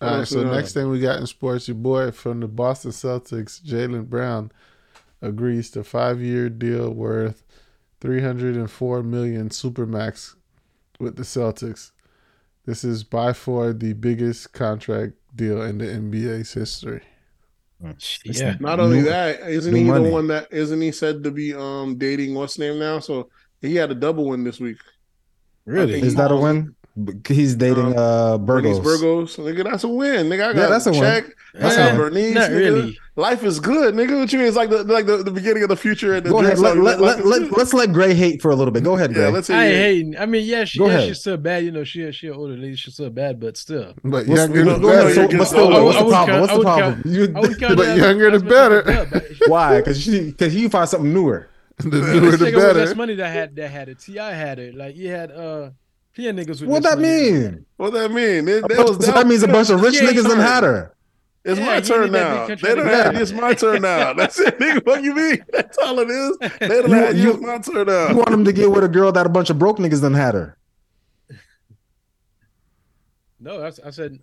All 0.00 0.18
right, 0.18 0.28
so 0.28 0.44
next 0.44 0.74
thing 0.74 0.90
we 0.90 1.00
got 1.00 1.20
in 1.20 1.26
sports, 1.26 1.68
your 1.68 1.74
boy 1.74 2.10
from 2.10 2.40
the 2.40 2.48
Boston 2.48 2.90
Celtics, 2.90 3.62
Jaylen 3.62 4.06
Brown, 4.06 4.52
agrees 5.22 5.70
to 5.70 5.82
five-year 5.82 6.50
deal 6.50 6.92
worth 6.92 7.42
304 8.02 9.02
million 9.02 9.48
supermax 9.48 10.34
with 11.00 11.16
the 11.16 11.22
Celtics. 11.22 11.92
This 12.66 12.84
is 12.84 13.04
by 13.04 13.32
far 13.32 13.72
the 13.72 13.92
biggest 13.92 14.52
contract 14.52 15.14
deal 15.34 15.62
in 15.62 15.78
the 15.78 15.86
NBA's 15.86 16.52
history. 16.52 17.02
Yeah. 18.24 18.56
Not 18.58 18.80
only 18.80 18.98
New- 18.98 19.04
that, 19.04 19.40
isn't 19.40 19.74
he 19.74 19.84
money. 19.84 20.04
the 20.04 20.10
one 20.10 20.26
that 20.28 20.48
isn't 20.50 20.80
he 20.80 20.92
said 20.92 21.22
to 21.24 21.30
be 21.30 21.54
um 21.54 21.96
dating 21.96 22.34
what's 22.34 22.58
name 22.58 22.78
now? 22.78 22.98
So 23.00 23.28
he 23.60 23.76
had 23.76 23.90
a 23.90 23.94
double 23.94 24.26
win 24.28 24.44
this 24.44 24.60
week. 24.60 24.78
Really? 25.66 26.00
Is 26.00 26.14
that 26.14 26.30
a 26.30 26.36
win? 26.36 26.74
B- 27.04 27.12
He's 27.34 27.54
dating 27.54 27.94
uh 27.98 28.38
Bernice 28.38 28.78
Burgos. 28.78 29.36
Burgos. 29.36 29.36
Nigga, 29.36 29.64
that's 29.64 29.84
a 29.84 29.88
win. 29.88 30.28
Nigga, 30.28 30.48
I 30.48 30.52
got 30.52 30.56
Yeah, 30.56 30.66
that's 30.68 30.86
a 30.86 30.90
win. 30.92 31.00
check. 31.00 31.24
That's 31.54 31.76
I 31.76 31.78
got 31.78 31.86
a 31.86 31.88
win. 31.90 31.96
Bernice. 32.12 32.34
Not 32.34 32.50
nigga. 32.50 32.58
really. 32.58 32.98
Life 33.18 33.44
is 33.44 33.60
good, 33.60 33.94
nigga. 33.94 34.18
What 34.18 34.32
you 34.32 34.38
mean? 34.38 34.48
It's 34.48 34.56
like 34.56 34.68
the 34.70 34.84
like 34.84 35.06
the, 35.06 35.18
the 35.18 35.30
beginning 35.30 35.62
of 35.62 35.68
the 35.70 35.76
future 35.76 36.14
and 36.14 36.24
the 36.24 36.30
Go 36.30 36.40
ahead. 36.40 36.58
Let, 36.58 36.76
let, 36.78 37.00
let, 37.00 37.24
let, 37.24 37.50
let's 37.56 37.72
let 37.74 37.92
Gray 37.92 38.12
hate 38.14 38.40
for 38.42 38.50
a 38.50 38.54
little 38.54 38.72
bit. 38.72 38.82
Go 38.84 38.94
ahead, 38.94 39.12
Gray. 39.14 39.24
yeah, 39.24 39.28
let's 39.30 39.48
I 39.50 39.64
ain't 39.66 39.76
hating. 39.76 40.16
I 40.18 40.26
mean, 40.26 40.44
yeah, 40.46 40.64
she, 40.64 40.80
yeah, 40.84 41.00
she's 41.00 41.20
still 41.20 41.36
bad. 41.38 41.64
You 41.64 41.70
know, 41.70 41.84
she 41.84 42.10
she 42.12 42.28
an 42.28 42.34
older 42.34 42.56
lady. 42.56 42.76
She's 42.76 42.94
still 42.94 43.08
bad, 43.10 43.40
but 43.40 43.56
still. 43.56 43.94
But 44.04 44.26
What's, 44.26 44.28
younger 44.28 44.64
go 44.64 44.78
the 44.78 44.88
ahead. 44.88 45.04
better. 45.04 45.14
So, 45.14 45.20
you're 45.30 45.38
but 45.38 45.44
still, 45.46 45.68
getting- 45.68 45.84
what's 45.84 45.98
the 45.98 46.04
problem? 46.08 46.40
What's 46.40 46.52
the 46.54 46.60
problem? 46.62 47.02
You- 47.06 47.68
I 47.68 47.74
But 47.74 47.96
younger 47.98 48.30
the 48.30 48.36
as 48.36 48.42
much 48.42 48.52
as 48.52 48.58
better. 48.58 48.80
a 48.80 48.84
dub, 48.84 49.10
but- 49.12 49.24
Why? 49.48 49.76
Because 49.78 50.00
she 50.02 50.20
because 50.30 50.54
you 50.54 50.68
find 50.68 50.88
something 50.88 51.12
newer. 51.12 51.48
the 51.78 51.88
This 51.90 52.00
newer 52.22 52.36
the 52.36 52.46
nigga 52.46 52.54
with 52.56 52.64
less 52.64 52.74
better. 52.88 52.94
money 52.96 53.14
that 53.16 53.32
had 53.32 53.56
that 53.56 53.68
had 53.70 53.88
it. 53.88 53.98
T.I. 54.00 54.32
had 54.34 54.58
it. 54.58 54.74
Like 54.74 54.94
you 54.96 55.08
had 55.10 55.30
uh, 55.30 55.70
plenty 56.16 56.28
of 56.30 56.36
niggas 56.36 56.60
with. 56.60 56.70
What 56.70 56.82
that 56.82 56.98
mean? 56.98 57.64
what 57.76 57.92
that 57.92 58.10
mean. 58.10 58.48
It- 58.48 58.66
that 58.68 58.86
was- 58.88 58.98
that 59.06 59.26
means 59.26 59.42
a 59.44 59.48
bunch 59.48 59.70
of 59.70 59.80
rich 59.80 59.94
Yeah, 60.00 60.08
niggas 60.08 60.22
done 60.24 60.32
turn. 60.32 60.40
had 60.40 60.64
her. 60.64 60.92
It's 61.44 61.60
Yeah, 61.60 61.66
my 61.66 61.80
turn 61.80 62.10
now. 62.10 62.38
big 62.40 62.48
country 62.48 62.68
They 62.68 62.74
done 62.74 62.86
nigga. 62.88 63.04
had 63.04 63.14
it's 63.22 63.32
my 63.32 63.54
turn 63.54 63.82
now. 63.82 64.12
That's 64.18 64.40
it, 64.40 64.58
nigga. 64.58 64.84
What 64.84 65.04
you 65.04 65.14
mean? 65.14 65.44
That's 65.52 65.78
all 65.78 65.98
it 66.00 66.10
is. 66.10 66.38
They 66.58 66.68
done 66.68 66.90
You- 66.90 66.96
had 66.96 67.16
you- 67.16 67.30
it's 67.34 67.40
my 67.40 67.58
turn 67.58 67.86
now. 67.86 68.08
You 68.08 68.16
want 68.16 68.30
him 68.30 68.44
to 68.44 68.52
get 68.52 68.68
with 68.70 68.82
a 68.82 68.88
girl 68.88 69.12
that 69.12 69.26
a 69.26 69.28
bunch 69.28 69.48
of 69.50 69.58
broke 69.58 69.78
niggas 69.78 70.00
done 70.02 70.14
had 70.14 70.34
her. 70.34 70.56
No, 73.38 73.60
that's, 73.60 73.78
I 73.80 73.90
said. 73.90 74.18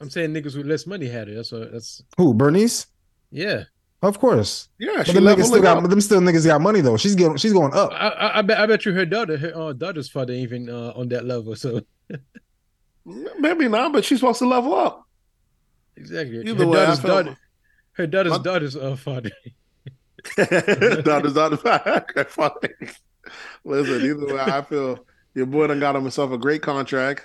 I'm 0.00 0.10
saying 0.10 0.34
niggas 0.34 0.56
with 0.56 0.66
less 0.66 0.86
money 0.86 1.08
had 1.08 1.28
her. 1.28 1.34
That's 1.34 1.52
what. 1.52 1.72
That's 1.72 2.02
Who? 2.18 2.34
Bernice? 2.34 2.86
yeah. 3.30 3.64
Of 4.02 4.18
course. 4.18 4.68
Yeah, 4.78 4.94
But 4.98 5.06
she 5.06 5.12
them 5.12 5.24
niggas 5.24 5.44
still 5.44 5.54
it 5.58 5.62
got 5.62 5.76
up. 5.84 5.88
them 5.88 6.00
still 6.00 6.20
niggas 6.20 6.44
got 6.44 6.60
money 6.60 6.80
though. 6.80 6.96
She's 6.96 7.14
getting 7.14 7.36
she's 7.36 7.52
going 7.52 7.72
up. 7.72 7.92
I, 7.92 8.08
I, 8.08 8.38
I 8.38 8.42
bet 8.42 8.58
I 8.58 8.66
bet 8.66 8.84
you 8.84 8.92
her 8.92 9.06
daughter, 9.06 9.36
her 9.36 9.52
uh, 9.56 9.72
daughter's 9.72 10.08
father, 10.08 10.32
even 10.32 10.68
uh, 10.68 10.92
on 10.96 11.08
that 11.10 11.24
level. 11.24 11.54
So 11.56 11.82
Maybe 13.04 13.68
not, 13.68 13.92
but 13.92 14.04
she's 14.04 14.20
supposed 14.20 14.38
to 14.40 14.46
level 14.48 14.74
up. 14.74 15.06
exactly. 15.96 16.40
Either 16.40 16.64
her 16.64 16.70
way, 16.70 16.78
I 16.80 16.84
daughter's 16.86 17.00
felt- 17.00 17.24
daughter, 17.26 17.38
her 17.92 18.06
daughter's 18.06 18.32
My- 18.32 18.38
daughter's 18.38 18.76
uh, 18.76 18.96
father. 18.96 19.30
daughter's 21.02 21.34
daughter. 21.34 21.56
Funny. 22.28 22.68
Listen, 23.64 24.02
either 24.02 24.34
way, 24.34 24.40
I 24.40 24.62
feel 24.62 25.04
your 25.34 25.46
boy 25.46 25.66
done 25.68 25.80
got 25.80 25.94
himself 25.94 26.32
a 26.32 26.38
great 26.38 26.62
contract. 26.62 27.22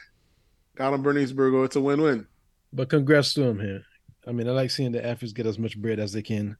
Got 0.75 0.93
him 0.93 1.01
Bernice 1.03 1.31
Burgo. 1.31 1.63
It's 1.63 1.75
a 1.75 1.81
win-win. 1.81 2.27
But 2.73 2.89
congrats 2.89 3.33
to 3.35 3.43
him 3.43 3.59
here. 3.59 3.83
I 4.27 4.31
mean, 4.31 4.47
I 4.47 4.51
like 4.51 4.71
seeing 4.71 4.91
the 4.91 5.05
athletes 5.05 5.33
get 5.33 5.45
as 5.45 5.57
much 5.57 5.77
bread 5.79 5.99
as 5.99 6.11
they 6.11 6.21
can. 6.21 6.57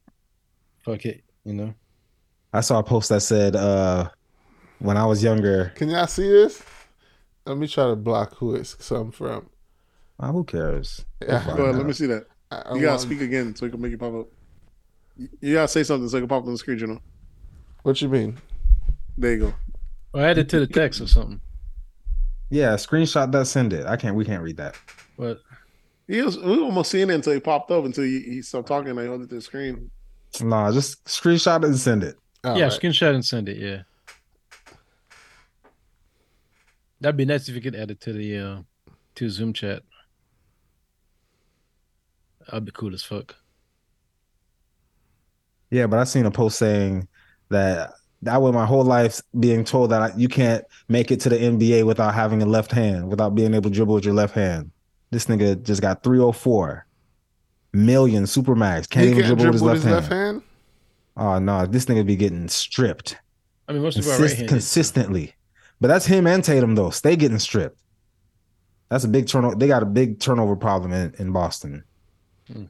Fuck 0.87 1.05
it, 1.05 1.23
you 1.43 1.53
know. 1.53 1.73
I 2.53 2.61
saw 2.61 2.79
a 2.79 2.83
post 2.83 3.09
that 3.09 3.19
said 3.21 3.55
uh 3.55 4.09
when 4.79 4.95
I 4.97 5.05
was 5.05 5.21
younger, 5.23 5.73
Can 5.75 5.89
y'all 5.89 6.07
see 6.07 6.29
this? 6.29 6.63
Let 7.45 7.57
me 7.57 7.67
try 7.67 7.87
to 7.87 7.95
block 7.95 8.35
who 8.37 8.55
it's 8.55 8.83
some 8.83 9.11
from. 9.11 9.49
oh, 10.19 10.31
who 10.31 10.43
cares? 10.43 11.03
Yeah. 11.21 11.43
Go 11.55 11.63
ahead, 11.65 11.75
let 11.75 11.85
me 11.85 11.93
see 11.93 12.05
that. 12.07 12.27
I, 12.51 12.55
I 12.57 12.75
You 12.75 12.81
gotta 12.81 12.87
want- 12.91 13.01
speak 13.01 13.21
again 13.21 13.55
so 13.55 13.65
it 13.65 13.71
can 13.71 13.81
make 13.81 13.91
it 13.93 13.99
pop 13.99 14.13
up. 14.15 14.27
You- 15.17 15.29
You 15.41 15.53
gotta 15.55 15.67
say 15.67 15.83
something 15.83 16.07
so 16.09 16.17
it 16.17 16.21
can 16.21 16.29
pop 16.29 16.43
up 16.43 16.47
on 16.47 16.53
the 16.53 16.57
screen, 16.57 16.79
you 16.79 16.87
know. 16.87 16.99
What 17.83 18.01
you 18.01 18.07
mean? 18.09 18.37
There 19.17 19.33
you 19.33 19.39
go. 19.39 19.53
Or 20.13 20.21
add 20.23 20.37
it 20.37 20.47
to 20.49 20.59
the 20.59 20.67
text 20.67 21.01
or 21.01 21.07
something. 21.07 21.41
Yeah, 22.49 22.75
screenshot 22.75 23.29
that, 23.33 23.45
send 23.47 23.73
it. 23.73 23.85
I 23.85 23.97
can't 23.97 24.15
we 24.15 24.23
can't 24.23 24.41
read 24.43 24.57
that. 24.57 24.75
But 25.17 25.39
He 26.07 26.21
was, 26.21 26.37
we 26.37 26.51
was 26.51 26.59
almost 26.59 26.91
seeing 26.91 27.09
it 27.09 27.13
until 27.15 27.33
he 27.33 27.39
popped 27.41 27.71
up 27.71 27.83
until 27.83 28.05
he, 28.05 28.21
he 28.21 28.41
stopped 28.41 28.67
talking 28.69 28.91
and 28.91 28.99
I 28.99 29.03
held 29.03 29.21
it 29.21 29.29
to 29.29 29.35
the 29.35 29.41
screen. 29.41 29.91
Nah, 30.41 30.71
just 30.71 31.03
screenshot 31.05 31.63
it 31.63 31.65
and 31.65 31.77
send 31.79 32.03
it. 32.03 32.15
All 32.43 32.57
yeah, 32.57 32.65
right. 32.65 32.73
screenshot 32.73 33.13
and 33.13 33.25
send 33.25 33.49
it. 33.49 33.57
Yeah, 33.57 33.83
that'd 37.01 37.17
be 37.17 37.25
nice 37.25 37.49
if 37.49 37.55
you 37.55 37.61
could 37.61 37.75
add 37.75 37.91
it 37.91 37.99
to 38.01 38.13
the 38.13 38.37
uh, 38.37 38.57
to 39.15 39.29
Zoom 39.29 39.53
chat. 39.53 39.83
That'd 42.47 42.65
be 42.65 42.71
cool 42.71 42.93
as 42.93 43.03
fuck. 43.03 43.35
Yeah, 45.69 45.87
but 45.87 45.99
I 45.99 46.05
seen 46.05 46.25
a 46.25 46.31
post 46.31 46.57
saying 46.57 47.07
that 47.49 47.93
that 48.21 48.41
was 48.41 48.53
my 48.53 48.65
whole 48.65 48.83
life 48.83 49.21
being 49.39 49.63
told 49.63 49.91
that 49.91 50.01
I, 50.01 50.11
you 50.15 50.27
can't 50.27 50.63
make 50.87 51.11
it 51.11 51.19
to 51.21 51.29
the 51.29 51.37
NBA 51.37 51.85
without 51.85 52.13
having 52.13 52.41
a 52.41 52.45
left 52.45 52.71
hand, 52.71 53.09
without 53.09 53.35
being 53.35 53.53
able 53.53 53.69
to 53.69 53.75
dribble 53.75 53.95
with 53.95 54.05
your 54.05 54.13
left 54.13 54.33
hand. 54.33 54.71
This 55.11 55.25
nigga 55.25 55.61
just 55.61 55.81
got 55.81 56.03
304 56.03 56.86
million 57.85 58.23
supermax. 58.23 58.89
Can't 58.89 59.05
he 59.05 59.11
even 59.11 59.23
can't 59.23 59.39
dribble, 59.39 59.53
with 59.53 59.53
his, 59.53 59.61
left, 59.61 59.83
hand. 59.83 59.93
left 59.95 60.11
hand. 60.11 60.41
Oh 61.15 61.39
no, 61.39 61.65
this 61.65 61.85
nigga 61.85 62.05
be 62.05 62.15
getting 62.15 62.47
stripped 62.47 63.17
I 63.67 63.73
mean, 63.73 63.81
most 63.81 63.97
of 63.97 64.05
our 64.07 64.11
consist- 64.17 64.31
right 64.33 64.37
handed. 64.37 64.49
consistently. 64.49 65.33
But 65.79 65.87
that's 65.89 66.05
him 66.05 66.25
and 66.27 66.43
Tatum 66.43 66.75
though. 66.75 66.89
Stay 66.89 67.15
getting 67.15 67.39
stripped. 67.39 67.79
That's 68.89 69.03
a 69.03 69.07
big 69.07 69.27
turnover. 69.27 69.55
They 69.55 69.67
got 69.67 69.83
a 69.83 69.85
big 69.85 70.19
turnover 70.19 70.55
problem 70.55 70.93
in, 70.93 71.13
in 71.19 71.31
Boston. 71.31 71.83
Hmm. 72.51 72.65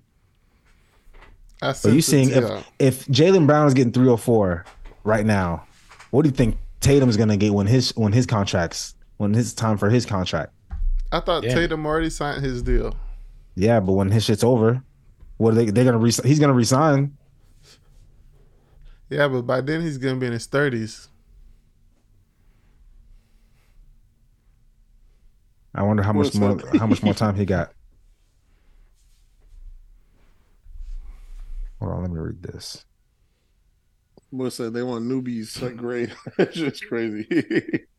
I 1.62 1.74
But 1.82 1.94
you 1.94 2.02
seeing 2.02 2.30
if 2.30 2.36
y'all. 2.44 2.64
if 2.80 3.06
Jaylen 3.08 3.48
Brown 3.48 3.68
is 3.68 3.74
getting 3.74 3.92
304 3.92 4.66
right 5.04 5.26
now, 5.26 5.66
what 6.12 6.24
do 6.24 6.30
you 6.30 6.36
think 6.36 6.58
Tatum's 6.82 7.18
gonna 7.18 7.38
get 7.38 7.54
when 7.54 7.68
his 7.68 7.92
when 7.96 8.14
his 8.14 8.26
contracts 8.26 8.96
when 9.18 9.34
his 9.34 9.54
time 9.54 9.78
for 9.78 9.90
his 9.90 10.06
contract? 10.06 10.54
I 11.12 11.20
thought 11.20 11.44
Yeah. 11.44 11.54
Tatum 11.56 11.86
already 11.86 12.10
signed 12.10 12.44
his 12.44 12.62
deal. 12.62 12.96
Yeah, 13.56 13.80
but 13.80 13.94
when 13.94 14.12
his 14.12 14.24
shit's 14.24 14.44
over, 14.44 14.84
what 15.38 15.54
are 15.54 15.56
they 15.56 15.66
they're 15.66 15.86
gonna 15.86 15.98
re- 15.98 16.12
he's 16.24 16.40
gonna 16.40 16.54
resign. 16.54 17.18
Yeah, 19.10 19.28
but 19.28 19.44
by 19.44 19.62
then 19.62 19.82
he's 19.82 19.98
gonna 19.98 20.20
be 20.20 20.28
in 20.28 20.34
his 20.34 20.46
thirties. 20.46 21.10
I 25.74 25.84
wonder 25.84 26.02
how 26.04 26.14
much 26.14 26.34
more 26.36 26.60
how 26.78 26.88
much 26.88 27.04
more 27.04 27.14
time 27.14 27.36
he 27.36 27.46
got. 27.46 27.72
Hold 31.80 31.94
on, 31.94 32.02
let 32.02 32.12
me 32.12 32.20
read 32.20 32.42
this. 32.42 32.84
What 34.32 34.52
said 34.52 34.74
they 34.74 34.84
want 34.84 35.06
newbies 35.06 35.62
like 35.62 35.78
great. 35.78 36.10
it's 36.40 36.56
just 36.56 36.88
crazy. 36.88 37.86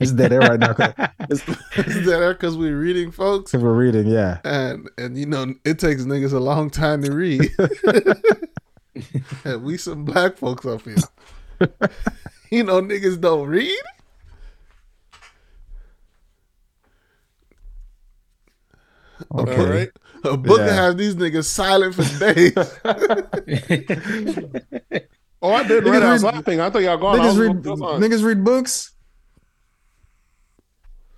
It's 0.00 0.12
dead 0.12 0.32
air 0.32 0.40
right 0.40 0.58
now 0.58 0.68
because 0.72 0.94
Is 1.28 1.42
that 2.06 2.36
because 2.38 2.56
we're 2.56 2.78
reading, 2.80 3.10
folks? 3.10 3.52
we're 3.52 3.74
reading. 3.74 4.06
Yeah, 4.06 4.38
And 4.44 4.88
and 4.96 5.16
you 5.18 5.26
know 5.26 5.54
it 5.64 5.78
takes 5.78 6.02
niggas 6.02 6.32
a 6.32 6.40
long 6.40 6.70
time 6.70 7.02
to 7.04 7.12
read. 7.12 7.50
and 9.44 9.62
we 9.62 9.76
some 9.76 10.04
black 10.04 10.36
folks 10.38 10.64
up 10.66 10.82
here. 10.82 10.96
you 12.50 12.64
know 12.64 12.80
niggas 12.80 13.20
don't 13.20 13.46
read. 13.46 13.78
okay. 19.34 19.56
All 19.56 19.66
right. 19.66 19.90
A 20.24 20.36
book 20.36 20.58
Yeah. 20.60 20.72
have 20.74 20.96
these 20.98 21.14
niggas 21.16 21.44
silent 21.44 21.94
for 21.94 22.02
days. 22.18 22.52
Oh, 25.42 25.52
I 25.54 25.66
did 25.66 25.84
read. 25.84 26.02
I 26.02 26.12
was 26.12 26.22
laughing. 26.24 26.60
I 26.60 26.68
thought 26.68 26.82
y'all 26.82 26.98
gone. 26.98 27.18
Niggas 27.18 27.38
read 27.38 27.66
I 27.66 27.70
was 27.70 27.80
on. 27.80 28.00
niggas 28.00 28.22
read 28.24 28.44
books. 28.44 28.92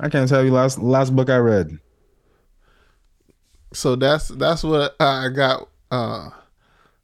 I 0.02 0.08
can't 0.08 0.28
tell 0.28 0.44
you 0.44 0.50
last 0.50 0.78
last 0.78 1.14
book 1.14 1.30
I 1.30 1.36
read. 1.36 1.78
so 3.72 3.96
that's 3.96 4.28
that's 4.28 4.62
what 4.64 4.96
I 5.00 5.28
got. 5.28 5.68
Uh, 5.90 6.30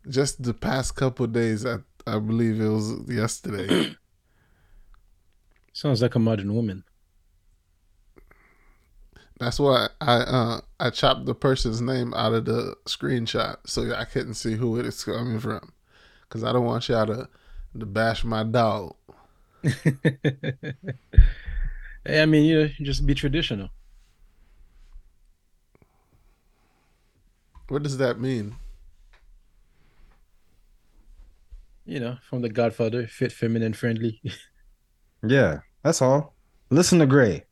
just 0.09 0.43
the 0.43 0.55
past 0.55 0.97
couple 0.97 1.25
of 1.25 1.33
days. 1.33 1.65
I 1.65 1.79
I 2.07 2.19
believe 2.19 2.61
it 2.61 2.69
was 2.69 2.95
yesterday. 3.09 3.95
Sounds 5.73 6.03
like 6.03 6.17
a 6.17 6.19
modern 6.19 6.55
woman. 6.55 6.83
That's 9.39 9.61
why 9.61 9.89
I 10.01 10.15
uh 10.17 10.61
I 10.81 10.91
chopped 10.91 11.27
the 11.27 11.35
person's 11.37 11.81
name 11.81 12.13
out 12.15 12.35
of 12.35 12.47
the 12.47 12.75
screenshot 12.87 13.59
so 13.67 13.95
I 13.95 14.05
couldn't 14.05 14.35
see 14.35 14.55
who 14.57 14.77
it 14.79 14.87
is 14.87 15.05
coming 15.05 15.39
from, 15.39 15.73
because 16.23 16.43
I 16.43 16.53
don't 16.53 16.65
want 16.65 16.89
y'all 16.89 17.07
to 17.07 17.29
to 17.79 17.87
bash 17.87 18.25
my 18.25 18.43
dog. 18.43 18.97
I 22.07 22.27
mean, 22.27 22.45
you 22.45 22.63
know, 22.63 22.69
just 22.83 23.07
be 23.07 23.15
traditional. 23.15 23.69
What 27.69 27.83
does 27.83 27.99
that 27.99 28.19
mean? 28.21 28.57
You 31.85 32.01
know, 32.01 32.19
from 32.23 32.43
the 32.43 32.49
Godfather, 32.49 33.07
fit, 33.07 33.33
feminine, 33.33 33.73
friendly. 33.73 34.21
Yeah, 35.27 35.59
that's 35.83 36.01
all. 36.01 36.35
Listen 36.71 37.01
to 37.01 37.07
Gray. 37.07 37.45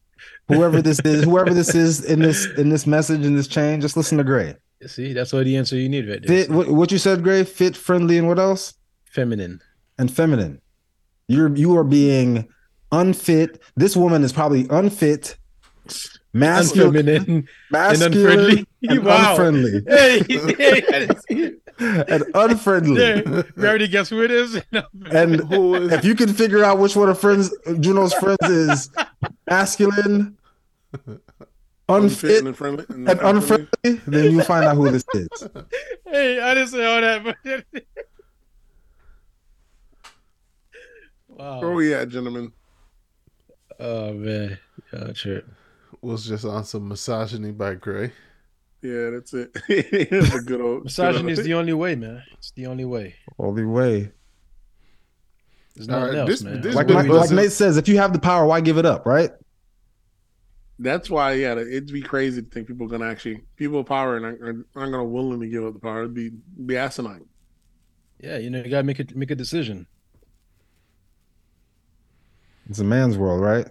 Whoever 0.48 0.80
this 0.80 1.00
is, 1.00 1.24
whoever 1.24 1.52
this 1.52 1.74
is 1.74 2.04
in 2.04 2.20
this 2.20 2.46
in 2.56 2.68
this 2.68 2.86
message 2.86 3.24
in 3.24 3.34
this 3.34 3.48
chain, 3.48 3.80
just 3.80 3.96
listen 3.96 4.18
to 4.18 4.24
Gray. 4.24 4.54
See, 4.86 5.12
that's 5.12 5.34
all 5.34 5.42
the 5.42 5.56
answer 5.56 5.76
you 5.76 5.88
need 5.88 6.08
right 6.08 6.24
there. 6.24 6.44
Fit 6.44 6.50
what, 6.50 6.68
what 6.68 6.92
you 6.92 6.98
said, 6.98 7.24
Gray. 7.24 7.42
Fit, 7.42 7.76
friendly, 7.76 8.18
and 8.18 8.28
what 8.28 8.38
else? 8.38 8.74
Feminine. 9.10 9.60
And 9.98 10.12
feminine. 10.12 10.60
You're 11.26 11.54
you 11.56 11.76
are 11.76 11.84
being 11.84 12.46
unfit. 12.92 13.60
This 13.76 13.96
woman 13.96 14.22
is 14.24 14.32
probably 14.32 14.66
unfit, 14.70 15.36
masculine, 16.32 16.92
Unfeminine 17.06 17.28
and 17.28 17.48
masculine, 17.70 18.14
unfriendly. 18.14 18.66
and 18.88 19.04
Wow. 19.04 19.30
unfriendly, 19.32 19.82
Hey, 19.86 20.20
hey, 20.58 21.52
and 21.78 22.24
unfriendly. 22.34 23.00
yeah, 23.02 23.42
we 23.56 23.66
already 23.68 23.88
guess 23.88 24.08
who 24.08 24.22
it 24.22 24.30
is. 24.30 24.60
And 25.12 25.40
Who 25.40 25.74
is 25.74 25.92
if 25.92 26.04
you 26.04 26.14
can 26.14 26.32
figure 26.32 26.64
out 26.64 26.78
which 26.78 26.96
one 26.96 27.08
of 27.08 27.18
friends 27.20 27.54
Juno's 27.80 28.14
friends 28.14 28.38
is 28.48 28.90
masculine, 29.48 30.36
unfit, 31.88 32.44
and 32.46 32.56
friendly, 32.56 32.84
and 32.88 33.08
unfriendly, 33.08 33.68
then 34.06 34.32
you 34.32 34.42
find 34.42 34.64
out 34.64 34.76
who 34.76 34.90
this 34.90 35.04
is. 35.14 35.28
hey, 36.06 36.40
I 36.40 36.54
didn't 36.54 36.70
say 36.70 36.84
all 36.84 37.00
that, 37.02 37.24
but 37.24 37.74
wow. 41.28 41.60
Where 41.60 41.72
we 41.72 41.92
at, 41.94 42.08
gentlemen? 42.08 42.52
Oh 43.78 44.12
man, 44.14 44.58
yeah, 44.92 45.12
sure. 45.12 45.42
was 46.00 46.26
just 46.26 46.44
on 46.44 46.64
some 46.64 46.88
misogyny 46.88 47.52
by 47.52 47.74
Gray. 47.74 48.12
Yeah, 48.82 49.10
that's 49.10 49.34
it. 49.34 49.50
it's 49.68 50.34
a 50.34 50.40
good 50.40 50.60
old 50.60 50.84
Misogyny 50.84 51.22
good 51.34 51.38
is 51.40 51.44
the 51.44 51.54
only 51.54 51.72
way, 51.72 51.94
man. 51.96 52.22
It's 52.34 52.52
the 52.52 52.66
only 52.66 52.84
way. 52.84 53.14
Only 53.38 53.64
way. 53.64 54.12
There's 55.74 55.88
All 55.88 56.00
nothing 56.00 56.14
right, 56.14 56.20
else, 56.20 56.28
this- 56.30 56.42
man. 56.42 56.60
this 56.62 56.74
Like, 56.74 56.86
been 56.86 56.96
Mike- 56.96 57.08
like. 57.08 57.30
Nate 57.30 57.52
says, 57.52 57.76
if 57.76 57.86
you 57.88 57.98
have 57.98 58.12
the 58.12 58.18
power, 58.18 58.46
why 58.46 58.60
give 58.60 58.78
it 58.78 58.86
up, 58.86 59.04
right? 59.06 59.30
That's 60.78 61.08
why, 61.10 61.32
yeah, 61.32 61.52
it'd 61.52 61.92
be 61.92 62.02
crazy 62.02 62.42
to 62.42 62.48
think 62.48 62.68
people 62.68 62.86
are 62.86 62.90
gonna 62.90 63.10
actually 63.10 63.42
people 63.56 63.78
with 63.78 63.86
power 63.86 64.16
and 64.16 64.24
aren't, 64.26 64.66
aren't 64.76 64.92
gonna 64.92 65.04
willingly 65.04 65.48
give 65.48 65.64
up 65.64 65.72
the 65.72 65.80
power. 65.80 66.00
It'd 66.02 66.14
be 66.14 66.30
be 66.66 66.76
asinine. 66.76 67.24
yeah, 68.20 68.36
you 68.38 68.50
know, 68.50 68.62
you 68.62 68.68
gotta 68.70 68.82
make 68.84 69.00
it 69.00 69.16
make 69.16 69.30
a 69.30 69.34
decision. 69.34 69.86
It's 72.68 72.78
a 72.80 72.84
man's 72.84 73.16
world, 73.16 73.40
right? 73.40 73.66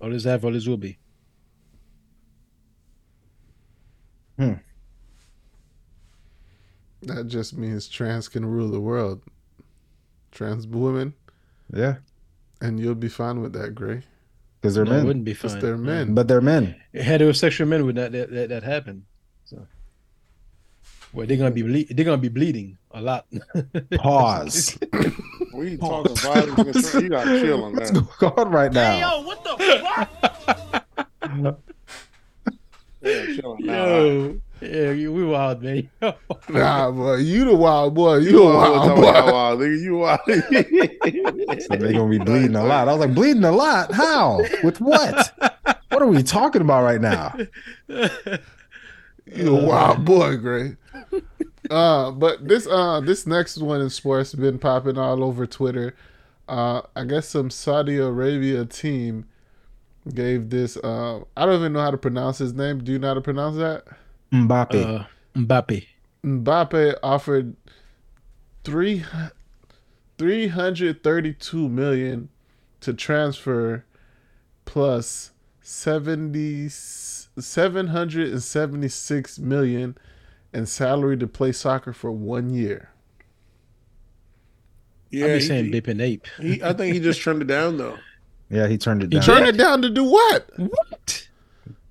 Always 0.00 0.24
have, 0.24 0.44
always 0.44 0.66
will 0.68 0.76
be. 0.76 0.98
Hmm. 4.38 4.54
That 7.02 7.26
just 7.28 7.56
means 7.56 7.88
trans 7.88 8.28
can 8.28 8.44
rule 8.44 8.68
the 8.70 8.80
world. 8.80 9.22
Trans 10.30 10.66
women, 10.66 11.14
Yeah, 11.72 11.96
and 12.60 12.78
you'll 12.78 12.94
be 12.94 13.08
fine 13.08 13.40
with 13.40 13.52
that, 13.54 13.74
Gray. 13.74 14.02
because 14.60 14.74
they're 14.74 14.84
no, 14.84 14.90
men, 14.92 15.06
wouldn't 15.06 15.24
be 15.24 15.32
Because 15.32 15.52
fine. 15.52 15.62
they're 15.62 15.76
men. 15.78 16.14
but 16.14 16.28
they're 16.28 16.40
men. 16.42 16.76
Heterosexual 16.94 17.66
men 17.66 17.84
would 17.86 17.96
not 17.96 18.12
that 18.12 18.30
that, 18.30 18.48
that 18.50 18.62
happen. 18.62 19.06
So, 19.44 19.66
well, 21.12 21.26
they're 21.26 21.36
gonna 21.38 21.50
be 21.50 21.62
ble- 21.62 21.86
they're 21.90 22.04
gonna 22.04 22.18
be 22.18 22.28
bleeding 22.28 22.76
a 22.98 23.02
lot. 23.02 23.26
Pause. 23.96 24.78
We 25.54 25.76
talking 25.76 26.14
violence 26.16 26.94
You 26.94 27.08
got 27.08 27.24
to 27.24 27.40
chill 27.44 27.64
on 27.64 27.72
What's 27.74 27.90
that. 27.90 28.06
going 28.20 28.32
on 28.38 28.50
right 28.52 28.72
now? 28.72 28.96
Yo, 29.16 29.22
what 29.26 29.42
the 29.42 29.56
fuck? 29.58 30.08
Yeah, 33.02 33.26
chill 33.34 33.52
on 33.52 33.66
that. 33.66 33.72
Yo, 33.72 34.40
yeah, 34.60 34.90
you- 34.92 35.12
we 35.12 35.24
wild, 35.24 35.62
man. 35.62 35.88
Nah, 36.48 36.90
boy, 36.92 37.16
you 37.16 37.44
the 37.44 37.54
wild 37.56 37.94
boy. 37.94 38.16
You, 38.18 38.30
You 38.30 38.42
a 38.48 38.54
wild 38.56 38.96
boy. 38.96 39.02
wild, 39.02 39.32
wild, 39.32 39.60
nigga. 39.60 39.80
You 39.82 39.96
wild. 39.96 40.20
So 41.62 41.76
they're 41.76 41.92
gonna 41.92 42.08
be 42.10 42.18
bleeding 42.18 42.54
a 42.56 42.64
lot. 42.64 42.88
I 42.88 42.92
was 42.92 43.00
like, 43.00 43.14
bleeding 43.14 43.44
a 43.44 43.52
lot? 43.52 43.92
How? 43.92 44.40
With 44.62 44.80
what? 44.80 45.32
What 45.90 46.02
are 46.02 46.06
we 46.06 46.22
talking 46.22 46.60
about 46.62 46.84
right 46.84 47.00
now? 47.00 47.34
You 49.26 49.56
a 49.56 49.64
wild 49.64 50.04
boy, 50.04 50.36
Gray. 50.36 50.76
Uh, 51.70 52.10
but 52.10 52.46
this 52.46 52.66
uh 52.66 53.00
this 53.00 53.26
next 53.26 53.58
one 53.58 53.80
in 53.80 53.88
sports 53.90 54.34
been 54.34 54.58
popping 54.58 54.98
all 54.98 55.22
over 55.22 55.46
Twitter. 55.46 55.94
Uh, 56.48 56.82
I 56.96 57.04
guess 57.04 57.28
some 57.28 57.50
Saudi 57.50 57.98
Arabia 57.98 58.64
team 58.64 59.26
gave 60.14 60.48
this. 60.50 60.76
Uh, 60.78 61.20
I 61.36 61.44
don't 61.44 61.56
even 61.56 61.74
know 61.74 61.80
how 61.80 61.90
to 61.90 61.98
pronounce 61.98 62.38
his 62.38 62.54
name. 62.54 62.82
Do 62.82 62.92
you 62.92 62.98
know 62.98 63.08
how 63.08 63.14
to 63.14 63.20
pronounce 63.20 63.56
that? 63.56 63.84
Mbappe. 64.32 65.00
uh, 65.00 65.04
Mbappe. 65.36 65.86
Mbappe 66.24 66.94
offered 67.02 67.54
three 68.64 69.04
three 70.16 70.48
hundred 70.48 71.02
thirty 71.02 71.34
two 71.34 71.68
million 71.68 72.30
to 72.80 72.94
transfer 72.94 73.84
plus 74.64 75.32
70 75.62 76.68
776 76.68 79.38
million 79.38 79.96
in 80.58 80.66
salary 80.66 81.16
to 81.16 81.26
play 81.26 81.52
soccer 81.52 81.92
for 81.94 82.10
one 82.12 82.50
year. 82.50 82.90
yeah, 85.10 85.24
I 85.24 85.28
be 85.28 85.34
he- 85.34 85.40
saying 85.40 85.70
Bip 85.70 85.86
and 85.88 86.00
Ape. 86.02 86.26
he, 86.40 86.62
I 86.62 86.72
think 86.74 86.92
he 86.94 87.00
just 87.00 87.22
turned 87.22 87.40
it 87.40 87.46
down 87.46 87.78
though. 87.78 87.96
yeah, 88.50 88.66
he 88.66 88.76
turned 88.76 89.02
it 89.02 89.12
He 89.12 89.18
down. 89.20 89.24
Turn 89.24 89.46
it 89.46 89.56
down 89.56 89.80
to 89.82 89.88
do 89.90 90.04
what? 90.04 90.50
What? 90.56 91.28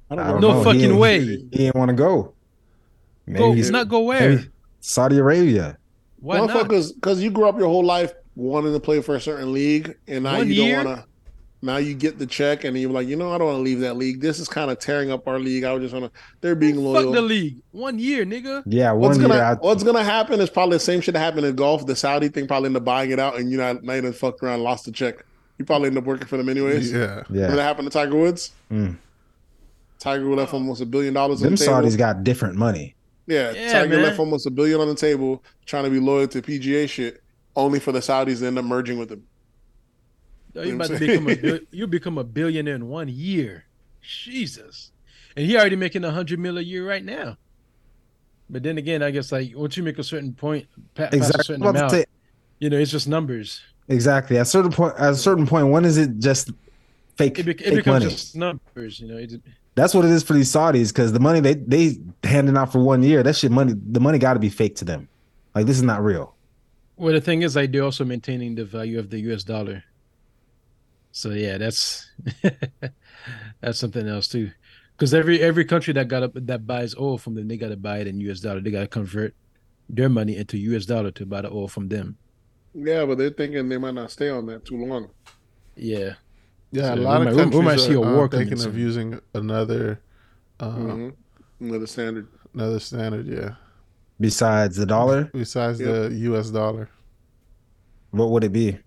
I 0.10 0.14
I 0.14 0.16
don't 0.16 0.26
don't 0.26 0.42
know. 0.42 0.48
No 0.50 0.54
know. 0.54 0.60
He 0.60 0.64
fucking 0.66 0.92
ain't- 0.92 1.00
way. 1.00 1.20
He 1.26 1.38
didn't 1.50 1.76
want 1.76 1.90
to 1.90 1.96
go. 1.96 2.34
Maybe 3.26 3.40
Go, 3.40 3.52
he's 3.54 3.72
not 3.72 3.90
go 3.90 4.00
where? 4.02 4.46
Saudi 4.80 5.18
Arabia. 5.18 5.78
Why 6.20 6.38
not? 6.40 6.50
Motherfuckers, 6.50 6.94
because 6.96 7.22
you 7.22 7.30
grew 7.30 7.48
up 7.50 7.58
your 7.60 7.68
whole 7.68 7.84
life 7.86 8.14
wanting 8.36 8.72
to 8.74 8.80
play 8.80 9.02
for 9.02 9.16
a 9.16 9.22
certain 9.22 9.52
league, 9.52 9.98
and 10.08 10.24
now 10.24 10.38
One 10.38 10.48
you 10.48 10.54
year? 10.64 10.76
don't 10.78 10.86
want 10.86 11.00
to. 11.02 11.07
Now 11.62 11.78
you 11.78 11.96
get 11.96 12.20
the 12.20 12.28
check, 12.28 12.64
and 12.66 12.78
you're 12.78 12.92
like, 12.92 13.08
you 13.08 13.16
know, 13.16 13.34
I 13.34 13.38
don't 13.40 13.48
want 13.48 13.58
to 13.58 13.62
leave 13.62 13.80
that 13.80 13.96
league. 13.96 14.22
This 14.22 14.40
is 14.40 14.48
kind 14.48 14.70
of 14.70 14.78
tearing 14.78 15.12
up 15.12 15.28
our 15.28 15.40
league. 15.40 15.64
I 15.64 15.74
was 15.74 15.82
just 15.82 15.94
want 16.00 16.14
to. 16.14 16.20
They're 16.42 16.54
being 16.56 16.76
loyal. 16.78 17.06
Fuck 17.06 17.14
the 17.16 17.22
league. 17.22 17.58
One 17.72 17.98
year, 17.98 18.26
nigga. 18.26 18.62
Yeah, 18.68 18.92
What's 18.92 19.18
one 19.18 19.28
gonna 19.28 19.36
year. 19.40 19.44
I, 19.44 19.54
What's 19.56 19.84
gonna 19.84 20.04
happen 20.04 20.40
is 20.40 20.52
probably 20.52 20.76
the 20.76 20.82
same 20.82 21.02
shit 21.02 21.14
that 21.14 21.20
happened 21.20 21.48
in 21.48 21.56
golf. 21.56 21.86
The 21.88 21.96
Saudi 21.96 22.30
thing 22.30 22.48
probably 22.48 22.68
end 22.68 22.78
up 22.78 22.86
buying 22.86 23.10
it 23.10 23.20
out, 23.20 23.38
and 23.40 23.50
you 23.50 23.58
know, 23.58 23.74
now 23.82 23.94
you 23.94 24.02
done 24.02 24.14
fucked 24.14 24.44
around, 24.44 24.56
and 24.56 24.64
lost 24.64 24.86
the 24.86 24.92
check. 24.92 25.26
You 25.58 25.66
probably 25.66 25.88
end 25.88 25.98
up 25.98 26.04
working 26.04 26.28
for 26.28 26.38
them 26.38 26.48
anyways. 26.50 26.92
Yeah. 26.94 27.24
Yeah, 27.30 27.48
that 27.48 27.62
happened 27.64 27.92
to 27.92 27.98
Tiger 27.98 28.16
Woods. 28.16 28.52
Mm. 28.72 28.98
Tiger 30.00 30.26
left 30.36 30.54
almost 30.54 30.82
a 30.82 30.86
billion 30.86 31.14
dollars 31.16 31.42
on 31.42 31.46
them 31.48 31.56
the 31.56 31.66
table. 31.66 31.82
Saudis 31.82 31.98
got 31.98 32.24
different 32.24 32.56
money. 32.56 32.96
Yeah, 33.26 33.52
Yeah, 33.52 33.72
Tiger 33.72 33.96
man. 33.96 34.04
left 34.04 34.20
almost 34.20 34.46
a 34.46 34.52
billion 34.52 34.80
on 34.80 34.88
the 34.88 34.96
table 34.96 35.44
trying 35.66 35.84
to 35.86 35.90
be 35.90 36.00
loyal 36.00 36.28
to 36.30 36.42
PGA 36.42 36.88
shit, 36.88 37.22
only 37.56 37.80
for 37.80 37.92
the 37.92 38.00
Saudis 38.00 38.40
to 38.40 38.46
end 38.48 38.60
up 38.60 38.66
merging 38.66 39.00
with 39.00 39.10
them. 39.10 39.24
Yo, 40.58 40.64
You 40.64 40.76
about 40.76 40.88
to 40.88 41.00
become 41.00 41.28
a 41.30 41.60
you 41.72 41.88
become 41.88 42.18
a 42.18 42.24
billionaire 42.24 42.76
in 42.76 42.88
one 42.88 43.08
year. 43.08 43.66
Jesus. 44.02 44.92
And 45.36 45.46
he 45.46 45.56
already 45.58 45.76
making 45.76 46.04
a 46.04 46.12
hundred 46.12 46.40
mil 46.40 46.58
a 46.58 46.62
year 46.62 46.88
right 46.88 47.04
now. 47.04 47.38
But 48.50 48.64
then 48.64 48.78
again, 48.78 49.04
I 49.04 49.12
guess 49.12 49.32
like 49.32 49.52
once 49.56 49.78
you 49.78 49.84
make 49.84 50.00
a 50.00 50.04
certain 50.04 50.34
point, 50.34 50.68
pa- 50.96 51.04
past 51.10 51.14
a 51.14 51.18
Exactly. 51.18 51.44
certain 51.44 51.64
I'm 51.64 51.76
amount, 51.76 51.92
say- 51.92 52.06
you 52.60 52.70
know, 52.70 52.78
it's 52.78 52.92
just 52.92 53.08
numbers. 53.08 53.62
exactly. 53.88 54.38
At 54.38 54.44
a 54.44 54.46
certain 54.46 54.72
point, 54.72 54.96
at 54.98 55.12
a 55.12 55.16
certain 55.16 55.46
point, 55.46 55.68
when 55.70 55.86
is 55.86 55.98
it 55.98 56.18
just 56.20 56.52
fake, 57.18 57.38
It, 57.40 57.46
bec- 57.46 57.62
it 57.62 57.66
fake 57.66 57.76
becomes 57.76 58.04
money? 58.04 58.12
just 58.12 58.36
numbers. 58.36 59.00
You 59.00 59.08
know, 59.10 59.18
it, 59.18 59.34
That's 59.76 59.94
what 59.94 60.06
it 60.06 60.12
is 60.12 60.24
for 60.24 60.34
these 60.34 60.52
Saudis 60.52 60.90
because 60.90 61.14
the 61.14 61.20
money 61.20 61.40
they 61.40 61.54
they 61.54 61.98
handing 62.24 62.58
out 62.58 62.72
for 62.72 62.80
one 62.80 63.04
year, 63.04 63.22
that 63.22 63.36
shit 63.36 63.52
money, 63.52 63.74
the 63.76 64.00
money 64.00 64.18
got 64.18 64.34
to 64.34 64.40
be 64.40 64.50
fake 64.50 64.76
to 64.78 64.86
them. 64.86 65.08
Like 65.54 65.66
this 65.68 65.78
is 65.78 65.84
not 65.84 66.04
real. 66.04 66.34
well, 66.96 67.14
the 67.14 67.22
thing 67.22 67.42
is, 67.44 67.56
like 67.56 67.72
they're 67.72 67.84
also 67.84 68.06
maintaining 68.06 68.56
the 68.56 68.66
value 68.66 68.98
of 68.98 69.10
the 69.12 69.20
U.S. 69.30 69.44
dollar. 69.44 69.84
So 71.18 71.32
yeah, 71.32 71.58
that's 71.58 72.10
that's 73.62 73.80
something 73.80 74.08
else 74.08 74.28
too. 74.28 74.52
Because 74.96 75.14
every 75.16 75.42
every 75.42 75.66
country 75.66 75.94
that 75.94 76.08
got 76.08 76.22
up 76.22 76.32
that 76.36 76.68
buys 76.68 76.96
oil 76.96 77.18
from 77.18 77.34
them, 77.34 77.48
they 77.48 77.58
got 77.58 77.70
to 77.70 77.78
buy 77.78 77.98
it 78.00 78.08
in 78.08 78.20
U.S. 78.22 78.40
dollar. 78.40 78.62
They 78.62 78.70
got 78.72 78.82
to 78.82 78.88
convert 78.88 79.34
their 79.90 80.10
money 80.10 80.38
into 80.38 80.58
U.S. 80.60 80.86
dollar 80.86 81.10
to 81.12 81.26
buy 81.26 81.42
the 81.42 81.52
oil 81.52 81.68
from 81.68 81.88
them. 81.88 82.18
Yeah, 82.76 83.06
but 83.06 83.18
they're 83.18 83.32
thinking 83.32 83.68
they 83.68 83.78
might 83.80 83.96
not 83.96 84.12
stay 84.12 84.30
on 84.30 84.46
that 84.48 84.66
too 84.66 84.78
long. 84.78 85.10
Yeah, 85.76 86.14
Yeah, 86.72 86.84
So 86.84 86.94
a 86.94 86.96
we 86.98 87.02
lot 87.02 87.22
of 87.22 87.26
might- 87.26 87.32
we- 87.32 87.38
we 87.38 87.42
countries 87.44 87.64
might 87.64 87.80
see 87.80 87.94
a 87.94 88.02
are 88.02 88.14
war 88.16 88.26
uh, 88.26 88.28
coming 88.28 88.48
thinking 88.50 88.66
of 88.68 88.78
using 88.78 89.20
another 89.34 90.02
uh, 90.60 90.72
hmm 90.72 91.10
Another 91.60 91.88
standard. 91.88 92.28
another 92.54 92.80
standard. 92.80 93.26
Yeah, 93.28 93.56
Besides 94.20 94.76
the 94.76 94.86
dollar, 94.86 95.32
besides 95.34 95.80
Yep. 95.80 95.90
the 96.12 96.16
U.S. 96.30 96.52
dollar. 96.52 96.90
what 98.12 98.30
would 98.30 98.44
it 98.44 98.54
be? 98.54 98.78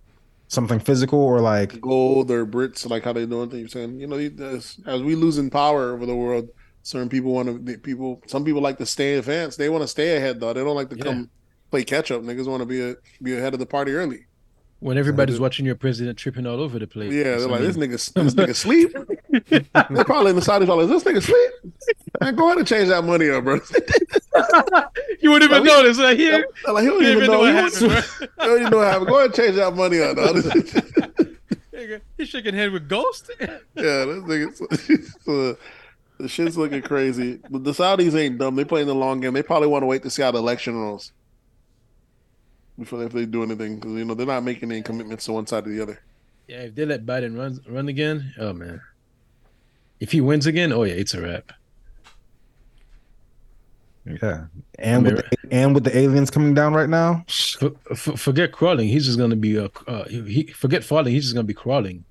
Something 0.50 0.80
physical 0.80 1.18
or 1.20 1.40
like 1.40 1.80
Gold 1.80 2.30
or 2.30 2.44
Brits, 2.44 2.88
like 2.90 3.04
how 3.04 3.12
they 3.12 3.24
doing 3.24 3.48
things. 3.48 3.60
You're 3.60 3.68
saying, 3.68 4.00
you 4.00 4.06
know, 4.08 4.16
as, 4.16 4.78
as 4.84 5.00
we 5.00 5.14
losing 5.14 5.48
power 5.48 5.92
over 5.94 6.04
the 6.04 6.14
world, 6.16 6.48
certain 6.82 7.08
people 7.08 7.32
want 7.32 7.66
to. 7.66 7.78
People, 7.78 8.20
some 8.26 8.44
people 8.44 8.60
like 8.60 8.76
to 8.78 8.86
stay 8.86 9.14
advanced. 9.14 9.58
They 9.58 9.68
want 9.68 9.82
to 9.82 9.88
stay 9.88 10.16
ahead 10.16 10.40
though. 10.40 10.52
They 10.52 10.64
don't 10.64 10.74
like 10.74 10.90
to 10.90 10.96
Yeah. 10.96 11.04
come 11.04 11.30
play 11.70 11.84
catch 11.84 12.10
up. 12.10 12.22
Niggas 12.22 12.46
want 12.48 12.62
to 12.62 12.66
be 12.66 12.80
a, 12.82 12.96
be 13.22 13.36
ahead 13.36 13.54
of 13.54 13.60
the 13.60 13.66
party 13.66 13.92
early. 13.92 14.26
when 14.80 14.98
everybody's 14.98 15.36
do. 15.36 15.42
watching 15.42 15.66
your 15.66 15.76
president 15.76 16.18
tripping 16.18 16.46
all 16.48 16.60
over 16.60 16.80
the 16.80 16.86
place. 16.88 17.12
Yeah, 17.12 17.36
they're 17.36 17.46
like, 17.46 17.60
this 17.60 17.76
nigga, 17.76 18.12
this 18.14 18.34
nigga 18.34 18.56
sleep. 18.56 18.90
they're 19.94 20.04
probably 20.04 20.30
in 20.30 20.36
the 20.36 20.42
Saudis. 20.42 20.66
Probably, 20.66 20.86
this 20.86 21.04
nigga 21.04 21.22
sleep. 21.22 21.74
Man, 22.20 22.34
go 22.34 22.46
ahead 22.46 22.58
and 22.58 22.66
change 22.66 22.88
that 22.88 23.04
money 23.04 23.30
up, 23.30 23.44
bro. 23.44 23.60
you 25.20 25.30
wouldn't 25.30 25.50
even 25.50 25.64
Like, 25.64 25.72
notice 25.72 25.98
right 25.98 26.16
here. 26.18 26.46
They're 26.64 26.74
like, 26.74 26.82
he 26.84 26.88
don't 26.90 27.02
even 27.02 27.16
even 27.16 27.26
know. 27.26 27.42
know 27.42 27.46
He 27.46 27.52
what 27.54 27.62
wants- 27.62 27.80
happened, 27.80 28.30
he 28.40 28.46
don't 28.46 28.60
even 28.60 28.70
know 28.70 28.76
what 28.78 28.86
happened. 28.88 29.06
Go 29.08 29.14
ahead 29.18 29.26
and 29.26 29.34
change 29.34 29.56
that 29.56 29.74
money 29.74 30.00
up, 30.00 30.16
dog. 30.16 30.36
Nigga, 31.74 32.00
He's 32.16 32.28
shaking 32.28 32.54
head 32.54 32.72
with 32.72 32.88
Ghost. 32.88 33.30
Yeah, 33.40 34.04
this 34.04 34.22
nigga. 34.24 35.12
So, 35.24 35.56
the 36.18 36.28
shit's 36.28 36.56
looking 36.56 36.82
crazy. 36.82 37.40
But 37.50 37.64
the 37.64 37.72
Saudis 37.72 38.14
ain't 38.14 38.38
dumb. 38.38 38.54
They 38.56 38.64
playing 38.64 38.86
the 38.88 38.94
long 38.94 39.20
game. 39.20 39.32
They 39.32 39.42
probably 39.42 39.68
want 39.68 39.82
to 39.82 39.86
wait 39.86 40.02
to 40.02 40.10
see 40.10 40.22
how 40.22 40.30
the 40.30 40.38
election 40.38 40.76
rolls 40.76 41.12
before 42.78 42.98
they, 42.98 43.06
if 43.06 43.12
they 43.12 43.26
do 43.26 43.42
anything 43.42 43.76
because 43.76 43.92
you 43.92 44.04
know 44.04 44.14
they're 44.14 44.26
not 44.26 44.42
making 44.44 44.70
any 44.70 44.82
commitments 44.82 45.24
to 45.26 45.32
one 45.32 45.46
side 45.46 45.66
or 45.66 45.70
the 45.70 45.82
other. 45.82 46.00
Yeah, 46.46 46.58
if 46.62 46.74
they 46.74 46.84
let 46.84 47.06
Biden 47.06 47.38
run 47.38 47.60
run 47.68 47.88
again, 47.88 48.34
oh 48.38 48.52
man. 48.52 48.80
If 49.98 50.12
he 50.12 50.20
wins 50.20 50.46
again, 50.46 50.72
oh 50.72 50.82
yeah, 50.84 50.94
it's 50.94 51.14
a 51.14 51.20
wrap. 51.22 51.52
Yeah, 54.06 54.46
and 54.78 55.04
with 55.04 55.16
the, 55.16 55.36
and 55.50 55.74
with 55.74 55.84
the 55.84 55.96
aliens 55.96 56.30
coming 56.30 56.54
down 56.54 56.72
right 56.74 56.88
now, 56.88 57.24
F- 57.28 57.62
f- 57.90 58.18
forget 58.18 58.50
crawling. 58.50 58.88
He's 58.88 59.04
just 59.06 59.18
gonna 59.18 59.36
be 59.36 59.58
uh, 59.58 59.68
uh 59.86 60.04
he 60.08 60.44
forget 60.46 60.82
falling. 60.82 61.12
He's 61.12 61.24
just 61.24 61.34
gonna 61.34 61.44
be 61.46 61.54
crawling. 61.54 62.04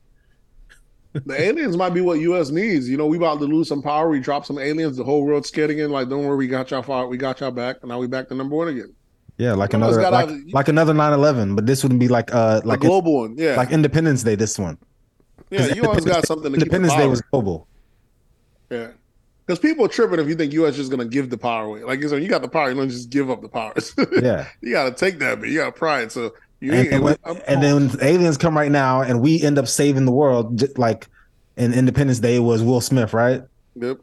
The 1.14 1.42
aliens 1.42 1.76
might 1.76 1.90
be 1.95 2.01
what 2.01 2.19
U.S. 2.19 2.51
needs. 2.51 2.88
You 2.88 2.95
know, 2.95 3.08
we 3.08 3.18
about 3.18 3.40
to 3.40 3.45
lose 3.45 3.68
some 3.68 3.82
power. 3.82 4.08
We 4.09 4.19
drop 4.19 4.45
some 4.45 4.59
aliens. 4.59 4.98
The 4.98 5.03
whole 5.03 5.26
world's 5.26 5.48
scared 5.48 5.72
again. 5.72 5.90
Like, 5.90 6.08
don't 6.08 6.24
worry, 6.26 6.38
we 6.38 6.48
got 6.48 6.69
y'all 6.69 6.84
far. 6.84 7.08
We 7.08 7.18
got 7.18 7.40
y'all 7.40 7.50
back. 7.50 7.77
And 7.82 7.90
now 7.90 7.98
we 8.00 8.06
back 8.06 8.27
to 8.30 8.35
number 8.35 8.56
one 8.56 8.68
again. 8.68 8.93
yeah, 9.40 9.53
like 9.53 9.72
Someone's 9.72 9.98
another 9.98 10.11
gotta- 10.27 10.32
like, 10.34 10.53
like 10.53 10.68
another 10.68 10.93
9-11, 10.93 11.56
but 11.56 11.66
this 11.66 11.82
wouldn't 11.82 12.00
be 12.00 12.08
like 12.08 12.32
uh 12.34 12.58
Like 12.58 12.66
like 12.66 12.84
a 12.84 12.88
global 12.88 13.22
one. 13.22 13.35
Yeah. 13.40 13.56
like 13.56 13.72
Independence 13.72 14.22
Day. 14.22 14.35
This 14.35 14.59
one, 14.59 14.77
yeah. 15.50 15.74
You 15.74 15.84
always 15.85 16.06
got 16.06 16.27
something 16.27 16.51
to 16.53 16.58
keep 16.59 16.68
Independence 16.68 16.93
Day 16.93 17.08
was 17.08 17.22
global. 17.22 17.68
Yeah. 18.69 18.90
Because 19.50 19.58
people 19.58 19.84
are 19.84 19.88
tripping 19.88 20.19
if 20.19 20.28
you 20.28 20.36
think 20.36 20.53
U.S. 20.53 20.76
just 20.76 20.92
going 20.92 21.00
to 21.00 21.08
give 21.08 21.32
the 21.32 21.38
power 21.38 21.66
away. 21.66 21.84
Like, 21.84 22.02
you 22.02 22.08
said, 22.08 22.22
you 22.22 22.30
got 22.30 22.44
the 22.44 22.48
power, 22.48 22.69
you 22.69 22.76
don't 22.76 22.88
just 22.88 23.10
give 23.10 23.32
up 23.32 23.42
the 23.42 23.50
powers. 23.50 23.95
Yeah, 24.22 24.48
you 24.61 24.74
got 24.74 24.84
to 24.84 24.92
take 24.92 25.18
that, 25.19 25.40
but 25.40 25.50
you 25.50 25.58
got 25.58 25.66
to 25.66 25.72
pride. 25.72 26.11
So 26.11 26.36
you 26.60 26.72
and, 26.72 26.82
ain't. 26.82 26.94
and, 26.94 27.03
when- 27.03 27.18
and 27.48 27.64
then 27.64 27.90
aliens 28.00 28.38
come 28.38 28.56
right 28.56 28.72
now, 28.72 29.02
and 29.02 29.22
we 29.22 29.42
end 29.42 29.58
up 29.58 29.68
saving 29.68 30.06
the 30.06 30.11
world, 30.11 30.60
just 30.60 30.78
like 30.78 31.08
in 31.58 31.74
Independence 31.74 32.19
Day 32.19 32.38
was 32.38 32.61
Will 32.61 32.80
Smith, 32.80 33.11
right? 33.11 33.42
Yep. 33.74 33.98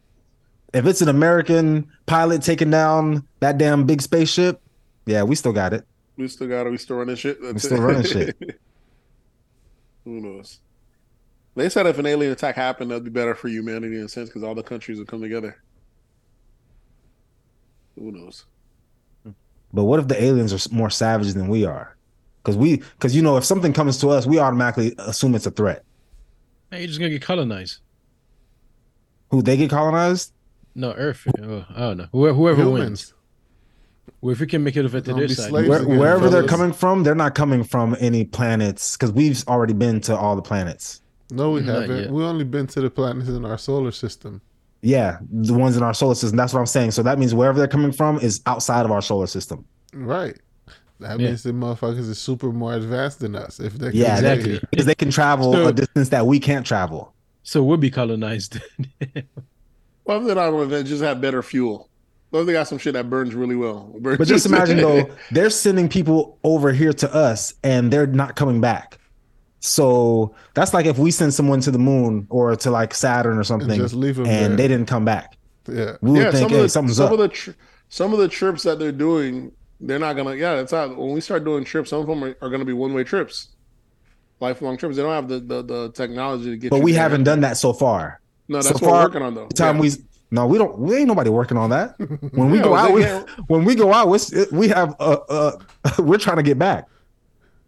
If 0.74 0.84
it's 0.84 1.00
an 1.00 1.08
American 1.08 1.92
pilot 2.06 2.42
taking 2.42 2.72
down 2.72 3.24
that 3.38 3.56
damn 3.56 3.86
big 3.86 4.02
spaceship, 4.02 4.60
yeah, 5.06 5.22
we 5.22 5.36
still 5.36 5.52
got 5.52 5.72
it. 5.72 5.84
We 6.16 6.26
still 6.26 6.48
got 6.48 6.66
it. 6.66 6.70
We 6.70 6.78
still 6.78 6.96
running 6.96 7.14
shit. 7.14 7.40
That's 7.40 7.62
still 7.62 7.80
running 7.80 8.02
shit. 8.02 8.36
Who 10.04 10.20
knows? 10.20 10.58
They 11.56 11.70
said 11.70 11.86
if 11.86 11.98
an 11.98 12.04
alien 12.06 12.32
attack 12.32 12.54
happened, 12.54 12.90
that'd 12.90 13.02
be 13.02 13.10
better 13.10 13.34
for 13.34 13.48
humanity 13.48 13.96
in 13.96 14.04
a 14.04 14.08
sense 14.08 14.28
because 14.28 14.42
all 14.42 14.54
the 14.54 14.62
countries 14.62 14.98
would 14.98 15.08
come 15.08 15.22
together. 15.22 15.56
Who 17.98 18.12
knows? 18.12 18.44
But 19.72 19.84
what 19.84 19.98
if 19.98 20.06
the 20.06 20.22
aliens 20.22 20.52
are 20.52 20.74
more 20.74 20.90
savage 20.90 21.32
than 21.32 21.48
we 21.48 21.64
are? 21.64 21.96
Because 22.42 22.58
we, 22.58 22.76
because 22.76 23.16
you 23.16 23.22
know, 23.22 23.38
if 23.38 23.44
something 23.44 23.72
comes 23.72 23.98
to 24.00 24.10
us, 24.10 24.26
we 24.26 24.38
automatically 24.38 24.94
assume 24.98 25.34
it's 25.34 25.46
a 25.46 25.50
threat. 25.50 25.82
Hey, 26.70 26.80
you're 26.80 26.88
just 26.88 26.98
gonna 26.98 27.10
get 27.10 27.22
colonized. 27.22 27.78
Who 29.30 29.40
they 29.40 29.56
get 29.56 29.70
colonized? 29.70 30.32
No, 30.74 30.92
Earth. 30.92 31.26
Oh, 31.42 31.64
I 31.74 31.80
don't 31.80 31.96
know. 31.96 32.06
Whoever, 32.12 32.34
whoever 32.34 32.70
wins. 32.70 33.14
Well, 34.20 34.32
if 34.32 34.40
we 34.40 34.46
can 34.46 34.62
make 34.62 34.76
it 34.76 34.84
over 34.84 35.00
to 35.00 35.10
Gonna 35.10 35.26
their 35.26 35.28
side, 35.34 35.52
Where, 35.52 35.86
wherever 35.86 36.28
they're 36.28 36.46
coming 36.46 36.72
from, 36.72 37.02
they're 37.02 37.14
not 37.14 37.34
coming 37.34 37.64
from 37.64 37.96
any 37.98 38.24
planets 38.24 38.96
because 38.96 39.10
we've 39.10 39.42
already 39.48 39.72
been 39.72 40.00
to 40.02 40.16
all 40.16 40.36
the 40.36 40.42
planets. 40.42 41.00
No, 41.30 41.50
we 41.52 41.60
Not 41.60 41.82
haven't. 41.82 41.98
yet. 42.02 42.10
We 42.10 42.22
only 42.24 42.44
been 42.44 42.66
to 42.68 42.80
the 42.80 42.90
planets 42.90 43.28
in 43.28 43.44
our 43.44 43.58
solar 43.58 43.90
system. 43.90 44.40
Yeah, 44.82 45.18
the 45.32 45.54
ones 45.54 45.76
in 45.76 45.82
our 45.82 45.94
solar 45.94 46.14
system. 46.14 46.36
That's 46.36 46.52
what 46.52 46.60
I'm 46.60 46.66
saying. 46.66 46.92
So 46.92 47.02
that 47.02 47.18
means 47.18 47.34
wherever 47.34 47.58
they're 47.58 47.66
coming 47.66 47.90
from 47.92 48.18
is 48.20 48.40
outside 48.46 48.84
of 48.84 48.92
our 48.92 49.02
solar 49.02 49.26
system. 49.26 49.64
Right. 49.92 50.36
That 51.00 51.18
Yeah. 51.18 51.28
means 51.28 51.42
the 51.42 51.50
motherfuckers 51.52 52.08
is 52.08 52.18
super 52.18 52.52
more 52.52 52.74
advanced 52.74 53.20
than 53.20 53.34
us. 53.34 53.58
If 53.58 53.74
they 53.74 53.90
can 53.90 53.98
Yeah, 53.98 54.14
exactly. 54.14 54.60
Because 54.70 54.86
they 54.86 54.94
can 54.94 55.10
travel 55.10 55.52
So- 55.52 55.66
a 55.68 55.72
distance 55.72 56.10
that 56.10 56.26
we 56.26 56.38
can't 56.38 56.64
travel. 56.64 57.12
so 57.42 57.62
we'll 57.64 57.76
be 57.78 57.90
colonized. 57.90 58.60
Well, 60.04 60.20
if 60.20 60.26
they're 60.26 60.34
not, 60.36 60.66
they 60.68 60.82
just 60.84 61.02
have 61.02 61.20
better 61.20 61.42
fuel. 61.42 61.88
What 62.30 62.40
if 62.40 62.46
they 62.46 62.52
got 62.52 62.68
some 62.68 62.78
shit 62.78 62.94
that 62.94 63.10
burns 63.10 63.34
really 63.34 63.56
well? 63.56 63.92
Burns 64.00 64.18
But 64.18 64.28
just 64.28 64.46
imagine 64.46 64.76
though, 64.78 65.08
they're 65.32 65.50
sending 65.50 65.88
people 65.88 66.38
over 66.44 66.72
here 66.72 66.92
to 66.92 67.12
us 67.14 67.54
and 67.64 67.92
they're 67.92 68.06
not 68.06 68.36
coming 68.36 68.60
back. 68.60 68.98
So 69.66 70.34
that's 70.54 70.72
like 70.72 70.86
if 70.86 70.98
we 70.98 71.10
send 71.10 71.34
someone 71.34 71.60
to 71.60 71.70
the 71.70 71.78
moon 71.78 72.26
or 72.30 72.54
to 72.56 72.70
like 72.70 72.94
Saturn 72.94 73.36
or 73.38 73.44
something, 73.44 73.68
'em 73.70 74.26
and 74.26 74.58
they 74.58 74.68
didn't 74.68 74.86
come 74.86 75.04
back. 75.04 75.36
Yeah. 75.68 75.96
We 76.00 76.12
would 76.12 76.18
yeah, 76.22 76.30
think, 76.30 76.42
some 76.42 76.50
hey, 76.50 76.56
of 76.58 76.62
the 76.62 76.68
something's 76.68 76.96
some 76.98 77.06
up. 77.06 77.12
of 77.12 77.18
the 77.18 77.28
tri- 77.28 77.54
some 77.88 78.12
of 78.12 78.18
the 78.20 78.28
trips 78.28 78.62
that 78.62 78.78
they're 78.78 78.92
doing, 78.92 79.50
they're 79.80 79.98
not 79.98 80.14
gonna. 80.16 80.34
Yeah, 80.36 80.54
that's 80.56 80.72
not. 80.72 80.96
When 80.96 81.12
we 81.12 81.20
start 81.20 81.44
doing 81.44 81.64
trips, 81.64 81.90
some 81.90 82.00
of 82.00 82.06
them 82.06 82.22
are, 82.22 82.36
are 82.40 82.48
gonna 82.50 82.64
be 82.64 82.72
one 82.72 82.94
way 82.94 83.02
trips, 83.02 83.48
lifelong 84.40 84.76
trips. 84.76 84.96
They 84.96 85.02
don't 85.02 85.12
have 85.12 85.28
the 85.28 85.40
the, 85.40 85.62
the 85.62 85.92
technology 85.92 86.50
to 86.50 86.56
get. 86.56 86.70
but 86.70 86.80
we 86.82 86.92
there. 86.92 87.02
haven't 87.02 87.24
done 87.24 87.40
that 87.40 87.56
so 87.56 87.72
far. 87.72 88.20
No, 88.48 88.60
so 88.60 88.68
that's 88.68 88.80
what 88.80 88.88
far, 88.88 88.98
we're 89.00 89.04
working 89.06 89.22
on 89.22 89.34
though. 89.34 89.48
The 89.48 89.54
time 89.54 89.76
Yeah. 89.76 89.82
we 89.82 89.90
no, 90.30 90.46
we 90.46 90.58
don't. 90.58 90.78
We 90.78 90.96
ain't 90.96 91.08
nobody 91.08 91.30
working 91.30 91.56
on 91.56 91.70
that. 91.70 91.96
When 92.32 92.50
we 92.50 92.58
Yeah, 92.58 92.64
go 92.64 92.74
out, 92.76 92.92
we, 92.92 93.02
when 93.48 93.64
we 93.64 93.74
go 93.74 93.92
out, 93.92 94.08
we, 94.08 94.18
we 94.52 94.68
have 94.68 94.94
uh, 95.00 95.18
uh, 95.28 95.52
we're 95.98 96.18
trying 96.18 96.36
to 96.36 96.42
get 96.44 96.58
back. 96.58 96.86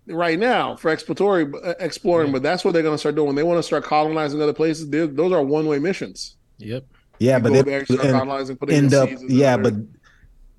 Right 0.09 0.39
now 0.39 0.77
for 0.77 0.91
exploratory 0.91 1.47
uh, 1.65 1.75
exploring, 1.81 2.33
but 2.33 2.43
that's 2.43 2.65
what 2.65 2.73
they're 2.75 2.83
gonna 2.83 2.99
start 2.99 3.15
doing. 3.15 3.27
When 3.29 3.37
they 3.37 3.43
want 3.43 3.59
to 3.59 3.63
start 3.63 3.85
colonizing 3.85 4.41
other 4.43 4.53
places, 4.53 4.89
they're- 4.89 5.07
those 5.07 5.33
are 5.33 5.43
one 5.43 5.67
way 5.67 5.79
missions. 5.79 6.37
yep. 6.59 6.85
Yeah, 7.21 7.39
You 7.39 7.43
but 7.43 7.53
they 7.53 7.63
there, 7.63 7.79
and 7.81 7.89
colonizing, 7.89 8.57
put 8.57 8.71
it 8.71 8.75
in 8.75 8.85
end 8.85 8.95
up. 8.95 9.09
Yeah, 9.29 9.57
but 9.57 9.75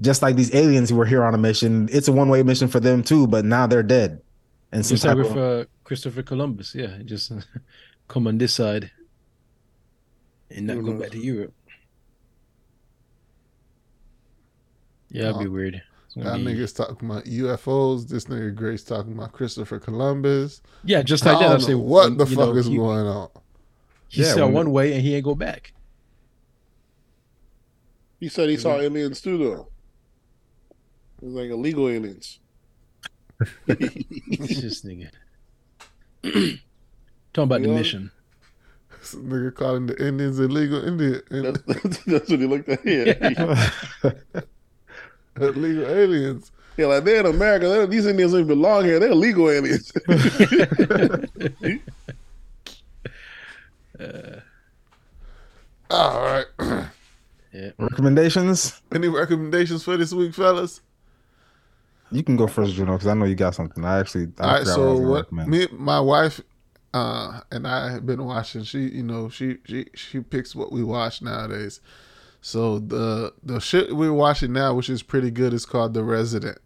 just 0.02 0.22
like 0.22 0.36
these 0.36 0.54
aliens 0.54 0.90
who 0.90 0.98
were 0.98 1.06
here 1.06 1.24
on 1.24 1.34
a 1.34 1.38
mission, 1.38 1.88
it's 1.90 2.10
a 2.10 2.12
one 2.12 2.28
way 2.28 2.44
mission 2.44 2.68
for 2.68 2.82
them 2.82 3.02
too. 3.02 3.28
But 3.28 3.46
now 3.46 3.66
they're 3.66 3.82
dead. 3.84 4.22
And 4.74 4.86
some 4.86 4.96
Just 4.96 5.06
like 5.06 5.16
type 5.16 5.24
with 5.26 5.38
of- 5.38 5.62
uh, 5.62 5.66
Christopher 5.86 6.22
Columbus, 6.22 6.76
yeah, 6.76 6.98
just 7.06 7.32
come 8.10 8.28
on 8.28 8.38
this 8.38 8.54
side 8.54 8.92
and 10.52 10.68
not 10.68 10.76
Who 10.78 10.84
go 10.84 11.00
back 11.00 11.12
to 11.12 11.18
Europe. 11.18 11.54
Yeah, 15.10 15.24
that'd 15.32 15.40
be 15.40 15.48
weird. 15.48 15.82
It's 16.10 16.16
gonna 16.16 16.30
That 16.32 16.38
be- 16.44 16.56
niggas 16.56 16.76
talking 16.76 17.08
about 17.10 17.26
UFOs. 17.26 18.08
This 18.08 18.26
nigga 18.26 18.56
Grace 18.56 18.84
talking 18.84 19.14
about 19.14 19.32
Christopher 19.32 19.78
Columbus. 19.80 20.62
yeah, 20.84 21.04
just 21.04 21.24
I 21.26 21.34
like 21.34 21.42
that. 21.42 21.52
I'm 21.52 21.60
saying, 21.62 21.80
what 21.80 22.18
the 22.18 22.26
fuck 22.26 22.38
know, 22.38 22.56
is 22.56 22.66
he, 22.66 22.78
going 22.78 23.06
on? 23.06 23.30
He 24.08 24.24
Yeah, 24.24 24.34
saw 24.34 24.46
when- 24.46 24.54
one 24.54 24.72
way 24.72 24.94
and 24.94 25.02
he 25.04 25.14
ain't 25.14 25.24
go 25.26 25.36
back. 25.36 25.72
he 28.20 28.28
said 28.28 28.50
he 28.50 28.58
saw 28.58 28.80
aliens 28.80 29.22
too, 29.22 29.38
though. 29.38 29.68
It 31.22 31.26
was 31.26 31.34
like 31.36 31.50
illegal 31.52 31.88
aliens. 31.88 32.40
It's 33.68 34.60
just 34.62 34.86
nigga. 34.86 35.10
Talking 36.24 36.60
about 37.36 37.62
the 37.62 37.68
Yeah. 37.70 37.76
mission. 37.76 38.12
This 39.00 39.14
nigga 39.16 39.54
calling 39.56 39.86
the 39.86 40.06
Indians 40.06 40.40
illegal 40.40 40.84
Indian 40.84 41.22
That's, 41.30 41.62
that's 42.06 42.30
what 42.30 42.40
he 42.40 42.48
looked 42.48 42.68
at. 42.68 42.84
Yeah, 42.86 43.70
illegal 45.56 45.88
aliens. 45.88 46.52
yeah, 46.78 46.86
like 46.88 47.04
they're 47.04 47.20
in 47.22 47.26
America. 47.26 47.68
They're, 47.68 47.88
these 47.88 48.06
Indians 48.06 48.32
don't 48.32 48.42
even 48.42 48.48
belong 48.60 48.86
here. 48.86 49.00
They're 49.00 49.12
illegal 49.12 49.50
aliens. 49.50 49.92
All 55.90 56.22
right. 56.22 56.46
Yeah. 57.52 57.72
recommendations. 57.80 58.80
Any 58.94 59.08
recommendations 59.08 59.84
for 59.84 59.98
this 59.98 60.14
week, 60.14 60.36
fellas? 60.36 60.82
You 62.12 62.22
can 62.24 62.36
go 62.36 62.46
first, 62.46 62.76
Juno, 62.76 62.94
because 62.94 63.08
I 63.08 63.16
know 63.16 63.26
you 63.26 63.34
got 63.34 63.56
something. 63.56 63.84
I 63.84 64.00
actually. 64.00 64.28
I 64.38 64.44
All 64.44 64.54
right. 64.54 64.68
So 64.68 64.98
I 64.98 65.00
what? 65.00 65.32
Me, 65.32 65.68
my 65.72 66.00
wife, 66.00 66.42
uh, 66.94 67.42
and 67.52 67.68
I 67.68 67.92
have 67.92 68.06
been 68.06 68.24
watching. 68.24 68.62
She, 68.64 68.82
you 68.82 69.02
know, 69.02 69.30
she 69.30 69.58
she 69.66 69.88
she 69.96 70.20
picks 70.20 70.56
what 70.56 70.72
we 70.72 70.84
watch 70.84 71.24
nowadays. 71.24 71.82
So 72.42 72.80
the 72.80 73.34
the 73.44 73.60
shit 73.60 73.96
we're 73.96 74.14
watching 74.14 74.54
now, 74.54 74.74
which 74.74 74.90
is 74.90 75.04
pretty 75.04 75.32
good, 75.32 75.54
is 75.54 75.66
called 75.66 75.94
The 75.94 76.04
Resident. 76.04 76.58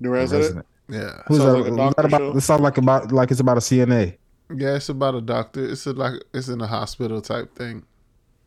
The 0.00 0.10
resident. 0.10 0.42
Resident. 0.42 0.66
Yeah. 0.88 1.22
Who's 1.26 1.38
Sounds 1.38 1.64
that? 1.64 1.70
like 1.72 1.90
a 1.90 1.94
that 1.96 2.04
about? 2.04 2.20
show. 2.20 2.32
This 2.32 2.44
sounds 2.44 2.60
like 2.60 2.78
about 2.78 3.12
like 3.12 3.30
it's 3.30 3.40
about 3.40 3.56
a 3.56 3.60
CNA. 3.60 4.16
Yeah, 4.54 4.76
it's 4.76 4.88
about 4.88 5.14
a 5.16 5.20
doctor. 5.20 5.64
It's 5.68 5.86
a, 5.86 5.92
like 5.92 6.22
it's 6.32 6.48
in 6.48 6.60
a 6.60 6.66
hospital 6.66 7.20
type 7.20 7.54
thing. 7.56 7.84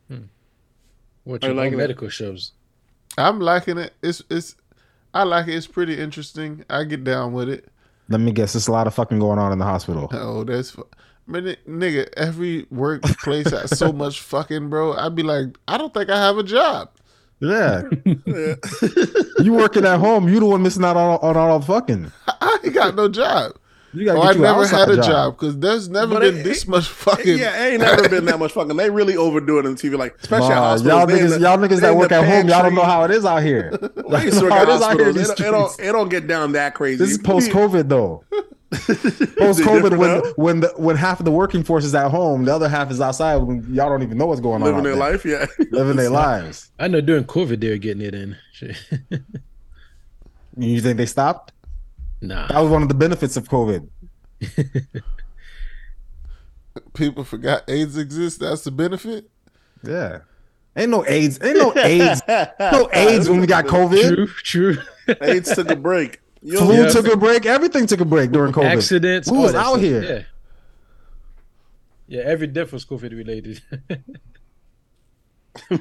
Hmm. 0.07 0.23
What 1.25 1.43
you 1.43 1.49
like 1.49 1.57
like 1.65 1.73
it. 1.73 1.77
medical 1.77 2.07
shows? 2.09 2.53
I'm 3.17 3.39
liking 3.39 3.77
it. 3.77 3.93
It's 4.01 4.23
it's 4.29 4.55
I 5.13 5.23
like 5.23 5.47
it. 5.47 5.55
It's 5.55 5.67
pretty 5.67 5.99
interesting. 5.99 6.63
I 6.69 6.85
get 6.85 7.03
down 7.03 7.33
with 7.33 7.49
it. 7.49 7.67
Let 8.07 8.21
me 8.21 8.31
guess. 8.31 8.53
There's 8.53 8.67
a 8.67 8.71
lot 8.71 8.87
of 8.87 8.93
fucking 8.93 9.19
going 9.19 9.37
on 9.39 9.51
in 9.51 9.59
the 9.59 9.65
hospital. 9.65 10.07
Oh, 10.13 10.43
that's 10.43 10.71
fu- 10.71 10.87
man, 11.29 11.55
nigga. 11.67 12.09
Every 12.17 12.65
workplace 12.71 13.49
has 13.51 13.77
so 13.77 13.91
much 13.93 14.19
fucking, 14.21 14.69
bro. 14.69 14.93
I'd 14.93 15.15
be 15.15 15.23
like, 15.23 15.57
I 15.67 15.77
don't 15.77 15.93
think 15.93 16.09
I 16.09 16.17
have 16.17 16.37
a 16.37 16.43
job. 16.43 16.89
Yeah, 17.41 17.83
Yeah. 18.25 18.55
you 19.39 19.53
working 19.53 19.85
at 19.85 19.99
home. 19.99 20.27
You 20.27 20.41
the 20.41 20.45
one 20.45 20.61
missing 20.61 20.83
out 20.83 20.97
on, 20.97 21.19
on 21.21 21.37
all 21.37 21.59
the 21.59 21.65
fucking. 21.65 22.11
I 22.27 22.59
ain't 22.65 22.73
got 22.73 22.95
no 22.95 23.07
job. 23.07 23.53
You 23.93 24.05
gotta 24.05 24.19
Oh, 24.19 24.21
get 24.23 24.29
I 24.29 24.33
you 24.33 24.41
never 24.41 24.67
had 24.67 24.89
a 24.89 24.97
job 25.01 25.37
because 25.39 25.57
there's 25.57 25.89
never 25.89 26.15
But 26.15 26.19
been 26.19 26.37
it- 26.39 26.43
this 26.43 26.67
much 26.67 26.87
fucking. 26.89 27.37
yeah, 27.39 27.65
ain't 27.65 27.81
never 27.81 28.07
been 28.09 28.25
that 28.25 28.37
much 28.39 28.51
fucking. 28.51 28.75
They 28.77 28.89
really 28.89 29.15
overdo 29.17 29.57
it 29.59 29.65
on 29.65 29.75
TV, 29.75 29.97
like 29.97 30.15
especially 30.21 30.49
at 30.51 30.57
hospitals. 30.57 30.85
y'all 30.85 31.07
niggas, 31.07 31.29
the- 31.29 31.39
y'all 31.39 31.57
niggas 31.57 31.79
that 31.81 31.95
work 31.95 32.11
at 32.11 32.23
home, 32.25 32.47
y'all 32.49 32.61
don't 32.61 32.75
know 32.75 32.83
how 32.83 33.03
it 33.05 33.11
is 33.11 33.25
out 33.25 33.41
here. 33.41 33.71
I 34.11 34.25
used 34.25 34.37
to 34.39 34.43
work 34.45 34.53
at 34.53 34.67
it 34.67 34.69
is 34.69 34.81
out 34.81 34.99
here 34.99 35.09
in 35.09 35.15
hospitals. 35.15 35.15
It, 35.15 35.19
these 35.19 35.29
it 35.47 35.51
don't, 35.51 35.79
it 35.79 35.91
don't 35.93 36.09
get 36.09 36.27
down 36.27 36.51
that 36.51 36.75
crazy. 36.75 36.97
This 36.97 37.11
is 37.11 37.17
post 37.19 37.49
COVID 37.51 37.87
though. 37.89 38.23
Post 38.71 39.61
COVID, 39.61 39.97
when 39.97 40.21
when 40.35 40.59
the 40.59 40.71
when 40.77 40.95
half 40.95 41.19
of 41.19 41.25
the 41.25 41.31
working 41.31 41.63
force 41.63 41.83
is 41.83 41.95
at 41.95 42.11
home, 42.11 42.45
the 42.45 42.53
other 42.53 42.69
half 42.69 42.91
is 42.91 43.01
outside. 43.01 43.37
When 43.37 43.63
y'all 43.73 43.89
don't 43.89 44.03
even 44.03 44.19
know 44.19 44.27
what's 44.27 44.41
going 44.41 44.61
living 44.61 44.77
on. 44.77 44.83
Living 44.83 44.99
their 44.99 45.09
there. 45.09 45.47
life, 45.47 45.57
yeah. 45.59 45.65
living 45.71 45.95
their 45.95 46.09
lives. 46.11 46.69
I 46.77 46.87
know 46.87 47.01
during 47.01 47.23
COVID 47.23 47.59
they 47.59 47.69
were 47.69 47.77
getting 47.77 48.03
it 48.03 48.13
in. 48.13 48.37
You 50.55 50.81
think 50.81 50.97
they 50.97 51.07
stopped? 51.07 51.51
Nah. 52.21 52.47
That 52.47 52.59
was 52.59 52.69
one 52.69 52.83
of 52.83 52.89
the 52.89 52.95
benefits 52.95 53.37
of 53.37 53.47
COVID. 53.47 53.87
People 56.93 57.23
forgot 57.23 57.67
AIDS 57.67 57.97
exists. 57.97 58.37
That's 58.37 58.63
the 58.63 58.71
benefit. 58.71 59.31
Yeah. 59.83 60.19
Ain't 60.75 60.91
no 60.91 61.05
AIDS. 61.07 61.39
Ain't 61.41 61.57
no 61.57 61.73
AIDS. 61.75 62.21
no 62.59 62.87
AIDS 62.93 63.29
when 63.29 63.41
we 63.41 63.47
got 63.47 63.65
COVID. 63.65 64.15
True, 64.15 64.27
true. 64.27 64.77
AIDS 65.21 65.55
took 65.55 65.71
a 65.71 65.75
break. 65.75 66.19
You 66.41 66.57
Flu 66.57 66.73
Yeah. 66.83 66.89
took 66.89 67.07
a 67.07 67.17
break. 67.17 67.45
Everything 67.45 67.85
took 67.85 67.99
a 67.99 68.05
break 68.05 68.31
during 68.31 68.53
COVID. 68.53 68.65
Accidents. 68.77 69.29
We 69.29 69.37
all 69.37 69.43
was 69.43 69.55
out 69.55 69.71
stuff. 69.73 69.81
here. 69.81 70.03
Yeah. 70.03 70.23
Yeah, 72.07 72.21
every 72.23 72.47
death 72.47 72.71
was 72.73 72.85
COVID 72.85 73.11
related. 73.11 73.61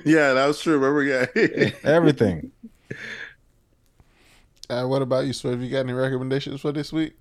yeah, 0.04 0.34
that 0.34 0.46
was 0.46 0.60
true. 0.60 0.78
Remember, 0.78 1.02
yeah. 1.02 1.70
Everything. 1.84 2.50
Uh, 4.68 4.84
what 4.84 5.00
about 5.00 5.24
you, 5.26 5.32
Swerve? 5.32 5.62
You 5.62 5.70
got 5.70 5.80
any 5.80 5.94
recommendations 5.94 6.60
for 6.60 6.72
this 6.72 6.92
week? 6.92 7.14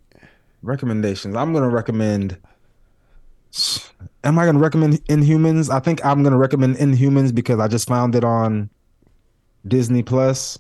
Recommendations. 0.62 1.36
I'm 1.36 1.54
gonna 1.54 1.70
recommend. 1.70 2.38
Am 4.26 4.38
I 4.38 4.46
gonna 4.46 4.60
recommend 4.60 4.96
Inhumans? 5.06 5.70
I 5.74 5.80
think 5.80 6.04
I'm 6.06 6.24
gonna 6.24 6.38
recommend 6.38 6.76
Inhumans 6.78 7.34
because 7.34 7.60
I 7.60 7.68
just 7.70 7.88
found 7.88 8.16
it 8.16 8.26
on 8.26 8.70
Disney 9.66 10.04
Plus. 10.04 10.60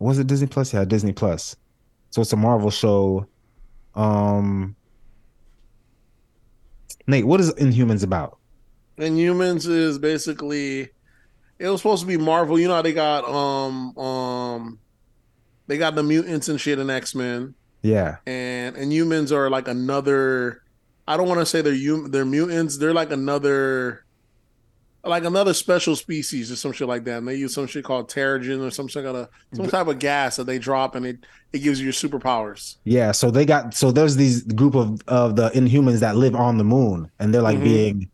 Was 0.00 0.18
it 0.18 0.26
Disney 0.26 0.48
Plus? 0.48 0.72
Yeah, 0.74 0.84
Disney 0.84 1.12
Plus. 1.12 1.54
So 2.10 2.22
it's 2.22 2.32
a 2.32 2.36
Marvel 2.36 2.70
show. 2.70 3.26
Um, 3.94 4.74
Nate, 7.06 7.26
what 7.26 7.40
is 7.40 7.52
Inhumans 7.54 8.02
about? 8.02 8.36
and 8.98 9.16
humans 9.18 9.66
is 9.66 9.98
basically 9.98 10.90
it 11.58 11.68
was 11.68 11.80
supposed 11.80 12.02
to 12.02 12.06
be 12.06 12.18
Marvel. 12.18 12.58
You 12.58 12.68
know 12.68 12.74
how 12.74 12.82
they 12.82 12.92
got 12.92 13.24
um 13.24 13.96
um 13.96 14.78
they 15.68 15.78
got 15.78 15.94
the 15.94 16.02
mutants 16.02 16.48
and 16.48 16.60
shit 16.60 16.78
in 16.78 16.90
X 16.90 17.14
Men, 17.14 17.54
Yeah, 17.82 18.16
and 18.26 18.76
and 18.76 18.92
humans 18.92 19.32
are 19.32 19.48
like 19.48 19.68
another. 19.68 20.62
I 21.08 21.16
don't 21.16 21.28
want 21.28 21.40
to 21.40 21.46
say 21.46 21.62
they're 21.62 21.72
hum- 21.74 22.10
they're 22.10 22.24
mutants. 22.26 22.76
They're 22.78 22.92
like 22.94 23.10
another. 23.10 24.04
Like 25.02 25.24
another 25.24 25.54
special 25.54 25.96
species 25.96 26.52
or 26.52 26.56
some 26.56 26.72
shit 26.72 26.86
like 26.86 27.04
that, 27.04 27.18
and 27.18 27.26
they 27.28 27.36
use 27.36 27.54
some 27.54 27.66
shit 27.66 27.84
called 27.84 28.10
Terrigen 28.10 28.60
or 28.66 28.70
some 28.70 28.86
shit 28.86 29.04
kind 29.04 29.16
of 29.16 29.28
some 29.54 29.66
type 29.68 29.86
of 29.86 29.98
gas 29.98 30.36
that 30.36 30.44
they 30.44 30.58
drop, 30.58 30.94
and 30.94 31.06
it 31.06 31.18
it 31.52 31.60
gives 31.60 31.80
you 31.80 31.84
your 31.84 31.92
superpowers. 31.94 32.76
yeah. 32.84 33.12
So 33.12 33.30
they 33.30 33.46
got 33.46 33.72
so 33.74 33.92
there's 33.92 34.16
these 34.16 34.42
group 34.42 34.74
of 34.74 35.00
of 35.08 35.36
the 35.36 35.48
Inhumans 35.50 36.00
that 36.00 36.16
live 36.16 36.34
on 36.36 36.58
the 36.58 36.64
moon, 36.64 37.10
and 37.18 37.32
they're 37.32 37.40
like 37.42 37.58
Mhm. 37.58 37.64
being 37.64 38.10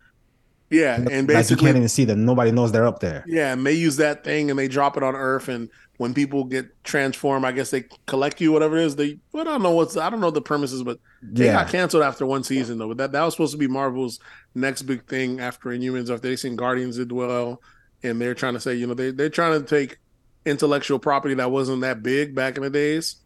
Yeah, 0.71 0.97
and 0.97 1.05
like 1.07 1.15
you 1.15 1.27
basically 1.27 1.65
can't 1.67 1.77
even 1.77 1.89
see 1.89 2.05
them. 2.05 2.25
Nobody 2.25 2.51
knows 2.51 2.73
they're 2.73 2.87
up 2.87 2.99
there. 3.01 3.25
Yeah, 3.29 3.53
and 3.53 3.65
they 3.67 3.73
use 3.75 3.97
that 3.99 4.25
thing 4.25 4.51
and 4.51 4.59
they 4.59 4.67
drop 4.69 4.97
it 4.97 5.03
on 5.05 5.15
Earth. 5.15 5.49
And 5.49 5.69
when 5.99 6.15
people 6.15 6.45
get 6.45 6.67
transformed, 6.85 7.45
I 7.45 7.53
guess 7.53 7.71
they 7.71 7.85
collect 8.07 8.41
you, 8.41 8.53
whatever 8.53 8.77
it 8.77 8.85
is. 8.85 8.97
They, 8.97 9.19
I 9.35 9.45
don't 9.45 9.63
know 9.63 9.73
what's, 9.73 9.97
I 9.97 10.11
don't 10.11 10.21
know 10.21 10.31
the 10.31 10.43
premises, 10.43 10.83
but 10.83 10.99
they 11.39 11.49
Yeah, 11.49 11.51
got 11.51 11.69
canceled 11.69 12.03
after 12.03 12.27
one 12.27 12.45
season 12.45 12.79
though. 12.79 12.89
But 12.89 12.99
that 12.99 13.13
that 13.13 13.23
was 13.23 13.35
supposed 13.35 13.53
to 13.53 13.59
be 13.59 13.69
Marvel's 13.69 14.19
next 14.55 14.83
big 14.83 15.07
thing 15.09 15.41
after 15.41 15.71
Inhumans. 15.71 16.11
After 16.13 16.29
they 16.29 16.37
seen 16.37 16.57
Guardians 16.57 16.97
did 16.97 17.13
well, 17.13 17.61
and 18.03 18.21
they're 18.21 18.35
trying 18.35 18.55
to 18.55 18.61
say, 18.61 18.75
you 18.75 18.87
know, 18.87 18.95
they 18.95 19.11
they're 19.11 19.31
trying 19.31 19.61
to 19.61 19.67
take 19.67 19.99
intellectual 20.45 20.99
property 20.99 21.35
that 21.35 21.51
wasn't 21.51 21.81
that 21.83 22.03
big 22.03 22.35
back 22.35 22.57
in 22.57 22.63
the 22.63 22.71
days, 22.71 23.17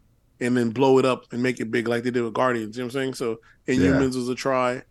and 0.41 0.57
then 0.57 0.71
blow 0.71 0.99
it 0.99 1.05
up 1.05 1.25
and 1.33 1.43
make 1.43 1.61
it 1.61 1.71
big 1.71 1.89
like 1.89 2.03
they 2.03 2.11
did 2.11 2.23
with 2.23 2.35
Guardians. 2.35 2.77
You 2.77 2.83
know 2.83 2.87
what 2.87 2.95
I'm 2.95 3.01
saying? 3.01 3.15
So 3.15 3.37
Inhumans 3.69 4.17
was 4.17 4.29
a 4.29 4.35
try. 4.35 4.83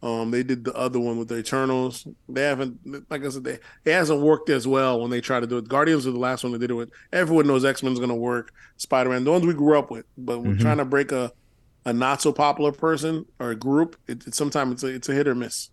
Um, 0.00 0.30
they 0.30 0.44
did 0.44 0.64
the 0.64 0.72
other 0.74 1.00
one 1.00 1.18
with 1.18 1.26
the 1.28 1.38
Eternals. 1.38 2.06
They 2.28 2.42
haven't, 2.42 2.78
like 3.10 3.24
I 3.24 3.28
said, 3.30 3.42
they 3.42 3.58
it 3.84 3.92
hasn't 3.92 4.20
worked 4.20 4.48
as 4.48 4.66
well 4.66 5.00
when 5.00 5.10
they 5.10 5.20
try 5.20 5.40
to 5.40 5.46
do 5.46 5.58
it. 5.58 5.68
Guardians 5.68 6.06
are 6.06 6.12
the 6.12 6.18
last 6.18 6.44
one 6.44 6.52
they 6.52 6.58
did 6.58 6.70
it 6.70 6.74
with. 6.74 6.90
Everyone 7.12 7.48
knows 7.48 7.64
X 7.64 7.82
Men's 7.82 7.98
going 7.98 8.08
to 8.10 8.14
work. 8.14 8.52
Spider 8.76 9.10
Man, 9.10 9.24
the 9.24 9.32
ones 9.32 9.44
we 9.44 9.54
grew 9.54 9.76
up 9.76 9.90
with, 9.90 10.04
but 10.16 10.38
we're 10.40 10.54
Mhm. 10.54 10.60
trying 10.60 10.76
to 10.78 10.84
break 10.84 11.10
a 11.12 11.32
a 11.84 11.92
not 11.92 12.20
so 12.20 12.32
popular 12.32 12.70
person 12.70 13.24
or 13.40 13.50
a 13.50 13.54
group. 13.56 13.96
It, 14.06 14.26
it 14.26 14.34
sometimes 14.34 14.72
it's 14.74 14.82
a, 14.84 14.86
it's 14.88 15.08
a 15.08 15.14
hit 15.14 15.26
or 15.26 15.34
miss. 15.34 15.70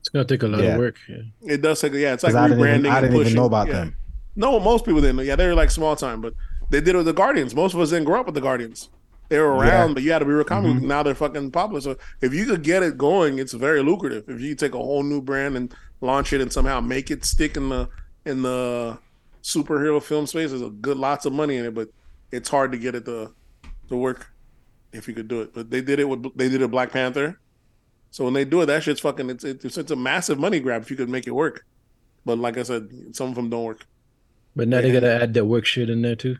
it's 0.00 0.08
gonna 0.08 0.24
take 0.24 0.42
a 0.42 0.48
lot 0.48 0.62
Yeah. 0.62 0.72
of 0.74 0.78
work. 0.78 0.96
Yeah. 1.08 1.16
It 1.42 1.60
does 1.60 1.80
take, 1.80 1.92
yeah, 1.92 2.14
it's 2.14 2.22
like 2.24 2.32
because 2.32 2.36
I 2.44 2.48
didn't 2.48 2.62
rebranding. 2.64 2.78
even, 2.80 2.86
I 2.90 3.00
didn't 3.02 3.16
even 3.20 3.34
know 3.34 3.44
about 3.44 3.66
Yeah. 3.68 3.72
them. 3.74 3.96
No, 4.34 4.58
most 4.58 4.84
people 4.86 5.00
didn't. 5.02 5.26
Yeah, 5.26 5.36
they 5.36 5.46
were 5.46 5.54
like 5.54 5.70
small 5.70 5.94
time, 5.94 6.20
but 6.22 6.32
they 6.70 6.80
did 6.80 6.94
it 6.94 6.96
with 6.96 7.06
the 7.06 7.12
Guardians. 7.12 7.54
Most 7.54 7.74
of 7.74 7.80
us 7.80 7.90
didn't 7.90 8.06
grow 8.06 8.18
up 8.20 8.26
with 8.26 8.34
the 8.34 8.40
Guardians. 8.40 8.88
They 9.30 9.38
were 9.38 9.52
around, 9.54 9.88
Yeah. 9.90 9.94
but 9.94 10.02
you 10.02 10.12
had 10.12 10.18
to 10.18 10.24
be 10.26 10.32
real 10.32 10.44
comic. 10.44 10.72
Mhm. 10.76 10.82
Now 10.82 11.02
they're 11.04 11.14
fucking 11.14 11.52
popular. 11.52 11.80
So 11.80 11.96
if 12.20 12.34
you 12.34 12.44
could 12.44 12.62
get 12.62 12.82
it 12.82 12.98
going, 12.98 13.38
it's 13.38 13.52
very 13.54 13.80
lucrative. 13.82 14.24
If 14.28 14.40
you 14.40 14.54
take 14.56 14.74
a 14.74 14.78
whole 14.78 15.02
new 15.04 15.22
brand 15.22 15.56
and 15.56 15.72
launch 16.00 16.32
it 16.32 16.40
and 16.40 16.52
somehow 16.52 16.80
make 16.80 17.10
it 17.10 17.24
stick 17.24 17.56
in 17.56 17.68
the 17.70 17.88
in 18.26 18.42
the 18.42 18.98
superhero 19.42 20.02
film 20.02 20.26
space, 20.26 20.50
there's 20.50 20.60
a 20.62 20.68
good 20.68 20.96
lots 20.98 21.24
of 21.26 21.32
money 21.32 21.56
in 21.56 21.64
it, 21.64 21.74
but 21.74 21.88
it's 22.32 22.48
hard 22.50 22.72
to 22.72 22.78
get 22.78 22.94
it 22.94 23.04
to 23.06 23.32
to 23.88 23.96
work 23.96 24.26
if 24.92 25.06
you 25.08 25.14
could 25.14 25.28
do 25.28 25.40
it. 25.42 25.54
But 25.54 25.70
they 25.70 25.80
did 25.80 26.00
it 26.00 26.08
with 26.08 26.24
they 26.36 26.48
did 26.48 26.60
it 26.60 26.64
with 26.64 26.72
Black 26.72 26.90
Panther. 26.90 27.38
So 28.10 28.24
when 28.24 28.34
they 28.34 28.44
do 28.44 28.60
it, 28.62 28.66
that 28.66 28.82
shit's 28.82 29.00
fucking 29.00 29.30
it's 29.30 29.44
it's, 29.44 29.78
it's 29.78 29.92
a 29.92 29.96
massive 29.96 30.40
money 30.40 30.58
grab 30.58 30.82
if 30.82 30.90
you 30.90 30.96
could 30.96 31.08
make 31.08 31.28
it 31.28 31.34
work. 31.34 31.64
But 32.26 32.38
like 32.38 32.58
I 32.58 32.64
said, 32.64 32.88
some 33.12 33.28
of 33.28 33.36
them 33.36 33.48
don't 33.48 33.62
work. 33.64 33.86
But 34.56 34.66
now 34.66 34.80
they 34.80 34.88
Yeah. 34.88 34.94
gotta 34.94 35.22
add 35.22 35.34
that 35.34 35.44
work 35.44 35.66
shit 35.66 35.88
in 35.88 36.02
there 36.02 36.16
too. 36.16 36.36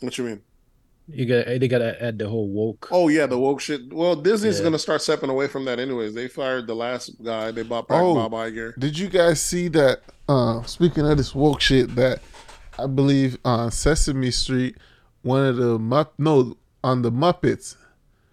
What 0.00 0.18
you 0.18 0.24
mean? 0.24 0.42
You 1.08 1.24
got 1.26 1.46
they 1.46 1.68
gotta 1.68 2.02
add 2.02 2.18
the 2.18 2.28
whole 2.28 2.48
woke. 2.48 2.88
Oh 2.90 3.06
yeah, 3.08 3.26
the 3.26 3.38
woke 3.38 3.60
shit. 3.60 3.92
Well, 3.92 4.16
Disney's 4.16 4.58
Yeah. 4.58 4.64
gonna 4.64 4.78
start 4.78 5.02
stepping 5.02 5.30
away 5.30 5.46
from 5.46 5.64
that 5.66 5.78
anyways. 5.78 6.14
They 6.14 6.26
fired 6.26 6.66
the 6.66 6.74
last 6.74 7.22
guy. 7.22 7.52
They 7.52 7.62
bought 7.62 7.86
back 7.86 8.02
Oh. 8.02 8.14
Bob 8.16 8.32
Iger. 8.32 8.76
Did 8.78 8.98
you 8.98 9.08
guys 9.08 9.40
see 9.40 9.68
that? 9.68 10.00
Uh, 10.28 10.62
speaking 10.64 11.06
of 11.08 11.16
this 11.16 11.32
woke 11.34 11.60
shit, 11.60 11.94
that 11.94 12.20
I 12.78 12.86
believe 12.86 13.38
on 13.44 13.70
Sesame 13.70 14.32
Street, 14.32 14.76
one 15.22 15.44
of 15.46 15.56
the 15.56 15.78
Mupp 15.78 16.08
no 16.18 16.56
on 16.82 17.02
the 17.02 17.12
Muppets, 17.12 17.76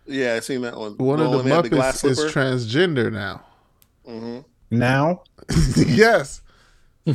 Yeah, 0.07 0.33
I 0.35 0.39
seen 0.39 0.61
that 0.63 0.75
one. 0.75 0.97
one 0.97 1.19
The 1.19 1.25
of 1.25 1.31
the 1.31 1.37
one 1.37 1.45
that 1.47 1.55
had 1.65 1.71
Muppets 1.71 2.03
is 2.09 2.19
transgender 2.33 3.11
now. 3.13 3.43
hmm 4.05 4.39
Now, 4.71 5.21
yes. 5.77 6.41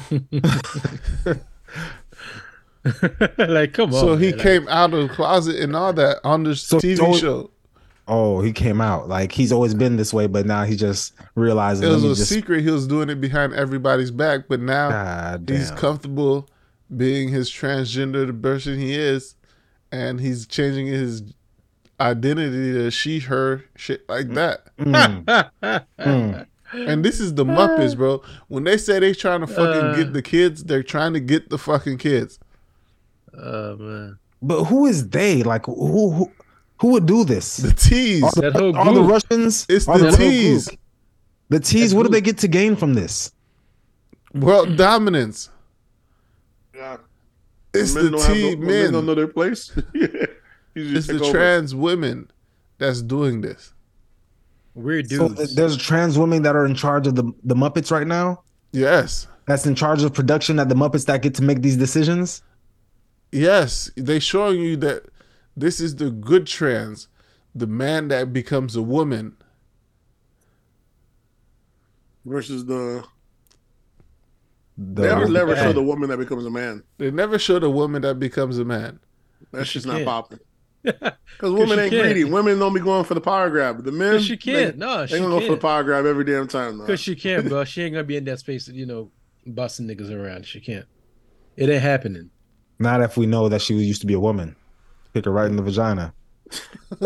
like, 3.39 3.73
come 3.73 3.93
on. 3.93 4.01
so 4.01 4.17
he 4.17 4.27
man. 4.31 4.37
Like, 4.37 4.43
came 4.43 4.69
out 4.69 4.95
of 4.95 5.09
the 5.09 5.15
closet 5.15 5.57
and 5.61 5.75
all 5.77 5.93
that 5.95 6.19
on 6.25 6.45
the 6.45 6.55
So- 6.57 6.79
TV 6.79 7.19
show. 7.21 7.51
oh, 8.07 8.41
he 8.41 8.53
came 8.53 8.81
out 8.81 9.09
like 9.09 9.33
he's 9.33 9.53
always 9.53 9.75
been 9.75 9.97
this 9.97 10.13
way, 10.15 10.27
but 10.27 10.47
now 10.47 10.65
he 10.65 10.77
just 10.77 11.13
realized. 11.35 11.83
It 11.85 11.89
was 11.89 12.05
a 12.05 12.15
just, 12.15 12.29
secret. 12.29 12.63
He 12.63 12.71
was 12.71 12.87
doing 12.87 13.11
it 13.11 13.21
behind 13.21 13.53
everybody's 13.55 14.11
back, 14.11 14.43
but 14.49 14.61
now 14.61 14.91
God 14.91 15.49
he's 15.49 15.69
damn. 15.69 15.79
comfortable 15.79 16.49
being 16.97 17.29
his 17.29 17.51
transgender 17.51 18.27
the 18.27 18.33
person 18.33 18.79
he 18.79 18.95
is, 18.95 19.35
and 19.93 20.21
he's 20.21 20.47
changing 20.47 20.87
his 20.87 21.23
identity 22.01 22.73
to 22.75 22.91
she, 22.91 23.19
her, 23.21 23.65
shit 23.77 24.09
like 24.09 24.29
that. 24.31 24.75
Mm, 24.79 25.25
mm. 25.99 26.47
And 26.73 27.05
this 27.05 27.19
is 27.19 27.35
the 27.35 27.45
Muppets, 27.45 27.97
bro. 27.97 28.23
When 28.49 28.65
they 28.65 28.77
say 28.77 28.99
they 29.01 29.15
trying 29.15 29.41
to 29.41 29.47
fucking 29.47 29.91
Uh. 29.91 29.97
get 29.97 30.13
the 30.13 30.23
kids, 30.23 30.65
they're 30.65 30.83
trying 30.83 31.13
to 31.15 31.21
get 31.21 31.51
the 31.51 31.59
fucking 31.59 31.99
kids. 31.99 32.39
Oh 33.41 33.77
man, 33.77 34.19
But 34.43 34.65
who 34.65 34.87
is 34.87 35.09
they? 35.09 35.43
Like 35.43 35.67
who 35.67 36.11
who 36.13 36.33
who 36.81 36.89
would 36.93 37.07
do 37.07 37.25
this? 37.25 37.57
The 37.59 37.73
Ts. 37.73 38.23
All 38.23 38.31
the, 38.33 38.73
all 38.79 38.95
the. 38.95 39.03
Russians? 39.03 39.67
It's 39.69 39.87
the 39.87 39.93
whole 39.93 40.13
Ts. 40.13 40.69
group. 40.69 40.81
The 41.51 41.61
Ts. 41.61 41.91
That 41.91 41.97
What 41.97 42.03
do 42.05 42.09
they 42.11 42.21
get 42.21 42.39
to 42.39 42.49
gain 42.49 42.77
from 42.77 42.95
this? 42.95 43.33
World 44.35 44.77
dominance. 44.77 45.51
Yeah, 46.75 46.99
It's 47.75 47.95
Men 47.95 48.05
the 48.05 48.11
don't 48.13 48.27
T 48.35 48.55
no- 48.55 48.67
men 48.67 48.93
don't 48.93 49.07
know 49.07 49.15
their 49.15 49.29
place. 49.29 49.73
It's 50.75 51.09
the 51.09 51.15
over. 51.21 51.33
trans 51.33 51.75
women 51.75 52.31
that's 52.79 53.03
doing 53.03 53.41
this. 53.41 53.73
weird 54.75 55.09
So 55.11 55.29
dudes. 55.29 55.35
th- 55.41 55.57
there's 55.57 55.77
trans 55.77 56.17
women 56.17 56.43
that 56.43 56.55
are 56.55 56.65
in 56.67 56.75
charge 56.77 57.09
of 57.09 57.17
the 57.17 57.25
the 57.43 57.57
Muppets 57.57 57.91
right 57.91 58.07
now. 58.07 58.43
Yes. 58.73 59.27
That's 59.47 59.67
in 59.67 59.75
charge 59.75 60.05
of 60.05 60.13
production 60.15 60.61
at 60.61 60.69
the 60.69 60.77
Muppets 60.77 61.07
that 61.07 61.23
get 61.23 61.35
to 61.37 61.43
make 61.43 61.63
these 61.63 61.77
decisions. 61.77 62.43
Yes. 63.33 63.91
They 63.97 64.19
showing 64.19 64.61
you 64.61 64.77
that 64.79 65.07
this 65.57 65.81
is 65.81 65.97
the 65.97 66.11
good 66.11 66.47
trans, 66.47 67.09
the 67.55 67.67
man 67.67 68.09
that 68.09 68.33
becomes 68.33 68.77
a 68.77 68.83
woman. 68.83 69.37
versus 72.25 72.67
the. 72.67 73.05
The, 74.77 75.03
They 75.03 75.09
never, 75.09 75.29
never 75.29 75.57
show 75.57 75.73
the 75.73 75.83
woman 75.83 76.09
that 76.11 76.19
becomes 76.19 76.47
a 76.47 76.51
man. 76.51 76.85
They 76.99 77.11
never 77.11 77.37
show 77.39 77.59
the 77.59 77.71
woman 77.71 78.03
that 78.03 78.21
becomes 78.21 78.59
a 78.59 78.65
man. 78.65 79.01
That's 79.51 79.73
just 79.73 79.87
not 79.87 80.05
popping. 80.05 80.39
Because 80.85 81.53
women 81.53 81.79
ain't 81.79 81.91
can't. 81.91 82.05
greedy. 82.05 82.25
Women 82.25 82.59
don't 82.59 82.73
be 82.73 82.81
going 82.81 83.05
for 83.05 83.15
the 83.15 83.21
power 83.21 83.51
grab. 83.51 83.85
The 83.85 83.93
men, 83.93 84.21
she 84.21 84.37
can't. 84.37 84.79
They, 84.79 84.79
no, 84.79 85.01
they 85.01 85.07
she 85.09 85.19
gonna 85.19 85.29
go 85.29 85.47
for 85.47 85.53
the 85.55 85.61
power 85.61 85.85
grab 85.85 86.07
every 86.07 86.25
damn 86.25 86.49
time. 86.49 86.79
Though. 86.79 86.87
Because 86.87 87.01
she 87.01 87.15
can't, 87.15 87.49
bro. 87.49 87.63
She 87.65 87.83
ain't 87.83 87.93
gonna 87.95 88.05
be 88.05 88.17
in 88.17 88.25
that 88.25 88.41
space, 88.41 88.67
you 88.69 88.87
know, 88.87 89.11
busting 89.47 89.87
niggas 89.87 90.11
around. 90.11 90.47
She 90.47 90.61
can't. 90.61 90.87
It 91.57 91.69
ain't 91.69 91.83
happening. 91.83 92.31
Not 92.79 93.03
if 93.03 93.17
we 93.17 93.27
know 93.27 93.49
that 93.49 93.61
she 93.61 93.75
used 93.75 94.01
to 94.03 94.07
be 94.07 94.15
a 94.15 94.21
woman. 94.21 94.55
Pick 95.13 95.25
her 95.25 95.33
right 95.33 95.47
in 95.47 95.57
the 95.57 95.63
vagina. 95.63 96.13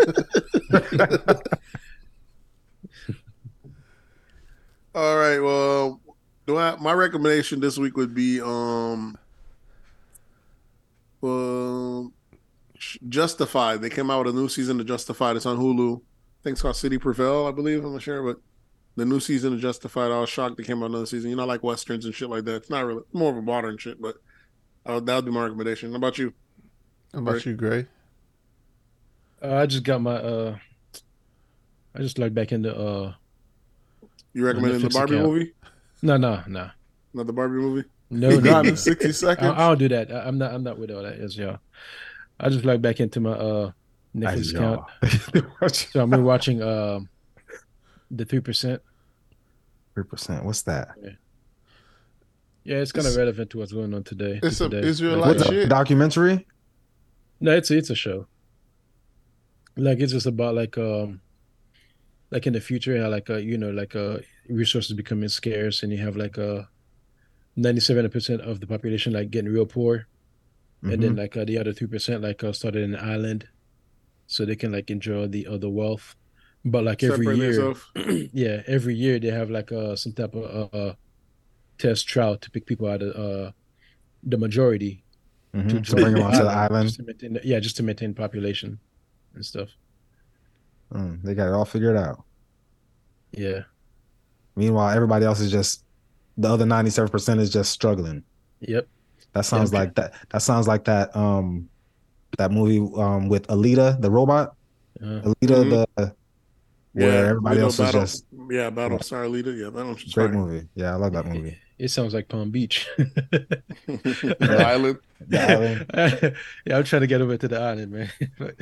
All 4.95 5.17
right. 5.17 5.39
Well, 5.39 6.01
do 6.47 6.59
I, 6.59 6.77
my 6.77 6.93
recommendation 6.93 7.61
this 7.61 7.79
week 7.79 7.97
would 7.97 8.15
be 8.15 8.41
um, 8.41 9.17
um, 11.23 12.13
Justified. 13.09 13.81
They 13.81 13.91
came 13.91 14.11
out 14.11 14.27
with 14.27 14.35
a 14.35 14.39
new 14.39 14.49
season 14.49 14.81
of 14.81 14.87
Justified. 14.87 15.37
It's 15.37 15.47
on 15.47 15.57
Hulu. 15.57 15.97
I 15.97 16.01
think 16.43 16.55
it's 16.55 16.63
called 16.63 16.77
City 16.77 16.99
Prevail, 16.99 17.47
I 17.47 17.53
believe. 17.53 17.85
I'm 17.85 17.93
not 17.93 18.03
sure, 18.03 18.23
but 18.23 18.43
the 18.97 19.07
new 19.07 19.21
season 19.21 19.55
of 19.55 19.61
Justified. 19.61 20.11
I 20.11 20.21
was 20.21 20.29
shocked 20.29 20.57
they 20.57 20.65
came 20.65 20.83
out 20.83 20.87
another 20.91 21.07
season. 21.07 21.31
You 21.31 21.37
know, 21.37 21.47
like 21.47 21.63
westerns 21.63 22.05
and 22.05 22.15
shit 22.15 22.29
like 22.29 22.45
that. 22.45 22.57
It's 22.57 22.71
not 22.71 22.85
really 22.85 23.05
more 23.13 23.31
of 23.31 23.37
a 23.37 23.43
modern 23.43 23.79
shit, 23.79 24.03
but 24.03 24.17
uh, 24.87 25.01
that 25.01 25.15
would 25.17 25.25
be 25.25 25.31
my 25.31 25.45
recommendation. 25.45 25.91
How 25.91 25.97
about 25.97 26.19
you? 26.19 26.33
How 27.13 27.21
about 27.21 27.35
Right. 27.35 27.47
you, 27.47 27.55
Gray? 27.55 27.87
Uh, 29.43 29.55
I 29.57 29.67
just 29.67 29.83
got 29.85 30.01
my 30.01 30.15
uh, 30.17 30.57
I 31.95 31.99
just 32.01 32.19
like 32.19 32.33
back 32.35 32.53
into 32.53 32.75
uh, 32.75 33.13
You 34.33 34.47
recommending 34.47 34.81
the 34.83 34.89
Barbie 34.91 35.17
account. 35.17 35.29
movie? 35.33 35.55
no, 36.03 36.17
no, 36.17 36.43
no, 36.47 36.71
Not 37.13 37.27
the 37.27 37.33
Barbie 37.33 37.57
movie? 37.57 37.89
no, 38.11 38.31
no, 38.31 38.63
no. 38.63 38.69
in 38.71 38.77
sixty 38.89 39.13
seconds. 39.13 39.49
I 39.57 39.69
don't 39.69 39.79
do 39.79 39.89
that. 39.89 40.13
I, 40.13 40.21
I'm 40.27 40.39
not. 40.39 40.53
I'm 40.53 40.63
not 40.63 40.79
with 40.79 40.91
all 40.91 41.03
that. 41.03 41.15
Is 41.15 41.37
y'all. 41.37 41.59
I 42.41 42.49
just 42.49 42.65
like 42.65 42.81
back 42.83 43.01
into 43.01 43.21
my 43.21 43.33
uh 43.33 43.71
Netflix 44.17 44.55
account. 44.55 44.83
So 45.73 46.01
I'm 46.03 46.23
watching 46.25 46.63
um 46.63 47.09
the 48.11 48.25
three 48.25 48.41
percent. 48.41 48.81
Three 49.95 50.05
percent. 50.05 50.45
What's 50.45 50.63
that? 50.63 50.89
Yeah, 51.03 51.11
it's 52.65 52.93
kind 52.93 53.07
of 53.07 53.17
relevant 53.17 53.51
to 53.51 53.59
what's 53.59 53.73
going 53.73 53.93
on 53.95 54.05
today. 54.05 54.41
It's 54.43 54.61
a 54.61 54.69
today. 54.69 54.87
Israelite 54.87 55.37
Like, 55.39 55.39
What's 55.39 55.49
shit. 55.49 55.67
a 55.67 55.69
documentary? 55.69 56.47
No, 57.41 57.53
it's 57.57 57.71
a, 57.71 57.77
it's 57.79 57.91
a 57.91 57.95
show. 57.95 58.29
Like 59.77 60.01
it's 60.01 60.13
just 60.13 60.27
about 60.27 60.55
like 60.55 60.77
um 60.79 61.21
like 62.31 62.47
in 62.47 62.53
the 62.53 62.61
future 62.61 63.01
how 63.03 63.09
like 63.09 63.29
uh 63.31 63.37
you 63.37 63.57
know 63.59 63.71
like 63.71 63.95
uh 63.97 64.19
resources 64.49 64.93
becoming 64.97 65.29
scarce 65.29 65.83
and 65.83 65.93
you 65.93 65.99
have 65.99 66.17
like 66.17 66.39
uh 66.39 66.63
97% 67.59 68.41
of 68.41 68.61
the 68.61 68.67
population 68.67 69.13
like 69.13 69.31
getting 69.31 69.53
real 69.53 69.67
poor 69.67 70.07
and 70.83 71.01
Mm-hmm. 71.01 71.01
then 71.01 71.17
like 71.17 71.37
uh, 71.37 71.45
the 71.45 71.59
other 71.59 71.73
3% 71.73 72.23
like 72.23 72.43
uh, 72.43 72.53
started 72.53 72.83
in 72.83 72.95
an 72.95 73.01
island 73.09 73.49
so 74.27 74.45
they 74.45 74.57
can 74.57 74.73
like 74.73 74.91
enjoy 74.91 75.29
the 75.29 75.47
other 75.47 75.69
wealth 75.69 76.17
but 76.65 76.83
like 76.85 77.03
every 77.05 77.27
Separate 77.27 77.39
year 77.39 77.75
yeah 78.33 78.63
every 78.67 78.95
year 78.97 79.19
they 79.21 79.29
have 79.31 79.49
like 79.51 79.71
uh 79.71 79.95
some 79.95 80.13
type 80.13 80.35
of 80.35 80.45
uh, 80.75 80.77
uh 80.77 80.95
test 81.83 82.07
trial 82.07 82.35
to 82.43 82.49
pick 82.55 82.65
people 82.71 82.87
out 82.93 83.03
of 83.03 83.11
uh 83.27 83.51
the 84.33 84.39
majority 84.47 85.03
Mhm. 85.55 85.69
to 85.71 85.81
To 85.83 85.97
bring 85.97 86.15
them 86.15 86.23
onto 86.29 86.45
the 86.51 86.57
island. 86.65 86.87
just 86.89 86.99
to 87.01 87.05
maintain, 87.11 87.33
yeah 87.45 87.59
just 87.67 87.77
to 87.79 87.83
maintain 87.83 88.15
population 88.15 88.79
and 89.35 89.45
stuff 89.53 89.69
Mm, 90.93 91.23
they 91.25 91.35
got 91.35 91.49
it 91.49 91.55
all 91.59 91.65
figured 91.65 91.97
out. 91.97 92.23
yeah 93.33 93.61
Meanwhile, 94.55 94.91
everybody 94.95 95.25
else 95.25 95.41
is 95.41 95.51
just 95.51 95.83
the 96.37 96.49
other 96.49 96.67
ninety-seven 96.67 97.09
percent 97.11 97.41
is 97.41 97.49
just 97.51 97.71
struggling. 97.73 98.23
yep 98.61 98.87
That 99.33 99.45
sounds 99.47 99.73
Yeah. 99.73 99.79
like 99.81 99.95
that. 99.97 100.13
That 100.31 100.43
sounds 100.43 100.69
like 100.69 100.85
that. 100.85 101.17
Um, 101.17 101.69
that 102.37 102.51
movie 102.53 102.81
um 103.01 103.29
with 103.33 103.47
Alita, 103.49 103.99
the 104.01 104.11
robot. 104.11 104.55
uh, 105.03 105.23
Alita, 105.29 105.57
Mhm. 105.65 105.71
the 105.97 106.15
where 106.93 107.27
everybody 107.33 107.57
we 107.57 107.61
know 107.61 107.67
else 107.69 107.81
is 107.81 107.93
just 107.93 108.27
yeah, 108.51 108.69
Battle 108.69 109.01
Star 109.01 109.27
Leader. 109.27 109.53
Yeah, 109.53 109.71
that 109.71 109.85
one's 109.87 110.05
great 110.13 110.33
movie. 110.33 110.69
Yeah, 110.75 110.93
I 110.93 110.97
love 110.97 111.13
that 111.15 111.25
movie. 111.27 111.57
It 111.83 111.91
sounds 111.91 112.15
like 112.15 112.29
palm 112.29 112.51
beach 112.51 112.89
the 112.97 114.57
island. 114.67 114.99
The 115.29 115.41
island. 115.41 116.37
yeah 116.67 116.77
i'm 116.77 116.85
trying 116.85 117.03
to 117.03 117.07
get 117.09 117.21
over 117.21 117.37
to 117.37 117.49
the 117.49 117.59
island 117.61 117.93
man 117.93 118.11
But- 118.39 118.57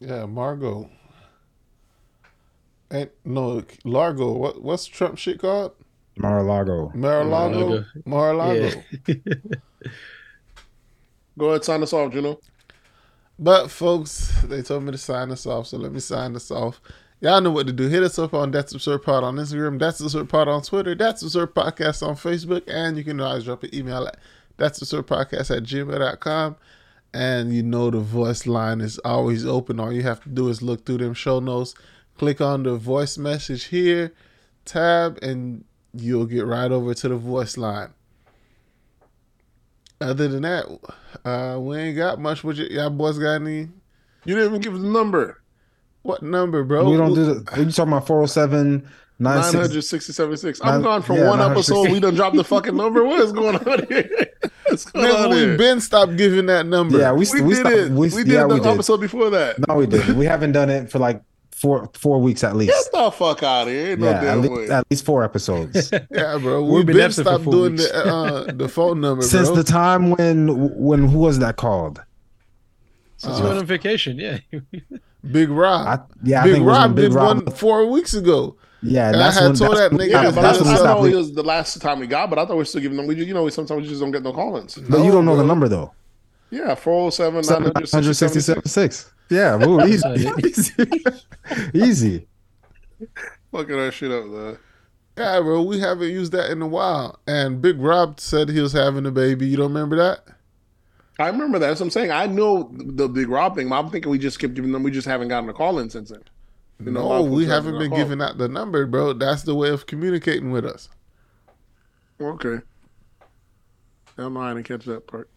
Yeah, 0.00 0.24
Margot. 0.26 0.88
And 2.90 3.10
no, 3.24 3.62
Largo. 3.84 4.32
What 4.32 4.62
what's 4.62 4.86
Trump 4.86 5.16
shit 5.18 5.38
called? 5.40 5.72
Mar-a-Lago. 6.16 6.90
Mar-a-Lago. 6.94 7.84
Mar-a-Lago. 8.04 8.82
yeah. 9.06 9.14
Go 11.38 11.50
ahead, 11.50 11.64
sign 11.64 11.82
us 11.82 11.92
off, 11.92 12.12
Juno. 12.12 12.40
But 13.38 13.70
folks, 13.70 14.32
they 14.44 14.60
told 14.62 14.82
me 14.84 14.92
to 14.92 14.98
sign 14.98 15.30
us 15.30 15.46
off, 15.46 15.68
so 15.68 15.78
let 15.78 15.92
me 15.92 16.00
sign 16.00 16.34
us 16.36 16.50
off. 16.50 16.80
Y'all 17.22 17.40
know 17.42 17.50
what 17.50 17.66
to 17.66 17.72
do. 17.72 17.88
Hit 17.88 18.02
us 18.02 18.18
up 18.18 18.32
on 18.32 18.50
That's 18.50 18.72
Absurd 18.72 19.02
Pod 19.02 19.24
on 19.24 19.36
Instagram, 19.36 19.78
That's 19.78 20.00
Absurd 20.00 20.28
Pod 20.30 20.48
on 20.48 20.62
Twitter, 20.62 20.94
That's 20.94 21.22
Absurd 21.22 21.54
Podcast 21.54 22.06
on 22.06 22.14
Facebook, 22.16 22.62
and 22.66 22.96
you 22.96 23.04
can 23.04 23.20
always 23.20 23.44
drop 23.44 23.62
an 23.62 23.74
email 23.74 24.06
at 24.06 24.16
That's 24.56 24.80
Absurd 24.80 25.06
Podcast 25.06 25.54
at 25.54 25.64
gmail.com. 25.64 26.56
And 27.12 27.52
you 27.52 27.62
know 27.62 27.90
the 27.90 27.98
voice 28.00 28.46
line 28.46 28.80
is 28.80 28.98
always 29.00 29.44
open. 29.44 29.80
All 29.80 29.92
you 29.92 30.02
have 30.02 30.22
to 30.22 30.28
do 30.30 30.48
is 30.48 30.62
look 30.62 30.86
through 30.86 30.98
them 30.98 31.12
show 31.12 31.40
notes, 31.40 31.74
click 32.16 32.40
on 32.40 32.62
the 32.62 32.76
voice 32.76 33.18
message 33.18 33.64
here, 33.64 34.14
tab, 34.64 35.18
and 35.20 35.64
you'll 35.92 36.26
get 36.26 36.46
right 36.46 36.70
over 36.70 36.94
to 36.94 37.08
the 37.08 37.16
voice 37.16 37.56
line. 37.58 37.92
Other 40.00 40.28
than 40.28 40.42
that, 40.42 40.66
uh, 41.24 41.58
we 41.60 41.76
ain't 41.76 41.96
got 41.96 42.18
much. 42.18 42.42
What 42.42 42.56
y- 42.56 42.68
y'all 42.70 42.88
boys 42.88 43.18
got 43.18 43.34
any? 43.34 43.68
You 44.24 44.34
didn't 44.34 44.46
even 44.46 44.60
give 44.62 44.72
the 44.72 44.88
number. 44.88 45.42
What 46.02 46.22
number, 46.22 46.64
bro? 46.64 46.88
we 46.90 46.96
don't 46.96 47.14
do 47.14 47.24
the. 47.26 47.52
Are 47.52 47.58
You 47.62 47.70
talking 47.70 47.92
about 47.92 48.06
407 48.06 48.88
967 49.18 50.36
6. 50.38 50.60
I'm 50.62 50.66
Nine- 50.74 50.82
gone 50.82 51.02
from 51.02 51.16
yeah, 51.16 51.28
one 51.28 51.40
episode. 51.40 51.90
We 51.90 52.00
done 52.00 52.14
dropped 52.14 52.36
the 52.36 52.44
fucking 52.44 52.74
number. 52.76 53.04
What 53.04 53.20
is 53.20 53.32
going 53.32 53.56
on 53.56 53.86
here? 53.88 54.08
What's 54.68 54.86
going 54.86 55.06
Man, 55.06 55.24
on 55.24 55.30
we 55.30 55.36
here? 55.36 55.58
been 55.58 55.80
stopped 55.80 56.16
giving 56.16 56.46
that 56.46 56.64
number. 56.66 56.98
Yeah, 56.98 57.12
we, 57.12 57.26
we, 57.34 57.42
we, 57.42 57.54
did 57.54 57.60
stopped- 57.60 57.74
it. 57.76 57.90
We, 57.90 57.96
We, 58.08 58.10
did 58.24 58.28
yeah, 58.28 58.42
the 58.46 58.54
we 58.54 58.60
did. 58.60 58.66
episode 58.66 59.00
before 59.00 59.28
that. 59.30 59.56
No, 59.68 59.74
we 59.74 59.86
didn't. 59.86 60.16
We 60.16 60.24
haven't 60.26 60.52
done 60.52 60.70
it 60.70 60.90
for 60.90 60.98
like 60.98 61.22
four 61.52 61.90
four 61.94 62.18
weeks 62.22 62.42
at 62.44 62.56
least. 62.56 62.72
Get 62.72 62.92
the 62.92 63.10
fuck 63.10 63.42
out 63.42 63.62
of 63.66 63.68
here. 63.74 63.90
Ain't 63.90 64.00
yeah, 64.00 64.20
no 64.22 64.28
at 64.28 64.38
least, 64.38 64.52
way. 64.54 64.70
at 64.70 64.86
least 64.90 65.04
four 65.04 65.22
episodes. 65.22 65.90
yeah, 66.10 66.38
bro. 66.38 66.62
We've 66.62 66.72
We've 66.76 66.86
been 66.86 66.96
been, 66.96 67.12
stopped 67.12 67.44
doing 67.44 67.72
weeks. 67.72 67.90
the 67.90 68.06
uh, 68.06 68.44
the 68.54 68.68
phone 68.68 69.02
number, 69.02 69.22
Since 69.22 69.48
bro. 69.48 69.56
the 69.56 69.64
time 69.64 70.10
when 70.12 70.48
when 70.78 71.08
who 71.08 71.18
was 71.18 71.38
that 71.40 71.56
called? 71.56 72.00
Since 73.18 73.38
you 73.38 73.44
went 73.44 73.58
on 73.58 73.66
vacation, 73.66 74.18
yeah. 74.18 74.38
Big 75.30 75.48
Rob. 75.50 75.86
I, 75.86 75.98
yeah, 76.22 76.40
I 76.40 76.44
Big 76.44 76.54
think 76.54 76.66
Rob 76.66 76.94
Big 76.94 77.04
did 77.10 77.14
Rob. 77.14 77.46
one 77.46 77.54
four 77.54 77.86
weeks 77.86 78.14
ago. 78.14 78.56
Yeah, 78.82 79.08
And 79.08 79.16
I 79.18 79.30
had 79.30 79.42
when, 79.42 79.54
told 79.54 79.76
that's 79.76 79.90
that 79.90 79.92
nigga 79.92 80.10
yeah, 80.10 80.22
to 80.22 80.32
but 80.32 80.40
that's 80.40 80.62
I, 80.62 80.72
I 80.72 80.76
up. 80.92 80.98
know 81.00 81.04
it 81.04 81.14
was 81.14 81.34
the 81.34 81.42
last 81.42 81.80
time 81.82 81.98
we 82.00 82.06
got, 82.06 82.30
but 82.30 82.38
I 82.38 82.42
thought 82.46 82.52
we 82.52 82.58
were 82.58 82.64
still 82.64 82.80
giving 82.80 82.96
them. 82.96 83.06
We, 83.06 83.14
you 83.22 83.34
know, 83.34 83.46
sometimes 83.50 83.82
we 83.82 83.88
just 83.88 84.00
don't 84.00 84.10
get 84.10 84.22
no 84.22 84.32
call-ins. 84.32 84.76
But 84.76 85.04
you 85.04 85.12
don't 85.12 85.26
know 85.26 85.36
the 85.36 85.44
number 85.44 85.68
though. 85.68 85.92
Yeah, 86.50 86.74
407 86.74 87.42
967 87.42 88.62
967.6. 88.62 89.10
Yeah, 89.28 89.54
woo, 89.56 89.84
easy. 89.86 90.02
That's 90.08 90.46
easy. 90.46 90.74
easy. 91.74 92.26
Fucking 93.52 93.76
that 93.76 93.92
shit 93.92 94.10
up, 94.10 94.24
man. 94.26 94.58
Yeah, 95.18 95.40
bro. 95.40 95.62
We 95.62 95.78
haven't 95.80 96.08
used 96.10 96.32
that 96.32 96.50
in 96.50 96.62
a 96.62 96.66
while. 96.66 97.18
And 97.26 97.60
Big 97.60 97.78
Rob 97.78 98.18
said 98.18 98.48
he 98.48 98.60
was 98.60 98.72
having 98.72 99.04
a 99.06 99.10
baby. 99.10 99.46
You 99.46 99.58
don't 99.58 99.72
remember 99.72 99.96
that? 99.96 100.20
I 101.20 101.28
remember 101.28 101.58
that. 101.58 101.68
That's 101.68 101.80
what 101.80 101.86
I'm 101.86 101.90
saying. 101.90 102.10
I 102.10 102.26
know 102.26 102.70
the 102.72 103.08
big 103.08 103.28
Rob 103.28 103.54
thing, 103.54 103.70
I'm 103.72 103.90
thinking 103.90 104.10
we 104.10 104.18
just 104.18 104.38
kept 104.38 104.54
giving 104.54 104.72
them. 104.72 104.82
We 104.82 104.90
just 104.90 105.06
haven't 105.06 105.28
gotten 105.28 105.48
a 105.48 105.52
call-in 105.52 105.90
since 105.90 106.10
then. 106.10 106.22
You 106.84 106.90
know, 106.92 107.08
no, 107.08 107.22
we 107.22 107.44
haven't 107.46 107.78
been 107.78 107.90
call. 107.90 107.98
giving 107.98 108.22
out 108.22 108.38
the 108.38 108.48
number, 108.48 108.86
bro. 108.86 109.12
That's 109.12 109.42
the 109.42 109.54
way 109.54 109.68
of 109.68 109.86
communicating 109.86 110.50
with 110.50 110.64
us. 110.64 110.88
Okay. 112.20 112.60
I'm 114.16 114.34
not 114.34 114.52
know. 114.54 114.58
I 114.60 114.62
catch 114.62 114.84
that 114.86 115.06
part. 115.06 115.28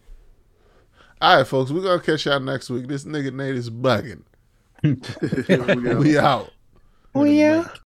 All 1.21 1.37
right, 1.37 1.47
folks. 1.47 1.71
We're 1.71 1.83
gonna 1.83 2.01
catch 2.01 2.25
y'all 2.25 2.39
next 2.39 2.69
week. 2.69 2.87
This 2.87 3.05
nigga 3.05 3.33
Nate 3.33 3.55
is 3.55 3.69
bugging. 3.69 4.23
We 4.83 4.95
got- 4.95 5.97
We 5.99 6.17
out. 6.17 6.51
Oh 7.15 7.23
yeah. 7.23 7.67